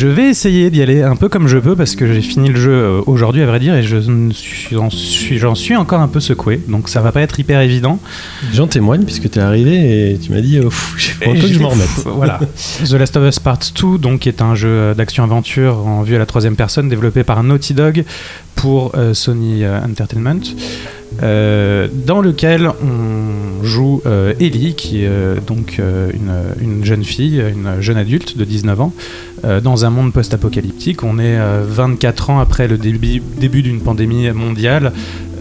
Je 0.00 0.06
vais 0.06 0.30
essayer 0.30 0.70
d'y 0.70 0.80
aller 0.80 1.02
un 1.02 1.14
peu 1.14 1.28
comme 1.28 1.46
je 1.46 1.58
peux 1.58 1.76
parce 1.76 1.94
que 1.94 2.10
j'ai 2.10 2.22
fini 2.22 2.48
le 2.48 2.58
jeu 2.58 2.72
euh, 2.72 3.00
aujourd'hui 3.06 3.42
à 3.42 3.46
vrai 3.46 3.60
dire 3.60 3.74
et 3.74 3.82
je 3.82 3.98
suis- 4.32 4.74
j'en 4.74 4.88
suis, 4.88 5.36
j'en 5.38 5.54
suis 5.54 5.76
encore 5.76 6.00
un 6.00 6.08
peu 6.08 6.20
secoué 6.20 6.58
donc 6.68 6.88
ça 6.88 7.00
va 7.02 7.12
pas 7.12 7.20
être 7.20 7.38
hyper 7.38 7.60
évident. 7.60 7.98
J'en 8.54 8.66
témoigne 8.66 9.02
puisque 9.04 9.28
tu 9.30 9.38
es 9.38 9.42
arrivé 9.42 10.12
et 10.12 10.18
tu 10.18 10.32
m'as 10.32 10.40
dit 10.40 10.58
oh, 10.58 10.70
pff, 10.70 10.94
j'ai 10.96 11.12
que 11.38 11.46
je 11.46 11.58
m'en 11.58 11.68
remette. 11.68 11.88
Voilà. 12.06 12.40
The 12.82 12.92
Last 12.94 13.14
of 13.18 13.28
Us 13.28 13.38
Part 13.40 13.58
2, 13.78 13.98
donc, 13.98 14.26
est 14.26 14.40
un 14.40 14.54
jeu 14.54 14.94
d'action-aventure 14.94 15.86
en 15.86 16.02
vue 16.02 16.14
à 16.16 16.18
la 16.18 16.26
troisième 16.26 16.56
personne 16.56 16.88
développé 16.88 17.22
par 17.22 17.42
Naughty 17.42 17.74
Dog 17.74 18.04
pour 18.54 18.92
euh, 18.94 19.12
Sony 19.12 19.64
euh, 19.64 19.80
Entertainment. 19.84 20.40
euh, 21.22 21.88
dans 22.06 22.20
lequel 22.22 22.70
on 22.82 23.64
joue 23.64 24.00
euh, 24.06 24.32
Ellie, 24.40 24.74
qui 24.74 25.04
est 25.04 25.10
donc 25.46 25.78
une, 25.78 26.32
une 26.62 26.84
jeune 26.84 27.04
fille, 27.04 27.42
une 27.52 27.80
jeune 27.80 27.96
adulte 27.98 28.38
de 28.38 28.44
19 28.44 28.80
ans, 28.80 28.92
euh, 29.44 29.60
dans 29.60 29.84
un 29.84 29.90
monde 29.90 30.12
post-apocalyptique. 30.12 31.02
On 31.02 31.18
est 31.18 31.38
euh, 31.38 31.64
24 31.66 32.30
ans 32.30 32.40
après 32.40 32.68
le 32.68 32.76
début, 32.76 33.62
d'une 33.62 33.80
pandémie 33.80 34.30
mondiale 34.30 34.92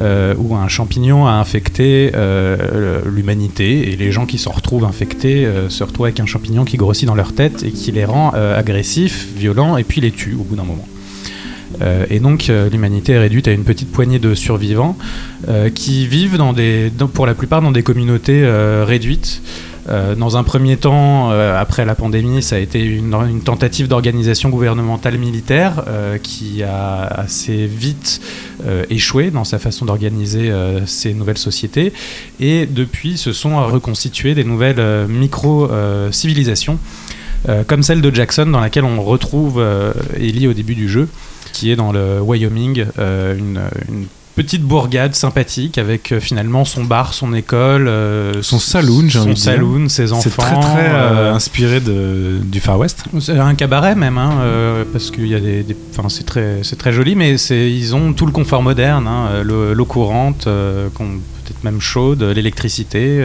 euh, 0.02 0.34
où 0.38 0.56
un 0.56 0.68
champignon 0.68 1.28
a 1.28 1.32
infecté 1.32 2.12
euh, 2.16 3.02
l'humanité 3.06 3.92
et 3.92 3.96
les 3.96 4.12
gens 4.12 4.26
qui 4.26 4.38
s'en 4.38 4.52
retrouvent 4.52 4.86
infectés 4.86 5.48
se 5.70 5.84
retrouvent 5.84 6.06
avec 6.06 6.20
un 6.20 6.26
champignon 6.26 6.66
qui 6.66 6.78
grossit 6.78 7.08
dans 7.08 7.16
leur 7.16 7.34
tête 7.34 7.64
et 7.64 7.72
qui 7.72 7.92
les 7.92 8.06
rend 8.06 8.32
agressifs, 8.32 9.28
violents 9.36 9.78
et 9.78 9.84
puis 9.84 10.02
les 10.02 10.12
tue 10.12 10.36
au 10.36 10.44
bout 10.44 10.56
d'un 10.56 10.64
moment. 10.64 10.88
Et 12.10 12.20
donc 12.20 12.52
l'humanité 12.72 13.14
est 13.14 13.20
réduite 13.20 13.48
à 13.48 13.52
une 13.52 13.64
petite 13.64 13.92
poignée 13.92 14.20
de 14.20 14.34
survivants 14.36 14.98
qui 15.76 16.08
vivent 16.08 16.38
pour 17.14 17.26
la 17.26 17.34
plupart 17.34 17.62
dans 17.62 17.72
des 17.72 17.84
communautés 17.84 18.46
réduites. 18.86 19.42
Euh, 19.90 20.16
dans 20.16 20.38
un 20.38 20.44
premier 20.44 20.78
temps, 20.78 21.32
euh, 21.32 21.60
après 21.60 21.86
la 21.86 21.96
pandémie, 21.96 22.44
ça 22.44 22.58
a 22.58 22.60
été 22.60 22.84
une, 22.84 23.42
tentative 23.44 23.88
d'organisation 23.88 24.50
gouvernementale 24.50 25.18
militaire 25.18 25.84
euh, 25.88 26.18
qui 26.18 26.64
a 26.64 27.04
assez 27.06 27.66
vite 27.66 28.22
échoué 28.90 29.32
dans 29.32 29.46
sa 29.46 29.58
façon 29.58 29.86
d'organiser 29.86 30.52
ces 30.86 31.14
nouvelles 31.14 31.38
sociétés. 31.38 31.94
Et 32.42 32.66
depuis, 32.66 33.18
se 33.18 33.32
sont 33.32 33.66
reconstituées 33.66 34.36
des 34.36 34.44
nouvelles 34.44 35.08
micro-civilisations, 35.08 36.78
comme 37.68 37.84
celle 37.84 38.02
de 38.02 38.14
Jackson, 38.14 38.48
dans 38.48 38.60
laquelle 38.60 38.84
on 38.84 39.02
retrouve 39.02 39.64
Ellie 40.20 40.50
au 40.50 40.54
début 40.54 40.76
du 40.76 40.90
jeu, 40.90 41.08
qui 41.54 41.72
est 41.72 41.78
dans 41.78 41.94
le 41.94 42.20
Wyoming, 42.20 42.84
une 42.98 43.62
petite 44.44 44.64
bourgade 44.64 45.16
sympathique 45.16 45.78
avec 45.78 46.14
euh, 46.14 46.22
finalement 46.22 46.64
son 46.64 46.86
bar, 46.86 47.14
son 47.14 47.34
école, 47.34 47.88
euh, 47.90 48.42
Son 48.42 48.58
saloon, 48.58 49.10
j'ai 49.10 49.20
envie 49.20 49.30
de 49.32 49.34
dire. 49.36 49.44
saloon, 49.44 49.90
ses 49.90 50.14
enfants. 50.14 50.22
C'est 50.24 50.30
très 50.38 50.60
très 50.60 50.90
euh, 50.90 51.34
inspiré 51.34 51.82
de, 51.82 52.38
du 52.42 52.62
Far 52.62 52.80
West. 52.80 53.04
c'est 53.20 53.38
un 53.38 53.54
cabaret 53.56 53.96
même, 53.96 54.18
hein, 54.18 54.36
parce 54.94 55.12
qu'il 55.12 55.28
y 55.28 55.36
a 55.36 55.42
des, 55.42 55.64
des- 55.64 55.76
enfin 55.98 56.08
c'est 56.08 56.26
très, 56.26 56.60
c'est 56.64 56.78
très 56.78 56.94
joli, 56.94 57.16
mais 57.16 57.38
c'est, 57.38 57.70
ils 57.70 57.94
ont 57.96 58.14
tout 58.14 58.26
le 58.26 58.32
confort 58.32 58.64
moderne, 58.64 59.08
hein, 59.08 59.44
l'eau, 59.44 59.86
courante, 59.86 60.46
peut-être 60.46 61.64
même 61.66 61.82
chaude, 61.82 62.24
l'électricité, 62.24 63.22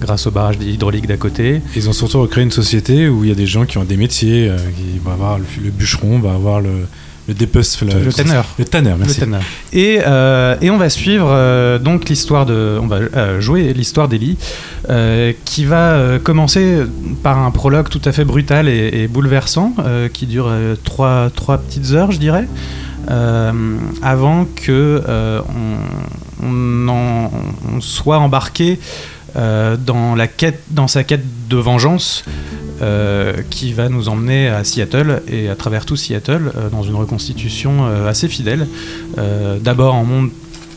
grâce 0.00 0.26
au 0.26 0.30
barrage 0.30 0.56
hydraulique 0.60 1.06
d'à 1.06 1.16
côté. 1.16 1.62
Ils 1.76 1.88
ont 1.88 1.92
surtout 1.94 2.20
recréé 2.20 2.44
une 2.44 2.50
société 2.50 3.08
où 3.08 3.24
il 3.24 3.28
y 3.30 3.32
a 3.32 3.36
des 3.36 3.46
gens 3.46 3.64
qui 3.64 3.78
ont 3.78 3.84
des 3.84 3.96
métiers. 3.96 4.50
qui 4.76 4.98
va 5.04 5.12
avoir 5.12 5.38
le, 5.38 5.44
le 5.64 5.70
bûcheron, 5.70 6.18
va 6.18 6.34
avoir 6.34 6.60
le, 6.60 6.86
le 7.28 7.34
dépece, 7.34 7.80
Le 7.80 8.12
tanneur. 8.12 8.44
Le 8.58 8.64
tanneur, 8.66 8.96
merci. 8.98 9.20
Le 9.20 9.26
Tanner. 9.26 9.42
Et, 9.72 10.00
euh, 10.06 10.56
et 10.60 10.70
on 10.70 10.76
va 10.76 10.90
suivre 10.90 11.28
euh, 11.30 11.78
donc 11.78 12.08
l'histoire 12.10 12.44
de, 12.44 12.78
on 12.82 12.86
va 12.86 12.96
euh, 12.96 13.40
jouer 13.40 13.72
l'histoire 13.72 14.08
d'Ellie, 14.08 14.36
qui 15.46 15.64
va 15.64 16.18
commencer 16.22 16.80
par 17.22 17.38
un 17.38 17.50
prologue 17.50 17.88
tout 17.88 18.02
à 18.04 18.12
fait 18.12 18.24
brutal 18.26 18.68
et, 18.68 18.90
et 19.02 19.08
bouleversant, 19.08 19.74
qui 20.12 20.26
dure 20.26 20.52
trois, 20.84 21.30
trois 21.34 21.58
petites 21.58 21.92
heures, 21.92 22.12
je 22.12 22.18
dirais, 22.18 22.46
avant 24.02 24.46
que 24.56 25.02
on, 25.48 26.46
on 26.46 26.88
en- 26.88 27.30
on 27.74 27.80
soit 27.80 28.18
embarqué 28.18 28.78
euh, 29.36 29.76
dans 29.76 30.88
sa 30.88 31.04
quête 31.04 31.24
de 31.48 31.56
vengeance. 31.56 32.24
euh, 32.82 33.34
qui 33.50 33.72
va 33.72 33.88
nous 33.88 34.08
emmener 34.08 34.48
à 34.48 34.64
Seattle 34.64 35.22
et 35.28 35.48
à 35.48 35.54
travers 35.54 35.86
tout 35.86 35.94
Seattle 35.94 36.50
euh, 36.56 36.68
dans 36.70 36.82
une 36.82 36.96
reconstitution 36.96 37.86
assez 38.06 38.26
fidèle. 38.26 38.66
D'abord 39.60 39.94
en 39.94 40.04
monde 40.04 40.30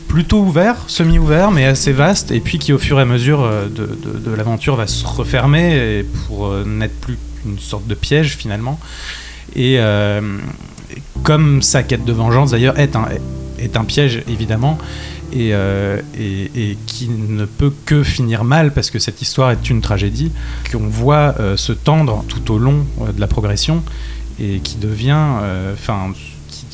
plutôt 0.06 0.38
ouvert, 0.38 0.76
semi-ouvert, 0.86 1.50
mais 1.50 1.64
assez 1.66 1.92
vaste, 1.92 2.30
et 2.30 2.38
puis 2.38 2.60
qui 2.60 2.72
au 2.72 2.78
fur 2.78 3.00
et 3.00 3.02
à 3.02 3.04
mesure 3.04 3.50
de, 3.68 4.34
l'aventure 4.34 4.76
va 4.76 4.86
se 4.86 5.04
refermer 5.04 6.04
pour 6.26 6.54
n'être 6.64 6.98
plus 7.00 7.18
une 7.44 7.58
sorte 7.58 7.86
de 7.88 7.94
piège 7.94 8.36
finalement. 8.36 8.78
Et, 9.56 9.78
comme 11.24 11.62
sa 11.62 11.82
quête 11.82 12.04
de 12.04 12.12
vengeance 12.12 12.52
d'ailleurs 12.52 12.78
est 12.78 12.96
un 13.76 13.84
piège 13.84 14.22
évidemment, 14.28 14.78
et, 15.32 15.50
euh, 15.54 16.00
et- 16.18 16.50
qui 16.86 17.08
ne 17.08 17.44
peut 17.44 17.72
que 17.86 18.02
finir 18.02 18.44
mal 18.44 18.72
parce 18.72 18.90
que 18.90 18.98
cette 18.98 19.22
histoire 19.22 19.50
est 19.50 19.70
une 19.70 19.80
tragédie 19.80 20.32
qu'on 20.72 20.86
voit 20.88 21.34
euh, 21.40 21.56
se 21.56 21.72
tendre 21.72 22.24
tout 22.28 22.52
au 22.52 22.58
long 22.58 22.86
euh, 23.02 23.12
de 23.12 23.20
la 23.20 23.26
progression 23.26 23.82
et 24.40 24.60
qui 24.60 24.76
devient, 24.76 25.18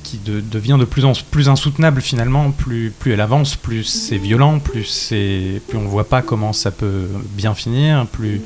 qui 0.02 0.18
de- 0.18 0.40
devient 0.40 0.76
de 0.78 0.84
plus 0.84 1.04
en 1.04 1.12
plus 1.30 1.48
insoutenable 1.48 2.00
finalement. 2.02 2.50
Plus, 2.50 2.92
plus 2.98 3.12
elle 3.12 3.20
avance, 3.20 3.56
plus 3.56 3.84
c'est 3.84 4.18
violent, 4.18 4.58
plus 4.58 4.84
c'est, 4.84 5.60
plus 5.68 5.78
on 5.78 5.84
voit 5.86 6.08
pas 6.08 6.22
comment 6.22 6.52
ça 6.52 6.70
peut 6.70 7.06
bien 7.36 7.54
finir, 7.54 8.06
plus. 8.06 8.40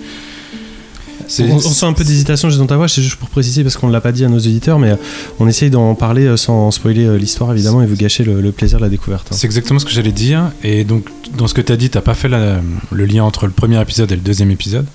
On, 1.44 1.56
on 1.56 1.58
sent 1.60 1.86
un 1.86 1.92
peu 1.92 2.04
d'hésitation 2.04 2.48
juste 2.48 2.58
dans 2.60 2.66
ta 2.66 2.76
voix, 2.76 2.88
c'est 2.88 3.02
juste 3.02 3.16
pour 3.16 3.28
préciser 3.28 3.62
parce 3.62 3.76
qu'on 3.76 3.88
ne 3.88 3.92
l'a 3.92 4.00
pas 4.00 4.12
dit 4.12 4.24
à 4.24 4.28
nos 4.28 4.38
auditeurs, 4.38 4.78
mais 4.78 4.90
euh, 4.90 4.96
on 5.38 5.46
essaye 5.48 5.70
d'en 5.70 5.94
parler 5.94 6.24
euh, 6.26 6.36
sans 6.36 6.70
spoiler 6.70 7.04
euh, 7.04 7.16
l'histoire 7.18 7.52
évidemment 7.52 7.82
et 7.82 7.86
vous 7.86 7.96
gâcher 7.96 8.24
le, 8.24 8.40
le 8.40 8.52
plaisir 8.52 8.78
de 8.78 8.84
la 8.84 8.88
découverte. 8.88 9.28
hein. 9.30 9.36
C'est 9.36 9.46
exactement 9.46 9.78
ce 9.78 9.84
que 9.84 9.90
j'allais 9.92 10.12
dire. 10.12 10.50
Et 10.64 10.84
donc, 10.84 11.04
dans 11.36 11.46
ce 11.46 11.54
que 11.54 11.60
tu 11.60 11.70
as 11.72 11.76
dit, 11.76 11.90
tu 11.90 12.00
pas 12.00 12.14
fait 12.14 12.28
la- 12.28 12.60
le 12.90 13.04
lien 13.04 13.24
entre 13.24 13.46
le 13.46 13.52
premier 13.52 13.80
épisode 13.80 14.10
et 14.12 14.14
le 14.16 14.22
deuxième 14.22 14.50
épisode. 14.50 14.86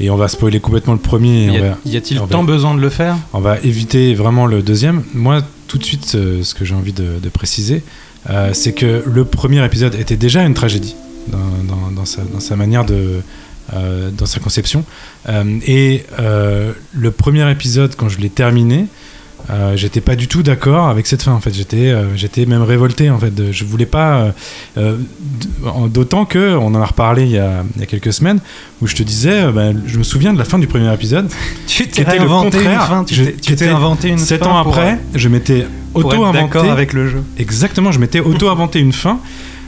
Et 0.00 0.10
on 0.10 0.16
va 0.16 0.28
spoiler 0.28 0.58
complètement 0.58 0.94
le 0.94 0.98
premier. 0.98 1.54
Et 1.86 1.90
Y 1.92 1.96
a-t-il 1.96 2.18
va- 2.18 2.26
tant 2.26 2.44
besoin 2.44 2.74
de 2.74 2.80
le 2.80 2.88
faire? 2.90 3.16
on 3.32 3.40
va 3.40 3.58
éviter 3.60 4.14
vraiment 4.14 4.46
le 4.46 4.62
deuxième. 4.62 5.02
Moi, 5.14 5.42
tout 5.68 5.78
de 5.78 5.84
suite, 5.84 6.06
ce 6.42 6.54
que 6.54 6.64
j'ai 6.64 6.74
envie 6.74 6.92
de, 6.92 7.18
de 7.22 7.28
préciser, 7.28 7.82
euh, 8.30 8.50
c'est 8.54 8.72
que 8.72 9.02
le 9.06 9.24
premier 9.24 9.64
épisode 9.64 9.94
était 9.94 10.16
déjà 10.16 10.42
une 10.44 10.54
tragédie 10.54 10.96
dans, 11.28 11.38
dans- 11.74 11.90
dans 11.92 12.04
sa, 12.06 12.22
dans 12.22 12.40
sa 12.40 12.56
manière 12.56 12.84
de. 12.84 13.20
Euh, 13.72 14.10
dans 14.10 14.26
sa 14.26 14.40
conception. 14.40 14.84
Euh, 15.28 15.58
et 15.66 16.04
euh, 16.20 16.72
le 16.92 17.10
premier 17.10 17.50
épisode, 17.50 17.94
quand 17.96 18.08
je 18.08 18.18
l'ai 18.18 18.30
terminé, 18.30 18.86
j'étais 19.74 20.00
pas 20.00 20.16
du 20.16 20.26
tout 20.26 20.42
d'accord 20.42 20.88
avec 20.88 21.06
cette 21.06 21.22
fin 21.22 21.32
en 21.32 21.38
fait 21.38 21.52
j'étais 21.52 21.92
j'étais 22.16 22.46
même 22.46 22.62
révolté 22.62 23.10
en 23.10 23.18
fait 23.18 23.52
je 23.52 23.64
voulais 23.66 23.84
pas 23.84 24.32
d'autant 25.88 26.24
que 26.24 26.56
on 26.56 26.68
en 26.68 26.80
a 26.80 26.86
reparlé 26.86 27.24
il 27.24 27.30
y 27.32 27.38
a, 27.38 27.62
il 27.74 27.80
y 27.80 27.84
a 27.84 27.86
quelques 27.86 28.12
semaines 28.12 28.38
où 28.80 28.86
je 28.86 28.94
te 28.94 29.02
disais 29.02 29.50
ben, 29.52 29.82
je 29.86 29.98
me 29.98 30.02
souviens 30.02 30.32
de 30.32 30.38
la 30.38 30.44
fin 30.44 30.58
du 30.58 30.66
premier 30.66 30.92
épisode 30.92 31.28
Tu 31.66 31.86
qui 31.88 32.00
était 32.00 32.18
le 32.18 32.26
contraire 32.26 33.04
tu 33.06 33.14
Je- 33.14 33.24
t'es- 33.24 33.32
tu 33.34 33.54
t'es 33.56 33.68
inventé 33.68 34.08
une 34.08 34.18
sept 34.18 34.42
fin 34.44 34.50
ans 34.50 34.62
pour, 34.62 34.72
après 34.78 34.98
je 35.14 35.28
m'étais 35.28 35.66
auto-inventé 35.92 36.58
avec 36.70 36.92
le 36.92 37.08
jeu. 37.08 37.22
Exactement, 37.38 37.92
je 37.92 37.98
m'étais 38.00 38.20
auto-inventé 38.20 38.80
une 38.80 38.92
fin. 38.92 39.20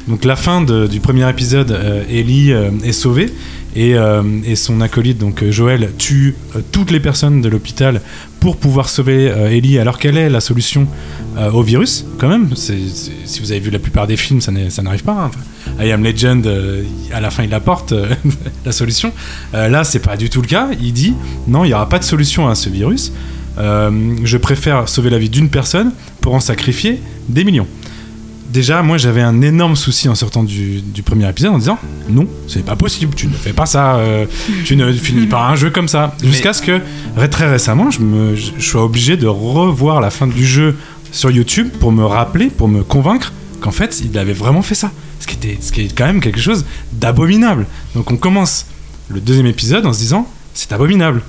Donc 0.08 0.24
la 0.24 0.34
fin 0.36 0.60
de- 0.60 0.86
du 0.86 0.98
premier 1.00 1.28
épisode, 1.28 1.70
euh, 1.70 2.02
Ellie 2.10 2.52
euh, 2.52 2.70
est 2.82 2.92
sauvée 2.92 3.32
et, 3.76 3.94
euh, 3.94 4.22
et 4.44 4.56
son 4.56 4.80
acolyte, 4.80 5.18
donc 5.18 5.42
euh, 5.42 5.52
Joël, 5.52 5.90
tue 5.98 6.34
euh, 6.56 6.60
toutes 6.72 6.90
les 6.90 6.98
personnes 6.98 7.42
de 7.42 7.48
l'hôpital 7.48 8.00
pour 8.40 8.56
pouvoir 8.56 8.88
sauver 8.88 9.26
Ellie, 9.50 9.78
alors 9.78 9.98
quelle 9.98 10.16
est 10.16 10.28
la 10.28 10.40
solution 10.40 10.86
au 11.52 11.62
virus, 11.62 12.04
quand 12.18 12.28
même 12.28 12.54
Si 12.54 13.40
vous 13.40 13.50
avez 13.50 13.58
vu 13.60 13.70
la 13.70 13.80
plupart 13.80 14.06
des 14.06 14.16
films, 14.16 14.40
ça 14.40 14.52
n'arrive 14.82 15.02
pas. 15.02 15.30
hein. 15.78 15.84
I 15.84 15.90
Am 15.90 16.04
Legend, 16.04 16.48
à 17.12 17.20
la 17.20 17.30
fin, 17.30 17.42
il 17.42 17.52
apporte 17.54 17.92
la 18.64 18.70
solution. 18.72 19.12
Euh, 19.54 19.68
là, 19.68 19.82
c'est 19.82 19.98
pas 19.98 20.16
du 20.16 20.30
tout 20.30 20.42
le 20.42 20.46
cas. 20.46 20.68
Il 20.80 20.92
dit 20.92 21.14
non, 21.48 21.64
il 21.64 21.68
n'y 21.68 21.74
aura 21.74 21.88
pas 21.88 21.98
de 21.98 22.04
solution 22.04 22.46
à 22.46 22.54
ce 22.54 22.68
virus. 22.68 23.12
Je 23.58 24.36
préfère 24.36 24.88
sauver 24.88 25.10
la 25.10 25.18
vie 25.18 25.30
d'une 25.30 25.48
personne 25.48 25.90
pour 26.20 26.34
en 26.34 26.40
sacrifier 26.40 27.00
des 27.28 27.42
millions. 27.42 27.66
Déjà, 28.52 28.82
moi 28.82 28.96
j'avais 28.96 29.22
un 29.22 29.42
énorme 29.42 29.76
souci 29.76 30.08
en 30.08 30.14
sortant 30.14 30.42
du, 30.44 30.80
du 30.80 31.02
premier 31.02 31.28
épisode 31.28 31.52
en 31.52 31.58
disant 31.58 31.78
non, 32.08 32.26
c'est 32.48 32.64
pas 32.64 32.76
possible, 32.76 33.14
tu 33.14 33.26
ne 33.26 33.32
fais 33.32 33.52
pas 33.52 33.66
ça, 33.66 33.96
euh, 33.96 34.26
tu 34.64 34.76
ne 34.76 34.92
finis 34.94 35.26
pas 35.26 35.46
un 35.48 35.56
jeu 35.56 35.70
comme 35.70 35.88
ça. 35.88 36.14
Jusqu'à 36.22 36.52
ce 36.52 36.62
que 36.62 36.80
très 37.30 37.50
récemment, 37.50 37.90
je, 37.90 38.00
me, 38.00 38.36
je, 38.36 38.52
je 38.58 38.64
sois 38.68 38.84
obligé 38.84 39.16
de 39.16 39.26
revoir 39.26 40.00
la 40.00 40.10
fin 40.10 40.26
du 40.26 40.46
jeu 40.46 40.76
sur 41.12 41.30
YouTube 41.30 41.68
pour 41.80 41.92
me 41.92 42.04
rappeler, 42.04 42.46
pour 42.46 42.68
me 42.68 42.82
convaincre 42.82 43.32
qu'en 43.60 43.70
fait 43.72 44.00
il 44.04 44.16
avait 44.18 44.32
vraiment 44.32 44.62
fait 44.62 44.74
ça. 44.74 44.90
Ce 45.20 45.26
qui, 45.26 45.34
était, 45.36 45.58
ce 45.60 45.72
qui 45.72 45.80
est 45.82 45.94
quand 45.96 46.06
même 46.06 46.20
quelque 46.20 46.40
chose 46.40 46.64
d'abominable. 46.92 47.66
Donc 47.94 48.10
on 48.10 48.16
commence 48.16 48.66
le 49.08 49.20
deuxième 49.20 49.46
épisode 49.46 49.86
en 49.86 49.92
se 49.92 49.98
disant 49.98 50.28
c'est 50.54 50.72
abominable. 50.72 51.22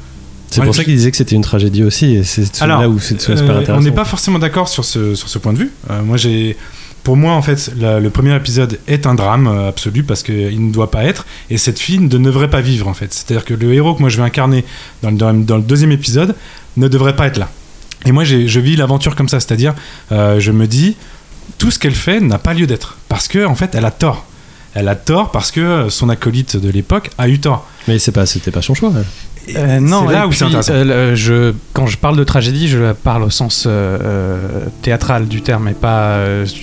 C'est 0.49 0.61
Ouais, 0.61 0.65
pour 0.65 0.75
ça 0.75 0.83
qu'il 0.85 0.95
disait 0.95 1.11
que 1.11 1.17
c'était 1.17 1.35
une 1.35 1.41
tragédie 1.41 1.83
aussi, 1.83 2.15
et 2.15 2.23
c'est 2.23 2.61
alors, 2.61 2.79
là 2.79 2.87
où 2.89 2.99
c'est 2.99 3.19
super 3.19 3.37
euh, 3.37 3.59
intéressant. 3.59 3.81
on 3.81 3.81
n'est 3.83 3.91
pas 3.91 4.05
forcément 4.05 4.39
d'accord 4.39 4.69
sur 4.69 4.85
ce, 4.85 5.13
sur 5.13 5.27
ce 5.27 5.37
point 5.39 5.51
de 5.51 5.57
vue. 5.57 5.71
Euh, 5.89 6.01
moi, 6.03 6.15
j'ai, 6.15 6.55
pour 7.07 7.15
moi, 7.15 7.35
en 7.35 7.41
fait, 7.41 7.71
le 7.79 8.09
premier 8.09 8.35
épisode 8.35 8.79
est 8.85 9.07
un 9.07 9.15
drame 9.15 9.47
euh, 9.47 9.69
absolu 9.69 10.03
parce 10.03 10.23
qu'il 10.23 10.67
ne 10.67 10.73
doit 10.73 10.91
pas 10.91 11.05
être, 11.05 11.25
et 11.49 11.57
cette 11.57 11.79
fille 11.79 11.99
ne 11.99 12.09
devrait 12.09 12.49
pas 12.49 12.59
vivre, 12.59 12.85
en 12.89 12.93
fait. 12.93 13.13
C'est-à-dire 13.13 13.45
que 13.45 13.53
le 13.53 13.73
héros 13.73 13.95
que 13.95 14.01
moi 14.01 14.09
je 14.09 14.17
vais 14.17 14.23
incarner 14.23 14.65
dans 15.01 15.31
le, 15.31 15.61
deuxième 15.61 15.93
épisode 15.93 16.35
ne 16.75 16.89
devrait 16.89 17.15
pas 17.15 17.27
être 17.27 17.37
là. 17.37 17.49
Et 18.05 18.11
moi, 18.11 18.25
je 18.25 18.59
vis 18.59 18.75
l'aventure 18.75 19.15
comme 19.15 19.29
ça, 19.29 19.39
c'est-à-dire, 19.39 19.73
euh, 20.11 20.41
je 20.41 20.51
me 20.51 20.67
dis, 20.67 20.97
tout 21.57 21.71
ce 21.71 21.79
qu'elle 21.79 21.95
fait 21.95 22.19
n'a 22.19 22.39
pas 22.39 22.53
lieu 22.53 22.67
d'être, 22.67 22.97
parce 23.07 23.29
que, 23.29 23.45
en 23.45 23.55
fait, 23.55 23.73
elle 23.73 23.85
a 23.85 23.91
tort. 23.91 24.25
Elle 24.73 24.89
a 24.89 24.95
tort 24.95 25.31
parce 25.31 25.51
que 25.51 25.87
son 25.87 26.09
acolyte 26.09 26.57
de 26.57 26.69
l'époque 26.69 27.11
a 27.17 27.29
eu 27.29 27.39
tort. 27.39 27.69
Mais 27.87 27.99
c'est 27.99 28.11
pas, 28.11 28.25
pas 28.51 28.61
son 28.61 28.73
choix. 28.73 28.91
Euh, 29.55 29.79
non, 29.79 30.07
là 30.07 30.27
où 30.27 30.31
c'est 30.31 30.45
puis, 30.45 30.55
intéressant. 30.55 30.73
euh, 30.73 31.15
je, 31.15 31.53
quand 31.73 31.87
je 31.87 31.97
parle 31.97 32.17
de 32.17 32.23
tragédie, 32.23 32.67
je 32.67 32.91
parle 32.93 33.23
au 33.23 33.29
sens 33.29 33.65
euh, 33.67 34.65
théâtral 34.81 35.27
du 35.27 35.41
terme 35.41 35.67
et 35.67 35.73
pas 35.73 36.17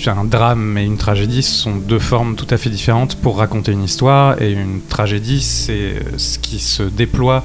un 0.07 0.23
drame 0.23 0.77
et 0.77 0.83
une 0.83 0.97
tragédie. 0.97 1.41
Ce 1.41 1.63
sont 1.63 1.75
deux 1.75 1.99
formes 1.99 2.35
tout 2.35 2.47
à 2.49 2.57
fait 2.57 2.69
différentes 2.69 3.15
pour 3.15 3.37
raconter 3.37 3.71
une 3.71 3.83
histoire. 3.83 4.41
Et 4.41 4.51
une 4.51 4.81
tragédie, 4.87 5.41
c'est 5.41 5.95
ce 6.17 6.37
qui 6.39 6.59
se 6.59 6.83
déploie 6.83 7.43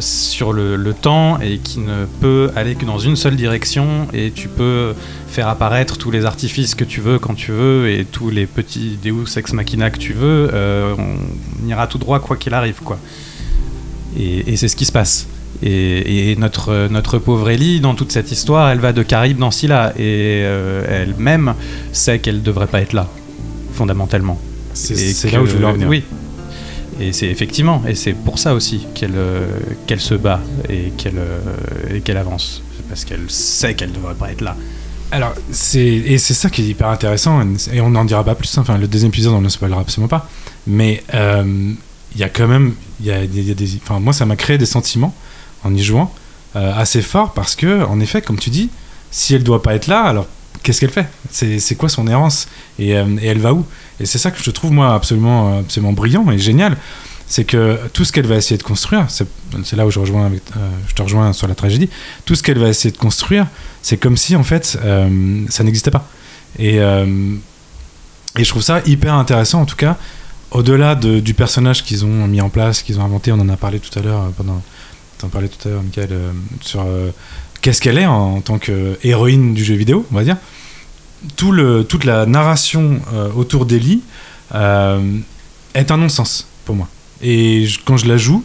sur 0.00 0.52
le, 0.52 0.76
le 0.76 0.92
temps 0.92 1.38
et 1.40 1.58
qui 1.58 1.80
ne 1.80 2.06
peut 2.20 2.50
aller 2.56 2.74
que 2.74 2.84
dans 2.84 2.98
une 2.98 3.16
seule 3.16 3.36
direction. 3.36 4.08
Et 4.12 4.32
tu 4.32 4.48
peux 4.48 4.94
faire 5.28 5.48
apparaître 5.48 5.98
tous 5.98 6.10
les 6.10 6.24
artifices 6.26 6.74
que 6.74 6.84
tu 6.84 7.00
veux 7.00 7.18
quand 7.18 7.34
tu 7.34 7.50
veux 7.52 7.88
et 7.90 8.04
tous 8.04 8.30
les 8.30 8.46
petits 8.46 8.98
Deus 9.02 9.36
ex 9.36 9.52
machina 9.52 9.90
que 9.90 9.98
tu 9.98 10.12
veux. 10.12 10.48
euh, 10.52 10.94
on 10.98 11.68
ira 11.68 11.86
tout 11.86 11.98
droit 11.98 12.20
quoi 12.20 12.36
qu'il 12.36 12.54
arrive, 12.54 12.80
quoi. 12.84 12.98
Et, 14.18 14.52
et 14.52 14.56
c'est 14.56 14.68
ce 14.68 14.76
qui 14.76 14.84
se 14.84 14.92
passe. 14.92 15.26
Et, 15.62 16.32
et 16.32 16.36
notre, 16.36 16.88
notre 16.88 17.18
pauvre 17.18 17.48
Ellie, 17.50 17.80
dans 17.80 17.94
toute 17.94 18.12
cette 18.12 18.30
histoire, 18.32 18.70
elle 18.70 18.80
va 18.80 18.92
de 18.92 19.02
Caraïbes 19.02 19.38
dans 19.38 19.50
Scylla. 19.50 19.92
Et 19.96 20.42
euh, 20.44 20.84
elle-même 20.88 21.54
sait 21.92 22.18
qu'elle 22.18 22.36
ne 22.36 22.40
devrait 22.40 22.66
pas 22.66 22.80
être 22.80 22.92
là, 22.92 23.08
fondamentalement. 23.72 24.38
C'est, 24.74 25.30
là 25.30 25.40
où 25.40 25.46
je 25.46 25.52
voulais 25.52 25.66
en 25.66 25.72
venir. 25.72 25.88
Oui. 25.88 26.02
Et 27.00 27.12
c'est 27.12 27.26
effectivement, 27.26 27.82
et 27.88 27.94
c'est 27.94 28.12
pour 28.12 28.38
ça 28.38 28.54
aussi 28.54 28.86
qu'elle 28.94 29.16
euh, 29.16 29.46
qu'elle 29.86 30.00
se 30.00 30.14
bat 30.14 30.40
et 30.68 30.92
qu'elle 30.96 31.18
euh, 31.18 32.20
avance. 32.20 32.62
Parce 32.88 33.04
qu'elle 33.04 33.28
sait 33.28 33.74
qu'elle 33.74 33.90
ne 33.90 33.94
devrait 33.94 34.14
pas 34.14 34.30
être 34.30 34.42
là. 34.42 34.56
Alors, 35.10 35.34
et 35.74 36.18
c'est 36.18 36.34
ça 36.34 36.50
qui 36.50 36.62
est 36.62 36.66
hyper 36.66 36.88
intéressant, 36.88 37.40
et 37.72 37.80
on 37.80 37.90
n'en 37.90 38.04
dira 38.04 38.24
pas 38.24 38.34
plus, 38.34 38.56
hein. 38.58 38.62
enfin, 38.62 38.78
le 38.78 38.88
deuxième 38.88 39.10
épisode, 39.10 39.32
on 39.32 39.38
ne 39.38 39.44
le 39.44 39.48
spoilera 39.48 39.80
absolument 39.80 40.08
pas, 40.08 40.28
mais 40.66 41.02
euh, 41.14 41.72
il 42.14 42.20
y 42.20 42.24
a 42.24 42.28
quand 42.28 42.46
même, 42.46 42.74
y 43.02 43.06
y 43.08 43.50
a 43.50 43.54
des, 43.54 43.78
enfin, 43.82 44.00
moi, 44.00 44.12
ça 44.12 44.26
m'a 44.26 44.36
créé 44.36 44.58
des 44.58 44.66
sentiments 44.66 45.14
en 45.64 45.74
y 45.74 45.82
jouant, 45.82 46.12
euh, 46.56 46.72
assez 46.76 47.02
forts, 47.02 47.32
parce 47.32 47.54
que, 47.54 47.84
en 47.84 48.00
effet, 48.00 48.22
comme 48.22 48.38
tu 48.38 48.50
dis, 48.50 48.70
si 49.10 49.34
elle 49.34 49.42
doit 49.42 49.62
pas 49.62 49.74
être 49.74 49.86
là, 49.86 50.02
alors 50.02 50.26
qu'est-ce 50.62 50.80
qu'elle 50.80 50.90
fait? 50.90 51.08
C'est, 51.30 51.74
quoi 51.76 51.88
son 51.88 52.06
errance? 52.06 52.48
Et, 52.78 52.96
euh, 52.96 53.04
et 53.20 53.26
elle 53.26 53.38
va 53.38 53.52
où? 53.52 53.66
Et 54.00 54.06
c'est 54.06 54.18
ça 54.18 54.30
que 54.30 54.42
je 54.42 54.50
trouve, 54.50 54.72
moi, 54.72 54.94
absolument, 54.94 55.58
absolument 55.58 55.92
brillant 55.92 56.30
et 56.30 56.38
génial, 56.38 56.76
c'est 57.26 57.44
que 57.44 57.78
tout 57.92 58.04
ce 58.04 58.12
qu'elle 58.12 58.26
va 58.26 58.36
essayer 58.36 58.58
de 58.58 58.62
construire, 58.62 59.06
c'est, 59.08 59.26
là 59.76 59.86
où 59.86 59.90
je, 59.90 59.98
rejoins 59.98 60.26
euh, 60.26 60.70
je 60.86 60.94
te 60.94 61.02
rejoins 61.02 61.32
sur 61.32 61.48
la 61.48 61.54
tragédie, 61.54 61.88
tout 62.24 62.34
ce 62.34 62.42
qu'elle 62.42 62.58
va 62.58 62.68
essayer 62.68 62.92
de 62.92 62.98
construire, 62.98 63.46
c'est 63.82 63.96
comme 63.96 64.16
si 64.16 64.36
en 64.36 64.44
fait 64.44 64.78
euh, 64.84 65.44
ça 65.48 65.64
n'existait 65.64 65.90
pas. 65.90 66.08
Et, 66.58 66.80
euh, 66.80 67.34
et 68.38 68.44
je 68.44 68.48
trouve 68.48 68.62
ça 68.62 68.82
hyper 68.86 69.14
intéressant 69.14 69.62
en 69.62 69.66
tout 69.66 69.76
cas, 69.76 69.96
au-delà 70.54 70.94
de- 70.94 71.20
du 71.20 71.34
personnage 71.34 71.84
qu'ils 71.84 72.04
ont 72.04 72.26
mis 72.26 72.40
en 72.40 72.48
place, 72.48 72.82
qu'ils 72.82 72.98
ont 72.98 73.04
inventé, 73.04 73.32
on 73.32 73.40
en 73.40 73.48
a 73.48 73.56
parlé 73.56 73.78
tout 73.80 73.96
à 73.98 74.02
l'heure 74.02 74.22
euh, 74.22 74.30
pendant. 74.36 74.62
Tout 75.18 75.26
euh, 76.12 76.32
sur 76.60 76.82
euh, 76.82 77.10
qu'est-ce 77.60 77.80
qu'elle 77.80 77.98
est 77.98 78.06
en, 78.06 78.40
tant 78.40 78.58
qu'héroïne 78.58 79.54
du 79.54 79.64
jeu 79.64 79.74
vidéo, 79.74 80.04
on 80.10 80.14
va 80.14 80.24
dire. 80.24 80.36
Tout 81.36 81.52
le, 81.52 81.84
toute 81.84 82.04
la 82.04 82.26
narration 82.26 83.00
autour 83.34 83.64
d'Ellie 83.64 84.02
est 84.52 85.90
un 85.90 85.96
non-sens 85.96 86.46
pour 86.66 86.74
moi. 86.74 86.88
Et 87.22 87.66
quand 87.86 87.96
je 87.96 88.06
la 88.06 88.18
joue, 88.18 88.44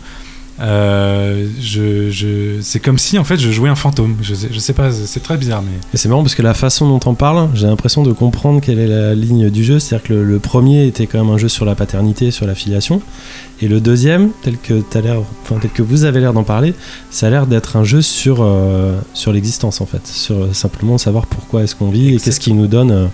euh, 0.61 1.47
je, 1.61 2.09
je, 2.09 2.61
c'est 2.61 2.79
comme 2.79 2.97
si 2.97 3.17
en 3.17 3.23
fait 3.23 3.37
je 3.37 3.51
jouais 3.51 3.69
un 3.69 3.75
fantôme. 3.75 4.17
Je 4.21 4.33
sais, 4.33 4.49
je 4.51 4.59
sais 4.59 4.73
pas, 4.73 4.91
c'est 4.91 5.21
très 5.21 5.37
bizarre, 5.37 5.61
mais 5.61 5.97
c'est 5.97 6.09
marrant 6.09 6.23
parce 6.23 6.35
que 6.35 6.41
la 6.41 6.53
façon 6.53 6.87
dont 6.87 6.99
on 7.09 7.13
parle, 7.13 7.49
j'ai 7.53 7.67
l'impression 7.67 8.03
de 8.03 8.11
comprendre 8.11 8.61
quelle 8.61 8.79
est 8.79 8.87
la 8.87 9.15
ligne 9.15 9.49
du 9.49 9.63
jeu. 9.63 9.79
C'est-à-dire 9.79 10.07
que 10.07 10.13
le, 10.13 10.23
le 10.23 10.39
premier 10.39 10.85
était 10.85 11.07
quand 11.07 11.23
même 11.23 11.33
un 11.33 11.37
jeu 11.37 11.49
sur 11.49 11.65
la 11.65 11.75
paternité, 11.75 12.31
sur 12.31 12.45
la 12.45 12.55
filiation. 12.55 13.01
Et 13.61 13.67
le 13.67 13.81
deuxième, 13.81 14.29
tel 14.41 14.57
que, 14.57 14.81
t'as 14.81 15.01
l'air, 15.01 15.17
enfin, 15.43 15.57
tel 15.61 15.69
que 15.69 15.81
vous 15.81 16.05
avez 16.05 16.21
l'air 16.21 16.31
d'en 16.31 16.43
parler, 16.43 16.73
ça 17.09 17.27
a 17.27 17.29
l'air 17.29 17.45
d'être 17.45 17.75
un 17.75 17.83
jeu 17.83 18.01
sur, 18.01 18.37
euh, 18.41 18.97
sur 19.13 19.33
l'existence 19.33 19.81
en 19.81 19.85
fait. 19.85 20.07
Sur 20.07 20.37
euh, 20.37 20.53
simplement 20.53 20.97
savoir 20.97 21.25
pourquoi 21.25 21.63
est-ce 21.63 21.75
qu'on 21.75 21.89
vit 21.89 22.15
et 22.15 22.17
qu'est-ce 22.19 22.39
qui 22.39 22.53
nous 22.53 22.67
donne 22.67 22.91
euh, 22.91 23.05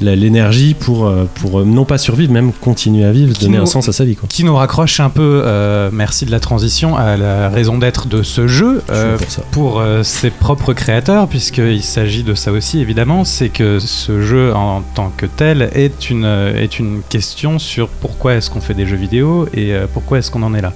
l'énergie 0.00 0.74
pour, 0.74 1.06
euh, 1.06 1.24
pour 1.40 1.60
euh, 1.60 1.64
non 1.64 1.84
pas 1.84 1.98
survivre, 1.98 2.32
même 2.32 2.52
continuer 2.52 3.04
à 3.04 3.12
vivre, 3.12 3.32
Qui 3.32 3.44
donner 3.44 3.56
nous- 3.58 3.62
un 3.62 3.66
sens 3.66 3.88
à 3.88 3.92
sa 3.92 4.04
vie. 4.04 4.16
Quoi. 4.16 4.28
Qui 4.28 4.44
nous 4.44 4.54
raccroche 4.56 4.98
un 5.00 5.08
peu, 5.10 5.42
euh, 5.44 5.90
merci 5.92 6.26
de 6.26 6.30
la 6.30 6.40
transition, 6.40 6.96
à 6.96 7.16
la 7.16 7.48
raison 7.48 7.78
d'être 7.78 8.08
de 8.08 8.22
ce 8.22 8.46
jeu. 8.46 8.82
Euh, 8.90 9.16
pour 9.52 9.80
euh, 9.80 10.02
ses 10.02 10.30
propres 10.30 10.72
créateurs, 10.72 11.28
puisqu'il 11.28 11.82
s'agit 11.82 12.22
de 12.22 12.34
ça 12.34 12.50
aussi 12.52 12.80
évidemment, 12.80 13.24
c'est 13.24 13.48
que 13.50 13.78
ce 13.78 14.20
jeu 14.22 14.52
en 14.54 14.82
tant 14.94 15.12
que 15.16 15.26
tel 15.26 15.70
est 15.74 16.10
une, 16.10 16.24
est 16.24 16.78
une 16.78 17.00
question 17.08 17.58
sur 17.58 17.88
pourquoi 17.88 18.34
est-ce 18.34 18.50
qu'on 18.50 18.60
fait 18.60 18.74
des 18.74 18.86
jeux 18.86 18.96
vidéo 18.96 19.48
et 19.54 19.72
pourquoi 19.92 20.18
est-ce 20.18 20.30
qu'on 20.30 20.42
en 20.42 20.54
est 20.54 20.62
là. 20.62 20.72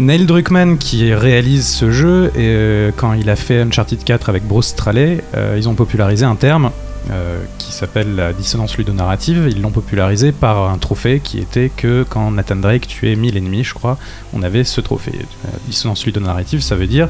Neil 0.00 0.24
Druckmann 0.24 0.78
qui 0.78 1.12
réalise 1.12 1.68
ce 1.68 1.90
jeu, 1.90 2.32
et, 2.34 2.38
euh, 2.38 2.90
quand 2.96 3.12
il 3.12 3.28
a 3.28 3.36
fait 3.36 3.60
Uncharted 3.60 4.02
4 4.02 4.30
avec 4.30 4.44
Bruce 4.44 4.68
Straley, 4.68 5.22
euh, 5.36 5.56
ils 5.58 5.68
ont 5.68 5.74
popularisé 5.74 6.24
un 6.24 6.36
terme 6.36 6.70
euh, 7.10 7.40
qui 7.58 7.72
s'appelle 7.72 8.14
la 8.14 8.32
dissonance 8.32 8.76
ludonarrative. 8.76 9.48
Ils 9.50 9.62
l'ont 9.62 9.70
popularisé 9.70 10.32
par 10.32 10.68
un 10.70 10.78
trophée 10.78 11.20
qui 11.22 11.38
était 11.38 11.70
que 11.74 12.04
quand 12.08 12.30
Nathan 12.30 12.56
Drake 12.56 12.86
tuait 12.86 13.16
1000 13.16 13.36
ennemis, 13.36 13.64
je 13.64 13.74
crois, 13.74 13.98
on 14.32 14.42
avait 14.42 14.64
ce 14.64 14.80
trophée. 14.80 15.14
Euh, 15.14 15.48
dissonance 15.66 16.04
ludonarrative, 16.06 16.60
ça 16.60 16.76
veut 16.76 16.86
dire 16.86 17.08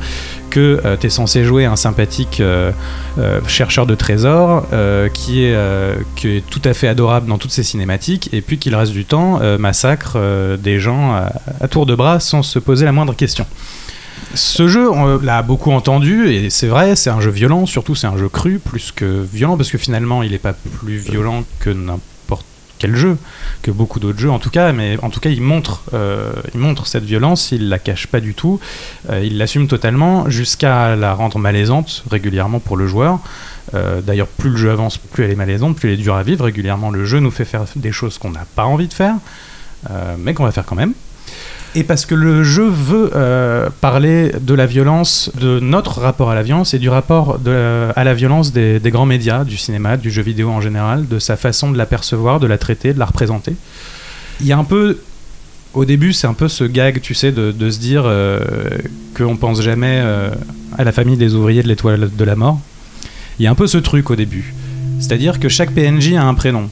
que 0.51 0.81
tu 1.01 1.07
es 1.07 1.11
censé 1.11 1.45
jouer 1.45 1.65
un 1.65 1.77
sympathique 1.77 2.41
euh, 2.41 2.73
euh, 3.19 3.41
chercheur 3.47 3.87
de 3.87 3.95
trésors 3.95 4.67
euh, 4.73 5.09
qui, 5.09 5.45
est, 5.45 5.55
euh, 5.55 5.97
tout 6.51 6.63
à 6.65 6.75
fait 6.75 6.89
adorable 6.89 7.27
dans 7.29 7.39
toutes 7.39 7.51
ses 7.51 7.63
cinématiques 7.63 8.31
et 8.33 8.41
puis 8.41 8.59
qui 8.59 8.71
le 8.71 8.77
reste 8.77 8.93
du 8.93 9.05
temps 9.05 9.41
euh, 9.43 9.59
massacre 9.59 10.15
euh, 10.17 10.57
des 10.57 10.81
gens 10.81 11.13
à 11.61 11.69
tour 11.69 11.87
de 11.87 11.95
bras 11.95 12.21
sans 12.21 12.43
se 12.43 12.59
poser 12.59 12.85
la 12.85 12.93
moindre 12.93 13.15
question. 13.15 13.47
Ce 14.35 14.69
jeu, 14.69 14.89
on 14.89 15.19
l'a 15.19 15.43
beaucoup 15.43 15.73
entendu, 15.73 16.31
et 16.31 16.51
c'est 16.51 16.69
vrai, 16.69 16.95
c'est 16.95 17.11
un 17.11 17.21
jeu 17.21 17.33
violent, 17.33 17.67
surtout 17.67 17.97
c'est 17.97 18.07
un 18.07 18.17
jeu 18.17 18.29
cru, 18.29 18.61
plus 18.61 18.93
que 18.93 19.27
violent, 19.33 19.57
parce 19.57 19.71
que 19.71 19.79
finalement 19.79 20.23
il 20.23 20.31
n'est 20.31 20.39
pas 20.39 20.53
plus 20.53 20.99
violent 20.99 21.43
que 21.59 21.71
n'importe 21.71 22.47
quel 22.79 22.95
jeu, 22.95 23.19
que 23.63 23.73
beaucoup 23.73 23.99
d'autres 23.99 24.21
jeux 24.21 24.31
en 24.31 24.39
tout 24.39 24.51
cas, 24.51 24.73
mais 24.73 24.99
en 25.03 25.11
tout 25.11 25.19
cas 25.19 25.31
il 25.31 25.43
montre, 25.43 25.83
euh, 25.95 26.33
il 26.55 26.61
montre 26.61 26.87
cette 26.87 27.03
violence, 27.03 27.51
il 27.51 27.69
la 27.69 27.81
cache 27.81 28.07
pas 28.07 28.21
du 28.21 28.35
tout, 28.35 28.61
euh, 29.11 29.21
il 29.25 29.37
l'assume 29.37 29.67
totalement, 29.67 30.31
jusqu'à 30.31 30.95
la 30.95 31.13
rendre 31.13 31.39
malaisante 31.39 32.05
régulièrement 32.09 32.61
pour 32.61 32.77
le 32.77 32.87
joueur. 32.87 33.19
Euh, 33.75 34.01
D'ailleurs, 34.01 34.29
plus 34.29 34.51
le 34.51 34.57
jeu 34.57 34.71
avance, 34.71 34.97
plus 34.97 35.25
elle 35.25 35.33
est 35.33 35.37
malaisante, 35.37 35.75
plus 35.75 35.89
elle 35.89 35.99
est 35.99 36.03
dure 36.03 36.15
à 36.15 36.23
vivre. 36.23 36.45
Régulièrement, 36.45 36.91
le 36.91 37.05
jeu 37.05 37.19
nous 37.19 37.33
fait 37.33 37.45
faire 37.45 37.65
des 37.75 37.93
choses 37.93 38.19
qu'on 38.19 38.31
n'a 38.31 38.47
pas 38.55 38.65
envie 38.65 38.89
de 38.89 38.95
faire, 38.95 39.17
mais 40.19 40.35
qu'on 40.35 40.45
va 40.45 40.53
faire 40.53 40.65
quand 40.65 40.77
même. 40.77 40.95
Et 41.77 41.85
parce 41.85 42.05
que 42.05 42.17
le 42.17 42.43
jeu 42.43 42.69
veut 42.69 43.13
euh, 43.15 43.69
parler 43.81 44.33
de 44.41 44.55
la 44.55 44.67
violence, 44.67 45.31
de 45.41 45.61
notre 45.61 46.01
rapport 46.01 46.31
à 46.31 46.35
la 46.35 46.43
violence 46.43 46.75
et 46.75 46.81
du 46.81 46.89
rapport 46.89 47.39
de- 47.39 47.89
à 47.95 48.03
la 48.03 48.13
violence 48.13 48.53
des, 48.53 48.81
grands 48.87 49.07
médias, 49.07 49.45
du 49.45 49.57
cinéma, 49.57 49.97
du 49.97 50.11
jeu 50.11 50.23
vidéo 50.23 50.51
en 50.51 50.61
général, 50.61 51.07
de 51.07 51.21
sa 51.21 51.37
façon 51.37 51.71
de 51.71 51.79
la 51.79 51.87
percevoir, 51.87 52.41
de 52.41 52.49
la 52.49 52.59
traiter, 52.59 52.93
de 52.93 52.99
la 52.99 53.05
représenter. 53.07 53.55
il 54.41 54.47
y 54.49 54.53
a 54.53 54.59
un 54.59 54.65
peu 54.65 54.99
au 55.73 55.85
début, 55.85 56.13
c'est 56.13 56.27
un 56.27 56.35
peu 56.35 56.49
ce 56.49 56.65
gag, 56.65 57.01
tu 57.01 57.15
sais, 57.15 57.31
de, 57.31 57.53
de 57.53 57.71
se 57.71 57.79
dire 57.79 58.03
euh, 58.05 58.41
qu'on 59.17 59.37
pense 59.37 59.63
jamais 59.63 60.01
euh, 60.03 60.31
à 60.77 60.83
la 60.83 60.91
famille 60.91 61.17
des 61.17 61.35
ouvriers 61.37 61.63
de 61.63 61.69
l'étoile 61.69 62.11
de 62.13 62.25
la 62.25 62.35
mort. 62.35 62.59
Il 63.39 63.45
y 63.45 63.47
a 63.47 63.51
un 63.51 63.55
peu 63.55 63.69
ce 63.69 63.79
truc 63.79 64.11
au 64.11 64.17
début. 64.17 64.53
C'est-à-dire 64.99 65.39
que 65.39 65.49
chaque 65.49 65.71
PNJ 65.71 66.15
a 66.15 66.25
un 66.25 66.35
prénom. 66.35 66.69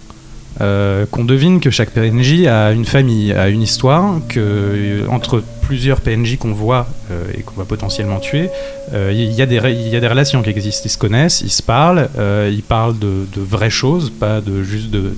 Euh, 0.60 1.06
qu'on 1.08 1.24
devine 1.24 1.60
que 1.60 1.70
chaque 1.70 1.90
PNJ 1.90 2.46
a 2.46 2.72
une 2.72 2.84
famille, 2.84 3.32
a 3.32 3.48
une 3.48 3.62
histoire, 3.62 4.16
que 4.28 4.40
euh, 4.40 5.06
entre 5.08 5.40
plusieurs 5.62 6.00
PNJ 6.00 6.36
qu'on 6.36 6.52
voit 6.52 6.88
euh, 7.12 7.22
et 7.36 7.42
qu'on 7.42 7.54
va 7.54 7.64
potentiellement 7.64 8.18
tuer, 8.18 8.48
il 8.92 9.32
y, 9.32 9.40
a 9.42 9.46
des 9.46 9.60
re- 9.60 9.70
il 9.72 9.86
y 9.88 9.94
a 9.94 10.00
des 10.00 10.08
relations 10.08 10.42
qui 10.42 10.50
existent. 10.50 10.82
Ils 10.86 10.90
se 10.90 10.98
connaissent, 10.98 11.42
ils 11.42 11.50
se 11.50 11.62
parlent, 11.62 12.08
ils 12.50 12.62
parlent 12.62 12.98
de, 12.98 13.26
de 13.36 13.40
vraies 13.40 13.70
choses, 13.70 14.10
pas 14.10 14.40
de 14.40 14.62
juste 14.64 14.90
de, 14.90 15.14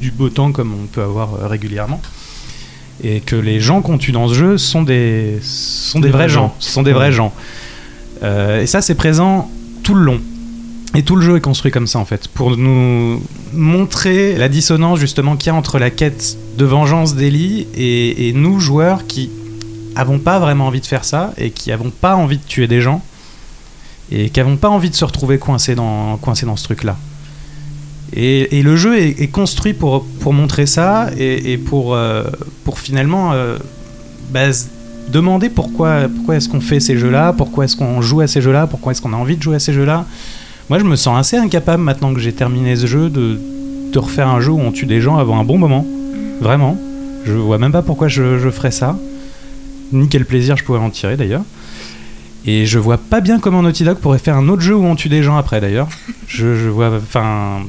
du 0.00 0.10
beau 0.10 0.28
temps 0.28 0.52
comme 0.52 0.74
on 0.74 0.86
peut 0.86 1.02
avoir 1.02 1.48
régulièrement. 1.48 2.00
Et 3.02 3.20
que 3.20 3.36
les 3.36 3.60
gens 3.60 3.80
qu'on 3.80 3.96
tue 3.96 4.10
dans 4.12 4.26
ce 4.28 4.34
jeu 4.34 4.58
sont 4.58 4.82
des, 4.82 5.38
sont 5.42 6.00
des 6.00 6.10
vrais 6.10 6.28
gens. 6.28 6.54
Sont 6.58 6.82
des 6.82 6.92
vrais 6.92 7.12
gens. 7.12 7.32
Et 8.22 8.66
ça, 8.66 8.82
c'est 8.82 8.96
présent 8.96 9.48
tout 9.84 9.94
le 9.94 10.02
long. 10.02 10.20
Et 10.94 11.02
tout 11.02 11.16
le 11.16 11.22
jeu 11.22 11.36
est 11.36 11.40
construit 11.40 11.70
comme 11.70 11.86
ça 11.86 11.98
en 11.98 12.04
fait, 12.04 12.28
pour 12.28 12.56
nous 12.56 13.22
montrer 13.52 14.36
la 14.36 14.48
dissonance 14.48 14.98
justement 14.98 15.36
qu'il 15.36 15.48
y 15.48 15.50
a 15.50 15.54
entre 15.54 15.78
la 15.78 15.90
quête 15.90 16.38
de 16.56 16.64
vengeance 16.64 17.14
d'Ellie 17.14 17.66
et, 17.76 18.32
nous 18.34 18.58
joueurs 18.58 19.06
qui 19.06 19.30
avons 19.96 20.18
pas 20.18 20.38
vraiment 20.38 20.66
envie 20.66 20.80
de 20.80 20.86
faire 20.86 21.04
ça 21.04 21.34
et 21.36 21.50
qui 21.50 21.72
avons 21.72 21.90
pas 21.90 22.16
envie 22.16 22.38
de 22.38 22.42
tuer 22.42 22.66
des 22.66 22.80
gens 22.80 23.02
et 24.10 24.30
qui 24.30 24.40
avons 24.40 24.56
pas 24.56 24.70
envie 24.70 24.88
de 24.88 24.94
se 24.94 25.04
retrouver 25.04 25.38
coincés 25.38 25.74
dans, 25.74 26.16
coincés 26.16 26.46
dans 26.46 26.56
ce 26.56 26.64
truc-là. 26.64 26.96
Et, 28.14 28.58
et 28.58 28.62
le 28.62 28.74
jeu 28.76 28.98
est, 28.98 29.30
construit 29.30 29.74
pour, 29.74 30.06
pour 30.20 30.32
montrer 30.32 30.64
ça 30.64 31.10
et, 31.18 31.58
pour, 31.58 31.94
euh, 31.94 32.24
pour 32.64 32.78
finalement 32.78 33.32
euh, 33.34 33.58
bah, 34.30 34.48
demander 35.08 35.50
pourquoi, 35.50 36.08
pourquoi 36.14 36.36
est-ce 36.36 36.48
qu'on 36.48 36.60
fait 36.60 36.80
ces 36.80 36.96
jeux-là, 36.96 37.34
pourquoi 37.34 37.66
est-ce 37.66 37.76
qu'on 37.76 38.00
joue 38.00 38.20
à 38.20 38.26
ces 38.26 38.40
jeux-là, 38.40 38.66
pourquoi 38.66 38.92
est-ce 38.92 39.02
qu'on 39.02 39.12
a 39.12 39.16
envie 39.16 39.36
de 39.36 39.42
jouer 39.42 39.56
à 39.56 39.60
ces 39.60 39.74
jeux-là. 39.74 40.06
Moi, 40.70 40.78
je 40.78 40.84
me 40.84 40.96
sens 40.96 41.18
assez 41.18 41.36
incapable 41.36 41.82
maintenant 41.82 42.12
que 42.12 42.20
j'ai 42.20 42.32
terminé 42.32 42.76
ce 42.76 42.86
jeu 42.86 43.08
de, 43.08 43.38
de 43.92 43.98
refaire 43.98 44.28
un 44.28 44.40
jeu 44.40 44.50
où 44.50 44.60
on 44.60 44.70
tue 44.70 44.86
des 44.86 45.00
gens 45.00 45.16
avant 45.16 45.38
un 45.38 45.44
bon 45.44 45.58
moment. 45.58 45.86
Vraiment. 46.40 46.76
Je 47.24 47.32
vois 47.32 47.58
même 47.58 47.72
pas 47.72 47.82
pourquoi 47.82 48.08
je, 48.08 48.38
je 48.38 48.50
ferais 48.50 48.70
ça. 48.70 48.98
Ni 49.92 50.08
quel 50.08 50.24
plaisir 50.24 50.56
je 50.56 50.64
pourrais 50.64 50.80
en 50.80 50.90
tirer 50.90 51.16
d'ailleurs. 51.16 51.42
Et 52.44 52.66
je 52.66 52.78
vois 52.78 52.98
pas 52.98 53.20
bien 53.20 53.40
comment 53.40 53.62
Naughty 53.62 53.84
Dog 53.84 53.98
pourrait 53.98 54.18
faire 54.18 54.36
un 54.36 54.48
autre 54.48 54.62
jeu 54.62 54.74
où 54.74 54.84
on 54.84 54.94
tue 54.94 55.08
des 55.08 55.22
gens 55.22 55.36
après 55.36 55.60
d'ailleurs. 55.60 55.88
Je, 56.28 56.54
je 56.56 56.68
vois. 56.68 56.90
Enfin. 56.94 57.60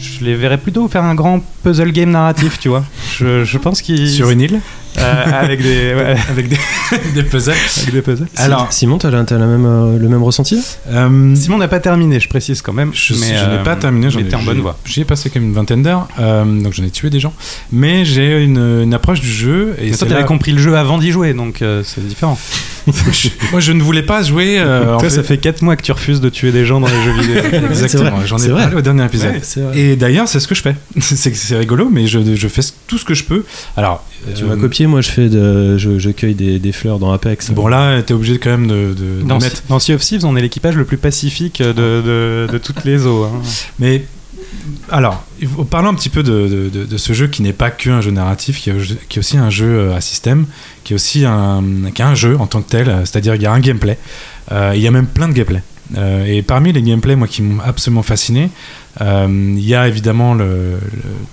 Je 0.00 0.24
les 0.24 0.34
verrais 0.34 0.58
plutôt 0.58 0.88
faire 0.88 1.04
un 1.04 1.14
grand 1.14 1.40
puzzle 1.62 1.92
game 1.92 2.10
narratif, 2.10 2.58
tu 2.58 2.68
vois. 2.68 2.82
Je, 3.16 3.44
je 3.44 3.58
pense 3.58 3.82
qu'ils. 3.82 4.10
Sur 4.10 4.30
une 4.30 4.40
île 4.40 4.60
avec 5.00 5.62
des. 5.62 5.94
ouais, 5.94 6.16
avec 6.30 6.48
des, 6.48 6.56
des 7.14 7.22
puzzles. 7.22 7.52
avec 7.82 7.92
des 7.94 8.02
puzzles. 8.02 8.26
Alors, 8.36 8.72
Simon, 8.72 8.98
t'as 8.98 9.10
la- 9.10 9.24
t'as 9.24 9.38
la 9.38 9.46
même, 9.46 9.64
euh, 9.66 9.98
le 9.98 10.08
même 10.08 10.22
ressenti 10.22 10.60
euh, 10.90 11.34
Simon 11.34 11.58
n'a 11.58 11.68
pas 11.68 11.80
terminé, 11.80 12.20
je 12.20 12.28
précise 12.28 12.62
quand 12.62 12.72
même. 12.72 12.90
je, 12.94 13.14
mais, 13.14 13.26
je 13.28 13.32
n'ai 13.32 13.38
euh, 13.58 13.64
pas 13.64 13.76
terminé, 13.76 14.10
j'en 14.10 14.22
t'es 14.22 14.34
en 14.34 14.42
bonne 14.42 14.60
voie. 14.60 14.78
J'y 14.84 15.00
ai 15.00 15.04
passé 15.04 15.30
quand 15.30 15.40
même 15.40 15.48
une 15.50 15.54
vingtaine 15.54 15.82
d'heures, 15.82 16.08
euh, 16.18 16.44
donc 16.60 16.72
j'en 16.72 16.84
ai 16.84 16.90
tué 16.90 17.10
des 17.10 17.20
gens. 17.20 17.32
Mais 17.70 18.04
j'ai 18.04 18.42
une, 18.44 18.58
une 18.82 18.94
approche 18.94 19.20
du 19.20 19.30
jeu. 19.32 19.74
Et 19.80 19.90
Mais 19.90 19.96
toi, 19.96 20.06
t'avais 20.08 20.20
là- 20.20 20.26
compris 20.26 20.52
le 20.52 20.58
jeu 20.58 20.76
avant 20.76 20.98
d'y 20.98 21.10
jouer, 21.10 21.32
donc 21.34 21.62
euh, 21.62 21.82
c'est 21.84 22.06
différent. 22.06 22.38
Moi, 23.52 23.60
je 23.60 23.72
ne 23.72 23.80
voulais 23.82 24.02
pas 24.02 24.22
jouer. 24.22 24.56
euh, 24.58 24.94
en 24.94 24.98
Toi, 24.98 25.08
fait- 25.08 25.16
ça 25.16 25.22
fait 25.22 25.38
4 25.38 25.62
mois 25.62 25.76
que 25.76 25.82
tu 25.82 25.92
refuses 25.92 26.20
de 26.20 26.28
tuer 26.28 26.50
des 26.50 26.64
gens 26.66 26.80
dans 26.80 26.88
les 26.88 27.02
jeux 27.04 27.12
vidéo. 27.20 27.42
Exactement, 27.70 28.18
j'en 28.26 28.38
c'est 28.38 28.46
ai 28.48 28.50
vrai. 28.50 28.62
parlé 28.62 28.76
au 28.76 28.80
dernier 28.80 29.04
épisode. 29.04 29.34
Et 29.74 29.94
d'ailleurs, 29.96 30.26
c'est 30.28 30.40
ce 30.40 30.48
que 30.48 30.54
je 30.54 30.62
fais. 30.62 30.74
c'est 31.00 31.32
c'est 31.34 31.56
rigolo, 31.56 31.88
mais 31.90 32.06
je, 32.06 32.34
je 32.34 32.48
fais 32.48 32.62
tout 32.88 32.98
ce 32.98 33.04
que 33.04 33.14
je 33.14 33.24
peux. 33.24 33.44
Alors, 33.76 34.04
Tu 34.36 34.44
euh, 34.44 34.46
m'as 34.48 34.56
copié, 34.56 34.86
moi 34.86 35.00
je 35.00 35.10
fais 35.10 35.28
de, 35.28 35.76
je, 35.78 35.98
je 35.98 36.10
cueille 36.10 36.34
des, 36.34 36.58
des 36.58 36.72
fleurs 36.72 36.98
dans 36.98 37.12
Apex. 37.12 37.50
Bon, 37.50 37.66
là, 37.66 38.00
t'es 38.02 38.14
obligé 38.14 38.38
quand 38.38 38.50
même 38.50 38.66
de, 38.68 38.94
de- 38.94 39.22
de 39.22 39.26
Dans, 39.26 39.38
mettre. 39.38 39.62
dans 39.68 39.78
Sea 39.78 39.94
of 39.94 40.00
Thieves, 40.02 40.24
on 40.24 40.36
est 40.36 40.40
l'équipage 40.42 40.76
le 40.76 40.84
plus 40.84 40.96
pacifique 40.96 41.60
de, 41.62 41.72
de, 41.72 42.48
de 42.50 42.58
toutes 42.58 42.84
les 42.84 43.06
eaux. 43.06 43.24
hein. 43.24 43.42
Mais 43.78 44.04
alors, 44.90 45.24
parlons 45.70 45.88
un 45.90 45.94
petit 45.94 46.08
peu 46.10 46.22
de, 46.22 46.46
de- 46.48 46.68
de- 46.68 46.84
de 46.84 46.96
ce 46.96 47.12
jeu 47.12 47.26
qui 47.26 47.42
n'est 47.42 47.52
pas 47.52 47.70
qu'un 47.70 48.00
jeu 48.00 48.10
narratif, 48.10 48.60
qui 48.60 48.70
est, 48.70 49.08
qui 49.08 49.18
est 49.18 49.20
aussi 49.20 49.36
un 49.38 49.50
jeu 49.50 49.66
euh, 49.66 49.96
à 49.96 50.00
système, 50.00 50.46
qui 50.84 50.92
est 50.92 50.96
aussi 50.96 51.24
un, 51.24 51.62
qui 51.94 52.02
est 52.02 52.04
un 52.04 52.14
jeu 52.14 52.36
en 52.38 52.46
tant 52.46 52.62
que 52.62 52.68
tel, 52.70 52.88
euh, 52.88 53.00
c'est-à-dire 53.00 53.34
il 53.34 53.42
y 53.42 53.46
a 53.46 53.52
un 53.52 53.60
gameplay. 53.60 53.98
Euh, 54.52 54.72
il 54.74 54.82
y 54.82 54.86
a 54.86 54.90
même 54.90 55.06
plein 55.06 55.28
de 55.28 55.32
gameplay. 55.34 55.62
Euh, 55.96 56.24
et 56.24 56.42
parmi 56.42 56.72
les 56.72 56.80
gameplays, 56.82 57.16
moi, 57.16 57.28
qui 57.28 57.42
m'ont 57.42 57.60
absolument 57.62 58.02
fasciné, 58.02 58.44
euh, 58.44 58.48
il 59.00 59.60
y 59.60 59.74
a 59.74 59.88
évidemment 59.88 60.34
le, 60.34 60.44
le- 60.44 60.78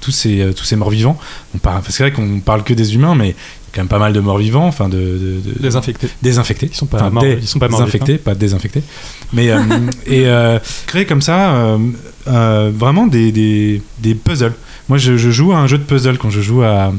tous 0.02 0.12
ces, 0.12 0.42
euh, 0.42 0.54
tous 0.54 0.64
ces 0.66 0.76
morts 0.76 0.90
vivants. 0.92 1.18
On 1.56 1.58
parle, 1.58 1.82
c'est 1.90 2.04
vrai 2.04 2.12
qu'on 2.14 2.40
parle 2.40 2.64
que 2.64 2.74
des 2.74 2.96
humains, 2.96 3.16
mais 3.16 3.26
il 3.28 3.32
y 3.32 3.34
a 3.34 3.36
quand 3.74 3.82
même 3.82 3.88
pas 3.90 4.00
mal 4.00 4.14
de 4.14 4.20
morts 4.20 4.38
vivants, 4.38 4.66
enfin 4.68 4.88
de, 4.90 4.98
de- 4.98 5.42
de- 5.54 5.60
Désinfectés. 5.62 6.08
désinfectés. 6.22 6.70
Ils 6.72 6.76
sont 6.76 6.86
pas 6.86 7.10
morts, 7.10 7.24
ils 7.26 7.48
sont 7.48 7.60
pas 7.60 7.68
morts 7.68 7.80
désinfectés, 7.82 8.18
pas 8.18 8.36
désinfectés. 8.36 8.82
Mais 9.34 9.50
euh, 9.52 9.60
et 10.08 10.26
euh, 10.28 10.58
créer 10.88 11.06
comme 11.06 11.22
ça 11.22 11.54
euh, 11.56 11.78
euh, 12.28 12.72
vraiment 12.74 13.08
des, 13.08 13.32
des, 13.32 13.82
des 14.00 14.16
puzzles. 14.16 14.54
Moi, 14.88 14.98
je, 14.98 15.18
je 15.18 15.30
joue 15.30 15.52
à 15.52 15.58
un 15.58 15.68
jeu 15.68 15.78
de 15.78 15.84
puzzle 15.84 16.18
quand 16.18 16.30
je 16.32 16.42
joue 16.42 16.64
à, 16.64 16.92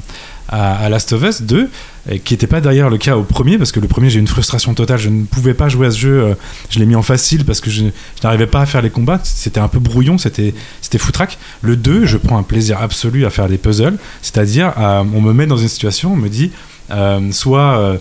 à, 0.51 0.77
à 0.85 0.89
Last 0.89 1.13
of 1.13 1.23
Us 1.23 1.43
2, 1.43 1.71
et 2.11 2.19
qui 2.19 2.35
n'était 2.35 2.47
pas 2.47 2.61
derrière 2.61 2.91
le 2.91 2.99
cas 2.99 3.17
au 3.17 3.23
premier, 3.23 3.57
parce 3.57 3.73
que 3.73 3.81
le 3.81 3.87
premier, 3.89 4.11
j'ai 4.11 4.17
eu 4.17 4.21
une 4.21 4.27
frustration 4.29 4.75
totale. 4.75 4.99
Je 4.99 5.09
ne 5.09 5.25
pouvais 5.25 5.55
pas 5.55 5.69
jouer 5.69 5.87
à 5.87 5.91
ce 5.91 5.99
jeu. 5.99 6.23
euh, 6.23 6.35
Je 6.71 6.79
l'ai 6.79 6.87
mis 6.87 6.97
en 6.97 7.03
facile 7.03 7.45
parce 7.45 7.61
que 7.61 7.71
je, 7.71 7.85
n'arrivais 8.23 8.47
pas 8.47 8.61
à 8.63 8.67
faire 8.67 8.83
les 8.83 8.91
combats. 8.91 9.21
C'était 9.23 9.61
un 9.61 9.69
peu 9.69 9.79
brouillon, 9.79 10.19
c'était 10.19 10.53
foutraque. 10.99 11.39
Le 11.63 11.77
2, 11.77 12.05
je 12.07 12.17
prends 12.17 12.37
un 12.37 12.43
plaisir 12.43 12.79
absolu 12.83 13.25
à 13.27 13.31
faire 13.31 13.49
des 13.49 13.59
puzzles, 13.59 13.97
c'est-à-dire, 14.23 14.73
euh, 14.79 15.03
on 15.15 15.21
me 15.21 15.33
met 15.33 15.47
dans 15.47 15.57
une 15.57 15.69
situation, 15.69 16.13
on 16.13 16.17
me 16.17 16.29
dit, 16.29 16.51
euh, 16.91 17.31
soit 17.33 17.99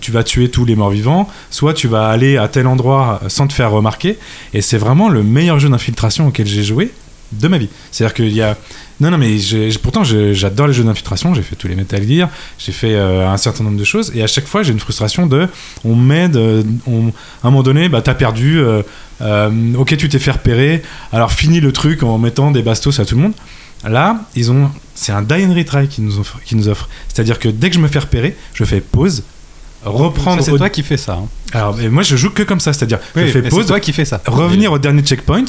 tu 0.00 0.12
vas 0.12 0.22
tuer 0.24 0.48
tous 0.48 0.64
les 0.64 0.76
morts 0.76 0.90
vivants, 0.90 1.28
soit 1.50 1.74
tu 1.74 1.88
vas 1.88 2.08
aller 2.08 2.36
à 2.36 2.48
tel 2.48 2.66
endroit 2.66 3.20
sans 3.28 3.46
te 3.46 3.52
faire 3.52 3.70
remarquer. 3.70 4.16
Et 4.54 4.62
c'est 4.62 4.78
vraiment 4.78 5.08
le 5.08 5.22
meilleur 5.22 5.58
jeu 5.58 5.68
d'infiltration 5.68 6.26
auquel 6.28 6.46
j'ai 6.46 6.62
joué 6.62 6.92
de 7.32 7.48
ma 7.48 7.58
vie. 7.58 7.68
C'est-à-dire 7.90 8.14
qu'il 8.14 8.32
y 8.32 8.42
a. 8.42 8.56
Non, 8.98 9.10
non, 9.10 9.18
mais 9.18 9.36
pourtant 9.82 10.04
je- 10.04 10.32
j'adore 10.32 10.68
les 10.68 10.72
jeux 10.72 10.82
d'infiltration. 10.84 11.34
J'ai 11.34 11.42
fait 11.42 11.54
tous 11.56 11.68
les 11.68 11.74
Metal 11.76 12.02
Gear, 12.08 12.28
j'ai 12.58 12.72
fait 12.72 12.94
euh, 12.94 13.28
un 13.28 13.36
certain 13.36 13.62
nombre 13.64 13.78
de 13.78 13.84
choses. 13.84 14.10
Et 14.14 14.22
à 14.22 14.26
chaque 14.26 14.46
fois, 14.46 14.62
j'ai 14.62 14.72
une 14.72 14.80
frustration 14.80 15.26
de. 15.26 15.48
On 15.84 15.94
m'aide, 15.94 16.36
euh, 16.36 16.62
on- 16.86 17.08
à 17.08 17.48
un 17.48 17.50
moment 17.50 17.62
donné, 17.62 17.88
bah, 17.88 18.00
t'as 18.02 18.14
perdu. 18.14 18.58
euh, 18.58 18.82
euh, 19.22 19.50
ok, 19.76 19.96
tu 19.96 20.08
t'es 20.08 20.18
fait 20.18 20.30
repérer. 20.30 20.82
Alors 21.12 21.32
finis 21.32 21.60
le 21.60 21.72
truc 21.72 22.02
en 22.02 22.16
mettant 22.18 22.50
des 22.50 22.62
bastos 22.62 22.98
à 23.00 23.04
tout 23.04 23.16
le 23.16 23.22
monde. 23.22 23.32
Là, 23.86 24.20
ils 24.34 24.50
ont, 24.50 24.70
c'est 24.94 25.12
un 25.12 25.20
die 25.22 25.44
and 25.44 25.54
retry 25.54 25.88
qui 25.88 26.00
nous 26.00 26.18
offre. 26.18 26.38
Qui 26.44 26.56
nous 26.56 26.68
offre. 26.68 26.88
C'est-à-dire 27.12 27.38
que 27.38 27.48
dès 27.48 27.68
que 27.68 27.76
je 27.76 27.80
me 27.80 27.88
fais 27.88 27.98
repérer, 27.98 28.34
je 28.54 28.64
fais 28.64 28.80
pause, 28.80 29.22
reprendre. 29.84 30.42
C'est 30.42 30.50
au- 30.52 30.58
toi 30.58 30.70
qui 30.70 30.82
fais 30.82 30.96
ça. 30.96 31.14
hein. 31.22 31.28
Alors, 31.52 31.76
mais 31.76 31.88
moi, 31.88 32.02
je 32.02 32.16
joue 32.16 32.30
que 32.30 32.42
comme 32.42 32.60
ça, 32.60 32.72
c'est-à-dire, 32.72 32.98
je 33.14 33.20
Oui, 33.22 33.30
fais 33.30 33.42
mais 33.42 33.48
pause, 33.50 33.60
C'est 33.62 33.66
toi 33.68 33.80
qui 33.80 33.92
fais 33.92 34.04
ça. 34.04 34.20
revenir 34.26 34.72
au 34.72 34.78
dernier 34.78 35.02
checkpoint, 35.02 35.44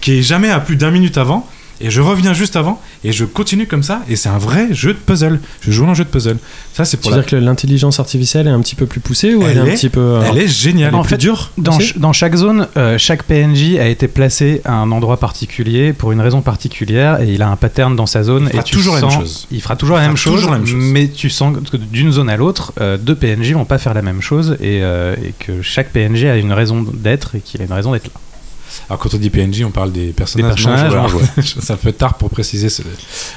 qui 0.00 0.18
est 0.18 0.22
jamais 0.22 0.50
à 0.50 0.60
plus 0.60 0.76
d'un 0.76 0.90
minute 0.90 1.18
avant, 1.18 1.48
et 1.80 1.90
je 1.90 2.00
reviens 2.00 2.32
juste 2.32 2.56
avant, 2.56 2.80
et 3.04 3.12
je 3.12 3.24
continue 3.24 3.66
comme 3.66 3.82
ça, 3.82 4.00
et 4.08 4.16
c'est 4.16 4.28
un 4.28 4.38
vrai 4.38 4.68
jeu 4.72 4.92
de 4.94 4.98
puzzle. 4.98 5.40
Je 5.60 5.70
joue 5.70 5.84
un 5.86 5.94
jeu 5.94 6.04
de 6.04 6.08
puzzle. 6.08 6.38
Ça, 6.72 6.84
c'est 6.84 6.96
Tu 6.96 7.02
pour 7.02 7.10
veux 7.12 7.16
la... 7.18 7.22
dire 7.22 7.30
que 7.30 7.36
l'intelligence 7.36 8.00
artificielle 8.00 8.46
est 8.46 8.50
un 8.50 8.60
petit 8.60 8.74
peu 8.74 8.86
plus 8.86 9.00
poussée 9.00 9.34
ou 9.34 9.42
elle, 9.42 9.50
Elle 9.50 9.56
est 9.68 9.70
un 9.72 9.74
petit 9.74 9.88
peu. 9.88 10.00
euh, 10.00 10.22
Elle 10.30 10.38
est 10.38 10.48
géniale. 10.48 10.88
elle 10.88 10.94
est 10.94 10.98
En 10.98 11.02
plus 11.02 11.10
fait, 11.10 11.16
dure 11.18 11.50
Dans, 11.58 11.76
aussi 11.76 11.86
ch- 11.88 11.98
dans 11.98 12.12
chaque 12.12 12.34
zone, 12.36 12.68
euh, 12.76 12.98
chaque 12.98 13.22
PNJ 13.24 13.76
a 13.78 13.86
été 13.88 14.08
placé 14.08 14.60
à 14.64 14.74
un 14.74 14.90
endroit 14.92 15.18
particulier 15.18 15.92
pour 15.92 16.12
une 16.12 16.20
raison 16.20 16.42
particulière 16.42 17.20
et 17.20 17.28
il 17.32 17.42
a 17.42 17.48
un 17.48 17.56
pattern 17.56 17.94
dans 17.96 18.06
sa 18.06 18.22
zone. 18.22 18.44
Il 18.44 18.50
fera 18.50 18.60
et 18.60 18.64
tu 18.64 18.72
toujours 18.76 18.94
la 18.96 19.00
même 19.02 19.10
chose. 19.10 19.46
Il 19.50 19.60
fera 19.62 19.76
toujours, 19.76 19.96
la, 19.96 20.02
Il 20.04 20.06
même 20.08 20.16
fera 20.16 20.30
chose, 20.30 20.34
toujours 20.40 20.52
la 20.52 20.58
même 20.58 20.66
chose. 20.66 20.82
mais 20.92 21.08
tu 21.08 21.30
sens 21.30 21.56
que 21.70 21.76
d'une 21.76 22.12
zone 22.12 22.28
à 22.28 22.36
l'autre, 22.36 22.72
euh, 22.80 22.96
deux 22.98 23.14
PNJ 23.14 23.52
vont 23.52 23.64
pas 23.64 23.78
faire 23.78 23.94
la 23.94 24.02
même 24.02 24.20
chose 24.22 24.56
et, 24.60 24.82
euh, 24.82 25.14
et 25.24 25.32
que 25.38 25.62
chaque 25.62 25.90
PNJ 25.90 26.24
a 26.24 26.36
une 26.36 26.52
raison 26.52 26.84
d'être 26.92 27.34
et 27.36 27.40
qu'il 27.40 27.60
a 27.62 27.64
une 27.64 27.72
raison 27.72 27.92
d'être 27.92 28.06
là. 28.06 28.20
Alors, 28.88 29.00
quand 29.00 29.12
on 29.14 29.18
dit 29.18 29.30
PNJ, 29.30 29.64
on 29.64 29.70
parle 29.70 29.92
des 29.92 30.08
personnages, 30.12 30.56
Des 30.56 30.62
personnages 30.64 30.94
non 30.94 31.08
joueurs. 31.08 31.22
ça 31.60 31.76
fait 31.76 31.92
tard 31.92 32.14
pour 32.14 32.30
préciser 32.30 32.68
ce, 32.68 32.82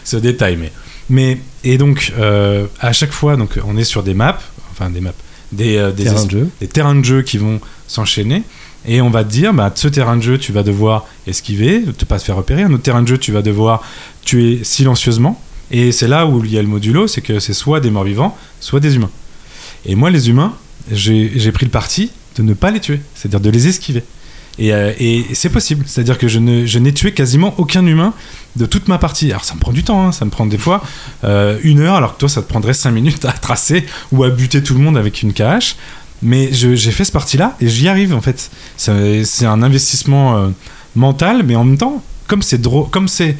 ce 0.03 0.17
détail, 0.17 0.57
mais... 0.57 0.71
mais 1.09 1.39
et 1.63 1.77
donc, 1.77 2.13
euh, 2.19 2.67
à 2.79 2.93
chaque 2.93 3.11
fois, 3.11 3.35
donc, 3.35 3.59
on 3.65 3.75
est 3.77 3.83
sur 3.83 4.03
des 4.03 4.13
maps, 4.13 4.37
enfin 4.71 4.89
des 4.89 5.01
maps, 5.01 5.11
des, 5.51 5.77
euh, 5.77 5.91
des, 5.91 6.03
terrain 6.03 6.21
es- 6.21 6.25
de 6.25 6.31
jeu. 6.31 6.49
des 6.61 6.67
terrains 6.67 6.95
de 6.95 7.03
jeu 7.03 7.21
qui 7.23 7.37
vont 7.37 7.59
s'enchaîner. 7.87 8.43
Et 8.85 9.01
on 9.01 9.09
va 9.09 9.23
te 9.25 9.29
dire, 9.29 9.53
bah, 9.53 9.71
ce 9.75 9.87
terrain 9.89 10.15
de 10.15 10.21
jeu, 10.21 10.37
tu 10.37 10.53
vas 10.53 10.63
devoir 10.63 11.05
esquiver, 11.27 11.81
ne 11.85 11.91
pas 11.91 12.17
te 12.19 12.23
faire 12.23 12.37
repérer. 12.37 12.61
Un 12.63 12.71
autre 12.71 12.83
terrain 12.83 13.01
de 13.01 13.07
jeu, 13.07 13.17
tu 13.17 13.31
vas 13.31 13.41
devoir 13.41 13.81
tuer 14.23 14.61
silencieusement. 14.63 15.41
Et 15.71 15.91
c'est 15.91 16.07
là 16.07 16.25
où 16.25 16.43
il 16.45 16.51
y 16.53 16.57
a 16.57 16.61
le 16.61 16.67
modulo, 16.67 17.05
c'est 17.07 17.21
que 17.21 17.39
c'est 17.39 17.53
soit 17.53 17.79
des 17.81 17.89
morts 17.91 18.05
vivants, 18.05 18.37
soit 18.61 18.79
des 18.79 18.95
humains. 18.95 19.09
Et 19.85 19.95
moi, 19.95 20.09
les 20.09 20.29
humains, 20.29 20.53
j'ai 20.91 21.51
pris 21.51 21.65
le 21.65 21.71
parti 21.71 22.11
de 22.37 22.43
ne 22.43 22.53
pas 22.53 22.71
les 22.71 22.79
tuer, 22.79 23.01
c'est-à-dire 23.15 23.41
de 23.41 23.49
les 23.49 23.67
esquiver. 23.67 24.03
Et, 24.57 24.73
euh, 24.73 24.91
et 24.99 25.25
c'est 25.33 25.49
possible, 25.49 25.85
c'est-à-dire 25.87 26.17
que 26.17 26.27
je 26.27 26.39
n'ai 26.39 26.93
tué 26.93 27.13
quasiment 27.13 27.53
aucun 27.57 27.85
humain 27.85 28.13
de 28.55 28.65
toute 28.65 28.87
ma 28.87 28.97
partie. 28.97 29.29
Alors 29.31 29.45
ça 29.45 29.55
me 29.55 29.59
prend 29.59 29.71
du 29.71 29.83
temps, 29.83 30.07
hein, 30.07 30.11
ça 30.11 30.25
me 30.25 30.29
prend 30.29 30.45
des 30.45 30.57
fois 30.57 30.83
euh, 31.23 31.57
une 31.63 31.79
heure, 31.79 31.95
alors 31.95 32.15
que 32.15 32.19
toi 32.19 32.29
ça 32.29 32.41
te 32.41 32.49
prendrait 32.49 32.73
cinq 32.73 32.91
minutes 32.91 33.23
à 33.25 33.31
tracer 33.31 33.85
ou 34.11 34.23
à 34.23 34.29
buter 34.29 34.61
tout 34.61 34.73
le 34.73 34.81
monde 34.81 34.97
avec 34.97 35.21
une 35.21 35.33
KH. 35.33 35.75
Mais 36.21 36.49
j'ai 36.51 36.91
fait 36.91 37.05
ce 37.05 37.13
parti-là 37.13 37.55
et 37.61 37.69
j'y 37.69 37.87
arrive 37.87 38.13
en 38.13 38.19
fait. 38.19 38.51
C'est 38.75 39.45
un 39.45 39.63
investissement 39.63 40.37
euh, 40.37 40.49
mental, 40.95 41.43
mais 41.43 41.55
en 41.55 41.63
même 41.63 41.77
temps, 41.77 42.03
comme 42.27 42.41
c'est 42.41 43.37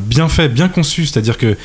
bien 0.00 0.28
fait, 0.28 0.48
bien 0.48 0.68
conçu, 0.68 1.06
c'est-à-dire 1.06 1.36
que 1.36 1.56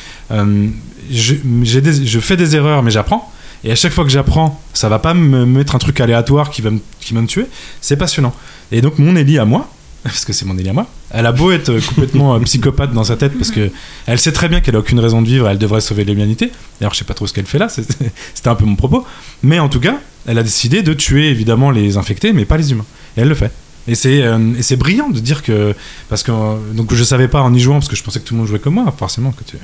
je, 1.12 2.20
fais 2.20 2.36
des 2.36 2.56
erreurs, 2.56 2.82
mais 2.82 2.90
j'apprends. 2.90 3.32
Et 3.64 3.72
à 3.72 3.76
chaque 3.76 3.92
fois 3.92 4.06
que 4.06 4.10
j'apprends, 4.10 4.60
ça 4.74 4.90
va 4.90 4.98
pas 4.98 5.14
me 5.14 5.46
mettre 5.46 5.76
un 5.76 5.80
truc 5.80 6.00
aléatoire 6.00 6.50
qui 6.50 6.64
va 6.64 6.72
me 6.72 7.28
tuer. 7.28 7.46
C'est 7.80 7.98
passionnant. 7.98 8.34
Et 8.72 8.82
donc 8.82 9.00
mon 9.00 9.16
Ellie 9.16 9.40
à 9.40 9.46
moi, 9.46 9.70
parce 10.04 10.26
que 10.26 10.34
c'est 10.34 10.46
mon 10.46 10.58
Ellie 10.58 10.70
à 10.70 10.74
moi, 10.74 10.88
elle 11.12 11.26
a 11.26 11.32
beau 11.32 11.52
être 11.52 11.80
complètement 11.88 12.36
euh, 12.36 12.40
psychopathe 12.40 12.94
dans 12.94 13.04
sa 13.04 13.18
tête 13.18 13.34
parce 13.38 13.52
que 13.52 13.72
elle 14.06 14.20
sait 14.20 14.32
très 14.32 14.50
bien 14.50 14.62
qu'elle 14.62 14.76
a 14.76 14.80
aucune 14.80 15.00
raison 15.00 15.22
de 15.22 15.28
vivre, 15.28 15.48
elle 15.48 15.58
devrait 15.58 15.82
sauver 15.82 16.04
l'humanité. 16.04 16.52
D'ailleurs, 16.80 16.94
je 16.94 17.00
sais 17.00 17.06
pas 17.06 17.14
trop 17.14 17.28
ce 17.28 17.34
qu'elle 17.34 17.46
fait 17.46 17.60
là, 17.60 17.70
c'était 18.34 18.48
un 18.48 18.56
peu 18.56 18.66
mon 18.66 18.76
propos. 18.76 19.06
Mais 19.44 19.60
en 19.60 19.70
tout 19.70 19.80
cas, 19.80 20.00
elle 20.28 20.38
a 20.38 20.44
décidé 20.44 20.84
de 20.84 20.94
tuer 20.94 21.30
évidemment 21.30 21.72
les 21.72 21.98
infectés, 21.98 22.34
mais 22.34 22.46
pas 22.46 22.58
les 22.58 22.72
humains. 22.72 22.86
Et 23.18 23.22
elle 23.22 23.30
le 23.30 23.36
fait. 23.36 23.52
Et 23.88 23.96
c'est 23.96 24.22
euh, 24.24 24.76
brillant 24.78 25.10
de 25.10 25.20
dire 25.20 25.41
que 25.41 25.74
parce 26.10 26.22
que 26.22 26.32
euh, 26.32 26.58
donc 26.74 26.94
je 26.94 27.04
savais 27.04 27.28
pas 27.28 27.41
en 27.41 27.54
y 27.54 27.60
jouant 27.60 27.76
parce 27.76 27.88
que 27.88 27.96
je 27.96 28.04
pensais 28.04 28.20
que 28.20 28.26
tout 28.26 28.36
le 28.36 28.40
monde 28.40 28.48
jouait 28.48 28.60
comme 28.60 28.76
moi 28.76 28.94
forcément 28.96 29.32
que 29.32 29.44
tu 29.44 29.58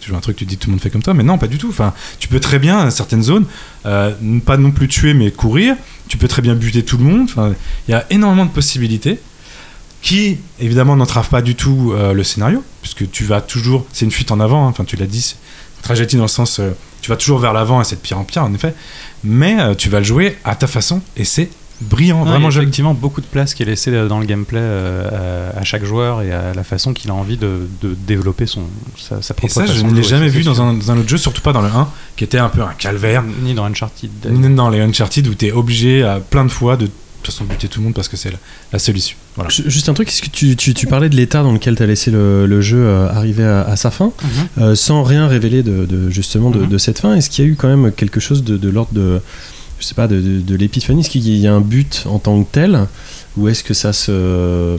tu 0.00 0.08
joues 0.08 0.16
un 0.16 0.20
truc 0.20 0.36
tu 0.36 0.44
dis 0.44 0.56
tout 0.56 0.68
le 0.68 0.72
monde 0.72 0.80
fait 0.80 0.90
comme 0.90 1.02
toi 1.02 1.14
mais 1.14 1.22
non 1.22 1.38
pas 1.38 1.46
du 1.46 1.58
tout. 1.58 1.68
Enfin 1.68 1.94
tu 2.18 2.28
peux 2.28 2.40
très 2.40 2.58
bien 2.58 2.78
à 2.78 2.90
certaines 2.90 3.22
zones 3.22 3.46
euh, 3.86 4.12
pas 4.44 4.56
non 4.56 4.70
plus 4.70 4.88
tuer 4.88 5.14
mais 5.14 5.30
courir. 5.30 5.76
Tu 6.08 6.16
peux 6.16 6.28
très 6.28 6.42
bien 6.42 6.54
buter 6.54 6.82
tout 6.82 6.98
le 6.98 7.04
monde. 7.04 7.22
Enfin 7.24 7.54
il 7.86 7.90
y 7.90 7.94
a 7.94 8.06
énormément 8.10 8.46
de 8.46 8.50
possibilités 8.50 9.18
qui 10.00 10.38
évidemment 10.60 10.96
n'entravent 10.96 11.28
pas 11.28 11.42
du 11.42 11.54
tout 11.54 11.92
euh, 11.92 12.12
le 12.12 12.22
scénario 12.22 12.62
puisque 12.82 13.10
tu 13.10 13.24
vas 13.24 13.40
toujours 13.40 13.84
c'est 13.92 14.04
une 14.04 14.12
fuite 14.12 14.30
en 14.30 14.38
avant 14.38 14.66
hein, 14.66 14.70
enfin 14.70 14.84
tu 14.84 14.94
l'as 14.94 15.06
dit 15.06 15.34
tragédie 15.82 16.16
dans 16.16 16.22
le 16.22 16.28
sens 16.28 16.60
euh, 16.60 16.70
tu 17.00 17.10
vas 17.10 17.16
toujours 17.16 17.38
vers 17.38 17.52
l'avant 17.52 17.80
et 17.80 17.84
c'est 17.84 17.96
de 17.96 18.00
pire 18.00 18.18
en 18.18 18.24
pire 18.24 18.44
en 18.44 18.52
effet. 18.54 18.74
Mais 19.24 19.60
euh, 19.60 19.74
tu 19.74 19.88
vas 19.88 19.98
le 19.98 20.04
jouer 20.04 20.36
à 20.44 20.54
ta 20.54 20.66
façon 20.66 21.00
et 21.16 21.24
c'est 21.24 21.50
brillant 21.80 22.24
vraiment 22.24 22.48
effectivement 22.50 22.94
beaucoup 22.94 23.20
de 23.20 23.26
place 23.26 23.54
qui 23.54 23.62
est 23.62 23.66
laissée 23.66 23.92
dans 24.08 24.18
le 24.18 24.26
gameplay 24.26 24.58
euh, 24.60 25.52
à, 25.54 25.58
à 25.60 25.64
chaque 25.64 25.84
joueur 25.84 26.22
et 26.22 26.32
à 26.32 26.52
la 26.54 26.64
façon 26.64 26.92
qu'il 26.92 27.10
a 27.10 27.14
envie 27.14 27.36
de, 27.36 27.68
de 27.82 27.94
développer 28.06 28.46
son, 28.46 28.62
sa, 28.96 29.22
sa 29.22 29.34
Et 29.34 29.36
propre 29.36 29.54
ça, 29.54 29.66
je 29.66 29.82
ne 29.82 29.92
l'ai 29.94 30.02
jamais 30.02 30.28
vu 30.28 30.42
dans 30.42 30.60
un, 30.60 30.74
dans 30.74 30.90
un 30.90 30.98
autre 30.98 31.08
jeu, 31.08 31.16
surtout 31.18 31.42
pas 31.42 31.52
dans 31.52 31.62
le 31.62 31.68
1, 31.68 31.88
qui 32.16 32.24
était 32.24 32.38
un 32.38 32.48
peu 32.48 32.62
un 32.62 32.72
calvaire. 32.76 33.22
Ni 33.42 33.54
dans 33.54 33.64
Uncharted. 33.64 34.10
Ni 34.30 34.54
dans 34.54 34.70
les 34.70 34.80
Uncharted 34.80 35.26
où 35.28 35.34
tu 35.34 35.46
es 35.46 35.52
obligé 35.52 36.02
à 36.02 36.18
plein 36.20 36.44
de 36.44 36.50
fois 36.50 36.76
de 36.76 36.88
de 37.20 37.26
toute 37.26 37.34
façon 37.34 37.46
buter 37.46 37.66
tout 37.66 37.80
le 37.80 37.84
monde 37.84 37.94
parce 37.94 38.06
que 38.06 38.16
c'est 38.16 38.30
la, 38.30 38.36
la 38.72 38.78
seule 38.78 38.96
issue. 38.96 39.16
Voilà. 39.34 39.50
Ju- 39.50 39.64
Juste 39.66 39.88
un 39.88 39.92
truc, 39.94 40.06
est-ce 40.08 40.22
que 40.22 40.28
tu, 40.30 40.54
tu, 40.54 40.72
tu 40.72 40.86
parlais 40.86 41.08
de 41.08 41.16
l'état 41.16 41.42
dans 41.42 41.50
lequel 41.52 41.74
tu 41.74 41.82
as 41.82 41.86
laissé 41.86 42.12
le, 42.12 42.46
le 42.46 42.60
jeu 42.60 42.78
euh, 42.78 43.08
arriver 43.10 43.42
à, 43.44 43.62
à 43.62 43.74
sa 43.74 43.90
fin, 43.90 44.12
Mhm. 44.22 44.62
euh, 44.62 44.74
sans 44.76 45.02
rien 45.02 45.26
révéler 45.26 45.64
de, 45.64 45.84
de- 45.84 46.10
justement 46.10 46.50
de, 46.50 46.60
Mhm. 46.60 46.68
de 46.68 46.78
cette 46.78 47.00
fin 47.00 47.16
Est-ce 47.16 47.28
qu'il 47.28 47.44
y 47.44 47.48
a 47.48 47.50
eu 47.50 47.56
quand 47.56 47.66
même 47.66 47.90
quelque 47.90 48.20
chose 48.20 48.44
de, 48.44 48.56
de 48.56 48.68
l'ordre 48.70 48.92
de, 48.92 49.20
je 49.80 49.84
sais 49.84 49.94
pas, 49.94 50.08
de, 50.08 50.20
de, 50.20 50.40
de 50.40 50.54
l'épiphanie 50.56 51.00
Est-ce 51.00 51.10
qu'il 51.10 51.28
y 51.28 51.46
a 51.46 51.54
un 51.54 51.60
but 51.60 52.04
en 52.06 52.18
tant 52.18 52.42
que 52.42 52.48
tel 52.50 52.86
Ou 53.36 53.48
est-ce 53.48 53.62
que 53.64 53.74
ça 53.74 53.92
se. 53.92 54.76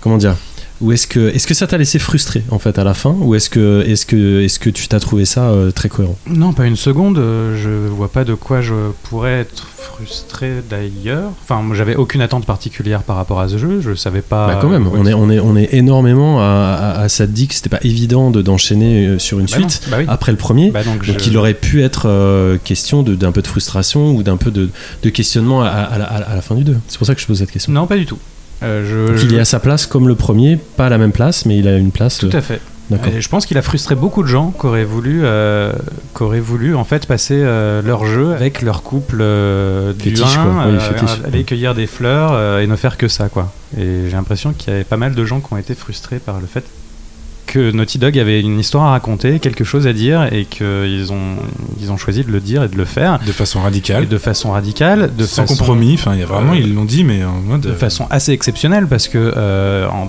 Comment 0.00 0.18
dire? 0.18 0.36
Ou 0.84 0.92
est-ce 0.92 1.06
que, 1.06 1.28
est-ce 1.34 1.46
que 1.46 1.54
ça 1.54 1.66
t'a 1.66 1.78
laissé 1.78 1.98
frustré 1.98 2.44
en 2.50 2.58
fait 2.58 2.78
à 2.78 2.84
la 2.84 2.94
fin 2.94 3.10
Ou 3.20 3.34
est-ce 3.34 3.48
que, 3.50 3.82
est-ce 3.86 4.04
que, 4.06 4.42
est-ce 4.42 4.58
que 4.58 4.70
tu 4.70 4.86
t'as 4.86 5.00
trouvé 5.00 5.24
ça 5.24 5.48
euh, 5.48 5.70
très 5.70 5.88
cohérent? 5.88 6.16
Non, 6.28 6.52
pas 6.52 6.66
une 6.66 6.76
seconde. 6.76 7.18
euh, 7.18 7.56
Je 7.60 7.88
vois 7.88 8.08
pas 8.12 8.24
de 8.24 8.34
quoi 8.34 8.60
je 8.60 8.74
pourrais 9.04 9.32
être 9.40 9.66
frustré 9.76 10.62
d'ailleurs. 10.68 11.30
Enfin, 11.42 11.62
j'avais 11.74 11.94
aucune 11.96 12.20
attente 12.20 12.44
particulière 12.46 13.02
par 13.02 13.16
rapport 13.16 13.40
à 13.40 13.48
ce 13.48 13.58
jeu. 13.58 13.80
Je 13.80 13.94
savais 13.94 14.22
pas. 14.22 14.46
Bah 14.46 14.58
quand 14.60 14.68
même, 14.68 14.86
ouais, 14.86 14.98
on 14.98 15.06
est, 15.06 15.14
on 15.14 15.30
est, 15.30 15.40
on 15.40 15.56
est 15.56 15.72
énormément 15.74 16.40
à, 16.40 16.44
à, 16.78 17.00
à 17.02 17.08
ça 17.08 17.26
te 17.26 17.32
dit 17.32 17.48
que 17.48 17.54
c'était 17.54 17.68
pas 17.70 17.80
évident 17.82 18.30
de, 18.30 18.42
d'enchaîner 18.42 19.06
euh, 19.06 19.18
sur 19.18 19.38
une 19.40 19.46
Bah 19.46 19.52
suite 19.56 19.82
bah 19.90 19.96
oui. 20.00 20.04
après 20.08 20.32
le 20.32 20.38
premier. 20.38 20.70
Bah 20.70 20.82
donc, 20.84 21.06
Donc 21.06 21.18
je- 21.20 21.28
il 21.30 21.36
aurait 21.38 21.54
pu 21.54 21.82
être 21.82 22.08
euh, 22.08 22.58
question 22.62 23.02
d'un 23.02 23.32
peu 23.32 23.42
de 23.42 23.46
frustration 23.46 24.10
ou 24.14 24.22
d'un 24.22 24.36
peu 24.36 24.50
de, 24.50 24.68
de 25.02 25.08
questionnement 25.10 25.62
à, 25.62 25.68
à 25.68 25.98
la- 25.98 26.04
à 26.04 26.34
la 26.34 26.42
fin 26.42 26.54
du 26.54 26.64
2. 26.64 26.76
C'est 26.88 26.98
pour 26.98 27.06
ça 27.06 27.14
que 27.14 27.20
je 27.20 27.26
pose 27.26 27.38
cette 27.38 27.50
question. 27.50 27.72
Non, 27.72 27.86
pas 27.86 27.96
du 27.96 28.06
tout. 28.06 28.18
Euh, 28.64 29.16
je, 29.16 29.24
il 29.24 29.34
est 29.34 29.40
à 29.40 29.44
sa 29.44 29.60
place 29.60 29.86
comme 29.86 30.08
le 30.08 30.14
premier, 30.14 30.58
pas 30.76 30.86
à 30.86 30.88
la 30.88 30.98
même 30.98 31.12
place, 31.12 31.46
mais 31.46 31.58
il 31.58 31.68
a 31.68 31.76
une 31.76 31.90
place. 31.92 32.18
Tout 32.18 32.34
euh, 32.34 32.38
à 32.38 32.40
fait. 32.40 32.60
D'accord. 32.90 33.14
Et 33.14 33.20
je 33.22 33.28
pense 33.30 33.46
qu'il 33.46 33.56
a 33.56 33.62
frustré 33.62 33.94
beaucoup 33.94 34.22
de 34.22 34.28
gens 34.28 34.50
qui 34.50 34.66
auraient 34.66 34.84
voulu, 34.84 35.20
euh, 35.24 35.72
qui 36.14 36.22
auraient 36.22 36.40
voulu 36.40 36.74
en 36.74 36.84
fait 36.84 37.06
passer 37.06 37.36
euh, 37.38 37.80
leur 37.80 38.04
jeu 38.04 38.32
avec 38.34 38.60
leur 38.60 38.82
couple 38.82 39.18
euh, 39.20 39.94
du 39.94 40.10
Fétiche, 40.10 40.36
1, 40.36 40.44
quoi. 40.44 40.64
Oui, 40.66 40.74
euh, 40.74 40.80
fétiche. 40.80 41.20
aller 41.24 41.44
cueillir 41.44 41.74
des 41.74 41.86
fleurs 41.86 42.32
euh, 42.32 42.60
et 42.60 42.66
ne 42.66 42.76
faire 42.76 42.98
que 42.98 43.08
ça 43.08 43.30
quoi. 43.30 43.50
Et 43.78 44.04
j'ai 44.10 44.12
l'impression 44.12 44.52
qu'il 44.52 44.70
y 44.72 44.76
avait 44.76 44.84
pas 44.84 44.98
mal 44.98 45.14
de 45.14 45.24
gens 45.24 45.40
qui 45.40 45.50
ont 45.52 45.56
été 45.56 45.74
frustrés 45.74 46.18
par 46.18 46.40
le 46.40 46.46
fait 46.46 46.64
que 47.54 47.70
Naughty 47.70 47.98
Dog 47.98 48.18
avait 48.18 48.40
une 48.40 48.58
histoire 48.58 48.86
à 48.86 48.90
raconter, 48.90 49.38
quelque 49.38 49.62
chose 49.62 49.86
à 49.86 49.92
dire 49.92 50.26
et 50.32 50.44
qu'ils 50.44 51.12
ont, 51.12 51.36
ils 51.80 51.92
ont 51.92 51.96
choisi 51.96 52.24
de 52.24 52.32
le 52.32 52.40
dire 52.40 52.64
et 52.64 52.68
de 52.68 52.76
le 52.76 52.84
faire 52.84 53.20
De 53.24 53.30
façon 53.30 53.60
et 53.60 53.62
radicale, 53.62 54.08
de 54.08 54.18
façon 54.18 54.50
radicale, 54.50 55.14
de 55.16 55.24
sans 55.24 55.42
façon, 55.42 55.58
compromis. 55.58 55.94
Enfin, 55.94 56.16
vraiment, 56.16 56.54
euh, 56.54 56.58
ils 56.58 56.74
l'ont 56.74 56.84
dit, 56.84 57.04
mais 57.04 57.22
en 57.24 57.34
mode. 57.34 57.60
de 57.60 57.72
façon 57.72 58.08
assez 58.10 58.32
exceptionnelle 58.32 58.88
parce 58.88 59.06
que 59.06 59.32
euh, 59.36 59.86
en 59.86 60.08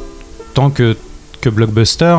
tant 0.56 0.72
que, 0.72 0.98
que 1.40 1.50
blockbuster, 1.50 2.18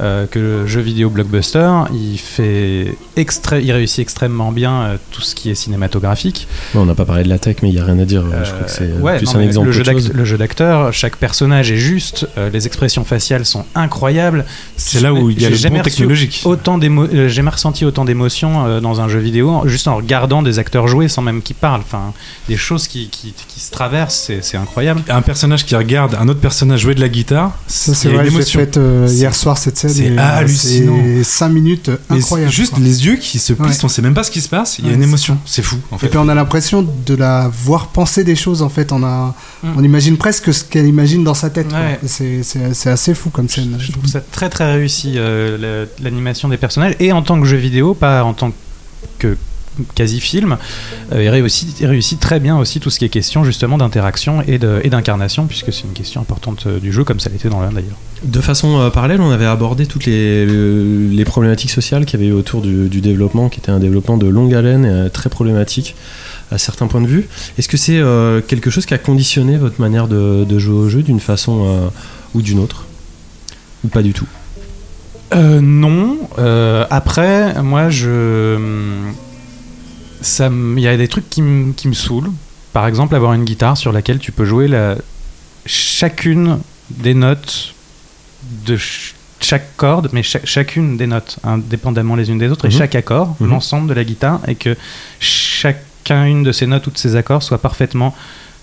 euh, 0.00 0.26
que 0.26 0.66
jeu 0.66 0.80
vidéo 0.80 1.10
blockbuster, 1.10 1.70
il 1.92 2.18
fait 2.18 2.96
extra- 3.16 3.58
il 3.58 3.70
réussit 3.72 4.00
extrêmement 4.00 4.52
bien 4.52 4.72
euh, 4.82 4.96
tout 5.10 5.22
ce 5.22 5.34
qui 5.34 5.50
est 5.50 5.54
cinématographique. 5.54 6.48
Ouais, 6.74 6.80
on 6.80 6.86
n'a 6.86 6.94
pas 6.94 7.04
parlé 7.04 7.22
de 7.24 7.28
la 7.28 7.38
tech, 7.38 7.56
mais 7.62 7.68
il 7.70 7.74
n'y 7.74 7.80
a 7.80 7.84
rien 7.84 7.98
à 7.98 8.04
dire. 8.04 8.22
euh, 8.32 8.44
je 8.44 8.50
crois 8.52 8.64
que 8.66 8.70
c'est 8.70 8.92
ouais, 8.92 9.18
plus 9.18 9.26
non, 9.26 9.36
un 9.36 9.42
exemple 9.42 9.66
le 9.68 9.72
jeu, 9.72 9.82
le 10.12 10.38
d'acteur, 10.38 10.92
chaque 10.92 11.16
personnage 11.16 11.70
est 11.70 11.76
juste, 11.76 12.26
euh, 12.38 12.50
les 12.50 12.66
expressions 12.66 13.04
faciales 13.04 13.46
sont 13.46 13.64
incroyables. 13.74 14.44
C'est 14.76 15.00
là 15.00 15.12
où 15.14 15.30
il 15.30 15.40
y 15.40 15.46
a 15.46 15.50
le 15.50 15.56
jamais 15.56 15.78
bon 15.78 15.84
technologique. 15.84 16.42
Autant 16.44 16.78
j'ai 16.80 17.28
jamais 17.28 17.50
ressenti 17.50 17.84
autant 17.84 18.04
d'émotions 18.04 18.66
euh, 18.66 18.80
dans 18.80 19.00
un 19.00 19.08
jeu 19.08 19.18
vidéo 19.18 19.62
juste 19.66 19.88
en 19.88 19.96
regardant 19.96 20.42
des 20.42 20.58
acteurs 20.58 20.88
jouer 20.88 21.08
sans 21.08 21.22
même 21.22 21.42
qu'ils 21.42 21.56
parlent. 21.56 21.80
Enfin, 21.80 22.12
des 22.48 22.56
choses 22.56 22.86
qui, 22.88 23.08
qui, 23.08 23.32
qui 23.48 23.60
se 23.60 23.70
traversent, 23.70 24.30
c'est- 24.42 24.56
incroyable. 24.56 25.02
Un 25.08 25.22
personnage 25.22 25.64
qui 25.66 25.76
regarde 25.76 26.16
un 26.18 26.28
autre 26.28 26.40
personnage 26.40 26.80
jouer 26.80 26.94
de 26.94 27.00
la 27.00 27.08
guitare, 27.08 27.52
c'est 27.66 28.08
une 28.08 28.20
émotion. 28.24 28.60
fait 28.60 28.76
euh, 28.78 29.06
hier 29.10 29.34
soir 29.34 29.58
cette 29.58 29.76
scène. 29.76 29.85
C'est 29.88 30.04
et, 30.04 30.10
euh, 30.18 30.38
hallucinant. 30.38 30.96
C'est 31.04 31.24
5 31.24 31.48
minutes 31.48 31.90
incroyables. 32.10 32.52
juste 32.52 32.74
quoi. 32.74 32.82
les 32.82 33.06
yeux 33.06 33.16
qui 33.16 33.38
se 33.38 33.52
plissent, 33.52 33.78
Ouais. 33.78 33.84
on 33.84 33.88
sait 33.88 34.02
même 34.02 34.14
pas 34.14 34.22
ce 34.24 34.30
qui 34.30 34.40
se 34.40 34.48
passe, 34.48 34.78
il 34.78 34.84
y 34.84 34.88
a 34.88 34.90
Ouais, 34.90 34.96
une 34.96 35.02
émotion. 35.02 35.38
C'est 35.44 35.62
fou, 35.62 35.76
en 35.90 35.96
Et 35.96 35.98
fait. 35.98 36.08
puis 36.08 36.18
on 36.18 36.28
a 36.28 36.34
l'impression 36.34 36.86
de 37.06 37.14
la 37.14 37.48
voir 37.52 37.88
penser 37.88 38.24
des 38.24 38.36
choses 38.36 38.62
en 38.62 38.68
fait. 38.68 38.92
On, 38.92 39.02
a, 39.04 39.34
Mm. 39.62 39.68
on 39.76 39.82
imagine 39.84 40.16
presque 40.16 40.52
ce 40.52 40.64
qu'elle 40.64 40.86
imagine 40.86 41.24
dans 41.24 41.34
sa 41.34 41.50
tête. 41.50 41.68
Ouais. 41.72 41.98
C'est- 42.06 42.86
assez 42.88 43.14
fou 43.14 43.30
comme 43.30 43.48
scène. 43.48 43.76
Je 43.80 43.92
trouve 43.92 44.06
ça 44.06 44.20
très 44.20 44.48
très 44.48 44.72
réussi 44.72 45.14
euh, 45.16 45.86
l'animation 46.02 46.48
des 46.48 46.56
personnages 46.56 46.94
et 47.00 47.12
en 47.12 47.22
tant 47.22 47.40
que 47.40 47.46
jeu 47.46 47.56
vidéo, 47.56 47.94
pas 47.94 48.22
en 48.24 48.32
tant 48.34 48.52
que 49.18 49.36
quasi 49.94 50.20
film, 50.20 50.56
euh, 51.12 51.30
réussit, 51.30 52.20
très 52.20 52.40
bien 52.40 52.56
aussi 52.58 52.80
tout 52.80 52.90
ce 52.90 52.98
qui 52.98 53.04
est 53.04 53.08
question 53.08 53.44
justement 53.44 53.78
d'interaction 53.78 54.42
et 54.46 54.58
et 54.84 54.88
d'incarnation 54.90 55.46
puisque 55.46 55.72
c'est 55.72 55.82
une 55.84 55.92
question 55.92 56.20
importante 56.20 56.64
euh, 56.66 56.78
du 56.78 56.92
jeu 56.92 57.04
comme 57.04 57.20
ça 57.20 57.28
l'était 57.30 57.48
dans 57.48 57.60
le 57.60 57.66
1 57.66 57.72
d'ailleurs. 57.72 57.96
De 58.24 58.40
façon 58.40 58.78
euh, 58.80 58.90
parallèle, 58.90 59.20
on 59.20 59.30
avait 59.30 59.44
abordé 59.46 59.86
toutes 59.86 60.06
les, 60.06 60.46
le- 60.46 61.08
les 61.10 61.24
problématiques 61.26 61.70
sociales 61.70 62.06
qu'il 62.06 62.18
y 62.18 62.22
avait 62.22 62.32
eu 62.32 62.34
autour 62.34 62.62
du, 62.62 62.88
du 62.88 63.00
développement, 63.02 63.48
qui 63.50 63.60
était 63.60 63.70
un 63.70 63.78
développement 63.78 64.16
de 64.16 64.26
longue 64.26 64.54
haleine 64.54 64.84
et 64.84 64.88
euh, 64.88 65.08
très 65.10 65.28
problématique 65.28 65.94
à 66.50 66.58
certains 66.58 66.86
points 66.86 67.02
de 67.02 67.06
vue. 67.06 67.28
Est-ce 67.58 67.68
que 67.68 67.76
c'est 67.76 67.98
euh, 67.98 68.40
quelque 68.40 68.70
chose 68.70 68.86
qui 68.86 68.94
a 68.94 68.98
conditionné 68.98 69.56
votre 69.58 69.80
manière 69.80 70.08
de, 70.08 70.44
de 70.44 70.58
jouer 70.58 70.76
au 70.76 70.88
jeu 70.88 71.02
d'une 71.02 71.20
façon 71.20 71.90
ou 72.34 72.40
d'une 72.40 72.58
autre? 72.60 72.86
Ou 73.84 73.88
pas 73.88 74.02
du 74.02 74.12
tout? 74.14 74.26
Non. 75.34 76.16
Après, 76.90 77.60
moi, 77.62 77.90
je. 77.90 78.56
Il 80.40 80.80
y 80.80 80.88
a 80.88 80.96
des 80.96 81.08
trucs 81.08 81.28
qui 81.30 81.42
me 81.42 81.72
qui 81.72 81.88
me 81.88 81.94
saoulent. 81.94 82.30
Par 82.72 82.86
exemple, 82.86 83.14
avoir 83.14 83.32
une 83.32 83.44
guitare 83.44 83.76
sur 83.76 83.92
laquelle 83.92 84.18
tu 84.18 84.32
peux 84.32 84.44
jouer 84.44 84.68
la... 84.68 84.96
chacune 85.64 86.58
des 86.90 87.14
notes 87.14 87.74
de 88.66 88.76
ch- 88.76 89.14
chaque 89.40 89.76
corde, 89.76 90.10
mais 90.12 90.22
cha- 90.22 90.44
chacune 90.44 90.96
des 90.96 91.06
notes, 91.06 91.38
indépendamment 91.42 92.16
les 92.16 92.28
unes 92.30 92.38
des 92.38 92.48
autres, 92.48 92.66
et 92.66 92.68
Mhm. 92.68 92.78
chaque 92.78 92.94
accord, 92.94 93.34
Mhm. 93.40 93.48
l'ensemble 93.50 93.88
de 93.88 93.94
la 93.94 94.04
guitare, 94.04 94.40
et 94.46 94.54
que 94.54 94.76
chacune 95.20 96.42
de 96.42 96.52
ces 96.52 96.66
notes 96.66 96.86
ou 96.86 96.90
de 96.90 96.98
ces 96.98 97.16
accords 97.16 97.42
soit 97.42 97.58
parfaitement 97.58 98.14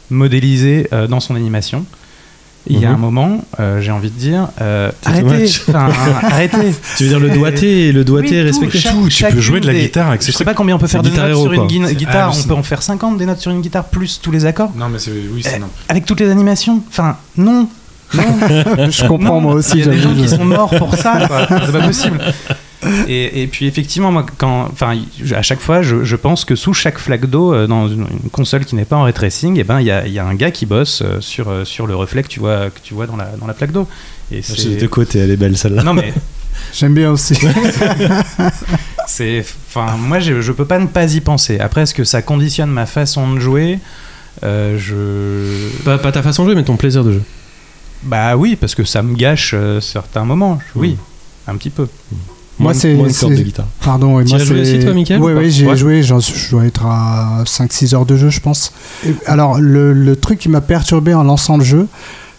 modélisé 0.09 0.88
euh, 0.93 1.07
dans 1.07 1.19
son 1.19 1.35
animation. 1.35 1.85
Il 2.68 2.80
y 2.80 2.85
a 2.85 2.90
Mhm. 2.90 2.95
un 2.95 2.98
moment, 2.98 3.38
euh, 3.60 3.81
j'ai 3.81 3.91
envie 3.91 4.10
de 4.10 4.18
dire, 4.18 4.48
euh, 4.61 4.90
arrêtez, 5.06 5.49
arrêtez. 5.73 6.73
Tu 6.98 7.03
veux 7.03 7.10
dire 7.10 7.19
le 7.19 7.30
doigté 7.30 7.88
et 7.90 7.91
le 7.91 8.06
doigté 8.06 8.41
Oui, 8.44 8.52
tout, 8.52 8.69
chaque- 8.77 8.94
Tout, 8.94 9.10
tu 9.10 9.26
peux 9.26 9.40
jouer 9.41 9.60
de 9.60 9.68
la 9.68 9.73
des- 9.73 9.81
guitare 9.81 10.07
avec 10.10 10.26
Je 10.26 10.31
sais 10.31 10.45
pas 10.45 10.53
combien 10.53 10.76
on 10.76 10.80
peut 10.80 10.88
faire 10.88 11.03
de 11.03 11.10
Guitar 11.10 11.27
notes 11.27 11.41
sur 11.41 11.52
une 11.52 11.84
quoi. 11.84 11.94
guitare. 11.94 12.34
On 12.38 12.48
peut 12.48 12.53
en 12.53 12.64
faire 12.64 12.81
50 12.81 13.18
des 13.18 13.26
notes 13.26 13.40
sur 13.41 13.52
une 13.52 13.60
guitare 13.61 13.84
plus 13.85 14.19
tous 14.22 14.31
les 14.31 14.45
accords 14.45 14.72
Non, 14.77 14.88
mais 14.90 14.99
c'est 14.99 15.11
oui, 15.11 15.41
c'est 15.44 15.56
Eh, 15.57 15.60
non. 15.60 15.68
avec 15.90 16.06
toutes 16.06 16.22
les 16.22 16.30
animations. 16.30 16.81
Enfin, 16.90 17.18
non. 17.38 17.68
Non. 18.14 18.91
Je 18.91 19.07
comprends 19.07 19.35
Non, 19.35 19.41
moi 19.41 19.53
aussi. 19.56 19.80
Il 19.80 19.80
y 19.80 19.84
a 19.84 19.91
des 19.91 19.99
gens 19.99 20.14
qui 20.14 20.30
sont 20.30 20.45
morts 20.45 20.69
pour 20.77 20.94
ça. 20.95 21.27
C'est 21.65 21.72
pas 21.72 21.81
possible. 21.81 22.19
Et, 23.07 23.41
et 23.43 23.47
puis 23.47 23.68
effectivement, 23.68 24.11
moi, 24.11 24.26
quand, 24.38 24.69
enfin, 24.72 24.97
à 25.35 25.41
chaque 25.41 25.60
fois, 25.60 25.81
je, 25.81 26.03
je 26.03 26.15
pense 26.15 26.45
que 26.45 26.55
sous 26.55 26.73
chaque 26.73 26.97
flaque 26.97 27.26
d'eau 27.27 27.53
euh, 27.53 27.68
dans 27.68 27.88
une, 27.88 28.01
une 28.23 28.30
console 28.31 28.65
qui 28.65 28.76
n'est 28.76 28.85
pas 28.85 28.95
en 28.97 29.03
ray 29.03 29.14
tracing, 29.14 29.60
et 29.60 29.64
ben 29.64 29.80
il 29.80 29.85
y 29.88 29.91
a, 29.91 30.05
il 30.07 30.14
y 30.14 30.19
a 30.19 30.26
un 30.26 30.35
gars 30.35 30.51
qui 30.51 30.65
bosse 30.65 31.01
euh, 31.03 31.22
sur 31.22 31.49
euh, 31.49 31.65
sur 31.65 31.88
le 31.88 31.95
reflet 31.95 32.23
que 32.23 32.27
tu 32.27 32.39
vois 32.39 32.69
que 32.69 32.80
tu 32.84 32.93
vois 32.93 33.07
dans 33.07 33.15
la 33.18 33.26
dans 33.39 33.47
la 33.47 33.53
flaque 33.53 33.72
d'eau. 33.72 33.88
Et 34.31 34.41
c'est 34.41 34.76
De 34.77 34.88
côté, 34.88 35.19
elle 35.19 35.31
est 35.31 35.38
belle 35.38 35.57
celle-là. 35.57 35.84
non 35.84 35.93
mais 35.93 36.14
J'aime 36.73 36.93
bien 36.93 37.11
aussi. 37.11 37.35
c'est 39.07 39.45
enfin 39.68 39.97
moi 39.97 40.19
je, 40.19 40.41
je 40.41 40.51
peux 40.51 40.65
pas 40.65 40.80
ne 40.80 40.88
pas 40.88 41.14
y 41.14 41.22
penser. 41.22 41.60
Après, 41.60 41.81
est-ce 41.81 41.93
que 41.93 42.03
ça 42.03 42.22
conditionne 42.22 42.69
ma 42.69 42.85
façon 42.85 43.34
de 43.34 43.39
jouer? 43.39 43.80
Euh, 44.43 44.77
Je 44.77 45.84
Pas, 45.84 45.97
pas 45.97 46.11
ta 46.11 46.22
façon 46.23 46.43
de 46.43 46.49
jouer, 46.49 46.55
mais 46.55 46.64
ton 46.64 46.77
plaisir 46.77 47.03
de 47.03 47.14
jeu. 47.14 47.22
Bah 48.03 48.35
oui, 48.35 48.55
parce 48.55 48.76
que 48.76 48.84
ça 48.84 49.01
me 49.01 49.15
gâche 49.15 49.51
euh, 49.53 49.80
certains 49.80 50.26
moments. 50.26 50.60
Oui, 50.76 50.97
un 51.47 51.55
petit 51.55 51.69
peu. 51.69 51.88
Moi, 52.59 52.73
c'est- 52.73 52.95
guitare. 53.43 53.65
Pardon, 53.84 54.19
et 54.19 54.25
Tu 54.25 54.34
moi 54.34 54.41
as 54.41 54.45
joué 54.45 54.63
c'est- 54.65 54.75
aussi, 54.77 54.85
toi, 54.85 54.93
Mickaël, 54.93 55.21
Oui, 55.21 55.34
oui, 55.35 55.51
j'ai 55.51 55.67
Ouais. 55.67 55.75
joué, 55.75 56.03
je 56.03 56.13
dois 56.51 56.65
être 56.65 56.85
à 56.85 57.43
5-6 57.45 57.93
heures 57.93 58.05
de 58.05 58.15
jeu, 58.15 58.30
je 58.30 58.39
pense. 58.39 58.71
Et 59.05 59.13
alors, 59.25 59.59
le, 59.59 59.91
le 59.93 60.15
truc 60.15 60.39
qui 60.39 60.49
m'a 60.49 60.61
perturbé 60.61 61.13
en 61.13 61.23
lançant 61.23 61.57
le 61.57 61.63
jeu, 61.63 61.88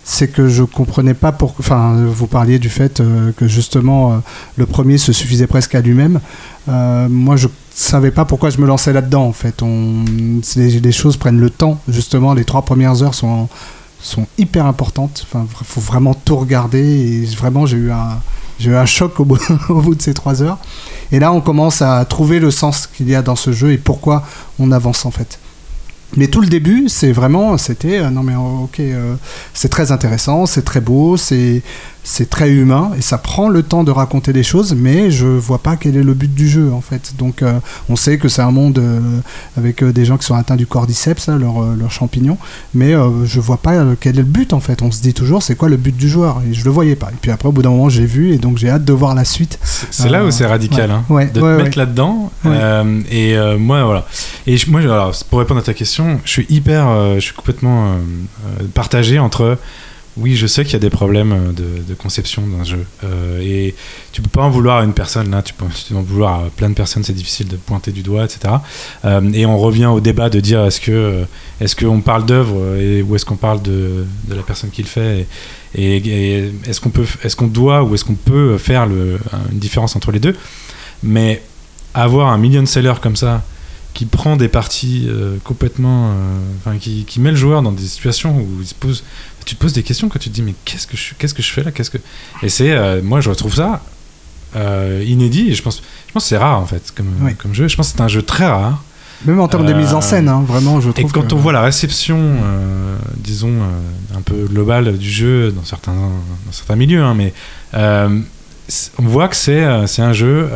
c'est 0.05 0.28
que 0.28 0.49
je 0.49 0.62
comprenais 0.62 1.15
pas 1.15 1.32
pour. 1.32 1.55
Enfin, 1.59 1.95
vous 2.07 2.27
parliez 2.27 2.59
du 2.59 2.69
fait 2.69 3.01
euh, 3.01 3.32
que 3.36 3.49
justement 3.49 4.12
euh, 4.12 4.16
le 4.57 4.66
premier 4.66 4.99
se 4.99 5.12
suffisait 5.12 5.47
presque 5.47 5.74
à 5.74 5.81
lui-même. 5.81 6.20
Euh, 6.69 7.09
moi, 7.09 7.36
je 7.36 7.49
savais 7.74 8.11
pas 8.11 8.24
pourquoi 8.27 8.51
je 8.51 8.59
me 8.59 8.66
lançais 8.66 8.93
là-dedans. 8.93 9.24
En 9.24 9.32
fait, 9.32 9.62
on, 9.62 10.05
les 10.57 10.93
choses 10.93 11.16
prennent 11.16 11.41
le 11.41 11.51
temps. 11.51 11.81
Justement, 11.89 12.35
les 12.35 12.45
trois 12.45 12.62
premières 12.62 13.03
heures 13.03 13.15
sont 13.15 13.49
sont 14.05 14.27
hyper 14.39 14.67
importantes. 14.67 15.27
Enfin, 15.27 15.47
faut 15.65 15.81
vraiment 15.81 16.15
tout 16.15 16.37
regarder. 16.37 16.81
Et 16.81 17.25
vraiment, 17.35 17.67
j'ai 17.67 17.79
eu 17.79 17.91
un 17.91 18.21
j'ai 18.59 18.75
un 18.75 18.87
choc 18.87 19.19
au 19.21 19.25
bout, 19.25 19.95
de 19.95 20.03
ces 20.03 20.15
trois 20.15 20.43
heures. 20.43 20.59
Et 21.13 21.19
là, 21.19 21.33
on 21.33 21.41
commence 21.41 21.83
à 21.83 22.05
trouver 22.05 22.39
le 22.39 22.51
sens 22.51 22.87
qu'il 22.87 23.09
y 23.09 23.15
a 23.15 23.23
dans 23.23 23.37
ce 23.37 23.53
jeu 23.53 23.73
et 23.73 23.79
pourquoi 23.79 24.25
on 24.59 24.73
avance 24.73 25.05
en 25.07 25.11
fait. 25.11 25.39
Mais 26.17 26.29
tout 26.29 26.41
le 26.41 26.47
début, 26.47 26.89
c'est 26.89 27.11
vraiment, 27.11 27.59
c'était, 27.59 27.99
euh, 27.99 28.11
non 28.11 28.23
mais 28.23 28.35
euh, 28.35 28.65
ok, 28.65 28.79
euh, 28.79 29.17
c'est 29.53 29.69
très 29.69 29.91
intéressant, 29.91 30.47
c'est 30.47 30.63
très 30.63 30.81
beau, 30.81 31.17
c'est 31.17 31.63
c'est 32.07 32.29
très 32.29 32.51
humain 32.51 32.91
et 32.99 33.01
ça 33.01 33.17
prend 33.17 33.49
le 33.49 33.63
temps 33.63 33.83
de 33.83 33.91
raconter 33.91 34.35
des 34.35 34.43
choses, 34.43 34.75
mais 34.77 35.11
je 35.11 35.27
vois 35.27 35.59
pas 35.59 35.77
quel 35.77 35.97
est 35.97 36.03
le 36.03 36.13
but 36.13 36.33
du 36.33 36.49
jeu 36.49 36.71
en 36.73 36.83
fait. 36.83 37.15
Donc 37.19 37.43
euh, 37.43 37.59
on 37.89 37.97
sait 37.97 38.19
que 38.19 38.29
c'est 38.29 38.43
un 38.43 38.51
monde 38.51 38.79
euh, 38.79 39.01
avec 39.57 39.83
euh, 39.83 39.91
des 39.91 40.05
gens 40.05 40.19
qui 40.19 40.27
sont 40.27 40.35
atteints 40.35 40.57
du 40.57 40.67
cordyceps, 40.67 41.27
là, 41.29 41.37
leur, 41.37 41.63
leur 41.75 41.91
champignon, 41.91 42.37
mais 42.75 42.93
je 43.25 43.41
vois 43.41 43.57
pas 43.57 43.73
quel 43.99 44.17
est 44.17 44.19
le 44.19 44.23
but 44.25 44.53
en 44.53 44.61
fait. 44.61 44.83
On 44.83 44.91
se 44.91 45.01
dit 45.01 45.15
toujours 45.15 45.43
c'est 45.43 45.57
quoi 45.57 45.69
le 45.71 45.77
but 45.79 45.97
du 45.97 46.09
joueur? 46.09 46.43
Et 46.49 46.53
je 46.53 46.65
le 46.65 46.71
voyais 46.71 46.95
pas. 46.95 47.09
Et 47.11 47.17
puis 47.21 47.31
après 47.31 47.49
au 47.49 47.53
bout 47.53 47.63
d'un 47.63 47.71
moment 47.71 47.89
j'ai 47.89 48.07
vu 48.07 48.33
et 48.33 48.39
donc 48.39 48.59
j'ai 48.59 48.69
hâte 48.69 48.85
de 48.85 48.93
voir 48.93 49.15
la 49.15 49.25
suite. 49.25 49.59
C'est 49.91 50.11
là 50.11 50.25
où 50.25 50.31
c'est 50.31 50.47
radical, 50.47 50.91
ouais. 50.91 50.97
hein, 50.97 51.05
Ouais, 51.09 51.27
de 51.27 51.41
ouais, 51.41 51.57
te 51.57 51.63
mettre 51.63 51.79
là-dedans. 51.79 52.31
Et 53.11 53.35
moi, 53.59 53.83
voilà. 53.85 54.07
Et 54.47 54.57
je- 54.59 54.71
moi, 54.71 54.81
alors, 54.83 55.13
pour 55.31 55.39
répondre 55.39 55.61
à 55.61 55.63
ta 55.63 55.73
question, 55.75 56.21
je 56.25 56.31
suis 56.31 56.47
hyper, 56.51 56.87
je 57.15 57.21
suis 57.21 57.33
complètement 57.35 57.95
partagé 58.75 59.19
entre. 59.19 59.59
Oui, 60.16 60.36
je 60.36 60.47
sais 60.47 60.62
qu'il 60.65 60.74
y 60.74 60.77
a 60.77 60.81
des 60.81 60.91
problèmes 60.91 61.32
euh, 61.32 61.53
de, 61.53 61.95
conception 61.95 62.47
d'un 62.47 62.62
jeu. 62.62 62.85
Euh, 63.03 63.41
et 63.41 63.74
tu 64.12 64.23
peux 64.23 64.28
pas 64.28 64.43
en 64.43 64.51
vouloir 64.51 64.78
à 64.78 64.85
une 64.85 64.93
personne, 64.93 65.31
là, 65.31 65.43
tu 65.43 65.55
peux, 65.55 65.65
tu 65.66 65.93
peux 65.93 65.99
en 65.99 66.03
vouloir 66.03 66.45
à 66.45 66.51
plein 66.51 66.69
de 66.69 66.74
personnes, 66.74 67.03
c'est 67.03 67.12
difficile 67.12 67.49
de 67.49 67.57
pointer 67.57 67.91
du 67.91 68.03
doigt, 68.03 68.24
etc. 68.24 68.55
Euh, 69.05 69.32
et 69.32 69.45
on 69.45 69.59
revient 69.59 69.86
au 69.86 70.01
débat 70.01 70.31
de 70.31 70.39
dire 70.39 70.65
est-ce 70.65 70.81
que 70.81 71.24
est-ce 71.61 71.74
qu'on 71.74 72.01
parle 72.01 72.27
d'œuvre 72.27 72.55
ou 72.55 73.16
est-ce 73.16 73.24
qu'on 73.24 73.36
parle 73.36 73.61
de, 73.62 74.07
la 74.28 74.43
personne 74.43 74.70
qui 74.70 74.82
le 74.82 74.89
fait 74.89 75.27
et, 75.77 75.97
est-ce 76.66 76.81
qu'on 76.81 76.93
est-ce 77.24 77.45
doit 77.45 77.82
ou 77.82 77.95
est-ce 77.95 78.05
qu'on 78.05 78.15
peut 78.15 78.59
faire 78.59 78.85
une 78.85 79.19
différence 79.59 79.97
entre 79.97 80.12
les 80.12 80.20
deux? 80.20 80.36
Mais 81.03 81.43
avoir 81.93 82.28
un 82.28 82.39
million 82.39 82.65
seller 82.66 82.95
comme 83.03 83.16
ça 83.16 83.43
qui 83.93 84.07
prend 84.07 84.36
des 84.36 84.49
parties 84.49 85.09
complètement 85.45 86.12
enfin 86.59 86.78
qui 86.78 87.20
met 87.20 87.31
le 87.31 87.36
joueur 87.36 87.62
dans 87.62 87.73
des 87.73 87.82
situations 87.82 88.36
où 88.36 88.61
il 88.61 88.66
se 88.66 88.74
pose 88.74 89.03
tu 89.45 89.55
te 89.57 89.61
poses 89.61 89.73
des 89.73 89.83
questions 89.83 90.09
quand 90.09 90.19
tu 90.19 90.29
te 90.31 90.35
dis 90.35 90.43
mais 90.43 90.55
qu'est-ce 90.65 90.87
que 90.87 90.97
je 90.97 91.15
qu'est-ce 91.19 91.35
que 91.35 91.43
je 91.43 91.51
fais 91.51 91.62
là? 91.62 91.71
Qu'est-ce 91.73 91.91
que 91.91 91.99
et 92.43 92.49
c'est 92.49 92.71
euh, 92.73 93.03
moi 93.03 93.21
je 93.21 93.29
retrouve 93.31 93.55
ça 93.55 93.83
euh, 94.57 95.05
inédit 95.07 95.51
et 95.51 95.55
je 95.55 95.62
pense 95.62 95.83
je 96.09 96.12
pense 96.12 96.23
que 96.25 96.29
c'est 96.29 96.37
rare 96.37 96.61
en 96.61 96.66
fait 96.66 96.93
comme, 96.97 97.55
jeu 97.55 97.69
je 97.69 97.77
pense 97.77 97.91
que 97.91 97.97
c'est 97.97 98.03
un 98.03 98.09
jeu 98.09 98.23
très 98.23 98.47
rare 98.47 98.83
Même 99.27 99.41
en 99.41 99.49
termes 99.49 99.66
de 99.66 99.73
mise 99.73 99.95
en 99.95 99.99
Euh, 99.99 100.01
scène, 100.03 100.29
hein, 100.29 100.45
vraiment, 100.47 100.81
je 100.81 100.91
et 100.91 100.93
trouve. 100.93 101.12
quand 101.12 101.27
que- 101.29 101.35
on 101.35 101.39
voit 101.39 101.53
la 101.53 101.62
réception, 101.62 102.37
disons, 103.16 103.55
un 104.15 104.21
peu 104.21 104.45
globale 104.47 104.99
du 104.99 105.11
jeu 105.11 105.51
dans 105.51 105.65
certains, 105.65 105.93
dans 105.95 106.53
certains 106.53 106.77
milieux, 106.77 107.03
hein, 107.03 107.15
mais 107.15 107.33
on 108.99 109.03
voit 109.07 109.29
que 109.29 109.37
c'est 109.37 109.62
un 109.65 110.12
jeu 110.12 110.49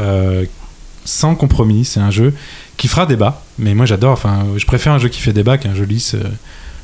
sans 1.04 1.34
compromis, 1.34 1.84
c'est 1.84 2.00
un 2.00 2.10
jeu 2.10 2.34
qui 2.76 2.88
fera 2.88 3.06
débat. 3.06 3.42
Mais 3.58 3.74
moi 3.74 3.86
j'adore, 3.86 4.12
enfin, 4.12 4.46
je 4.56 4.66
préfère 4.66 4.92
un 4.92 4.98
jeu 4.98 5.08
qui 5.08 5.20
fait 5.20 5.32
débat 5.32 5.58
qu'un 5.58 5.74
jeu 5.74 5.84
lisse 5.84 6.14
euh, 6.14 6.22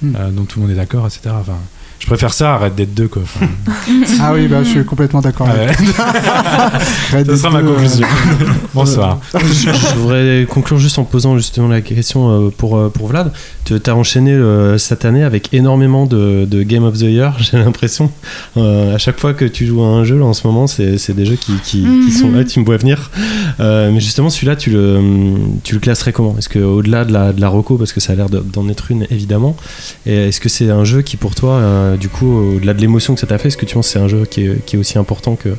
Hmm. 0.03 0.17
euh, 0.19 0.31
dont 0.33 0.45
tout 0.45 0.59
le 0.59 0.67
monde 0.67 0.73
est 0.73 0.79
d'accord, 0.79 1.07
etc. 1.07 1.21
Enfin, 1.41 1.57
je 2.05 2.11
préfère 2.11 2.35
ça 2.35 2.53
à 2.53 2.59
Red 2.59 2.75
Dead 2.75 2.93
2, 2.93 3.09
quoi. 3.09 3.23
Enfin, 3.23 3.47
Ah 4.21 4.33
oui, 4.35 4.47
bah, 4.47 4.63
je 4.63 4.69
suis 4.69 4.85
complètement 4.85 5.23
d'accord. 5.23 5.49
avec 5.49 5.71
ouais. 5.71 7.25
Dead 7.25 7.35
sera 7.35 7.49
ma 7.51 7.63
2, 7.63 7.67
euh, 7.69 7.73
conclusion. 7.73 8.07
Bonsoir. 8.75 9.21
je, 9.35 9.71
je 9.71 9.95
voudrais 9.97 10.47
conclure 10.47 10.79
juste 10.79 10.99
en 10.99 11.05
posant 11.05 11.39
justement 11.39 11.69
la 11.69 11.81
question 11.81 12.29
euh, 12.31 12.51
pour, 12.51 12.77
euh, 12.77 12.91
pour 12.91 13.09
Vlad. 13.09 13.33
Tu 13.65 13.75
as 13.87 13.97
enchaîné 13.97 14.39
cette 14.77 15.07
année 15.07 15.23
avec 15.23 15.55
énormément 15.55 16.05
de, 16.05 16.45
de 16.45 16.63
Game 16.63 16.85
of 16.85 16.99
the 16.99 17.05
Year, 17.05 17.35
j'ai 17.41 17.57
l'impression. 17.57 18.11
Euh, 18.59 18.95
à 18.95 18.99
chaque 18.99 19.19
fois 19.19 19.33
que 19.33 19.47
tu 19.47 19.65
joues 19.65 19.83
à 19.83 19.87
un 19.87 20.05
jeu, 20.05 20.19
là, 20.19 20.27
en 20.27 20.35
ce 20.35 20.47
moment, 20.47 20.67
c'est 20.67 21.13
des 21.15 21.25
jeux 21.25 21.37
qui, 21.37 21.55
qui, 21.65 21.87
qui 22.05 22.13
sont 22.13 22.31
là, 22.33 22.45
tu 22.45 22.61
me 22.61 22.67
vois 22.67 22.77
venir. 22.77 23.11
Euh, 23.61 23.91
mais 23.91 24.01
justement, 24.01 24.29
celui-là, 24.29 24.57
tu 24.57 24.69
le, 24.71 25.01
tu 25.63 25.73
le 25.75 25.81
classerais 25.81 26.13
comment? 26.13 26.37
Est-ce 26.37 26.51
qu'au-delà 26.51 27.07
de 27.07 27.13
la, 27.15 27.33
de 27.33 27.41
la 27.41 27.49
reco, 27.49 27.79
parce 27.79 27.95
que 27.95 28.01
ça 28.01 28.13
a 28.13 28.17
l'air 28.17 28.29
de- 28.29 28.41
d'en 28.41 28.69
être 28.69 28.91
une 28.91 29.07
évidemment, 29.11 29.57
est-ce 30.05 30.41
que 30.41 30.51
c'est 30.51 30.69
un 30.71 30.85
jeu 30.85 31.01
qui 31.01 31.17
pour 31.17 31.35
toi, 31.35 31.94
euh, 31.95 31.97
du 31.97 32.09
coup, 32.09 32.57
au-delà 32.57 32.75
de 32.75 32.81
l'émotion 32.81 33.15
que 33.15 33.21
ça 33.21 33.27
t'a 33.27 33.39
fait, 33.39 33.49
est-ce 33.49 33.57
que 33.57 33.67
tu 33.67 33.75
penses 33.75 33.87
que 33.87 33.93
c'est 33.93 33.99
un 33.99 34.09
jeu 34.09 34.25
qui 34.25 34.47
est, 34.47 34.77
aussi 34.77 34.99
important 34.99 35.37
que, 35.37 35.51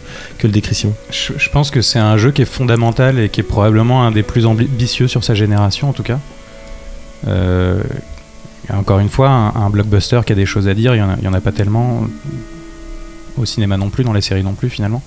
le 0.44 0.50
décrétion 0.50 0.94
Je, 1.10 1.50
pense 1.50 1.72
que 1.72 1.82
c'est 1.82 2.00
un 2.00 2.18
jeu 2.18 2.32
qui 2.32 2.42
est 2.42 2.46
fondamental 2.46 3.20
et 3.20 3.30
qui 3.30 3.42
est 3.42 3.44
probablement 3.44 4.06
un 4.06 4.12
des 4.12 4.24
plus 4.24 4.46
ambitieux 4.46 5.08
sur 5.08 5.24
sa 5.24 5.34
génération 5.34 5.90
en 5.90 5.94
tout 5.94 6.04
cas. 6.04 6.20
Euh, 7.28 7.82
encore 8.72 9.00
une 9.00 9.10
fois, 9.10 9.30
un, 9.30 9.70
blockbuster 9.70 10.22
qui 10.26 10.34
a 10.34 10.36
des 10.36 10.46
choses 10.46 10.68
à 10.68 10.74
dire, 10.74 10.96
il 10.96 11.00
y 11.00 11.02
en 11.02 11.10
a, 11.10 11.16
il 11.20 11.24
y 11.24 11.28
en 11.28 11.34
a 11.34 11.42
pas 11.42 11.52
tellement 11.52 12.04
au 13.38 13.46
cinéma 13.46 13.78
non 13.78 13.90
plus, 13.90 14.04
dans 14.04 14.14
les 14.14 14.22
séries 14.22 14.44
non 14.44 14.54
plus 14.54 14.70
finalement. 14.70 15.04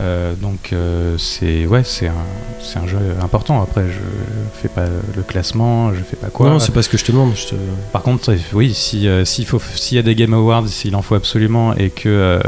Euh, 0.00 0.34
donc 0.34 0.70
euh, 0.72 1.16
c'est 1.18 1.66
ouais, 1.66 1.82
c'est 1.84 2.08
un, 2.08 2.12
c'est 2.60 2.78
un 2.78 2.86
jeu 2.86 2.98
important. 3.22 3.62
Après, 3.62 3.84
je 3.88 4.60
fais 4.60 4.68
pas 4.68 4.86
le 5.16 5.22
classement, 5.22 5.92
je 5.94 6.00
fais 6.00 6.16
pas 6.16 6.28
quoi. 6.28 6.50
Non, 6.50 6.58
c'est 6.58 6.72
pas 6.72 6.82
ce 6.82 6.88
que 6.88 6.98
je 6.98 7.04
te 7.04 7.12
demande. 7.12 7.32
je 7.36 7.48
te- 7.50 7.54
Par 7.92 8.02
contre, 8.02 8.32
euh, 8.32 8.36
oui, 8.54 8.74
si, 8.74 9.06
euh, 9.06 9.24
s'il 9.24 9.46
faut, 9.46 9.60
s'il 9.76 9.96
y 9.96 9.98
a 10.00 10.02
des 10.02 10.14
Game 10.16 10.34
Awards, 10.34 10.66
s'il 10.68 10.96
en 10.96 11.02
faut 11.02 11.14
absolument, 11.14 11.74
et 11.76 11.90
que 11.90 12.08
euh, 12.08 12.40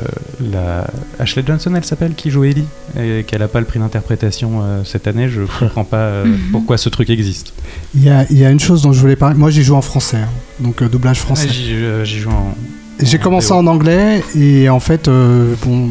la 0.51 0.87
Ashley 1.21 1.45
Johnson, 1.47 1.73
elle 1.77 1.85
s'appelle, 1.85 2.15
qui 2.15 2.31
joue 2.31 2.45
Ellie, 2.45 2.67
et 2.99 3.25
qu'elle 3.25 3.41
n'a 3.41 3.49
pas 3.49 3.61
le 3.61 3.67
prix 3.67 3.79
d'interprétation 3.79 4.61
euh, 4.63 4.83
cette 4.85 5.07
année, 5.07 5.29
je 5.29 5.43
comprends 5.61 5.85
pas 5.85 5.97
euh, 5.99 6.27
pourquoi 6.51 6.79
ce 6.79 6.89
truc 6.89 7.11
existe. 7.11 7.53
Il 7.95 8.03
y, 8.03 8.11
a, 8.11 8.25
il 8.31 8.39
y 8.39 8.45
a 8.45 8.51
une 8.51 8.61
chose 8.61 8.83
dont 8.83 8.93
je 8.93 9.01
voulais 9.01 9.17
parler. 9.17 9.37
Moi, 9.37 9.51
j'y 9.51 9.63
joue 9.63 9.77
en 9.77 9.83
français, 9.83 10.17
hein, 10.19 10.29
donc 10.59 10.83
euh, 10.83 10.89
doublage 10.89 11.21
français. 11.21 11.49
Euh, 11.71 12.05
j'y 12.05 12.19
joue 12.19 12.31
en. 12.31 12.55
J'ai 13.01 13.19
en 13.19 13.23
commencé 13.23 13.53
en 13.53 13.67
anglais 13.67 14.23
et 14.35 14.69
en 14.71 14.81
fait, 14.81 15.07
euh, 15.07 15.55
bon, 15.65 15.91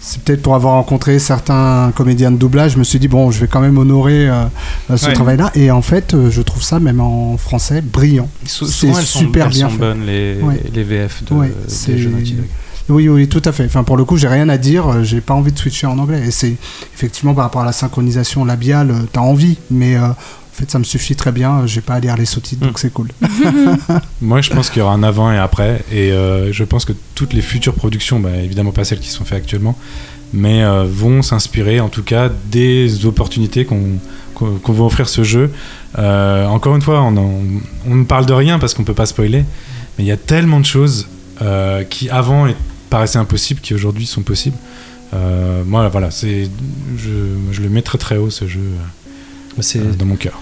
c'est 0.00 0.22
peut-être 0.22 0.42
pour 0.42 0.54
avoir 0.54 0.74
rencontré 0.74 1.18
certains 1.18 1.92
comédiens 1.94 2.30
de 2.30 2.36
doublage, 2.36 2.72
je 2.72 2.78
me 2.78 2.84
suis 2.84 2.98
dit 2.98 3.08
bon, 3.08 3.30
je 3.30 3.40
vais 3.40 3.48
quand 3.48 3.60
même 3.60 3.78
honorer 3.78 4.28
euh, 4.28 4.44
ce 4.96 5.06
Ouais. 5.06 5.12
travail-là. 5.12 5.50
Et 5.54 5.70
en 5.70 5.82
fait, 5.82 6.14
euh, 6.14 6.30
je 6.30 6.40
trouve 6.42 6.62
ça 6.62 6.78
même 6.80 7.00
en 7.00 7.36
français 7.36 7.80
brillant. 7.82 8.28
Sou- 8.46 8.66
c'est 8.66 8.92
sont, 8.92 9.18
super 9.20 9.46
elles 9.46 9.52
bien 9.52 9.66
sont 9.68 9.74
fait. 9.74 9.78
bonnes, 9.78 10.06
les, 10.06 10.36
Ouais. 10.40 10.62
les 10.72 10.82
VF 10.84 11.24
de, 11.24 11.34
Ouais, 11.34 11.52
des 11.86 11.98
jeux. 11.98 12.12
Oui, 12.90 13.06
oui, 13.08 13.28
tout 13.28 13.42
à 13.44 13.52
fait. 13.52 13.66
Enfin, 13.66 13.84
pour 13.84 13.98
le 13.98 14.04
coup, 14.04 14.16
j'ai 14.16 14.28
rien 14.28 14.48
à 14.48 14.56
dire. 14.56 14.88
euh, 14.88 15.02
J'ai 15.02 15.20
pas 15.20 15.34
envie 15.34 15.52
de 15.52 15.58
switcher 15.58 15.86
en 15.86 15.98
anglais. 15.98 16.22
Et 16.26 16.30
c'est 16.30 16.54
effectivement 16.94 17.34
par 17.34 17.44
rapport 17.44 17.60
à 17.60 17.66
la 17.66 17.72
synchronisation 17.72 18.46
labiale, 18.46 18.90
euh, 18.90 18.94
t'as 19.12 19.20
envie, 19.20 19.58
mais 19.70 19.96
euh, 19.96 20.08
fait, 20.58 20.70
ça 20.70 20.78
me 20.78 20.84
suffit 20.84 21.16
très 21.16 21.32
bien. 21.32 21.66
J'ai 21.66 21.80
pas 21.80 21.94
à 21.94 22.00
lire 22.00 22.16
les 22.16 22.24
sous-titres, 22.26 22.62
Mm. 22.64 22.66
donc 22.68 22.78
c'est 22.78 22.92
cool. 22.92 23.08
Moi, 24.20 24.40
je 24.40 24.50
pense 24.50 24.70
qu'il 24.70 24.80
y 24.80 24.82
aura 24.82 24.92
un 24.94 25.02
avant 25.02 25.30
et 25.32 25.38
après, 25.38 25.84
et 25.92 26.12
euh, 26.12 26.52
je 26.52 26.64
pense 26.64 26.84
que 26.84 26.92
toutes 27.14 27.32
les 27.32 27.42
futures 27.42 27.74
productions, 27.74 28.20
bah, 28.20 28.30
évidemment 28.42 28.72
pas 28.72 28.84
celles 28.84 29.00
qui 29.00 29.08
sont 29.10 29.24
faites 29.24 29.38
actuellement, 29.38 29.76
mais 30.32 30.62
euh, 30.62 30.84
vont 30.84 31.22
s'inspirer 31.22 31.80
en 31.80 31.88
tout 31.88 32.02
cas 32.02 32.30
des 32.50 33.06
opportunités 33.06 33.64
qu'on 33.64 33.82
qu'on 34.34 34.56
qu'on 34.58 34.72
va 34.72 34.84
offrir 34.84 35.08
ce 35.08 35.24
jeu. 35.24 35.50
Euh, 35.98 36.46
encore 36.46 36.76
une 36.76 36.82
fois, 36.82 37.00
on, 37.02 37.16
en- 37.16 37.40
on 37.88 37.94
ne 37.94 38.04
parle 38.04 38.26
de 38.26 38.32
rien 38.34 38.58
parce 38.58 38.74
qu'on 38.74 38.84
peut 38.84 38.94
pas 38.94 39.06
spoiler, 39.06 39.44
mais 39.96 40.04
il 40.04 40.06
y 40.06 40.12
a 40.12 40.16
tellement 40.18 40.60
de 40.60 40.66
choses 40.66 41.08
euh, 41.42 41.82
qui 41.84 42.10
avant 42.10 42.46
paraissaient 42.90 43.18
impossibles 43.18 43.60
qui 43.60 43.74
aujourd'hui 43.74 44.06
sont 44.06 44.22
possibles. 44.22 44.56
Euh, 45.14 45.62
moi, 45.64 45.88
voilà, 45.88 46.10
c'est, 46.10 46.48
je, 46.96 47.10
je 47.52 47.62
le 47.62 47.68
mets 47.70 47.82
très 47.82 47.96
très 47.98 48.16
haut 48.18 48.28
ce 48.30 48.46
jeu 48.46 48.60
euh, 48.60 49.92
dans 49.98 50.04
mon 50.06 50.16
cœur. 50.16 50.40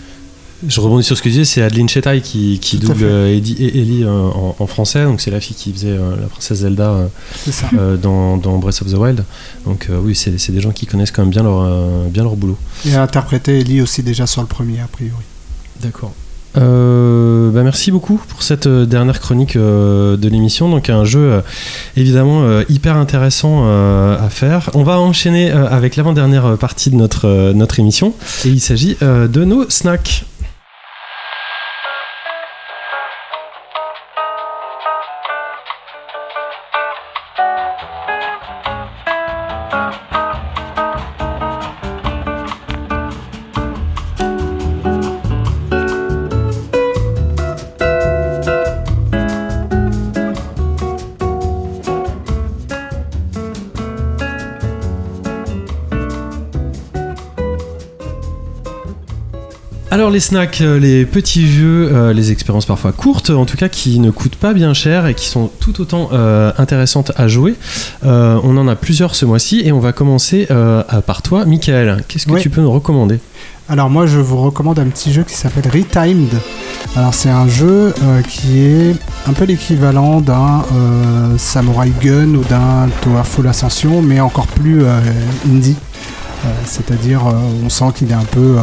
Je 0.69 0.81
rebondis 0.81 1.05
sur 1.05 1.17
ce 1.17 1.23
que 1.23 1.29
tu 1.29 1.33
disais, 1.33 1.45
c'est 1.45 1.63
Adeline 1.63 1.89
Chetaille 1.89 2.21
qui, 2.23 2.59
double 2.81 3.05
euh, 3.05 3.37
Eddie- 3.37 3.57
Ellie 3.61 4.03
euh, 4.05 4.09
en, 4.11 4.57
en 4.59 4.67
français. 4.67 5.05
Donc 5.05 5.21
c'est 5.21 5.31
la 5.31 5.41
fille 5.41 5.55
qui 5.57 5.73
faisait 5.73 5.91
euh, 5.91 6.17
la 6.21 6.27
princesse 6.27 6.59
Zelda 6.59 7.09
euh, 7.79 7.97
dans, 7.97 8.37
dans 8.37 8.59
Breath 8.59 8.83
of 8.83 8.91
the 8.91 8.97
Wild. 8.97 9.25
Donc 9.65 9.87
euh, 9.91 9.99
oui, 10.03 10.15
c'est 10.17 10.51
des 10.51 10.61
gens 10.61 10.73
qui 10.73 10.87
connaissent 10.87 11.13
quand 11.13 11.23
même 11.23 11.31
bien 11.31 11.43
leur, 11.45 11.61
euh, 11.63 12.09
bien 12.09 12.23
leur 12.25 12.37
boulot. 12.37 12.57
Et 12.87 12.95
a 12.95 13.03
interprété 13.03 13.61
Ellie 13.61 13.81
aussi 13.81 14.03
déjà 14.03 14.27
sur 14.27 14.41
le 14.43 14.49
premier, 14.49 14.81
a 14.81 14.87
priori. 14.89 15.15
D'accord. 15.83 16.13
Euh, 16.59 17.51
bah 17.51 17.63
merci 17.63 17.91
beaucoup 17.91 18.19
pour 18.29 18.43
cette 18.43 18.67
dernière 18.67 19.21
chronique 19.21 19.57
euh, 19.57 20.17
de 20.17 20.27
l'émission. 20.29 20.71
Donc 20.71 20.89
un 20.89 21.05
jeu 21.05 21.21
euh, 21.21 21.41
évidemment 21.97 22.61
hyper 22.71 22.97
intéressant 22.97 23.67
à 23.69 24.29
faire. 24.31 24.71
On 24.75 24.83
va 24.83 24.99
enchaîner 24.99 25.51
avec 25.51 25.97
l'avant-dernière 25.97 26.57
partie 26.57 26.91
de 26.91 26.97
notre, 26.97 27.53
notre 27.53 27.79
émission 27.79 28.15
et 28.45 28.49
il 28.49 28.61
s'agit 28.61 28.97
de 29.01 29.45
nos 29.45 29.69
snacks. 29.69 30.25
Les 60.17 60.21
snacks, 60.21 60.63
euh, 60.63 60.79
les 60.79 61.05
petits 61.05 61.47
jeux, 61.47 61.91
euh, 61.93 62.15
les 62.15 62.33
expériences 62.33 62.65
parfois 62.65 62.93
courtes, 62.93 63.29
en 63.29 63.45
tout 63.45 63.59
cas 63.59 63.69
qui 63.69 63.99
ne 63.99 64.11
coûtent 64.11 64.37
pas 64.37 64.55
bien 64.55 64.73
cher 64.73 65.07
et 65.07 65.13
qui 65.13 65.29
sont 65.29 65.51
tout 65.61 65.79
autant 65.83 66.09
euh, 66.15 66.53
intéressantes 66.57 67.13
à 67.17 67.29
jouer. 67.29 67.55
On 68.03 68.57
en 68.57 68.67
a 68.67 68.77
plusieurs 68.77 69.15
ce 69.15 69.27
mois-ci 69.27 69.61
et 69.63 69.73
on 69.73 69.79
va 69.79 69.93
commencer 69.93 70.49
par 71.07 71.21
toi, 71.21 71.45
Michael. 71.45 72.03
Qu'est-ce 72.09 72.27
que 72.27 72.33
Oui. 72.33 72.41
tu 72.41 72.49
peux 72.49 72.63
nous 72.63 72.71
recommander? 72.73 73.21
Alors 73.69 73.91
moi 73.91 74.07
je 74.07 74.21
vous 74.21 74.37
recommande 74.37 74.79
un 74.79 74.87
petit 74.87 75.13
jeu 75.13 75.25
qui 75.25 75.35
s'appelle 75.35 75.69
Retimed. 75.71 76.33
Alors 76.95 77.13
c'est 77.13 77.31
un 77.31 77.49
jeu 77.49 77.93
euh, 78.03 78.23
qui 78.23 78.61
est 78.61 78.95
un 79.27 79.33
peu 79.33 79.45
l'équivalent 79.45 80.21
d'un 80.21 80.65
euh, 80.73 81.37
Samurai 81.37 81.91
Gun 82.01 82.35
ou 82.37 82.45
d'un 82.45 82.89
Towerfall 83.03 83.49
Ascension 83.49 84.03
mais 84.03 84.21
encore 84.21 84.47
plus 84.47 84.85
euh, 84.85 85.01
indie. 85.47 85.77
C'est-à-dire 86.65 87.23
on 87.65 87.69
sent 87.69 87.87
qu'il 87.97 88.11
est 88.13 88.15
un 88.15 88.25
peu... 88.31 88.57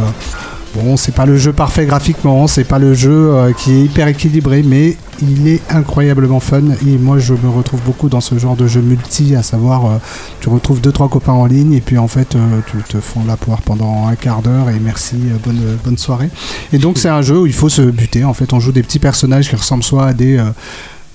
bon 0.73 0.97
c'est 0.97 1.13
pas 1.13 1.25
le 1.25 1.37
jeu 1.37 1.53
parfait 1.53 1.85
graphiquement, 1.85 2.47
c'est 2.47 2.63
pas 2.63 2.79
le 2.79 2.93
jeu 2.93 3.11
euh, 3.11 3.53
qui 3.53 3.71
est 3.71 3.81
hyper 3.81 4.07
équilibré 4.07 4.63
mais 4.63 4.97
il 5.21 5.47
est 5.47 5.61
incroyablement 5.69 6.39
fun. 6.39 6.61
Et 6.85 6.97
moi 6.97 7.19
je 7.19 7.33
me 7.33 7.49
retrouve 7.49 7.81
beaucoup 7.85 8.09
dans 8.09 8.21
ce 8.21 8.37
genre 8.37 8.55
de 8.55 8.67
jeu 8.67 8.81
multi 8.81 9.35
à 9.35 9.43
savoir 9.43 9.85
euh, 9.85 9.97
tu 10.41 10.49
retrouves 10.49 10.81
deux 10.81 10.91
trois 10.91 11.09
copains 11.09 11.33
en 11.33 11.45
ligne 11.45 11.73
et 11.73 11.81
puis 11.81 11.97
en 11.97 12.07
fait 12.07 12.35
euh, 12.35 12.59
tu 12.69 12.77
te 12.83 12.99
font 12.99 13.23
la 13.25 13.37
poire 13.37 13.61
pendant 13.61 14.07
un 14.07 14.15
quart 14.15 14.41
d'heure 14.41 14.69
et 14.69 14.79
merci 14.79 15.15
bonne 15.45 15.77
bonne 15.83 15.97
soirée. 15.97 16.29
Et 16.71 16.77
donc 16.77 16.97
c'est 16.97 17.09
un 17.09 17.21
jeu 17.21 17.39
où 17.39 17.47
il 17.47 17.53
faut 17.53 17.69
se 17.69 17.81
buter 17.81 18.23
en 18.23 18.33
fait. 18.33 18.53
On 18.53 18.59
joue 18.59 18.71
des 18.71 18.83
petits 18.83 18.99
personnages 18.99 19.49
qui 19.49 19.55
ressemblent 19.55 19.83
soit 19.83 20.07
à 20.07 20.13
des 20.13 20.37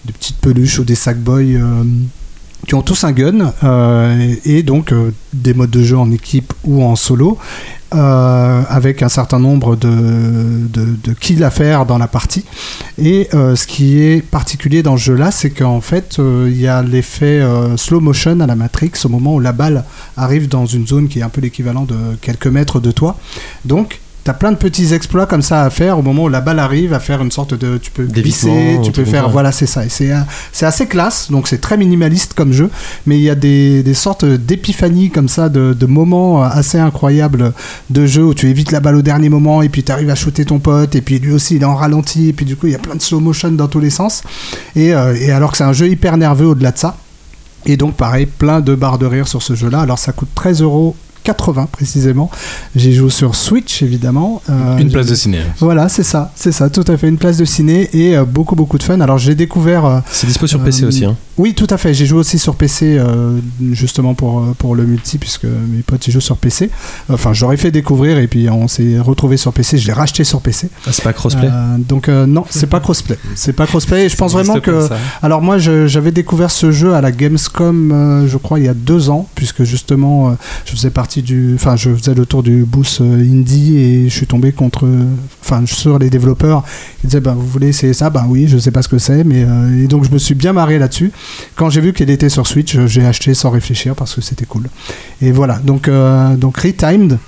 des 0.04 0.12
petites 0.12 0.38
peluches 0.38 0.78
ou 0.78 0.84
des 0.84 0.94
sackboys 0.94 1.60
qui 2.66 2.74
ont 2.74 2.82
tous 2.82 3.04
un 3.04 3.12
gun 3.12 3.52
euh, 3.62 4.34
et, 4.44 4.62
donc 4.62 4.92
euh, 4.92 5.12
des 5.32 5.54
modes 5.54 5.70
de 5.70 5.82
jeu 5.82 5.96
en 5.96 6.10
équipe 6.10 6.52
ou 6.64 6.82
en 6.82 6.96
solo 6.96 7.38
euh, 7.94 8.62
avec 8.68 9.02
un 9.02 9.08
certain 9.08 9.38
nombre 9.38 9.76
de, 9.76 10.66
de, 10.68 11.12
kills 11.14 11.42
à 11.42 11.50
faire 11.50 11.86
dans 11.86 11.96
la 11.96 12.08
partie. 12.08 12.44
Et 12.98 13.28
ce 13.32 13.66
qui 13.66 14.00
est 14.00 14.22
particulier 14.22 14.82
dans 14.82 14.96
ce 14.96 15.04
jeu 15.04 15.14
là 15.14 15.30
c'est 15.30 15.50
qu'en 15.50 15.80
fait 15.80 16.18
il 16.18 16.60
y 16.60 16.66
a 16.66 16.82
l'effet 16.82 17.42
slow 17.76 18.00
motion 18.00 18.40
à 18.40 18.46
la 18.46 18.56
Matrix 18.56 18.92
au 19.04 19.08
moment 19.08 19.34
où 19.36 19.40
la 19.40 19.52
balle 19.52 19.84
arrive 20.16 20.48
dans 20.48 20.66
une 20.66 20.86
zone 20.86 21.08
qui 21.08 21.20
est 21.20 21.22
un 21.22 21.30
peu 21.30 21.40
l'équivalent 21.40 21.84
de 21.84 21.96
quelques 22.20 22.48
mètres 22.48 22.80
de 22.80 22.90
toi. 22.90 23.16
Donc 23.64 24.00
T'as 24.28 24.34
plein 24.34 24.52
de 24.52 24.58
petits 24.58 24.92
exploits 24.92 25.24
comme 25.24 25.40
ça 25.40 25.62
à 25.62 25.70
faire 25.70 25.98
au 25.98 26.02
moment 26.02 26.24
où 26.24 26.28
la 26.28 26.42
balle 26.42 26.58
arrive 26.58 26.92
à 26.92 27.00
faire 27.00 27.22
une 27.22 27.30
sorte 27.30 27.54
de 27.54 27.78
tu 27.78 27.90
peux 27.90 28.04
glisser, 28.04 28.78
tu 28.84 28.92
peux 28.92 29.06
faire 29.06 29.30
voilà 29.30 29.52
c'est 29.52 29.64
ça. 29.64 29.86
Et 29.86 29.88
c'est 29.88 30.12
c'est 30.52 30.66
assez 30.66 30.86
classe 30.86 31.30
donc 31.30 31.48
c'est 31.48 31.62
très 31.62 31.78
minimaliste 31.78 32.34
comme 32.34 32.52
jeu 32.52 32.68
mais 33.06 33.16
il 33.16 33.22
y 33.22 33.30
a 33.30 33.34
des, 33.34 33.82
des 33.82 33.94
sortes 33.94 34.26
d'épiphanies 34.26 35.08
comme 35.08 35.28
ça 35.30 35.48
de, 35.48 35.72
de 35.72 35.86
moments 35.86 36.42
assez 36.42 36.78
incroyables 36.78 37.54
de 37.88 38.04
jeu 38.04 38.22
où 38.22 38.34
tu 38.34 38.48
évites 38.50 38.70
la 38.70 38.80
balle 38.80 38.96
au 38.96 39.02
dernier 39.02 39.30
moment 39.30 39.62
et 39.62 39.70
puis 39.70 39.82
tu 39.82 39.92
arrives 39.92 40.10
à 40.10 40.14
shooter 40.14 40.44
ton 40.44 40.58
pote 40.58 40.94
et 40.94 41.00
puis 41.00 41.18
lui 41.20 41.32
aussi 41.32 41.56
il 41.56 41.62
est 41.62 41.64
en 41.64 41.74
ralenti 41.74 42.28
et 42.28 42.32
puis 42.34 42.44
du 42.44 42.54
coup 42.54 42.66
il 42.66 42.72
y 42.72 42.76
a 42.76 42.78
plein 42.78 42.96
de 42.96 43.00
slow 43.00 43.20
motion 43.20 43.52
dans 43.52 43.68
tous 43.68 43.80
les 43.80 43.88
sens. 43.88 44.22
Et, 44.76 44.92
euh, 44.92 45.16
et 45.18 45.32
alors 45.32 45.52
que 45.52 45.56
c'est 45.56 45.64
un 45.64 45.72
jeu 45.72 45.88
hyper 45.88 46.18
nerveux 46.18 46.48
au-delà 46.48 46.72
de 46.72 46.78
ça. 46.78 46.98
Et 47.64 47.78
donc 47.78 47.94
pareil 47.94 48.26
plein 48.26 48.60
de 48.60 48.74
barres 48.74 48.98
de 48.98 49.06
rire 49.06 49.26
sur 49.26 49.42
ce 49.42 49.54
jeu 49.54 49.70
là 49.70 49.80
alors 49.80 49.98
ça 49.98 50.12
coûte 50.12 50.28
13 50.34 50.60
euros 50.60 50.96
80 51.24 51.68
précisément 51.70 52.30
j'y 52.76 52.94
joue 52.94 53.10
sur 53.10 53.34
Switch 53.34 53.82
évidemment 53.82 54.40
Euh, 54.48 54.78
Une 54.78 54.88
j'ai- 54.88 54.92
place 54.92 55.06
de 55.06 55.14
ciné. 55.14 55.38
voilà 55.58 55.88
c'est 55.88 56.02
ça 56.02 56.32
c'est 56.34 56.52
ça 56.52 56.70
tout 56.70 56.84
à 56.88 56.96
fait 56.96 57.08
une 57.08 57.18
place 57.18 57.36
de 57.36 57.44
ciné 57.44 57.88
et 57.92 58.16
euh, 58.16 58.24
beaucoup 58.24 58.54
beaucoup 58.56 58.78
de 58.78 58.82
fun 58.82 59.00
alors 59.00 59.18
j'ai 59.18 59.34
découvert 59.34 59.84
euh, 59.84 60.00
C'est 60.10 60.26
dispo 60.26 60.46
sur 60.46 60.62
PC 60.62 60.84
aussi. 60.84 61.04
Hein. 61.04 61.16
Oui, 61.38 61.54
tout 61.54 61.66
à 61.70 61.78
fait. 61.78 61.94
J'ai 61.94 62.06
joué 62.06 62.18
aussi 62.18 62.38
sur 62.38 62.54
PC, 62.54 62.96
euh, 62.98 63.38
justement 63.72 64.14
pour, 64.14 64.40
euh, 64.40 64.54
pour 64.58 64.74
le 64.74 64.84
multi, 64.84 65.18
puisque 65.18 65.44
mes 65.44 65.82
potes 65.86 66.06
ils 66.06 66.10
jouent 66.10 66.20
sur 66.20 66.36
PC. 66.36 66.70
Enfin, 67.08 67.32
j'aurais 67.32 67.56
fait 67.56 67.70
découvrir 67.70 68.18
et 68.18 68.26
puis 68.26 68.48
on 68.50 68.68
s'est 68.68 68.98
retrouvé 68.98 69.36
sur 69.36 69.52
PC. 69.52 69.78
Je 69.78 69.86
l'ai 69.86 69.92
racheté 69.92 70.24
sur 70.24 70.40
PC. 70.40 70.68
Ah, 70.86 70.90
c'est 70.92 71.04
pas 71.04 71.12
crossplay 71.12 71.48
Euh, 71.48 71.78
donc 71.78 72.08
euh, 72.08 72.26
non, 72.26 72.44
c'est 72.50 72.66
pas 72.68 72.80
crossplay. 72.80 73.18
C'est 73.34 73.52
pas 73.52 73.66
crossplay. 73.66 74.06
Et 74.06 74.08
je 74.08 74.16
pense 74.16 74.32
vraiment 74.32 74.60
que. 74.60 74.88
Alors 75.22 75.42
moi, 75.42 75.58
j'avais 75.58 76.12
découvert 76.12 76.50
ce 76.50 76.70
jeu 76.70 76.94
à 76.94 77.00
la 77.00 77.12
Gamescom, 77.12 77.92
euh, 77.92 78.28
je 78.28 78.36
crois, 78.36 78.58
il 78.58 78.64
y 78.64 78.68
a 78.68 78.74
deux 78.74 79.10
ans, 79.10 79.28
puisque 79.34 79.64
justement, 79.64 80.30
euh, 80.30 80.32
je 80.64 80.72
faisais 80.72 80.90
partie 80.90 81.22
du, 81.22 81.54
enfin, 81.54 81.76
je 81.76 81.94
faisais 81.94 82.14
le 82.14 82.26
tour 82.26 82.42
du 82.42 82.66
euh, 83.00 83.20
indie 83.20 83.76
et 83.78 84.08
je 84.08 84.14
suis 84.14 84.26
tombé 84.26 84.52
contre, 84.52 84.88
enfin, 85.42 85.62
sur 85.66 85.98
les 85.98 86.10
développeurs. 86.10 86.64
Ils 87.04 87.08
disaient, 87.08 87.20
bah, 87.20 87.34
vous 87.36 87.46
voulez 87.46 87.68
essayer 87.68 87.92
ça? 87.92 88.10
Bah 88.10 88.26
oui, 88.28 88.48
je 88.48 88.58
sais 88.58 88.70
pas 88.70 88.82
ce 88.82 88.88
que 88.88 88.98
c'est, 88.98 89.24
mais 89.24 89.44
euh, 89.44 89.84
et 89.84 89.86
donc 89.86 90.04
je 90.04 90.10
me 90.10 90.18
suis 90.18 90.34
bien 90.34 90.52
marré 90.52 90.78
là-dessus. 90.78 91.12
Quand 91.56 91.70
j'ai 91.70 91.80
vu 91.80 91.92
qu'il 91.92 92.10
était 92.10 92.28
sur 92.28 92.46
Switch, 92.46 92.76
euh, 92.76 92.86
j'ai 92.86 93.04
acheté 93.04 93.34
sans 93.34 93.50
réfléchir 93.50 93.94
parce 93.94 94.14
que 94.14 94.20
c'était 94.20 94.46
cool. 94.46 94.68
Et 95.20 95.32
voilà, 95.32 95.58
donc 95.58 95.88
euh, 95.88 96.36
donc 96.36 96.58
Retimed 96.58 97.18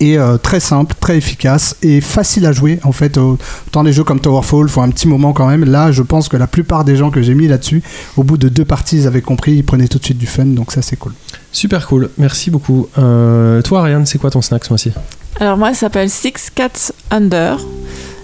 est 0.00 0.16
euh, 0.16 0.38
très 0.38 0.60
simple, 0.60 0.94
très 0.98 1.16
efficace 1.16 1.76
et 1.82 2.00
facile 2.00 2.46
à 2.46 2.52
jouer. 2.52 2.80
En 2.84 2.92
fait, 2.92 3.18
autant 3.18 3.82
les 3.82 3.92
jeux 3.92 4.04
comme 4.04 4.20
Towerfall 4.20 4.68
font 4.68 4.82
un 4.82 4.90
petit 4.90 5.06
moment 5.06 5.32
quand 5.32 5.46
même. 5.46 5.64
Là, 5.64 5.92
je 5.92 6.02
pense 6.02 6.28
que 6.28 6.36
la 6.36 6.46
plupart 6.46 6.84
des 6.84 6.96
gens 6.96 7.10
que 7.10 7.22
j'ai 7.22 7.34
mis 7.34 7.48
là-dessus, 7.48 7.82
au 8.16 8.24
bout 8.24 8.38
de 8.38 8.48
deux 8.48 8.64
parties, 8.64 8.96
ils 8.96 9.06
avaient 9.06 9.20
compris, 9.20 9.52
ils 9.52 9.64
prenaient 9.64 9.88
tout 9.88 9.98
de 9.98 10.04
suite 10.04 10.18
du 10.18 10.26
fun, 10.26 10.46
donc 10.46 10.72
ça 10.72 10.82
c'est 10.82 10.96
cool. 10.96 11.12
Super 11.52 11.86
cool, 11.86 12.10
merci 12.18 12.50
beaucoup. 12.50 12.88
Euh, 12.98 13.60
toi, 13.62 13.80
Ariane, 13.80 14.06
c'est 14.06 14.18
quoi 14.18 14.30
ton 14.30 14.42
snack 14.42 14.64
ce 14.64 14.70
mois-ci? 14.70 14.92
Alors 15.38 15.58
moi, 15.58 15.74
ça 15.74 15.80
s'appelle 15.80 16.10
Six 16.10 16.50
Cats 16.54 16.92
Under. 17.10 17.58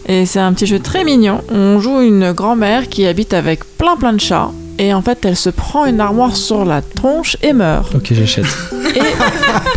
Et 0.09 0.25
c'est 0.25 0.39
un 0.39 0.53
petit 0.53 0.67
jeu 0.67 0.79
très 0.79 1.03
mignon. 1.03 1.41
On 1.51 1.81
joue 1.81 2.01
une 2.01 2.33
grand-mère 2.33 2.89
qui 2.89 3.07
habite 3.07 3.35
avec 3.35 3.65
plein 3.77 3.97
plein 3.97 4.13
de 4.13 4.21
chats. 4.21 4.53
Et 4.79 4.93
en 4.93 5.01
fait, 5.03 5.25
elle 5.25 5.37
se 5.37 5.49
prend 5.51 5.87
une 5.87 6.01
armoire 6.01 6.37
sur 6.37 6.65
la 6.65 6.83
tronche 6.83 7.37
et 7.43 7.53
meurt. 7.53 7.95
Ok, 7.95 8.09
j'achète. 8.13 8.45
Et 8.95 9.01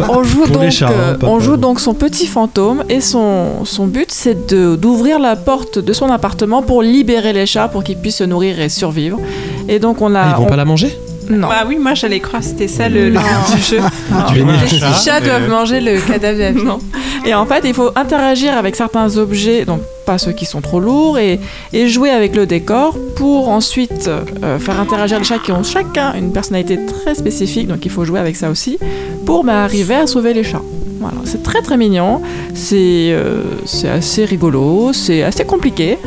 on 0.10 0.24
joue 0.24 0.46
donc, 0.48 0.82
euh, 0.82 1.14
hein, 1.16 1.18
on 1.24 1.40
joue 1.40 1.58
donc 1.58 1.80
son 1.80 1.94
petit 1.94 2.28
fantôme 2.28 2.84
et 2.90 3.02
son, 3.02 3.66
son 3.66 3.88
but 3.88 4.12
c'est 4.12 4.48
de 4.48 4.76
d'ouvrir 4.76 5.20
la 5.20 5.36
porte 5.36 5.80
de 5.80 5.94
son 5.94 6.10
appartement 6.12 6.62
pour 6.62 6.82
libérer 6.82 7.34
les 7.34 7.46
chats 7.46 7.68
pour 7.68 7.84
qu'ils 7.84 7.98
puissent 7.98 8.18
se 8.18 8.24
nourrir 8.24 8.60
et 8.60 8.70
survivre. 8.70 9.20
Et 9.68 9.80
donc 9.80 10.02
on 10.02 10.16
a. 10.16 10.22
Ah, 10.22 10.28
ils 10.32 10.38
vont 10.38 10.44
on- 10.46 10.50
pas 10.50 10.56
la 10.56 10.66
manger? 10.66 10.98
Non. 11.30 11.48
Ah 11.52 11.64
oui, 11.68 11.78
moi 11.78 11.94
j'allais 11.94 12.20
croire 12.20 12.42
que 12.42 12.48
c'était 12.48 12.68
ça 12.68 12.90
le, 12.90 13.10
le 13.10 13.16
Non. 13.16 13.22
but 13.22 13.56
du 13.56 13.62
jeu. 13.62 13.80
Les 14.62 14.68
six 14.68 15.06
chats 15.06 15.22
doivent 15.22 15.48
manger 15.50 15.80
le 15.80 16.00
cadavre 16.00 16.38
de. 16.38 16.60
Non. 16.66 16.80
Et 17.26 17.34
en 17.34 17.46
fait, 17.46 17.62
il 17.66 17.74
faut 17.74 17.92
interagir 17.96 18.56
avec 18.58 18.76
certains 18.76 19.18
objets, 19.18 19.66
donc 19.66 19.82
pas 20.06 20.18
ceux 20.18 20.32
qui 20.32 20.46
sont 20.46 20.62
trop 20.62 20.80
lourds, 20.80 21.18
et, 21.20 21.40
et 21.74 21.88
jouer 21.88 22.10
avec 22.10 22.36
le 22.36 22.46
décor 22.46 22.98
pour 23.16 23.50
ensuite 23.50 24.08
euh, 24.44 24.58
faire 24.58 24.80
interagir 24.80 25.20
les 25.20 25.26
chats 25.26 25.38
qui 25.40 25.52
ont 25.52 25.64
chacun 25.64 26.14
une 26.18 26.32
personnalité 26.32 26.80
très 26.86 27.16
spécifique, 27.16 27.68
donc 27.68 27.86
il 27.86 27.92
faut 27.92 28.06
jouer 28.06 28.20
avec 28.20 28.36
ça 28.36 28.50
aussi, 28.50 28.80
pour 29.26 29.44
bah, 29.44 29.64
arriver 29.64 29.96
à 29.96 30.08
sauver 30.08 30.34
les 30.34 30.44
chats. 30.44 30.62
Voilà, 31.02 31.18
c'est 31.26 31.44
très 31.44 31.62
très 31.62 31.78
mignon, 31.78 32.22
c'est 32.54 33.12
euh, 33.12 33.44
c'est 33.66 33.90
assez 33.90 34.26
rigolo, 34.26 34.92
c'est 34.94 35.24
assez 35.24 35.46
compliqué, 35.46 35.98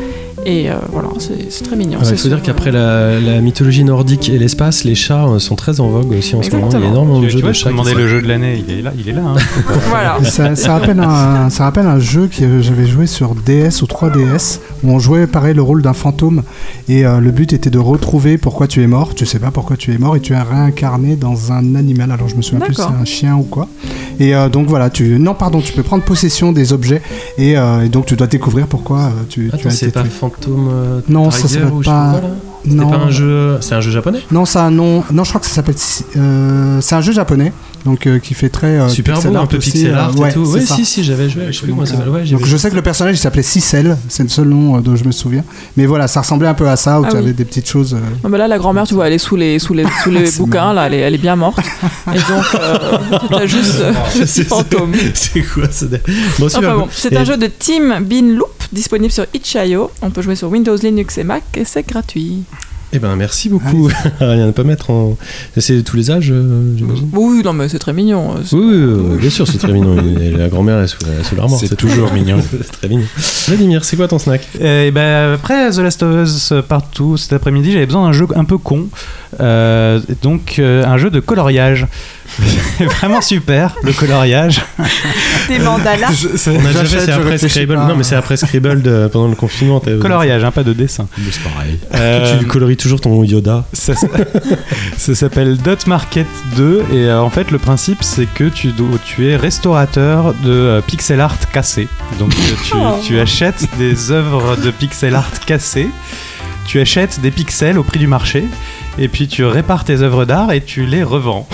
et 0.44 0.70
euh, 0.70 0.74
voilà, 0.90 1.08
c'est 1.18 1.64
très 1.64 1.76
mignon. 1.76 1.98
Il 2.00 2.06
C'est 2.06 2.16
faut 2.16 2.28
dire 2.28 2.42
qu'après 2.42 2.72
la, 2.72 3.20
la 3.20 3.40
mythologie 3.40 3.84
nordique 3.84 4.28
et 4.28 4.38
l'espace, 4.38 4.84
les 4.84 4.94
chats 4.94 5.26
euh, 5.26 5.38
sont 5.38 5.54
très 5.56 5.80
en 5.80 5.88
vogue 5.88 6.12
aussi 6.12 6.34
en 6.34 6.42
ce 6.42 6.50
moment. 6.50 6.68
Il 6.68 6.72
y 6.72 6.74
a 6.74 6.78
Exactement. 6.78 6.90
énormément 6.92 7.20
de 7.20 7.26
Tu, 7.26 7.30
jeux 7.32 7.36
tu 7.38 7.42
vois, 7.42 7.50
de 7.52 7.56
chats. 7.56 7.70
sont- 7.70 7.94
le 7.98 8.08
jeu 8.08 8.22
de 8.22 8.28
l'année, 8.28 8.62
il 8.66 8.74
est 8.78 8.82
là, 8.82 8.92
il 8.98 9.08
est 9.08 9.12
là. 9.12 9.22
hein. 9.24 9.34
Voilà. 9.88 10.18
ça, 10.24 10.56
ça 10.56 10.72
rappelle 10.78 10.98
un, 11.00 11.48
ça 11.50 11.64
rappelle 11.64 11.86
un 11.86 11.98
jeu 12.00 12.28
que 12.28 12.60
j'avais 12.60 12.86
joué 12.86 13.06
sur 13.06 13.34
DS 13.34 13.82
ou 13.82 13.86
3DS 13.86 14.58
où 14.82 14.90
on 14.90 14.98
jouait 14.98 15.26
pareil 15.26 15.54
le 15.54 15.62
rôle 15.62 15.82
d'un 15.82 15.92
fantôme 15.92 16.42
et 16.88 17.04
euh, 17.06 17.20
le 17.20 17.30
but 17.30 17.52
était 17.52 17.70
de 17.70 17.78
retrouver 17.78 18.38
pourquoi 18.38 18.66
tu 18.66 18.82
es 18.82 18.86
mort. 18.86 19.14
Tu 19.14 19.26
sais 19.26 19.38
pas 19.38 19.50
pourquoi 19.50 19.76
tu 19.76 19.92
es 19.94 19.98
mort 19.98 20.16
et 20.16 20.20
tu 20.20 20.32
es 20.32 20.40
réincarné 20.40 21.16
dans 21.16 21.52
un 21.52 21.74
animal. 21.74 22.10
Alors 22.10 22.28
je 22.28 22.34
me 22.36 22.42
souviens 22.42 22.64
plus 22.64 22.74
si 22.74 22.80
c'est 22.82 23.00
un 23.00 23.04
chien 23.04 23.36
ou 23.36 23.42
quoi. 23.44 23.68
Et 24.18 24.34
euh, 24.34 24.48
donc 24.48 24.66
voilà, 24.68 24.90
tu 24.90 25.18
non 25.18 25.34
pardon, 25.34 25.60
tu 25.60 25.72
peux 25.72 25.82
prendre 25.82 26.02
possession 26.04 26.52
des 26.52 26.72
objets 26.72 27.00
et, 27.38 27.56
euh, 27.56 27.84
et 27.84 27.88
donc 27.88 28.06
tu 28.06 28.16
dois 28.16 28.26
découvrir 28.26 28.66
pourquoi 28.66 28.98
euh, 29.00 29.10
tu, 29.28 29.48
tu 29.48 29.54
Attends, 29.54 29.68
as 29.68 29.72
c'est 29.72 29.86
été 29.86 29.92
pas 29.94 30.02
tué. 30.02 30.10
Euh, 30.48 31.00
Non, 31.08 31.30
ça, 31.30 31.42
ça 31.42 31.48
Tiger 31.48 31.64
ou 31.64 31.82
je 31.82 31.86
sais 31.88 31.90
pas- 31.90 32.20
quoi, 32.20 32.30
Non. 32.66 32.90
pas 32.90 32.96
un 32.96 33.10
jeu. 33.10 33.58
C'est 33.60 33.74
un 33.74 33.80
jeu 33.80 33.90
japonais 33.90 34.20
Non, 34.30 34.44
ça 34.44 34.70
nom. 34.70 35.02
Non, 35.12 35.24
je 35.24 35.28
crois 35.30 35.40
que 35.40 35.46
ça 35.46 35.54
s'appelle. 35.54 35.74
euh, 36.16 36.80
c'est 36.80 36.94
un 36.94 37.00
jeu 37.00 37.12
japonais, 37.12 37.52
donc 37.84 38.06
euh, 38.06 38.18
qui 38.18 38.34
fait 38.34 38.48
très 38.48 38.78
euh, 38.78 38.88
Super 38.88 39.14
pixel 39.14 39.32
beau, 39.32 39.38
un 39.38 39.46
peu 39.46 39.56
aussi, 39.56 39.70
pixel 39.72 39.90
euh, 39.94 39.98
art 39.98 40.16
ouais, 40.18 40.30
et 40.30 40.32
tout. 40.32 40.44
Oui, 40.46 40.64
ça. 40.64 40.76
si, 40.76 40.84
si, 40.84 41.02
j'avais 41.04 41.28
joué. 41.28 41.46
Je 41.48 41.52
sais 41.52 41.62
plus 41.64 41.72
comment 41.72 41.84
ça 41.86 41.94
s'appelle. 41.96 42.08
Ouais, 42.10 42.24
Donc 42.24 42.44
je 42.44 42.56
sais 42.56 42.70
que 42.70 42.76
le 42.76 42.82
personnage 42.82 43.16
il 43.16 43.18
s'appelait 43.18 43.42
Cicel, 43.42 43.96
c'est 44.08 44.22
le 44.22 44.28
seul 44.28 44.46
nom 44.48 44.76
euh, 44.76 44.80
dont 44.80 44.94
je 44.96 45.04
me 45.04 45.10
souviens. 45.12 45.42
Mais 45.76 45.86
voilà, 45.86 46.06
ça 46.08 46.20
ressemblait 46.20 46.48
un 46.48 46.54
peu 46.54 46.68
à 46.68 46.76
ça 46.76 47.00
où 47.00 47.04
Ah 47.04 47.08
tu 47.10 47.16
oui. 47.16 47.22
avais 47.22 47.32
des 47.32 47.44
petites 47.44 47.68
choses. 47.68 47.94
euh, 47.94 47.98
Non, 48.22 48.30
mais 48.30 48.38
là, 48.38 48.46
la 48.48 48.58
grand-mère, 48.58 48.86
tu 48.86 48.94
vois, 48.94 49.08
elle 49.08 49.14
est 49.14 49.18
sous 49.18 49.36
les, 49.36 49.58
sous 49.58 49.74
les, 49.74 49.84
sous 50.04 50.10
les 50.10 50.26
C'est 50.32 50.38
bouquins, 50.38 50.72
là, 50.72 50.86
elle 50.86 50.94
est, 50.94 51.00
elle 51.00 51.14
est 51.14 51.18
bien 51.18 51.34
morte. 51.36 51.58
Et 52.14 52.18
donc, 52.18 52.44
euh, 52.54 52.78
t'as 53.30 53.46
juste 53.46 53.80
euh, 53.80 53.92
fantôme. 54.44 54.92
C'est 55.14 55.42
quoi 55.42 55.64
ça 55.70 55.86
Bon, 56.38 56.86
c'est 56.92 57.16
un 57.16 57.24
jeu 57.24 57.36
de 57.36 57.46
Team 57.48 57.96
Bean 58.08 58.36
Loop 58.36 58.61
disponible 58.72 59.12
sur 59.12 59.26
itch.io. 59.34 59.90
On 60.02 60.10
peut 60.10 60.22
jouer 60.22 60.36
sur 60.36 60.48
Windows, 60.50 60.76
Linux 60.76 61.18
et 61.18 61.24
Mac 61.24 61.42
et 61.54 61.64
c'est 61.64 61.86
gratuit. 61.86 62.42
Eh 62.94 62.98
ben, 62.98 63.16
merci 63.16 63.48
beaucoup. 63.48 63.88
Rien 64.20 64.48
à 64.48 64.52
pas 64.52 64.64
mettre 64.64 64.90
en. 64.90 65.16
C'est 65.56 65.82
tous 65.82 65.96
les 65.96 66.10
âges, 66.10 66.28
euh, 66.30 66.74
j'imagine. 66.76 67.08
Oui, 67.14 67.40
non, 67.42 67.54
mais 67.54 67.66
c'est 67.70 67.78
très 67.78 67.94
mignon. 67.94 68.34
Oui, 68.36 68.44
oui, 68.52 68.84
oui, 68.84 69.16
bien 69.18 69.30
sûr, 69.30 69.48
c'est 69.48 69.56
très 69.56 69.72
mignon. 69.72 69.96
La 70.36 70.48
grand-mère 70.50 70.80
est 70.82 70.88
sous, 70.88 70.98
la- 71.06 71.24
sous 71.24 71.34
l'armoire. 71.34 71.58
C'est 71.58 71.74
toujours 71.74 72.12
mignon. 72.12 72.42
c'est 72.50 72.70
très 72.70 72.88
mignon. 72.88 73.06
Vladimir, 73.48 73.82
c'est 73.86 73.96
quoi 73.96 74.08
ton 74.08 74.18
snack? 74.18 74.46
Et 74.60 74.90
ben, 74.90 75.32
après 75.34 75.70
The 75.70 75.78
Last 75.78 76.02
of 76.02 76.28
Us 76.28 76.52
partout 76.68 77.16
cet 77.16 77.32
après-midi, 77.32 77.72
j'avais 77.72 77.86
besoin 77.86 78.04
d'un 78.04 78.12
jeu 78.12 78.26
un 78.36 78.44
peu 78.44 78.58
con. 78.58 78.88
Euh, 79.40 79.98
donc, 80.20 80.56
euh, 80.58 80.84
un 80.84 80.98
jeu 80.98 81.08
de 81.08 81.20
coloriage. 81.20 81.86
vraiment 82.80 83.20
super, 83.20 83.74
le 83.82 83.92
coloriage. 83.92 84.62
Des 85.48 85.58
mandalas. 85.58 86.08
On 86.46 86.66
a 86.66 86.68
déjà 86.72 86.84
fait, 86.84 87.00
c'est 87.06 87.12
après 87.12 87.38
Scribble. 87.38 87.74
Non, 87.76 87.94
mais 87.96 88.04
c'est 88.04 88.14
après 88.16 88.36
Scribble 88.36 88.82
de- 88.82 89.08
pendant 89.12 89.28
le 89.28 89.34
confinement. 89.36 89.80
t'as- 89.80 89.96
Coloriage, 89.98 90.42
hein, 90.44 90.50
pas 90.50 90.62
de 90.64 90.72
dessin. 90.72 91.06
C'est 91.30 91.42
pareil. 91.42 91.78
Euh, 91.94 92.38
Tu 92.40 92.46
coloris 92.46 92.76
toujours 92.76 93.00
ton 93.00 93.22
Yoda. 93.24 93.64
Ça, 93.72 93.94
s'appelle 95.14 95.56
Dot 95.58 95.86
Market 95.86 96.26
2 96.56 96.84
et 96.92 96.96
euh, 97.06 97.20
en 97.20 97.30
fait 97.30 97.50
le 97.50 97.58
principe 97.58 98.02
c'est 98.02 98.26
que 98.26 98.44
tu, 98.44 98.72
es 99.26 99.36
restaurateur 99.36 100.34
de 100.44 100.50
euh, 100.50 100.80
pixel 100.80 101.20
art 101.20 101.36
cassé. 101.52 101.88
Donc 102.18 102.30
tu, 102.34 102.72
Oh. 102.74 102.98
tu 103.04 103.18
achètes 103.20 103.66
des 103.78 104.10
œuvres 104.10 104.56
de 104.56 104.70
pixel 104.70 105.14
art 105.14 105.30
cassées, 105.46 105.88
tu 106.66 106.80
achètes 106.80 107.20
des 107.20 107.30
pixels 107.30 107.78
au 107.78 107.82
prix 107.82 107.98
du 107.98 108.06
marché 108.06 108.44
et 108.98 109.08
puis 109.08 109.28
tu 109.28 109.44
répares 109.44 109.84
tes 109.84 110.00
œuvres 110.00 110.24
d'art 110.24 110.52
et 110.52 110.60
tu 110.62 110.86
les 110.86 111.02
revends. 111.02 111.46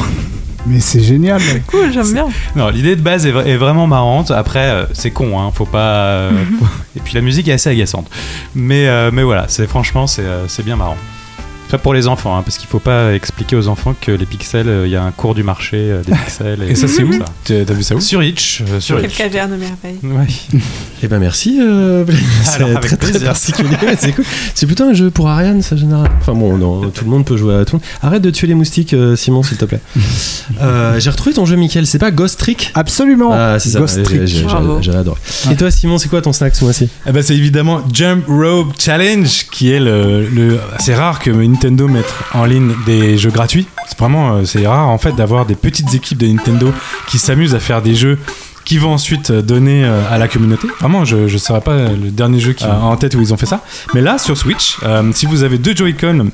Mais 0.67 0.81
c'est 0.81 1.01
génial. 1.01 1.41
mec. 1.55 1.67
Cool, 1.67 1.93
j'aime 1.93 2.13
bien. 2.13 2.29
Non, 2.57 2.69
l'idée 2.71 2.97
de 2.97 3.01
base 3.01 3.27
est, 3.27 3.33
vra- 3.33 3.45
est 3.47 3.57
vraiment 3.57 3.87
marrante. 3.87 4.31
Après, 4.31 4.69
euh, 4.71 4.85
c'est 4.93 5.11
con, 5.11 5.39
hein, 5.41 5.51
faut 5.55 5.65
pas. 5.67 5.79
euh, 5.79 6.31
faut- 6.59 6.67
Et 6.97 7.01
puis 7.01 7.15
la 7.15 7.21
musique 7.21 7.49
est 7.49 7.53
assez 7.53 7.71
agaçante. 7.71 8.09
Mais, 8.55 8.87
euh, 8.89 9.11
mais 9.13 9.23
voilà, 9.23 9.47
c'est 9.49 9.67
franchement, 9.67 10.07
c'est 10.07 10.23
euh, 10.23 10.47
c'est 10.49 10.65
bien 10.65 10.77
marrant. 10.77 10.97
Pas 11.71 11.79
pour 11.79 11.93
les 11.95 12.09
enfants, 12.09 12.37
hein, 12.37 12.43
parce 12.43 12.57
qu'il 12.59 12.69
faut 12.69 12.79
pas 12.79 13.13
expliquer 13.15 13.55
aux 13.57 13.69
enfants 13.69 13.95
que 14.01 14.11
les 14.11 14.25
pixels, 14.27 14.69
euh, 14.69 14.87
il 14.87 14.91
y 14.93 14.97
a 14.97 15.03
un 15.03 15.11
cours 15.11 15.35
du 15.35 15.43
marché 15.43 15.77
euh, 15.77 16.03
des 16.03 16.13
pixels. 16.13 16.63
Et 16.69 16.75
ça, 16.75 16.89
c'est 16.89 17.03
où 17.03 17.11
T'as 17.45 17.65
t'as 17.65 17.75
vu 17.75 17.83
ça 17.83 17.95
où 17.95 18.01
Sur 18.01 18.23
Itch. 18.23 18.63
euh, 18.69 18.81
sur 18.81 19.01
Quelle 19.01 19.11
caverne 19.11 19.57
merveille. 19.57 19.99
Ouais. 20.03 20.27
Eh 21.03 21.09
ben 21.09 21.19
merci. 21.19 21.59
Euh, 21.61 22.05
c'est 22.43 22.81
très 22.81 22.97
très 22.97 23.21
particulier. 23.21 23.69
C'est 23.99 24.13
cool. 24.13 24.25
C'est 24.55 24.67
plutôt 24.67 24.85
un 24.85 24.95
jeu 24.95 25.11
pour 25.11 25.29
Ariane, 25.29 25.61
ça 25.63 25.77
général. 25.77 26.09
Enfin 26.21 26.33
bon, 26.35 26.57
non, 26.57 26.89
tout 26.91 27.05
le 27.05 27.11
monde 27.11 27.25
peut 27.25 27.37
jouer 27.37 27.55
à 27.57 27.65
tout. 27.65 27.81
Arrête 28.03 28.23
de 28.23 28.31
tuer 28.31 28.47
les 28.47 28.55
moustiques, 28.55 28.95
euh, 28.95 29.15
Simon, 29.17 29.43
s'il 29.43 29.57
te 29.59 29.65
plaît. 29.65 29.81
Euh, 30.63 30.99
J'ai 30.99 31.11
retrouvé 31.11 31.35
ton 31.35 31.45
jeu, 31.45 31.57
Michael. 31.57 31.87
C'est 31.87 31.99
pas 31.99 32.11
Ghost 32.11 32.39
Trick 32.41 32.73
Absolument. 32.75 33.31
Ah, 33.33 33.59
c'est 33.59 33.69
ça. 33.69 33.79
Ghost 33.81 34.03
Trick. 34.03 34.25
j'ai- 34.25 34.45
adoré. 34.95 35.19
Et 35.53 35.57
toi, 35.57 35.71
Simon, 35.71 35.99
c'est 35.99 36.09
quoi 36.09 36.23
ton 36.23 36.33
snack 36.33 36.57
ce 36.57 36.65
mois-ci? 36.65 36.89
Eh 37.07 37.13
ben, 37.13 37.23
c'est 37.23 37.37
évidemment 37.37 37.83
Jump 37.93 38.25
Rope 38.27 38.73
Challenge, 38.79 39.47
qui 39.53 39.71
est 39.71 39.79
le. 39.79 40.27
le- 40.29 40.59
C'est 40.81 40.95
rare 40.95 41.19
que 41.21 41.31
Nintendo 41.59 41.89
mette 41.89 42.15
en 42.35 42.45
ligne 42.45 42.73
des 42.87 43.19
jeux 43.19 43.33
gratuits. 43.33 43.67
C'est 43.89 43.99
vraiment, 43.99 44.37
euh, 44.37 44.45
c'est 44.45 44.65
rare 44.65 44.87
en 44.87 44.97
fait 44.99 45.11
d'avoir 45.17 45.45
des 45.45 45.57
petites 45.57 45.93
équipes 45.93 46.17
de 46.19 46.29
Nintendo 46.29 46.73
qui 47.09 47.19
s'amusent 47.19 47.57
à 47.57 47.59
faire 47.59 47.83
des 47.83 47.97
jeux 47.97 48.17
qui 48.65 48.79
vont 48.79 48.93
ensuite 48.93 49.31
euh, 49.31 49.43
donner 49.43 49.85
euh, 49.85 50.09
à 50.09 50.19
la 50.19 50.29
communauté. 50.29 50.69
Vraiment, 50.79 51.05
je 51.05 51.17
ne 51.17 51.39
saurais 51.39 51.61
pas 51.61 51.73
euh, 51.73 51.97
le 52.01 52.13
dernier 52.13 52.39
jeu 52.39 52.53
qui 52.53 52.63
a 52.63 52.79
en 52.79 52.97
tête 52.97 53.17
où 53.17 53.21
ils 53.21 53.35
ont 53.35 53.37
fait 53.37 53.47
ça. 53.47 53.65
Mais 53.93 54.01
là, 54.01 54.19
sur 54.19 54.39
Switch, 54.39 54.77
euh, 54.85 55.11
si 55.13 55.27
vous 55.27 55.43
avez 55.43 55.59
deux 55.59 55.75
Joy-Con 55.75 56.29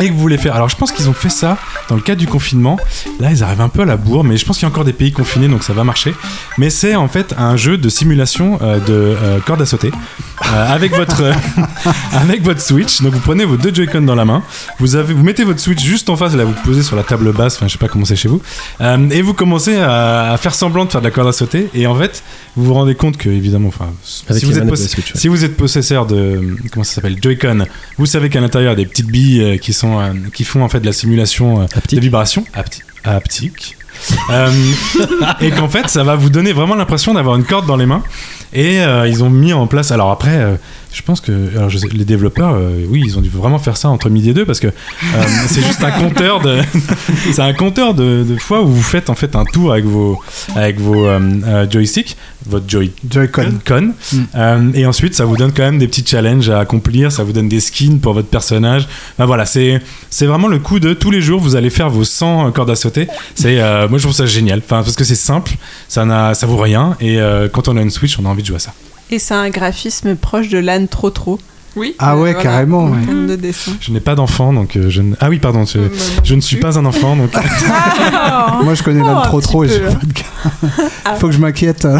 et 0.00 0.08
que 0.08 0.12
vous 0.12 0.18
voulez 0.18 0.38
faire. 0.38 0.54
Alors, 0.54 0.68
je 0.68 0.76
pense 0.76 0.90
qu'ils 0.90 1.08
ont 1.08 1.14
fait 1.14 1.28
ça 1.28 1.58
dans 1.88 1.94
le 1.94 2.00
cadre 2.00 2.18
du 2.18 2.26
confinement. 2.26 2.78
Là, 3.20 3.30
ils 3.30 3.42
arrivent 3.42 3.60
un 3.60 3.68
peu 3.68 3.82
à 3.82 3.84
la 3.84 3.96
bourre, 3.96 4.24
mais 4.24 4.36
je 4.36 4.44
pense 4.44 4.58
qu'il 4.58 4.66
y 4.66 4.70
a 4.70 4.72
encore 4.72 4.84
des 4.84 4.92
pays 4.92 5.12
confinés, 5.12 5.48
donc 5.48 5.62
ça 5.62 5.72
va 5.72 5.84
marcher. 5.84 6.14
Mais 6.58 6.70
c'est 6.70 6.96
en 6.96 7.08
fait 7.08 7.34
un 7.38 7.56
jeu 7.56 7.78
de 7.78 7.88
simulation 7.88 8.58
euh, 8.62 8.78
de 8.80 8.92
euh, 8.92 9.38
corde 9.40 9.62
à 9.62 9.66
sauter 9.66 9.90
euh, 10.52 10.74
avec 10.74 10.94
votre 10.94 11.22
avec 12.12 12.42
votre 12.42 12.60
Switch. 12.60 13.02
Donc, 13.02 13.12
vous 13.12 13.20
prenez 13.20 13.44
vos 13.44 13.56
deux 13.56 13.72
Joy-Con 13.72 14.02
dans 14.02 14.14
la 14.14 14.24
main, 14.24 14.42
vous 14.78 14.96
avez 14.96 15.14
vous 15.14 15.22
mettez 15.22 15.44
votre 15.44 15.60
Switch 15.60 15.82
juste 15.82 16.10
en 16.10 16.16
face, 16.16 16.34
là, 16.34 16.44
vous 16.44 16.54
posez 16.64 16.82
sur 16.82 16.96
la 16.96 17.02
table 17.02 17.32
basse. 17.32 17.56
Enfin, 17.56 17.68
je 17.68 17.72
sais 17.72 17.78
pas 17.78 17.88
comment 17.88 18.04
c'est 18.04 18.16
chez 18.16 18.28
vous, 18.28 18.40
et 18.80 19.22
vous 19.22 19.34
commencez 19.34 19.76
à, 19.76 20.32
à 20.32 20.36
faire 20.38 20.54
semblant 20.54 20.84
de 20.84 20.90
faire 20.90 21.00
de 21.00 21.06
la 21.06 21.12
corde 21.12 21.28
à 21.28 21.32
sauter. 21.32 21.68
Et 21.74 21.86
en 21.86 21.94
fait, 21.94 22.22
vous 22.56 22.64
vous 22.64 22.74
rendez 22.74 22.94
compte 22.94 23.16
que 23.16 23.28
évidemment, 23.28 23.68
enfin, 23.68 23.92
si 24.02 24.24
vous 24.44 24.58
êtes 24.58 24.76
Switch, 24.76 25.14
ouais. 25.14 25.20
si 25.20 25.28
vous 25.28 25.44
êtes 25.44 25.56
possesseur 25.56 26.06
de 26.06 26.56
comment 26.72 26.84
ça 26.84 26.94
s'appelle 26.94 27.16
Joy-Con, 27.20 27.66
vous 27.98 28.06
savez 28.06 28.30
qu'à 28.30 28.40
l'intérieur 28.40 28.72
il 28.72 28.78
y 28.78 28.82
a 28.82 28.84
des 28.84 28.88
petites 28.88 29.06
billes 29.06 29.58
qui 29.60 29.72
sont 29.72 29.81
euh, 29.84 30.12
qui 30.34 30.44
font 30.44 30.62
en 30.62 30.68
fait 30.68 30.80
de 30.80 30.86
la 30.86 30.92
simulation 30.92 31.62
euh, 31.62 31.66
de 31.90 32.00
vibration. 32.00 32.44
Hapti- 32.54 32.82
haptique. 33.04 33.76
Euh, 34.30 34.50
et 35.40 35.50
qu'en 35.50 35.68
fait 35.68 35.88
ça 35.88 36.02
va 36.02 36.16
vous 36.16 36.30
donner 36.30 36.52
vraiment 36.52 36.74
l'impression 36.74 37.14
d'avoir 37.14 37.36
une 37.36 37.44
corde 37.44 37.66
dans 37.66 37.76
les 37.76 37.86
mains 37.86 38.02
et 38.54 38.80
euh, 38.80 39.08
ils 39.08 39.22
ont 39.24 39.30
mis 39.30 39.52
en 39.52 39.66
place 39.66 39.90
alors 39.92 40.10
après 40.10 40.36
euh, 40.36 40.54
je 40.92 41.00
pense 41.02 41.20
que 41.22 41.32
alors 41.56 41.70
je 41.70 41.78
sais- 41.78 41.88
les 41.92 42.04
développeurs 42.04 42.54
euh, 42.54 42.84
oui 42.88 43.02
ils 43.04 43.16
ont 43.18 43.20
dû 43.22 43.30
vraiment 43.30 43.58
faire 43.58 43.76
ça 43.76 43.88
entre 43.88 44.10
midi 44.10 44.30
et 44.30 44.34
deux 44.34 44.44
parce 44.44 44.60
que 44.60 44.66
euh, 44.68 44.72
c'est 45.46 45.62
juste 45.64 45.82
un 45.82 45.90
compteur 45.90 46.40
de 46.40 46.58
c'est 47.32 47.40
un 47.42 47.54
compteur 47.54 47.94
de, 47.94 48.24
de 48.28 48.36
fois 48.36 48.62
où 48.62 48.66
vous 48.68 48.82
faites 48.82 49.08
en 49.10 49.14
fait 49.14 49.36
un 49.36 49.44
tour 49.44 49.72
avec 49.72 49.84
vos 49.84 50.20
avec 50.54 50.78
vos 50.80 51.06
euh, 51.06 51.18
euh, 51.46 51.66
joysticks 51.70 52.16
votre 52.44 52.68
joy 52.68 52.90
Joy-Con. 53.08 53.60
con. 53.64 53.92
Euh, 54.34 54.70
et 54.74 54.84
ensuite, 54.84 55.14
ça 55.14 55.24
vous 55.24 55.36
donne 55.36 55.52
quand 55.52 55.62
même 55.62 55.78
des 55.78 55.86
petits 55.86 56.04
challenges 56.04 56.50
à 56.50 56.58
accomplir, 56.58 57.12
ça 57.12 57.22
vous 57.22 57.32
donne 57.32 57.48
des 57.48 57.60
skins 57.60 58.00
pour 58.00 58.14
votre 58.14 58.26
personnage. 58.26 58.88
Enfin, 59.16 59.26
voilà, 59.26 59.46
c'est 59.46 59.80
c'est 60.10 60.26
vraiment 60.26 60.48
le 60.48 60.58
coup 60.58 60.80
de 60.80 60.92
tous 60.92 61.12
les 61.12 61.20
jours, 61.20 61.38
vous 61.38 61.54
allez 61.54 61.70
faire 61.70 61.88
vos 61.88 62.02
100 62.02 62.50
cordes 62.50 62.70
à 62.70 62.74
sauter. 62.74 63.06
C'est 63.36 63.60
euh, 63.60 63.88
moi 63.88 63.98
je 63.98 64.02
trouve 64.02 64.16
ça 64.16 64.26
génial, 64.26 64.58
enfin 64.58 64.82
parce 64.82 64.96
que 64.96 65.04
c'est 65.04 65.14
simple, 65.14 65.52
ça 65.86 66.04
n'a 66.04 66.34
ça 66.34 66.48
vaut 66.48 66.56
rien 66.56 66.96
et 67.00 67.20
euh, 67.20 67.48
quand 67.48 67.68
on 67.68 67.76
a 67.76 67.80
une 67.80 67.90
Switch, 67.90 68.18
on 68.18 68.24
a 68.24 68.28
envie 68.28 68.41
de 68.42 68.46
jouer 68.46 68.56
à 68.56 68.60
ça. 68.60 68.72
Et 69.10 69.18
c'est 69.18 69.34
un 69.34 69.50
graphisme 69.50 70.14
proche 70.16 70.48
de 70.48 70.58
l'âne 70.58 70.88
trop 70.88 71.10
trop. 71.10 71.38
Oui. 71.74 71.94
Ah 71.98 72.16
ouais, 72.18 72.32
voilà. 72.32 72.42
carrément. 72.42 72.90
ouais. 72.90 73.00
De. 73.36 73.50
Je 73.80 73.92
n'ai 73.92 74.00
pas 74.00 74.14
d'enfant 74.14 74.52
donc 74.52 74.76
euh, 74.76 74.90
je 74.90 75.00
ne... 75.00 75.14
Ah 75.20 75.30
oui, 75.30 75.38
pardon, 75.38 75.64
je, 75.64 75.78
je 76.22 76.34
ne 76.34 76.40
suis 76.42 76.56
pas 76.58 76.78
un 76.78 76.84
enfant 76.84 77.16
donc 77.16 77.30
Moi, 78.62 78.74
je 78.74 78.82
connais 78.82 79.00
Oh, 79.02 79.06
l'âne 79.06 79.08
un 79.08 79.22
trop 79.22 79.40
trop 79.40 79.64
et 79.64 79.68
j'ai 79.68 79.80
là. 79.80 79.92
pas 79.92 80.04
de 80.06 80.12
gars. 80.12 80.70
Ah. 81.06 81.14
Faut 81.16 81.28
que 81.28 81.32
je 81.32 81.38
m'inquiète. 81.38 81.86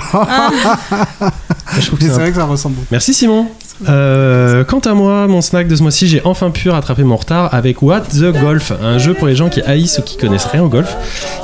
Je 1.80 1.86
trouve 1.86 1.98
que 1.98 2.04
c'est 2.04 2.10
vrai 2.10 2.30
que 2.30 2.36
ça 2.36 2.44
ressemble 2.44 2.74
beaucoup. 2.74 2.88
Merci 2.90 3.14
Simon. 3.14 3.46
Euh, 3.88 4.64
quant 4.64 4.78
à 4.80 4.94
moi, 4.94 5.26
mon 5.26 5.40
snack 5.40 5.68
de 5.68 5.76
ce 5.76 5.82
mois-ci, 5.82 6.06
j'ai 6.06 6.20
enfin 6.24 6.50
pu 6.50 6.70
rattraper 6.70 7.04
mon 7.04 7.16
retard 7.16 7.52
avec 7.52 7.82
What 7.82 8.02
the 8.12 8.32
Golf, 8.40 8.72
un 8.82 8.98
jeu 8.98 9.14
pour 9.14 9.26
les 9.26 9.34
gens 9.34 9.48
qui 9.48 9.60
haïssent 9.62 9.98
ou 9.98 10.02
qui 10.02 10.16
connaissent 10.16 10.46
rien 10.46 10.62
au 10.62 10.68
golf. 10.68 10.96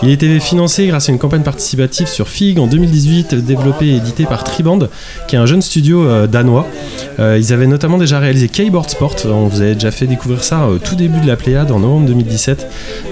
Il 0.02 0.08
a 0.08 0.12
été 0.12 0.38
financé 0.40 0.86
grâce 0.86 1.08
à 1.08 1.12
une 1.12 1.18
campagne 1.18 1.42
participative 1.42 2.06
sur 2.06 2.28
FIG 2.28 2.58
en 2.58 2.66
2018, 2.66 3.34
développé 3.34 3.86
et 3.86 3.96
édité 3.96 4.24
par 4.24 4.44
Triband, 4.44 4.78
qui 5.26 5.36
est 5.36 5.38
un 5.38 5.46
jeune 5.46 5.62
studio 5.62 6.04
euh, 6.04 6.26
danois. 6.26 6.66
Euh, 7.18 7.38
ils 7.38 7.52
avaient 7.52 7.66
notamment 7.66 7.98
déjà 7.98 8.18
réalisé 8.18 8.48
Keyboard 8.48 8.88
Sport, 8.88 9.16
on 9.26 9.46
vous 9.46 9.60
avait 9.60 9.74
déjà 9.74 9.90
fait 9.90 10.06
découvrir 10.06 10.44
ça 10.44 10.68
au 10.68 10.78
tout 10.78 10.94
début 10.94 11.20
de 11.20 11.26
la 11.26 11.36
Pléiade 11.36 11.70
en 11.72 11.80
novembre 11.80 12.06
2017, 12.06 12.66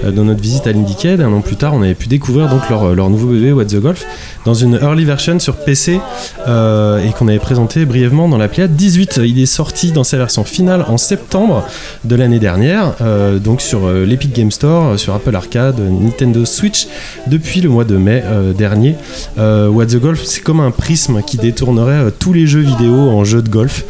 euh, 0.05 0.11
dans 0.11 0.23
notre 0.23 0.41
visite 0.41 0.67
à 0.67 0.71
l'Indiecade. 0.71 1.21
Un 1.21 1.33
an 1.33 1.41
plus 1.41 1.57
tard, 1.57 1.73
on 1.73 1.81
avait 1.81 1.95
pu 1.95 2.07
découvrir 2.07 2.47
donc 2.47 2.69
leur, 2.69 3.09
nouveau 3.09 3.27
bébé 3.27 3.51
What 3.51 3.65
the 3.65 3.79
Golf 3.79 4.05
dans 4.45 4.53
une 4.53 4.75
early 4.81 5.03
version 5.03 5.39
sur 5.39 5.57
PC 5.57 5.99
et 6.47 7.09
qu'on 7.17 7.27
avait 7.27 7.39
présenté 7.39 7.85
brièvement 7.85 8.29
dans 8.29 8.37
la 8.37 8.47
Pléiade 8.47 8.75
18. 8.75 9.16
Il 9.25 9.39
est 9.39 9.45
sorti 9.45 9.91
dans 9.91 10.03
sa 10.03 10.17
version 10.17 10.43
finale 10.43 10.85
en 10.87 10.97
septembre 10.97 11.67
de 12.03 12.15
l'année 12.15 12.39
dernière, 12.39 12.93
euh, 13.01 13.39
donc 13.39 13.61
sur 13.61 13.85
euh, 13.85 14.05
l'Epic 14.05 14.33
Game 14.33 14.51
Store, 14.51 14.85
euh, 14.85 14.97
sur 14.97 15.13
Apple 15.13 15.35
Arcade, 15.35 15.79
Nintendo 15.79 16.45
Switch, 16.45 16.87
depuis 17.27 17.61
le 17.61 17.69
mois 17.69 17.83
de 17.83 17.97
mai 17.97 18.23
dernier. 18.57 18.95
What 19.37 19.87
the 19.87 19.97
Golf, 19.97 20.23
c'est 20.23 20.41
comme 20.41 20.59
un 20.59 20.71
prisme 20.71 21.21
qui 21.21 21.37
détournerait 21.37 22.11
tous 22.17 22.33
les 22.33 22.47
jeux 22.47 22.61
vidéo 22.61 22.93
en 22.93 23.23
jeux 23.23 23.41
de 23.41 23.49
golf. 23.49 23.83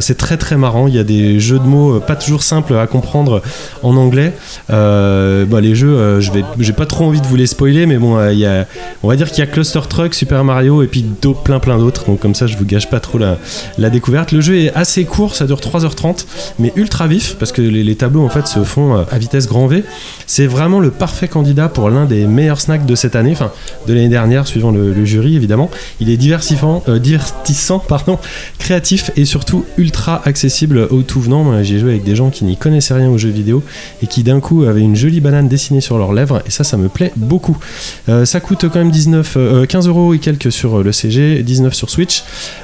C'est 0.00 0.16
très 0.16 0.36
très 0.36 0.56
marrant, 0.56 0.86
il 0.86 0.94
y 0.94 0.98
a 0.98 1.04
des 1.04 1.40
jeux 1.40 1.58
de 1.58 1.64
mots 1.64 2.00
pas 2.00 2.16
toujours 2.16 2.42
simples 2.42 2.76
à 2.76 2.86
comprendre 2.86 3.42
en 3.82 3.96
anglais. 3.96 4.32
Bah, 4.68 5.60
les 5.60 5.74
jeux, 5.74 6.20
je 6.20 6.32
vais, 6.32 6.44
j'ai 6.58 6.72
pas 6.72 6.86
trop 6.86 7.04
envie 7.04 7.20
de 7.20 7.26
vous 7.26 7.36
les 7.36 7.46
spoiler, 7.46 7.86
mais 7.86 7.98
bon, 7.98 8.18
il 8.30 8.38
y 8.38 8.48
on 9.02 9.08
va 9.08 9.16
dire 9.16 9.30
qu'il 9.30 9.38
y 9.38 9.42
a 9.42 9.50
Cluster 9.50 9.80
Truck, 9.88 10.14
Super 10.14 10.44
Mario 10.44 10.82
et 10.82 10.86
puis 10.86 11.04
plein 11.44 11.58
plein 11.58 11.78
d'autres. 11.78 12.06
Donc 12.06 12.20
comme 12.20 12.34
ça, 12.34 12.46
je 12.46 12.56
vous 12.56 12.64
gâche 12.64 12.88
pas 12.88 13.00
trop 13.00 13.18
la 13.18 13.90
découverte. 13.90 14.32
Le 14.38 14.42
jeu 14.42 14.56
est 14.56 14.72
assez 14.72 15.04
court, 15.04 15.34
ça 15.34 15.46
dure 15.46 15.58
3h30, 15.58 16.24
mais 16.60 16.72
ultra 16.76 17.08
vif 17.08 17.34
parce 17.40 17.50
que 17.50 17.60
les, 17.60 17.96
tableaux 17.96 18.24
en 18.24 18.28
fait 18.28 18.46
se 18.46 18.62
font 18.62 18.96
euh, 18.96 19.02
à 19.10 19.18
vitesse 19.18 19.48
grand 19.48 19.66
V. 19.66 19.82
C'est 20.28 20.46
vraiment 20.46 20.78
le 20.78 20.92
parfait 20.92 21.26
candidat 21.26 21.68
pour 21.68 21.90
l'un 21.90 22.04
des 22.04 22.24
meilleurs 22.28 22.60
snacks 22.60 22.86
de 22.86 22.94
cette 22.94 23.16
année, 23.16 23.32
enfin 23.32 23.50
de 23.88 23.94
l'année 23.94 24.08
dernière, 24.08 24.46
suivant 24.46 24.70
le, 24.70 25.04
jury 25.04 25.34
évidemment. 25.34 25.72
Il 25.98 26.08
est 26.08 26.16
diversifiant, 26.16 26.84
euh, 26.88 27.00
divertissant, 27.00 27.80
pardon, 27.88 28.20
créatif 28.60 29.10
et 29.16 29.24
surtout 29.24 29.64
ultra 29.76 30.22
accessible 30.24 30.86
au 30.90 31.02
tout 31.02 31.20
venant. 31.20 31.60
J'ai 31.64 31.80
joué 31.80 31.90
avec 31.90 32.04
des 32.04 32.14
gens 32.14 32.30
qui 32.30 32.44
n'y 32.44 32.56
connaissaient 32.56 32.94
rien 32.94 33.08
aux 33.08 33.18
jeux 33.18 33.30
vidéo 33.30 33.64
et 34.04 34.06
qui 34.06 34.22
d'un 34.22 34.38
coup 34.38 34.62
avaient 34.62 34.82
une 34.82 34.94
jolie 34.94 35.20
banane 35.20 35.48
dessinée 35.48 35.80
sur 35.80 35.98
leurs 35.98 36.12
lèvres 36.12 36.44
et 36.46 36.50
ça, 36.50 36.62
ça 36.62 36.76
me 36.76 36.88
plaît 36.88 37.10
beaucoup. 37.16 37.58
Euh, 38.08 38.24
ça 38.24 38.38
coûte 38.38 38.66
quand 38.72 38.78
même 38.78 38.92
19, 38.92 39.34
euh, 39.36 39.66
15 39.66 39.88
euros 39.88 40.14
et 40.14 40.20
quelques 40.20 40.52
sur 40.52 40.84
le 40.84 40.92
CG, 40.92 41.42
19 41.42 41.74
sur 41.74 41.90
Switch 41.90 42.22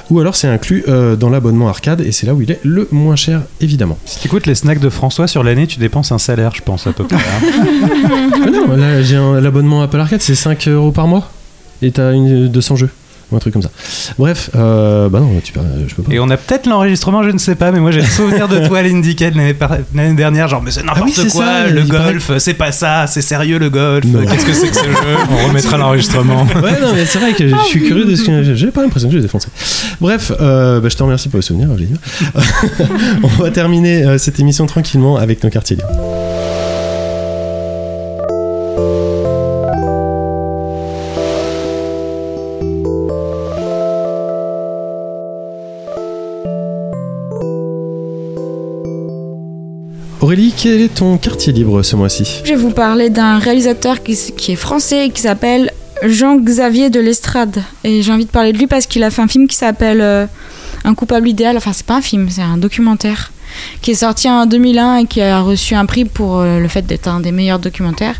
ou 0.09 0.21
alors 0.21 0.37
c'est 0.37 0.47
inclus 0.47 0.85
dans 1.19 1.29
l'abonnement 1.29 1.64
arcade 1.67 2.01
et 2.01 2.11
c'est 2.11 2.25
là 2.27 2.33
où 2.33 2.41
il 2.41 2.51
est 2.51 2.59
le 2.63 2.87
moins 2.91 3.15
cher 3.15 3.41
évidemment. 3.61 3.97
Si 4.05 4.19
tu 4.19 4.27
écoutes 4.27 4.45
les 4.47 4.55
snacks 4.55 4.79
de 4.79 4.89
François 4.89 5.27
sur 5.27 5.43
l'année, 5.43 5.67
tu 5.67 5.79
dépenses 5.79 6.11
un 6.11 6.17
salaire, 6.17 6.51
je 6.55 6.61
pense, 6.61 6.87
à 6.87 6.91
peu 6.93 7.03
près. 7.05 7.15
hein. 7.17 7.67
Ah 8.45 8.49
non, 8.51 8.75
là 8.75 9.01
j'ai 9.01 9.15
un- 9.15 9.39
l'abonnement 9.41 9.81
Apple 9.81 9.99
Arcade, 9.99 10.21
c'est 10.21 10.35
5 10.35 10.67
euros 10.67 10.91
par 10.91 11.07
mois 11.07 11.29
et 11.81 11.91
t'as 11.91 12.13
une 12.13 12.47
200 12.47 12.75
jeux 12.77 12.89
ou 13.31 13.35
un 13.35 13.39
truc 13.39 13.53
comme 13.53 13.61
ça. 13.61 13.71
Bref, 14.17 14.49
euh, 14.55 15.09
bah 15.09 15.19
non, 15.19 15.39
tu 15.43 15.51
peux, 15.51 15.61
je 15.87 15.95
peux 15.95 16.03
pas. 16.03 16.13
Et 16.13 16.19
on 16.19 16.29
a 16.29 16.37
peut-être 16.37 16.67
l'enregistrement, 16.67 17.23
je 17.23 17.31
ne 17.31 17.37
sais 17.37 17.55
pas, 17.55 17.71
mais 17.71 17.79
moi 17.79 17.91
j'ai 17.91 18.01
le 18.01 18.07
souvenir 18.07 18.47
de 18.47 18.67
toi 18.67 18.79
à 18.79 18.83
l'Indiecade 18.83 19.35
l'année 19.35 20.13
dernière, 20.13 20.47
genre 20.47 20.61
mais 20.61 20.71
c'est 20.71 20.83
n'importe 20.83 20.99
Ah 21.01 21.05
oui, 21.05 21.13
c'est 21.15 21.29
quoi, 21.29 21.45
ça, 21.45 21.67
le 21.67 21.85
paraît 21.85 22.13
golf, 22.13 22.31
c'est 22.37 22.53
pas 22.53 22.71
ça, 22.71 23.07
c'est 23.07 23.21
sérieux 23.21 23.57
le 23.57 23.69
golf, 23.69 24.05
qu'est-ce 24.29 24.45
que 24.45 24.53
c'est 24.53 24.69
que 24.69 24.75
ce 24.75 24.83
jeu 24.83 25.15
on 25.29 25.47
remettra 25.47 25.77
l'enregistrement. 25.77 26.47
Ouais, 26.55 26.79
non, 26.81 26.93
mais 26.95 27.05
c'est 27.05 27.19
vrai 27.19 27.33
que 27.33 27.47
je 27.47 27.55
je 27.55 27.69
suis 27.69 27.83
curieux 27.83 28.05
de 28.05 28.15
ce 28.15 28.23
que. 28.23 28.55
J'ai 28.55 28.71
pas 28.71 28.81
l'impression 28.81 29.09
que 29.09 29.15
j'ai 29.15 29.21
défoncé. 29.21 29.47
Bref, 29.99 30.31
euh, 30.39 30.79
bah, 30.79 30.89
je 30.89 30.95
te 30.95 31.03
remercie 31.03 31.29
pour 31.29 31.37
le 31.37 31.41
souvenir. 31.41 31.69
On 33.23 33.27
va 33.27 33.51
terminer 33.51 34.03
euh, 34.03 34.17
cette 34.17 34.39
émission 34.39 34.65
tranquillement 34.65 35.17
avec 35.17 35.43
nos 35.43 35.49
quartiers 35.49 35.75
libres. 35.75 35.89
Quel 50.57 50.81
est 50.81 50.93
ton 50.95 51.17
quartier 51.17 51.53
libre 51.53 51.81
ce 51.83 51.95
mois-ci 51.95 52.41
Je 52.43 52.49
vais 52.49 52.55
vous 52.55 52.71
parler 52.71 53.09
d'un 53.09 53.37
réalisateur 53.39 54.01
qui, 54.03 54.13
est 54.13 54.55
français 54.55 55.07
et 55.07 55.09
qui 55.09 55.21
s'appelle 55.21 55.71
Jean-Xavier 56.03 56.89
de 56.89 56.99
l'Estrade. 56.99 57.61
Et 57.83 58.01
j'ai 58.01 58.11
envie 58.11 58.25
de 58.25 58.29
parler 58.31 58.53
de 58.53 58.57
lui 58.57 58.67
parce 58.67 58.85
qu'il 58.85 59.03
a 59.03 59.09
fait 59.09 59.21
un 59.21 59.27
film 59.27 59.47
qui 59.47 59.55
s'appelle 59.55 60.01
euh, 60.01 60.25
Un 60.83 60.93
coupable 60.93 61.27
idéal. 61.27 61.57
Enfin, 61.57 61.71
c'est 61.73 61.85
pas 61.85 61.95
un 61.97 62.01
film, 62.01 62.27
c'est 62.29 62.41
un 62.41 62.57
documentaire 62.57 63.31
qui 63.81 63.91
est 63.91 63.95
sorti 63.95 64.27
en 64.29 64.45
2001 64.45 64.97
et 64.97 65.05
qui 65.05 65.21
a 65.21 65.39
reçu 65.39 65.75
un 65.75 65.85
prix 65.85 66.03
pour 66.05 66.39
euh, 66.39 66.59
le 66.59 66.67
fait 66.67 66.81
d'être 66.85 67.07
un 67.07 67.19
des 67.21 67.31
meilleurs 67.31 67.59
documentaires. 67.59 68.15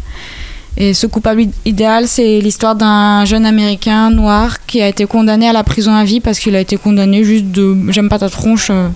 Et 0.78 0.94
ce 0.94 1.08
coupable 1.08 1.42
id- 1.44 1.54
idéal, 1.66 2.08
c'est 2.08 2.40
l'histoire 2.42 2.76
d'un 2.76 3.24
jeune 3.26 3.46
américain 3.46 4.10
noir 4.10 4.66
qui 4.66 4.82
a 4.82 4.88
été 4.88 5.06
condamné 5.06 5.48
à 5.48 5.54
la 5.54 5.64
prison 5.64 5.94
à 5.94 6.04
vie 6.04 6.20
parce 6.20 6.40
qu'il 6.40 6.56
a 6.56 6.60
été 6.60 6.76
condamné 6.78 7.24
juste 7.24 7.46
de 7.48 7.76
j'aime 7.90 8.10
pas 8.10 8.20
ta 8.20 8.30
tronche, 8.30 8.68
euh, 8.72 8.88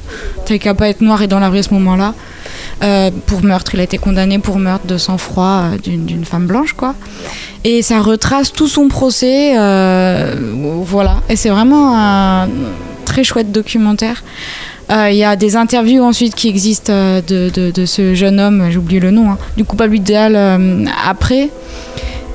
t'as 0.46 0.58
qu'à 0.58 0.74
pas 0.74 0.90
être 0.90 1.02
noir 1.02 1.22
et 1.22 1.28
dans 1.28 1.40
la 1.40 1.48
à 1.48 1.64
ce 1.64 1.74
moment-là. 1.74 2.14
Euh, 2.82 3.12
pour 3.26 3.44
meurtre, 3.44 3.74
il 3.74 3.82
a 3.82 3.84
été 3.84 3.98
condamné 3.98 4.40
pour 4.40 4.58
meurtre 4.58 4.86
de 4.86 4.98
sang-froid 4.98 5.64
euh, 5.74 5.78
d'une 5.78 6.24
femme 6.26 6.48
blanche, 6.48 6.74
quoi. 6.74 6.96
Et 7.64 7.82
ça 7.82 8.00
retrace 8.00 8.54
tout 8.54 8.68
son 8.68 8.88
procès, 8.88 9.54
euh, 9.58 10.36
voilà. 10.86 11.18
Et 11.28 11.36
c'est 11.36 11.50
vraiment 11.50 11.94
un 11.98 12.48
très 13.06 13.24
chouette 13.24 13.52
documentaire. 13.52 14.24
Il 14.92 15.16
y 15.16 15.24
a 15.24 15.36
des 15.36 15.56
interviews 15.56 16.02
ensuite 16.02 16.34
qui 16.34 16.48
existent 16.48 16.92
de, 16.92 17.86
ce 17.86 18.16
jeune 18.16 18.40
homme, 18.40 18.70
j'ai 18.72 18.78
oublié 18.78 19.00
le 19.00 19.12
nom, 19.12 19.30
hein, 19.30 19.38
du 19.56 19.64
coupable 19.64 19.96
idéal 19.96 20.36
après. 21.08 21.52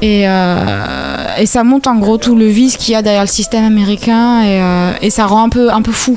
Et, 0.00 0.28
euh, 0.28 1.36
et 1.39 1.47
ça 1.47 1.64
montre 1.64 1.89
en 1.89 1.97
gros 1.97 2.16
tout 2.16 2.36
le 2.36 2.47
vice 2.47 2.76
qu'il 2.76 2.92
y 2.92 2.94
a 2.94 3.02
derrière 3.02 3.23
le 3.23 3.28
système 3.28 3.64
américain 3.64 4.44
et, 4.44 5.06
et 5.06 5.10
ça 5.10 5.26
rend 5.26 5.42
un 5.42 5.48
peu, 5.48 5.73
un 5.73 5.82
peu 5.82 5.90
fou. 5.90 6.16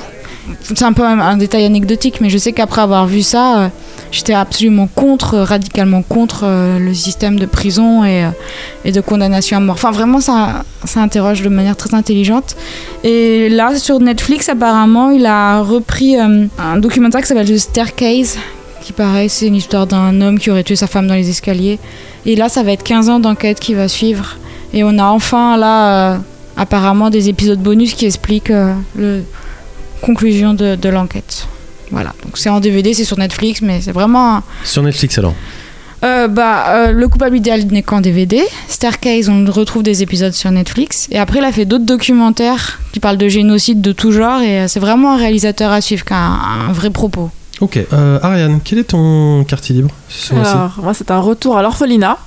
C'est 0.63 0.83
un 0.83 0.93
peu 0.93 1.03
un, 1.03 1.37
détail 1.37 1.65
anecdotique, 1.65 2.21
mais 2.21 2.29
je 2.29 2.37
sais 2.37 2.51
qu'après 2.51 2.81
avoir 2.81 3.07
vu 3.07 3.21
ça, 3.21 3.59
euh, 3.59 3.67
j'étais 4.11 4.33
absolument 4.33 4.87
contre, 4.93 5.37
radicalement 5.37 6.01
contre 6.01 6.41
euh, 6.43 6.79
le 6.79 6.93
système 6.93 7.37
de 7.39 7.45
prison 7.45 8.03
et, 8.03 8.25
euh, 8.25 8.91
de 8.91 9.01
condamnation 9.01 9.57
à 9.57 9.59
mort. 9.59 9.75
Enfin, 9.75 9.91
vraiment, 9.91 10.19
ça, 10.19 10.63
ça 10.85 11.01
interroge 11.01 11.41
de 11.41 11.49
manière 11.49 11.75
très 11.75 11.93
intelligente. 11.93 12.55
Et 13.03 13.49
là, 13.49 13.77
sur 13.77 13.99
Netflix, 13.99 14.49
apparemment, 14.49 15.09
il 15.09 15.25
a 15.25 15.61
repris 15.61 16.17
euh, 16.17 16.45
un 16.57 16.77
documentaire 16.77 17.21
qui 17.21 17.27
s'appelle 17.27 17.49
The 17.49 17.57
Staircase, 17.57 18.37
qui 18.81 18.93
pareil, 18.93 19.29
c'est 19.29 19.47
une 19.47 19.55
histoire 19.55 19.87
d'un 19.87 20.21
homme 20.21 20.39
qui 20.39 20.49
aurait 20.49 20.63
tué 20.63 20.75
sa 20.75 20.87
femme 20.87 21.07
dans 21.07 21.15
les 21.15 21.29
escaliers. 21.29 21.79
Et 22.25 22.35
là, 22.35 22.49
ça 22.49 22.63
va 22.63 22.71
être 22.71 22.83
15 22.83 23.09
ans 23.09 23.19
d'enquête 23.19 23.59
qui 23.59 23.73
va 23.73 23.87
suivre. 23.87 24.37
Et 24.73 24.83
on 24.83 24.97
a 24.97 25.05
enfin, 25.05 25.57
là, 25.57 26.13
euh, 26.13 26.17
apparemment, 26.55 27.09
des 27.09 27.29
épisodes 27.29 27.59
bonus 27.59 27.93
qui 27.93 28.05
expliquent 28.05 28.51
euh, 28.51 28.73
le 28.95 29.23
conclusion 30.01 30.53
de, 30.53 30.75
de 30.75 30.89
l'enquête. 30.89 31.47
Voilà, 31.91 32.13
donc 32.23 32.37
c'est 32.37 32.49
en 32.49 32.59
DVD, 32.59 32.93
c'est 32.93 33.05
sur 33.05 33.17
Netflix, 33.17 33.61
mais 33.61 33.79
c'est 33.81 33.91
vraiment 33.93 34.41
Sur 34.63 34.83
Netflix 34.83 35.17
alors 35.17 35.33
euh, 36.03 36.27
bah, 36.27 36.65
euh, 36.69 36.91
le 36.91 37.07
coupable 37.07 37.37
idéal 37.37 37.65
n'est 37.65 37.81
qu'en 37.81 38.01
DVD. 38.01 38.43
Staircase, 38.67 39.29
on 39.29 39.43
retrouve 39.49 39.81
des 39.81 40.03
épisodes 40.03 40.33
sur 40.33 40.51
Netflix. 40.51 41.07
Et 41.11 41.17
après, 41.17 41.39
il 41.39 41.43
a 41.43 41.51
fait 41.51 41.65
d'autres 41.65 41.85
documentaires 41.85 42.79
qui 42.93 42.99
parlent 42.99 43.17
de 43.17 43.27
génocide 43.27 43.81
de 43.81 43.91
tout 43.93 44.11
genre. 44.11 44.41
Et 44.41 44.59
euh, 44.59 44.67
c'est 44.67 44.79
vraiment 44.79 45.13
un 45.13 45.17
réalisateur 45.17 45.71
à 45.71 45.81
suivre, 45.81 46.05
qui 46.05 46.13
a 46.13 46.17
un, 46.17 46.69
un 46.69 46.71
vrai 46.71 46.91
propos. 46.91 47.31
Ok. 47.61 47.79
Euh, 47.93 48.19
Ariane, 48.21 48.59
quel 48.63 48.77
est 48.79 48.83
ton 48.83 49.43
quartier 49.45 49.73
libre 49.73 49.89
ce 50.07 50.35
Alors, 50.35 50.75
moi, 50.83 50.93
c'est 50.93 51.09
un 51.09 51.19
retour 51.19 51.57
à 51.57 51.63
l'orphelinat. 51.63 52.19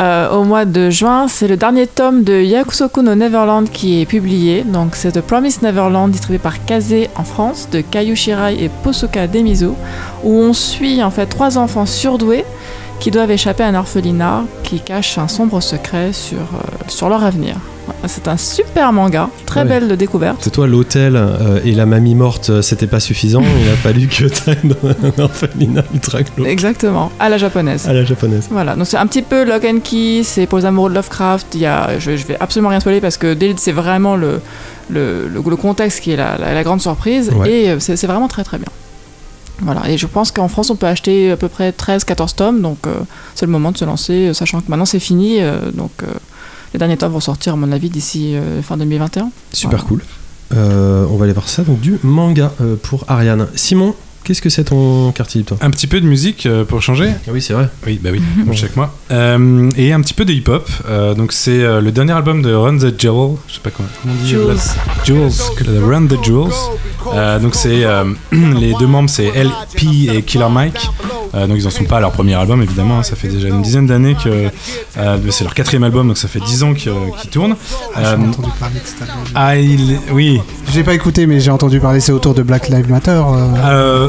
Euh, 0.00 0.30
au 0.30 0.44
mois 0.44 0.64
de 0.64 0.88
juin, 0.88 1.28
c'est 1.28 1.46
le 1.46 1.56
dernier 1.56 1.86
tome 1.86 2.24
de 2.24 2.40
Yakusoku 2.40 3.02
no 3.02 3.14
Neverland 3.14 3.68
qui 3.70 4.00
est 4.00 4.06
publié. 4.06 4.64
Donc, 4.64 4.96
c'est 4.96 5.12
The 5.12 5.20
Promised 5.20 5.62
Neverland, 5.62 6.10
distribué 6.10 6.38
par 6.38 6.64
Kaze 6.64 7.08
en 7.16 7.24
France, 7.24 7.68
de 7.70 7.82
Kayu 7.82 8.16
Shirai 8.16 8.62
et 8.62 8.70
Posuka 8.82 9.26
Demizo, 9.26 9.76
où 10.24 10.30
on 10.32 10.54
suit 10.54 11.02
en 11.02 11.10
fait 11.10 11.26
trois 11.26 11.58
enfants 11.58 11.86
surdoués 11.86 12.44
qui 13.00 13.10
doivent 13.10 13.30
échapper 13.30 13.64
à 13.64 13.68
un 13.68 13.74
orphelinat 13.74 14.44
qui 14.62 14.80
cache 14.80 15.18
un 15.18 15.28
sombre 15.28 15.60
secret 15.60 16.12
sur, 16.12 16.38
euh, 16.38 16.84
sur 16.88 17.08
leur 17.08 17.22
avenir. 17.22 17.56
C'est 18.06 18.28
un 18.28 18.36
super 18.36 18.92
manga, 18.92 19.28
très 19.46 19.60
Ouais. 19.62 19.68
belle 19.80 19.96
découverte. 19.96 20.38
C'est 20.42 20.50
toi 20.50 20.66
l'hôtel 20.66 21.14
euh, 21.16 21.60
et 21.64 21.72
la 21.72 21.86
mamie 21.86 22.14
morte, 22.14 22.50
euh, 22.50 22.62
c'était 22.62 22.86
pas 22.86 23.00
suffisant. 23.00 23.42
Il 23.42 23.68
a 23.68 23.76
fallu 23.76 24.06
que 24.08 24.24
t'ailles 24.26 24.58
dans 24.64 24.88
un 24.88 25.22
orphelinat 25.22 25.84
Exactement, 26.44 27.10
à 27.20 27.28
la 27.28 27.38
japonaise. 27.38 27.86
à 27.88 27.92
la 27.92 28.04
japonaise. 28.04 28.46
Voilà, 28.50 28.74
donc 28.76 28.86
c'est 28.86 28.96
un 28.96 29.06
petit 29.06 29.22
peu 29.22 29.44
Lock 29.44 29.64
and 29.64 29.80
Key, 29.84 30.22
c'est 30.24 30.46
pour 30.46 30.58
les 30.58 30.64
amoureux 30.64 30.90
de 30.90 30.94
Lovecraft. 30.94 31.48
Il 31.54 31.60
y 31.60 31.66
a, 31.66 31.98
je, 31.98 32.16
je 32.16 32.26
vais 32.26 32.36
absolument 32.40 32.68
rien 32.70 32.80
spoiler 32.80 33.00
parce 33.00 33.16
que 33.16 33.36
c'est 33.56 33.72
vraiment 33.72 34.16
le, 34.16 34.40
le, 34.90 35.28
le- 35.28 35.42
le 35.50 35.56
contexte 35.56 36.00
qui 36.00 36.12
est 36.12 36.16
la, 36.16 36.36
la- 36.38 36.54
la 36.54 36.62
grande 36.62 36.80
surprise 36.80 37.30
Ouais. 37.34 37.50
et 37.50 37.70
euh, 37.70 37.76
c'est 37.80 38.06
vraiment 38.06 38.28
très 38.28 38.44
très 38.44 38.58
bien. 38.58 38.68
Voilà, 39.60 39.88
et 39.88 39.96
je 39.98 40.06
pense 40.06 40.32
qu'en 40.32 40.48
France 40.48 40.70
on 40.70 40.76
peut 40.76 40.86
acheter 40.86 41.30
à 41.30 41.36
peu 41.36 41.48
près 41.48 41.70
13-14 41.70 42.34
tomes, 42.34 42.62
donc 42.62 42.78
euh, 42.86 42.94
c'est 43.36 43.46
le 43.46 43.52
moment 43.52 43.70
de 43.70 43.78
se 43.78 43.84
lancer, 43.84 44.34
sachant 44.34 44.60
que 44.60 44.68
maintenant 44.68 44.86
c'est 44.86 44.98
fini, 44.98 45.36
euh, 45.40 45.70
donc 45.72 45.90
euh, 46.02 46.06
les 46.72 46.78
derniers 46.78 46.96
tomes 46.96 47.12
vont 47.12 47.20
sortir 47.20 47.52
à 47.52 47.56
mon 47.56 47.70
avis 47.72 47.90
d'ici 47.90 48.34
euh, 48.34 48.62
fin 48.62 48.76
2021. 48.76 49.30
Super 49.52 49.84
cool. 49.84 50.02
Euh, 50.54 51.06
on 51.10 51.16
va 51.16 51.24
aller 51.24 51.32
voir 51.32 51.48
ça, 51.48 51.62
donc 51.62 51.80
du 51.80 51.98
manga 52.02 52.52
euh, 52.60 52.76
pour 52.82 53.04
Ariane. 53.08 53.46
Simon, 53.54 53.94
qu'est-ce 54.24 54.42
que 54.42 54.50
c'est 54.50 54.64
ton 54.64 55.12
quartier 55.12 55.42
toi? 55.42 55.56
Un 55.60 55.70
petit 55.70 55.86
peu 55.86 56.00
de 56.00 56.06
musique 56.06 56.46
euh, 56.46 56.64
pour 56.64 56.82
changer. 56.82 57.10
Ah 57.26 57.30
oui, 57.32 57.40
c'est 57.42 57.52
vrai. 57.54 57.68
Oui, 57.86 58.00
bah 58.02 58.10
oui, 58.12 58.20
comme 58.44 58.54
chaque 58.54 58.76
mois. 58.76 58.94
Euh, 59.10 59.68
et 59.76 59.92
un 59.92 60.00
petit 60.00 60.14
peu 60.14 60.24
de 60.24 60.32
hip-hop. 60.32 60.68
Euh, 60.88 61.14
donc 61.14 61.32
c'est 61.32 61.62
euh, 61.62 61.80
le 61.80 61.92
dernier 61.92 62.12
album 62.12 62.42
de 62.42 62.52
Run 62.54 62.78
the 62.78 62.94
Jewel. 63.00 63.36
Je 63.48 63.54
sais 63.54 63.60
pas 63.62 63.70
comment, 63.70 63.88
comment 64.02 64.14
on 64.18 64.22
dit. 64.22 64.28
Jules. 64.30 64.46
la- 64.48 65.04
Jules, 65.04 65.30
que- 65.56 65.64
the 65.64 65.82
Run 65.84 66.06
the 66.06 66.22
Jewels. 66.24 66.52
Euh, 67.14 67.38
donc 67.38 67.54
c'est 67.54 67.84
euh, 67.84 68.04
les 68.32 68.74
deux 68.78 68.86
membres, 68.86 69.10
c'est 69.10 69.26
LP 69.28 70.08
et 70.14 70.22
Killer 70.22 70.48
Mike. 70.50 70.88
Euh, 71.34 71.46
donc 71.46 71.56
ils 71.58 71.66
en 71.66 71.70
sont 71.70 71.84
pas 71.84 71.96
à 71.96 72.00
leur 72.00 72.12
premier 72.12 72.34
album 72.34 72.62
évidemment. 72.62 72.98
hein. 72.98 73.02
ça 73.02 73.16
fait 73.16 73.28
déjà 73.28 73.48
une 73.48 73.62
dizaine 73.62 73.86
d'années 73.86 74.14
que 74.22 74.50
euh, 74.98 75.18
c'est 75.30 75.44
leur 75.44 75.54
quatrième 75.54 75.82
album, 75.82 76.06
donc 76.08 76.18
ça 76.18 76.28
fait 76.28 76.40
dix 76.40 76.62
ans 76.62 76.74
qu'ils 76.74 76.92
tournent. 77.30 77.56
Ah, 77.96 78.16
j'ai 78.16 78.22
entendu 78.28 78.50
parler 78.60 78.74
de 78.80 78.84
cet 78.86 79.00
album. 79.02 79.24
ah, 79.34 79.56
il, 79.56 79.98
oui. 80.12 80.40
J'ai 80.72 80.84
pas 80.84 80.92
écouté, 80.94 81.26
mais 81.26 81.40
j'ai 81.40 81.50
entendu 81.50 81.80
parler, 81.80 82.00
c'est 82.00 82.12
autour 82.12 82.34
de 82.34 82.42
Black 82.42 82.68
Lives 82.68 82.90
Matter. 82.90 83.22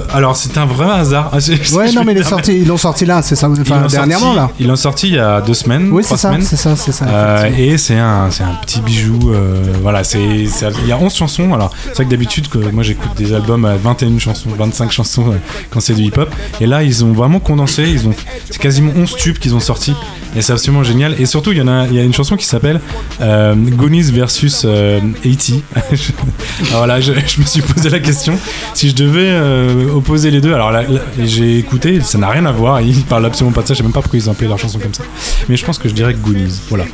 Euh. 0.03 0.13
Euh, 0.13 0.17
alors 0.17 0.35
c'est 0.35 0.57
un 0.57 0.65
vrai 0.65 0.89
hasard. 0.89 1.29
Ah, 1.31 1.37
ouais, 1.37 1.91
non, 1.91 2.03
vais 2.03 2.13
mais 2.13 2.21
ils 2.49 2.67
l'ont 2.67 2.77
sorti 2.77 3.05
là, 3.05 3.21
c'est 3.21 3.35
ça, 3.35 3.49
enfin, 3.49 3.85
dernièrement 3.87 4.33
sorti- 4.33 4.35
là. 4.35 4.49
Ils 4.59 4.67
l'ont 4.67 4.75
sorti 4.75 5.07
il 5.07 5.15
y 5.15 5.19
a 5.19 5.41
deux 5.41 5.53
semaines. 5.53 5.89
Oui, 5.91 6.03
trois 6.03 6.17
c'est 6.17 6.21
ça, 6.23 6.29
semaines. 6.29 6.45
c'est 6.45 6.55
ça, 6.55 6.75
c'est 6.75 6.91
ça. 6.91 7.05
Euh, 7.07 7.49
et 7.57 7.77
c'est 7.77 7.97
un, 7.97 8.29
petit 8.61 8.81
bijou. 8.81 9.31
euh, 9.31 9.61
voilà, 9.81 10.03
c'est, 10.03 10.21
il 10.23 10.87
y 10.87 10.91
a 10.91 10.97
11 10.97 11.13
chansons. 11.13 11.53
Alors, 11.53 11.71
c'est 11.85 11.95
vrai 11.95 12.05
que 12.05 12.09
d'habitude, 12.09 12.47
que 12.49 12.57
moi 12.57 12.83
j'écoute 12.83 13.11
des 13.17 13.33
albums 13.33 13.65
à 13.65 13.75
21 13.75 14.19
chansons, 14.19 14.49
25 14.57 14.91
chansons 14.91 15.31
euh, 15.31 15.37
quand 15.69 15.79
c'est 15.79 15.93
du 15.93 16.03
hip-hop. 16.03 16.33
Et 16.61 16.65
là, 16.65 16.83
ils 16.83 17.03
ont 17.03 17.13
vraiment 17.13 17.39
condensé. 17.39 17.83
Ils 17.83 18.07
ont, 18.07 18.13
c'est 18.49 18.59
quasiment 18.59 18.91
11 18.95 19.15
tubes 19.15 19.37
qu'ils 19.37 19.55
ont 19.55 19.59
sortis. 19.59 19.95
Et 20.35 20.41
c'est 20.41 20.53
absolument 20.53 20.83
génial. 20.83 21.15
Et 21.19 21.25
surtout, 21.25 21.51
il 21.51 21.57
y 21.57 21.61
a, 21.61 22.03
une 22.03 22.13
chanson 22.13 22.35
qui 22.35 22.45
s'appelle 22.45 22.79
euh, 23.21 23.55
Goonies 23.55 24.11
versus 24.11 24.63
euh, 24.65 24.99
80. 25.23 25.61
alors 25.75 26.77
voilà, 26.77 26.99
je, 27.01 27.11
me 27.11 27.45
suis 27.45 27.61
posé 27.61 27.89
la 27.89 27.99
question 27.99 28.37
si 28.73 28.89
je 28.89 28.95
devais 28.95 29.29
euh, 29.29 29.93
opposer 29.93 30.31
les 30.31 30.41
deux. 30.41 30.53
Alors 30.53 30.71
là, 30.71 30.83
là, 30.83 30.99
j'ai 31.23 31.57
écouté, 31.57 32.01
ça 32.01 32.17
n'a 32.17 32.29
rien 32.29 32.45
à 32.45 32.51
voir. 32.51 32.81
Ils 32.81 33.03
parlent 33.03 33.25
absolument 33.25 33.53
pas 33.53 33.61
de 33.61 33.67
ça. 33.67 33.73
Je 33.73 33.79
sais 33.79 33.83
même 33.83 33.91
pas 33.91 34.01
pourquoi 34.01 34.19
ils 34.19 34.29
ont 34.29 34.31
appelé 34.31 34.47
leur 34.47 34.59
chanson 34.59 34.79
comme 34.79 34.93
ça. 34.93 35.03
Mais 35.49 35.57
je 35.57 35.65
pense 35.65 35.77
que 35.77 35.87
je 35.89 35.93
dirais 35.93 36.13
Goonies. 36.13 36.61
Voilà. 36.69 36.85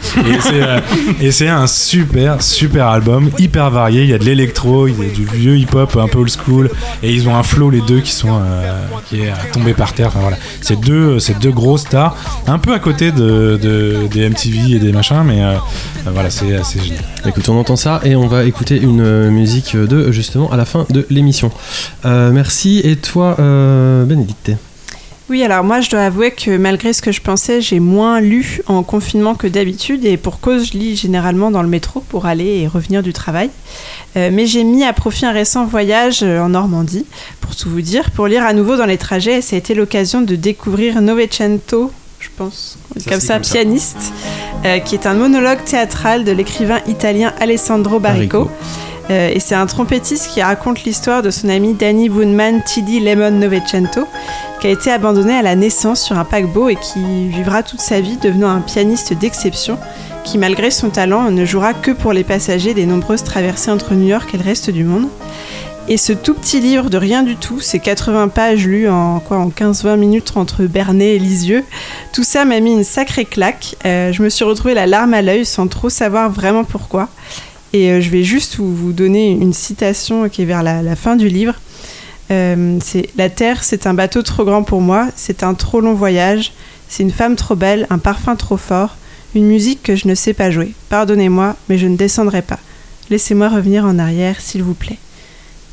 Et 1.22 1.32
c'est, 1.32 1.48
euh, 1.48 1.56
un 1.56 1.68
super, 1.68 2.42
super 2.42 2.88
album, 2.88 3.30
hyper 3.38 3.70
varié. 3.70 4.04
Il 4.04 4.10
y 4.10 4.14
a 4.14 4.18
de 4.18 4.26
l'électro, 4.26 4.88
il 4.88 5.00
y 5.00 5.06
a 5.06 5.14
du 5.14 5.26
vieux 5.26 5.58
hip-hop 5.58 5.96
un 5.98 6.08
peu 6.08 6.20
old 6.20 6.32
school. 6.32 6.70
Et 7.04 7.14
ils 7.14 7.28
ont 7.28 7.36
un 7.36 7.44
flow, 7.44 7.70
les 7.70 7.82
deux, 7.82 8.02
qui 8.02 8.12
sont 8.12 8.30
euh, 8.34 8.86
qui 9.10 9.22
est 9.22 9.34
tombé 9.54 9.74
par 9.74 9.94
terre. 9.94 10.08
Enfin, 10.08 10.20
voilà. 10.22 10.38
C'est 10.62 10.80
deux, 10.80 11.20
c'est 11.20 11.40
deux 11.40 11.52
gros 11.52 11.78
stars, 11.78 12.16
un 12.48 12.60
peu 12.60 12.74
à 12.74 12.80
côté 12.80 13.12
de, 13.12 13.29
de- 13.30 14.08
des 14.08 14.30
MTV 14.30 14.76
et 14.76 14.80
des 14.80 14.92
machins, 14.92 15.24
mais 15.26 15.44
euh, 15.44 15.56
voilà, 16.08 16.30
c'est 16.30 16.56
assez 16.56 16.80
génial. 16.80 17.04
Écoute, 17.26 17.48
on 17.50 17.58
entend 17.60 17.76
ça 17.76 18.02
et 18.04 18.16
on 18.16 18.28
va 18.28 18.44
écouter 18.46 18.78
une 18.82 19.02
euh, 19.02 19.30
musique 19.30 19.76
de 19.76 20.12
justement 20.12 20.52
à 20.52 20.58
la 20.58 20.66
fin 20.66 20.86
de 20.90 21.06
l'émission. 21.10 21.52
Euh, 22.06 22.32
merci. 22.32 22.82
Et 22.84 22.96
toi, 22.96 23.36
euh, 23.40 24.06
Bénédicte? 24.06 24.52
Oui, 25.30 25.44
alors 25.44 25.64
moi, 25.64 25.80
je 25.80 25.92
dois 25.92 26.00
avouer 26.02 26.32
que 26.32 26.58
malgré 26.58 26.92
ce 26.92 27.04
que 27.04 27.12
je 27.12 27.22
pensais, 27.22 27.62
j'ai 27.62 27.80
moins 27.80 28.20
lu 28.20 28.62
en 28.66 28.82
confinement 28.82 29.36
que 29.36 29.46
d'habitude 29.46 30.04
et 30.04 30.18
pour 30.18 30.40
cause, 30.40 30.72
je 30.74 30.78
lis 30.78 30.96
généralement 30.96 31.52
dans 31.52 31.62
le 31.62 31.68
métro 31.68 32.00
pour 32.10 32.26
aller 32.26 32.62
et 32.62 32.68
revenir 32.68 33.04
du 33.04 33.14
travail. 33.14 33.52
Euh, 34.18 34.32
mais 34.34 34.48
j'ai 34.48 34.64
mis 34.64 34.84
à 34.84 34.92
profit 34.92 35.28
un 35.28 35.32
récent 35.32 35.68
voyage 35.68 36.24
en 36.24 36.50
Normandie, 36.50 37.06
pour 37.42 37.56
tout 37.56 37.70
vous 37.70 37.82
dire, 37.82 38.10
pour 38.10 38.26
lire 38.26 38.42
à 38.44 38.54
nouveau 38.54 38.76
dans 38.76 38.88
les 38.88 38.98
trajets 38.98 39.38
et 39.38 39.42
ça 39.44 39.56
a 39.56 39.60
été 39.60 39.76
l'occasion 39.76 40.22
de 40.24 40.34
découvrir 40.36 41.00
Novecento, 41.00 41.92
je 42.20 42.30
pense, 42.36 42.78
Ça 42.98 43.10
comme 43.10 43.20
se 43.20 43.26
dit 43.26 43.28
ça, 43.28 43.34
comme 43.36 43.44
ça. 43.44 43.54
pianiste, 43.54 44.14
euh, 44.66 44.80
qui 44.80 44.96
est 44.96 45.06
un 45.06 45.14
monologue 45.14 45.64
théâtral 45.64 46.24
de 46.24 46.32
l'écrivain 46.32 46.80
italien 46.88 47.34
Alessandro 47.40 48.00
Barrico. 48.00 48.50
Euh, 49.10 49.32
et 49.34 49.40
c'est 49.40 49.56
un 49.56 49.66
trompettiste 49.66 50.30
qui 50.32 50.42
raconte 50.42 50.84
l'histoire 50.84 51.24
de 51.24 51.32
son 51.32 51.50
ami 51.50 51.74
Danny 51.74 52.10
Boonman 52.10 52.62
Tidi 52.64 53.00
Lemon 53.00 53.32
Novecento, 53.32 54.08
qui 54.62 54.68
a 54.68 54.70
été 54.70 54.92
abandonné 54.92 55.34
à 55.34 55.42
la 55.42 55.56
naissance 55.56 56.02
sur 56.02 56.18
un 56.18 56.26
paquebot 56.26 56.70
et 56.70 56.76
qui 56.76 57.30
vivra 57.30 57.64
toute 57.64 57.82
sa 57.82 58.02
vie 58.02 58.18
devenant 58.18 58.50
un 58.50 58.62
pianiste 58.62 59.14
d'exception, 59.14 59.80
qui 60.26 60.38
malgré 60.38 60.70
son 60.70 60.90
talent 60.90 61.32
ne 61.32 61.44
jouera 61.44 61.74
que 61.74 61.92
pour 61.92 62.14
les 62.14 62.24
passagers 62.24 62.76
des 62.76 62.86
nombreuses 62.86 63.24
traversées 63.24 63.72
entre 63.72 63.96
New 63.96 64.08
York 64.08 64.30
et 64.34 64.38
le 64.38 64.44
reste 64.44 64.70
du 64.70 64.84
monde. 64.84 65.08
Et 65.92 65.98
ce 65.98 66.14
tout 66.14 66.36
petit 66.36 66.60
livre 66.60 66.92
de 66.92 67.00
rien 67.00 67.24
du 67.24 67.36
tout, 67.36 67.62
ces 67.62 67.80
80 67.80 68.28
pages 68.28 68.68
lues 68.68 68.88
en, 68.88 69.20
quoi, 69.20 69.38
en 69.38 69.50
15-20 69.50 69.98
minutes 69.98 70.34
entre 70.36 70.66
Bernay 70.66 71.16
et 71.16 71.20
Lisieux, 71.20 71.64
tout 72.14 72.24
ça 72.24 72.46
m'a 72.46 72.60
mis 72.60 72.74
une 72.74 72.84
sacrée 72.84 73.26
claque. 73.26 73.76
Euh, 73.88 74.14
je 74.14 74.22
me 74.22 74.30
suis 74.30 74.46
retrouvée 74.46 74.76
la 74.76 74.86
larme 74.86 75.16
à 75.16 75.24
l'œil 75.24 75.48
sans 75.48 75.68
trop 75.68 75.90
savoir 75.90 76.30
vraiment 76.30 76.64
pourquoi. 76.64 77.10
Et 77.74 77.90
euh, 77.90 78.02
je 78.02 78.12
vais 78.12 78.24
juste 78.24 78.58
vous, 78.58 78.94
donner 78.94 79.32
une 79.32 79.52
citation 79.52 80.30
qui 80.30 80.44
est 80.44 80.46
vers 80.46 80.62
la, 80.62 80.84
la 80.84 80.96
fin 80.96 81.16
du 81.16 81.28
livre. 81.28 81.56
Euh, 82.30 82.78
c'est 82.84 83.10
La 83.18 83.32
Terre, 83.32 83.64
c'est 83.64 83.88
un 83.88 83.96
bateau 83.96 84.22
trop 84.22 84.46
grand 84.46 84.62
pour 84.62 84.82
moi, 84.82 85.08
c'est 85.16 85.42
un 85.42 85.56
trop 85.56 85.82
long 85.82 85.96
voyage, 85.96 86.54
c'est 86.88 87.02
une 87.02 87.12
femme 87.12 87.36
trop 87.36 87.56
belle, 87.56 87.88
un 87.90 87.98
parfum 87.98 88.36
trop 88.36 88.58
fort, 88.58 88.96
une 89.34 89.48
musique 89.48 89.82
que 89.82 89.96
je 89.96 90.08
ne 90.08 90.14
sais 90.14 90.34
pas 90.34 90.52
jouer. 90.52 90.72
Pardonnez-moi, 90.90 91.56
mais 91.68 91.80
je 91.80 91.88
ne 91.88 91.98
descendrai 91.98 92.44
pas. 92.44 92.60
Laissez-moi 93.10 93.50
revenir 93.50 93.86
en 93.86 93.98
arrière, 93.98 94.40
s'il 94.40 94.62
vous 94.62 94.76
plaît. 94.76 95.00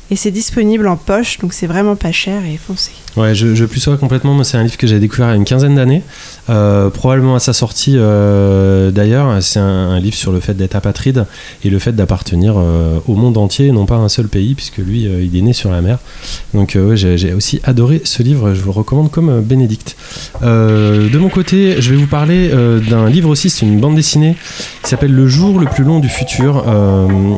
Et 0.09 0.15
c'est 0.15 0.31
disponible 0.31 0.87
en 0.87 0.95
poche, 0.95 1.39
donc 1.39 1.53
c'est 1.53 1.67
vraiment 1.67 1.95
pas 1.95 2.11
cher 2.11 2.45
et 2.45 2.57
foncé. 2.57 2.91
Ouais, 3.15 3.33
je, 3.33 3.55
je 3.55 3.65
plus 3.65 3.87
complètement. 3.99 4.33
Moi, 4.33 4.43
c'est 4.43 4.57
un 4.57 4.63
livre 4.63 4.77
que 4.77 4.85
j'ai 4.85 4.99
découvert 4.99 5.27
il 5.27 5.31
y 5.31 5.33
a 5.33 5.37
une 5.37 5.45
quinzaine 5.45 5.75
d'années, 5.75 6.03
euh, 6.49 6.89
probablement 6.89 7.35
à 7.35 7.39
sa 7.39 7.53
sortie 7.53 7.95
euh, 7.95 8.91
d'ailleurs. 8.91 9.41
C'est 9.41 9.59
un, 9.59 9.99
livre 9.99 10.15
sur 10.15 10.31
le 10.31 10.39
fait 10.39 10.53
d'être 10.53 10.75
apatride 10.75 11.25
et 11.63 11.69
le 11.69 11.79
fait 11.79 11.93
d'appartenir 11.93 12.55
euh, 12.57 12.99
au 13.07 13.15
monde 13.15 13.37
entier, 13.37 13.71
non 13.71 13.85
pas 13.85 13.95
à 13.95 13.99
un 13.99 14.09
seul 14.09 14.27
pays, 14.27 14.53
puisque 14.53 14.77
lui, 14.77 15.03
il 15.03 15.35
est 15.35 15.41
né 15.41 15.53
sur 15.53 15.71
la 15.71 15.81
mer. 15.81 15.97
Donc, 16.53 16.77
ouais, 16.79 16.95
j'ai 16.95 17.33
aussi 17.33 17.59
adoré 17.63 18.01
ce 18.03 18.21
livre. 18.21 18.53
Je 18.53 18.61
vous 18.61 18.67
le 18.67 18.77
recommande 18.77 19.09
comme 19.09 19.41
Bénédicte. 19.41 19.95
De 20.41 21.17
mon 21.17 21.29
côté, 21.29 21.81
je 21.81 21.91
vais 21.91 21.97
vous 21.97 22.07
parler 22.07 22.51
d'un 22.87 23.09
livre 23.09 23.29
aussi. 23.29 23.49
C'est 23.49 23.65
une 23.65 23.79
bande 23.79 23.95
dessinée 23.95 24.35
qui 24.83 24.89
s'appelle 24.89 25.13
Le 25.13 25.27
jour 25.27 25.59
le 25.59 25.65
plus 25.65 25.83
long 25.83 25.99
du 25.99 26.09
futur, 26.09 26.63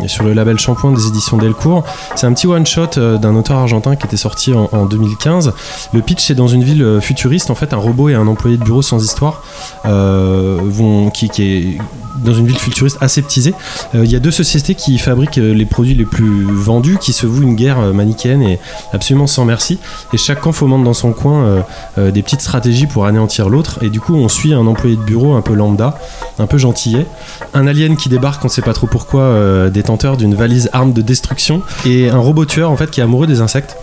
sur 0.07 0.23
le 0.23 0.33
label 0.33 0.59
Shampoing 0.59 0.91
des 0.91 1.07
éditions 1.07 1.37
Delcourt. 1.37 1.85
C'est 2.15 2.27
un 2.27 2.33
petit 2.33 2.47
one-shot 2.47 2.97
euh, 2.97 3.17
d'un 3.17 3.35
auteur 3.35 3.57
argentin 3.57 3.95
qui 3.95 4.05
était 4.05 4.17
sorti 4.17 4.53
en 4.53 4.85
2015. 4.85 5.53
Le 5.93 6.01
pitch, 6.01 6.25
c'est 6.25 6.35
dans 6.35 6.47
une 6.47 6.63
ville 6.63 6.83
euh, 6.83 7.01
futuriste. 7.01 7.49
En 7.49 7.55
fait, 7.55 7.73
un 7.73 7.77
robot 7.77 8.09
et 8.09 8.15
un 8.15 8.27
employé 8.27 8.57
de 8.57 8.63
bureau 8.63 8.81
sans 8.81 9.03
histoire 9.03 9.43
euh, 9.85 10.59
vont, 10.63 11.09
qui, 11.09 11.29
qui 11.29 11.43
est 11.43 11.77
dans 12.23 12.33
une 12.33 12.47
ville 12.47 12.57
futuriste 12.57 12.97
aseptisée. 13.01 13.53
Euh, 13.95 14.05
Il 14.05 14.11
y 14.11 14.15
a 14.15 14.19
deux 14.19 14.31
sociétés 14.31 14.75
qui 14.75 14.97
fabriquent 14.97 15.37
euh, 15.37 15.53
les 15.53 15.65
produits 15.65 15.95
les 15.95 16.05
plus 16.05 16.45
vendus, 16.45 16.97
qui 16.99 17.13
se 17.13 17.25
vouent 17.25 17.43
une 17.43 17.55
guerre 17.55 17.79
euh, 17.79 17.93
manichéenne 17.93 18.41
et 18.41 18.59
absolument 18.93 19.27
sans 19.27 19.45
merci. 19.45 19.79
Et 20.13 20.17
chaque 20.17 20.41
camp 20.41 20.51
fomente 20.51 20.83
dans 20.83 20.93
son 20.93 21.13
coin 21.13 21.63
des 21.97 22.21
petites 22.21 22.41
stratégies 22.41 22.87
pour 22.87 23.05
anéantir 23.05 23.49
l'autre. 23.49 23.79
Et 23.83 23.89
du 23.89 23.99
coup, 23.99 24.15
on 24.15 24.27
suit 24.27 24.53
un 24.53 24.65
employé 24.67 24.95
de 24.95 25.01
bureau 25.01 25.33
un 25.33 25.41
peu 25.41 25.53
lambda, 25.53 25.97
un 26.37 26.47
peu 26.47 26.57
gentillet, 26.57 27.05
un 27.53 27.67
alien 27.67 27.95
qui 27.97 28.09
débarque, 28.09 28.43
on 28.45 28.49
sait 28.49 28.61
pas 28.61 28.73
trop 28.73 28.87
pourquoi, 28.87 29.69
détenteur 29.69 30.17
d'une 30.17 30.35
valise 30.35 30.69
arme 30.73 30.93
de 30.93 31.01
destruction, 31.01 31.61
et 31.85 32.09
un 32.09 32.17
robot 32.17 32.45
tueur 32.45 32.71
en 32.71 32.77
fait 32.77 32.89
qui 32.89 32.99
est 32.99 33.03
amoureux 33.03 33.27
des 33.27 33.41
insectes. 33.41 33.75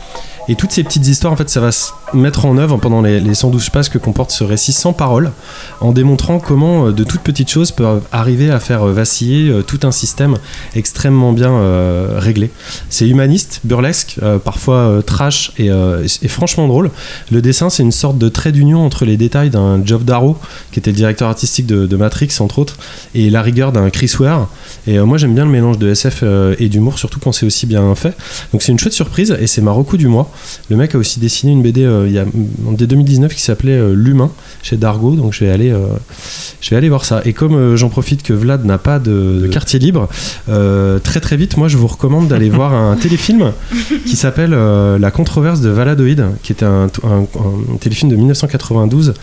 Et 0.48 0.54
toutes 0.54 0.70
ces 0.70 0.84
petites 0.84 1.06
histoires, 1.06 1.32
en 1.32 1.36
fait, 1.36 1.50
ça 1.50 1.60
va 1.60 1.70
mettre 2.14 2.44
en 2.44 2.56
œuvre 2.58 2.76
pendant 2.78 3.02
les, 3.02 3.20
les 3.20 3.34
112 3.34 3.70
pages 3.70 3.90
que 3.90 3.98
comporte 3.98 4.30
ce 4.30 4.44
récit 4.44 4.72
sans 4.72 4.92
parole, 4.92 5.32
en 5.80 5.92
démontrant 5.92 6.38
comment 6.38 6.86
euh, 6.86 6.92
de 6.92 7.04
toutes 7.04 7.20
petites 7.20 7.50
choses 7.50 7.72
peuvent 7.72 8.02
arriver 8.12 8.50
à 8.50 8.60
faire 8.60 8.84
euh, 8.84 8.92
vaciller 8.92 9.50
euh, 9.50 9.62
tout 9.62 9.80
un 9.82 9.92
système 9.92 10.36
extrêmement 10.74 11.32
bien 11.32 11.46
réglé. 12.16 12.50
C'est 12.88 13.08
humaniste, 13.08 13.60
burlesque, 13.64 14.18
parfois 14.44 15.02
trash 15.04 15.52
et, 15.58 15.68
franchement 16.28 16.68
drôle. 16.68 16.90
Le 17.30 17.40
dessin, 17.40 17.70
c'est 17.70 17.82
une 17.82 17.92
sorte 17.92 18.18
de 18.18 18.28
trait 18.28 18.52
d'union 18.52 18.84
entre 18.84 19.04
les 19.04 19.16
détails 19.16 19.50
d'un 19.50 19.84
Geoff 19.84 20.04
Darrow, 20.04 20.36
qui 20.72 20.78
était 20.78 20.90
le 20.90 20.96
directeur 20.96 21.28
artistique 21.28 21.66
de, 21.66 21.96
Matrix, 21.96 22.28
entre 22.40 22.58
autres, 22.58 22.76
et 23.14 23.30
la 23.30 23.42
rigueur 23.42 23.72
d'un 23.72 23.90
Chris 23.90 24.12
Ware. 24.18 24.48
Et 24.86 24.98
moi, 24.98 25.18
j'aime 25.18 25.34
bien 25.34 25.44
le 25.44 25.50
mélange 25.50 25.78
de 25.78 25.88
SF 25.88 26.24
et 26.58 26.68
d'humour, 26.68 26.98
surtout 26.98 27.20
quand 27.20 27.32
c'est 27.32 27.46
aussi 27.46 27.66
bien 27.66 27.94
fait. 27.94 28.14
Donc 28.52 28.62
c'est 28.62 28.72
une 28.72 28.78
chouette 28.78 28.94
surprise 28.94 29.36
et 29.40 29.46
c'est 29.46 29.62
ma 29.62 29.72
recoup 29.72 29.96
du 29.96 30.08
mois. 30.08 30.30
Le 30.68 30.76
mec 30.76 30.94
a 30.94 30.98
aussi 30.98 31.20
dessiné 31.20 31.52
une 31.52 31.62
BD 31.62 31.84
il 32.06 32.12
y 32.12 32.18
a, 32.18 32.24
en 32.68 32.72
dès 32.72 32.86
2019 32.86 33.34
qui 33.34 33.40
s'appelait 33.40 33.78
euh, 33.78 33.94
L'humain 33.94 34.30
chez 34.62 34.76
Dargo, 34.76 35.14
donc 35.14 35.32
je 35.32 35.44
vais 35.44 35.50
aller, 35.50 35.70
euh, 35.70 35.78
je 36.60 36.70
vais 36.70 36.76
aller 36.76 36.88
voir 36.88 37.04
ça. 37.04 37.22
Et 37.24 37.32
comme 37.32 37.54
euh, 37.54 37.76
j'en 37.76 37.88
profite 37.88 38.22
que 38.22 38.32
Vlad 38.32 38.64
n'a 38.64 38.78
pas 38.78 38.98
de, 38.98 39.40
de 39.42 39.46
quartier 39.48 39.78
libre, 39.78 40.08
euh, 40.48 40.98
très 40.98 41.20
très 41.20 41.36
vite, 41.36 41.56
moi 41.56 41.68
je 41.68 41.76
vous 41.76 41.86
recommande 41.86 42.28
d'aller 42.28 42.50
voir 42.50 42.74
un 42.74 42.96
téléfilm 43.00 43.52
qui 44.04 44.16
s'appelle 44.16 44.52
euh, 44.52 44.98
La 44.98 45.10
controverse 45.10 45.60
de 45.60 45.70
Valadoïde, 45.70 46.26
qui 46.42 46.52
était 46.52 46.64
un, 46.66 46.88
un- 47.04 47.20
un 47.22 47.76
téléfilm 47.80 48.10
de 48.10 48.16
1992 48.16 49.14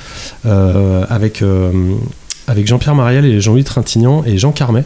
euh, 0.45 1.05
avec 1.09 1.41
euh, 1.41 1.71
avec 2.47 2.67
Jean-Pierre 2.67 2.95
Mariel 2.95 3.25
et 3.25 3.39
Jean-Louis 3.39 3.63
Trintignant 3.63 4.23
et 4.25 4.37
Jean 4.37 4.51
Carmet, 4.51 4.83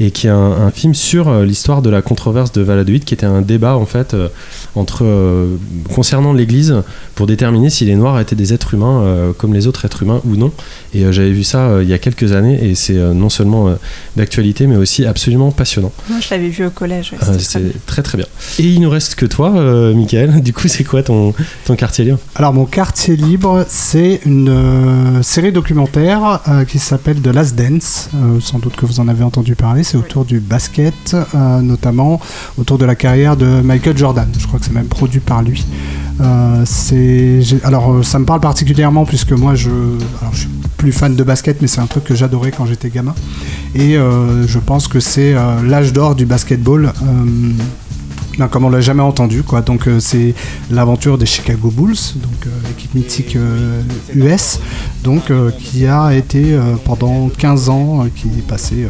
et 0.00 0.10
qui 0.10 0.26
est 0.26 0.30
un, 0.30 0.36
un 0.66 0.70
film 0.70 0.94
sur 0.94 1.28
euh, 1.28 1.44
l'histoire 1.44 1.80
de 1.82 1.90
la 1.90 2.02
controverse 2.02 2.52
de 2.52 2.60
Valadoïde, 2.60 3.04
qui 3.04 3.14
était 3.14 3.26
un 3.26 3.40
débat 3.40 3.76
en 3.76 3.86
fait 3.86 4.14
euh, 4.14 4.28
entre 4.74 5.04
euh, 5.04 5.56
concernant 5.94 6.32
l'Église 6.32 6.74
pour 7.14 7.26
déterminer 7.26 7.70
si 7.70 7.84
les 7.86 7.94
Noirs 7.96 8.20
étaient 8.20 8.36
des 8.36 8.52
êtres 8.52 8.74
humains 8.74 9.00
euh, 9.02 9.32
comme 9.32 9.54
les 9.54 9.66
autres 9.66 9.84
êtres 9.84 10.02
humains 10.02 10.20
ou 10.24 10.36
non. 10.36 10.52
Et 10.94 11.04
euh, 11.04 11.12
j'avais 11.12 11.30
vu 11.30 11.42
ça 11.44 11.68
euh, 11.68 11.82
il 11.82 11.88
y 11.88 11.92
a 11.94 11.98
quelques 11.98 12.32
années, 12.32 12.58
et 12.62 12.74
c'est 12.74 12.96
euh, 12.98 13.14
non 13.14 13.30
seulement 13.30 13.68
euh, 13.68 13.74
d'actualité, 14.16 14.66
mais 14.66 14.76
aussi 14.76 15.06
absolument 15.06 15.50
passionnant. 15.52 15.92
Moi, 16.08 16.18
je 16.20 16.28
l'avais 16.30 16.48
vu 16.48 16.66
au 16.66 16.70
collège. 16.70 17.12
ouais, 17.12 17.18
Euh, 17.22 17.30
bien. 17.30 17.38
c'est 17.40 17.86
très 17.86 18.02
très 18.02 18.18
bien. 18.18 18.26
Et 18.58 18.64
il 18.64 18.80
nous 18.80 18.90
reste 18.90 19.14
que 19.14 19.26
toi, 19.26 19.52
euh, 19.56 19.94
Michael. 19.94 20.42
Du 20.42 20.52
coup, 20.52 20.68
c'est 20.68 20.84
quoi 20.84 21.02
ton, 21.02 21.32
ton 21.64 21.76
quartier 21.76 22.04
libre? 22.04 22.18
Alors 22.34 22.52
mon 22.52 22.66
quartier 22.66 23.16
libre, 23.16 23.64
c'est 23.68 24.20
une 24.26 24.48
euh, 24.50 25.22
série 25.22 25.52
documentaire 25.52 26.40
euh, 26.48 26.64
qui 26.64 26.78
s'appelle 26.78 26.89
The 26.98 27.28
Last 27.28 27.56
Dance. 27.56 28.10
Euh, 28.14 28.40
sans 28.40 28.58
doute 28.58 28.74
que 28.74 28.84
vous 28.84 28.98
en 28.98 29.06
avez 29.06 29.22
entendu 29.22 29.54
parler. 29.54 29.84
C'est 29.84 29.96
autour 29.96 30.24
du 30.24 30.40
basket, 30.40 31.14
euh, 31.14 31.60
notamment 31.60 32.20
autour 32.58 32.78
de 32.78 32.84
la 32.84 32.96
carrière 32.96 33.36
de 33.36 33.46
Michael 33.62 33.96
Jordan. 33.96 34.28
Je 34.36 34.46
crois 34.46 34.58
que 34.58 34.64
c'est 34.64 34.72
même 34.72 34.88
produit 34.88 35.20
par 35.20 35.42
lui. 35.42 35.64
Euh, 36.20 36.64
alors 37.64 38.04
ça 38.04 38.18
me 38.18 38.24
parle 38.24 38.40
particulièrement 38.40 39.06
puisque 39.06 39.32
moi 39.32 39.54
je 39.54 39.70
je 40.32 40.40
suis 40.40 40.48
plus 40.76 40.92
fan 40.92 41.16
de 41.16 41.24
basket 41.24 41.62
mais 41.62 41.66
c'est 41.68 41.80
un 41.80 41.86
truc 41.86 42.04
que 42.04 42.14
j'adorais 42.14 42.50
quand 42.50 42.66
j'étais 42.66 42.90
gamin 42.90 43.14
et 43.74 43.94
je 43.94 44.58
pense 44.58 44.86
que 44.86 45.00
c'est 45.00 45.34
l'âge 45.64 45.94
d'or 45.94 46.14
du 46.14 46.26
basketball 46.26 46.92
comme 48.48 48.64
on 48.64 48.70
l'a 48.70 48.80
jamais 48.80 49.02
entendu 49.02 49.42
quoi 49.42 49.60
donc 49.62 49.86
euh, 49.86 50.00
c'est 50.00 50.34
l'aventure 50.70 51.18
des 51.18 51.26
Chicago 51.26 51.70
Bulls 51.70 51.96
donc 52.16 52.46
euh, 52.46 52.70
équipe 52.70 52.94
mythique 52.94 53.36
US 54.14 54.60
donc 55.02 55.30
euh, 55.30 55.50
qui 55.50 55.86
a 55.86 56.14
été 56.14 56.58
pendant 56.84 57.28
15 57.28 57.68
ans 57.68 58.06
qui 58.14 58.28
est 58.28 58.46
passé 58.46 58.86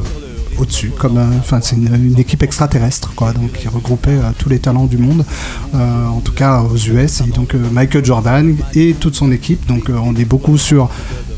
au-dessus, 0.58 0.92
comme 0.98 1.18
enfin 1.38 1.60
c'est 1.62 1.76
une, 1.76 2.18
équipe 2.18 2.42
extraterrestre 2.42 3.14
quoi, 3.14 3.32
donc 3.32 3.52
qui 3.52 3.68
regroupait 3.68 4.18
tous 4.36 4.50
les 4.50 4.58
talents 4.58 4.84
du 4.84 4.98
monde, 4.98 5.24
en 5.72 6.20
tout 6.22 6.32
cas 6.32 6.60
aux 6.62 6.76
US 6.76 7.22
et 7.22 7.30
donc 7.30 7.54
Michael 7.54 8.04
Jordan 8.04 8.54
et 8.74 8.94
toute 8.94 9.14
son 9.14 9.32
équipe. 9.32 9.66
Donc 9.66 9.90
on 9.90 10.14
est 10.16 10.24
beaucoup 10.26 10.58
sur 10.58 10.90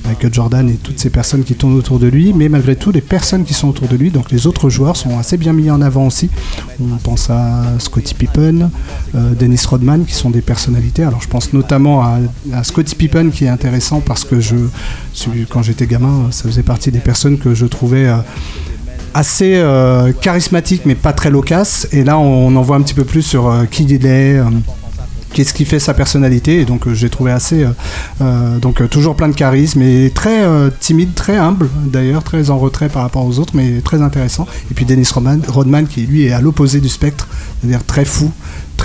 Michael 0.05 0.33
Jordan 0.33 0.69
et 0.69 0.75
toutes 0.75 0.99
ces 0.99 1.11
personnes 1.11 1.45
qui 1.45 1.55
tournent 1.55 1.77
autour 1.77 1.99
de 1.99 2.07
lui, 2.07 2.33
mais 2.33 2.49
malgré 2.49 2.77
tout 2.77 2.91
les 2.91 3.01
personnes 3.01 3.45
qui 3.45 3.55
sont 3.55 3.69
autour 3.69 3.89
de 3.89 3.97
lui, 3.97 4.11
donc 4.11 4.31
les 4.31 4.47
autres 4.47 4.71
joueurs 4.71 4.97
sont 4.97 5.19
assez 5.19 5.37
bien 5.37 5.53
mis 5.53 5.71
en 5.71 5.81
avant 5.81 6.07
aussi. 6.07 6.31
On 6.81 6.97
pense 6.97 7.31
à 7.31 7.79
Scottie 7.79 8.15
Pippen, 8.15 8.71
euh, 9.15 9.35
Dennis 9.35 9.63
Rodman 9.67 10.05
qui 10.05 10.15
sont 10.15 10.31
des 10.31 10.43
personnalités. 10.43 11.05
Alors 11.05 11.21
je 11.23 11.29
pense 11.29 11.53
notamment 11.53 12.03
à, 12.03 12.19
Scottie 12.63 12.95
Pippen 12.95 13.31
qui 13.31 13.45
est 13.45 13.49
intéressant 13.49 14.01
parce 14.01 14.25
que 14.25 14.41
je 14.41 14.57
quand 15.49 15.63
j'étais 15.63 15.87
gamin, 15.87 16.31
ça 16.31 16.45
faisait 16.45 16.63
partie 16.63 16.91
des 16.91 17.01
personnes 17.01 17.39
que 17.39 17.55
je 17.55 17.67
trouvais 17.67 18.07
euh, 18.07 18.17
assez 19.15 19.57
euh, 19.57 20.13
charismatique 20.13 20.83
mais 20.87 20.95
pas 20.95 21.13
très 21.13 21.31
loquace 21.31 21.87
et 21.93 22.03
là 22.03 22.19
on 22.19 22.55
en 22.57 22.63
voit 22.63 22.77
un 22.77 22.83
petit 22.83 22.95
peu 22.95 23.05
plus 23.05 23.23
sur 23.23 23.49
euh, 23.49 23.65
qui 23.65 23.85
il 23.85 24.07
est 24.07 24.41
qu'est-ce 25.33 25.55
qui 25.55 25.65
fait 25.65 25.79
sa 25.79 25.95
personnalité. 25.95 26.61
Et 26.61 26.65
donc 26.65 26.87
euh, 26.87 26.95
j'ai 26.95 27.11
trouvé 27.11 27.33
assez 27.33 27.65
euh, 27.65 27.71
euh, 28.21 28.59
donc 28.59 28.89
toujours 28.89 29.17
plein 29.17 29.29
de 29.29 29.35
charisme 29.35 29.83
et 29.83 30.11
très 30.15 30.43
timide 30.81 31.15
très 31.15 31.37
humble 31.37 31.69
d'ailleurs 31.87 32.23
très 32.23 32.51
en 32.51 32.59
retrait 32.59 32.89
par 32.89 33.03
rapport 33.03 33.25
aux 33.25 33.39
autres 33.39 33.53
mais 33.55 33.81
très 33.81 34.03
intéressant. 34.03 34.47
Et 34.71 34.75
puis 34.75 34.85
Dennis 34.85 35.09
Rodman, 35.13 35.43
Rodman 35.47 35.87
qui 35.87 36.03
lui 36.03 36.27
est 36.27 36.33
à 36.33 36.41
l'opposé 36.41 36.81
du 36.81 36.89
spectre 36.89 37.29
c'est-à-dire 37.61 37.85
très 37.85 38.05
fou 38.05 38.31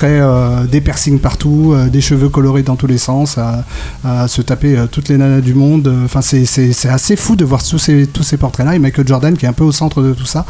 euh, 0.06 0.66
des 0.66 0.82
piercings 0.82 1.20
partout, 1.20 1.74
euh, 1.74 1.88
des 1.88 2.02
cheveux 2.02 2.30
colorés 2.30 2.64
dans 2.64 2.76
tous 2.76 2.88
les 2.88 2.98
sens, 2.98 3.38
à, 3.38 4.28
se 4.28 4.42
taper 4.42 4.78
euh, 4.78 4.88
toutes 4.88 5.10
les 5.10 5.18
nanas 5.18 5.42
du 5.42 5.54
monde. 5.54 5.92
Enfin, 6.06 6.22
c'est- 6.22 6.48
assez 6.88 7.16
fou 7.16 7.36
de 7.36 7.44
voir 7.44 7.64
tous 7.64 7.78
ces, 7.78 8.08
tous 8.08 8.24
ces 8.24 8.38
portraits-là. 8.38 8.76
Et 8.76 8.80
Michael 8.80 9.08
Jordan 9.08 9.38
qui 9.38 9.46
est 9.46 9.50
un 9.50 9.54
peu 9.54 9.64
au 9.64 9.72
centre 9.72 10.02
de 10.02 10.14
tout 10.14 10.26
ça. 10.26 10.46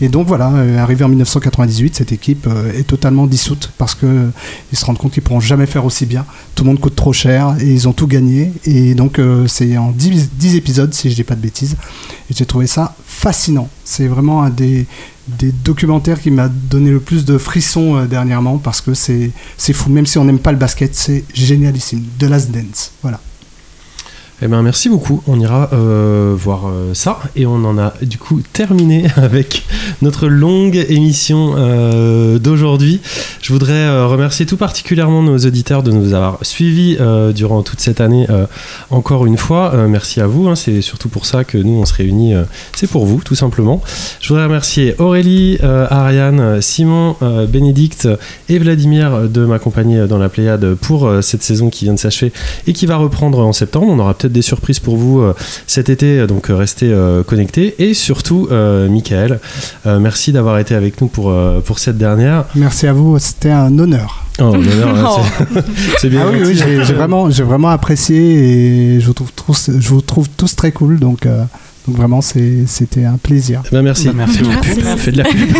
Et 0.00 0.08
donc 0.08 0.26
voilà, 0.26 0.52
arrivé 0.78 1.04
en 1.04 1.08
1998, 1.08 1.96
cette 1.96 2.12
équipe 2.12 2.48
est 2.74 2.86
totalement 2.86 3.26
dissoute 3.26 3.70
parce 3.78 3.94
que 3.94 4.30
ils 4.72 4.78
se 4.78 4.84
rendent 4.84 4.98
compte 4.98 5.12
qu'ils 5.12 5.22
pourront 5.22 5.40
jamais 5.40 5.66
faire 5.66 5.84
aussi 5.84 6.06
bien. 6.06 6.24
Tout 6.54 6.64
le 6.64 6.70
monde 6.70 6.80
coûte 6.80 6.96
trop 6.96 7.12
cher 7.12 7.56
et 7.60 7.66
ils 7.66 7.88
ont 7.88 7.92
tout 7.92 8.06
gagné. 8.06 8.52
Et 8.64 8.94
donc 8.94 9.20
c'est 9.48 9.76
en 9.76 9.90
10, 9.90 10.30
10 10.34 10.56
épisodes, 10.56 10.94
si 10.94 11.10
je 11.10 11.14
dis 11.14 11.24
pas 11.24 11.34
de 11.34 11.40
bêtises. 11.40 11.76
Et 12.30 12.34
j'ai 12.34 12.46
trouvé 12.46 12.66
ça 12.66 12.94
fascinant. 13.06 13.68
C'est 13.84 14.06
vraiment 14.06 14.42
un 14.42 14.50
des, 14.50 14.86
des 15.28 15.52
documentaires 15.52 16.20
qui 16.20 16.30
m'a 16.30 16.48
donné 16.48 16.90
le 16.90 17.00
plus 17.00 17.24
de 17.24 17.38
frissons 17.38 17.96
euh, 17.96 18.06
dernièrement 18.06 18.58
parce 18.58 18.80
que 18.80 18.94
c'est 18.94 19.32
fou. 19.72 19.90
Même 19.90 20.06
si 20.06 20.18
on 20.18 20.24
n'aime 20.24 20.38
pas 20.38 20.52
le 20.52 20.58
basket, 20.58 20.94
c'est 20.94 21.24
génialissime. 21.32 22.04
The 22.18 22.24
Last 22.24 22.50
Dance. 22.50 22.92
Voilà. 23.02 23.20
Eh 24.44 24.48
ben 24.48 24.60
merci 24.62 24.88
beaucoup. 24.88 25.22
On 25.28 25.38
ira 25.38 25.70
euh, 25.72 26.34
voir 26.36 26.66
euh, 26.66 26.94
ça 26.94 27.20
et 27.36 27.46
on 27.46 27.64
en 27.64 27.78
a 27.78 27.94
du 28.02 28.18
coup 28.18 28.42
terminé 28.52 29.06
avec 29.16 29.62
notre 30.02 30.26
longue 30.26 30.84
émission 30.88 31.54
euh, 31.56 32.40
d'aujourd'hui. 32.40 33.00
Je 33.40 33.52
voudrais 33.52 34.04
remercier 34.04 34.44
tout 34.44 34.56
particulièrement 34.56 35.22
nos 35.22 35.38
auditeurs 35.38 35.84
de 35.84 35.92
nous 35.92 36.12
avoir 36.12 36.38
suivis 36.42 36.98
durant 37.34 37.62
toute 37.62 37.80
cette 37.80 38.00
année. 38.00 38.26
encore 38.90 39.26
une 39.26 39.36
fois, 39.36 39.72
merci 39.88 40.20
à 40.20 40.26
vous. 40.26 40.48
hein. 40.48 40.54
C'est 40.54 40.80
surtout 40.80 41.08
pour 41.08 41.26
ça 41.26 41.44
que 41.44 41.58
nous 41.58 41.74
on 41.80 41.84
se 41.84 41.94
réunit. 41.94 42.34
C'est 42.74 42.88
pour 42.88 43.04
vous, 43.04 43.20
tout 43.24 43.34
simplement. 43.34 43.82
Je 44.20 44.28
voudrais 44.28 44.44
remercier 44.44 44.94
Aurélie, 44.98 45.58
Ariane, 45.62 46.60
Simon, 46.60 47.16
Bénédicte 47.48 48.08
et 48.48 48.58
Vladimir 48.58 49.28
de 49.28 49.44
m'accompagner 49.44 50.06
dans 50.06 50.18
la 50.18 50.28
Pléiade 50.28 50.74
pour 50.74 51.10
cette 51.20 51.42
saison 51.42 51.68
qui 51.68 51.84
vient 51.84 51.94
de 51.94 51.98
s'achever 51.98 52.32
et 52.66 52.72
qui 52.72 52.86
va 52.86 52.96
reprendre 52.96 53.40
en 53.40 53.52
septembre. 53.52 53.88
On 53.88 53.98
aura 53.98 54.14
peut-être 54.14 54.31
des 54.32 54.42
surprises 54.42 54.80
pour 54.80 54.96
vous 54.96 55.20
euh, 55.20 55.34
cet 55.66 55.88
été, 55.88 56.26
donc 56.26 56.50
euh, 56.50 56.56
restez 56.56 56.90
euh, 56.92 57.22
connectés. 57.22 57.74
Et 57.78 57.94
surtout, 57.94 58.48
euh, 58.50 58.88
Michael, 58.88 59.38
euh, 59.86 59.98
merci 59.98 60.32
d'avoir 60.32 60.58
été 60.58 60.74
avec 60.74 61.00
nous 61.00 61.06
pour, 61.08 61.30
euh, 61.30 61.60
pour 61.60 61.78
cette 61.78 61.98
dernière. 61.98 62.44
Merci 62.54 62.86
à 62.86 62.92
vous, 62.92 63.18
c'était 63.18 63.50
un 63.50 63.78
honneur. 63.78 64.24
Oh, 64.40 64.54
hein, 64.54 64.60
c'est- 65.54 65.62
c'est 65.98 66.08
bien. 66.08 66.22
Ah 66.26 66.30
oui, 66.32 66.54
j'ai 66.56 66.84
j'ai 66.84 66.94
vraiment, 66.94 67.30
j'ai 67.30 67.42
vraiment 67.42 67.68
apprécié 67.68 68.16
et 68.96 69.00
je 69.00 69.06
vous 69.06 69.12
trouve 69.12 69.30
tous, 69.32 69.70
je 69.78 69.88
vous 69.90 70.00
trouve 70.00 70.28
tous 70.36 70.56
très 70.56 70.72
cool. 70.72 70.98
Donc, 70.98 71.26
euh, 71.26 71.44
donc 71.86 71.96
vraiment, 71.96 72.20
c'était 72.20 73.04
un 73.04 73.16
plaisir. 73.16 73.62
Eh 73.66 73.70
ben, 73.72 73.82
merci. 73.82 74.06
Bah, 74.06 74.12
merci 74.16 74.38
beaucoup. 74.38 74.96
Fais 74.98 75.10
de 75.10 75.18
la 75.18 75.24
pub. 75.24 75.38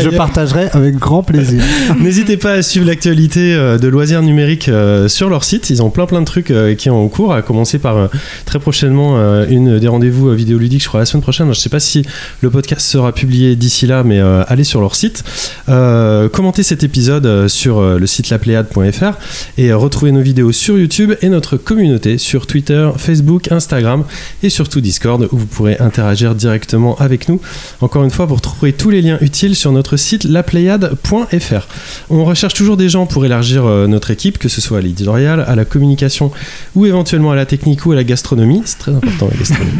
Je 0.00 0.16
partagerai 0.16 0.68
avec 0.72 0.96
grand 0.96 1.22
plaisir. 1.22 1.62
N'hésitez 2.00 2.38
pas 2.38 2.52
à 2.52 2.62
suivre 2.62 2.86
l'actualité 2.86 3.52
euh, 3.52 3.76
de 3.76 3.88
loisirs 3.88 4.22
numériques 4.22 4.70
euh, 4.70 5.06
sur 5.08 5.28
leur 5.28 5.44
site. 5.44 5.68
Ils 5.68 5.82
ont 5.82 5.90
plein 5.90 6.06
plein 6.06 6.20
de 6.20 6.24
trucs 6.24 6.50
euh, 6.50 6.74
qui 6.74 6.88
sont 6.88 6.94
en 6.94 7.08
cours, 7.08 7.34
à 7.34 7.42
commencer 7.42 7.78
par 7.78 8.08
très 8.46 8.58
prochainement 8.58 9.18
une 9.48 9.78
des 9.78 9.88
rendez-vous 9.88 10.32
vidéoludiques, 10.32 10.82
je 10.82 10.88
crois 10.88 11.00
la 11.00 11.06
semaine 11.06 11.22
prochaine. 11.22 11.52
Je 11.52 11.58
sais 11.58 11.68
pas 11.68 11.80
si 11.80 12.04
le 12.40 12.50
podcast 12.50 12.86
sera 12.86 13.12
publié 13.12 13.56
d'ici 13.56 13.86
là, 13.86 14.02
mais 14.02 14.20
allez 14.20 14.64
sur 14.64 14.80
leur 14.80 14.94
site. 14.94 15.24
Commentez 15.66 16.62
cet 16.62 16.82
épisode 16.84 17.48
sur 17.48 17.82
le 17.82 18.06
site 18.06 18.30
lapléade.fr 18.30 19.18
et 19.58 19.72
retrouvez 19.72 20.12
nos 20.12 20.22
vidéos 20.22 20.52
sur 20.52 20.78
YouTube 20.78 21.14
et 21.22 21.28
notre 21.28 21.56
communauté 21.56 22.18
sur 22.18 22.46
Twitter, 22.46 22.90
Facebook, 22.96 23.52
Instagram 23.52 24.04
et 24.42 24.50
surtout 24.70 24.80
Discord 24.80 25.28
où 25.32 25.36
vous 25.36 25.46
pourrez 25.46 25.76
interagir 25.80 26.36
directement 26.36 26.96
avec 26.98 27.28
nous. 27.28 27.40
Encore 27.80 28.04
une 28.04 28.10
fois, 28.10 28.24
vous 28.26 28.36
retrouverez 28.36 28.72
tous 28.72 28.90
les 28.90 29.02
liens 29.02 29.18
utiles 29.20 29.56
sur 29.56 29.72
notre 29.72 29.96
site 29.96 30.22
lapléade.fr. 30.22 31.66
On 32.08 32.24
recherche 32.24 32.54
toujours 32.54 32.76
des 32.76 32.88
gens 32.88 33.04
pour 33.06 33.24
élargir 33.24 33.66
euh, 33.66 33.88
notre 33.88 34.12
équipe, 34.12 34.38
que 34.38 34.48
ce 34.48 34.60
soit 34.60 34.78
à 34.78 34.80
l'éditorial, 34.80 35.40
à 35.40 35.56
la 35.56 35.64
communication 35.64 36.30
ou 36.76 36.86
éventuellement 36.86 37.32
à 37.32 37.34
la 37.34 37.46
technique 37.46 37.84
ou 37.84 37.90
à 37.90 37.96
la 37.96 38.04
gastronomie. 38.04 38.62
C'est 38.64 38.78
très 38.78 38.94
important 38.94 39.28
la 39.28 39.36
gastronomie. 39.36 39.72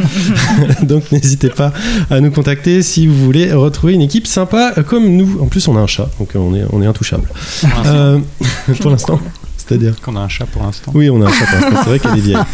Donc 0.83 1.12
n'hésitez 1.12 1.51
pas 1.51 1.73
à 2.10 2.20
nous 2.20 2.33
contacter 2.33 2.83
si 2.83 3.07
vous 3.07 3.25
voulez 3.25 3.52
retrouver 3.52 3.93
une 3.93 4.02
équipe 4.02 4.27
sympa 4.27 4.75
euh, 4.77 4.83
comme 4.83 5.09
nous. 5.09 5.41
En 5.41 5.47
plus, 5.47 5.69
on 5.69 5.77
a 5.77 5.81
un 5.81 5.86
chat, 5.86 6.09
donc 6.19 6.35
euh, 6.35 6.41
on 6.41 6.52
est, 6.55 6.65
on 6.73 6.83
est 6.83 6.86
intouchable. 6.86 7.28
Euh, 7.86 8.19
pour 8.81 8.91
l'instant. 8.91 9.20
C'est-à-dire 9.70 10.00
Qu'on 10.00 10.16
a 10.16 10.20
un 10.20 10.28
chat 10.28 10.47
pour 10.47 10.65
l'instant. 10.65 10.90
Oui, 10.97 11.08
on 11.10 11.23
a 11.23 11.28
un 11.28 11.32
chat 11.32 11.47
pour 11.47 11.60
l'instant. 11.60 11.81
C'est 11.84 11.89
vrai 11.90 11.99
qu'elle 12.00 12.18
est 12.18 12.20
vieille. 12.20 12.39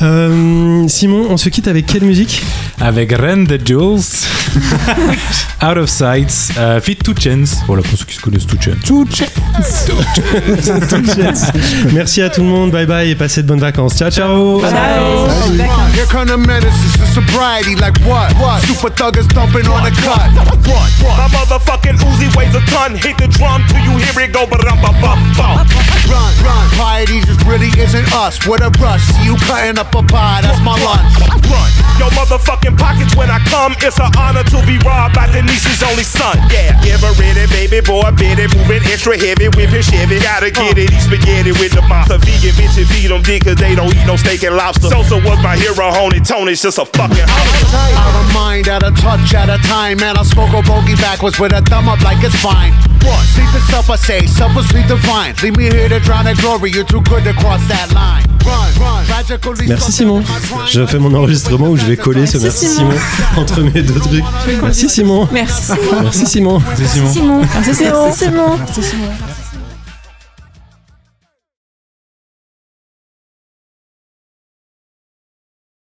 Euh, 0.00 0.86
Simon, 0.88 1.26
on 1.28 1.36
se 1.36 1.48
quitte 1.48 1.66
avec 1.66 1.86
quelle 1.86 2.04
musique? 2.04 2.44
Avec 2.80 3.10
Ren 3.12 3.44
the 3.44 3.58
Jules, 3.66 3.98
Out 5.62 5.76
of 5.76 5.88
Sight, 5.88 6.52
euh, 6.56 6.80
Fit 6.80 6.94
Two 6.96 7.14
Chance. 7.18 7.56
Voilà 7.66 7.82
pour 7.82 7.98
ceux 7.98 8.04
qui 8.04 8.14
se 8.14 8.20
connaissent 8.20 8.46
Two 8.46 8.58
Chance. 8.60 8.76
Merci 11.92 12.22
à 12.22 12.30
tout 12.30 12.42
le 12.42 12.46
monde. 12.46 12.70
Bye 12.70 12.86
bye 12.86 13.10
et 13.10 13.16
passez 13.16 13.42
de 13.42 13.48
bonnes 13.48 13.58
vacances. 13.60 13.96
Ciao, 13.96 14.10
ciao. 14.10 14.60
Here 14.60 16.06
come 16.10 16.26
the 16.26 16.36
menaces 16.36 16.92
to 16.98 17.06
sobriety, 17.12 17.74
like 17.74 17.98
what? 18.06 18.32
What? 18.38 18.60
Super 18.62 18.90
thuggers 18.90 19.26
thumping 19.34 19.66
on 19.66 19.82
the 19.82 19.90
cut. 19.90 20.30
Run, 20.68 20.90
My 21.16 21.26
motherfucking 21.32 21.98
Uzi 21.98 22.28
weighs 22.36 22.54
a 22.54 22.60
ton. 22.70 22.94
Hit 22.94 23.16
the 23.18 23.26
drum 23.28 23.64
till 23.68 23.80
you 23.80 23.96
hear 23.98 24.20
it 24.24 24.32
go, 24.32 24.46
but 24.46 24.64
I'm 24.68 24.80
bum 24.80 24.94
bum 25.00 25.18
bum. 25.36 25.66
Run, 26.06 26.32
run. 26.42 26.64
Piety 26.76 27.20
just 27.22 27.42
really 27.44 27.70
isn't 27.78 28.08
us. 28.14 28.40
With 28.46 28.62
a 28.62 28.70
rush, 28.78 29.02
see 29.02 29.24
you 29.24 29.36
cutting 29.46 29.78
up 29.78 29.94
a 29.94 30.02
pie, 30.02 30.40
that's 30.42 30.60
my 30.62 30.76
lunch. 30.82 31.10
Run, 31.48 31.70
yo 31.98 32.06
motherfucking 32.14 32.76
pockets 32.78 33.16
when 33.16 33.30
I 33.30 33.38
come. 33.48 33.74
It's 33.80 33.98
an 33.98 34.12
honor 34.16 34.44
to 34.44 34.58
be 34.66 34.78
robbed 34.84 35.14
by 35.14 35.26
Denise's 35.32 35.82
only 35.82 36.04
son. 36.04 36.36
Yeah, 36.52 36.76
give 36.84 37.00
her 37.00 37.12
it, 37.18 37.50
baby 37.50 37.80
boy, 37.80 38.10
bit 38.14 38.38
it, 38.38 38.54
moving 38.54 38.84
extra 38.86 39.16
heavy, 39.18 39.48
whipping 39.56 39.82
Chevy. 39.82 40.20
Gotta 40.20 40.50
get 40.50 40.78
it, 40.78 40.92
eat 40.92 41.02
spaghetti 41.02 41.52
with 41.52 41.72
the 41.72 41.82
monster. 41.88 42.18
Vegan 42.18 42.54
bitches 42.54 42.86
feed 42.92 43.10
them 43.10 43.22
dick 43.22 43.44
cause 43.44 43.56
they 43.56 43.74
don't 43.74 43.90
eat 43.90 44.06
no 44.06 44.16
steak 44.16 44.44
and 44.44 44.56
lobster. 44.56 44.88
Sosa 44.88 45.16
was 45.16 45.40
my 45.42 45.56
hero, 45.56 45.90
honey. 45.90 46.20
Tony's 46.20 46.62
just 46.62 46.78
a 46.78 46.84
fucking 46.84 47.26
host. 47.26 47.74
Out 47.74 48.14
of 48.14 48.26
mind, 48.34 48.68
out 48.68 48.82
of 48.82 48.96
touch, 49.00 49.34
at 49.34 49.48
a 49.48 49.58
time. 49.66 49.98
Man, 49.98 50.16
I 50.16 50.22
smoke 50.22 50.52
a 50.54 50.62
bogey 50.62 50.94
backwards 50.96 51.40
with 51.40 51.52
a 51.52 51.62
thumb 51.62 51.88
up 51.88 52.00
like 52.02 52.22
it's 52.22 52.36
fine. 52.38 52.72
What? 53.02 53.24
Sleep 53.34 53.50
the 53.52 53.60
self, 53.72 53.90
I 53.90 53.96
say. 53.96 54.26
Self 54.26 54.54
will 54.54 54.62
sleep 54.64 54.86
divine. 54.86 55.34
Leave 55.42 55.56
me 55.56 55.70
here 55.70 55.88
to 55.88 56.00
drown 56.00 56.26
Merci 59.66 59.92
Simon. 59.92 60.22
Je 60.70 60.84
fais 60.86 60.98
mon 60.98 61.14
enregistrement 61.14 61.68
où 61.68 61.76
je 61.76 61.84
vais 61.86 61.96
coller 61.96 62.26
ce 62.26 62.38
merci 62.38 62.66
Simon 62.66 62.94
entre 63.36 63.62
mes 63.62 63.82
deux 63.82 63.98
trucs. 64.00 64.24
Merci 64.62 64.88
Simon. 64.88 65.28
Merci 65.32 65.62
Simon. 65.62 66.02
Merci 66.02 66.26
Simon. 66.26 66.62
C'est 66.76 66.86
Simon. 66.86 67.12
Simon. 67.12 67.40
Merci 67.40 67.74
Simon. 67.74 68.12
Simon. 68.12 68.56
Merci 68.58 68.82
Simon. 68.82 69.08